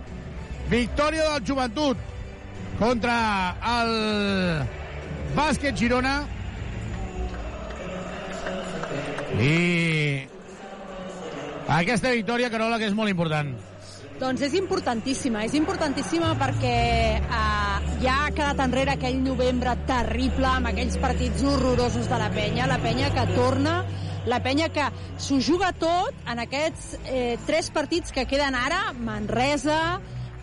Victòria 0.70 1.26
del 1.34 1.46
joventut 1.46 2.02
contra 2.80 3.16
el 3.78 3.94
bàsquet 5.38 5.78
Girona. 5.78 6.18
I 9.40 10.26
aquesta 11.70 12.16
victòria, 12.16 12.50
Carola, 12.50 12.80
que 12.82 12.90
és 12.90 12.98
molt 12.98 13.14
important. 13.14 13.54
Doncs 14.20 14.42
és 14.44 14.56
importantíssima, 14.60 15.46
és 15.48 15.54
importantíssima 15.56 16.34
perquè 16.36 16.76
eh, 17.22 17.86
ja 18.04 18.18
ha 18.26 18.34
quedat 18.36 18.60
enrere 18.66 18.98
aquell 18.98 19.22
novembre 19.24 19.78
terrible 19.88 20.50
amb 20.50 20.68
aquells 20.74 20.98
partits 21.00 21.46
horrorosos 21.48 22.10
de 22.12 22.20
la 22.20 22.28
penya, 22.34 22.68
la 22.68 22.82
penya 22.84 23.14
que 23.16 23.24
torna, 23.32 23.78
la 24.28 24.42
penya 24.44 24.68
que 24.76 24.90
s'ho 25.24 25.40
juga 25.40 25.72
tot 25.72 26.28
en 26.28 26.44
aquests 26.44 26.98
eh, 27.06 27.38
tres 27.48 27.72
partits 27.72 28.12
que 28.12 28.28
queden 28.28 28.60
ara, 28.60 28.90
Manresa, 28.92 30.02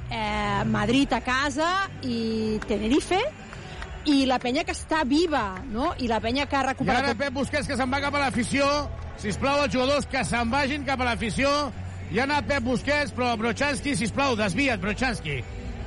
eh, 0.09 0.65
Madrid 0.73 1.13
a 1.13 1.21
casa 1.21 1.73
i 2.01 2.57
Tenerife, 2.65 3.21
i 4.09 4.23
la 4.25 4.39
penya 4.41 4.65
que 4.65 4.73
està 4.73 5.05
viva, 5.05 5.59
no? 5.69 5.93
I 6.01 6.09
la 6.09 6.23
penya 6.25 6.47
que 6.49 6.57
ha 6.57 6.65
recuperat... 6.65 7.11
I 7.11 7.13
ara 7.13 7.19
Pep 7.27 7.35
Busquets 7.37 7.69
que 7.69 7.77
se'n 7.77 7.93
va 7.93 8.01
cap 8.01 8.15
a 8.17 8.25
l'afició. 8.25 8.65
Sisplau, 9.21 9.65
els 9.65 9.75
jugadors 9.75 10.07
que 10.09 10.23
se'n 10.25 10.49
vagin 10.53 10.85
cap 10.87 11.03
a 11.03 11.11
l'afició 11.11 11.51
hi 12.11 12.19
ha 12.21 12.25
anat 12.25 12.47
Pep 12.47 12.63
Busquets, 12.65 13.13
però 13.17 13.33
Brochanski, 13.39 13.97
sisplau, 13.99 14.37
desvia't, 14.39 14.81
Brochanski. 14.83 15.41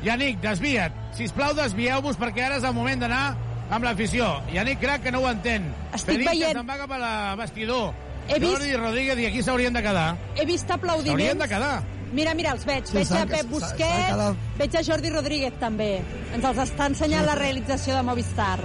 Yannick, 0.04 0.40
desvia't. 0.44 0.94
Sisplau, 1.16 1.54
desvieu-vos 1.58 2.18
perquè 2.20 2.46
ara 2.46 2.58
és 2.60 2.64
el 2.68 2.74
moment 2.76 3.02
d'anar 3.04 3.24
amb 3.70 3.84
l'afició. 3.86 4.28
Yannick 4.54 4.80
crec 4.82 5.04
que 5.04 5.12
no 5.12 5.20
ho 5.24 5.30
entén. 5.30 5.66
Estic 5.94 6.16
Feliz 6.16 6.30
veient- 6.32 6.56
se'n 6.58 6.68
va 6.70 6.78
cap 6.78 6.92
a 6.92 6.98
la 7.00 7.14
vestidor. 7.40 7.94
He 8.30 8.38
vist- 8.40 8.52
Jordi 8.52 8.76
Rodríguez 8.78 9.20
i 9.20 9.26
aquí 9.26 9.42
s'haurien 9.44 9.74
de 9.74 9.82
quedar. 9.82 10.18
He 10.36 10.46
vist 10.46 10.70
aplaudiments... 10.72 11.10
S'haurien 11.10 11.40
de 11.40 11.48
quedar. 11.48 11.84
Mira, 12.14 12.34
mira, 12.34 12.52
els 12.54 12.66
veig. 12.66 12.86
Sí, 12.90 12.96
veig 12.98 13.12
a 13.14 13.26
Pep 13.26 13.48
Busquets, 13.50 14.38
veig 14.58 14.76
a 14.76 14.82
Jordi 14.84 15.10
Rodríguez 15.14 15.54
també. 15.62 15.90
Ens 16.34 16.46
els 16.46 16.58
està 16.64 16.88
ensenyant 16.90 17.26
la 17.26 17.36
realització 17.38 17.96
de 17.96 18.04
Movistar. 18.04 18.58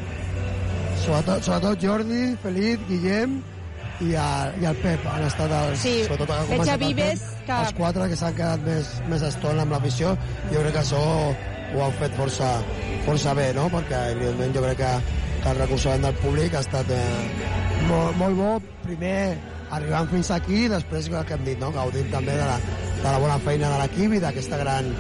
Sobretot, 1.05 1.42
sobretot 1.44 1.83
Jordi, 1.83 2.23
Felip, 2.42 2.86
Guillem 2.89 3.42
i, 4.02 4.14
a, 4.18 4.26
i 4.60 4.64
el 4.66 4.76
Pep 4.82 5.05
han 5.06 5.23
estat 5.28 5.52
els, 5.55 5.78
Sí, 5.84 5.94
sobretot 6.08 6.31
ha 6.34 6.39
veig 6.48 6.68
a 6.68 6.74
el 6.74 6.81
Vives 6.82 7.20
Pep, 7.23 7.47
que- 7.47 7.58
els 7.64 7.74
quatre 7.78 8.08
que 8.10 8.16
s'han 8.18 8.34
quedat 8.34 8.64
més, 8.66 8.90
més 9.10 9.23
estona 9.23 9.62
amb 9.62 9.73
l'afició 9.76 10.16
jo 10.52 10.60
crec 10.64 10.73
que 10.74 10.82
això 10.82 11.02
ho 11.74 11.82
han 11.84 11.92
fet 12.00 12.14
força, 12.18 12.50
força 13.06 13.34
bé 13.39 13.52
no? 13.55 13.68
perquè 13.73 14.00
evidentment 14.16 14.55
jo 14.56 14.62
crec 14.66 14.78
que, 14.82 14.92
que 15.42 15.50
el 15.55 15.58
recolzament 15.62 16.02
del 16.08 16.14
públic 16.23 16.55
ha 16.55 16.62
estat 16.66 16.90
eh, 16.90 17.02
molt, 17.89 18.16
molt 18.20 18.36
bo 18.39 18.52
primer 18.84 19.18
arribant 19.74 20.08
fins 20.12 20.31
aquí 20.34 20.64
i 20.66 20.70
després 20.70 21.08
el 21.10 21.24
que 21.26 21.34
hem 21.39 21.44
dit 21.47 21.58
no? 21.62 21.70
gaudint 21.74 22.10
també 22.12 22.34
de 22.39 22.47
la, 22.50 22.58
de 23.00 23.05
la 23.08 23.18
bona 23.18 23.39
feina 23.42 23.70
de 23.74 23.78
l'equip 23.82 24.12
i 24.18 24.20
d'aquesta 24.23 24.58
gran, 24.60 24.90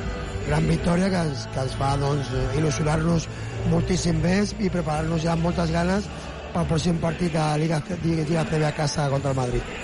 gran 0.48 0.66
victòria 0.68 1.10
que 1.12 1.20
ens, 1.28 1.46
que 1.54 1.60
ens 1.66 1.74
fa 1.78 1.94
doncs, 2.00 2.30
il·lusionar-nos 2.58 3.28
moltíssim 3.70 4.18
més 4.20 4.54
i 4.60 4.68
preparar-nos 4.72 5.22
ja 5.24 5.32
amb 5.36 5.46
moltes 5.46 5.70
ganes 5.72 6.08
pel 6.54 6.70
pròxim 6.70 7.00
partit 7.02 7.34
de 7.34 7.44
Liga, 7.58 7.82
Lliga 8.04 8.46
CB 8.46 8.62
a 8.68 8.72
casa 8.76 9.08
contra 9.10 9.34
el 9.34 9.36
Madrid. 9.36 9.74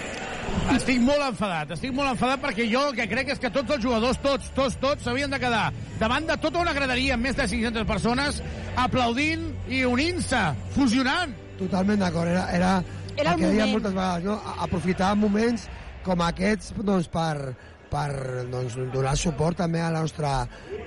Estic 0.75 0.99
molt 1.03 1.23
enfadat, 1.23 1.75
estic 1.77 1.93
molt 1.95 2.11
enfadat 2.11 2.41
perquè 2.43 2.65
jo 2.71 2.83
el 2.89 2.97
que 2.97 3.07
crec 3.11 3.29
és 3.35 3.43
que 3.43 3.51
tots 3.55 3.77
els 3.77 3.85
jugadors, 3.85 4.19
tots, 4.23 4.51
tots, 4.57 4.79
tots, 4.83 5.05
s'havien 5.07 5.31
de 5.31 5.39
quedar 5.43 5.69
davant 6.01 6.27
de 6.27 6.37
tota 6.43 6.63
una 6.63 6.75
graderia 6.75 7.15
amb 7.15 7.29
més 7.29 7.39
de 7.39 7.47
500 7.51 7.87
persones 7.87 8.41
aplaudint 8.79 9.45
i 9.71 9.85
unint-se, 9.87 10.41
fusionant. 10.75 11.37
Totalment 11.61 12.03
d'acord, 12.03 12.33
era, 12.33 12.49
era, 12.57 12.73
Era 13.17 13.35
el 13.35 13.41
que 13.41 13.51
dèiem 13.51 13.69
moment. 13.69 13.75
moltes 13.77 13.95
vegades, 13.95 14.25
no? 14.25 14.57
Aprofitar 14.67 15.11
moments 15.19 15.67
com 16.07 16.23
aquests 16.25 16.75
doncs, 16.79 17.09
per, 17.13 17.55
per 17.91 18.11
doncs, 18.51 18.79
donar 18.95 19.17
suport 19.19 19.61
també 19.61 19.83
a 19.85 19.91
la 19.93 20.05
nostra 20.07 20.35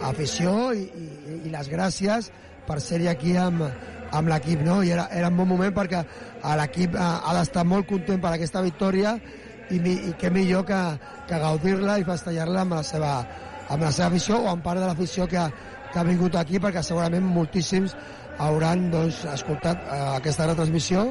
afició 0.01 0.71
i, 0.73 0.87
i, 0.87 1.41
i 1.47 1.53
les 1.53 1.69
gràcies 1.71 2.31
per 2.67 2.79
ser-hi 2.81 3.11
aquí 3.11 3.35
amb, 3.37 3.67
amb 4.13 4.29
l'equip, 4.31 4.61
no? 4.65 4.81
I 4.83 4.93
era, 4.95 5.07
era 5.11 5.31
un 5.31 5.39
bon 5.39 5.49
moment 5.53 5.73
perquè 5.75 6.03
l'equip 6.59 6.97
ha, 6.99 7.09
ha 7.25 7.35
d'estar 7.39 7.65
molt 7.67 7.87
content 7.89 8.21
per 8.21 8.33
aquesta 8.33 8.61
victòria 8.65 9.15
i, 9.71 9.79
mi, 9.79 9.95
i 10.09 10.13
què 10.19 10.31
millor 10.33 10.65
que, 10.67 10.81
que 11.29 11.39
gaudir-la 11.41 11.99
i 11.99 12.07
festejar-la 12.07 12.65
amb 12.65 12.77
la 12.77 12.83
seva 12.87 13.13
amb 13.73 13.85
la 13.85 13.91
seva 13.95 14.09
afició 14.11 14.41
o 14.43 14.49
amb 14.51 14.63
part 14.65 14.81
de 14.81 14.89
l'afició 14.89 15.27
que, 15.31 15.43
que 15.91 15.99
ha 15.99 16.05
vingut 16.07 16.35
aquí 16.35 16.59
perquè 16.61 16.83
segurament 16.83 17.25
moltíssims 17.25 17.95
hauran 18.43 18.89
doncs, 18.91 19.23
escoltat 19.33 19.83
eh, 19.85 19.99
aquesta 20.17 20.49
retransmissió 20.49 21.07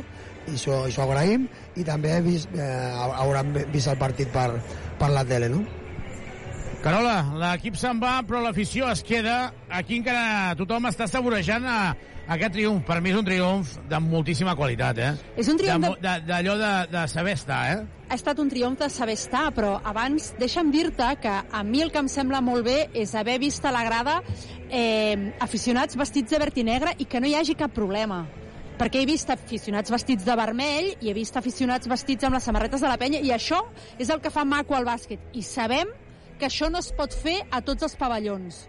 i 0.46 0.56
això, 0.56 0.82
això 0.88 1.06
agraïm 1.06 1.46
i 1.78 1.86
també 1.86 2.18
vist, 2.24 2.50
eh, 2.54 2.66
hauran 3.22 3.54
vist 3.72 3.88
el 3.88 3.98
partit 3.98 4.30
per, 4.34 4.50
per 4.98 5.12
la 5.14 5.24
tele, 5.24 5.48
no? 5.52 5.62
Carola, 6.82 7.20
l'equip 7.38 7.76
se'n 7.78 8.00
va, 8.02 8.16
però 8.26 8.40
l'afició 8.42 8.88
es 8.90 9.04
queda. 9.06 9.52
Aquí 9.70 10.00
encara 10.00 10.56
tothom 10.58 10.88
està 10.88 11.06
saborejant 11.06 11.62
a, 11.70 11.76
aquest 12.34 12.56
triomf. 12.56 12.82
Per 12.88 12.96
mi 12.98 13.12
és 13.12 13.18
un 13.20 13.28
triomf 13.28 13.76
de 13.86 14.00
moltíssima 14.02 14.56
qualitat, 14.58 14.98
eh? 14.98 15.12
És 15.38 15.46
un 15.52 15.60
triomf 15.60 15.86
de... 16.02 16.16
D'allò 16.26 16.56
de, 16.58 16.72
de, 16.90 16.96
de 16.96 17.04
saber 17.12 17.36
estar, 17.38 17.60
eh? 17.70 18.02
Ha 18.10 18.18
estat 18.18 18.42
un 18.42 18.50
triomf 18.50 18.82
de 18.82 18.90
saber 18.90 19.14
estar, 19.14 19.44
però 19.54 19.76
abans 19.92 20.32
deixa'm 20.42 20.74
dir-te 20.74 21.12
que 21.22 21.36
a 21.38 21.62
mi 21.62 21.86
el 21.86 21.94
que 21.94 22.02
em 22.02 22.10
sembla 22.10 22.42
molt 22.42 22.66
bé 22.66 22.76
és 22.98 23.14
haver 23.14 23.38
vist 23.38 23.62
a 23.62 23.70
la 23.70 23.86
grada 23.86 24.18
eh, 24.66 25.30
aficionats 25.38 25.94
vestits 25.94 26.34
de 26.34 26.42
verd 26.42 26.58
i 26.58 26.66
negre 26.66 26.98
i 26.98 27.06
que 27.06 27.22
no 27.22 27.30
hi 27.30 27.38
hagi 27.38 27.54
cap 27.62 27.78
problema 27.78 28.24
perquè 28.82 29.04
he 29.04 29.06
vist 29.06 29.30
aficionats 29.30 29.92
vestits 29.94 30.26
de 30.26 30.34
vermell 30.34 30.96
i 30.98 31.12
he 31.12 31.14
vist 31.14 31.36
aficionats 31.38 31.86
vestits 31.86 32.26
amb 32.26 32.34
les 32.34 32.50
samarretes 32.50 32.82
de 32.82 32.90
la 32.90 32.98
penya 32.98 33.22
i 33.22 33.30
això 33.30 33.60
és 34.02 34.10
el 34.10 34.18
que 34.24 34.32
fa 34.34 34.42
maco 34.48 34.74
al 34.74 34.88
bàsquet 34.88 35.36
i 35.38 35.44
sabem 35.46 35.92
que 36.42 36.50
això 36.50 36.66
no 36.72 36.82
es 36.82 36.90
pot 36.98 37.14
fer 37.14 37.38
a 37.54 37.62
tots 37.62 37.86
els 37.86 37.94
pavellons 37.98 38.64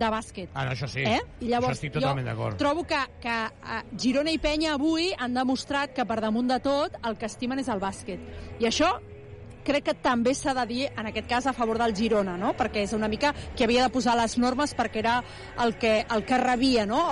de 0.00 0.08
bàsquet. 0.10 0.50
Ah, 0.54 0.64
no, 0.64 0.72
això 0.72 0.88
sí. 0.88 1.04
Eh? 1.04 1.20
I 1.44 1.50
llavors, 1.50 1.76
això 1.76 1.82
estic 1.82 1.96
totalment 1.98 2.26
d'acord. 2.26 2.56
Trobo 2.60 2.86
que, 2.88 3.00
que 3.20 3.38
uh, 3.52 3.80
Girona 4.00 4.32
i 4.32 4.40
Penya 4.40 4.72
avui 4.78 5.10
han 5.12 5.36
demostrat 5.36 5.92
que 5.96 6.06
per 6.08 6.22
damunt 6.24 6.48
de 6.48 6.58
tot 6.64 6.96
el 7.04 7.18
que 7.20 7.28
estimen 7.28 7.60
és 7.60 7.68
el 7.68 7.82
bàsquet. 7.82 8.22
I 8.62 8.70
això 8.70 8.94
crec 9.62 9.84
que 9.86 9.94
també 10.02 10.32
s'ha 10.34 10.54
de 10.56 10.64
dir, 10.66 10.86
en 10.90 11.06
aquest 11.06 11.28
cas, 11.30 11.46
a 11.46 11.54
favor 11.54 11.78
del 11.78 11.94
Girona, 11.94 12.34
no? 12.40 12.52
perquè 12.58 12.82
és 12.86 12.94
una 12.96 13.08
mica 13.12 13.32
que 13.56 13.68
havia 13.68 13.84
de 13.86 13.92
posar 13.94 14.16
les 14.18 14.36
normes 14.42 14.74
perquè 14.74 15.02
era 15.04 15.18
el 15.62 15.76
que, 15.78 16.00
el 16.02 16.24
que 16.26 16.38
rebia 16.40 16.86
no? 16.88 17.04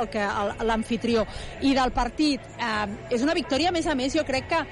l'anfitrió. 0.66 1.26
I 1.62 1.74
del 1.76 1.94
partit, 1.94 2.48
eh, 2.58 2.86
és 3.14 3.22
una 3.22 3.36
victòria, 3.38 3.70
a 3.70 3.76
més 3.76 3.86
a 3.86 3.94
més, 3.94 4.16
jo 4.16 4.26
crec 4.26 4.50
que 4.50 4.64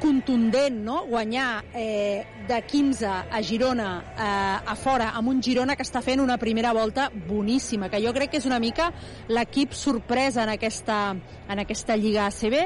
contundent, 0.00 0.76
no? 0.84 1.02
guanyar 1.06 1.64
eh, 1.74 2.24
de 2.48 2.60
15 2.62 3.06
a 3.06 3.42
Girona 3.42 3.88
eh, 4.14 4.70
a 4.72 4.76
fora, 4.76 5.10
amb 5.18 5.28
un 5.28 5.42
Girona 5.42 5.76
que 5.76 5.86
està 5.86 6.02
fent 6.04 6.22
una 6.22 6.38
primera 6.38 6.72
volta 6.72 7.08
boníssima, 7.28 7.90
que 7.90 8.00
jo 8.04 8.12
crec 8.16 8.32
que 8.32 8.40
és 8.42 8.48
una 8.48 8.60
mica 8.62 8.90
l'equip 9.28 9.74
sorpresa 9.76 10.44
en 10.44 10.54
aquesta, 10.54 11.00
en 11.48 11.64
aquesta 11.64 11.96
Lliga 11.96 12.26
ACB, 12.28 12.56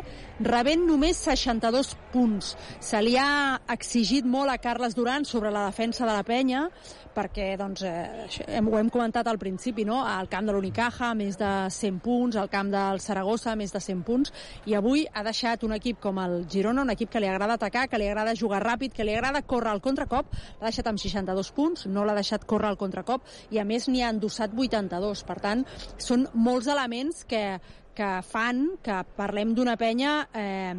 rebent 0.45 0.87
només 0.87 1.21
62 1.25 1.95
punts. 2.13 2.55
Se 2.81 3.01
li 3.03 3.17
ha 3.21 3.61
exigit 3.73 4.27
molt 4.29 4.53
a 4.53 4.59
Carles 4.63 4.97
Duran 4.99 5.25
sobre 5.25 5.51
la 5.51 5.67
defensa 5.69 6.07
de 6.07 6.13
la 6.13 6.25
penya, 6.27 6.69
perquè 7.13 7.57
doncs, 7.61 7.83
eh, 7.85 8.61
ho 8.61 8.79
hem 8.79 8.89
comentat 8.91 9.27
al 9.29 9.39
principi, 9.39 9.85
no? 9.85 10.01
al 10.07 10.29
camp 10.33 10.49
de 10.49 10.55
l'Unicaja, 10.55 11.13
més 11.15 11.37
de 11.39 11.51
100 11.71 12.01
punts, 12.03 12.37
al 12.41 12.51
camp 12.53 12.71
del 12.73 13.01
Saragossa, 13.05 13.55
més 13.57 13.73
de 13.73 13.81
100 13.81 14.03
punts, 14.07 14.33
i 14.67 14.77
avui 14.79 15.05
ha 15.13 15.25
deixat 15.27 15.65
un 15.69 15.77
equip 15.77 16.01
com 16.01 16.19
el 16.23 16.47
Girona, 16.51 16.87
un 16.87 16.95
equip 16.95 17.13
que 17.13 17.21
li 17.21 17.29
agrada 17.29 17.59
atacar, 17.61 17.87
que 17.89 18.01
li 18.01 18.09
agrada 18.09 18.37
jugar 18.39 18.63
ràpid, 18.65 18.95
que 18.97 19.05
li 19.05 19.15
agrada 19.15 19.45
córrer 19.45 19.75
al 19.75 19.85
contracop, 19.85 20.33
l'ha 20.61 20.71
deixat 20.71 20.89
amb 20.89 21.01
62 21.03 21.53
punts, 21.53 21.87
no 21.87 22.07
l'ha 22.07 22.17
deixat 22.17 22.47
córrer 22.49 22.73
al 22.73 22.81
contracop, 22.81 23.29
i 23.51 23.61
a 23.61 23.67
més 23.69 23.89
n'hi 23.89 24.03
ha 24.03 24.13
endossat 24.15 24.57
82. 24.57 25.25
Per 25.29 25.39
tant, 25.43 25.67
són 26.01 26.27
molts 26.35 26.71
elements 26.73 27.25
que, 27.29 27.61
que 27.97 28.11
fan 28.25 28.65
que 28.83 29.03
parlem 29.17 29.53
d'una 29.55 29.77
penya 29.81 30.17
eh, 30.33 30.75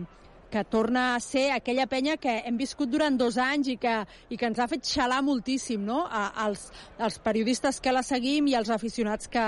que 0.54 0.64
torna 0.64 1.16
a 1.16 1.20
ser 1.20 1.50
aquella 1.52 1.88
penya 1.90 2.14
que 2.22 2.36
hem 2.46 2.60
viscut 2.62 2.92
durant 2.94 3.16
dos 3.18 3.40
anys 3.42 3.72
i 3.74 3.76
que, 3.82 3.94
i 4.30 4.38
que 4.38 4.46
ens 4.46 4.60
ha 4.62 4.68
fet 4.70 4.86
xalar 4.86 5.24
moltíssim, 5.26 5.82
no?, 5.82 6.04
a, 6.06 6.28
als, 6.46 6.68
als 7.02 7.18
periodistes 7.26 7.82
que 7.82 7.90
la 7.90 8.04
seguim 8.06 8.52
i 8.52 8.54
als 8.54 8.70
aficionats 8.70 9.32
que, 9.34 9.48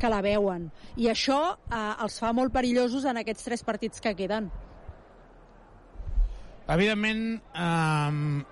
que 0.00 0.08
la 0.08 0.22
veuen. 0.24 0.70
I 0.96 1.10
això 1.12 1.40
eh, 1.52 1.82
els 2.06 2.16
fa 2.24 2.32
molt 2.32 2.56
perillosos 2.56 3.04
en 3.04 3.20
aquests 3.20 3.50
tres 3.50 3.66
partits 3.68 4.00
que 4.00 4.14
queden. 4.16 4.48
Evidentment, 6.72 7.26
eh, 7.52 8.44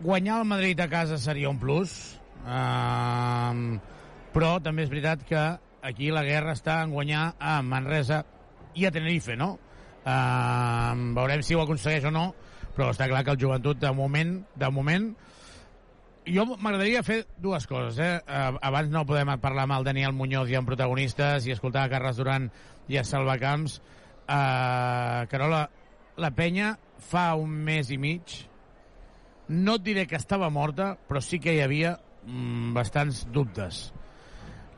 guanyar 0.00 0.40
el 0.40 0.48
Madrid 0.48 0.80
a 0.80 0.88
casa 0.88 1.20
seria 1.20 1.52
un 1.52 1.60
plus, 1.60 1.98
eh, 2.40 3.80
però 4.32 4.56
també 4.64 4.88
és 4.88 4.96
veritat 4.96 5.28
que 5.28 5.44
aquí 5.82 6.10
la 6.12 6.24
guerra 6.26 6.54
està 6.56 6.80
en 6.84 6.94
guanyar 6.94 7.34
a 7.38 7.60
Manresa 7.62 8.22
i 8.74 8.86
a 8.86 8.92
Tenerife, 8.94 9.36
no? 9.36 9.56
Eh, 10.04 10.94
veurem 11.16 11.42
si 11.44 11.56
ho 11.56 11.62
aconsegueix 11.64 12.06
o 12.08 12.14
no, 12.14 12.30
però 12.76 12.90
està 12.94 13.08
clar 13.10 13.24
que 13.24 13.34
el 13.34 13.40
joventut, 13.40 13.80
de 13.80 13.92
moment, 13.96 14.38
de 14.56 14.70
moment, 14.72 15.10
jo 16.30 16.44
m'agradaria 16.50 17.02
fer 17.06 17.22
dues 17.40 17.66
coses, 17.66 17.98
eh? 17.98 18.18
eh? 18.20 18.50
Abans 18.62 18.92
no 18.92 19.06
podem 19.08 19.32
parlar 19.42 19.66
amb 19.66 19.78
el 19.78 19.88
Daniel 19.88 20.14
Muñoz 20.16 20.50
i 20.50 20.58
amb 20.58 20.68
protagonistes 20.68 21.48
i 21.48 21.54
escoltar 21.54 21.86
a 21.86 21.92
Carles 21.92 22.20
Duran 22.20 22.50
i 22.88 23.00
a 23.00 23.04
Salvacamps. 23.04 23.80
Eh, 24.26 25.26
Carola, 25.32 25.64
la 26.20 26.30
penya 26.36 26.74
fa 27.10 27.32
un 27.40 27.52
mes 27.66 27.90
i 27.90 27.98
mig 27.98 28.38
no 29.50 29.74
et 29.80 29.82
diré 29.82 30.06
que 30.06 30.18
estava 30.18 30.50
morta, 30.50 30.92
però 31.08 31.20
sí 31.24 31.40
que 31.42 31.56
hi 31.56 31.62
havia 31.64 31.96
mm, 32.22 32.70
bastants 32.76 33.24
dubtes. 33.34 33.88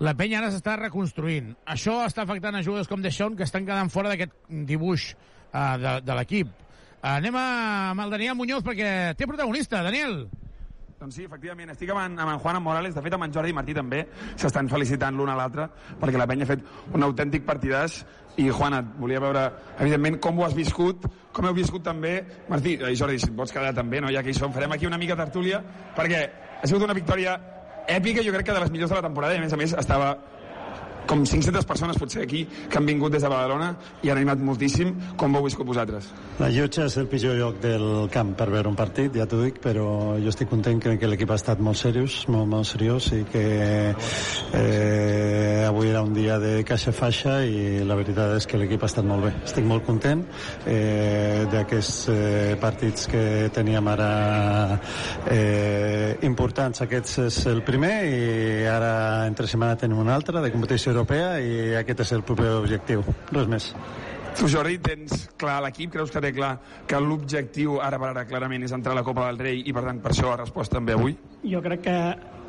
La 0.02 0.16
penya 0.18 0.40
ara 0.40 0.48
s'està 0.50 0.72
reconstruint. 0.80 1.52
Això 1.70 2.00
està 2.08 2.24
afectant 2.24 2.56
a 2.58 2.62
jugadors 2.66 2.88
com 2.90 3.02
Deixón, 3.04 3.36
que 3.38 3.46
estan 3.46 3.62
quedant 3.68 3.90
fora 3.92 4.10
d'aquest 4.10 4.32
dibuix 4.66 5.12
uh, 5.14 5.76
de, 5.78 5.92
de 6.02 6.16
l'equip. 6.18 6.48
Uh, 6.50 7.12
anem 7.12 7.38
a, 7.38 7.44
amb 7.92 8.02
el 8.02 8.14
Daniel 8.16 8.34
Muñoz 8.34 8.64
perquè 8.66 8.88
té 9.14 9.28
protagonista. 9.30 9.84
Daniel. 9.86 10.24
Doncs 10.98 11.20
sí, 11.20 11.28
efectivament, 11.28 11.70
estic 11.70 11.92
amb 11.94 12.02
en, 12.02 12.18
amb 12.18 12.34
en 12.34 12.42
Juan 12.42 12.58
Morales, 12.64 12.96
de 12.96 13.04
fet 13.04 13.14
amb 13.14 13.28
en 13.28 13.36
Jordi 13.36 13.54
Martí 13.54 13.78
també, 13.78 14.02
s'estan 14.38 14.70
felicitant 14.70 15.14
l'un 15.18 15.30
a 15.30 15.38
l'altre, 15.38 15.68
perquè 16.02 16.18
la 16.18 16.26
penya 16.30 16.46
ha 16.46 16.50
fet 16.50 16.66
un 16.94 17.06
autèntic 17.06 17.46
partidàs, 17.46 18.00
i 18.42 18.48
Juan, 18.48 18.78
et 18.78 18.92
volia 18.98 19.22
veure, 19.22 19.42
evidentment, 19.78 20.18
com 20.22 20.38
ho 20.38 20.46
has 20.46 20.54
viscut, 20.54 21.06
com 21.34 21.46
heu 21.46 21.54
viscut 21.58 21.82
també, 21.86 22.16
Martí, 22.50 22.74
i 22.78 22.98
Jordi, 22.98 23.18
si 23.22 23.30
et 23.30 23.38
pots 23.38 23.54
quedar 23.54 23.74
també, 23.74 24.02
no? 24.02 24.10
ja 24.14 24.22
que 24.22 24.30
hi 24.30 24.38
som, 24.38 24.54
farem 24.54 24.74
aquí 24.74 24.86
una 24.90 24.98
mica 24.98 25.18
tertúlia, 25.18 25.62
perquè 25.98 26.22
ha 26.58 26.70
sigut 26.70 26.86
una 26.86 26.96
victòria 26.96 27.34
èpica, 27.88 28.22
jo 28.24 28.32
crec 28.34 28.46
que 28.46 28.54
de 28.56 28.60
les 28.60 28.70
millors 28.70 28.90
de 28.90 28.98
la 28.98 29.02
temporada, 29.02 29.34
i 29.34 29.40
a 29.40 29.44
més 29.44 29.52
a 29.52 29.58
més 29.60 29.74
estava 29.78 30.16
com 31.06 31.24
500 31.26 31.66
persones 31.66 31.98
potser 31.98 32.22
aquí 32.24 32.44
que 32.68 32.78
han 32.78 32.86
vingut 32.86 33.12
des 33.12 33.22
de 33.22 33.30
Badalona 33.30 33.72
i 34.02 34.10
han 34.10 34.18
animat 34.18 34.42
moltíssim. 34.42 34.94
Com 35.16 35.34
ho 35.34 35.40
heu 35.40 35.48
viscut 35.48 35.66
vosaltres? 35.66 36.08
La 36.40 36.50
llotja 36.52 36.86
és 36.88 36.96
el 37.00 37.08
pitjor 37.10 37.36
lloc 37.38 37.60
del 37.62 38.08
camp 38.12 38.34
per 38.38 38.48
veure 38.50 38.70
un 38.70 38.76
partit, 38.78 39.12
ja 39.16 39.26
t'ho 39.28 39.42
dic, 39.42 39.60
però 39.62 39.86
jo 40.22 40.32
estic 40.32 40.50
content, 40.50 40.80
crec 40.82 41.00
que 41.02 41.10
l'equip 41.10 41.30
ha 41.30 41.38
estat 41.40 41.60
molt 41.62 41.78
seriós, 41.80 42.22
molt, 42.32 42.48
molt 42.50 42.68
seriós 42.68 43.10
i 43.16 43.22
que 43.32 43.44
eh, 43.92 45.64
avui 45.66 45.90
era 45.90 46.02
un 46.02 46.14
dia 46.14 46.38
de 46.42 46.62
caixa 46.68 46.92
faixa 46.92 47.40
i 47.44 47.82
la 47.86 47.96
veritat 47.98 48.36
és 48.38 48.46
que 48.48 48.60
l'equip 48.60 48.82
ha 48.82 48.90
estat 48.90 49.06
molt 49.06 49.26
bé. 49.26 49.32
Estic 49.46 49.66
molt 49.68 49.86
content 49.86 50.24
eh, 50.66 51.44
d'aquests 51.52 51.98
eh, 52.12 52.56
partits 52.62 53.08
que 53.12 53.24
teníem 53.54 53.88
ara 53.92 54.10
eh, 55.30 56.18
importants. 56.28 56.82
Aquest 56.84 57.18
és 57.26 57.40
el 57.50 57.62
primer 57.66 57.94
i 58.08 58.66
ara 58.70 58.92
entre 59.26 59.48
setmana 59.50 59.78
tenim 59.80 60.00
un 60.02 60.10
altre 60.12 60.40
de 60.42 60.52
competició 60.54 60.91
europea 60.92 61.34
i 61.40 61.76
aquest 61.80 62.06
és 62.06 62.16
el 62.16 62.24
proper 62.28 62.54
objectiu, 62.60 63.04
res 63.32 63.50
més. 63.50 63.72
Tu, 64.32 64.46
Jordi, 64.48 64.78
tens 64.80 65.26
clar 65.36 65.58
l'equip? 65.60 65.90
Creus 65.92 66.10
que 66.12 66.20
té 66.24 66.30
clar 66.32 66.54
que 66.88 67.00
l'objectiu 67.04 67.76
ara 67.84 67.98
per 68.00 68.08
ara 68.14 68.22
clarament 68.28 68.64
és 68.64 68.72
entrar 68.72 68.94
a 68.94 68.98
la 69.00 69.04
Copa 69.04 69.26
del 69.28 69.40
Rei 69.44 69.60
i 69.68 69.74
per 69.76 69.82
tant 69.84 70.00
per 70.00 70.12
això 70.14 70.30
ha 70.32 70.38
respost 70.40 70.72
també 70.72 70.94
avui? 70.96 71.16
Jo 71.44 71.60
crec 71.64 71.82
que, 71.84 71.96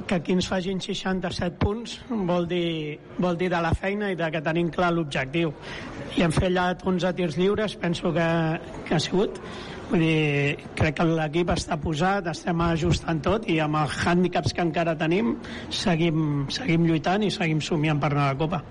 que 0.08 0.20
aquí 0.22 0.36
ens 0.38 0.48
fagin 0.48 0.80
67 0.84 1.60
punts 1.60 1.98
vol 2.30 2.48
dir, 2.48 3.00
vol 3.20 3.36
dir 3.40 3.52
de 3.52 3.60
la 3.66 3.74
feina 3.76 4.14
i 4.14 4.20
de 4.20 4.32
que 4.32 4.42
tenim 4.46 4.72
clar 4.72 4.94
l'objectiu. 4.96 5.52
I 6.16 6.24
hem 6.24 6.32
fet 6.32 6.56
ja 6.56 6.70
11 6.80 7.14
tirs 7.20 7.38
lliures, 7.42 7.76
penso 7.82 8.14
que, 8.16 8.30
que 8.88 8.96
ha 8.96 9.04
sigut. 9.04 9.42
Vull 9.94 10.02
dir, 10.02 10.58
crec 10.74 10.96
que 10.98 11.06
l'equip 11.06 11.52
està 11.54 11.76
posat, 11.78 12.26
estem 12.32 12.62
ajustant 12.66 13.20
tot 13.22 13.44
i 13.46 13.60
amb 13.62 13.78
els 13.78 14.00
hàndicaps 14.10 14.56
que 14.58 14.64
encara 14.66 14.96
tenim 14.98 15.36
seguim, 15.70 16.48
seguim 16.50 16.88
lluitant 16.90 17.22
i 17.22 17.30
seguim 17.36 17.62
somiant 17.62 18.02
per 18.02 18.10
anar 18.10 18.24
a 18.24 18.32
la 18.32 18.40
Copa. 18.40 18.64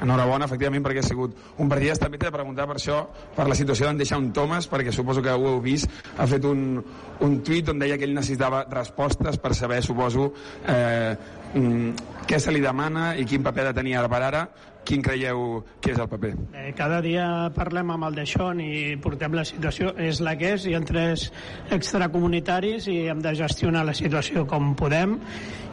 Enhorabona, 0.00 0.46
efectivament, 0.46 0.84
perquè 0.86 1.02
ha 1.02 1.08
sigut 1.08 1.34
un 1.58 1.68
partit. 1.68 1.98
També 1.98 2.20
t'he 2.20 2.30
de 2.30 2.36
preguntar 2.36 2.68
per 2.70 2.78
això, 2.78 3.00
per 3.34 3.48
la 3.50 3.58
situació 3.58 3.88
d'en 3.88 3.98
deixar 3.98 4.20
un 4.22 4.30
Thomas, 4.36 4.70
perquè 4.70 4.94
suposo 4.94 5.26
que 5.26 5.34
ho 5.34 5.56
heu 5.56 5.58
vist. 5.64 5.90
Ha 6.16 6.30
fet 6.30 6.46
un, 6.46 6.78
un 7.26 7.36
tuit 7.42 7.68
on 7.74 7.82
deia 7.82 7.98
que 7.98 8.06
ell 8.06 8.14
necessitava 8.14 8.62
respostes 8.70 9.42
per 9.42 9.56
saber, 9.58 9.82
suposo, 9.82 10.30
eh, 10.70 11.16
mm, 11.52 12.08
què 12.30 12.38
se 12.38 12.54
li 12.54 12.62
demana 12.62 13.16
i 13.18 13.26
quin 13.26 13.42
paper 13.42 13.66
ha 13.66 13.72
de 13.72 13.80
tenir 13.82 13.98
ara 13.98 14.08
per 14.08 14.22
ara. 14.30 14.48
Quin 14.84 15.02
creieu 15.04 15.60
que 15.82 15.92
és 15.94 16.00
el 16.00 16.08
paper? 16.10 16.32
Eh, 16.56 16.70
cada 16.78 17.00
dia 17.04 17.24
parlem 17.54 17.92
amb 17.94 18.08
el 18.08 18.18
Deixón 18.22 18.62
i 18.64 18.96
portem 19.02 19.36
la 19.36 19.44
situació, 19.46 19.94
és 20.00 20.22
la 20.24 20.36
que 20.40 20.54
és, 20.56 20.66
hi 20.66 20.74
ha 20.74 20.82
tres 20.86 21.28
extracomunitaris 21.76 22.88
i 22.90 23.00
hem 23.12 23.20
de 23.24 23.34
gestionar 23.38 23.84
la 23.86 23.96
situació 23.96 24.46
com 24.50 24.74
podem 24.78 25.18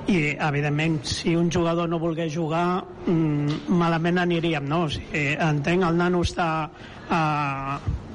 i 0.07 0.19
evidentment 0.39 1.01
si 1.07 1.35
un 1.35 1.49
jugador 1.51 1.89
no 1.91 1.99
volgués 1.99 2.31
jugar 2.31 2.83
mmm, 3.05 3.67
malament 3.79 4.21
aniríem 4.23 4.67
no? 4.67 4.85
o 4.87 4.91
sigui, 4.91 5.23
entenc 5.35 5.83
el 5.83 5.97
nano 5.99 6.21
està 6.23 6.47
a, 7.11 7.21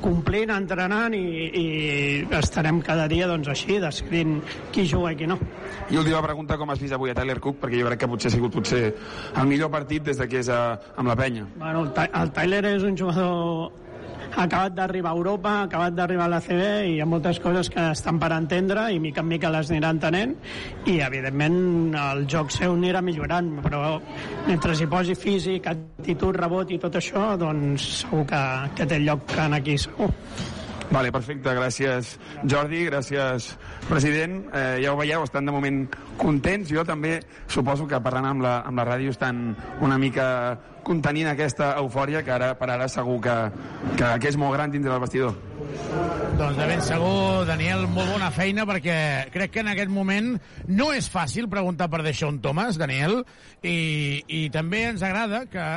complint, 0.03 0.53
entrenant 0.55 1.15
i, 1.17 1.25
i 1.63 1.67
estarem 2.39 2.81
cada 2.85 3.09
dia 3.11 3.29
doncs, 3.31 3.51
així, 3.53 3.79
descrint 3.83 4.41
qui 4.75 4.87
juga 4.89 5.13
i 5.15 5.19
qui 5.19 5.29
no. 5.31 5.39
I 5.91 5.99
última 6.01 6.23
pregunta, 6.25 6.59
com 6.61 6.73
has 6.73 6.83
vist 6.83 6.97
avui 6.97 7.13
a 7.13 7.17
Tyler 7.19 7.39
Cook? 7.43 7.61
Perquè 7.63 7.81
jo 7.81 7.91
crec 7.91 8.05
que 8.05 8.11
potser 8.11 8.33
ha 8.33 8.37
sigut 8.37 8.55
potser 8.55 8.83
el 8.91 9.51
millor 9.51 9.71
partit 9.73 10.05
des 10.11 10.19
de 10.19 10.29
que 10.29 10.43
és 10.43 10.51
a, 10.53 10.63
amb 10.97 11.13
la 11.13 11.19
penya. 11.19 11.47
Bueno, 11.57 11.87
el, 11.87 12.11
el 12.23 12.35
Tyler 12.37 12.65
és 12.75 12.87
un 12.89 12.99
jugador 12.99 13.82
acabat 14.37 14.75
d'arribar 14.77 15.13
a 15.13 15.17
Europa, 15.17 15.53
acabat 15.67 15.95
d'arribar 15.97 16.27
a 16.27 16.35
la 16.35 16.41
CB 16.41 16.63
i 16.87 16.95
hi 16.95 17.01
ha 17.03 17.09
moltes 17.09 17.41
coses 17.43 17.71
que 17.73 17.91
estan 17.93 18.19
per 18.23 18.33
entendre 18.37 18.89
i 18.93 19.01
mica 19.03 19.21
en 19.25 19.29
mica 19.29 19.51
les 19.53 19.71
anirà 19.71 19.93
entenent 19.97 20.35
i 20.89 20.99
evidentment 21.05 21.95
el 21.99 22.25
joc 22.31 22.53
seu 22.55 22.75
anirà 22.77 23.03
millorant 23.05 23.53
però 23.65 23.99
mentre 24.47 24.77
hi 24.79 24.89
posi 24.89 25.15
físic, 25.19 25.69
actitud, 25.69 26.37
rebot 26.37 26.73
i 26.73 26.81
tot 26.83 26.97
això 26.99 27.33
doncs 27.41 27.89
segur 28.03 28.25
que, 28.31 28.43
que 28.77 28.89
té 28.89 29.01
lloc 29.03 29.37
en 29.45 29.61
aquí 29.61 29.79
segur 29.79 30.11
Vale, 30.93 31.09
perfecte, 31.09 31.55
gràcies 31.57 32.17
Jordi, 32.45 32.83
gràcies 32.85 33.47
president. 33.89 34.43
Eh, 34.53 34.83
ja 34.85 34.93
ho 34.93 34.99
veieu, 34.99 35.23
estan 35.25 35.47
de 35.49 35.55
moment 35.55 35.87
contents. 36.21 36.69
Jo 36.69 36.85
també 36.85 37.15
suposo 37.49 37.87
que 37.89 38.01
parlant 38.05 38.29
amb 38.29 38.45
la, 38.45 38.59
amb 38.69 38.77
la 38.77 38.85
ràdio 38.91 39.15
estan 39.15 39.55
una 39.81 39.97
mica 39.99 40.27
contenint 40.85 41.31
aquesta 41.31 41.71
eufòria 41.81 42.21
que 42.27 42.35
ara 42.35 42.51
per 42.59 42.69
ara 42.75 42.91
segur 42.93 43.17
que, 43.25 43.37
que, 43.97 44.11
que 44.21 44.29
és 44.29 44.37
molt 44.37 44.53
gran 44.59 44.75
dins 44.75 44.85
del 44.85 45.01
vestidor. 45.01 45.39
Doncs 46.37 46.59
de 46.59 46.67
ben 46.69 46.85
segur, 46.85 47.47
Daniel, 47.49 47.87
molt 47.89 48.13
bona 48.13 48.29
feina, 48.35 48.67
perquè 48.69 48.99
crec 49.33 49.55
que 49.55 49.65
en 49.65 49.73
aquest 49.73 49.93
moment 49.93 50.35
no 50.69 50.91
és 50.93 51.09
fàcil 51.09 51.49
preguntar 51.49 51.89
per 51.89 52.03
Deixón 52.05 52.43
Thomas, 52.45 52.77
Daniel, 52.81 53.23
i, 53.63 54.21
i 54.29 54.43
també 54.53 54.91
ens 54.91 55.07
agrada 55.07 55.47
que 55.49 55.71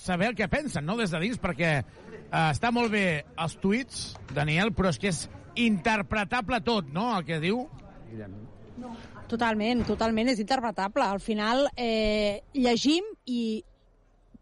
saber 0.00 0.32
el 0.32 0.38
que 0.38 0.48
pensen, 0.48 0.86
no?, 0.86 0.96
des 0.96 1.12
de 1.12 1.20
dins, 1.20 1.40
perquè 1.42 1.82
eh, 2.32 2.48
està 2.48 2.72
molt 2.74 2.92
bé 2.92 3.06
els 3.36 3.56
tuits, 3.60 4.02
Daniel, 4.34 4.72
però 4.74 4.90
és 4.90 4.98
que 4.98 5.12
és 5.12 5.26
interpretable 5.60 6.62
tot, 6.64 6.88
no?, 6.92 7.10
el 7.18 7.26
que 7.28 7.40
diu. 7.42 7.66
Totalment, 9.28 9.84
totalment, 9.88 10.28
és 10.32 10.40
interpretable. 10.42 11.04
Al 11.04 11.20
final 11.20 11.66
eh, 11.76 12.42
llegim 12.52 13.06
i 13.28 13.62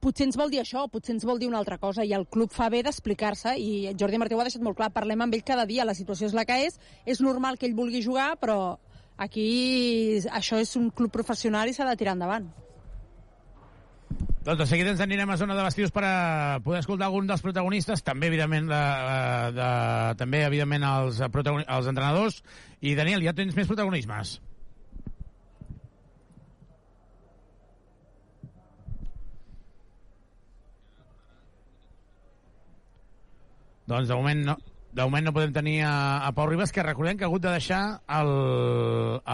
potser 0.01 0.27
ens 0.27 0.39
vol 0.41 0.51
dir 0.51 0.63
això, 0.63 0.87
potser 0.91 1.15
ens 1.15 1.27
vol 1.29 1.39
dir 1.39 1.51
una 1.51 1.61
altra 1.61 1.79
cosa, 1.79 2.07
i 2.07 2.15
el 2.17 2.27
club 2.27 2.55
fa 2.55 2.71
bé 2.73 2.81
d'explicar-se, 2.87 3.55
i 3.61 3.93
Jordi 4.01 4.19
Martí 4.19 4.35
ho 4.35 4.41
ha 4.41 4.47
deixat 4.49 4.65
molt 4.65 4.79
clar, 4.79 4.91
parlem 4.95 5.27
amb 5.27 5.37
ell 5.37 5.45
cada 5.47 5.67
dia, 5.69 5.85
la 5.85 5.95
situació 5.95 6.31
és 6.31 6.37
la 6.37 6.47
que 6.49 6.57
és, 6.67 6.81
és 7.05 7.21
normal 7.21 7.59
que 7.61 7.69
ell 7.69 7.77
vulgui 7.77 8.01
jugar, 8.03 8.33
però 8.41 8.79
aquí 9.21 10.19
això 10.33 10.59
és 10.59 10.73
un 10.81 10.89
club 10.91 11.13
professional 11.13 11.69
i 11.69 11.77
s'ha 11.77 11.89
de 11.91 11.99
tirar 12.01 12.17
endavant. 12.17 12.49
Doncs 14.41 14.57
de 14.57 14.65
seguida 14.65 14.93
ens 14.95 15.01
anirem 15.05 15.29
a 15.29 15.37
zona 15.37 15.53
de 15.53 15.65
vestidors 15.67 15.93
per 15.93 16.03
a 16.09 16.61
poder 16.65 16.79
escoltar 16.81 17.11
algun 17.11 17.27
dels 17.29 17.43
protagonistes, 17.45 18.01
també, 18.01 18.31
evidentment, 18.31 18.71
de, 18.71 18.85
de, 19.53 19.67
també, 20.17 20.47
evidentment, 20.47 20.87
els, 20.89 21.19
els 21.21 21.91
entrenadors. 21.91 22.39
I, 22.81 22.95
Daniel, 22.97 23.21
ja 23.27 23.35
tens 23.37 23.53
més 23.59 23.69
protagonismes. 23.69 24.39
Doncs 33.91 34.09
de 34.09 34.17
moment 34.17 34.41
no, 34.47 34.55
de 34.95 35.05
moment 35.05 35.29
no 35.29 35.35
podem 35.37 35.53
tenir 35.53 35.83
a, 35.85 35.93
a 36.25 36.33
Pau 36.33 36.49
Ribas, 36.49 36.73
que 36.73 36.87
recordem 36.87 37.19
que 37.19 37.27
ha 37.27 37.29
hagut 37.29 37.45
de 37.45 37.53
deixar 37.53 37.83
el, 38.21 38.33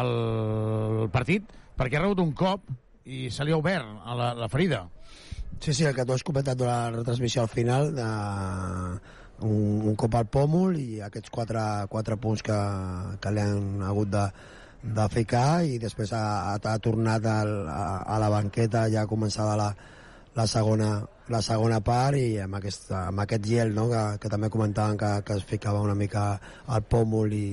el 0.01 1.09
partit 1.15 1.47
perquè 1.76 2.01
ha 2.01 2.02
rebut 2.07 2.25
un 2.25 2.35
cop 2.35 2.65
i 3.07 3.31
se 3.31 3.47
li 3.47 3.55
ha 3.55 3.60
obert 3.60 3.86
a 4.05 4.15
la, 4.18 4.33
la 4.35 4.49
ferida. 4.51 4.85
Sí, 5.60 5.73
sí, 5.73 5.85
el 5.85 5.94
que 5.97 6.05
tu 6.05 6.12
has 6.12 6.26
comentat 6.26 6.59
de 6.59 6.67
la 6.68 6.91
retransmissió 6.91 7.43
al 7.43 7.49
final, 7.49 7.94
de 7.97 8.07
un, 9.47 9.89
un 9.89 9.97
cop 9.97 10.15
al 10.18 10.28
pòmul 10.33 10.76
i 10.81 11.01
aquests 11.05 11.33
quatre, 11.33 11.62
quatre 11.93 12.18
punts 12.20 12.44
que, 12.44 12.59
que 13.20 13.33
li 13.33 13.43
han 13.43 13.83
hagut 13.85 14.12
de, 14.12 14.25
de 14.83 15.09
ficar 15.12 15.65
i 15.65 15.78
després 15.83 16.12
ha, 16.17 16.55
ha, 16.55 16.78
tornat 16.83 17.26
al, 17.31 17.52
a, 17.68 17.85
a 18.15 18.18
la 18.23 18.31
banqueta 18.33 18.86
ja 18.93 19.07
començada 19.09 19.57
la, 19.59 19.68
la 20.36 20.47
segona, 20.47 20.91
la 21.33 21.43
segona 21.43 21.81
part 21.85 22.20
i 22.20 22.39
amb 22.44 22.59
aquest, 22.60 22.91
amb 22.93 23.25
aquest 23.25 23.47
gel 23.49 23.75
no, 23.75 23.89
que, 23.93 24.05
que 24.23 24.33
també 24.33 24.51
comentaven 24.52 24.99
que, 25.01 25.12
que 25.26 25.39
es 25.41 25.44
ficava 25.49 25.85
una 25.85 25.97
mica 25.99 26.28
al 26.67 26.85
pòmul 26.85 27.33
i, 27.33 27.47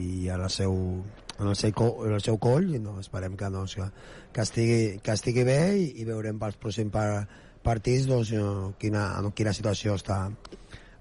i 0.00 0.28
el 0.34 0.46
seu, 0.50 0.76
en, 1.40 1.48
el 1.48 1.56
seu, 1.56 1.72
en 2.06 2.14
el 2.16 2.20
seu 2.24 2.38
coll 2.38 2.74
i 2.76 2.78
no, 2.82 2.98
esperem 3.00 3.36
que, 3.40 3.48
doncs, 3.50 3.74
que, 3.78 3.86
que, 4.32 4.42
estigui, 4.44 4.80
que 5.02 5.12
estigui 5.16 5.44
bé 5.48 5.60
i, 5.80 5.86
i 6.02 6.08
veurem 6.08 6.38
pels 6.40 6.58
pròxims 6.60 6.92
par, 6.94 7.06
partits 7.64 8.06
doncs, 8.10 8.32
eh, 8.36 8.42
quina, 8.80 9.06
en 9.20 9.30
quina 9.36 9.52
situació 9.56 9.96
està, 9.98 10.26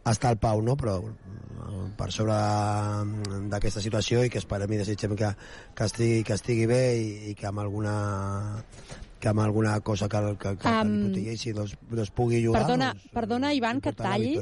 està 0.09 0.31
el 0.33 0.39
Pau, 0.41 0.61
no? 0.65 0.75
però 0.79 0.97
eh, 1.03 1.83
per 1.99 2.09
sobre 2.15 2.37
de- 2.39 3.41
d'aquesta 3.51 3.81
situació 3.83 4.23
i 4.25 4.31
que 4.31 4.39
esperem 4.41 4.71
i 4.73 4.81
desitgem 4.81 5.15
que, 5.19 5.33
que, 5.75 5.85
estigui, 5.85 6.23
que 6.23 6.33
estigui 6.39 6.65
bé 6.69 6.81
i, 6.97 7.09
i 7.31 7.35
que 7.35 7.47
amb 7.49 7.59
alguna 7.65 8.63
que 9.19 9.27
amb 9.27 9.41
alguna 9.43 9.73
cosa 9.83 10.07
que, 10.07 10.19
que, 10.39 10.53
que, 10.55 10.63
que 10.63 10.75
li 10.87 10.99
protegeixi 11.03 11.51
doncs, 11.51 11.73
doncs 11.91 12.11
pugui 12.15 12.39
jugar 12.45 12.61
Perdona, 12.63 12.93
doncs, 12.93 13.09
perdona 13.11 13.49
Ivan, 13.53 13.81
que 13.83 13.91
talli. 13.91 14.37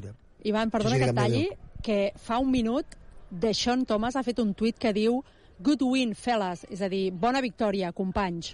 Ivan, 0.45 0.69
perdona 0.69 0.95
Sí, 0.95 1.01
sí, 1.01 1.07
que 1.07 1.15
talli, 1.17 1.47
que 1.81 1.97
fa 2.21 2.37
un 2.37 2.51
minut 2.53 2.93
Deixón 3.31 3.87
Thomas 3.89 4.15
ha 4.15 4.21
fet 4.23 4.37
un 4.39 4.53
tuit 4.53 4.77
que 4.79 4.93
diu 4.93 5.17
Good 5.63 5.81
win, 5.81 6.13
fellas, 6.13 6.65
és 6.69 6.81
a 6.85 6.89
dir, 6.91 7.09
bona 7.11 7.41
victòria, 7.41 7.91
companys. 7.95 8.53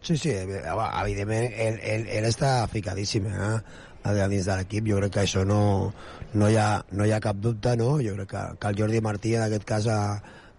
Sí, 0.00 0.16
sí, 0.16 0.30
evi- 0.30 0.62
evidentment 0.62 1.52
ell, 1.52 1.78
ell, 1.82 2.06
ell 2.06 2.26
està 2.28 2.52
ficadíssim 2.70 3.26
eh? 3.26 3.58
a 4.06 4.12
dins 4.30 4.46
de 4.46 4.56
l'equip, 4.56 4.86
jo 4.86 5.00
crec 5.00 5.12
que 5.16 5.24
això 5.24 5.42
no, 5.44 5.92
no, 6.32 6.48
hi 6.48 6.56
ha, 6.56 6.68
no 6.94 7.04
hi 7.04 7.12
ha 7.12 7.20
cap 7.20 7.36
dubte, 7.42 7.74
no? 7.76 7.96
jo 8.00 8.14
crec 8.14 8.30
que, 8.30 8.44
que 8.62 8.70
el 8.70 8.78
Jordi 8.78 9.00
Martí 9.04 9.34
en 9.34 9.42
aquest 9.48 9.66
cas 9.68 9.88
ha, 9.90 10.00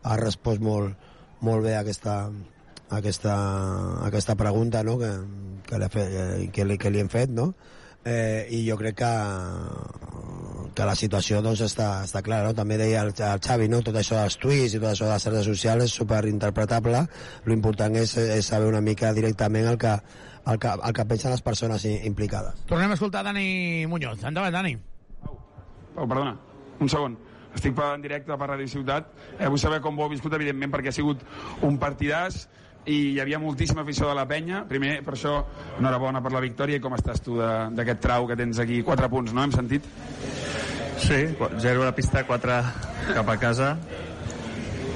ha 0.04 0.18
respost 0.20 0.62
molt, 0.62 0.94
molt 1.42 1.64
bé 1.66 1.78
aquesta, 1.80 2.20
aquesta, 2.92 3.38
aquesta 4.06 4.36
pregunta 4.36 4.84
no? 4.84 4.98
que, 5.00 5.14
que, 5.66 5.80
li, 5.80 5.90
eh, 6.04 6.50
que, 6.54 6.68
li, 6.68 6.78
que 6.78 6.92
li 6.92 7.00
hem 7.00 7.10
fet, 7.10 7.32
no? 7.32 7.54
eh, 8.04 8.46
i 8.52 8.66
jo 8.68 8.78
crec 8.78 9.00
que, 9.02 9.14
que 10.80 10.88
la 10.88 10.96
situació 10.96 11.42
doncs, 11.44 11.60
està, 11.66 11.90
està 12.08 12.22
clara. 12.24 12.48
No? 12.50 12.56
També 12.56 12.78
deia 12.80 13.02
el, 13.04 13.12
el 13.12 13.42
Xavi, 13.44 13.68
no? 13.68 13.82
tot 13.84 13.98
això 14.00 14.16
dels 14.22 14.38
tuits 14.40 14.78
i 14.78 14.80
tot 14.80 14.94
això 14.94 15.10
de 15.10 15.12
les 15.12 15.26
xarxes 15.28 15.50
socials 15.52 15.84
és 15.90 15.96
superinterpretable. 16.00 17.02
L'important 17.52 17.98
és, 18.00 18.16
és 18.40 18.48
saber 18.48 18.70
una 18.72 18.80
mica 18.82 19.12
directament 19.18 19.68
el 19.74 19.78
que, 19.82 19.92
el 20.48 20.60
que, 20.64 20.72
el 20.72 20.94
que 20.96 21.06
pensen 21.10 21.36
les 21.36 21.44
persones 21.44 21.84
implicades. 21.92 22.64
Tornem 22.70 22.92
a 22.92 22.96
escoltar 22.96 23.26
Dani 23.28 23.86
Muñoz. 23.92 24.24
Endavant, 24.24 24.56
Dani. 24.56 24.78
Oh, 25.28 26.06
perdona, 26.08 26.38
un 26.80 26.88
segon. 26.90 27.18
Estic 27.50 27.76
en 27.82 28.02
directe 28.06 28.36
per 28.38 28.48
Ràdio 28.54 28.70
Ciutat. 28.72 29.08
Eh, 29.40 29.48
vull 29.50 29.60
saber 29.60 29.82
com 29.84 29.98
ho 30.00 30.06
heu 30.06 30.12
viscut, 30.14 30.32
evidentment, 30.38 30.72
perquè 30.72 30.94
ha 30.94 30.96
sigut 30.96 31.24
un 31.66 31.80
partidàs 31.82 32.46
i 32.86 32.96
hi 33.16 33.20
havia 33.20 33.40
moltíssima 33.42 33.82
afició 33.82 34.08
de 34.08 34.14
la 34.16 34.24
penya. 34.30 34.62
Primer, 34.70 35.00
per 35.04 35.18
això, 35.18 35.34
enhorabona 35.80 36.22
per 36.24 36.32
la 36.32 36.40
victòria. 36.46 36.78
I 36.78 36.84
com 36.86 36.94
estàs 36.96 37.20
tu 37.26 37.36
de- 37.42 37.70
d'aquest 37.76 38.00
trau 38.06 38.28
que 38.30 38.38
tens 38.40 38.62
aquí? 38.64 38.80
Quatre 38.86 39.10
punts, 39.10 39.34
no? 39.34 39.44
Hem 39.44 39.52
sentit? 39.52 39.84
Sí, 41.00 41.26
0 41.60 41.82
a 41.82 41.86
la 41.86 41.96
pista, 41.96 42.26
4 42.28 42.62
cap 43.14 43.30
a 43.30 43.38
casa. 43.40 43.78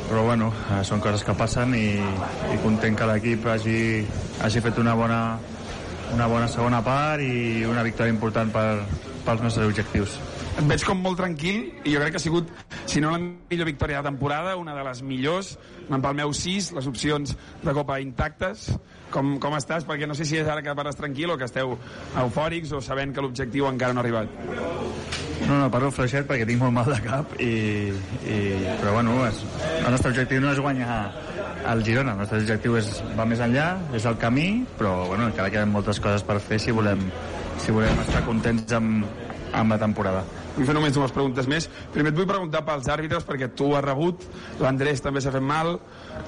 Però 0.10 0.24
bueno, 0.28 0.52
eh, 0.70 0.84
són 0.86 1.02
coses 1.02 1.24
que 1.26 1.34
passen 1.34 1.74
i, 1.74 1.96
i 2.54 2.60
content 2.62 2.98
que 3.00 3.08
l'equip 3.10 3.48
hagi, 3.50 4.04
hagi 4.44 4.62
fet 4.62 4.78
una 4.84 4.94
bona, 5.00 5.22
una 6.14 6.28
bona 6.30 6.50
segona 6.52 6.84
part 6.86 7.24
i 7.24 7.64
una 7.66 7.82
victòria 7.88 8.14
important 8.14 8.52
per, 8.54 8.68
pels 9.26 9.42
nostres 9.42 9.72
objectius. 9.72 10.20
Et 10.54 10.68
veig 10.70 10.84
com 10.86 11.00
molt 11.02 11.18
tranquil 11.18 11.64
i 11.82 11.96
jo 11.96 12.02
crec 12.04 12.14
que 12.14 12.22
ha 12.22 12.22
sigut, 12.22 12.52
si 12.86 13.02
no 13.02 13.10
la 13.16 13.18
millor 13.24 13.66
victòria 13.72 14.04
de 14.04 14.12
temporada, 14.12 14.54
una 14.60 14.76
de 14.78 14.84
les 14.86 15.02
millors. 15.02 15.56
Anant 15.88 16.04
pel 16.06 16.20
meu 16.20 16.36
6, 16.38 16.70
les 16.78 16.88
opcions 16.92 17.34
de 17.64 17.74
Copa 17.74 17.98
intactes. 18.04 18.70
Com, 19.14 19.38
com 19.42 19.58
estàs? 19.58 19.88
Perquè 19.88 20.06
no 20.10 20.18
sé 20.18 20.28
si 20.30 20.38
és 20.38 20.48
ara 20.50 20.62
que 20.66 20.78
pares 20.78 21.00
tranquil 21.00 21.34
o 21.34 21.40
que 21.42 21.50
esteu 21.50 21.78
eufòrics 22.22 22.74
o 22.78 22.82
sabent 22.86 23.16
que 23.16 23.26
l'objectiu 23.26 23.72
encara 23.72 23.98
no 23.98 24.04
ha 24.04 24.06
arribat. 24.06 25.23
No, 25.44 25.58
no, 25.58 25.68
parlo 25.74 25.90
fluixet 25.92 26.28
perquè 26.30 26.46
tinc 26.48 26.62
molt 26.62 26.76
mal 26.76 26.88
de 26.88 27.00
cap 27.04 27.34
i, 27.42 27.54
i 28.30 28.38
però 28.80 28.94
bueno, 28.96 29.18
és, 29.28 29.42
el 29.82 29.90
nostre 29.92 30.14
objectiu 30.14 30.44
no 30.44 30.54
és 30.54 30.62
guanyar 30.64 30.98
el 31.72 31.84
Girona, 31.84 32.14
el 32.14 32.24
nostre 32.24 32.40
objectiu 32.42 32.78
és, 32.80 32.90
va 33.18 33.26
més 33.28 33.42
enllà, 33.44 33.68
és 33.98 34.06
el 34.10 34.18
camí, 34.22 34.48
però 34.80 34.96
bueno, 35.10 35.28
encara 35.32 35.52
queden 35.54 35.74
moltes 35.74 36.00
coses 36.04 36.24
per 36.28 36.40
fer 36.44 36.60
si 36.62 36.76
volem, 36.76 37.02
si 37.64 37.76
volem 37.76 38.02
estar 38.04 38.24
contents 38.28 38.76
amb, 38.78 39.06
amb 39.54 39.76
la 39.76 39.80
temporada. 39.82 40.24
Vull 40.54 40.68
fer 40.70 40.76
només 40.78 40.94
dues 40.94 41.14
preguntes 41.14 41.48
més. 41.50 41.68
Primer 41.94 42.12
et 42.14 42.18
vull 42.18 42.30
preguntar 42.30 42.64
pels 42.68 42.90
àrbitres, 42.94 43.26
perquè 43.26 43.50
tu 43.58 43.72
has 43.78 43.86
rebut, 43.86 44.26
l'Andrés 44.62 45.02
també 45.02 45.24
s'ha 45.24 45.34
fet 45.34 45.46
mal, 45.46 45.78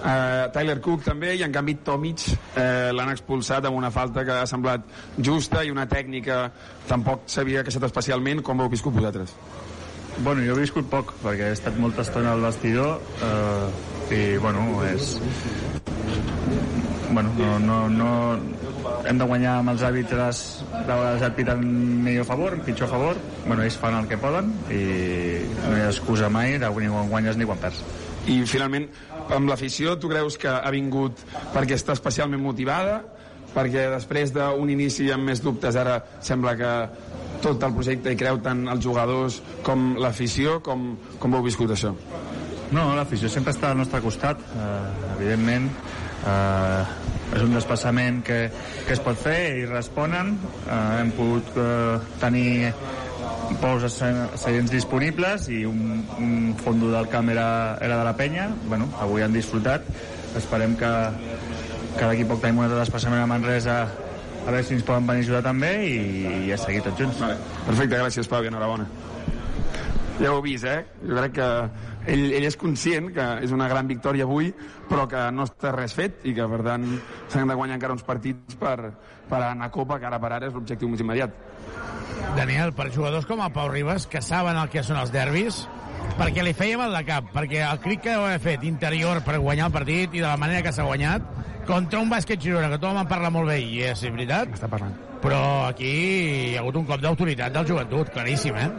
eh, 0.05 0.45
Tyler 0.55 0.79
Cook 0.81 1.05
també, 1.05 1.33
i 1.35 1.43
en 1.45 1.53
canvi 1.55 1.77
Tomic 1.85 2.25
eh, 2.31 2.91
l'han 2.95 3.11
expulsat 3.13 3.67
amb 3.69 3.77
una 3.77 3.91
falta 3.93 4.25
que 4.27 4.39
ha 4.41 4.47
semblat 4.49 4.85
justa 5.17 5.63
i 5.63 5.73
una 5.73 5.87
tècnica 5.89 6.45
tampoc 6.89 7.29
s'havia 7.31 7.63
queixat 7.65 7.87
especialment. 7.89 8.43
Com 8.45 8.61
heu 8.61 8.71
viscut 8.71 8.95
vosaltres? 8.95 9.35
Bueno, 10.17 10.45
jo 10.45 10.55
he 10.55 10.63
viscut 10.63 10.87
poc, 10.87 11.11
perquè 11.23 11.49
he 11.49 11.55
estat 11.57 11.75
molta 11.81 12.05
estona 12.05 12.31
al 12.35 12.43
vestidor 12.45 13.01
eh, 13.25 14.15
i, 14.15 14.21
bueno, 14.39 14.63
és 14.87 15.17
bueno, 17.11 17.31
no, 17.37 17.59
no, 17.59 17.89
no, 17.89 18.11
hem 19.05 19.19
de 19.19 19.27
guanyar 19.27 19.59
amb 19.59 19.71
els 19.73 19.83
àrbitres 19.85 20.41
de 20.71 20.81
vegades 20.87 21.25
et 21.27 21.35
piten 21.37 21.61
millor 22.05 22.25
favor, 22.27 22.57
pitjor 22.65 22.89
favor 22.91 23.19
bueno, 23.45 23.61
ells 23.63 23.77
fan 23.81 23.97
el 23.99 24.09
que 24.09 24.17
poden 24.21 24.51
i 24.73 24.81
no 25.61 25.75
hi 25.77 25.83
ha 25.83 25.91
excusa 25.91 26.29
mai 26.33 26.57
de 26.61 26.71
ni 26.79 26.91
quan 26.91 27.11
guanyes 27.11 27.37
ni 27.37 27.47
quan 27.47 27.61
perds 27.61 27.83
i 28.31 28.39
finalment 28.49 28.87
amb 29.35 29.49
l'afició 29.49 29.95
tu 30.01 30.09
creus 30.09 30.37
que 30.41 30.49
ha 30.49 30.71
vingut 30.73 31.21
perquè 31.53 31.77
està 31.77 31.93
especialment 31.93 32.41
motivada? 32.41 33.01
Perquè 33.55 33.85
després 33.93 34.33
d'un 34.35 34.69
inici 34.69 35.07
amb 35.13 35.29
més 35.29 35.41
dubtes 35.43 35.77
ara 35.79 35.99
sembla 36.25 36.55
que 36.59 36.71
tot 37.45 37.63
el 37.63 37.75
projecte 37.75 38.11
hi 38.11 38.17
creu 38.19 38.39
tant 38.43 38.65
els 38.71 38.83
jugadors 38.83 39.39
com 39.63 39.93
l'afició. 40.01 40.59
Com, 40.65 40.95
com 41.21 41.37
heu 41.37 41.45
viscut 41.45 41.71
això? 41.75 41.93
No, 42.73 42.87
l'afició 42.97 43.29
sempre 43.29 43.53
està 43.53 43.71
al 43.71 43.79
nostre 43.79 44.01
costat 44.03 44.41
eh, 44.41 44.71
evidentment. 45.15 45.69
Eh, 46.25 47.13
és 47.35 47.43
un 47.43 47.53
desplaçament 47.53 48.21
que, 48.25 48.39
que 48.87 48.95
es 48.95 49.01
pot 49.05 49.19
fer 49.19 49.39
i 49.61 49.65
responen. 49.69 50.35
Eh, 50.65 50.79
hem 51.01 51.13
pogut 51.15 51.55
eh, 51.61 51.99
tenir 52.21 52.73
pous 53.61 53.85
seients 53.95 54.71
disponibles 54.71 55.49
i 55.53 55.63
un, 55.69 56.03
un 56.19 56.53
fondo 56.61 56.91
del 56.93 57.09
camp 57.11 57.29
era, 57.33 57.47
era 57.81 57.99
de 57.99 58.07
la 58.07 58.15
penya 58.17 58.49
bueno, 58.65 58.89
avui 59.01 59.25
han 59.25 59.35
disfrutat 59.35 59.87
esperem 60.35 60.75
que, 60.79 60.91
que 61.95 62.03
d'aquí 62.03 62.27
poc 62.27 62.43
tenim 62.43 62.61
un 62.61 62.67
altre 62.67 62.81
desplaçament 62.83 63.23
a 63.23 63.29
Manresa 63.29 63.79
a 63.85 64.51
veure 64.51 64.63
si 64.65 64.75
ens 64.77 64.85
poden 64.85 65.07
venir 65.09 65.23
a 65.23 65.27
ajudar 65.27 65.43
també 65.47 65.73
i, 65.87 65.97
i 66.49 66.53
a 66.53 66.59
seguir 66.61 66.83
tots 66.85 67.01
junts 67.01 67.21
vale. 67.23 67.39
perfecte, 67.65 67.97
gràcies 67.97 68.29
Pau 68.29 68.45
i 68.45 68.51
enhorabona 68.51 68.87
ja 70.19 70.31
ho 70.31 70.37
heu 70.37 70.43
vist, 70.45 70.63
eh? 70.63 70.85
Jo 71.03 71.17
crec 71.17 71.33
que 71.35 71.47
ell, 72.07 72.25
ell 72.37 72.47
és 72.47 72.57
conscient 72.59 73.11
que 73.15 73.25
és 73.45 73.53
una 73.55 73.67
gran 73.71 73.87
victòria 73.89 74.27
avui, 74.27 74.51
però 74.89 75.07
que 75.11 75.25
no 75.35 75.45
està 75.47 75.73
res 75.75 75.95
fet 75.97 76.25
i 76.25 76.35
que, 76.37 76.47
per 76.51 76.61
tant, 76.65 76.87
s'han 77.31 77.51
de 77.51 77.57
guanyar 77.57 77.79
encara 77.79 77.97
uns 77.97 78.05
partits 78.07 78.57
per, 78.59 78.77
per 79.29 79.41
anar 79.41 79.69
a 79.69 79.73
Copa, 79.73 79.99
que 79.99 80.09
ara 80.09 80.19
per 80.21 80.33
ara 80.33 80.49
és 80.49 80.55
l'objectiu 80.55 80.91
més 80.91 81.03
immediat. 81.03 81.33
Daniel, 82.35 82.73
per 82.75 82.91
jugadors 82.91 83.25
com 83.29 83.41
el 83.43 83.53
Pau 83.55 83.69
Ribas, 83.71 84.07
que 84.11 84.21
saben 84.21 84.57
el 84.59 84.69
que 84.69 84.83
són 84.83 84.99
els 84.99 85.13
derbis, 85.13 85.63
perquè 86.19 86.43
li 86.43 86.53
fèiem 86.55 86.83
el 86.85 86.95
de 86.95 87.03
cap, 87.07 87.31
perquè 87.33 87.63
el 87.65 87.81
cric 87.83 88.05
que 88.05 88.13
deu 88.13 88.25
haver 88.27 88.41
fet 88.43 88.63
interior 88.67 89.21
per 89.25 89.39
guanyar 89.39 89.69
el 89.69 89.75
partit 89.75 90.13
i 90.13 90.21
de 90.21 90.27
la 90.27 90.37
manera 90.39 90.63
que 90.65 90.73
s'ha 90.75 90.87
guanyat, 90.87 91.25
contra 91.65 91.99
un 91.99 92.11
bàsquet 92.11 92.41
Girona, 92.41 92.69
que 92.69 92.79
tothom 92.79 93.01
en 93.01 93.09
parla 93.09 93.31
molt 93.33 93.49
bé, 93.49 93.59
i 93.63 93.81
és 93.87 94.03
veritat. 94.05 94.51
Està 94.53 94.69
parlant. 94.71 94.93
Però 95.23 95.41
aquí 95.65 95.89
hi 95.89 96.55
ha 96.55 96.61
hagut 96.61 96.75
un 96.77 96.85
cop 96.85 97.01
d'autoritat 97.01 97.55
del 97.55 97.65
joventut, 97.71 98.11
claríssim, 98.13 98.57
eh? 98.59 98.69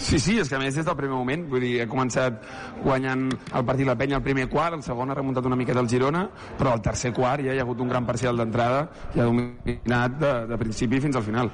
Sí, 0.00 0.18
sí, 0.18 0.38
és 0.40 0.48
que 0.48 0.56
a 0.56 0.60
més 0.62 0.74
des 0.74 0.86
del 0.86 0.96
primer 0.96 1.12
moment, 1.12 1.42
vull 1.50 1.60
dir, 1.60 1.74
ha 1.84 1.88
començat 1.90 2.40
guanyant 2.80 3.26
el 3.28 3.66
partit 3.68 3.86
la 3.86 3.98
penya 4.00 4.16
al 4.16 4.24
primer 4.24 4.48
quart, 4.48 4.78
el 4.78 4.84
segon 4.86 5.12
ha 5.12 5.16
remuntat 5.18 5.44
una 5.46 5.58
miqueta 5.60 5.82
el 5.84 5.90
Girona, 5.92 6.24
però 6.58 6.72
al 6.72 6.82
tercer 6.82 7.12
quart 7.16 7.44
ja 7.44 7.52
hi 7.52 7.60
ha 7.60 7.66
hagut 7.66 7.84
un 7.84 7.92
gran 7.92 8.08
parcial 8.08 8.40
d'entrada 8.40 8.86
i 9.14 9.20
ha 9.20 9.28
dominat 9.28 10.18
de, 10.18 10.34
de 10.48 10.60
principi 10.64 11.02
fins 11.04 11.20
al 11.20 11.26
final. 11.26 11.52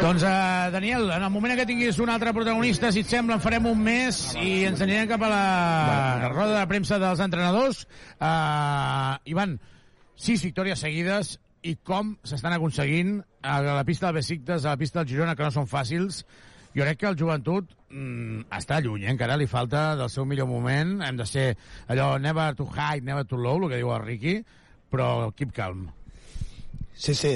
Doncs, 0.00 0.22
uh, 0.22 0.70
Daniel, 0.72 1.10
en 1.10 1.24
el 1.26 1.32
moment 1.34 1.56
que 1.58 1.66
tinguis 1.68 1.98
un 2.00 2.12
altre 2.12 2.32
protagonista, 2.36 2.92
si 2.92 3.02
et 3.02 3.10
sembla, 3.10 3.36
en 3.36 3.42
farem 3.42 3.66
un 3.68 3.82
mes 3.82 4.20
i 4.40 4.62
ens 4.68 4.80
anirem 4.84 5.10
cap 5.10 5.26
a 5.26 5.30
la 5.32 6.30
roda 6.32 6.60
de 6.60 6.66
premsa 6.70 7.00
dels 7.02 7.20
entrenadors. 7.24 7.84
Uh, 8.20 9.18
Ivan, 9.34 9.58
sis 10.14 10.46
victòries 10.46 10.80
seguides 10.86 11.36
i 11.66 11.74
com 11.82 12.14
s'estan 12.24 12.54
aconseguint 12.54 13.18
a 13.42 13.58
la 13.66 13.84
pista 13.84 14.08
del 14.08 14.20
Besiktas, 14.20 14.64
a 14.64 14.76
la 14.76 14.80
pista 14.80 15.02
del 15.02 15.10
Girona, 15.10 15.34
que 15.34 15.44
no 15.44 15.52
són 15.54 15.66
fàcils. 15.68 16.22
Jo 16.76 16.84
crec 16.84 16.98
que 17.00 17.08
el 17.08 17.16
joventut 17.16 17.70
mm, 17.88 18.48
està 18.58 18.82
lluny, 18.84 19.06
eh? 19.06 19.12
encara 19.14 19.38
li 19.40 19.48
falta 19.48 19.94
del 19.96 20.10
seu 20.12 20.26
millor 20.28 20.50
moment. 20.50 20.98
Hem 21.06 21.16
de 21.16 21.26
ser 21.28 21.46
allò 21.88 22.16
never 22.20 22.50
to 22.58 22.66
high, 22.68 23.00
never 23.00 23.24
to 23.24 23.38
low, 23.40 23.62
el 23.62 23.70
que 23.72 23.80
diu 23.80 23.94
el 23.94 24.02
Ricky, 24.04 24.40
però 24.92 25.30
keep 25.36 25.54
calm. 25.56 25.86
Sí, 26.96 27.12
sí, 27.12 27.32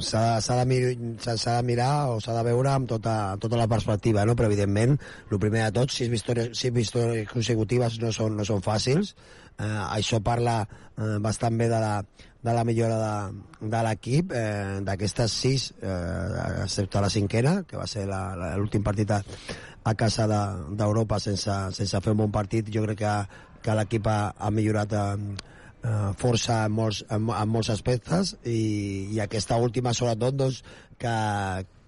s'ha 0.00 0.40
de, 0.40 0.64
mir, 0.68 0.80
de 1.20 1.56
mirar 1.68 2.08
o 2.12 2.20
s'ha 2.20 2.36
de 2.36 2.44
veure 2.46 2.70
amb 2.72 2.88
tota, 2.88 3.36
tota 3.40 3.58
la 3.60 3.66
perspectiva, 3.68 4.24
no? 4.24 4.36
però 4.36 4.48
evidentment, 4.48 4.96
el 5.30 5.40
primer 5.40 5.66
de 5.66 5.74
tot, 5.80 5.92
sis 5.92 6.08
victòries, 6.08 6.54
sis 6.56 6.72
victòries 6.72 7.28
consecutives 7.28 7.98
no 8.00 8.12
són, 8.12 8.38
no 8.40 8.48
són 8.48 8.64
fàcils, 8.64 9.12
eh, 9.58 9.68
això 9.98 10.22
parla 10.24 10.62
eh, 10.64 11.18
bastant 11.20 11.60
bé 11.60 11.68
de 11.68 11.82
la, 11.84 11.92
de 12.42 12.54
la 12.54 12.64
millora 12.64 12.98
de, 13.02 13.68
de 13.68 13.82
l'equip, 13.82 14.32
eh, 14.32 14.78
d'aquestes 14.86 15.32
sis, 15.32 15.68
eh, 15.82 16.62
excepte 16.64 17.02
la 17.02 17.10
cinquena, 17.10 17.62
que 17.66 17.78
va 17.80 17.86
ser 17.90 18.06
l'últim 18.06 18.84
partit 18.86 19.10
a, 19.10 19.22
a 19.84 19.94
casa 19.98 20.28
d'Europa 20.28 21.18
de, 21.18 21.30
sense, 21.30 21.58
sense 21.74 22.02
fer 22.04 22.14
un 22.14 22.22
bon 22.22 22.34
partit, 22.34 22.70
jo 22.74 22.84
crec 22.86 23.02
que, 23.02 23.14
que 23.64 23.78
l'equip 23.78 24.06
ha, 24.06 24.20
ha 24.38 24.50
millorat 24.54 24.94
eh, 24.94 25.06
eh, 25.82 26.10
força 26.20 26.62
en 26.66 26.76
molts, 26.78 27.02
en, 27.10 27.26
en 27.34 27.50
molts 27.50 27.72
aspectes 27.74 28.36
i, 28.44 28.60
i 29.14 29.20
aquesta 29.24 29.58
última 29.58 29.94
sobretot 29.96 30.38
doncs, 30.38 30.62
que, 30.98 31.16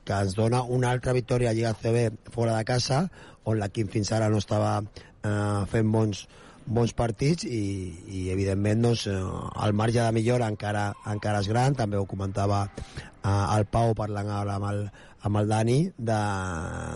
que 0.07 0.19
ens 0.27 0.37
dona 0.39 0.62
una 0.62 0.91
altra 0.91 1.15
victòria 1.17 1.51
a 1.51 1.57
Lliga 1.57 1.75
CB 1.79 2.33
fora 2.35 2.57
de 2.57 2.67
casa 2.67 3.05
on 3.45 3.59
l'equip 3.61 3.91
fins 3.95 4.12
ara 4.12 4.29
no 4.31 4.43
estava 4.43 4.79
eh, 4.83 5.62
fent 5.70 5.91
bons, 5.95 6.27
bons 6.70 6.94
partits 6.97 7.44
i, 7.44 7.60
i 8.07 8.24
evidentment 8.32 8.86
doncs, 8.86 9.07
eh, 9.10 9.18
el 9.66 9.74
marge 9.76 10.00
de 10.00 10.10
millora 10.15 10.49
encara, 10.50 10.90
encara 11.10 11.42
és 11.42 11.50
gran, 11.50 11.74
també 11.78 11.99
ho 11.99 12.07
comentava 12.10 12.62
eh, 12.66 13.57
el 13.57 13.66
Pau 13.70 13.94
parlant 13.99 14.31
ara 14.31 14.57
amb 14.60 14.70
el, 14.70 14.84
amb 15.26 15.42
el 15.42 15.50
Dani 15.50 15.81
de, 15.99 16.20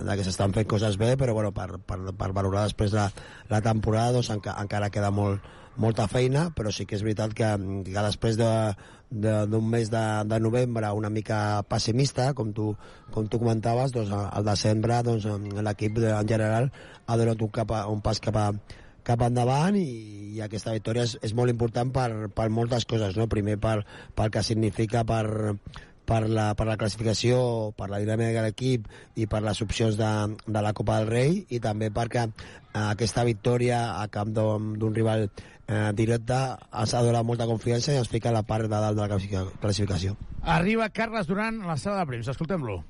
de 0.07 0.17
que 0.17 0.27
s'estan 0.27 0.55
fent 0.55 0.71
coses 0.71 0.99
bé 1.01 1.15
però 1.21 1.35
bueno, 1.35 1.51
per, 1.57 1.81
per, 1.83 1.99
per 2.15 2.31
valorar 2.33 2.69
després 2.69 2.95
la, 2.95 3.11
la 3.51 3.61
temporada 3.67 4.15
doncs, 4.19 4.31
enca, 4.37 4.55
encara 4.63 4.93
queda 4.95 5.11
molt, 5.15 5.43
molta 5.77 6.07
feina, 6.07 6.49
però 6.55 6.71
sí 6.73 6.87
que 6.87 6.95
és 6.95 7.03
veritat 7.03 7.35
que, 7.35 7.49
que 7.89 8.05
després 8.07 8.39
d'un 8.39 8.77
de, 9.11 9.61
mes 9.61 9.91
de, 9.91 10.05
de 10.31 10.39
novembre 10.41 10.93
una 10.95 11.11
mica 11.11 11.65
pessimista, 11.69 12.33
com 12.35 12.53
tu, 12.55 12.71
com 13.15 13.27
tu 13.27 13.41
comentaves, 13.43 13.93
doncs 13.95 14.15
al 14.15 14.47
desembre 14.47 15.03
doncs, 15.07 15.27
l'equip 15.67 15.99
en 16.05 16.31
general 16.31 16.71
ha 17.07 17.19
donat 17.19 17.43
un, 17.43 17.53
cap 17.59 17.75
a, 17.75 17.85
un 17.91 18.01
pas 18.05 18.23
cap, 18.23 18.39
a, 18.39 18.79
cap 19.07 19.23
endavant 19.27 19.77
i, 19.79 19.89
i 20.35 20.43
aquesta 20.45 20.75
victòria 20.75 21.07
és, 21.07 21.17
és 21.23 21.35
molt 21.37 21.53
important 21.53 21.91
per, 21.95 22.29
per 22.35 22.49
moltes 22.51 22.87
coses, 22.89 23.19
no? 23.21 23.29
primer 23.31 23.59
per, 23.63 23.83
pel 24.17 24.33
que 24.35 24.43
significa 24.43 25.05
per, 25.09 25.25
per 26.05 26.21
la, 26.29 26.53
per 26.57 26.67
la 26.69 26.77
classificació, 26.81 27.73
per 27.77 27.89
la 27.93 28.01
dinàmica 28.03 28.41
de 28.41 28.49
l'equip 28.49 28.89
i 29.21 29.27
per 29.31 29.43
les 29.45 29.61
opcions 29.65 29.97
de, 30.01 30.13
de 30.47 30.63
la 30.65 30.75
Copa 30.77 31.01
del 31.01 31.11
Rei 31.11 31.41
i 31.49 31.61
també 31.65 31.91
perquè 31.95 32.27
eh, 32.29 32.33
aquesta 32.85 33.25
victòria 33.29 34.01
a 34.01 34.07
camp 34.13 34.35
d'un 34.37 34.95
rival 34.95 35.29
eh, 35.29 35.91
directe 35.97 36.41
ens 36.83 36.95
ha 36.95 37.05
donat 37.05 37.27
molta 37.27 37.49
confiança 37.51 37.93
i 37.93 38.01
ens 38.03 38.11
fica 38.13 38.31
a 38.31 38.37
la 38.37 38.45
part 38.47 38.69
de 38.69 38.75
dalt 38.75 38.99
de 38.99 39.07
la 39.07 39.49
classificació. 39.63 40.17
Arriba 40.43 40.91
Carles 40.93 41.29
Duran 41.31 41.63
a 41.63 41.73
la 41.73 41.79
sala 41.81 42.03
de 42.03 42.11
premsa, 42.13 42.35
escoltem-lo. 42.35 42.83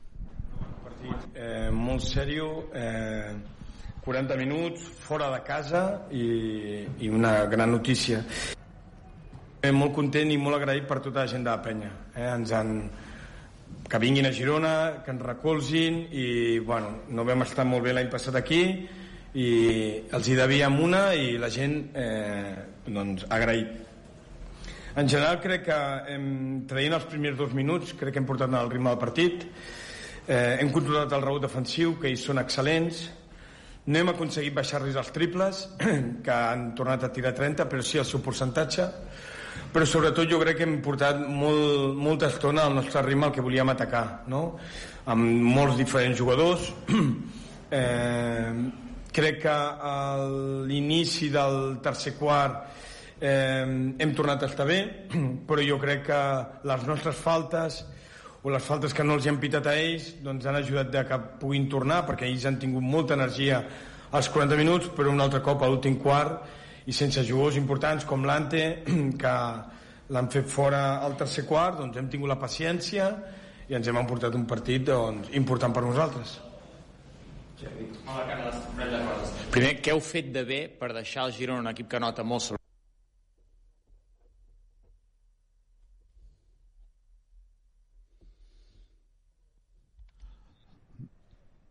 Eh, 1.35 1.69
molt 1.71 2.01
sèrio, 2.01 2.71
eh, 2.73 3.35
40 4.05 4.37
minuts, 4.37 4.85
fora 5.07 5.31
de 5.33 5.41
casa 5.43 5.85
i, 6.13 6.85
i 7.01 7.09
una 7.09 7.47
gran 7.49 7.73
notícia. 7.73 8.21
Eh, 9.65 9.73
molt 9.73 9.95
content 9.97 10.29
i 10.29 10.37
molt 10.37 10.59
agraït 10.59 10.85
per 10.85 11.01
tota 11.01 11.23
la 11.23 11.31
gent 11.31 11.47
de 11.47 11.51
la 11.51 11.63
penya. 11.65 11.89
Eh? 12.13 12.27
Ens 12.29 12.53
han, 12.53 12.75
que 13.89 14.01
vinguin 14.03 14.29
a 14.29 14.33
Girona, 14.37 14.75
que 15.05 15.15
ens 15.15 15.25
recolzin 15.25 16.05
i 16.13 16.59
bueno, 16.59 17.01
no 17.09 17.25
vam 17.25 17.47
estar 17.47 17.65
molt 17.65 17.85
bé 17.87 17.97
l'any 17.97 18.13
passat 18.13 18.37
aquí 18.41 18.61
i 19.35 19.49
els 20.15 20.29
hi 20.29 20.37
devíem 20.39 20.79
una 20.85 21.09
i 21.19 21.35
la 21.41 21.51
gent 21.51 21.81
eh, 21.99 22.55
doncs, 22.87 23.25
agraït 23.35 23.73
en 24.95 25.09
general 25.11 25.41
crec 25.43 25.65
que 25.67 25.79
hem, 26.15 26.29
traient 26.71 26.95
els 26.95 27.09
primers 27.11 27.37
dos 27.41 27.55
minuts 27.57 27.97
crec 27.99 28.15
que 28.15 28.23
hem 28.23 28.29
portat 28.29 28.55
el 28.55 28.71
ritme 28.71 28.93
del 28.93 29.01
partit 29.01 29.43
eh, 30.29 30.61
hem 30.61 30.71
controlat 30.71 31.13
el 31.19 31.25
rebot 31.27 31.43
defensiu 31.49 31.97
que 31.99 32.13
hi 32.13 32.21
són 32.21 32.39
excel·lents 32.45 33.09
no 33.87 34.01
hem 34.01 34.11
aconseguit 34.15 34.55
baixar-los 34.57 34.97
els 34.97 35.13
triples 35.13 35.65
que 36.25 36.35
han 36.35 36.71
tornat 36.79 37.05
a 37.05 37.13
tirar 37.13 37.35
30 37.37 37.67
però 37.69 37.85
sí 37.85 38.01
el 38.01 38.09
seu 38.09 38.23
percentatge 38.25 38.89
però 39.75 39.87
sobretot 39.89 40.31
jo 40.31 40.39
crec 40.41 40.61
que 40.61 40.67
hem 40.69 40.79
portat 40.83 41.21
molt, 41.27 41.93
molta 41.99 42.31
estona 42.33 42.65
al 42.65 42.77
nostre 42.79 43.03
ritme 43.05 43.29
al 43.29 43.35
que 43.35 43.45
volíem 43.45 43.75
atacar 43.75 44.25
no? 44.33 44.45
amb 45.05 45.45
molts 45.59 45.77
diferents 45.77 46.17
jugadors 46.19 46.71
eh, 47.81 48.53
crec 49.15 49.43
que 49.45 49.53
a 49.53 49.97
l'inici 50.65 51.29
del 51.35 51.77
tercer 51.85 52.17
quart 52.17 52.63
eh, 53.21 53.67
hem 53.99 54.15
tornat 54.17 54.43
a 54.47 54.49
estar 54.49 54.67
bé 54.67 54.81
però 55.49 55.61
jo 55.61 55.77
crec 55.83 56.07
que 56.09 56.23
les 56.71 56.89
nostres 56.89 57.21
faltes 57.21 57.83
o 58.45 58.53
les 58.53 58.63
faltes 58.63 58.93
que 58.93 59.05
no 59.05 59.17
els 59.17 59.27
hem 59.27 59.39
pitat 59.41 59.67
a 59.67 59.75
ells 59.81 60.11
doncs 60.23 60.45
han 60.47 60.59
ajudat 60.61 60.91
de 60.93 61.03
que 61.09 61.19
puguin 61.41 61.65
tornar 61.73 62.03
perquè 62.07 62.29
ells 62.29 62.45
han 62.45 62.59
tingut 62.61 62.85
molta 62.85 63.17
energia 63.17 63.63
als 64.13 64.29
40 64.29 64.59
minuts 64.61 64.91
però 64.97 65.11
un 65.11 65.25
altre 65.25 65.41
cop 65.43 65.65
a 65.65 65.71
l'últim 65.71 65.97
quart 66.03 66.45
i 66.85 66.93
sense 66.93 67.25
jugadors 67.25 67.57
importants 67.57 68.05
com 68.05 68.27
l'Ante 68.29 68.65
que 69.23 69.37
l'han 70.13 70.29
fet 70.31 70.51
fora 70.53 71.01
al 71.01 71.17
tercer 71.17 71.47
quart 71.49 71.81
doncs 71.81 71.97
hem 71.97 72.11
tingut 72.13 72.29
la 72.29 72.41
paciència 72.41 73.09
i 73.69 73.79
ens 73.79 73.89
hem 73.89 73.97
emportat 73.97 74.35
un 74.37 74.45
partit 74.45 74.85
doncs, 74.91 75.31
important 75.33 75.73
per 75.73 75.85
nosaltres. 75.87 76.35
Primer, 79.55 79.79
què 79.81 79.95
heu 79.95 80.03
fet 80.05 80.29
de 80.35 80.45
bé 80.45 80.61
per 80.69 80.93
deixar 80.93 81.31
el 81.31 81.33
Girona 81.39 81.65
un 81.65 81.73
equip 81.73 81.89
que 81.89 82.03
nota 82.03 82.27
molt 82.27 82.45
sobre 82.51 82.64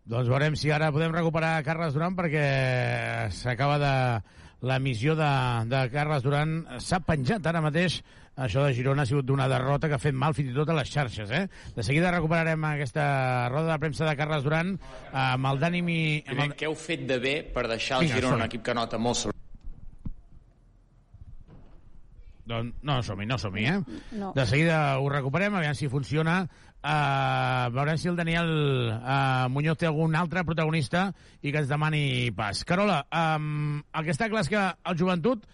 Doncs 0.03 0.27
veurem 0.27 0.55
si 0.59 0.71
ara 0.73 0.91
podem 0.91 1.13
recuperar 1.15 1.61
Carles 1.63 1.93
Duran 1.95 2.17
perquè 2.19 2.47
s'acaba 3.31 3.79
de... 3.81 3.93
La 4.63 4.77
missió 4.79 5.11
de, 5.19 5.29
de 5.67 5.79
Carles 5.91 6.21
Duran 6.23 6.53
s'ha 6.79 7.01
penjat 7.03 7.43
ara 7.51 7.59
mateix. 7.59 7.97
Això 8.39 8.61
de 8.63 8.71
Girona 8.77 9.03
ha 9.03 9.09
sigut 9.09 9.27
d'una 9.27 9.49
derrota 9.51 9.89
que 9.91 9.97
ha 9.97 9.99
fet 9.99 10.15
mal 10.15 10.31
fins 10.37 10.53
i 10.53 10.55
tot 10.55 10.71
a 10.71 10.77
les 10.77 10.87
xarxes. 10.87 11.33
Eh? 11.35 11.41
De 11.75 11.83
seguida 11.83 12.13
recuperarem 12.15 12.63
aquesta 12.69 13.03
roda 13.51 13.73
de 13.73 13.77
premsa 13.83 14.07
de 14.07 14.15
Carles 14.15 14.47
Duran 14.47 14.71
amb 15.11 15.51
el 15.51 15.59
d'ànim 15.59 15.91
i... 15.91 15.99
Amb 16.31 16.45
el... 16.47 16.55
què 16.55 16.71
heu 16.71 16.79
fet 16.79 17.03
de 17.11 17.19
bé 17.19 17.35
per 17.43 17.67
deixar 17.67 17.99
el 17.99 18.07
Vinga, 18.07 18.21
Girona 18.21 18.39
un 18.39 18.47
equip 18.47 18.63
que 18.63 18.77
nota 18.79 19.01
molt 19.03 19.19
sobre 19.19 19.33
Doncs 22.47 22.79
no 22.83 22.97
som-hi, 23.03 23.27
no 23.27 23.37
som-hi, 23.39 23.67
eh? 23.71 24.01
No. 24.19 24.33
De 24.35 24.43
seguida 24.47 24.79
ho 24.99 25.07
recuperem, 25.11 25.55
aviam 25.55 25.75
si 25.79 25.87
funciona. 25.91 26.41
Uh, 26.83 27.69
veurem 27.71 27.95
si 27.95 28.09
el 28.11 28.17
Daniel 28.19 28.49
uh, 28.91 29.47
Muñoz 29.47 29.77
té 29.79 29.87
algun 29.87 30.17
altre 30.19 30.41
protagonista 30.43 31.05
i 31.39 31.53
que 31.53 31.61
ens 31.61 31.69
demani 31.71 32.27
pas. 32.35 32.65
Carola, 32.67 33.05
um, 33.07 33.77
el 33.79 34.03
que 34.03 34.11
està 34.11 34.27
clar 34.27 34.43
és 34.43 34.51
que 34.51 34.63
el 34.91 34.97
joventut 34.99 35.45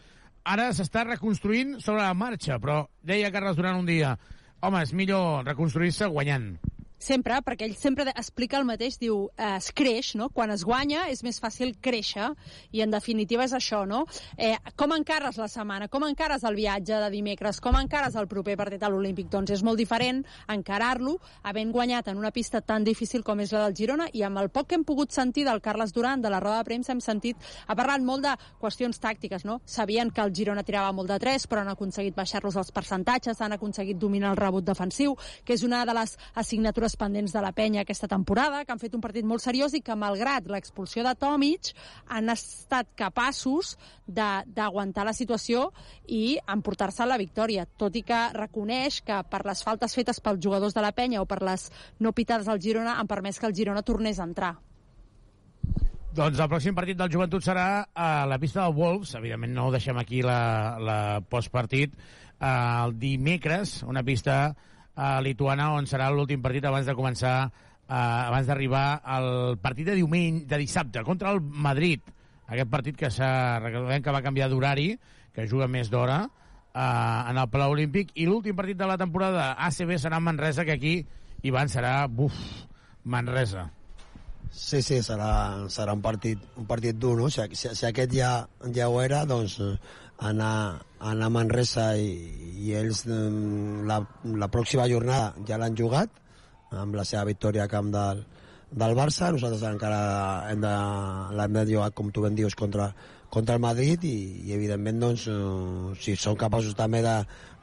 ara 0.49 0.71
s'està 0.73 1.03
reconstruint 1.05 1.77
sobre 1.83 2.01
la 2.01 2.17
marxa, 2.17 2.57
però 2.57 2.81
deia 3.05 3.29
Carles 3.29 3.59
durant 3.59 3.77
un 3.77 3.85
dia 3.85 4.15
home, 4.59 4.81
és 4.81 4.95
millor 4.97 5.45
reconstruir-se 5.45 6.09
guanyant. 6.09 6.55
Sempre, 6.99 7.37
perquè 7.45 7.63
ell 7.63 7.77
sempre 7.79 8.09
explica 8.11 8.57
el 8.59 8.65
mateix, 8.67 8.97
diu, 8.99 9.29
eh, 9.37 9.55
es 9.55 9.71
creix, 9.71 10.13
no? 10.19 10.29
Quan 10.35 10.51
es 10.51 10.65
guanya 10.67 11.05
és 11.07 11.23
més 11.23 11.39
fàcil 11.39 11.77
créixer, 11.79 12.27
i 12.75 12.81
en 12.83 12.91
definitiva 12.91 13.45
és 13.45 13.53
això, 13.55 13.85
no? 13.87 14.03
Eh, 14.37 14.57
com 14.75 14.91
encares 14.91 15.37
la 15.39 15.47
setmana? 15.47 15.87
Com 15.87 16.03
encares 16.03 16.43
el 16.43 16.55
viatge 16.59 16.99
de 16.99 17.09
dimecres? 17.09 17.61
Com 17.63 17.77
encares 17.79 18.15
el 18.19 18.27
proper 18.27 18.57
partit 18.59 18.83
a 18.83 18.89
l'Olímpic? 18.91 19.29
Doncs 19.31 19.55
és 19.55 19.63
molt 19.63 19.79
diferent 19.79 20.25
encarar-lo 20.51 21.15
havent 21.43 21.71
guanyat 21.71 22.09
en 22.11 22.19
una 22.19 22.31
pista 22.35 22.59
tan 22.59 22.83
difícil 22.83 23.23
com 23.23 23.39
és 23.39 23.53
la 23.55 23.63
del 23.63 23.77
Girona, 23.79 24.09
i 24.11 24.23
amb 24.27 24.43
el 24.43 24.49
poc 24.49 24.67
que 24.67 24.75
hem 24.75 24.83
pogut 24.83 25.15
sentir 25.15 25.45
del 25.47 25.61
Carles 25.61 25.93
Duran, 25.95 26.21
de 26.21 26.29
la 26.29 26.41
roda 26.43 26.57
de 26.59 26.67
premsa, 26.67 26.91
hem 26.91 26.99
sentit, 26.99 27.37
ha 27.65 27.75
parlat 27.79 28.03
molt 28.03 28.27
de 28.27 28.35
qüestions 28.59 28.99
tàctiques, 28.99 29.45
no? 29.47 29.61
Sabien 29.65 30.11
que 30.11 30.21
el 30.21 30.35
Girona 30.35 30.65
tirava 30.67 30.91
molt 30.91 31.07
de 31.07 31.19
3, 31.19 31.47
però 31.47 31.63
han 31.63 31.71
aconseguit 31.71 32.15
baixar-los 32.15 32.59
els 32.59 32.75
percentatges, 32.75 33.39
han 33.39 33.55
aconseguit 33.55 33.97
dominar 33.97 34.33
el 34.33 34.41
rebot 34.41 34.67
defensiu, 34.67 35.15
que 35.45 35.55
és 35.55 35.63
una 35.63 35.85
de 35.87 35.95
les 35.95 36.17
assignatures 36.35 36.88
pendents 36.97 37.33
de 37.33 37.41
la 37.43 37.51
penya 37.53 37.81
aquesta 37.83 38.07
temporada, 38.07 38.63
que 38.65 38.71
han 38.73 38.81
fet 38.81 38.95
un 38.95 39.03
partit 39.03 39.25
molt 39.27 39.43
seriós 39.43 39.75
i 39.77 39.81
que, 39.85 39.97
malgrat 39.99 40.47
l'expulsió 40.49 41.03
de 41.05 41.13
Tomic, 41.19 41.73
han 42.07 42.31
estat 42.33 42.89
capaços 42.99 43.75
d'aguantar 44.07 45.05
la 45.05 45.13
situació 45.13 45.69
i 46.07 46.39
emportar-se 46.47 47.05
la 47.05 47.19
victòria, 47.21 47.67
tot 47.77 47.95
i 47.95 48.05
que 48.05 48.21
reconeix 48.37 49.01
que 49.05 49.19
per 49.29 49.43
les 49.45 49.61
faltes 49.65 49.93
fetes 49.95 50.21
pels 50.23 50.41
jugadors 50.41 50.73
de 50.73 50.85
la 50.85 50.93
penya 50.95 51.21
o 51.21 51.27
per 51.29 51.41
les 51.43 51.69
no 51.99 52.13
pitades 52.13 52.47
al 52.47 52.61
Girona 52.61 52.97
han 52.99 53.07
permès 53.07 53.39
que 53.39 53.47
el 53.49 53.55
Girona 53.55 53.85
tornés 53.85 54.19
a 54.19 54.27
entrar. 54.29 54.55
Doncs 56.09 56.39
el 56.41 56.49
pròxim 56.49 56.73
partit 56.73 56.97
del 56.97 57.11
Joventut 57.13 57.45
serà 57.45 57.85
a 57.93 58.25
la 58.25 58.39
pista 58.41 58.63
del 58.63 58.73
Wolves, 58.73 59.13
evidentment 59.19 59.53
no 59.53 59.67
ho 59.67 59.73
deixem 59.75 59.97
aquí 60.01 60.23
la, 60.25 60.79
la 60.81 60.97
postpartit, 61.21 61.93
eh, 62.39 62.49
el 62.49 62.95
dimecres, 62.97 63.83
una 63.85 64.01
pista 64.03 64.39
eh, 64.99 65.19
lituana 65.23 65.71
on 65.77 65.87
serà 65.87 66.09
l'últim 66.11 66.43
partit 66.43 66.65
abans 66.67 66.87
de 66.87 66.95
començar, 66.97 67.35
eh, 67.47 67.93
abans 67.95 68.47
d'arribar 68.47 69.01
al 69.03 69.57
partit 69.61 69.87
de 69.87 69.95
diumenge, 69.99 70.45
de 70.49 70.59
dissabte, 70.61 71.03
contra 71.07 71.31
el 71.31 71.41
Madrid. 71.41 72.03
Aquest 72.49 72.69
partit 72.69 72.97
que 72.97 73.11
s'ha, 73.13 73.59
recordem 73.63 74.03
que 74.03 74.13
va 74.13 74.25
canviar 74.25 74.49
d'horari, 74.49 74.91
que 75.33 75.47
juga 75.47 75.67
més 75.67 75.89
d'hora, 75.89 76.23
eh, 76.73 77.31
en 77.31 77.37
el 77.37 77.49
Palau 77.49 77.75
Olímpic, 77.77 78.11
i 78.15 78.27
l'últim 78.27 78.57
partit 78.57 78.77
de 78.77 78.89
la 78.89 78.97
temporada 78.97 79.53
ACB 79.69 79.97
serà 79.97 80.19
Manresa, 80.19 80.65
que 80.65 80.77
aquí, 80.77 80.95
Ivan, 81.43 81.69
serà, 81.69 82.07
buf, 82.07 82.35
Manresa. 83.03 83.69
Sí, 84.51 84.81
sí, 84.81 84.97
serà, 85.05 85.67
serà 85.69 85.93
un 85.93 86.01
partit, 86.01 86.41
un 86.57 86.65
partit 86.65 86.97
dur, 86.97 87.15
no? 87.19 87.29
Si, 87.29 87.43
si, 87.53 87.69
si 87.77 87.85
aquest 87.85 88.13
ja, 88.17 88.31
ja 88.75 88.89
ho 88.89 88.97
era, 89.01 89.21
doncs 89.29 89.59
eh, 89.61 89.75
anar, 90.25 90.81
anar 90.99 91.29
a 91.29 91.33
Manresa 91.33 91.93
i, 91.95 92.09
i 92.59 92.73
ells 92.75 93.05
eh, 93.07 93.19
la, 93.87 94.01
la 94.43 94.49
pròxima 94.51 94.87
jornada 94.91 95.33
ja 95.47 95.59
l'han 95.59 95.77
jugat 95.77 96.11
amb 96.75 96.95
la 96.99 97.05
seva 97.07 97.23
victòria 97.29 97.65
a 97.65 97.71
camp 97.71 97.89
del, 97.93 98.23
del 98.71 98.95
Barça. 98.97 99.31
Nosaltres 99.33 99.63
encara 99.69 100.01
hem 100.51 100.61
de, 100.61 100.73
l'hem 101.39 101.55
de 101.55 101.65
jugar, 101.71 101.91
com 101.97 102.11
tu 102.13 102.25
ben 102.25 102.35
dius, 102.37 102.55
contra, 102.55 102.91
contra 103.29 103.55
el 103.55 103.61
Madrid 103.61 104.03
i, 104.09 104.17
i 104.49 104.55
evidentment, 104.55 104.99
doncs, 105.01 105.27
eh, 105.29 105.93
si 106.01 106.15
són 106.17 106.37
capaços 106.39 106.75
també 106.77 107.01
de, 107.05 107.15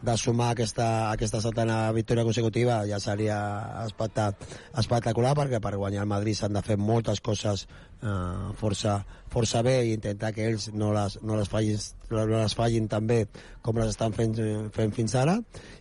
de 0.06 0.14
sumar 0.20 0.52
aquesta, 0.52 0.86
aquesta 1.10 1.40
setena 1.40 1.78
victòria 1.96 2.24
consecutiva 2.26 2.82
ja 2.86 3.00
seria 3.02 3.38
espectac 3.86 4.42
espectacular 4.78 5.32
perquè 5.38 5.60
per 5.62 5.74
guanyar 5.76 6.04
el 6.04 6.10
Madrid 6.10 6.36
s'han 6.38 6.54
de 6.54 6.62
fer 6.62 6.76
moltes 6.76 7.22
coses 7.24 7.64
eh, 7.66 8.52
força, 8.60 8.98
força 9.32 9.62
bé 9.66 9.78
i 9.86 9.94
intentar 9.96 10.32
que 10.36 10.46
ells 10.46 10.68
no 10.74 10.92
les, 10.94 11.18
no 11.22 11.38
les, 11.40 11.48
fallin, 11.50 11.80
no 12.12 12.26
les 12.28 12.54
fallin 12.54 12.86
tan 12.92 13.08
bé 13.08 13.24
com 13.62 13.80
les 13.80 13.90
estan 13.94 14.14
fent, 14.14 14.36
fent 14.74 14.94
fins 14.94 15.16
ara. 15.16 15.40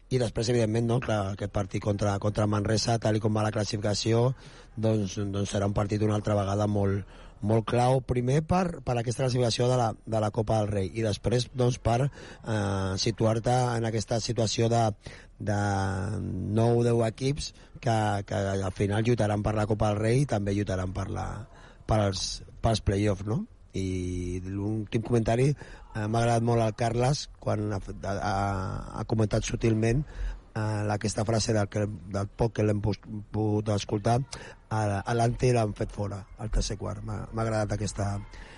I 0.09 0.21
després 0.21 0.49
evidentment 0.49 0.87
no, 0.87 0.99
clar, 1.03 1.33
aquest 1.33 1.51
partit 1.53 1.83
contra, 1.83 2.17
contra 2.23 2.47
Manresa 2.47 2.97
tal 3.01 3.17
i 3.17 3.21
com 3.21 3.35
va 3.35 3.45
la 3.45 3.53
classificació 3.53 4.31
doncs, 4.75 5.17
doncs 5.17 5.51
serà 5.51 5.67
un 5.67 5.75
partit 5.75 6.03
una 6.05 6.15
altra 6.17 6.37
vegada 6.37 6.67
molt, 6.67 7.03
molt 7.45 7.67
clau, 7.69 8.01
primer 8.05 8.41
per, 8.47 8.81
per 8.85 8.97
aquesta 8.97 9.25
classificació 9.25 9.69
de 9.71 9.77
la, 9.79 9.89
de 10.05 10.21
la 10.23 10.31
Copa 10.35 10.59
del 10.61 10.71
Rei 10.71 10.91
i 10.93 11.05
després 11.05 11.47
doncs, 11.53 11.79
per 11.83 11.99
eh, 12.05 12.93
situar-te 13.01 13.55
en 13.77 13.87
aquesta 13.89 14.19
situació 14.23 14.69
de, 14.71 14.83
de 15.39 15.59
9-10 16.57 17.03
equips 17.09 17.51
que, 17.79 17.97
que 18.27 18.43
al 18.55 18.71
final 18.75 19.05
lluitaran 19.05 19.43
per 19.45 19.55
la 19.57 19.67
Copa 19.69 19.91
del 19.91 20.01
Rei 20.01 20.23
i 20.23 20.29
també 20.29 20.55
lluitaran 20.55 20.93
per 20.95 21.09
la, 21.13 21.27
pels, 21.87 22.43
pels 22.63 22.81
play-offs, 22.85 23.27
no? 23.29 23.43
I 23.75 24.39
l'últim 24.45 25.03
comentari 25.03 25.49
eh, 25.51 26.05
m'ha 26.07 26.21
agradat 26.21 26.45
molt 26.47 26.63
el 26.63 26.77
Carles 26.79 27.25
quan 27.43 27.73
ha, 27.75 27.81
ha, 28.13 28.35
ha 29.01 29.03
comentat 29.11 29.43
sutilment 29.43 30.05
eh, 30.55 30.93
aquesta 30.95 31.25
frase 31.27 31.53
del, 31.53 31.67
que, 31.69 31.85
del 31.85 32.29
poc 32.39 32.55
que 32.55 32.65
l'hem 32.65 32.81
pogut 32.81 33.73
escoltar 33.75 34.21
a, 34.75 35.13
l'Ante 35.17 35.51
l'han 35.55 35.73
fet 35.77 35.93
fora 35.93 36.19
al 36.39 36.51
tercer 36.53 36.77
quart 36.81 37.03
m'ha 37.05 37.23
agradat 37.31 37.75
aquesta, 37.75 38.09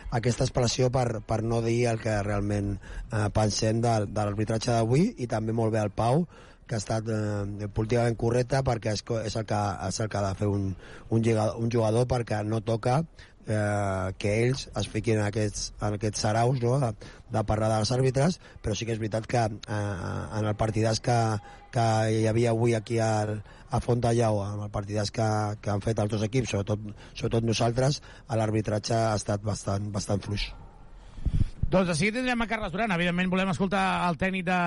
aquesta 0.10 0.46
expressió 0.48 0.90
per, 0.94 1.22
per 1.28 1.42
no 1.44 1.62
dir 1.66 1.80
el 1.92 2.02
que 2.04 2.18
realment 2.24 2.76
eh, 2.78 3.28
pensem 3.36 3.82
del, 3.84 4.10
de 4.12 4.20
l'arbitratge 4.24 4.74
d'avui 4.74 5.10
i 5.18 5.30
també 5.32 5.56
molt 5.56 5.76
bé 5.76 5.84
el 5.84 5.94
Pau 5.96 6.26
que 6.68 6.76
ha 6.76 6.82
estat 6.84 7.08
eh, 7.12 7.70
políticament 7.74 8.20
correcte 8.20 8.62
perquè 8.68 8.94
és, 8.98 9.04
és, 9.24 9.40
el 9.40 9.48
que, 9.48 9.64
és 9.88 10.00
el 10.04 10.12
que 10.12 10.20
ha 10.20 10.28
de 10.28 10.36
fer 10.40 10.52
un, 10.52 10.70
un, 11.10 11.24
jugador, 11.24 11.58
un 11.64 11.72
jugador 11.72 12.08
perquè 12.12 12.44
no 12.44 12.62
toca 12.62 13.02
eh, 13.48 14.14
que 14.20 14.34
ells 14.44 14.68
es 14.76 14.90
fiquin 14.92 15.22
en 15.22 15.28
aquests, 15.28 15.72
en 15.80 15.98
aquests 15.98 16.26
saraus 16.28 16.60
no? 16.64 16.78
de, 16.84 16.92
de 17.34 17.44
parlar 17.48 17.72
dels 17.74 17.92
àrbitres, 17.96 18.40
però 18.64 18.76
sí 18.76 18.88
que 18.88 18.96
és 18.96 19.02
veritat 19.04 19.28
que 19.30 19.46
eh, 19.48 19.78
en 20.40 20.48
el 20.48 20.56
partidàs 20.60 21.02
que, 21.04 21.20
que 21.74 21.88
hi 22.14 22.28
havia 22.28 22.52
avui 22.56 22.76
aquí 22.76 23.00
al, 23.04 23.40
a 23.70 23.82
Fontallau, 23.84 24.40
en 24.46 24.64
el 24.68 24.72
partidàs 24.72 25.12
que, 25.12 25.28
que 25.62 25.74
han 25.74 25.84
fet 25.84 26.00
dos 26.08 26.24
equips, 26.24 26.54
sobretot, 26.54 26.88
sobretot 27.14 27.48
nosaltres, 27.48 28.02
l'arbitratge 28.30 28.96
ha 28.96 29.18
estat 29.20 29.44
bastant, 29.44 29.92
bastant 29.92 30.24
fluix. 30.24 30.48
Doncs 31.68 31.90
de 32.00 32.12
tindrem 32.16 32.40
a 32.40 32.48
Carles 32.48 32.72
Duran. 32.72 32.94
Evidentment 32.96 33.28
volem 33.28 33.50
escoltar 33.52 34.08
el 34.08 34.16
tècnic 34.16 34.46
de 34.48 34.58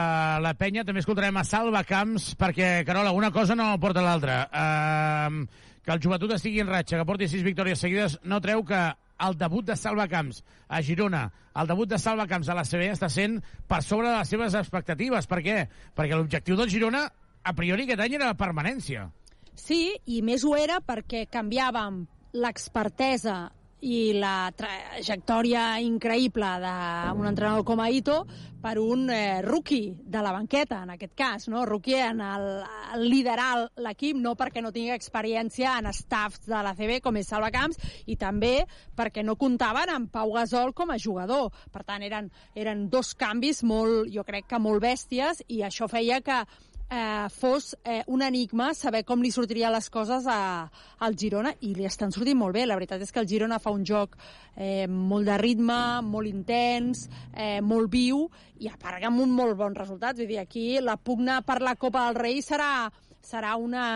la 0.44 0.52
penya. 0.52 0.84
També 0.84 1.00
escoltarem 1.00 1.36
a 1.40 1.44
Salva 1.48 1.80
Camps, 1.88 2.34
perquè, 2.36 2.82
Carola, 2.84 3.14
una 3.16 3.30
cosa 3.32 3.56
no 3.56 3.72
porta 3.80 4.02
l'altra. 4.04 4.42
Uh, 4.52 5.70
que 5.80 5.94
el 5.94 6.02
joventut 6.04 6.34
estigui 6.36 6.60
en 6.60 6.68
ratxa, 6.68 6.98
que 7.00 7.06
porti 7.08 7.28
sis 7.32 7.46
victòries 7.46 7.80
seguides, 7.80 8.18
no 8.28 8.42
treu 8.44 8.60
que 8.68 8.82
el 9.24 9.36
debut 9.40 9.64
de 9.64 9.78
Salva 9.80 10.06
Camps 10.12 10.42
a 10.68 10.82
Girona, 10.84 11.22
el 11.56 11.72
debut 11.72 11.88
de 11.88 11.98
Salva 11.98 12.28
Camps 12.28 12.52
a 12.52 12.58
la 12.58 12.66
CB 12.68 12.92
està 12.92 13.08
sent 13.08 13.40
per 13.68 13.80
sobre 13.84 14.10
de 14.10 14.18
les 14.18 14.28
seves 14.36 14.60
expectatives. 14.60 15.28
Per 15.30 15.40
què? 15.44 15.58
Perquè 15.96 16.20
l'objectiu 16.20 16.60
del 16.60 16.68
Girona, 16.68 17.06
a 17.42 17.54
priori, 17.56 17.86
aquest 17.86 18.04
any 18.04 18.18
era 18.18 18.32
la 18.32 18.38
permanència. 18.38 19.08
Sí, 19.54 19.96
i 20.06 20.20
més 20.22 20.44
ho 20.44 20.54
era 20.56 20.80
perquè 20.84 21.26
canviàvem 21.30 22.04
l'expertesa 22.40 23.50
i 23.80 24.12
la 24.12 24.52
trajectòria 24.56 25.80
increïble 25.80 26.48
d'un 26.60 27.26
entrenador 27.26 27.64
com 27.64 27.80
a 27.80 27.88
Ito 27.88 28.20
per 28.60 28.74
un 28.78 29.08
eh, 29.08 29.40
rookie 29.40 29.94
de 29.96 30.20
la 30.20 30.32
banqueta, 30.32 30.82
en 30.84 30.90
aquest 30.92 31.14
cas, 31.16 31.46
no? 31.48 31.64
rookie 31.64 31.96
en 31.96 32.20
el, 32.20 32.46
el 32.94 33.06
liderar 33.08 33.70
l'equip, 33.80 34.18
no 34.20 34.34
perquè 34.36 34.60
no 34.60 34.72
tingui 34.72 34.92
experiència 34.92 35.78
en 35.80 35.88
staffs 35.96 36.44
de 36.44 36.60
la 36.60 36.74
CB 36.76 37.00
com 37.00 37.16
és 37.16 37.30
Salva 37.32 37.48
Camps, 37.54 37.80
i 38.04 38.18
també 38.20 38.66
perquè 38.96 39.24
no 39.24 39.38
comptaven 39.40 39.94
amb 39.94 40.12
Pau 40.12 40.34
Gasol 40.36 40.74
com 40.76 40.92
a 40.92 41.00
jugador. 41.00 41.48
Per 41.72 41.86
tant, 41.88 42.04
eren, 42.04 42.28
eren 42.52 42.88
dos 42.92 43.14
canvis 43.16 43.64
molt, 43.64 44.12
jo 44.12 44.26
crec 44.28 44.50
que 44.50 44.60
molt 44.60 44.84
bèsties, 44.84 45.40
i 45.48 45.64
això 45.64 45.88
feia 45.88 46.20
que 46.20 46.42
eh, 46.90 47.28
fos 47.30 47.76
eh, 47.84 48.02
un 48.06 48.22
enigma 48.22 48.74
saber 48.74 49.04
com 49.06 49.22
li 49.22 49.30
sortirien 49.32 49.72
les 49.72 49.88
coses 49.90 50.26
a, 50.26 50.66
al 50.98 51.16
Girona 51.16 51.54
i 51.62 51.72
li 51.76 51.86
estan 51.86 52.12
sortint 52.12 52.38
molt 52.38 52.56
bé. 52.58 52.66
La 52.66 52.76
veritat 52.78 53.02
és 53.02 53.14
que 53.14 53.22
el 53.22 53.28
Girona 53.30 53.60
fa 53.62 53.72
un 53.72 53.86
joc 53.86 54.18
eh, 54.56 54.86
molt 54.90 55.30
de 55.30 55.38
ritme, 55.40 55.80
molt 56.02 56.28
intens, 56.28 57.06
eh, 57.32 57.60
molt 57.62 57.90
viu 57.92 58.26
i 58.60 58.68
a 58.68 58.76
part 58.80 59.04
amb 59.06 59.22
un 59.22 59.32
molt 59.32 59.56
bon 59.56 59.78
resultat. 59.78 60.18
Vull 60.18 60.28
dir, 60.34 60.42
aquí 60.42 60.66
la 60.82 60.98
pugna 60.98 61.40
per 61.46 61.60
la 61.62 61.76
Copa 61.78 62.08
del 62.08 62.18
Rei 62.18 62.42
serà, 62.44 62.90
serà 63.22 63.54
una, 63.56 63.86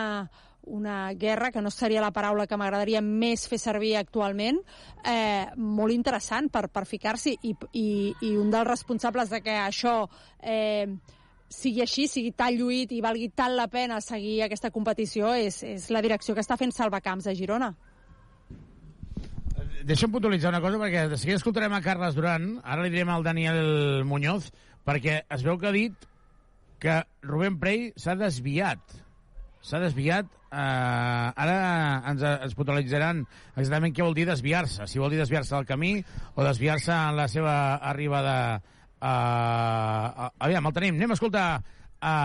una 0.65 1.13
guerra, 1.13 1.51
que 1.51 1.61
no 1.61 1.69
seria 1.71 2.01
la 2.01 2.13
paraula 2.15 2.47
que 2.47 2.57
m'agradaria 2.57 3.01
més 3.01 3.45
fer 3.49 3.59
servir 3.61 3.95
actualment, 3.99 4.61
eh, 5.03 5.45
molt 5.57 5.93
interessant 5.93 6.49
per, 6.49 6.67
per 6.73 6.85
ficar-s'hi 6.89 7.35
i, 7.43 7.53
i, 7.73 7.89
i 8.25 8.33
un 8.39 8.49
dels 8.53 8.67
responsables 8.67 9.29
de 9.29 9.41
que 9.45 9.59
això 9.61 9.97
eh, 10.41 10.87
sigui 11.51 11.83
així, 11.83 12.07
sigui 12.09 12.31
tan 12.35 12.55
lluït 12.57 12.93
i 12.95 13.01
valgui 13.05 13.29
tant 13.29 13.53
la 13.55 13.67
pena 13.71 13.99
seguir 14.01 14.39
aquesta 14.45 14.71
competició 14.73 15.33
és, 15.37 15.61
és 15.63 15.89
la 15.93 16.01
direcció 16.05 16.35
que 16.35 16.43
està 16.43 16.57
fent 16.57 16.73
Salvacamps 16.73 17.27
a 17.29 17.35
Girona. 17.37 17.73
Deixa'm 19.85 20.11
puntualitzar 20.11 20.49
una 20.49 20.63
cosa, 20.63 20.79
perquè 20.81 21.05
de 21.11 21.17
seguida 21.21 21.37
escoltarem 21.37 21.73
a 21.77 21.81
Carles 21.85 22.15
Duran, 22.17 22.55
ara 22.63 22.83
li 22.83 22.91
direm 22.93 23.11
al 23.13 23.25
Daniel 23.25 24.03
Muñoz, 24.07 24.49
perquè 24.85 25.21
es 25.29 25.45
veu 25.45 25.59
que 25.61 25.69
ha 25.69 25.75
dit 25.75 26.07
que 26.81 27.01
Rubén 27.21 27.59
Prey 27.61 27.91
s'ha 27.97 28.17
desviat. 28.17 28.81
S'ha 29.65 29.79
desviat. 29.81 30.27
Eh, 30.55 31.43
ara 31.45 31.55
ens, 32.11 32.21
ens 32.23 32.53
puntualitzaran 32.57 33.23
exactament 33.55 33.95
què 33.95 34.05
vol 34.05 34.17
dir 34.17 34.27
desviar-se. 34.29 34.87
Si 34.89 35.01
vol 35.01 35.13
dir 35.13 35.21
desviar-se 35.21 35.55
del 35.55 35.67
camí 35.69 35.97
o 36.33 36.45
desviar-se 36.45 36.93
en 36.93 37.19
la 37.21 37.29
seva 37.31 37.55
arribada 37.77 38.35
a... 38.55 38.74
a 39.05 40.31
aviam, 40.39 40.65
el 40.65 40.75
tenim. 40.75 40.97
Anem 40.97 41.13
a 41.13 41.17
escoltar 41.19 41.47
a, 42.01 42.15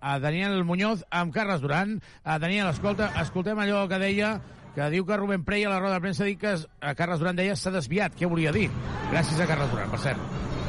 a 0.00 0.18
Daniel 0.20 0.64
Muñoz 0.64 1.04
amb 1.10 1.32
Carles 1.34 1.60
Duran. 1.64 2.00
A 2.24 2.38
Daniel, 2.38 2.68
escolta, 2.68 3.10
escoltem 3.22 3.58
allò 3.58 3.86
que 3.88 4.00
deia 4.02 4.38
que 4.74 4.86
diu 4.92 5.02
que 5.06 5.16
Rubén 5.18 5.42
Prey 5.42 5.64
a 5.66 5.72
la 5.72 5.80
roda 5.80 5.96
de 5.98 6.04
premsa 6.04 6.28
diu 6.28 6.38
que 6.38 6.54
a 6.54 6.94
Carles 6.94 7.18
Duran 7.22 7.40
deia 7.40 7.56
s'ha 7.56 7.74
desviat. 7.74 8.14
Què 8.16 8.28
volia 8.30 8.54
dir? 8.54 8.68
Gràcies 9.10 9.40
a 9.40 9.48
Carles 9.50 9.72
Duran, 9.72 9.90
per 9.90 10.04
cert. 10.04 10.59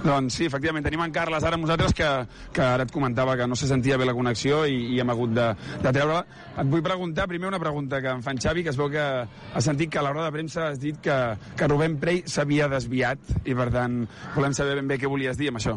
Doncs 0.00 0.38
sí, 0.38 0.46
efectivament, 0.48 0.84
tenim 0.86 1.02
en 1.04 1.12
Carles 1.12 1.44
ara 1.44 1.58
amb 1.58 1.66
nosaltres 1.66 1.92
que, 1.96 2.08
que 2.56 2.62
ara 2.64 2.86
et 2.86 2.92
comentava 2.94 3.36
que 3.36 3.46
no 3.50 3.58
se 3.58 3.68
sentia 3.68 3.98
bé 4.00 4.06
la 4.08 4.16
connexió 4.16 4.62
i, 4.66 4.78
i 4.94 5.00
hem 5.02 5.12
hagut 5.12 5.34
de, 5.36 5.48
de 5.82 5.92
treure-la. 5.92 6.22
Et 6.62 6.70
vull 6.72 6.84
preguntar 6.84 7.28
primer 7.30 7.50
una 7.50 7.60
pregunta 7.62 8.00
que 8.00 8.14
em 8.14 8.24
fan 8.24 8.40
Xavi, 8.40 8.64
que 8.64 8.72
es 8.72 8.80
veu 8.80 8.88
que 8.92 9.04
ha 9.26 9.64
sentit 9.64 9.92
que 9.92 10.00
a 10.00 10.06
la 10.06 10.14
de 10.20 10.30
premsa 10.32 10.70
has 10.70 10.80
dit 10.80 10.96
que, 11.04 11.18
que 11.56 11.68
Rubén 11.68 11.98
Prey 12.00 12.24
s'havia 12.26 12.68
desviat 12.72 13.44
i 13.44 13.56
per 13.56 13.68
tant 13.74 14.02
volem 14.36 14.56
saber 14.56 14.78
ben 14.80 14.88
bé 14.88 14.98
què 15.00 15.10
volies 15.10 15.38
dir 15.40 15.52
amb 15.52 15.60
això. 15.60 15.76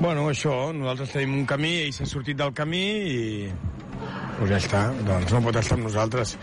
Bueno, 0.00 0.26
això, 0.30 0.72
nosaltres 0.74 1.12
tenim 1.14 1.36
un 1.36 1.46
camí, 1.46 1.76
ell 1.84 1.92
s'ha 1.94 2.08
sortit 2.08 2.40
del 2.40 2.52
camí 2.56 2.82
i 3.12 3.20
pues 4.38 4.50
ja 4.50 4.58
està, 4.58 4.80
doncs 5.06 5.30
no 5.30 5.40
pot 5.44 5.56
estar 5.60 5.76
amb 5.76 5.86
nosaltres. 5.86 6.34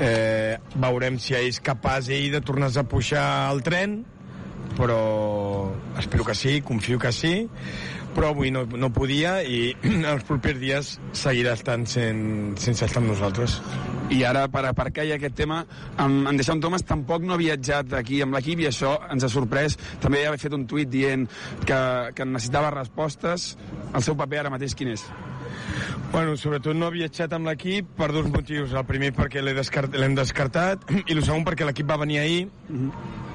Eh, 0.00 0.56
veurem 0.80 1.18
si 1.20 1.34
és 1.36 1.60
capaç 1.60 2.08
ell 2.14 2.30
de 2.32 2.40
tornar-se 2.40 2.80
a 2.80 2.88
pujar 2.88 3.24
al 3.50 3.60
tren, 3.66 3.98
però 4.78 5.72
espero 5.98 6.24
que 6.24 6.34
sí, 6.34 6.60
confio 6.60 6.98
que 6.98 7.12
sí, 7.12 7.34
però 8.14 8.30
avui 8.30 8.50
no, 8.54 8.62
no 8.64 8.90
podia 8.94 9.40
i 9.42 9.74
els 10.12 10.24
propers 10.26 10.60
dies 10.62 10.94
seguirà 11.16 11.56
estant 11.58 11.84
sen, 11.90 12.54
sense 12.60 12.86
estar 12.86 13.02
amb 13.02 13.10
nosaltres. 13.12 13.58
I 14.14 14.20
ara, 14.28 14.44
per 14.52 14.64
aparcar 14.68 15.06
ja 15.08 15.16
aquest 15.18 15.36
tema, 15.38 15.62
en, 15.96 16.22
en 16.28 16.38
Deixant 16.38 16.60
Thomas 16.62 16.84
tampoc 16.86 17.24
no 17.26 17.34
ha 17.34 17.40
viatjat 17.40 17.96
aquí 17.98 18.20
amb 18.22 18.36
l'equip 18.36 18.62
i 18.62 18.68
això 18.70 18.94
ens 19.10 19.26
ha 19.26 19.32
sorprès. 19.32 19.78
També 20.02 20.24
ha 20.28 20.34
fet 20.40 20.54
un 20.54 20.66
tuit 20.70 20.90
dient 20.90 21.26
que, 21.64 21.80
que 22.14 22.28
necessitava 22.28 22.72
respostes. 22.74 23.54
El 23.94 24.04
seu 24.06 24.18
paper 24.18 24.44
ara 24.44 24.54
mateix 24.54 24.76
quin 24.78 24.92
és? 24.94 25.06
Bueno, 26.12 26.36
sobretot 26.38 26.76
no 26.78 26.86
ha 26.86 26.94
viatjat 26.94 27.32
amb 27.34 27.48
l'equip 27.50 27.96
per 27.98 28.12
dos 28.14 28.28
motius. 28.30 28.76
El 28.76 28.86
primer 28.86 29.14
perquè 29.16 29.42
l'hem 29.42 29.58
descart 29.58 29.98
descartat 30.20 30.90
i 31.08 31.16
el 31.16 31.24
segon 31.24 31.48
perquè 31.48 31.66
l'equip 31.66 31.90
va 31.90 32.02
venir 32.04 32.22
ahir 32.22 32.42
-hmm 32.46 33.33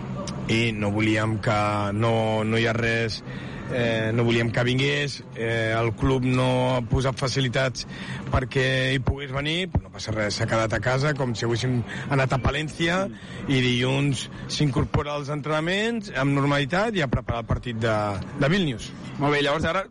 i 0.50 0.72
no 0.76 0.92
volíem 0.96 1.38
que 1.44 1.60
no, 1.94 2.44
no 2.44 2.60
hi 2.60 2.68
ha 2.70 2.76
res 2.78 3.24
eh, 3.72 4.12
no 4.14 4.24
volíem 4.24 4.52
que 4.52 4.64
vingués, 4.64 5.24
eh, 5.36 5.74
el 5.78 5.94
club 5.94 6.26
no 6.26 6.76
ha 6.76 6.82
posat 6.82 7.20
facilitats 7.20 7.86
perquè 8.34 8.66
hi 8.94 9.02
pogués 9.06 9.32
venir, 9.34 9.70
no 9.82 9.92
passa 9.94 10.14
res, 10.16 10.40
s'ha 10.40 10.48
quedat 10.50 10.74
a 10.74 10.82
casa 10.84 11.14
com 11.18 11.36
si 11.36 11.46
haguéssim 11.46 11.80
anat 12.10 12.34
a 12.34 12.42
Palència 12.42 13.04
i 13.48 13.62
dilluns 13.62 14.28
s'incorpora 14.48 15.16
als 15.18 15.30
entrenaments 15.34 16.12
amb 16.18 16.36
normalitat 16.38 16.98
i 16.98 17.06
a 17.06 17.12
preparar 17.12 17.44
el 17.46 17.50
partit 17.50 17.80
de, 17.82 17.96
de 18.40 18.52
Vilnius. 18.52 18.92
Molt 19.20 19.36
bé, 19.36 19.44
llavors 19.46 19.70
ara 19.70 19.86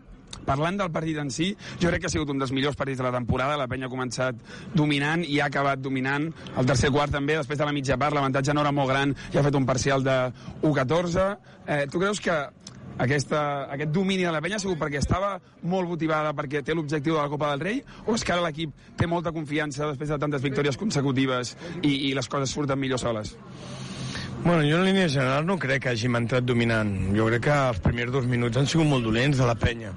parlant 0.48 0.80
del 0.80 0.92
partit 0.94 1.20
en 1.20 1.32
si, 1.34 1.50
jo 1.78 1.92
crec 1.92 2.04
que 2.04 2.10
ha 2.10 2.14
sigut 2.14 2.32
un 2.32 2.40
dels 2.40 2.54
millors 2.56 2.78
partits 2.78 3.02
de 3.02 3.06
la 3.06 3.14
temporada. 3.14 3.58
La 3.60 3.68
penya 3.70 3.88
ha 3.88 3.92
començat 3.92 4.40
dominant 4.74 5.24
i 5.26 5.40
ha 5.40 5.50
acabat 5.52 5.82
dominant. 5.84 6.30
El 6.56 6.68
tercer 6.68 6.92
quart 6.94 7.14
també, 7.14 7.36
després 7.38 7.60
de 7.60 7.68
la 7.68 7.76
mitja 7.76 7.98
part, 8.00 8.16
l'avantatge 8.16 8.56
no 8.56 8.64
era 8.64 8.72
molt 8.74 8.92
gran 8.92 9.14
i 9.34 9.38
ha 9.38 9.44
fet 9.44 9.58
un 9.58 9.68
parcial 9.68 10.04
de 10.06 10.18
1-14. 10.62 11.28
Eh, 11.68 11.84
tu 11.92 12.00
creus 12.00 12.22
que 12.24 12.38
aquesta, 12.98 13.40
aquest 13.70 13.92
domini 13.94 14.24
de 14.26 14.32
la 14.34 14.40
penya 14.42 14.58
ha 14.58 14.62
sigut 14.62 14.78
perquè 14.80 14.98
estava 14.98 15.36
molt 15.62 15.88
motivada 15.90 16.32
perquè 16.36 16.64
té 16.66 16.74
l'objectiu 16.74 17.14
de 17.14 17.20
la 17.22 17.30
Copa 17.30 17.52
del 17.52 17.62
Rei 17.62 17.82
o 18.06 18.16
és 18.16 18.24
que 18.26 18.34
ara 18.34 18.42
l'equip 18.44 18.74
té 18.98 19.06
molta 19.06 19.32
confiança 19.36 19.86
després 19.92 20.10
de 20.10 20.18
tantes 20.18 20.42
victòries 20.42 20.80
consecutives 20.80 21.54
i, 21.82 22.10
i 22.10 22.14
les 22.18 22.28
coses 22.28 22.50
surten 22.50 22.80
millor 22.80 22.98
soles? 22.98 23.36
Bueno, 24.44 24.62
jo 24.62 24.78
en 24.78 24.84
línia 24.84 25.08
general 25.08 25.44
no 25.44 25.58
crec 25.58 25.82
que 25.82 25.90
hàgim 25.90 26.14
entrat 26.16 26.44
dominant. 26.46 26.92
Jo 27.16 27.26
crec 27.26 27.42
que 27.48 27.54
els 27.54 27.80
primers 27.84 28.12
dos 28.14 28.26
minuts 28.30 28.56
han 28.56 28.68
sigut 28.70 28.86
molt 28.88 29.04
dolents 29.04 29.36
de 29.36 29.46
la 29.48 29.56
penya. 29.58 29.90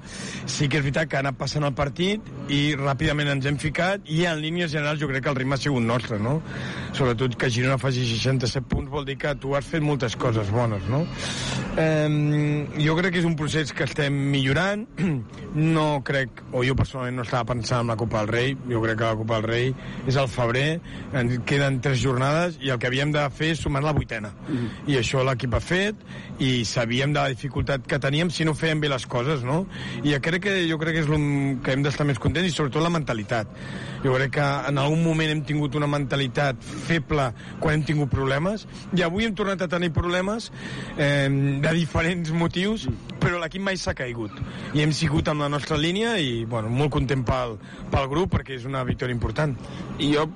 Sí 0.50 0.68
que 0.68 0.80
és 0.82 0.84
veritat 0.84 1.08
que 1.08 1.20
ha 1.20 1.22
anat 1.22 1.38
passant 1.40 1.64
el 1.68 1.76
partit 1.78 2.26
i 2.52 2.74
ràpidament 2.76 3.30
ens 3.36 3.48
hem 3.48 3.60
ficat 3.62 4.10
i 4.10 4.26
en 4.28 4.42
línia 4.42 4.68
general 4.68 5.00
jo 5.00 5.08
crec 5.12 5.24
que 5.24 5.32
el 5.32 5.38
ritme 5.38 5.56
ha 5.56 5.62
sigut 5.62 5.86
nostre, 5.86 6.20
no? 6.20 6.40
Sobretot 6.98 7.38
que 7.40 7.52
Girona 7.54 7.78
faci 7.80 8.04
67 8.10 8.66
punts 8.68 8.92
vol 8.92 9.06
dir 9.08 9.16
que 9.22 9.36
tu 9.40 9.54
has 9.56 9.70
fet 9.70 9.86
moltes 9.86 10.18
coses 10.20 10.50
bones, 10.52 10.90
no? 10.90 11.06
Eh, 11.80 12.68
jo 12.82 12.98
crec 12.98 13.14
que 13.14 13.22
és 13.22 13.30
un 13.30 13.38
procés 13.40 13.72
que 13.72 13.88
estem 13.88 14.18
millorant. 14.34 14.88
No 15.52 16.00
crec, 16.08 16.46
o 16.56 16.62
jo 16.64 16.78
personalment 16.80 17.18
no 17.20 17.24
estava 17.26 17.50
pensant 17.50 17.84
en 17.84 17.92
la 17.92 17.98
Copa 18.00 18.22
del 18.22 18.30
Rei. 18.32 18.54
Jo 18.72 18.80
crec 18.80 18.98
que 19.02 19.10
la 19.10 19.18
Copa 19.20 19.42
del 19.42 19.50
Rei 19.50 19.74
és 20.08 20.16
al 20.18 20.30
febrer, 20.32 20.80
ens 21.12 21.42
queden 21.46 21.82
tres 21.84 22.00
jornades 22.00 22.56
i 22.64 22.72
el 22.72 22.80
que 22.80 22.88
havíem 22.88 23.12
de 23.12 23.26
fer 23.36 23.52
és 23.52 23.60
sumar 23.60 23.84
la 23.84 23.92
vuitena 23.96 24.31
-hmm. 24.32 24.90
i 24.92 24.98
això 24.98 25.24
l'equip 25.24 25.54
ha 25.54 25.60
fet 25.60 25.96
i 26.40 26.66
sabíem 26.66 27.14
de 27.14 27.20
la 27.20 27.30
dificultat 27.30 27.86
que 27.88 28.00
teníem 28.00 28.30
si 28.30 28.46
no 28.46 28.54
fèiem 28.54 28.80
bé 28.82 28.90
les 28.90 29.06
coses, 29.06 29.44
no? 29.44 29.66
I 30.04 30.14
jo 30.14 30.22
crec 30.22 30.44
que, 30.44 30.56
jo 30.70 30.78
crec 30.78 30.96
que 30.96 31.02
és 31.02 31.10
el 31.10 31.60
que 31.64 31.72
hem 31.72 31.84
d'estar 31.84 32.06
més 32.06 32.20
contents 32.20 32.48
i 32.48 32.52
sobretot 32.52 32.82
la 32.82 32.90
mentalitat. 32.90 33.48
Jo 34.04 34.16
crec 34.16 34.32
que 34.32 34.48
en 34.70 34.78
algun 34.78 35.04
moment 35.04 35.30
hem 35.30 35.44
tingut 35.44 35.76
una 35.76 35.88
mentalitat 35.88 36.58
feble 36.64 37.32
quan 37.60 37.76
hem 37.76 37.84
tingut 37.84 38.10
problemes 38.10 38.68
i 38.98 39.04
avui 39.04 39.26
hem 39.26 39.36
tornat 39.36 39.62
a 39.62 39.68
tenir 39.68 39.92
problemes 39.94 40.52
eh, 40.98 41.30
de 41.30 41.74
diferents 41.74 42.32
motius, 42.32 42.88
però 43.22 43.38
l'equip 43.38 43.62
mai 43.62 43.78
s'ha 43.78 43.94
caigut 43.94 44.32
i 44.74 44.82
hem 44.82 44.92
sigut 44.96 45.28
amb 45.28 45.44
la 45.44 45.50
nostra 45.50 45.78
línia 45.78 46.16
i 46.18 46.46
bueno, 46.46 46.70
molt 46.70 46.92
content 46.94 47.24
pel, 47.28 47.58
pel 47.92 48.08
grup 48.12 48.36
perquè 48.36 48.56
és 48.58 48.68
una 48.70 48.84
victòria 48.88 49.16
important. 49.16 49.56
I 50.00 50.14
jo 50.16 50.28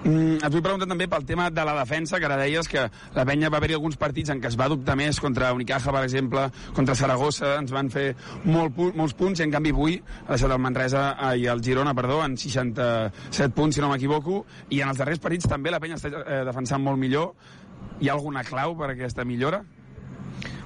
Mm, 0.00 0.38
et 0.40 0.48
vull 0.48 0.62
preguntar 0.64 0.86
també 0.88 1.04
pel 1.12 1.26
tema 1.28 1.50
de 1.52 1.64
la 1.66 1.74
defensa, 1.76 2.16
que 2.16 2.24
ara 2.24 2.38
deies 2.40 2.68
que 2.72 2.86
la 3.16 3.24
penya 3.28 3.50
va 3.52 3.58
haver-hi 3.58 3.76
alguns 3.76 3.98
partits 4.00 4.32
en 4.32 4.38
què 4.40 4.48
es 4.48 4.56
va 4.56 4.70
dubtar 4.72 4.94
més 4.96 5.20
contra 5.20 5.50
Unicaja, 5.52 5.92
per 5.92 6.04
exemple, 6.06 6.46
contra 6.76 6.96
Saragossa, 6.96 7.50
ens 7.60 7.74
van 7.74 7.90
fer 7.92 8.06
molt, 8.46 8.78
molts 8.96 9.12
punts, 9.18 9.42
i 9.42 9.44
en 9.44 9.52
canvi 9.52 9.74
avui 9.76 9.98
ha 10.00 10.30
deixat 10.30 10.54
el 10.56 10.62
Manresa 10.64 11.04
eh, 11.12 11.34
i 11.42 11.44
el 11.52 11.60
Girona, 11.64 11.92
perdó, 11.98 12.22
en 12.24 12.38
67 12.40 13.52
punts, 13.56 13.76
si 13.76 13.84
no 13.84 13.90
m'equivoco, 13.92 14.46
i 14.70 14.80
en 14.80 14.94
els 14.94 15.02
darrers 15.02 15.20
partits 15.20 15.50
també 15.50 15.74
la 15.74 15.82
penya 15.84 16.00
està 16.00 16.14
eh, 16.22 16.40
defensant 16.48 16.80
molt 16.80 17.00
millor. 17.00 17.34
Hi 18.00 18.08
ha 18.08 18.16
alguna 18.16 18.46
clau 18.48 18.72
per 18.78 18.94
aquesta 18.94 19.28
millora? 19.28 19.60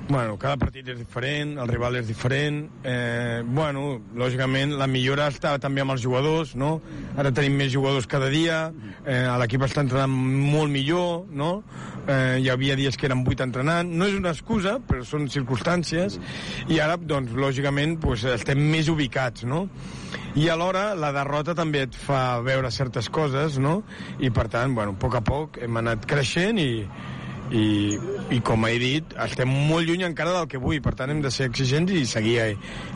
Bueno, 0.07 0.35
cada 0.37 0.59
partit 0.61 0.89
és 0.93 0.99
diferent, 1.01 1.55
el 1.57 1.71
rival 1.71 1.95
és 1.97 2.05
diferent. 2.05 2.59
Eh, 2.85 3.41
bueno, 3.47 4.03
lògicament, 4.13 4.75
la 4.77 4.85
millora 4.87 5.31
està 5.33 5.55
també 5.57 5.81
amb 5.81 5.95
els 5.95 6.03
jugadors, 6.05 6.53
no? 6.61 6.75
Ara 7.17 7.33
tenim 7.33 7.57
més 7.57 7.71
jugadors 7.73 8.05
cada 8.07 8.29
dia, 8.29 8.67
eh, 9.07 9.25
l'equip 9.41 9.65
està 9.65 9.81
entrenant 9.81 10.13
molt 10.13 10.69
millor, 10.69 11.25
no? 11.33 11.63
Eh, 12.05 12.37
hi 12.45 12.51
havia 12.53 12.77
dies 12.77 12.99
que 13.01 13.09
eren 13.09 13.25
vuit 13.25 13.41
entrenant. 13.41 13.89
No 13.89 14.05
és 14.05 14.19
una 14.19 14.35
excusa, 14.37 14.77
però 14.77 15.07
són 15.09 15.25
circumstàncies. 15.33 16.21
I 16.69 16.83
ara, 16.85 16.99
doncs, 17.01 17.33
lògicament, 17.33 17.97
pues, 18.05 18.27
estem 18.29 18.61
més 18.61 18.93
ubicats, 18.93 19.49
no? 19.49 19.71
I 20.37 20.51
alhora 20.53 20.95
la 20.99 21.15
derrota 21.17 21.55
també 21.57 21.87
et 21.89 21.97
fa 21.97 22.43
veure 22.45 22.71
certes 22.71 23.09
coses, 23.09 23.57
no? 23.57 23.83
I 24.21 24.29
per 24.29 24.51
tant, 24.53 24.75
bueno, 24.77 24.93
a 24.93 25.01
poc 25.01 25.17
a 25.17 25.25
poc 25.25 25.63
hem 25.65 25.81
anat 25.81 26.05
creixent 26.05 26.61
i, 26.61 26.85
i, 27.53 27.97
i 28.33 28.39
com 28.45 28.65
he 28.69 28.77
dit, 28.81 29.17
estem 29.27 29.51
molt 29.69 29.89
lluny 29.89 30.05
encara 30.07 30.33
del 30.37 30.49
que 30.51 30.61
vull, 30.63 30.81
per 30.85 30.95
tant 30.99 31.13
hem 31.13 31.21
de 31.25 31.33
ser 31.35 31.49
exigents 31.51 31.93
i 31.93 32.05
seguir, 32.09 32.39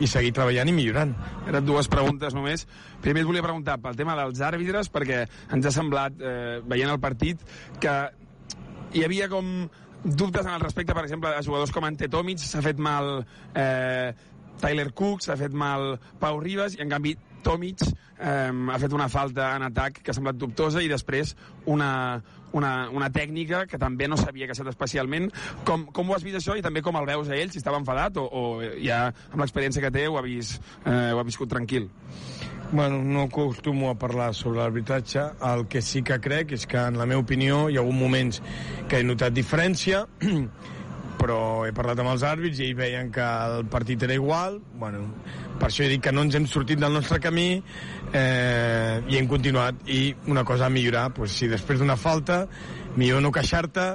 i 0.01 0.09
seguir 0.09 0.31
treballant 0.35 0.71
i 0.71 0.75
millorant. 0.75 1.13
Eren 1.49 1.67
dues 1.67 1.89
preguntes 1.91 2.33
només. 2.37 2.65
Primer 3.03 3.23
et 3.23 3.29
volia 3.29 3.45
preguntar 3.45 3.77
pel 3.83 3.99
tema 3.99 4.17
dels 4.19 4.41
àrbitres, 4.45 4.89
perquè 4.93 5.25
ens 5.55 5.69
ha 5.69 5.75
semblat, 5.75 6.17
eh, 6.17 6.57
veient 6.65 6.89
el 6.89 6.99
partit, 7.03 7.45
que 7.79 7.95
hi 8.93 9.05
havia 9.05 9.29
com 9.29 9.69
dubtes 10.03 10.45
en 10.45 10.53
el 10.55 10.65
respecte, 10.65 10.95
per 10.95 11.05
exemple, 11.05 11.29
a 11.29 11.45
jugadors 11.45 11.71
com 11.75 11.85
Ante 11.85 12.09
Tomic, 12.09 12.41
s'ha 12.41 12.63
fet 12.65 12.79
mal 12.79 13.19
eh, 13.53 14.13
Tyler 14.59 14.91
Cook, 14.93 15.21
s'ha 15.23 15.37
fet 15.39 15.53
mal 15.53 15.99
Pau 16.19 16.39
Ribas, 16.41 16.75
i 16.77 16.83
en 16.83 16.91
canvi 16.91 17.15
Tomic 17.45 17.85
eh, 17.85 18.49
ha 18.51 18.79
fet 18.81 18.93
una 18.95 19.09
falta 19.09 19.53
en 19.55 19.67
atac 19.69 20.01
que 20.03 20.11
ha 20.11 20.17
semblat 20.17 20.37
dubtosa 20.39 20.83
i 20.83 20.91
després 20.91 21.35
una, 21.69 21.91
una, 22.53 22.73
una 22.95 23.09
tècnica 23.13 23.65
que 23.69 23.79
també 23.81 24.07
no 24.09 24.17
s'havia 24.19 24.49
queixat 24.49 24.69
especialment. 24.71 25.29
Com, 25.67 25.87
com 25.93 26.09
ho 26.09 26.17
has 26.17 26.25
vist 26.25 26.39
això 26.41 26.57
i 26.57 26.65
també 26.65 26.83
com 26.85 26.97
el 26.99 27.09
veus 27.09 27.29
a 27.29 27.37
ell, 27.37 27.51
si 27.53 27.61
estava 27.61 27.79
enfadat 27.81 28.17
o, 28.21 28.25
o 28.25 28.45
ja 28.83 29.07
amb 29.09 29.43
l'experiència 29.43 29.83
que 29.85 29.93
té 29.93 30.07
ho 30.07 30.19
ha, 30.19 30.25
vist, 30.25 30.59
eh, 30.85 31.11
ho 31.13 31.19
ha 31.21 31.27
viscut 31.27 31.51
tranquil? 31.51 31.89
Bueno, 32.71 33.01
no 33.01 33.23
acostumo 33.23 33.89
a 33.89 33.95
parlar 33.97 34.35
sobre 34.35 34.59
l'arbitratge. 34.59 35.23
El 35.41 35.65
que 35.67 35.81
sí 35.81 36.03
que 36.05 36.19
crec 36.21 36.53
és 36.53 36.67
que, 36.69 36.77
en 36.77 36.99
la 37.01 37.07
meva 37.09 37.23
opinió, 37.23 37.63
hi 37.65 37.79
ha 37.79 37.81
hagut 37.81 37.97
moments 37.97 38.43
que 38.87 38.99
he 38.99 39.07
notat 39.07 39.33
diferència, 39.33 40.03
però 41.19 41.65
he 41.67 41.73
parlat 41.75 41.99
amb 42.01 42.13
els 42.13 42.23
àrbits 42.25 42.61
i 42.61 42.69
ells 42.69 42.79
veien 42.79 43.11
que 43.13 43.23
el 43.23 43.67
partit 43.71 44.03
era 44.07 44.15
igual. 44.15 44.59
Bueno, 44.79 45.03
per 45.59 45.69
això 45.69 45.83
he 45.85 45.91
dit 45.91 46.03
que 46.03 46.13
no 46.15 46.23
ens 46.25 46.37
hem 46.39 46.47
sortit 46.47 46.79
del 46.79 46.95
nostre 46.95 47.19
camí 47.23 47.49
eh, 48.13 49.01
i 49.07 49.19
hem 49.19 49.27
continuat. 49.29 49.83
I 49.91 50.15
una 50.31 50.45
cosa 50.47 50.67
a 50.67 50.73
millorar, 50.73 51.09
pues, 51.13 51.35
si 51.35 51.51
després 51.51 51.81
d'una 51.81 51.99
falta, 51.99 52.45
millor 52.95 53.21
no 53.25 53.33
queixar-te, 53.35 53.89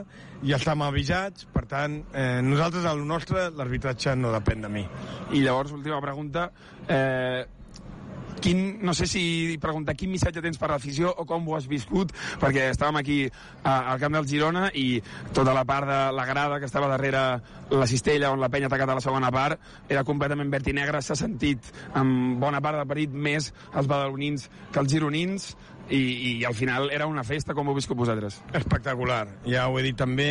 ja 0.44 0.58
estem 0.60 0.82
avisats, 0.84 1.46
per 1.52 1.64
tant, 1.70 1.98
eh, 2.12 2.40
nosaltres, 2.44 2.84
el 2.90 3.04
nostre, 3.08 3.48
l'arbitratge 3.56 4.14
no 4.20 4.32
depèn 4.34 4.66
de 4.66 4.72
mi. 4.72 4.84
I 5.32 5.44
llavors, 5.44 5.72
última 5.72 6.00
pregunta, 6.04 6.50
eh, 6.86 7.44
quin, 8.40 8.78
no 8.84 8.94
sé 8.94 9.06
si 9.10 9.56
preguntar 9.62 9.96
quin 9.98 10.12
missatge 10.12 10.42
tens 10.44 10.58
per 10.60 10.70
l'afició 10.72 11.12
o 11.12 11.26
com 11.28 11.46
ho 11.48 11.56
has 11.58 11.68
viscut, 11.70 12.12
perquè 12.42 12.68
estàvem 12.72 13.00
aquí 13.00 13.18
a, 13.62 13.92
al 13.94 14.00
camp 14.02 14.18
del 14.18 14.28
Girona 14.30 14.68
i 14.74 15.02
tota 15.36 15.54
la 15.56 15.64
part 15.68 15.88
de 15.90 16.00
la 16.16 16.26
grada 16.28 16.58
que 16.60 16.70
estava 16.70 16.90
darrere 16.90 17.24
la 17.74 17.86
cistella 17.90 18.32
on 18.32 18.40
la 18.42 18.50
penya 18.52 18.68
ha 18.68 18.72
atacat 18.72 18.90
a 18.92 18.98
la 18.98 19.04
segona 19.04 19.30
part 19.34 19.60
era 19.88 20.04
completament 20.04 20.50
verd 20.52 20.68
i 20.68 20.76
negre, 20.76 21.02
s'ha 21.02 21.16
sentit 21.18 21.70
en 21.96 22.40
bona 22.40 22.60
part 22.64 22.80
del 22.80 22.88
parit 22.88 23.12
més 23.12 23.52
els 23.72 23.88
badalonins 23.88 24.48
que 24.72 24.82
els 24.82 24.92
gironins 24.92 25.54
i, 25.90 26.00
i 26.40 26.44
al 26.44 26.54
final 26.54 26.90
era 26.90 27.06
una 27.06 27.24
festa, 27.24 27.52
com 27.52 27.68
ho 27.68 27.74
viscut 27.76 27.98
vosaltres? 27.98 28.38
Espectacular, 28.56 29.26
ja 29.44 29.66
ho 29.68 29.78
he 29.78 29.84
dit 29.84 29.98
també. 29.98 30.28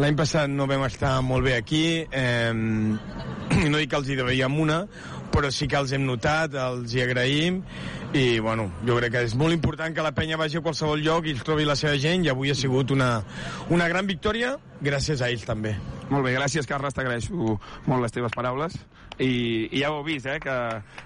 L'any 0.00 0.16
passat 0.18 0.50
no 0.50 0.66
vam 0.70 0.82
estar 0.88 1.12
molt 1.22 1.46
bé 1.46 1.54
aquí, 1.58 1.84
eh, 2.10 2.50
no 3.70 3.78
dic 3.78 3.90
que 3.90 4.00
els 4.00 4.10
hi 4.10 4.18
devíem 4.18 4.58
una, 4.58 4.80
però 5.30 5.50
sí 5.54 5.68
que 5.70 5.78
els 5.78 5.92
hem 5.96 6.04
notat, 6.06 6.54
els 6.58 6.94
hi 6.94 7.02
agraïm, 7.04 7.60
i 8.16 8.40
bueno, 8.42 8.68
jo 8.86 8.96
crec 8.98 9.14
que 9.14 9.24
és 9.28 9.36
molt 9.38 9.54
important 9.54 9.94
que 9.94 10.04
la 10.04 10.14
penya 10.16 10.38
vagi 10.40 10.58
a 10.58 10.64
qualsevol 10.64 11.02
lloc 11.04 11.28
i 11.28 11.34
els 11.36 11.44
trobi 11.46 11.68
la 11.68 11.76
seva 11.78 11.96
gent, 12.02 12.24
i 12.26 12.32
avui 12.32 12.50
ha 12.50 12.58
sigut 12.58 12.90
una, 12.94 13.12
una 13.70 13.88
gran 13.92 14.08
victòria, 14.10 14.56
gràcies 14.82 15.22
a 15.22 15.30
ells 15.30 15.46
també. 15.46 15.76
Molt 16.10 16.26
bé, 16.26 16.34
gràcies 16.34 16.66
Carles, 16.66 16.96
t'agraeixo 16.96 17.58
molt 17.86 18.02
les 18.02 18.16
teves 18.16 18.34
paraules 18.34 18.74
i, 19.20 19.68
i 19.70 19.82
ja 19.82 19.92
ho 19.92 20.00
heu 20.00 20.06
vist, 20.06 20.26
eh, 20.26 20.40
que, 20.42 20.56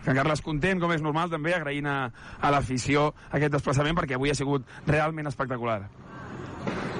que 0.04 0.12
en 0.12 0.16
Carles 0.16 0.42
content, 0.44 0.80
com 0.80 0.94
és 0.94 1.02
normal 1.04 1.32
també, 1.32 1.52
agraint 1.56 1.90
a, 1.90 1.98
a 2.40 2.54
l'afició 2.54 3.10
aquest 3.30 3.52
desplaçament 3.58 3.98
perquè 3.98 4.16
avui 4.16 4.32
ha 4.32 4.38
sigut 4.38 4.64
realment 4.86 5.28
espectacular. 5.28 5.82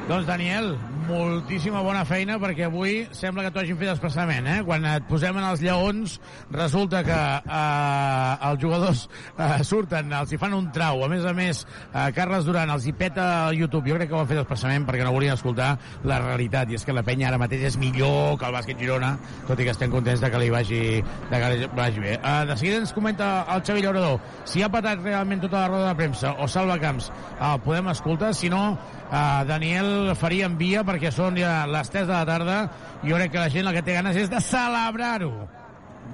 Doncs, 0.04 0.26
Daniel, 0.28 0.74
moltíssima 1.08 1.80
bona 1.80 2.02
feina 2.04 2.34
perquè 2.36 2.66
avui 2.66 3.06
sembla 3.16 3.46
que 3.46 3.50
t'ho 3.54 3.60
hagin 3.62 3.78
fet 3.80 3.88
desplaçament, 3.88 4.44
eh? 4.52 4.56
Quan 4.66 4.84
et 4.84 5.06
posem 5.08 5.38
en 5.40 5.46
els 5.48 5.62
lleons, 5.64 6.18
resulta 6.52 7.00
que 7.06 7.16
eh, 7.40 8.48
els 8.50 8.60
jugadors 8.60 9.06
eh, 9.32 9.62
surten, 9.64 10.12
els 10.12 10.34
hi 10.34 10.38
fan 10.40 10.52
un 10.52 10.66
trau. 10.76 11.00
A 11.06 11.08
més 11.08 11.24
a 11.24 11.32
més, 11.36 11.62
eh, 11.86 12.10
Carles 12.16 12.44
Duran 12.44 12.72
els 12.74 12.84
hi 12.84 12.92
peta 13.00 13.24
al 13.46 13.56
YouTube. 13.56 13.88
Jo 13.88 13.96
crec 13.96 14.10
que 14.10 14.18
ho 14.18 14.20
han 14.20 14.28
fet 14.28 14.42
desplaçament 14.42 14.84
perquè 14.84 15.06
no 15.08 15.14
volien 15.16 15.38
escoltar 15.38 15.70
la 16.04 16.20
realitat. 16.20 16.68
I 16.68 16.76
és 16.76 16.84
que 16.84 16.96
la 16.96 17.04
penya 17.06 17.30
ara 17.30 17.40
mateix 17.40 17.64
és 17.70 17.80
millor 17.80 18.36
que 18.36 18.48
el 18.50 18.58
bàsquet 18.58 18.84
Girona, 18.84 19.14
tot 19.48 19.56
i 19.56 19.64
que 19.64 19.72
estem 19.72 19.92
contents 19.92 20.20
de 20.20 20.32
que 20.34 20.42
li 20.42 20.52
vagi, 20.52 20.82
de 21.30 21.40
que 21.40 21.52
li 21.54 21.70
vagi 21.80 22.04
bé. 22.04 22.18
Eh, 22.18 22.34
de 22.50 22.58
seguida 22.60 22.82
ens 22.82 22.92
comenta 22.92 23.30
el 23.56 23.64
Xavi 23.64 23.86
Llaurador 23.88 24.20
si 24.44 24.60
ha 24.60 24.68
patat 24.68 25.00
realment 25.00 25.40
tota 25.48 25.64
la 25.64 25.72
roda 25.72 25.88
de 25.94 25.96
premsa 26.02 26.36
o 26.36 26.48
Salva 26.48 26.76
Camps. 26.82 27.08
Eh, 27.40 27.56
podem 27.64 27.88
escoltar, 27.96 28.34
si 28.36 28.52
no, 28.52 28.66
Uh, 29.14 29.44
Daniel 29.46 30.16
faria 30.18 30.48
en 30.50 30.56
via 30.58 30.80
perquè 30.82 31.12
són 31.14 31.36
ja 31.38 31.68
les 31.70 31.90
3 31.92 32.08
de 32.08 32.14
la 32.16 32.24
tarda 32.26 32.56
i 33.04 33.12
jo 33.12 33.18
crec 33.20 33.30
que 33.30 33.44
la 33.44 33.50
gent 33.52 33.68
el 33.70 33.76
que 33.76 33.82
té 33.86 33.94
ganes 33.94 34.16
és 34.18 34.32
de 34.32 34.40
celebrar-ho. 34.42 35.30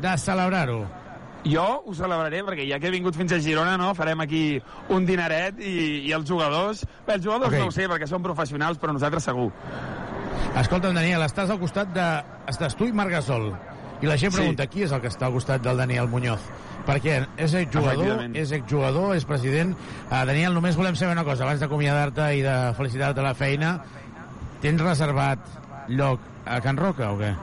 De 0.03 0.13
celebrar-ho. 0.21 0.83
Jo 1.49 1.65
ho 1.81 1.95
celebraré 1.97 2.43
perquè 2.45 2.67
ja 2.69 2.77
que 2.77 2.91
he 2.91 2.93
vingut 2.93 3.17
fins 3.17 3.33
a 3.33 3.41
Girona 3.41 3.79
no, 3.81 3.95
farem 3.97 4.21
aquí 4.21 4.43
un 4.93 5.09
dinaret 5.09 5.63
i, 5.65 6.05
i 6.11 6.13
els 6.13 6.29
jugadors. 6.29 6.85
Bé, 7.07 7.17
els 7.17 7.25
jugadors 7.25 7.49
okay. 7.49 7.65
no 7.65 7.73
ho 7.73 7.77
sé 7.79 7.89
perquè 7.89 8.11
són 8.11 8.27
professionals 8.27 8.83
però 8.83 8.93
nosaltres 8.93 9.25
segur. 9.33 9.49
Escolta'm 10.61 10.93
Daniel, 10.93 11.25
estàs 11.25 11.49
al 11.49 11.61
costat 11.63 11.97
de 11.97 12.09
estàs 12.53 12.77
tu 12.77 12.91
i 12.91 12.93
Marc 12.93 13.17
Gasol 13.17 13.55
i 14.01 14.09
la 14.09 14.17
gent 14.21 14.33
pregunta 14.33 14.65
sí. 14.67 14.73
qui 14.73 14.85
és 14.87 14.93
el 14.97 15.03
que 15.03 15.11
està 15.13 15.29
al 15.29 15.37
costat 15.37 15.63
del 15.65 15.81
Daniel 15.81 16.09
Muñoz 16.09 16.49
perquè 16.87 17.19
és 17.37 17.55
exjugador, 17.61 18.25
és 18.35 18.55
exjugador, 18.57 19.13
és 19.15 19.27
president. 19.29 19.75
Uh, 20.09 20.23
Daniel, 20.27 20.57
només 20.57 20.79
volem 20.79 20.97
saber 20.99 21.13
una 21.13 21.27
cosa, 21.29 21.45
abans 21.45 21.61
d'acomiadar-te 21.63 22.31
i 22.39 22.43
de 22.47 22.57
felicitar-te 22.79 23.25
la 23.25 23.37
feina. 23.37 23.77
Tens 24.65 24.83
reservat 24.83 25.45
lloc 25.93 26.25
a 26.47 26.61
Can 26.65 26.81
Roca 26.81 27.13
o 27.13 27.21
què? 27.21 27.35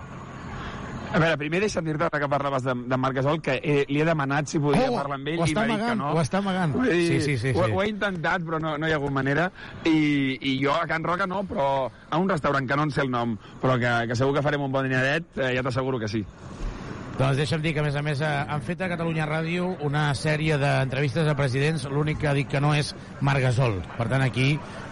A 1.07 1.19
veure, 1.21 1.37
primer 1.39 1.61
deixa'm 1.63 1.85
dir-te 1.87 2.09
que 2.19 2.29
parlaves 2.29 2.65
de, 2.65 2.73
de 2.91 2.97
Marc 2.99 3.15
Gasol 3.19 3.39
que 3.43 3.57
he, 3.63 3.77
li 3.89 4.01
he 4.03 4.07
demanat 4.07 4.51
si 4.51 4.59
podia 4.59 4.89
oh, 4.89 4.97
parlar 4.97 5.19
amb 5.19 5.29
ell 5.31 5.43
i 5.45 5.55
m'ha 5.55 5.65
dit 5.69 5.83
que 5.85 5.95
no. 5.99 6.11
Ho 6.11 6.21
està 6.23 6.41
amagant, 6.43 6.75
dir, 6.83 6.97
sí, 7.07 7.19
sí, 7.23 7.37
sí, 7.39 7.53
ho, 7.55 7.63
sí. 7.63 7.75
ho 7.75 7.83
he 7.83 7.87
intentat 7.93 8.43
però 8.47 8.59
no, 8.63 8.75
no 8.81 8.89
hi 8.89 8.95
ha 8.95 8.99
hagut 8.99 9.15
manera 9.15 9.47
i, 9.87 9.95
i 10.35 10.57
jo 10.59 10.75
a 10.75 10.83
Can 10.89 11.07
Roca 11.07 11.27
no, 11.29 11.43
però 11.47 11.87
a 11.87 12.19
un 12.19 12.29
restaurant 12.29 12.67
que 12.67 12.79
no 12.79 12.87
en 12.87 12.93
sé 12.95 13.05
el 13.05 13.13
nom 13.13 13.37
però 13.61 13.79
que, 13.79 13.93
que 14.11 14.19
segur 14.19 14.35
que 14.35 14.43
farem 14.45 14.67
un 14.67 14.73
bon 14.73 14.87
dineret, 14.89 15.31
eh, 15.39 15.53
ja 15.55 15.63
t'asseguro 15.63 16.01
que 16.01 16.11
sí. 16.11 16.25
Doncs 17.17 17.39
deixa'm 17.39 17.63
dir 17.63 17.71
que, 17.73 17.81
a 17.81 17.83
més 17.87 17.95
a 17.97 18.03
més, 18.05 18.19
eh, 18.21 18.27
han 18.29 18.61
fet 18.61 18.83
a 18.85 18.91
Catalunya 18.91 19.25
Ràdio 19.25 19.71
una 19.87 20.11
sèrie 20.13 20.59
d'entrevistes 20.61 21.25
a 21.25 21.33
presidents. 21.33 21.87
L'únic 21.89 22.19
que 22.21 22.27
ha 22.29 22.33
dit 22.37 22.45
que 22.51 22.61
no 22.61 22.75
és 22.77 22.91
Marc 23.25 23.41
Gasol. 23.41 23.79
Per 23.97 24.05
tant, 24.05 24.21
aquí 24.21 24.51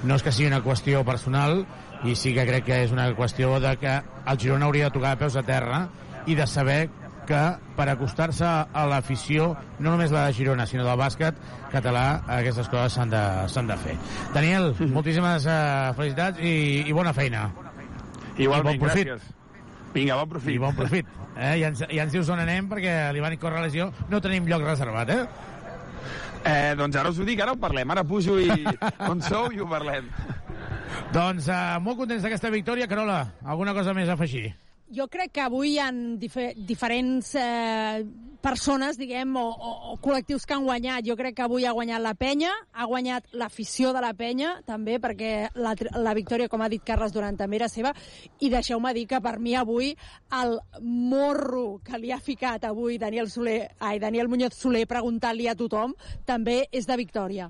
no 0.09 0.17
és 0.17 0.25
que 0.25 0.33
sigui 0.33 0.49
una 0.49 0.63
qüestió 0.65 1.03
personal, 1.05 1.61
i 2.05 2.15
sí 2.17 2.33
que 2.35 2.45
crec 2.45 2.65
que 2.67 2.79
és 2.85 2.91
una 2.93 3.07
qüestió 3.17 3.59
de 3.61 3.75
que 3.81 3.93
el 4.01 4.41
Girona 4.41 4.65
hauria 4.67 4.89
de 4.89 4.95
tocar 4.97 5.13
de 5.13 5.21
peus 5.21 5.37
a 5.37 5.45
terra 5.45 5.85
i 6.25 6.35
de 6.35 6.47
saber 6.47 6.89
que 7.25 7.41
per 7.75 7.87
acostar-se 7.89 8.45
a 8.45 8.85
l'afició, 8.89 9.49
no 9.79 9.91
només 9.91 10.13
la 10.13 10.27
de 10.27 10.35
Girona, 10.37 10.67
sinó 10.69 10.85
del 10.85 10.99
bàsquet 10.99 11.37
català, 11.73 12.21
aquestes 12.37 12.69
coses 12.71 12.95
s'han 12.95 13.11
de, 13.11 13.71
de 13.71 13.77
fer. 13.81 13.95
Daniel, 14.33 14.71
moltíssimes 14.93 15.47
uh, 15.49 15.93
felicitats 15.97 16.41
i, 16.41 16.85
i 16.85 16.95
bona 16.95 17.13
feina. 17.17 17.49
Igualment, 18.37 18.75
I 18.75 18.79
bon 18.79 18.87
profit. 18.87 19.09
gràcies. 19.09 19.33
Vinga, 19.95 20.17
bon 20.21 20.31
profit. 20.35 20.53
I 20.55 20.61
bon 20.61 20.77
profit. 20.77 21.11
Eh? 21.35 21.55
Ja, 21.61 21.71
ens, 21.71 21.83
ja 21.89 22.05
ens 22.05 22.13
dius 22.15 22.29
on 22.31 22.41
anem 22.43 22.69
perquè 22.71 22.95
li 23.15 23.23
van 23.23 23.35
córrer 23.41 23.63
lesió. 23.65 23.89
No 24.11 24.21
tenim 24.23 24.47
lloc 24.49 24.65
reservat, 24.67 25.11
eh? 25.11 25.21
Eh, 26.45 26.75
doncs 26.77 26.99
ara 27.01 27.09
us 27.09 27.19
ho 27.19 27.25
dic, 27.25 27.41
ara 27.41 27.55
ho 27.55 27.59
parlem. 27.59 27.89
Ara 27.95 28.05
pujo 28.07 28.37
i 28.39 28.51
on 29.11 29.23
sou 29.25 29.49
i 29.55 29.59
ho 29.59 29.67
parlem. 29.71 30.11
Doncs 31.15 31.49
uh, 31.49 31.79
molt 31.83 32.03
contents 32.03 32.23
d'aquesta 32.27 32.53
victòria. 32.53 32.87
Carola, 32.91 33.23
alguna 33.43 33.73
cosa 33.77 33.95
més 33.97 34.11
a 34.11 34.19
afegir? 34.19 34.51
Jo 34.93 35.07
crec 35.09 35.31
que 35.33 35.41
avui 35.41 35.71
hi 35.73 35.79
ha 35.81 35.87
difer 36.21 36.51
diferents 36.69 37.31
eh, 37.41 38.03
persones, 38.45 38.99
diguem, 39.01 39.31
o, 39.41 39.45
o, 39.49 39.71
o 39.91 39.95
col·lectius 39.97 40.45
que 40.45 40.53
han 40.53 40.67
guanyat. 40.67 41.07
Jo 41.07 41.15
crec 41.17 41.33
que 41.39 41.45
avui 41.47 41.65
ha 41.65 41.73
guanyat 41.73 42.03
la 42.03 42.13
penya, 42.13 42.51
ha 42.73 42.85
guanyat 42.85 43.33
l'afició 43.33 43.95
de 43.95 44.03
la 44.05 44.13
penya, 44.13 44.59
també, 44.69 44.99
perquè 45.01 45.31
la, 45.57 45.73
la 45.97 46.13
victòria, 46.13 46.51
com 46.51 46.61
ha 46.61 46.69
dit 46.69 46.85
Carles 46.85 47.15
Durant, 47.15 47.39
també 47.39 47.57
era 47.57 47.71
seva. 47.71 47.95
I 48.45 48.53
deixeu-me 48.53 48.93
dir 48.93 49.07
que 49.09 49.23
per 49.25 49.39
mi 49.41 49.57
avui 49.57 49.95
el 50.37 50.59
morro 50.85 51.81
que 51.83 51.97
li 51.97 52.13
ha 52.13 52.21
ficat 52.21 52.69
avui 52.69 53.01
Daniel, 53.01 53.33
Soler, 53.33 53.59
ai, 53.79 53.97
Daniel 53.99 54.29
Muñoz 54.29 54.53
Soler 54.53 54.85
preguntant-li 54.85 55.49
a 55.49 55.57
tothom 55.57 55.97
també 56.29 56.67
és 56.71 56.85
de 56.85 57.01
victòria 57.01 57.49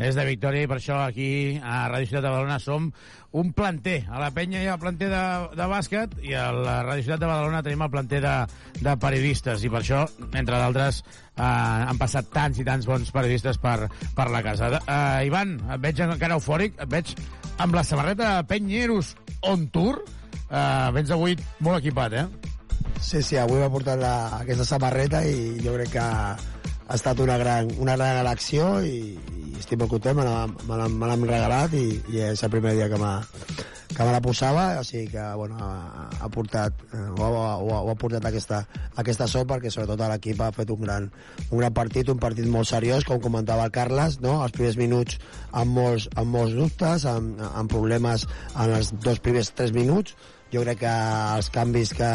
és 0.00 0.16
de 0.16 0.24
Victòria 0.24 0.64
i 0.64 0.68
per 0.70 0.78
això 0.78 0.98
aquí 1.04 1.30
a 1.60 1.84
Ràdio 1.90 2.08
Ciutat 2.08 2.24
de 2.24 2.30
Badalona 2.32 2.58
som 2.62 2.88
un 3.36 3.52
planter. 3.52 3.98
A 4.08 4.18
la 4.22 4.30
penya 4.34 4.62
hi 4.62 4.68
ha 4.70 4.76
el 4.78 4.82
planter 4.82 5.10
de, 5.12 5.24
de 5.58 5.66
bàsquet 5.70 6.14
i 6.24 6.32
a 6.34 6.46
la 6.56 6.78
Ràdio 6.86 7.04
Ciutat 7.04 7.20
de 7.20 7.28
Badalona 7.28 7.62
tenim 7.66 7.84
el 7.84 7.92
planter 7.92 8.22
de, 8.24 8.36
de 8.80 8.94
periodistes 9.02 9.64
i 9.66 9.72
per 9.72 9.82
això, 9.82 10.04
entre 10.30 10.56
d'altres, 10.56 11.02
eh, 11.36 11.44
han 11.44 12.00
passat 12.00 12.30
tants 12.32 12.62
i 12.62 12.66
tants 12.66 12.88
bons 12.88 13.12
periodistes 13.12 13.60
per, 13.60 13.90
per 14.16 14.30
la 14.32 14.40
casa. 14.46 14.72
Eh, 14.80 15.26
Ivan, 15.28 15.58
et 15.68 15.84
veig 15.84 16.00
encara 16.06 16.38
eufòric, 16.40 16.80
et 16.80 16.90
veig 16.90 17.12
amb 17.60 17.76
la 17.76 17.84
samarreta 17.84 18.38
Penyeros 18.48 19.14
on 19.52 19.68
tour. 19.74 20.00
Eh, 20.48 20.88
vens 20.96 21.12
avui 21.12 21.36
molt 21.60 21.82
equipat, 21.82 22.16
eh? 22.24 22.24
Sí, 23.00 23.20
sí, 23.22 23.36
avui 23.40 23.60
m'ha 23.60 23.68
portat 23.72 24.00
la, 24.00 24.14
aquesta 24.40 24.64
samarreta 24.74 25.20
i 25.28 25.60
jo 25.60 25.76
crec 25.76 25.92
que 25.94 26.08
ha 26.90 26.96
estat 26.98 27.20
una 27.22 27.38
gran, 27.38 27.68
una 27.78 27.94
gran 27.94 28.16
elecció 28.18 28.80
i, 28.82 29.14
i 29.14 29.58
estic 29.60 29.78
molt 29.78 29.92
content, 29.92 30.18
me 30.18 31.06
l'han 31.06 31.28
regalat 31.28 31.76
i, 31.78 31.84
i 32.10 32.24
és 32.32 32.42
el 32.42 32.50
primer 32.50 32.72
dia 32.74 32.88
que 32.90 32.98
me, 32.98 33.12
que 33.94 34.02
me 34.02 34.10
la 34.10 34.20
posava, 34.24 34.64
o 34.80 34.82
sigui 34.82 35.12
que 35.12 35.26
bueno, 35.38 35.54
ha, 35.62 36.08
ha 36.18 36.30
portat, 36.34 36.82
eh, 36.90 37.04
o, 37.14 37.28
o, 37.28 37.76
o 37.84 37.92
ha 37.92 37.94
portat 38.00 38.26
aquesta, 38.26 38.64
aquesta 38.98 39.28
sort 39.30 39.52
perquè 39.52 39.70
sobretot 39.70 40.02
l'equip 40.10 40.42
ha 40.42 40.50
fet 40.56 40.74
un 40.74 40.82
gran, 40.82 41.06
un 41.46 41.62
gran 41.62 41.78
partit, 41.78 42.10
un 42.10 42.18
partit 42.18 42.50
molt 42.50 42.66
seriós, 42.72 43.06
com 43.06 43.22
comentava 43.22 43.68
el 43.68 43.74
Carles, 43.76 44.18
no? 44.24 44.40
els 44.42 44.58
primers 44.58 44.80
minuts 44.80 45.22
amb 45.52 45.78
molts, 45.78 46.10
amb 46.18 46.34
molts 46.34 46.58
dubtes, 46.58 47.06
amb, 47.06 47.38
amb 47.54 47.70
problemes 47.70 48.26
en 48.56 48.74
els 48.80 48.90
dos 48.98 49.22
primers 49.22 49.54
tres 49.54 49.70
minuts, 49.78 50.18
jo 50.50 50.64
crec 50.66 50.80
que 50.82 50.92
els 51.36 51.50
canvis 51.54 51.92
que, 51.94 52.10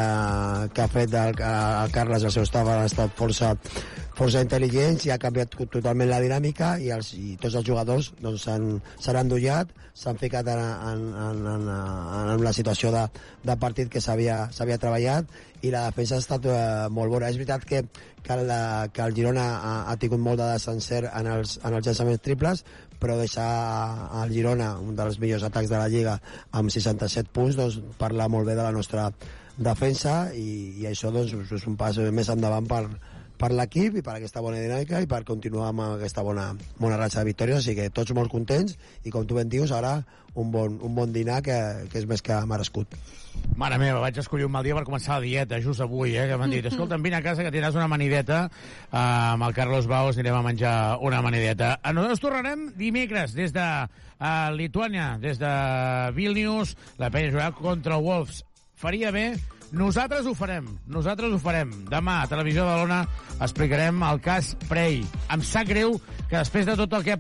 que 0.76 0.84
ha 0.84 0.92
fet 0.92 1.14
el, 1.16 1.38
el 1.40 1.94
Carles 1.96 2.26
i 2.26 2.28
el 2.28 2.36
seu 2.36 2.44
staff 2.50 2.68
han 2.68 2.90
estat 2.90 3.16
força, 3.16 3.54
força 4.16 4.42
intel·ligents 4.44 5.06
i 5.08 5.12
ha 5.12 5.20
canviat 5.22 5.58
totalment 5.72 6.10
la 6.10 6.22
dinàmica 6.24 6.76
i, 6.80 6.92
els, 6.96 7.12
i 7.20 7.36
tots 7.42 7.58
els 7.60 7.68
jugadors 7.68 8.12
doncs, 8.22 8.46
s'han 8.48 9.20
endollat, 9.20 9.72
s'han 9.96 10.20
ficat 10.20 10.48
en, 10.52 10.62
en, 10.62 11.04
en, 11.26 11.44
en, 11.56 11.68
en 12.36 12.44
la 12.44 12.54
situació 12.56 12.94
de, 12.96 13.04
de 13.44 13.58
partit 13.60 13.92
que 13.92 14.04
s'havia 14.04 14.80
treballat 14.82 15.28
i 15.66 15.72
la 15.74 15.86
defensa 15.90 16.18
ha 16.18 16.24
estat 16.24 16.48
eh, 16.48 16.58
molt 16.94 17.12
bona. 17.12 17.30
És 17.30 17.40
veritat 17.40 17.66
que, 17.68 17.82
que, 18.24 18.38
la, 18.48 18.88
que 18.94 19.04
el 19.06 19.16
Girona 19.18 19.46
ha, 19.56 19.76
ha 19.92 19.96
tingut 20.02 20.22
molt 20.22 20.42
de 20.42 20.52
desencert 20.54 21.12
en 21.12 21.32
els, 21.32 21.58
en 21.64 21.74
els 21.74 21.88
llançaments 21.88 22.22
triples, 22.26 22.64
però 23.02 23.18
deixar 23.20 23.48
al 24.22 24.32
Girona, 24.34 24.76
un 24.80 24.96
dels 24.98 25.20
millors 25.22 25.48
atacs 25.48 25.72
de 25.72 25.80
la 25.80 25.90
Lliga, 25.92 26.20
amb 26.56 26.72
67 26.74 27.34
punts, 27.36 27.58
doncs 27.60 27.82
parla 28.00 28.30
molt 28.32 28.48
bé 28.48 28.56
de 28.56 28.64
la 28.64 28.76
nostra 28.76 29.10
defensa 29.56 30.16
i, 30.36 30.76
i 30.82 30.88
això 30.90 31.12
doncs, 31.16 31.34
és 31.56 31.68
un 31.68 31.78
pas 31.80 31.98
més 32.12 32.30
endavant 32.32 32.68
per, 32.68 32.84
per 33.40 33.52
l'equip 33.52 33.98
i 34.00 34.04
per 34.06 34.16
aquesta 34.18 34.42
bona 34.44 34.62
dinàmica 34.62 35.02
i 35.04 35.10
per 35.10 35.24
continuar 35.28 35.70
amb 35.72 35.84
aquesta 35.88 36.24
bona, 36.24 36.52
bona 36.80 37.00
ratxa 37.00 37.22
de 37.22 37.32
victòries, 37.32 37.62
així 37.62 37.76
que 37.78 37.90
tots 37.94 38.16
molt 38.16 38.32
contents 38.32 38.78
i 39.04 39.14
com 39.14 39.28
tu 39.28 39.38
ben 39.38 39.52
dius, 39.52 39.74
ara 39.76 40.00
un 40.36 40.52
bon, 40.52 40.80
un 40.84 40.96
bon 40.96 41.14
dinar 41.16 41.42
que, 41.44 41.56
que 41.92 42.02
és 42.02 42.08
més 42.08 42.24
que 42.24 42.36
merescut. 42.48 42.92
Mare 43.60 43.78
meva, 43.80 44.02
vaig 44.04 44.18
escollir 44.20 44.48
un 44.48 44.52
mal 44.52 44.66
dia 44.68 44.76
per 44.76 44.84
començar 44.88 45.18
la 45.18 45.24
dieta, 45.24 45.60
just 45.64 45.84
avui, 45.84 46.16
eh, 46.16 46.26
que 46.28 46.40
m'han 46.40 46.52
dit, 46.52 46.66
escolta'm, 46.68 47.04
vine 47.04 47.20
a 47.20 47.24
casa 47.24 47.44
que 47.44 47.52
tindràs 47.56 47.76
una 47.78 47.88
amanideta, 47.88 48.42
eh, 48.48 48.98
amb 49.00 49.48
el 49.48 49.56
Carlos 49.56 49.88
Baus 49.92 50.20
anirem 50.20 50.40
a 50.40 50.44
menjar 50.46 50.76
una 51.04 51.22
amanideta. 51.24 51.76
A 51.82 51.96
nosaltres 51.96 52.24
tornarem 52.24 52.68
dimecres 52.80 53.36
des 53.36 53.56
de 53.56 53.66
uh, 53.86 54.52
Lituània, 54.56 55.16
des 55.24 55.40
de 55.40 55.52
Vilnius, 56.16 56.76
la 57.00 57.12
penya 57.12 57.32
jugarà 57.32 57.52
contra 57.56 58.00
Wolves. 58.02 58.44
Faria 58.76 59.12
bé 59.16 59.30
nosaltres 59.72 60.26
ho 60.26 60.34
farem, 60.38 60.68
nosaltres 60.88 61.32
ho 61.34 61.40
farem. 61.42 61.72
Demà 61.90 62.22
a 62.22 62.28
Televisió 62.30 62.66
de 62.68 62.76
Lona 62.82 63.00
explicarem 63.42 64.04
el 64.08 64.22
cas 64.24 64.54
Prey. 64.70 65.02
Em 65.34 65.42
sap 65.44 65.68
greu 65.70 65.98
que 66.30 66.38
després 66.38 66.66
de 66.68 66.76
tot 66.80 66.94
el 66.98 67.04
que, 67.06 67.16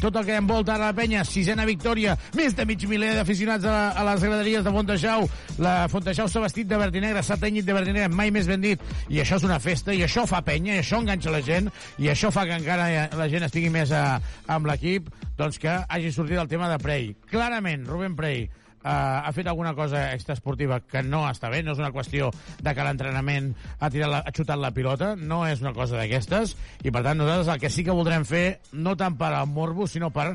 tot 0.00 0.16
el 0.16 0.26
que 0.26 0.36
envolta 0.36 0.76
la 0.80 0.92
penya, 0.96 1.24
sisena 1.28 1.66
victòria, 1.68 2.16
més 2.36 2.56
de 2.56 2.66
mig 2.68 2.84
miler 2.90 3.14
d'aficionats 3.18 3.66
a, 3.68 3.76
a 3.96 4.04
les 4.10 4.24
graderies 4.24 4.64
de 4.64 4.72
Fonteixau, 4.74 5.28
la 5.64 5.74
Fonteixau 5.92 6.28
s'ha 6.28 6.42
vestit 6.44 6.68
de 6.70 6.80
verd 6.80 6.96
i 6.96 7.04
negre, 7.04 7.22
s'ha 7.24 7.38
tenyit 7.40 7.66
de 7.66 7.76
verd 7.76 7.92
i 7.92 7.96
negre, 7.96 8.10
mai 8.12 8.32
més 8.34 8.50
ben 8.50 8.64
dit, 8.64 8.82
i 9.08 9.22
això 9.22 9.38
és 9.40 9.46
una 9.48 9.60
festa, 9.62 9.94
i 9.94 10.04
això 10.04 10.26
fa 10.30 10.42
penya, 10.44 10.74
i 10.76 10.82
això 10.82 11.00
enganxa 11.02 11.32
la 11.34 11.42
gent, 11.44 11.70
i 11.98 12.10
això 12.12 12.32
fa 12.34 12.46
que 12.48 12.58
encara 12.58 13.08
la 13.16 13.30
gent 13.32 13.48
estigui 13.48 13.72
més 13.72 13.94
a, 13.94 14.18
amb 14.50 14.68
l'equip, 14.68 15.08
doncs 15.38 15.58
que 15.62 15.78
hagi 15.88 16.12
sortit 16.12 16.40
el 16.40 16.50
tema 16.50 16.68
de 16.70 16.78
Prey. 16.82 17.14
Clarament, 17.30 17.86
Rubén 17.88 18.14
Prey, 18.18 18.46
eh, 18.84 18.90
ha 18.94 19.32
fet 19.32 19.48
alguna 19.48 19.74
cosa 19.74 20.12
extraesportiva 20.12 20.80
que 20.84 21.02
no 21.02 21.24
està 21.28 21.50
bé, 21.52 21.62
no 21.64 21.74
és 21.74 21.82
una 21.82 21.92
qüestió 21.94 22.30
de 22.60 22.74
que 22.74 22.86
l'entrenament 22.86 23.52
ha, 23.78 23.90
tirat 23.90 24.10
la, 24.12 24.20
ha 24.24 24.34
xutat 24.34 24.60
la 24.60 24.74
pilota, 24.76 25.14
no 25.16 25.44
és 25.48 25.64
una 25.64 25.74
cosa 25.76 25.98
d'aquestes, 25.98 26.56
i 26.84 26.92
per 26.94 27.04
tant 27.06 27.18
nosaltres 27.18 27.54
el 27.54 27.62
que 27.62 27.72
sí 27.72 27.86
que 27.86 27.96
voldrem 27.96 28.26
fer, 28.28 28.60
no 28.72 28.96
tant 29.00 29.16
per 29.20 29.32
al 29.32 29.48
morbo, 29.50 29.88
sinó 29.90 30.12
per 30.14 30.34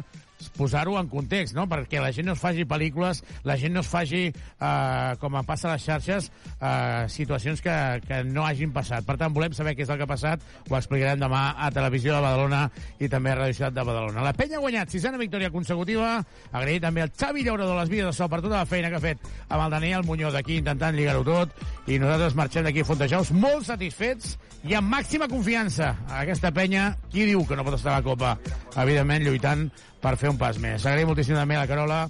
posar-ho 0.57 0.97
en 0.99 1.09
context, 1.11 1.55
no? 1.55 1.67
perquè 1.69 2.01
la 2.03 2.11
gent 2.15 2.29
no 2.29 2.35
es 2.37 2.41
faci 2.41 2.65
pel·lícules, 2.67 3.21
la 3.47 3.57
gent 3.59 3.75
no 3.75 3.83
es 3.83 3.89
faci, 3.89 4.27
eh, 4.29 5.11
com 5.21 5.37
passa 5.47 5.69
a 5.69 5.75
les 5.75 5.85
xarxes, 5.85 6.29
eh, 6.59 7.05
situacions 7.11 7.61
que, 7.61 7.75
que 8.05 8.23
no 8.27 8.45
hagin 8.45 8.73
passat. 8.75 9.05
Per 9.07 9.17
tant, 9.19 9.33
volem 9.35 9.55
saber 9.57 9.75
què 9.77 9.85
és 9.85 9.91
el 9.91 9.99
que 9.99 10.07
ha 10.07 10.11
passat, 10.11 10.43
ho 10.69 10.77
explicarem 10.77 11.21
demà 11.21 11.43
a 11.57 11.71
Televisió 11.75 12.15
de 12.15 12.23
Badalona 12.25 12.65
i 12.99 13.09
també 13.11 13.33
a 13.33 13.39
Radio 13.41 13.57
Ciutat 13.59 13.77
de 13.77 13.87
Badalona. 13.91 14.25
La 14.25 14.35
penya 14.37 14.59
ha 14.59 14.63
guanyat 14.63 14.91
sisena 14.93 15.21
victòria 15.21 15.51
consecutiva, 15.53 16.17
agrair 16.51 16.81
també 16.83 17.05
al 17.05 17.13
Xavi 17.15 17.45
Llaurador 17.45 17.75
de 17.75 17.81
les 17.81 17.93
Vies 17.93 18.07
de 18.09 18.13
Sol 18.15 18.31
per 18.31 18.41
tota 18.41 18.57
la 18.57 18.69
feina 18.69 18.91
que 18.91 18.99
ha 18.99 19.03
fet 19.03 19.25
amb 19.47 19.63
el 19.63 19.75
Daniel 19.77 20.05
Muñoz 20.07 20.35
aquí 20.35 20.59
intentant 20.59 20.95
lligar-ho 20.95 21.25
tot, 21.27 21.55
i 21.87 21.99
nosaltres 21.99 22.37
marxem 22.37 22.67
d'aquí 22.67 22.83
a 22.83 22.89
Fontejaus 22.89 23.33
molt 23.35 23.67
satisfets 23.67 24.37
i 24.67 24.75
amb 24.75 24.91
màxima 24.91 25.29
confiança. 25.31 25.93
Aquesta 26.19 26.51
penya, 26.55 26.91
qui 27.11 27.27
diu 27.29 27.45
que 27.47 27.55
no 27.55 27.63
pot 27.67 27.77
estar 27.77 27.93
a 27.93 27.99
la 27.99 28.05
Copa? 28.05 28.35
Evidentment, 28.75 29.23
lluitant 29.23 29.69
per 30.01 30.15
fer 30.19 30.31
un 30.31 30.39
pas 30.39 30.57
més. 30.61 30.85
Agraïm 30.85 31.11
moltíssim 31.11 31.37
també 31.37 31.57
a 31.57 31.63
la 31.63 31.69
Carola 31.69 32.01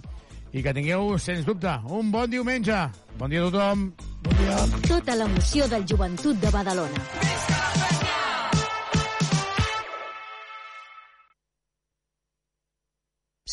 i 0.53 0.63
que 0.65 0.73
tingueu, 0.73 1.13
sens 1.21 1.45
dubte, 1.45 1.75
un 1.93 2.11
bon 2.13 2.29
diumenge. 2.29 2.77
Bon 3.19 3.29
dia 3.29 3.43
a 3.43 3.49
tothom. 3.49 3.89
Bon 4.25 4.39
dia. 4.41 4.57
Tota 4.87 5.17
l'emoció 5.19 5.67
del 5.69 5.85
joventut 5.89 6.39
de 6.41 6.53
Badalona. 6.53 7.05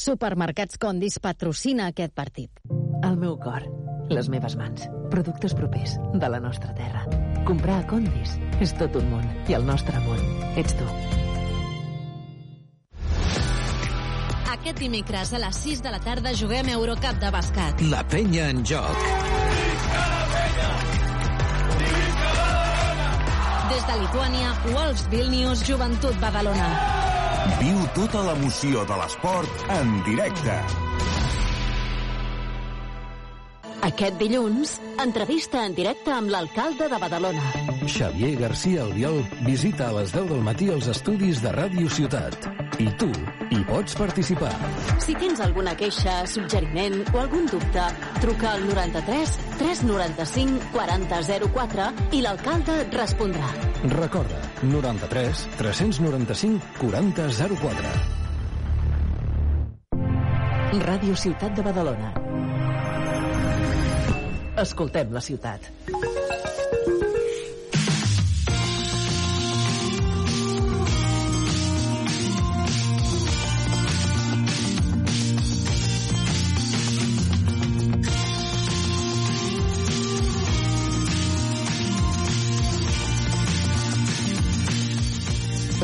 Supermercats 0.06 0.78
Condis 0.78 1.16
patrocina 1.18 1.88
aquest 1.90 2.12
partit. 2.14 2.60
El 3.02 3.16
meu 3.18 3.34
cor, 3.42 3.64
les 4.12 4.28
meves 4.30 4.54
mans, 4.54 4.86
productes 5.10 5.56
propers 5.58 5.96
de 6.14 6.30
la 6.30 6.38
nostra 6.38 6.70
terra. 6.78 7.02
Comprar 7.48 7.80
a 7.80 7.86
Condis 7.90 8.36
és 8.62 8.76
tot 8.78 8.94
un 9.00 9.10
món 9.10 9.26
i 9.50 9.58
el 9.58 9.66
nostre 9.66 9.98
món 10.06 10.22
ets 10.62 10.78
tu. 10.78 10.86
Aquest 14.52 14.78
dimecres 14.78 15.32
a 15.34 15.40
les 15.42 15.58
6 15.64 15.82
de 15.82 15.90
la 15.90 15.98
tarda 16.02 16.32
juguem 16.38 16.68
Eurocup 16.70 17.18
de 17.22 17.30
bàsquet. 17.34 17.82
La 17.90 18.02
penya 18.06 18.48
en 18.52 18.62
joc. 18.66 19.06
Des 23.72 23.86
de 23.90 23.96
Lituània, 24.02 24.52
Wolves 24.70 25.06
Vilnius, 25.10 25.64
Joventut 25.66 26.18
Badalona. 26.22 26.68
Viu 27.60 27.82
tota 27.98 28.22
l'emoció 28.26 28.86
de 28.86 29.00
l'esport 29.02 29.66
en 29.80 29.96
directe. 30.06 30.60
Aquest 33.86 34.16
dilluns, 34.18 34.80
entrevista 35.02 35.62
en 35.66 35.74
directe 35.76 36.10
amb 36.10 36.32
l'alcalde 36.32 36.88
de 36.90 36.98
Badalona. 37.02 37.50
Xavier 37.86 38.32
García 38.40 38.82
Albiol 38.82 39.20
visita 39.46 39.90
a 39.90 39.98
les 40.00 40.14
10 40.14 40.30
del 40.32 40.42
matí 40.42 40.72
els 40.74 40.90
estudis 40.90 41.42
de 41.44 41.54
Ràdio 41.54 41.90
Ciutat. 41.90 42.65
I 42.76 42.90
tu 43.00 43.08
hi 43.48 43.62
pots 43.64 43.94
participar. 43.96 44.50
Si 45.00 45.14
tens 45.16 45.40
alguna 45.40 45.72
queixa, 45.78 46.26
suggeriment 46.28 46.98
o 47.14 47.20
algun 47.22 47.46
dubte, 47.48 47.84
truca 48.20 48.50
al 48.52 48.66
93 48.68 49.32
395 49.56 50.72
4004 50.74 51.86
i 52.18 52.20
l'alcalde 52.24 52.80
et 52.82 52.98
respondrà. 53.00 53.48
Recorda, 53.94 54.42
93 54.60 55.46
395 55.56 56.60
4004. 56.82 57.96
Ràdio 60.86 61.16
Ciutat 61.16 61.56
de 61.56 61.64
Badalona. 61.64 62.12
Escoltem 64.60 65.16
la 65.16 65.24
ciutat. 65.24 65.72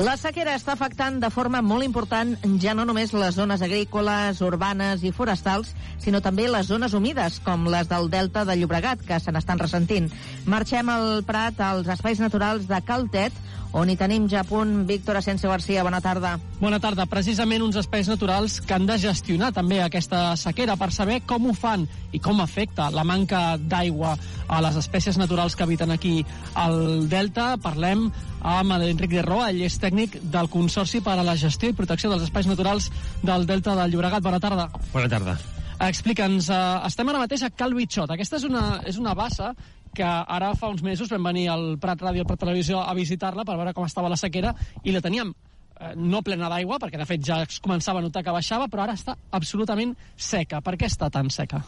La 0.03 0.17
sequera 0.19 0.57
està 0.59 0.73
afectant 0.75 1.21
de 1.23 1.29
forma 1.31 1.61
molt 1.63 1.85
important 1.87 2.33
ja 2.63 2.73
no 2.75 2.83
només 2.89 3.13
les 3.15 3.37
zones 3.37 3.63
agrícoles, 3.63 4.41
urbanes 4.43 5.05
i 5.07 5.13
forestals, 5.15 5.69
sinó 6.03 6.19
també 6.25 6.49
les 6.51 6.67
zones 6.67 6.97
humides, 6.99 7.37
com 7.45 7.69
les 7.71 7.87
del 7.87 8.11
Delta 8.11 8.43
de 8.49 8.57
Llobregat, 8.59 9.05
que 9.07 9.21
se 9.23 9.31
n'estan 9.31 9.63
ressentint. 9.63 10.11
Marxem 10.51 10.91
al 10.91 11.23
Prat, 11.29 11.61
als 11.63 11.93
espais 11.95 12.19
naturals 12.19 12.67
de 12.67 12.81
Caltet, 12.83 13.39
on 13.73 13.89
hi 13.89 13.97
tenim 13.97 14.28
ja 14.28 14.42
a 14.42 14.47
punt 14.47 14.84
Víctor 14.86 15.17
Asensio 15.17 15.51
Garcia. 15.51 15.83
Bona 15.83 16.01
tarda. 16.01 16.36
Bona 16.60 16.78
tarda. 16.81 17.07
Precisament 17.09 17.62
uns 17.65 17.78
espais 17.81 18.09
naturals 18.09 18.60
que 18.60 18.75
han 18.76 18.86
de 18.86 18.99
gestionar 19.01 19.52
també 19.57 19.81
aquesta 19.83 20.36
sequera 20.36 20.76
per 20.76 20.91
saber 20.92 21.23
com 21.26 21.49
ho 21.49 21.55
fan 21.57 21.86
i 22.12 22.20
com 22.20 22.41
afecta 22.44 22.91
la 22.92 23.05
manca 23.05 23.57
d'aigua 23.57 24.17
a 24.49 24.60
les 24.65 24.76
espècies 24.76 25.17
naturals 25.18 25.57
que 25.57 25.65
habiten 25.65 25.91
aquí 25.91 26.20
al 26.55 27.09
Delta. 27.09 27.57
Parlem 27.62 28.10
amb 28.42 28.76
l'Enric 28.76 29.17
de 29.17 29.25
Roa, 29.25 29.49
ell 29.51 29.65
és 29.65 29.81
tècnic 29.81 30.18
del 30.23 30.51
Consorci 30.52 31.01
per 31.01 31.17
a 31.17 31.26
la 31.26 31.39
Gestió 31.41 31.73
i 31.73 31.78
Protecció 31.78 32.12
dels 32.12 32.28
Espais 32.28 32.51
Naturals 32.51 32.91
del 33.23 33.47
Delta 33.47 33.76
del 33.78 33.94
Llobregat. 33.94 34.23
Bona 34.23 34.41
tarda. 34.41 34.68
Bona 34.92 35.09
tarda. 35.09 35.39
Explica'ns, 35.83 36.47
uh, 36.52 36.83
estem 36.86 37.09
ara 37.10 37.23
mateix 37.25 37.42
a 37.42 37.51
Cal 37.51 37.73
Bitxot. 37.75 38.10
Aquesta 38.15 38.39
és 38.39 38.44
una, 38.47 38.83
és 38.86 39.01
una 39.01 39.17
bassa 39.18 39.55
que 39.95 40.05
ara 40.05 40.53
fa 40.59 40.71
uns 40.73 40.83
mesos 40.83 41.11
vam 41.12 41.31
venir 41.31 41.49
al 41.53 41.77
Prat 41.81 42.01
Ràdio, 42.01 42.25
al 42.25 42.29
Prat 42.29 42.41
Televisió, 42.45 42.81
a 42.83 42.95
visitar-la 42.97 43.45
per 43.45 43.57
veure 43.61 43.75
com 43.77 43.87
estava 43.87 44.11
la 44.12 44.19
sequera 44.21 44.55
i 44.85 44.95
la 44.95 45.03
teníem 45.05 45.33
eh, 45.33 45.93
no 45.97 46.23
plena 46.25 46.49
d'aigua, 46.53 46.79
perquè 46.83 47.01
de 47.01 47.07
fet 47.09 47.25
ja 47.27 47.43
es 47.45 47.61
començava 47.62 48.01
a 48.01 48.05
notar 48.05 48.25
que 48.25 48.35
baixava, 48.35 48.69
però 48.73 48.87
ara 48.87 48.97
està 48.97 49.17
absolutament 49.31 49.95
seca. 50.17 50.62
Per 50.65 50.77
què 50.81 50.89
està 50.89 51.11
tan 51.12 51.31
seca? 51.31 51.62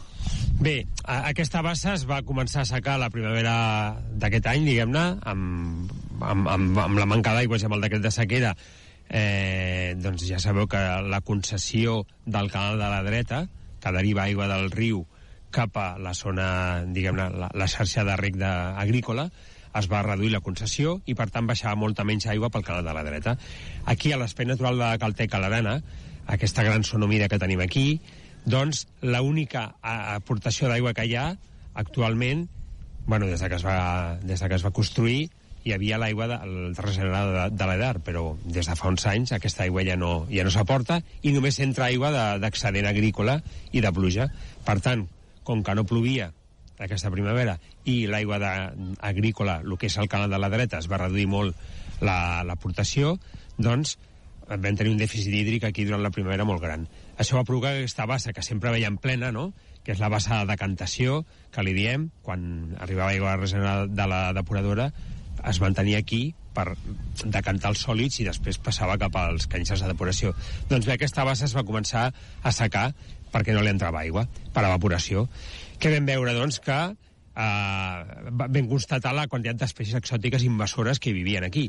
Bé, 0.59 0.77
aquesta 1.05 1.61
bassa 1.65 1.93
es 1.93 2.05
va 2.09 2.23
començar 2.25 2.63
a 2.63 2.69
secar 2.69 2.97
la 3.01 3.11
primavera 3.13 3.55
d'aquest 4.15 4.49
any, 4.53 4.65
diguem-ne, 4.71 5.05
amb, 5.33 5.93
amb, 6.21 6.49
amb, 6.55 6.81
amb 6.87 7.01
la 7.01 7.09
manca 7.09 7.35
d'aigua 7.37 7.61
i 7.61 7.67
amb 7.67 7.77
el 7.77 7.87
decret 7.87 8.05
de 8.05 8.13
sequera, 8.13 8.55
eh, 9.09 9.93
doncs 10.01 10.25
ja 10.25 10.39
sabeu 10.41 10.65
que 10.71 10.81
la 11.05 11.21
concessió 11.21 12.01
del 12.25 12.49
canal 12.49 12.79
de 12.81 12.89
la 12.89 13.03
dreta, 13.05 13.45
que 13.81 13.93
deriva 13.93 14.25
aigua 14.25 14.47
del 14.49 14.71
riu 14.73 15.05
cap 15.55 15.77
a 15.79 15.89
la 16.01 16.13
zona, 16.17 16.47
diguem-ne, 16.91 17.29
la, 17.41 17.51
la 17.55 17.67
xarxa 17.71 18.03
de 18.07 18.17
rec 18.19 18.35
de, 18.41 18.51
agrícola, 18.83 19.29
es 19.75 19.87
va 19.91 20.03
reduir 20.05 20.31
la 20.31 20.43
concessió 20.43 20.99
i, 21.05 21.15
per 21.15 21.29
tant, 21.31 21.47
baixava 21.47 21.75
molta 21.79 22.05
menys 22.07 22.27
aigua 22.31 22.51
pel 22.51 22.63
canal 22.67 22.85
de 22.87 22.95
la 22.95 23.03
dreta. 23.07 23.35
Aquí, 23.91 24.11
a 24.11 24.19
l'espai 24.19 24.47
natural 24.47 24.79
de 24.79 24.91
Caltec, 25.01 25.35
a 25.35 25.41
l'Arena, 25.43 25.79
aquesta 26.31 26.63
gran 26.63 26.85
sonomida 26.87 27.27
que 27.31 27.39
tenim 27.41 27.61
aquí, 27.63 27.99
doncs 28.45 28.85
l'única 29.03 29.71
aportació 29.81 30.69
d'aigua 30.69 30.93
que 30.93 31.07
hi 31.09 31.15
ha 31.17 31.31
actualment, 31.75 32.45
bueno, 33.05 33.27
des 33.27 33.41
de 33.41 33.49
que 33.49 33.59
es 33.59 33.65
va, 33.65 34.17
des 34.21 34.39
de 34.39 34.49
que 34.49 34.55
es 34.59 34.65
va 34.65 34.73
construir, 34.73 35.27
hi 35.65 35.73
havia 35.73 35.97
l'aigua 35.97 36.27
de, 36.29 36.37
regenerada 36.77 37.49
de, 37.49 37.57
de 37.57 37.67
l'Edar, 37.67 37.97
però 38.05 38.35
des 38.45 38.69
de 38.69 38.75
fa 38.77 38.91
uns 38.93 39.05
anys 39.09 39.33
aquesta 39.33 39.65
aigua 39.65 39.83
ja 39.87 39.97
no, 39.97 40.27
ja 40.29 40.45
no 40.45 40.53
s'aporta 40.53 40.99
i 41.25 41.33
només 41.33 41.57
entra 41.65 41.89
aigua 41.89 42.11
d'excedent 42.41 42.85
agrícola 42.85 43.39
i 43.73 43.81
de 43.81 43.91
pluja. 43.93 44.29
Per 44.65 44.77
tant, 44.85 45.07
com 45.45 45.63
que 45.63 45.75
no 45.77 45.85
plovia 45.87 46.31
aquesta 46.81 47.11
primavera 47.13 47.55
i 47.87 48.03
l'aigua 48.11 48.39
agrícola, 48.99 49.61
el 49.63 49.77
que 49.79 49.87
és 49.87 49.95
el 50.01 50.09
canal 50.11 50.33
de 50.33 50.41
la 50.41 50.51
dreta, 50.51 50.81
es 50.81 50.89
va 50.91 50.99
reduir 50.99 51.27
molt 51.31 51.55
l'aportació, 52.03 53.15
la, 53.15 53.63
doncs 53.69 53.95
vam 54.45 54.75
tenir 54.75 54.91
un 54.91 54.99
dèficit 54.99 55.33
hídric 55.33 55.63
aquí 55.65 55.85
durant 55.87 56.03
la 56.03 56.11
primavera 56.13 56.45
molt 56.45 56.61
gran. 56.61 56.85
Això 57.17 57.39
va 57.39 57.45
provocar 57.47 57.73
aquesta 57.73 58.05
bassa 58.05 58.33
que 58.35 58.43
sempre 58.45 58.73
veiem 58.75 58.99
plena, 59.01 59.31
no?, 59.31 59.51
que 59.85 59.93
és 59.93 60.01
la 60.01 60.09
bassa 60.09 60.41
de 60.41 60.49
decantació, 60.49 61.19
que 61.53 61.63
li 61.63 61.73
diem, 61.77 62.09
quan 62.25 62.75
arribava 62.81 63.11
aigua 63.13 63.35
regenerada 63.37 63.85
de 63.85 64.07
la 64.09 64.21
depuradora, 64.33 64.89
es 65.45 65.59
mantenia 65.61 65.99
aquí 66.01 66.33
per 66.55 66.71
decantar 67.21 67.69
els 67.73 67.83
sòlids 67.85 68.21
i 68.21 68.25
després 68.25 68.57
passava 68.63 68.95
cap 68.97 69.15
als 69.19 69.45
canxes 69.51 69.83
de 69.83 69.89
depuració. 69.91 70.33
Doncs 70.71 70.87
bé, 70.87 70.95
aquesta 70.95 71.25
bassa 71.27 71.45
es 71.45 71.53
va 71.55 71.65
començar 71.67 72.07
a 72.41 72.53
secar 72.55 72.87
perquè 73.35 73.55
no 73.55 73.63
li 73.63 73.73
entrava 73.73 73.99
aigua, 74.05 74.23
per 74.55 74.63
evaporació. 74.63 75.27
Què 75.75 75.91
vam 75.91 76.07
veure, 76.07 76.35
doncs, 76.37 76.61
que 76.63 76.79
eh, 77.35 78.31
vam 78.31 78.69
constatar 78.71 79.13
la 79.15 79.27
quantitat 79.31 79.65
d'espècies 79.65 79.99
exòtiques 79.99 80.45
invasores 80.47 81.01
que 81.03 81.13
vivien 81.15 81.43
aquí. 81.47 81.67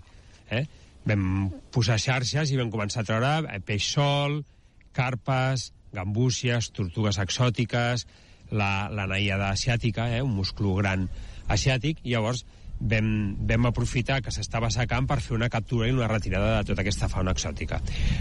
Eh? 0.51 0.65
Vam 1.07 1.49
posar 1.75 1.99
xarxes 2.03 2.53
i 2.53 2.61
vam 2.61 2.71
començar 2.71 3.03
a 3.03 3.09
treure 3.11 3.33
eh, 3.51 3.61
peix 3.67 3.91
sol, 3.97 4.41
carpes, 4.97 5.73
gambúcies, 5.97 6.71
tortugues 6.77 7.19
exòtiques, 7.23 8.07
la, 8.55 8.89
la 8.93 9.09
naïada 9.11 9.51
asiàtica, 9.51 10.11
eh, 10.15 10.23
un 10.23 10.37
musclo 10.39 10.77
gran 10.79 11.09
asiàtic, 11.51 12.03
i 12.05 12.15
llavors 12.15 12.45
vam, 12.81 13.09
vam 13.49 13.71
aprofitar 13.71 14.21
que 14.23 14.35
s'estava 14.35 14.71
secant 14.71 15.07
per 15.09 15.21
fer 15.25 15.37
una 15.37 15.51
captura 15.53 15.89
i 15.89 15.95
una 15.95 16.11
retirada 16.11 16.59
de 16.59 16.71
tota 16.71 16.85
aquesta 16.85 17.09
fauna 17.11 17.35
exòtica. 17.35 17.81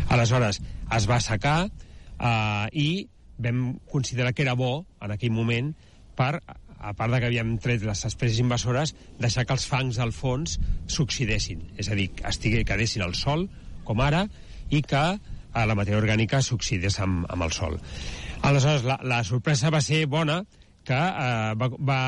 Aleshores, 0.10 0.62
es 0.98 1.10
va 1.10 1.20
secar 1.22 1.60
eh, 1.66 2.68
i 2.72 2.90
vam 3.38 3.80
considerar 3.92 4.34
que 4.34 4.46
era 4.46 4.56
bo, 4.56 4.86
en 5.02 5.14
aquell 5.16 5.34
moment, 5.36 5.74
per, 6.16 6.40
a 6.86 6.94
part 6.94 7.14
de 7.14 7.20
que 7.20 7.30
havíem 7.30 7.56
tret 7.62 7.84
les 7.86 8.04
espècies 8.08 8.42
invasores, 8.44 8.94
deixar 9.20 9.46
que 9.46 9.56
els 9.56 9.66
fangs 9.70 10.00
al 10.00 10.14
fons 10.16 10.58
s'oxidessin, 10.92 11.64
és 11.82 11.90
a 11.90 11.98
dir, 11.98 12.10
estigui, 12.28 12.64
quedessin 12.68 13.04
al 13.06 13.16
sol, 13.18 13.48
com 13.88 14.02
ara, 14.04 14.26
i 14.70 14.82
que 14.86 15.04
eh, 15.16 15.66
la 15.66 15.76
matèria 15.78 16.02
orgànica 16.02 16.42
s'oxidés 16.46 17.00
amb, 17.04 17.26
amb 17.32 17.48
el 17.48 17.56
sol. 17.56 17.80
Aleshores, 18.46 18.86
la, 18.86 19.00
la 19.04 19.24
sorpresa 19.28 19.74
va 19.74 19.82
ser 19.82 20.06
bona, 20.12 20.44
que 20.86 20.98
eh, 20.98 21.56
va, 21.58 21.72
va, 21.80 22.00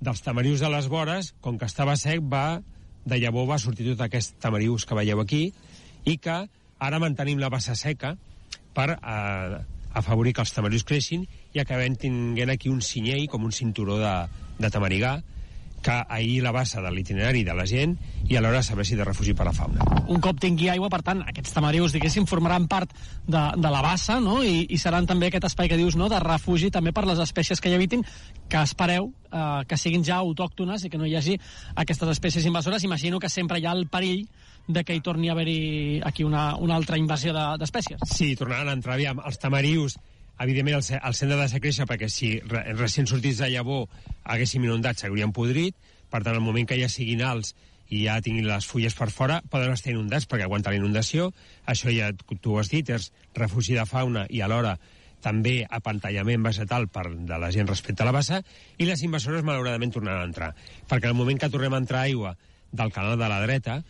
dels 0.00 0.22
tamarius 0.24 0.62
de 0.62 0.70
les 0.72 0.88
vores, 0.88 1.34
com 1.44 1.58
que 1.58 1.68
estava 1.68 1.96
sec, 1.98 2.22
va, 2.22 2.60
de 3.04 3.18
llavor 3.18 3.48
va 3.50 3.58
sortir 3.58 3.90
tot 3.92 4.06
aquest 4.06 4.38
tamarius 4.40 4.86
que 4.86 4.96
veieu 4.96 5.20
aquí, 5.20 5.48
i 6.06 6.16
que 6.22 6.38
ara 6.80 7.00
mantenim 7.02 7.40
la 7.40 7.50
bassa 7.52 7.74
seca 7.76 8.14
per 8.76 8.88
eh, 8.94 9.60
afavorir 9.94 10.34
que 10.34 10.44
els 10.44 10.54
tamarius 10.54 10.86
creixin 10.86 11.26
i 11.54 11.60
acabem 11.62 11.96
tinguent 11.98 12.52
aquí 12.52 12.70
un 12.70 12.80
cinyell, 12.84 13.26
com 13.28 13.44
un 13.44 13.52
cinturó 13.52 13.98
de, 14.00 14.14
de 14.58 14.70
tamarigà, 14.70 15.18
que 15.82 16.04
ahir 16.08 16.42
la 16.42 16.52
bassa 16.52 16.82
de 16.82 16.90
l'itinerari 16.92 17.42
de 17.44 17.54
la 17.56 17.64
gent 17.66 17.94
i 18.28 18.36
alhora 18.36 18.62
serveixi 18.62 18.98
de 18.98 19.04
refugi 19.04 19.32
per 19.34 19.46
a 19.46 19.48
la 19.48 19.54
fauna. 19.56 19.86
Un 20.12 20.20
cop 20.20 20.38
tingui 20.40 20.68
aigua, 20.68 20.90
per 20.92 21.00
tant, 21.06 21.22
aquests 21.24 21.54
tamarius, 21.56 21.94
diguéssim, 21.96 22.26
formaran 22.28 22.68
part 22.68 22.92
de, 23.26 23.40
de 23.56 23.72
la 23.72 23.80
bassa, 23.84 24.18
no?, 24.20 24.42
I, 24.44 24.66
i 24.68 24.78
seran 24.78 25.08
també 25.08 25.30
aquest 25.30 25.48
espai 25.48 25.70
que 25.72 25.80
dius, 25.80 25.96
no?, 25.96 26.10
de 26.12 26.20
refugi 26.20 26.70
també 26.70 26.92
per 26.92 27.06
les 27.08 27.22
espècies 27.24 27.60
que 27.60 27.72
hi 27.72 27.78
habitin, 27.78 28.04
que 28.50 28.60
espereu 28.60 29.08
eh, 29.32 29.64
que 29.66 29.80
siguin 29.80 30.04
ja 30.04 30.20
autòctones 30.20 30.84
i 30.84 30.92
que 30.92 31.00
no 31.00 31.08
hi 31.08 31.16
hagi 31.16 31.38
aquestes 31.80 32.12
espècies 32.12 32.46
invasores. 32.46 32.84
Imagino 32.84 33.18
que 33.18 33.32
sempre 33.32 33.58
hi 33.58 33.66
ha 33.66 33.72
el 33.72 33.86
perill 33.88 34.26
de 34.72 34.84
que 34.84 34.94
hi 34.96 35.02
torni 35.04 35.28
a 35.30 35.34
haver-hi 35.36 36.00
aquí 36.06 36.24
una, 36.24 36.54
una 36.56 36.76
altra 36.76 36.98
invasió 36.98 37.34
d'espècies. 37.34 38.00
De, 38.00 38.14
sí, 38.14 38.34
tornaran 38.38 38.70
a 38.70 38.78
entrar, 38.78 38.96
aviam, 38.98 39.22
els 39.26 39.40
tamarius 39.42 39.98
evidentment 40.40 40.78
el, 40.78 41.00
el 41.04 41.14
centre 41.16 41.36
de 41.36 41.42
deixar 41.42 41.60
créixer 41.60 41.86
perquè 41.88 42.08
si 42.08 42.30
re, 42.48 42.64
recient 42.78 43.08
sortits 43.10 43.42
de 43.42 43.50
llavor 43.52 43.88
haguéssim 44.24 44.64
inundat 44.64 45.00
s'haurien 45.00 45.34
podrit, 45.36 45.76
per 46.10 46.22
tant, 46.24 46.34
al 46.34 46.44
moment 46.44 46.66
que 46.66 46.78
ja 46.80 46.88
siguin 46.88 47.22
alts 47.26 47.54
i 47.90 48.04
ja 48.06 48.20
tinguin 48.22 48.46
les 48.46 48.66
fulles 48.70 48.94
per 48.94 49.10
fora, 49.10 49.40
poden 49.50 49.74
estar 49.74 49.92
inundats 49.92 50.28
perquè 50.30 50.46
aguanta 50.46 50.70
la 50.70 50.78
inundació. 50.78 51.32
Això 51.66 51.90
ja 51.90 52.12
tu 52.14 52.54
ho 52.54 52.60
has 52.60 52.70
dit, 52.70 52.88
és 52.88 53.10
refugi 53.36 53.74
de 53.74 53.86
fauna 53.86 54.26
i 54.30 54.42
alhora 54.46 54.76
també 55.20 55.66
apantallament 55.68 56.46
vegetal 56.46 56.86
per, 56.88 57.08
de 57.28 57.38
la 57.38 57.50
gent 57.52 57.68
respecte 57.68 58.02
a 58.02 58.08
la 58.08 58.14
bassa, 58.16 58.40
i 58.78 58.86
les 58.88 59.02
invasores 59.04 59.44
malauradament 59.44 59.92
tornaran 59.92 60.22
a 60.22 60.30
entrar. 60.30 60.52
Perquè 60.88 61.10
al 61.10 61.18
moment 61.18 61.38
que 61.42 61.50
tornem 61.52 61.76
a 61.76 61.82
entrar 61.82 62.06
aigua 62.06 62.36
del 62.72 62.92
canal 62.94 63.18
de 63.18 63.28
la 63.28 63.40
dreta, 63.42 63.80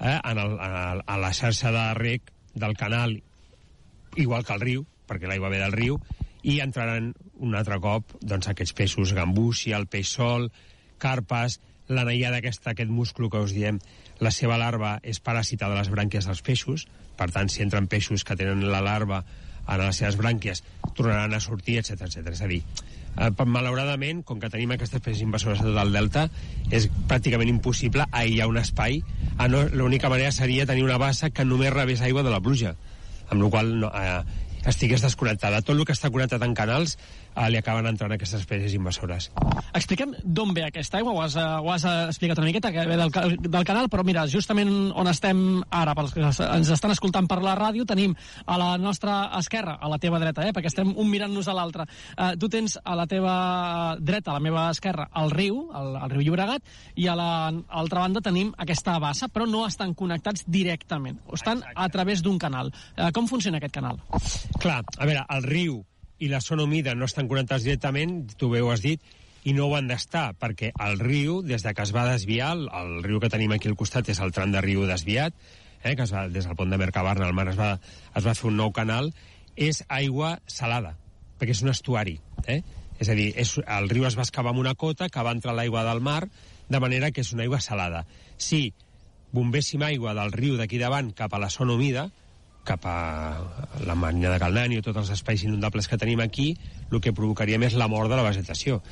eh, 0.00 0.18
en 0.22 0.38
el, 0.38 0.52
en 0.52 0.76
el, 0.82 1.02
a 1.06 1.18
la 1.18 1.32
xarxa 1.34 1.72
de 1.74 1.86
rec 1.98 2.32
del 2.54 2.76
canal, 2.76 3.22
igual 4.16 4.44
que 4.44 4.54
el 4.54 4.64
riu, 4.64 4.86
perquè 5.08 5.28
l'aigua 5.30 5.50
ve 5.52 5.60
del 5.62 5.74
riu, 5.74 5.98
i 6.42 6.60
entraran 6.62 7.12
un 7.42 7.56
altre 7.58 7.78
cop 7.82 8.14
doncs, 8.20 8.48
aquests 8.50 8.74
peixos 8.76 9.14
gambúcia, 9.14 9.78
el 9.78 9.88
peix 9.90 10.14
sol, 10.14 10.50
carpes, 10.98 11.58
la 11.88 12.04
naïada 12.04 12.38
aquesta, 12.42 12.72
aquest 12.74 12.90
múscul 12.92 13.30
que 13.32 13.42
us 13.42 13.54
diem, 13.56 13.80
la 14.20 14.32
seva 14.34 14.58
larva 14.60 14.98
és 15.02 15.20
paràsita 15.24 15.70
de 15.70 15.78
les 15.78 15.90
brànquies 15.90 16.28
dels 16.28 16.42
peixos, 16.44 16.86
per 17.18 17.30
tant, 17.34 17.50
si 17.50 17.64
entren 17.64 17.88
peixos 17.90 18.24
que 18.24 18.36
tenen 18.36 18.66
la 18.70 18.82
larva 18.84 19.22
en 19.68 19.82
les 19.82 19.98
seves 20.00 20.18
brànquies, 20.18 20.62
tornaran 20.94 21.34
a 21.34 21.40
sortir, 21.40 21.78
etc 21.80 22.06
etc. 22.06 22.32
És 22.32 22.42
a 22.42 22.48
dir, 22.50 22.62
eh, 23.18 23.46
malauradament, 23.46 24.22
com 24.24 24.40
que 24.40 24.50
tenim 24.52 24.72
aquestes 24.74 25.00
espècies 25.00 25.24
invasores 25.26 25.62
a 25.62 25.68
tot 25.68 25.78
el 25.82 25.94
delta, 25.94 26.26
és 26.70 26.88
pràcticament 27.10 27.50
impossible 27.50 28.06
aïllar 28.10 28.48
un 28.50 28.60
espai. 28.62 29.02
Ah, 29.36 29.48
no, 29.48 29.64
L'única 29.72 30.10
manera 30.12 30.32
seria 30.32 30.66
tenir 30.66 30.86
una 30.86 30.98
bassa 30.98 31.30
que 31.30 31.46
només 31.46 31.74
rebés 31.74 32.02
aigua 32.02 32.24
de 32.26 32.34
la 32.34 32.40
pluja, 32.40 32.74
amb 33.28 33.42
la 33.42 33.50
qual 33.52 33.74
no, 33.80 33.92
eh, 33.94 34.22
estigués 34.68 35.02
desconnectada. 35.04 35.62
Tot 35.62 35.76
el 35.76 35.86
que 35.86 35.96
està 35.96 36.10
connectat 36.10 36.42
en 36.44 36.54
canals 36.58 36.96
eh, 37.38 37.50
li 37.52 37.58
acaben 37.60 37.86
entrant 37.88 38.12
aquestes 38.14 38.42
espècies 38.42 38.74
invasores. 38.76 39.30
Expliquem 39.76 40.14
d'on 40.24 40.52
ve 40.56 40.64
aquesta 40.66 40.98
aigua, 40.98 41.14
ho 41.14 41.22
has, 41.22 41.36
uh, 41.38 41.60
ho 41.62 41.70
has 41.72 41.84
explicat 41.86 42.40
una 42.40 42.48
miqueta, 42.48 42.72
que 42.74 42.86
ve 42.88 42.98
del, 42.98 43.12
del 43.44 43.66
canal, 43.68 43.88
però 43.92 44.04
mira, 44.06 44.26
justament 44.30 44.70
on 44.98 45.10
estem 45.10 45.62
ara, 45.70 45.94
pels 45.98 46.14
que 46.16 46.24
ens 46.24 46.72
estan 46.74 46.94
escoltant 46.94 47.28
per 47.30 47.40
la 47.44 47.54
ràdio, 47.58 47.86
tenim 47.88 48.16
a 48.46 48.58
la 48.60 48.70
nostra 48.80 49.20
esquerra, 49.38 49.78
a 49.80 49.90
la 49.90 50.00
teva 50.02 50.20
dreta, 50.22 50.46
eh, 50.46 50.54
perquè 50.56 50.72
estem 50.72 50.94
un 50.96 51.10
mirant-nos 51.10 51.48
a 51.48 51.56
l'altre. 51.56 51.88
Uh, 52.16 52.32
tu 52.40 52.50
tens 52.52 52.78
a 52.82 52.96
la 52.98 53.06
teva 53.10 53.34
dreta, 54.00 54.32
a 54.32 54.38
la 54.38 54.44
meva 54.44 54.68
esquerra, 54.72 55.08
el 55.22 55.32
riu, 55.34 55.66
el, 55.78 55.94
el 56.02 56.14
riu 56.16 56.26
Llobregat, 56.28 56.64
i 56.98 57.08
a 57.08 57.16
l'altra 57.18 58.06
banda 58.06 58.24
tenim 58.24 58.52
aquesta 58.58 58.98
bassa, 59.02 59.30
però 59.32 59.46
no 59.48 59.64
estan 59.66 59.94
connectats 59.98 60.46
directament, 60.46 61.20
estan 61.32 61.62
Exacte. 61.62 61.76
a 61.76 61.88
través 61.92 62.24
d'un 62.24 62.38
canal. 62.38 62.72
Uh, 62.96 63.10
com 63.14 63.30
funciona 63.30 63.62
aquest 63.62 63.78
canal? 63.78 64.00
Clar, 64.58 64.82
a 64.98 65.06
veure, 65.06 65.24
el 65.36 65.46
riu 65.46 65.78
i 66.18 66.28
la 66.28 66.40
zona 66.40 66.64
humida 66.66 66.94
no 66.94 67.06
estan 67.06 67.28
connectats 67.30 67.64
directament, 67.66 68.20
tu 68.36 68.50
bé 68.50 68.62
ho 68.62 68.72
has 68.72 68.82
dit, 68.82 69.02
i 69.46 69.54
no 69.54 69.68
ho 69.68 69.76
han 69.78 69.88
d'estar, 69.88 70.32
perquè 70.38 70.72
el 70.84 70.98
riu, 71.00 71.40
des 71.46 71.62
de 71.64 71.72
que 71.74 71.84
es 71.86 71.94
va 71.94 72.08
desviar, 72.10 72.50
el, 72.56 72.66
el 72.74 73.04
riu 73.06 73.20
que 73.22 73.30
tenim 73.32 73.54
aquí 73.54 73.70
al 73.70 73.78
costat 73.78 74.10
és 74.10 74.20
el 74.24 74.34
tram 74.34 74.52
de 74.52 74.62
riu 74.64 74.84
desviat, 74.88 75.36
eh, 75.82 75.94
que 75.94 76.04
es 76.04 76.12
va, 76.12 76.26
des 76.28 76.48
del 76.48 76.58
pont 76.58 76.70
de 76.70 76.78
Mercabarna 76.80 77.28
al 77.28 77.36
mar 77.36 77.48
es 77.52 77.58
va, 77.58 77.76
es 78.14 78.26
va 78.26 78.34
fer 78.34 78.50
un 78.50 78.58
nou 78.58 78.74
canal, 78.74 79.12
és 79.56 79.82
aigua 79.88 80.36
salada, 80.46 80.96
perquè 81.38 81.54
és 81.54 81.62
un 81.64 81.72
estuari. 81.72 82.18
Eh? 82.46 82.60
És 82.98 83.10
a 83.10 83.16
dir, 83.18 83.30
és, 83.38 83.54
el 83.62 83.88
riu 83.90 84.06
es 84.08 84.18
va 84.18 84.26
excavar 84.26 84.52
amb 84.54 84.62
una 84.62 84.74
cota 84.78 85.08
que 85.08 85.22
va 85.24 85.34
entrar 85.34 85.54
l'aigua 85.54 85.86
del 85.86 86.02
mar, 86.02 86.24
de 86.68 86.80
manera 86.82 87.10
que 87.14 87.22
és 87.22 87.32
una 87.32 87.46
aigua 87.46 87.62
salada. 87.64 88.04
Si 88.36 88.72
bombéssim 89.32 89.82
aigua 89.86 90.14
del 90.18 90.32
riu 90.34 90.56
d'aquí 90.58 90.80
davant 90.80 91.12
cap 91.16 91.34
a 91.34 91.40
la 91.42 91.50
zona 91.50 91.76
humida, 91.78 92.08
cap 92.68 92.84
a 92.84 92.98
la 93.86 93.96
Marina 93.96 94.32
de 94.32 94.40
Calnani 94.42 94.78
o 94.78 94.84
tots 94.84 95.00
els 95.00 95.12
espais 95.16 95.44
inundables 95.46 95.88
que 95.88 95.98
tenim 96.00 96.20
aquí, 96.20 96.50
el 96.90 97.00
que 97.04 97.14
provocaria 97.16 97.60
més 97.60 97.76
la 97.78 97.88
mort 97.88 98.12
de 98.12 98.18
la 98.18 98.26
vegetació. 98.26 98.82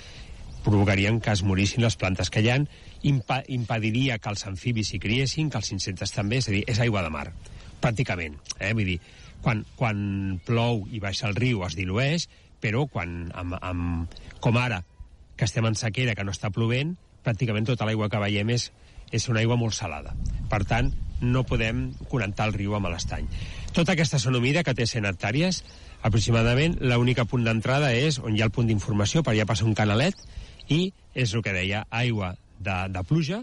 Provocarien 0.64 1.20
que 1.22 1.34
es 1.36 1.44
morissin 1.46 1.84
les 1.84 1.98
plantes 2.00 2.32
que 2.32 2.42
hi 2.42 2.50
ha, 2.50 2.56
impa 3.06 3.42
impediria 3.52 4.18
que 4.18 4.32
els 4.32 4.46
amfibis 4.48 4.90
s'hi 4.90 5.00
criessin, 5.02 5.50
que 5.52 5.60
els 5.60 5.70
insectes 5.76 6.14
també, 6.16 6.40
és 6.40 6.48
a 6.48 6.56
dir, 6.56 6.64
és 6.66 6.80
aigua 6.82 7.04
de 7.06 7.12
mar, 7.12 7.28
pràcticament. 7.84 8.40
Eh? 8.58 8.72
Vull 8.72 8.94
dir, 8.94 8.98
quan, 9.44 9.62
quan 9.76 10.40
plou 10.46 10.84
i 10.90 11.02
baixa 11.02 11.28
el 11.28 11.36
riu 11.38 11.62
es 11.68 11.76
dilueix, 11.78 12.26
però 12.62 12.86
quan, 12.90 13.28
amb, 13.36 13.58
amb, 13.60 14.16
com 14.42 14.58
ara, 14.58 14.80
que 15.36 15.44
estem 15.44 15.68
en 15.68 15.76
sequera, 15.76 16.16
que 16.16 16.24
no 16.24 16.32
està 16.34 16.50
plovent, 16.50 16.96
pràcticament 17.26 17.68
tota 17.68 17.86
l'aigua 17.86 18.08
que 18.10 18.22
veiem 18.22 18.50
és, 18.56 18.70
és 19.14 19.28
una 19.28 19.42
aigua 19.42 19.58
molt 19.60 19.76
salada. 19.76 20.16
Per 20.50 20.64
tant, 20.66 20.90
no 21.20 21.44
podem 21.48 21.90
connectar 22.10 22.48
el 22.48 22.56
riu 22.56 22.74
amb 22.76 22.90
l'estany. 22.90 23.28
Tota 23.76 23.92
aquesta 23.92 24.16
zona 24.16 24.38
humida, 24.40 24.62
que 24.64 24.72
té 24.72 24.86
100 24.88 25.04
hectàrees, 25.04 25.58
aproximadament, 26.00 26.78
l'única 26.80 27.26
punt 27.28 27.42
d'entrada 27.44 27.90
és 27.92 28.16
on 28.22 28.32
hi 28.32 28.40
ha 28.40 28.46
el 28.48 28.52
punt 28.56 28.70
d'informació, 28.70 29.20
per 29.20 29.34
allà 29.34 29.44
passa 29.44 29.66
un 29.68 29.74
canalet, 29.76 30.22
i 30.72 30.94
és 31.12 31.34
el 31.36 31.42
que 31.44 31.52
deia, 31.52 31.82
aigua 31.92 32.30
de, 32.56 32.76
de 32.94 33.02
pluja, 33.04 33.42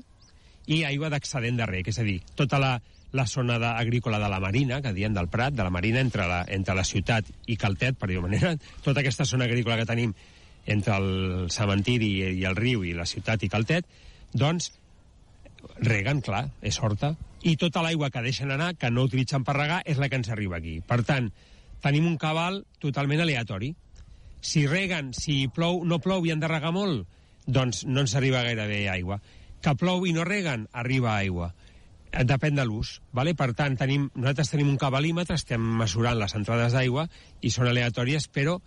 i 0.66 0.80
aigua 0.88 1.12
d'excedent 1.14 1.60
de 1.60 1.68
rec, 1.70 1.92
és 1.92 2.00
a 2.02 2.06
dir, 2.08 2.16
tota 2.40 2.58
la, 2.58 2.72
la 3.14 3.28
zona 3.30 3.60
de, 3.62 3.70
agrícola 3.78 4.18
de 4.24 4.30
la 4.32 4.40
Marina, 4.42 4.80
que 4.82 4.94
diem 4.96 5.14
del 5.14 5.30
Prat, 5.30 5.54
de 5.54 5.68
la 5.68 5.74
Marina, 5.76 6.02
entre 6.02 6.26
la, 6.26 6.40
entre 6.50 6.74
la 6.80 6.86
ciutat 6.88 7.30
i 7.46 7.58
Caltet, 7.62 8.00
per 8.00 8.10
dir-ho 8.10 8.24
manera, 8.26 8.56
tota 8.88 9.04
aquesta 9.04 9.28
zona 9.30 9.46
agrícola 9.46 9.78
que 9.78 9.86
tenim 9.92 10.16
entre 10.66 10.98
el 10.98 11.12
cementiri 11.54 12.10
i, 12.10 12.32
i 12.42 12.48
el 12.50 12.58
riu 12.58 12.82
i 12.90 12.96
la 12.98 13.06
ciutat 13.06 13.46
i 13.46 13.52
Caltet, 13.54 13.86
doncs 14.34 14.72
reguen, 15.78 16.26
clar, 16.26 16.48
és 16.66 16.82
horta, 16.82 17.14
i 17.44 17.58
tota 17.60 17.84
l'aigua 17.84 18.10
que 18.10 18.24
deixen 18.24 18.52
anar, 18.56 18.74
que 18.80 18.90
no 18.92 19.04
utilitzen 19.04 19.44
per 19.44 19.58
regar, 19.58 19.82
és 19.86 20.00
la 20.00 20.08
que 20.10 20.20
ens 20.20 20.32
arriba 20.32 20.58
aquí. 20.58 20.78
Per 20.88 21.02
tant, 21.04 21.30
tenim 21.84 22.08
un 22.08 22.18
cabal 22.18 22.62
totalment 22.80 23.24
aleatori. 23.24 23.74
Si 24.44 24.66
reguen, 24.68 25.12
si 25.18 25.48
plou, 25.52 25.84
no 25.88 26.00
plou 26.04 26.24
i 26.26 26.32
han 26.32 26.44
de 26.44 26.50
regar 26.52 26.72
molt, 26.76 27.04
doncs 27.46 27.84
no 27.88 28.04
ens 28.04 28.16
arriba 28.16 28.44
gairebé 28.48 28.88
aigua. 28.92 29.20
Que 29.64 29.76
plou 29.80 30.08
i 30.08 30.16
no 30.16 30.24
reguen, 30.28 30.68
arriba 30.72 31.18
aigua. 31.18 31.52
Depèn 32.14 32.56
de 32.56 32.66
l'ús. 32.68 33.00
Vale? 33.12 33.34
Per 33.36 33.50
tant, 33.58 33.76
tenim, 33.80 34.08
nosaltres 34.16 34.54
tenim 34.54 34.70
un 34.70 34.80
cabalímetre, 34.80 35.36
estem 35.36 35.64
mesurant 35.80 36.20
les 36.20 36.36
entrades 36.38 36.76
d'aigua 36.76 37.08
i 37.42 37.52
són 37.52 37.72
aleatòries, 37.72 38.30
però 38.32 38.60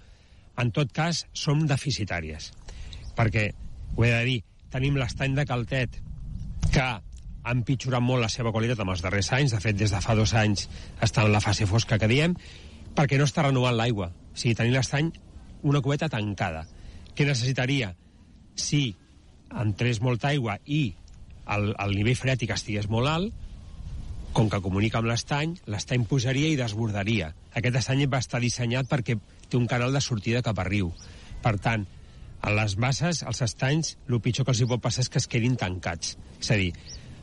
en 0.60 0.72
tot 0.76 0.92
cas 0.92 1.24
som 1.32 1.64
deficitàries. 1.68 2.50
Perquè, 3.16 3.50
ho 3.96 4.04
he 4.04 4.12
de 4.12 4.24
dir, 4.28 4.40
tenim 4.72 4.96
l'estany 5.00 5.36
de 5.36 5.46
Caltet, 5.48 6.00
que 6.72 6.88
ha 7.46 7.54
empitjorat 7.54 8.02
molt 8.02 8.24
la 8.24 8.30
seva 8.32 8.50
qualitat 8.50 8.80
en 8.82 8.90
els 8.90 9.02
darrers 9.04 9.30
anys, 9.36 9.54
de 9.54 9.60
fet, 9.62 9.76
des 9.78 9.92
de 9.94 10.00
fa 10.02 10.16
dos 10.18 10.34
anys 10.34 10.66
està 11.06 11.22
en 11.22 11.30
la 11.32 11.42
fase 11.44 11.68
fosca 11.70 11.98
que 12.02 12.10
diem, 12.10 12.34
perquè 12.96 13.18
no 13.20 13.26
està 13.28 13.44
renovant 13.46 13.76
l'aigua. 13.78 14.10
O 14.10 14.38
sigui, 14.38 14.56
tenim 14.58 14.74
l'estany 14.74 15.12
una 15.62 15.82
cubeta 15.84 16.10
tancada. 16.10 16.64
Què 17.14 17.26
necessitaria? 17.28 17.92
Si 18.58 18.96
entrés 19.62 20.02
molta 20.02 20.32
aigua 20.32 20.58
i 20.66 20.88
el, 21.54 21.70
el 21.70 21.94
nivell 21.94 22.18
freàtic 22.18 22.50
estigués 22.56 22.90
molt 22.90 23.12
alt, 23.12 23.42
com 24.36 24.50
que 24.52 24.60
comunica 24.60 24.98
amb 24.98 25.08
l'estany, 25.08 25.54
l'estany 25.70 26.04
pujaria 26.10 26.50
i 26.50 26.58
desbordaria. 26.58 27.30
Aquest 27.56 27.78
estany 27.80 28.04
va 28.10 28.20
estar 28.20 28.42
dissenyat 28.42 28.90
perquè 28.90 29.16
té 29.46 29.56
un 29.56 29.70
canal 29.70 29.94
de 29.94 30.02
sortida 30.02 30.42
cap 30.44 30.58
a 30.58 30.66
riu. 30.66 30.90
Per 31.44 31.54
tant, 31.62 31.86
a 32.42 32.52
les 32.58 32.74
basses, 32.76 33.22
als 33.22 33.40
estanys, 33.46 33.94
el 34.10 34.20
pitjor 34.20 34.44
que 34.44 34.52
els 34.52 34.60
hi 34.60 34.68
pot 34.68 34.82
passar 34.82 35.06
és 35.06 35.12
que 35.12 35.22
es 35.22 35.30
quedin 35.30 35.56
tancats. 35.56 36.16
És 36.42 36.50
a 36.52 36.58
dir, 36.60 36.72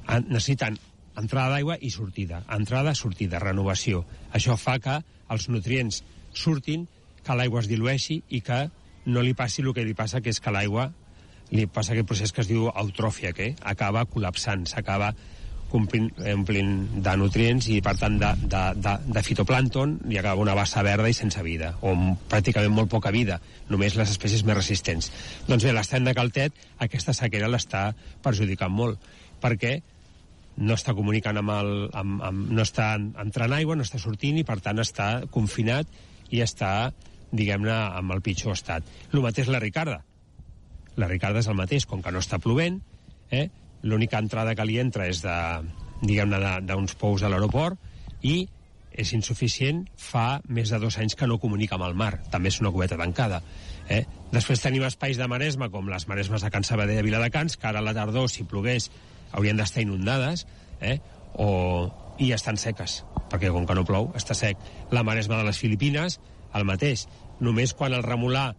necessiten 0.08 0.80
entrada 1.20 1.54
d'aigua 1.54 1.78
i 1.82 1.92
sortida. 1.94 2.42
Entrada, 2.52 2.96
sortida, 2.98 3.42
renovació. 3.42 4.04
Això 4.34 4.58
fa 4.58 4.80
que 4.82 5.00
els 5.34 5.50
nutrients 5.50 6.02
surtin, 6.34 6.88
que 7.24 7.36
l'aigua 7.38 7.62
es 7.62 7.70
dilueixi 7.70 8.22
i 8.30 8.42
que 8.42 8.66
no 9.06 9.22
li 9.22 9.36
passi 9.38 9.62
el 9.62 9.74
que 9.74 9.86
li 9.86 9.94
passa, 9.94 10.22
que 10.22 10.34
és 10.34 10.42
que 10.42 10.52
l'aigua 10.52 10.90
li 11.54 11.68
passa 11.68 11.94
aquest 11.94 12.08
procés 12.10 12.34
que 12.34 12.42
es 12.42 12.50
diu 12.50 12.70
eutròfia, 12.70 13.34
que 13.36 13.54
acaba 13.62 14.08
col·lapsant, 14.10 14.66
s'acaba 14.70 15.14
omplint, 15.74 16.82
de 17.02 17.14
nutrients 17.18 17.68
i, 17.74 17.80
per 17.82 17.96
tant, 17.98 18.20
de, 18.22 18.30
de, 18.46 18.62
de, 18.78 18.94
de 19.16 19.24
fitoplàncton 19.26 19.96
i 20.14 20.20
acaba 20.22 20.42
una 20.42 20.54
bassa 20.58 20.84
verda 20.86 21.10
i 21.10 21.18
sense 21.18 21.42
vida, 21.46 21.74
o 21.82 21.96
pràcticament 22.30 22.74
molt 22.74 22.92
poca 22.92 23.12
vida, 23.14 23.40
només 23.74 23.98
les 23.98 24.14
espècies 24.14 24.46
més 24.46 24.60
resistents. 24.60 25.10
Doncs 25.48 25.66
bé, 25.66 25.74
l'estany 25.74 26.06
de 26.06 26.14
Caltet, 26.18 26.62
aquesta 26.86 27.16
sequera 27.18 27.50
l'està 27.50 27.88
perjudicant 28.22 28.74
molt, 28.74 29.02
perquè 29.42 29.80
no 30.58 30.78
està 30.78 30.94
comunicant 30.98 31.40
amb 31.42 31.54
el... 31.56 31.74
Amb, 31.98 32.22
amb, 32.24 32.48
no 32.54 32.64
està 32.66 32.94
entrant 32.98 33.56
aigua, 33.56 33.78
no 33.78 33.86
està 33.86 34.02
sortint 34.02 34.40
i, 34.40 34.46
per 34.48 34.60
tant, 34.64 34.80
està 34.84 35.10
confinat 35.34 35.90
i 36.34 36.42
està, 36.46 36.92
diguem-ne, 37.34 37.74
amb 37.74 38.14
el 38.16 38.24
pitjor 38.26 38.58
estat. 38.58 38.88
El 39.12 39.24
mateix 39.26 39.50
la 39.50 39.62
Ricarda. 39.64 40.02
La 40.98 41.10
Ricarda 41.10 41.42
és 41.42 41.50
el 41.50 41.58
mateix, 41.58 41.88
com 41.90 42.04
que 42.06 42.14
no 42.14 42.22
està 42.22 42.40
plovent, 42.42 42.80
eh? 43.34 43.48
l'única 43.84 44.20
entrada 44.22 44.54
que 44.56 44.66
li 44.66 44.78
entra 44.80 45.10
és 45.12 45.24
de, 45.26 45.38
diguem-ne, 46.04 46.60
d'uns 46.68 46.96
pous 47.00 47.24
a 47.24 47.32
l'aeroport 47.32 47.80
i 48.24 48.44
és 48.94 49.10
insuficient 49.18 49.82
fa 49.98 50.40
més 50.46 50.70
de 50.70 50.78
dos 50.80 51.00
anys 51.02 51.16
que 51.18 51.28
no 51.28 51.40
comunica 51.42 51.76
amb 51.80 51.88
el 51.88 51.96
mar. 51.98 52.14
També 52.32 52.52
és 52.54 52.60
una 52.62 52.72
cubeta 52.72 52.98
tancada. 53.00 53.42
Eh? 53.90 54.04
Després 54.32 54.62
tenim 54.62 54.86
espais 54.86 55.18
de 55.18 55.28
maresma, 55.28 55.72
com 55.74 55.90
les 55.90 56.06
maresmes 56.08 56.46
de 56.46 56.52
Can 56.54 56.64
Sabadell 56.68 57.02
de 57.02 57.08
Viladecans, 57.08 57.58
que 57.58 57.68
ara 57.68 57.82
a 57.82 57.86
la 57.86 57.96
tardor, 57.98 58.30
si 58.30 58.46
plogués, 58.46 58.92
haurien 59.34 59.60
d'estar 59.60 59.84
inundades, 59.84 60.46
eh? 60.82 61.00
o... 61.34 61.92
i 62.22 62.30
estan 62.32 62.60
seques, 62.62 63.02
perquè 63.32 63.50
com 63.52 63.66
que 63.66 63.76
no 63.76 63.86
plou, 63.88 64.12
està 64.18 64.36
sec. 64.38 64.60
La 64.94 65.04
maresma 65.04 65.40
de 65.40 65.48
les 65.48 65.58
Filipines, 65.60 66.20
el 66.54 66.66
mateix. 66.70 67.08
Només 67.42 67.74
quan 67.74 67.96
el 67.98 68.06
remolar 68.06 68.54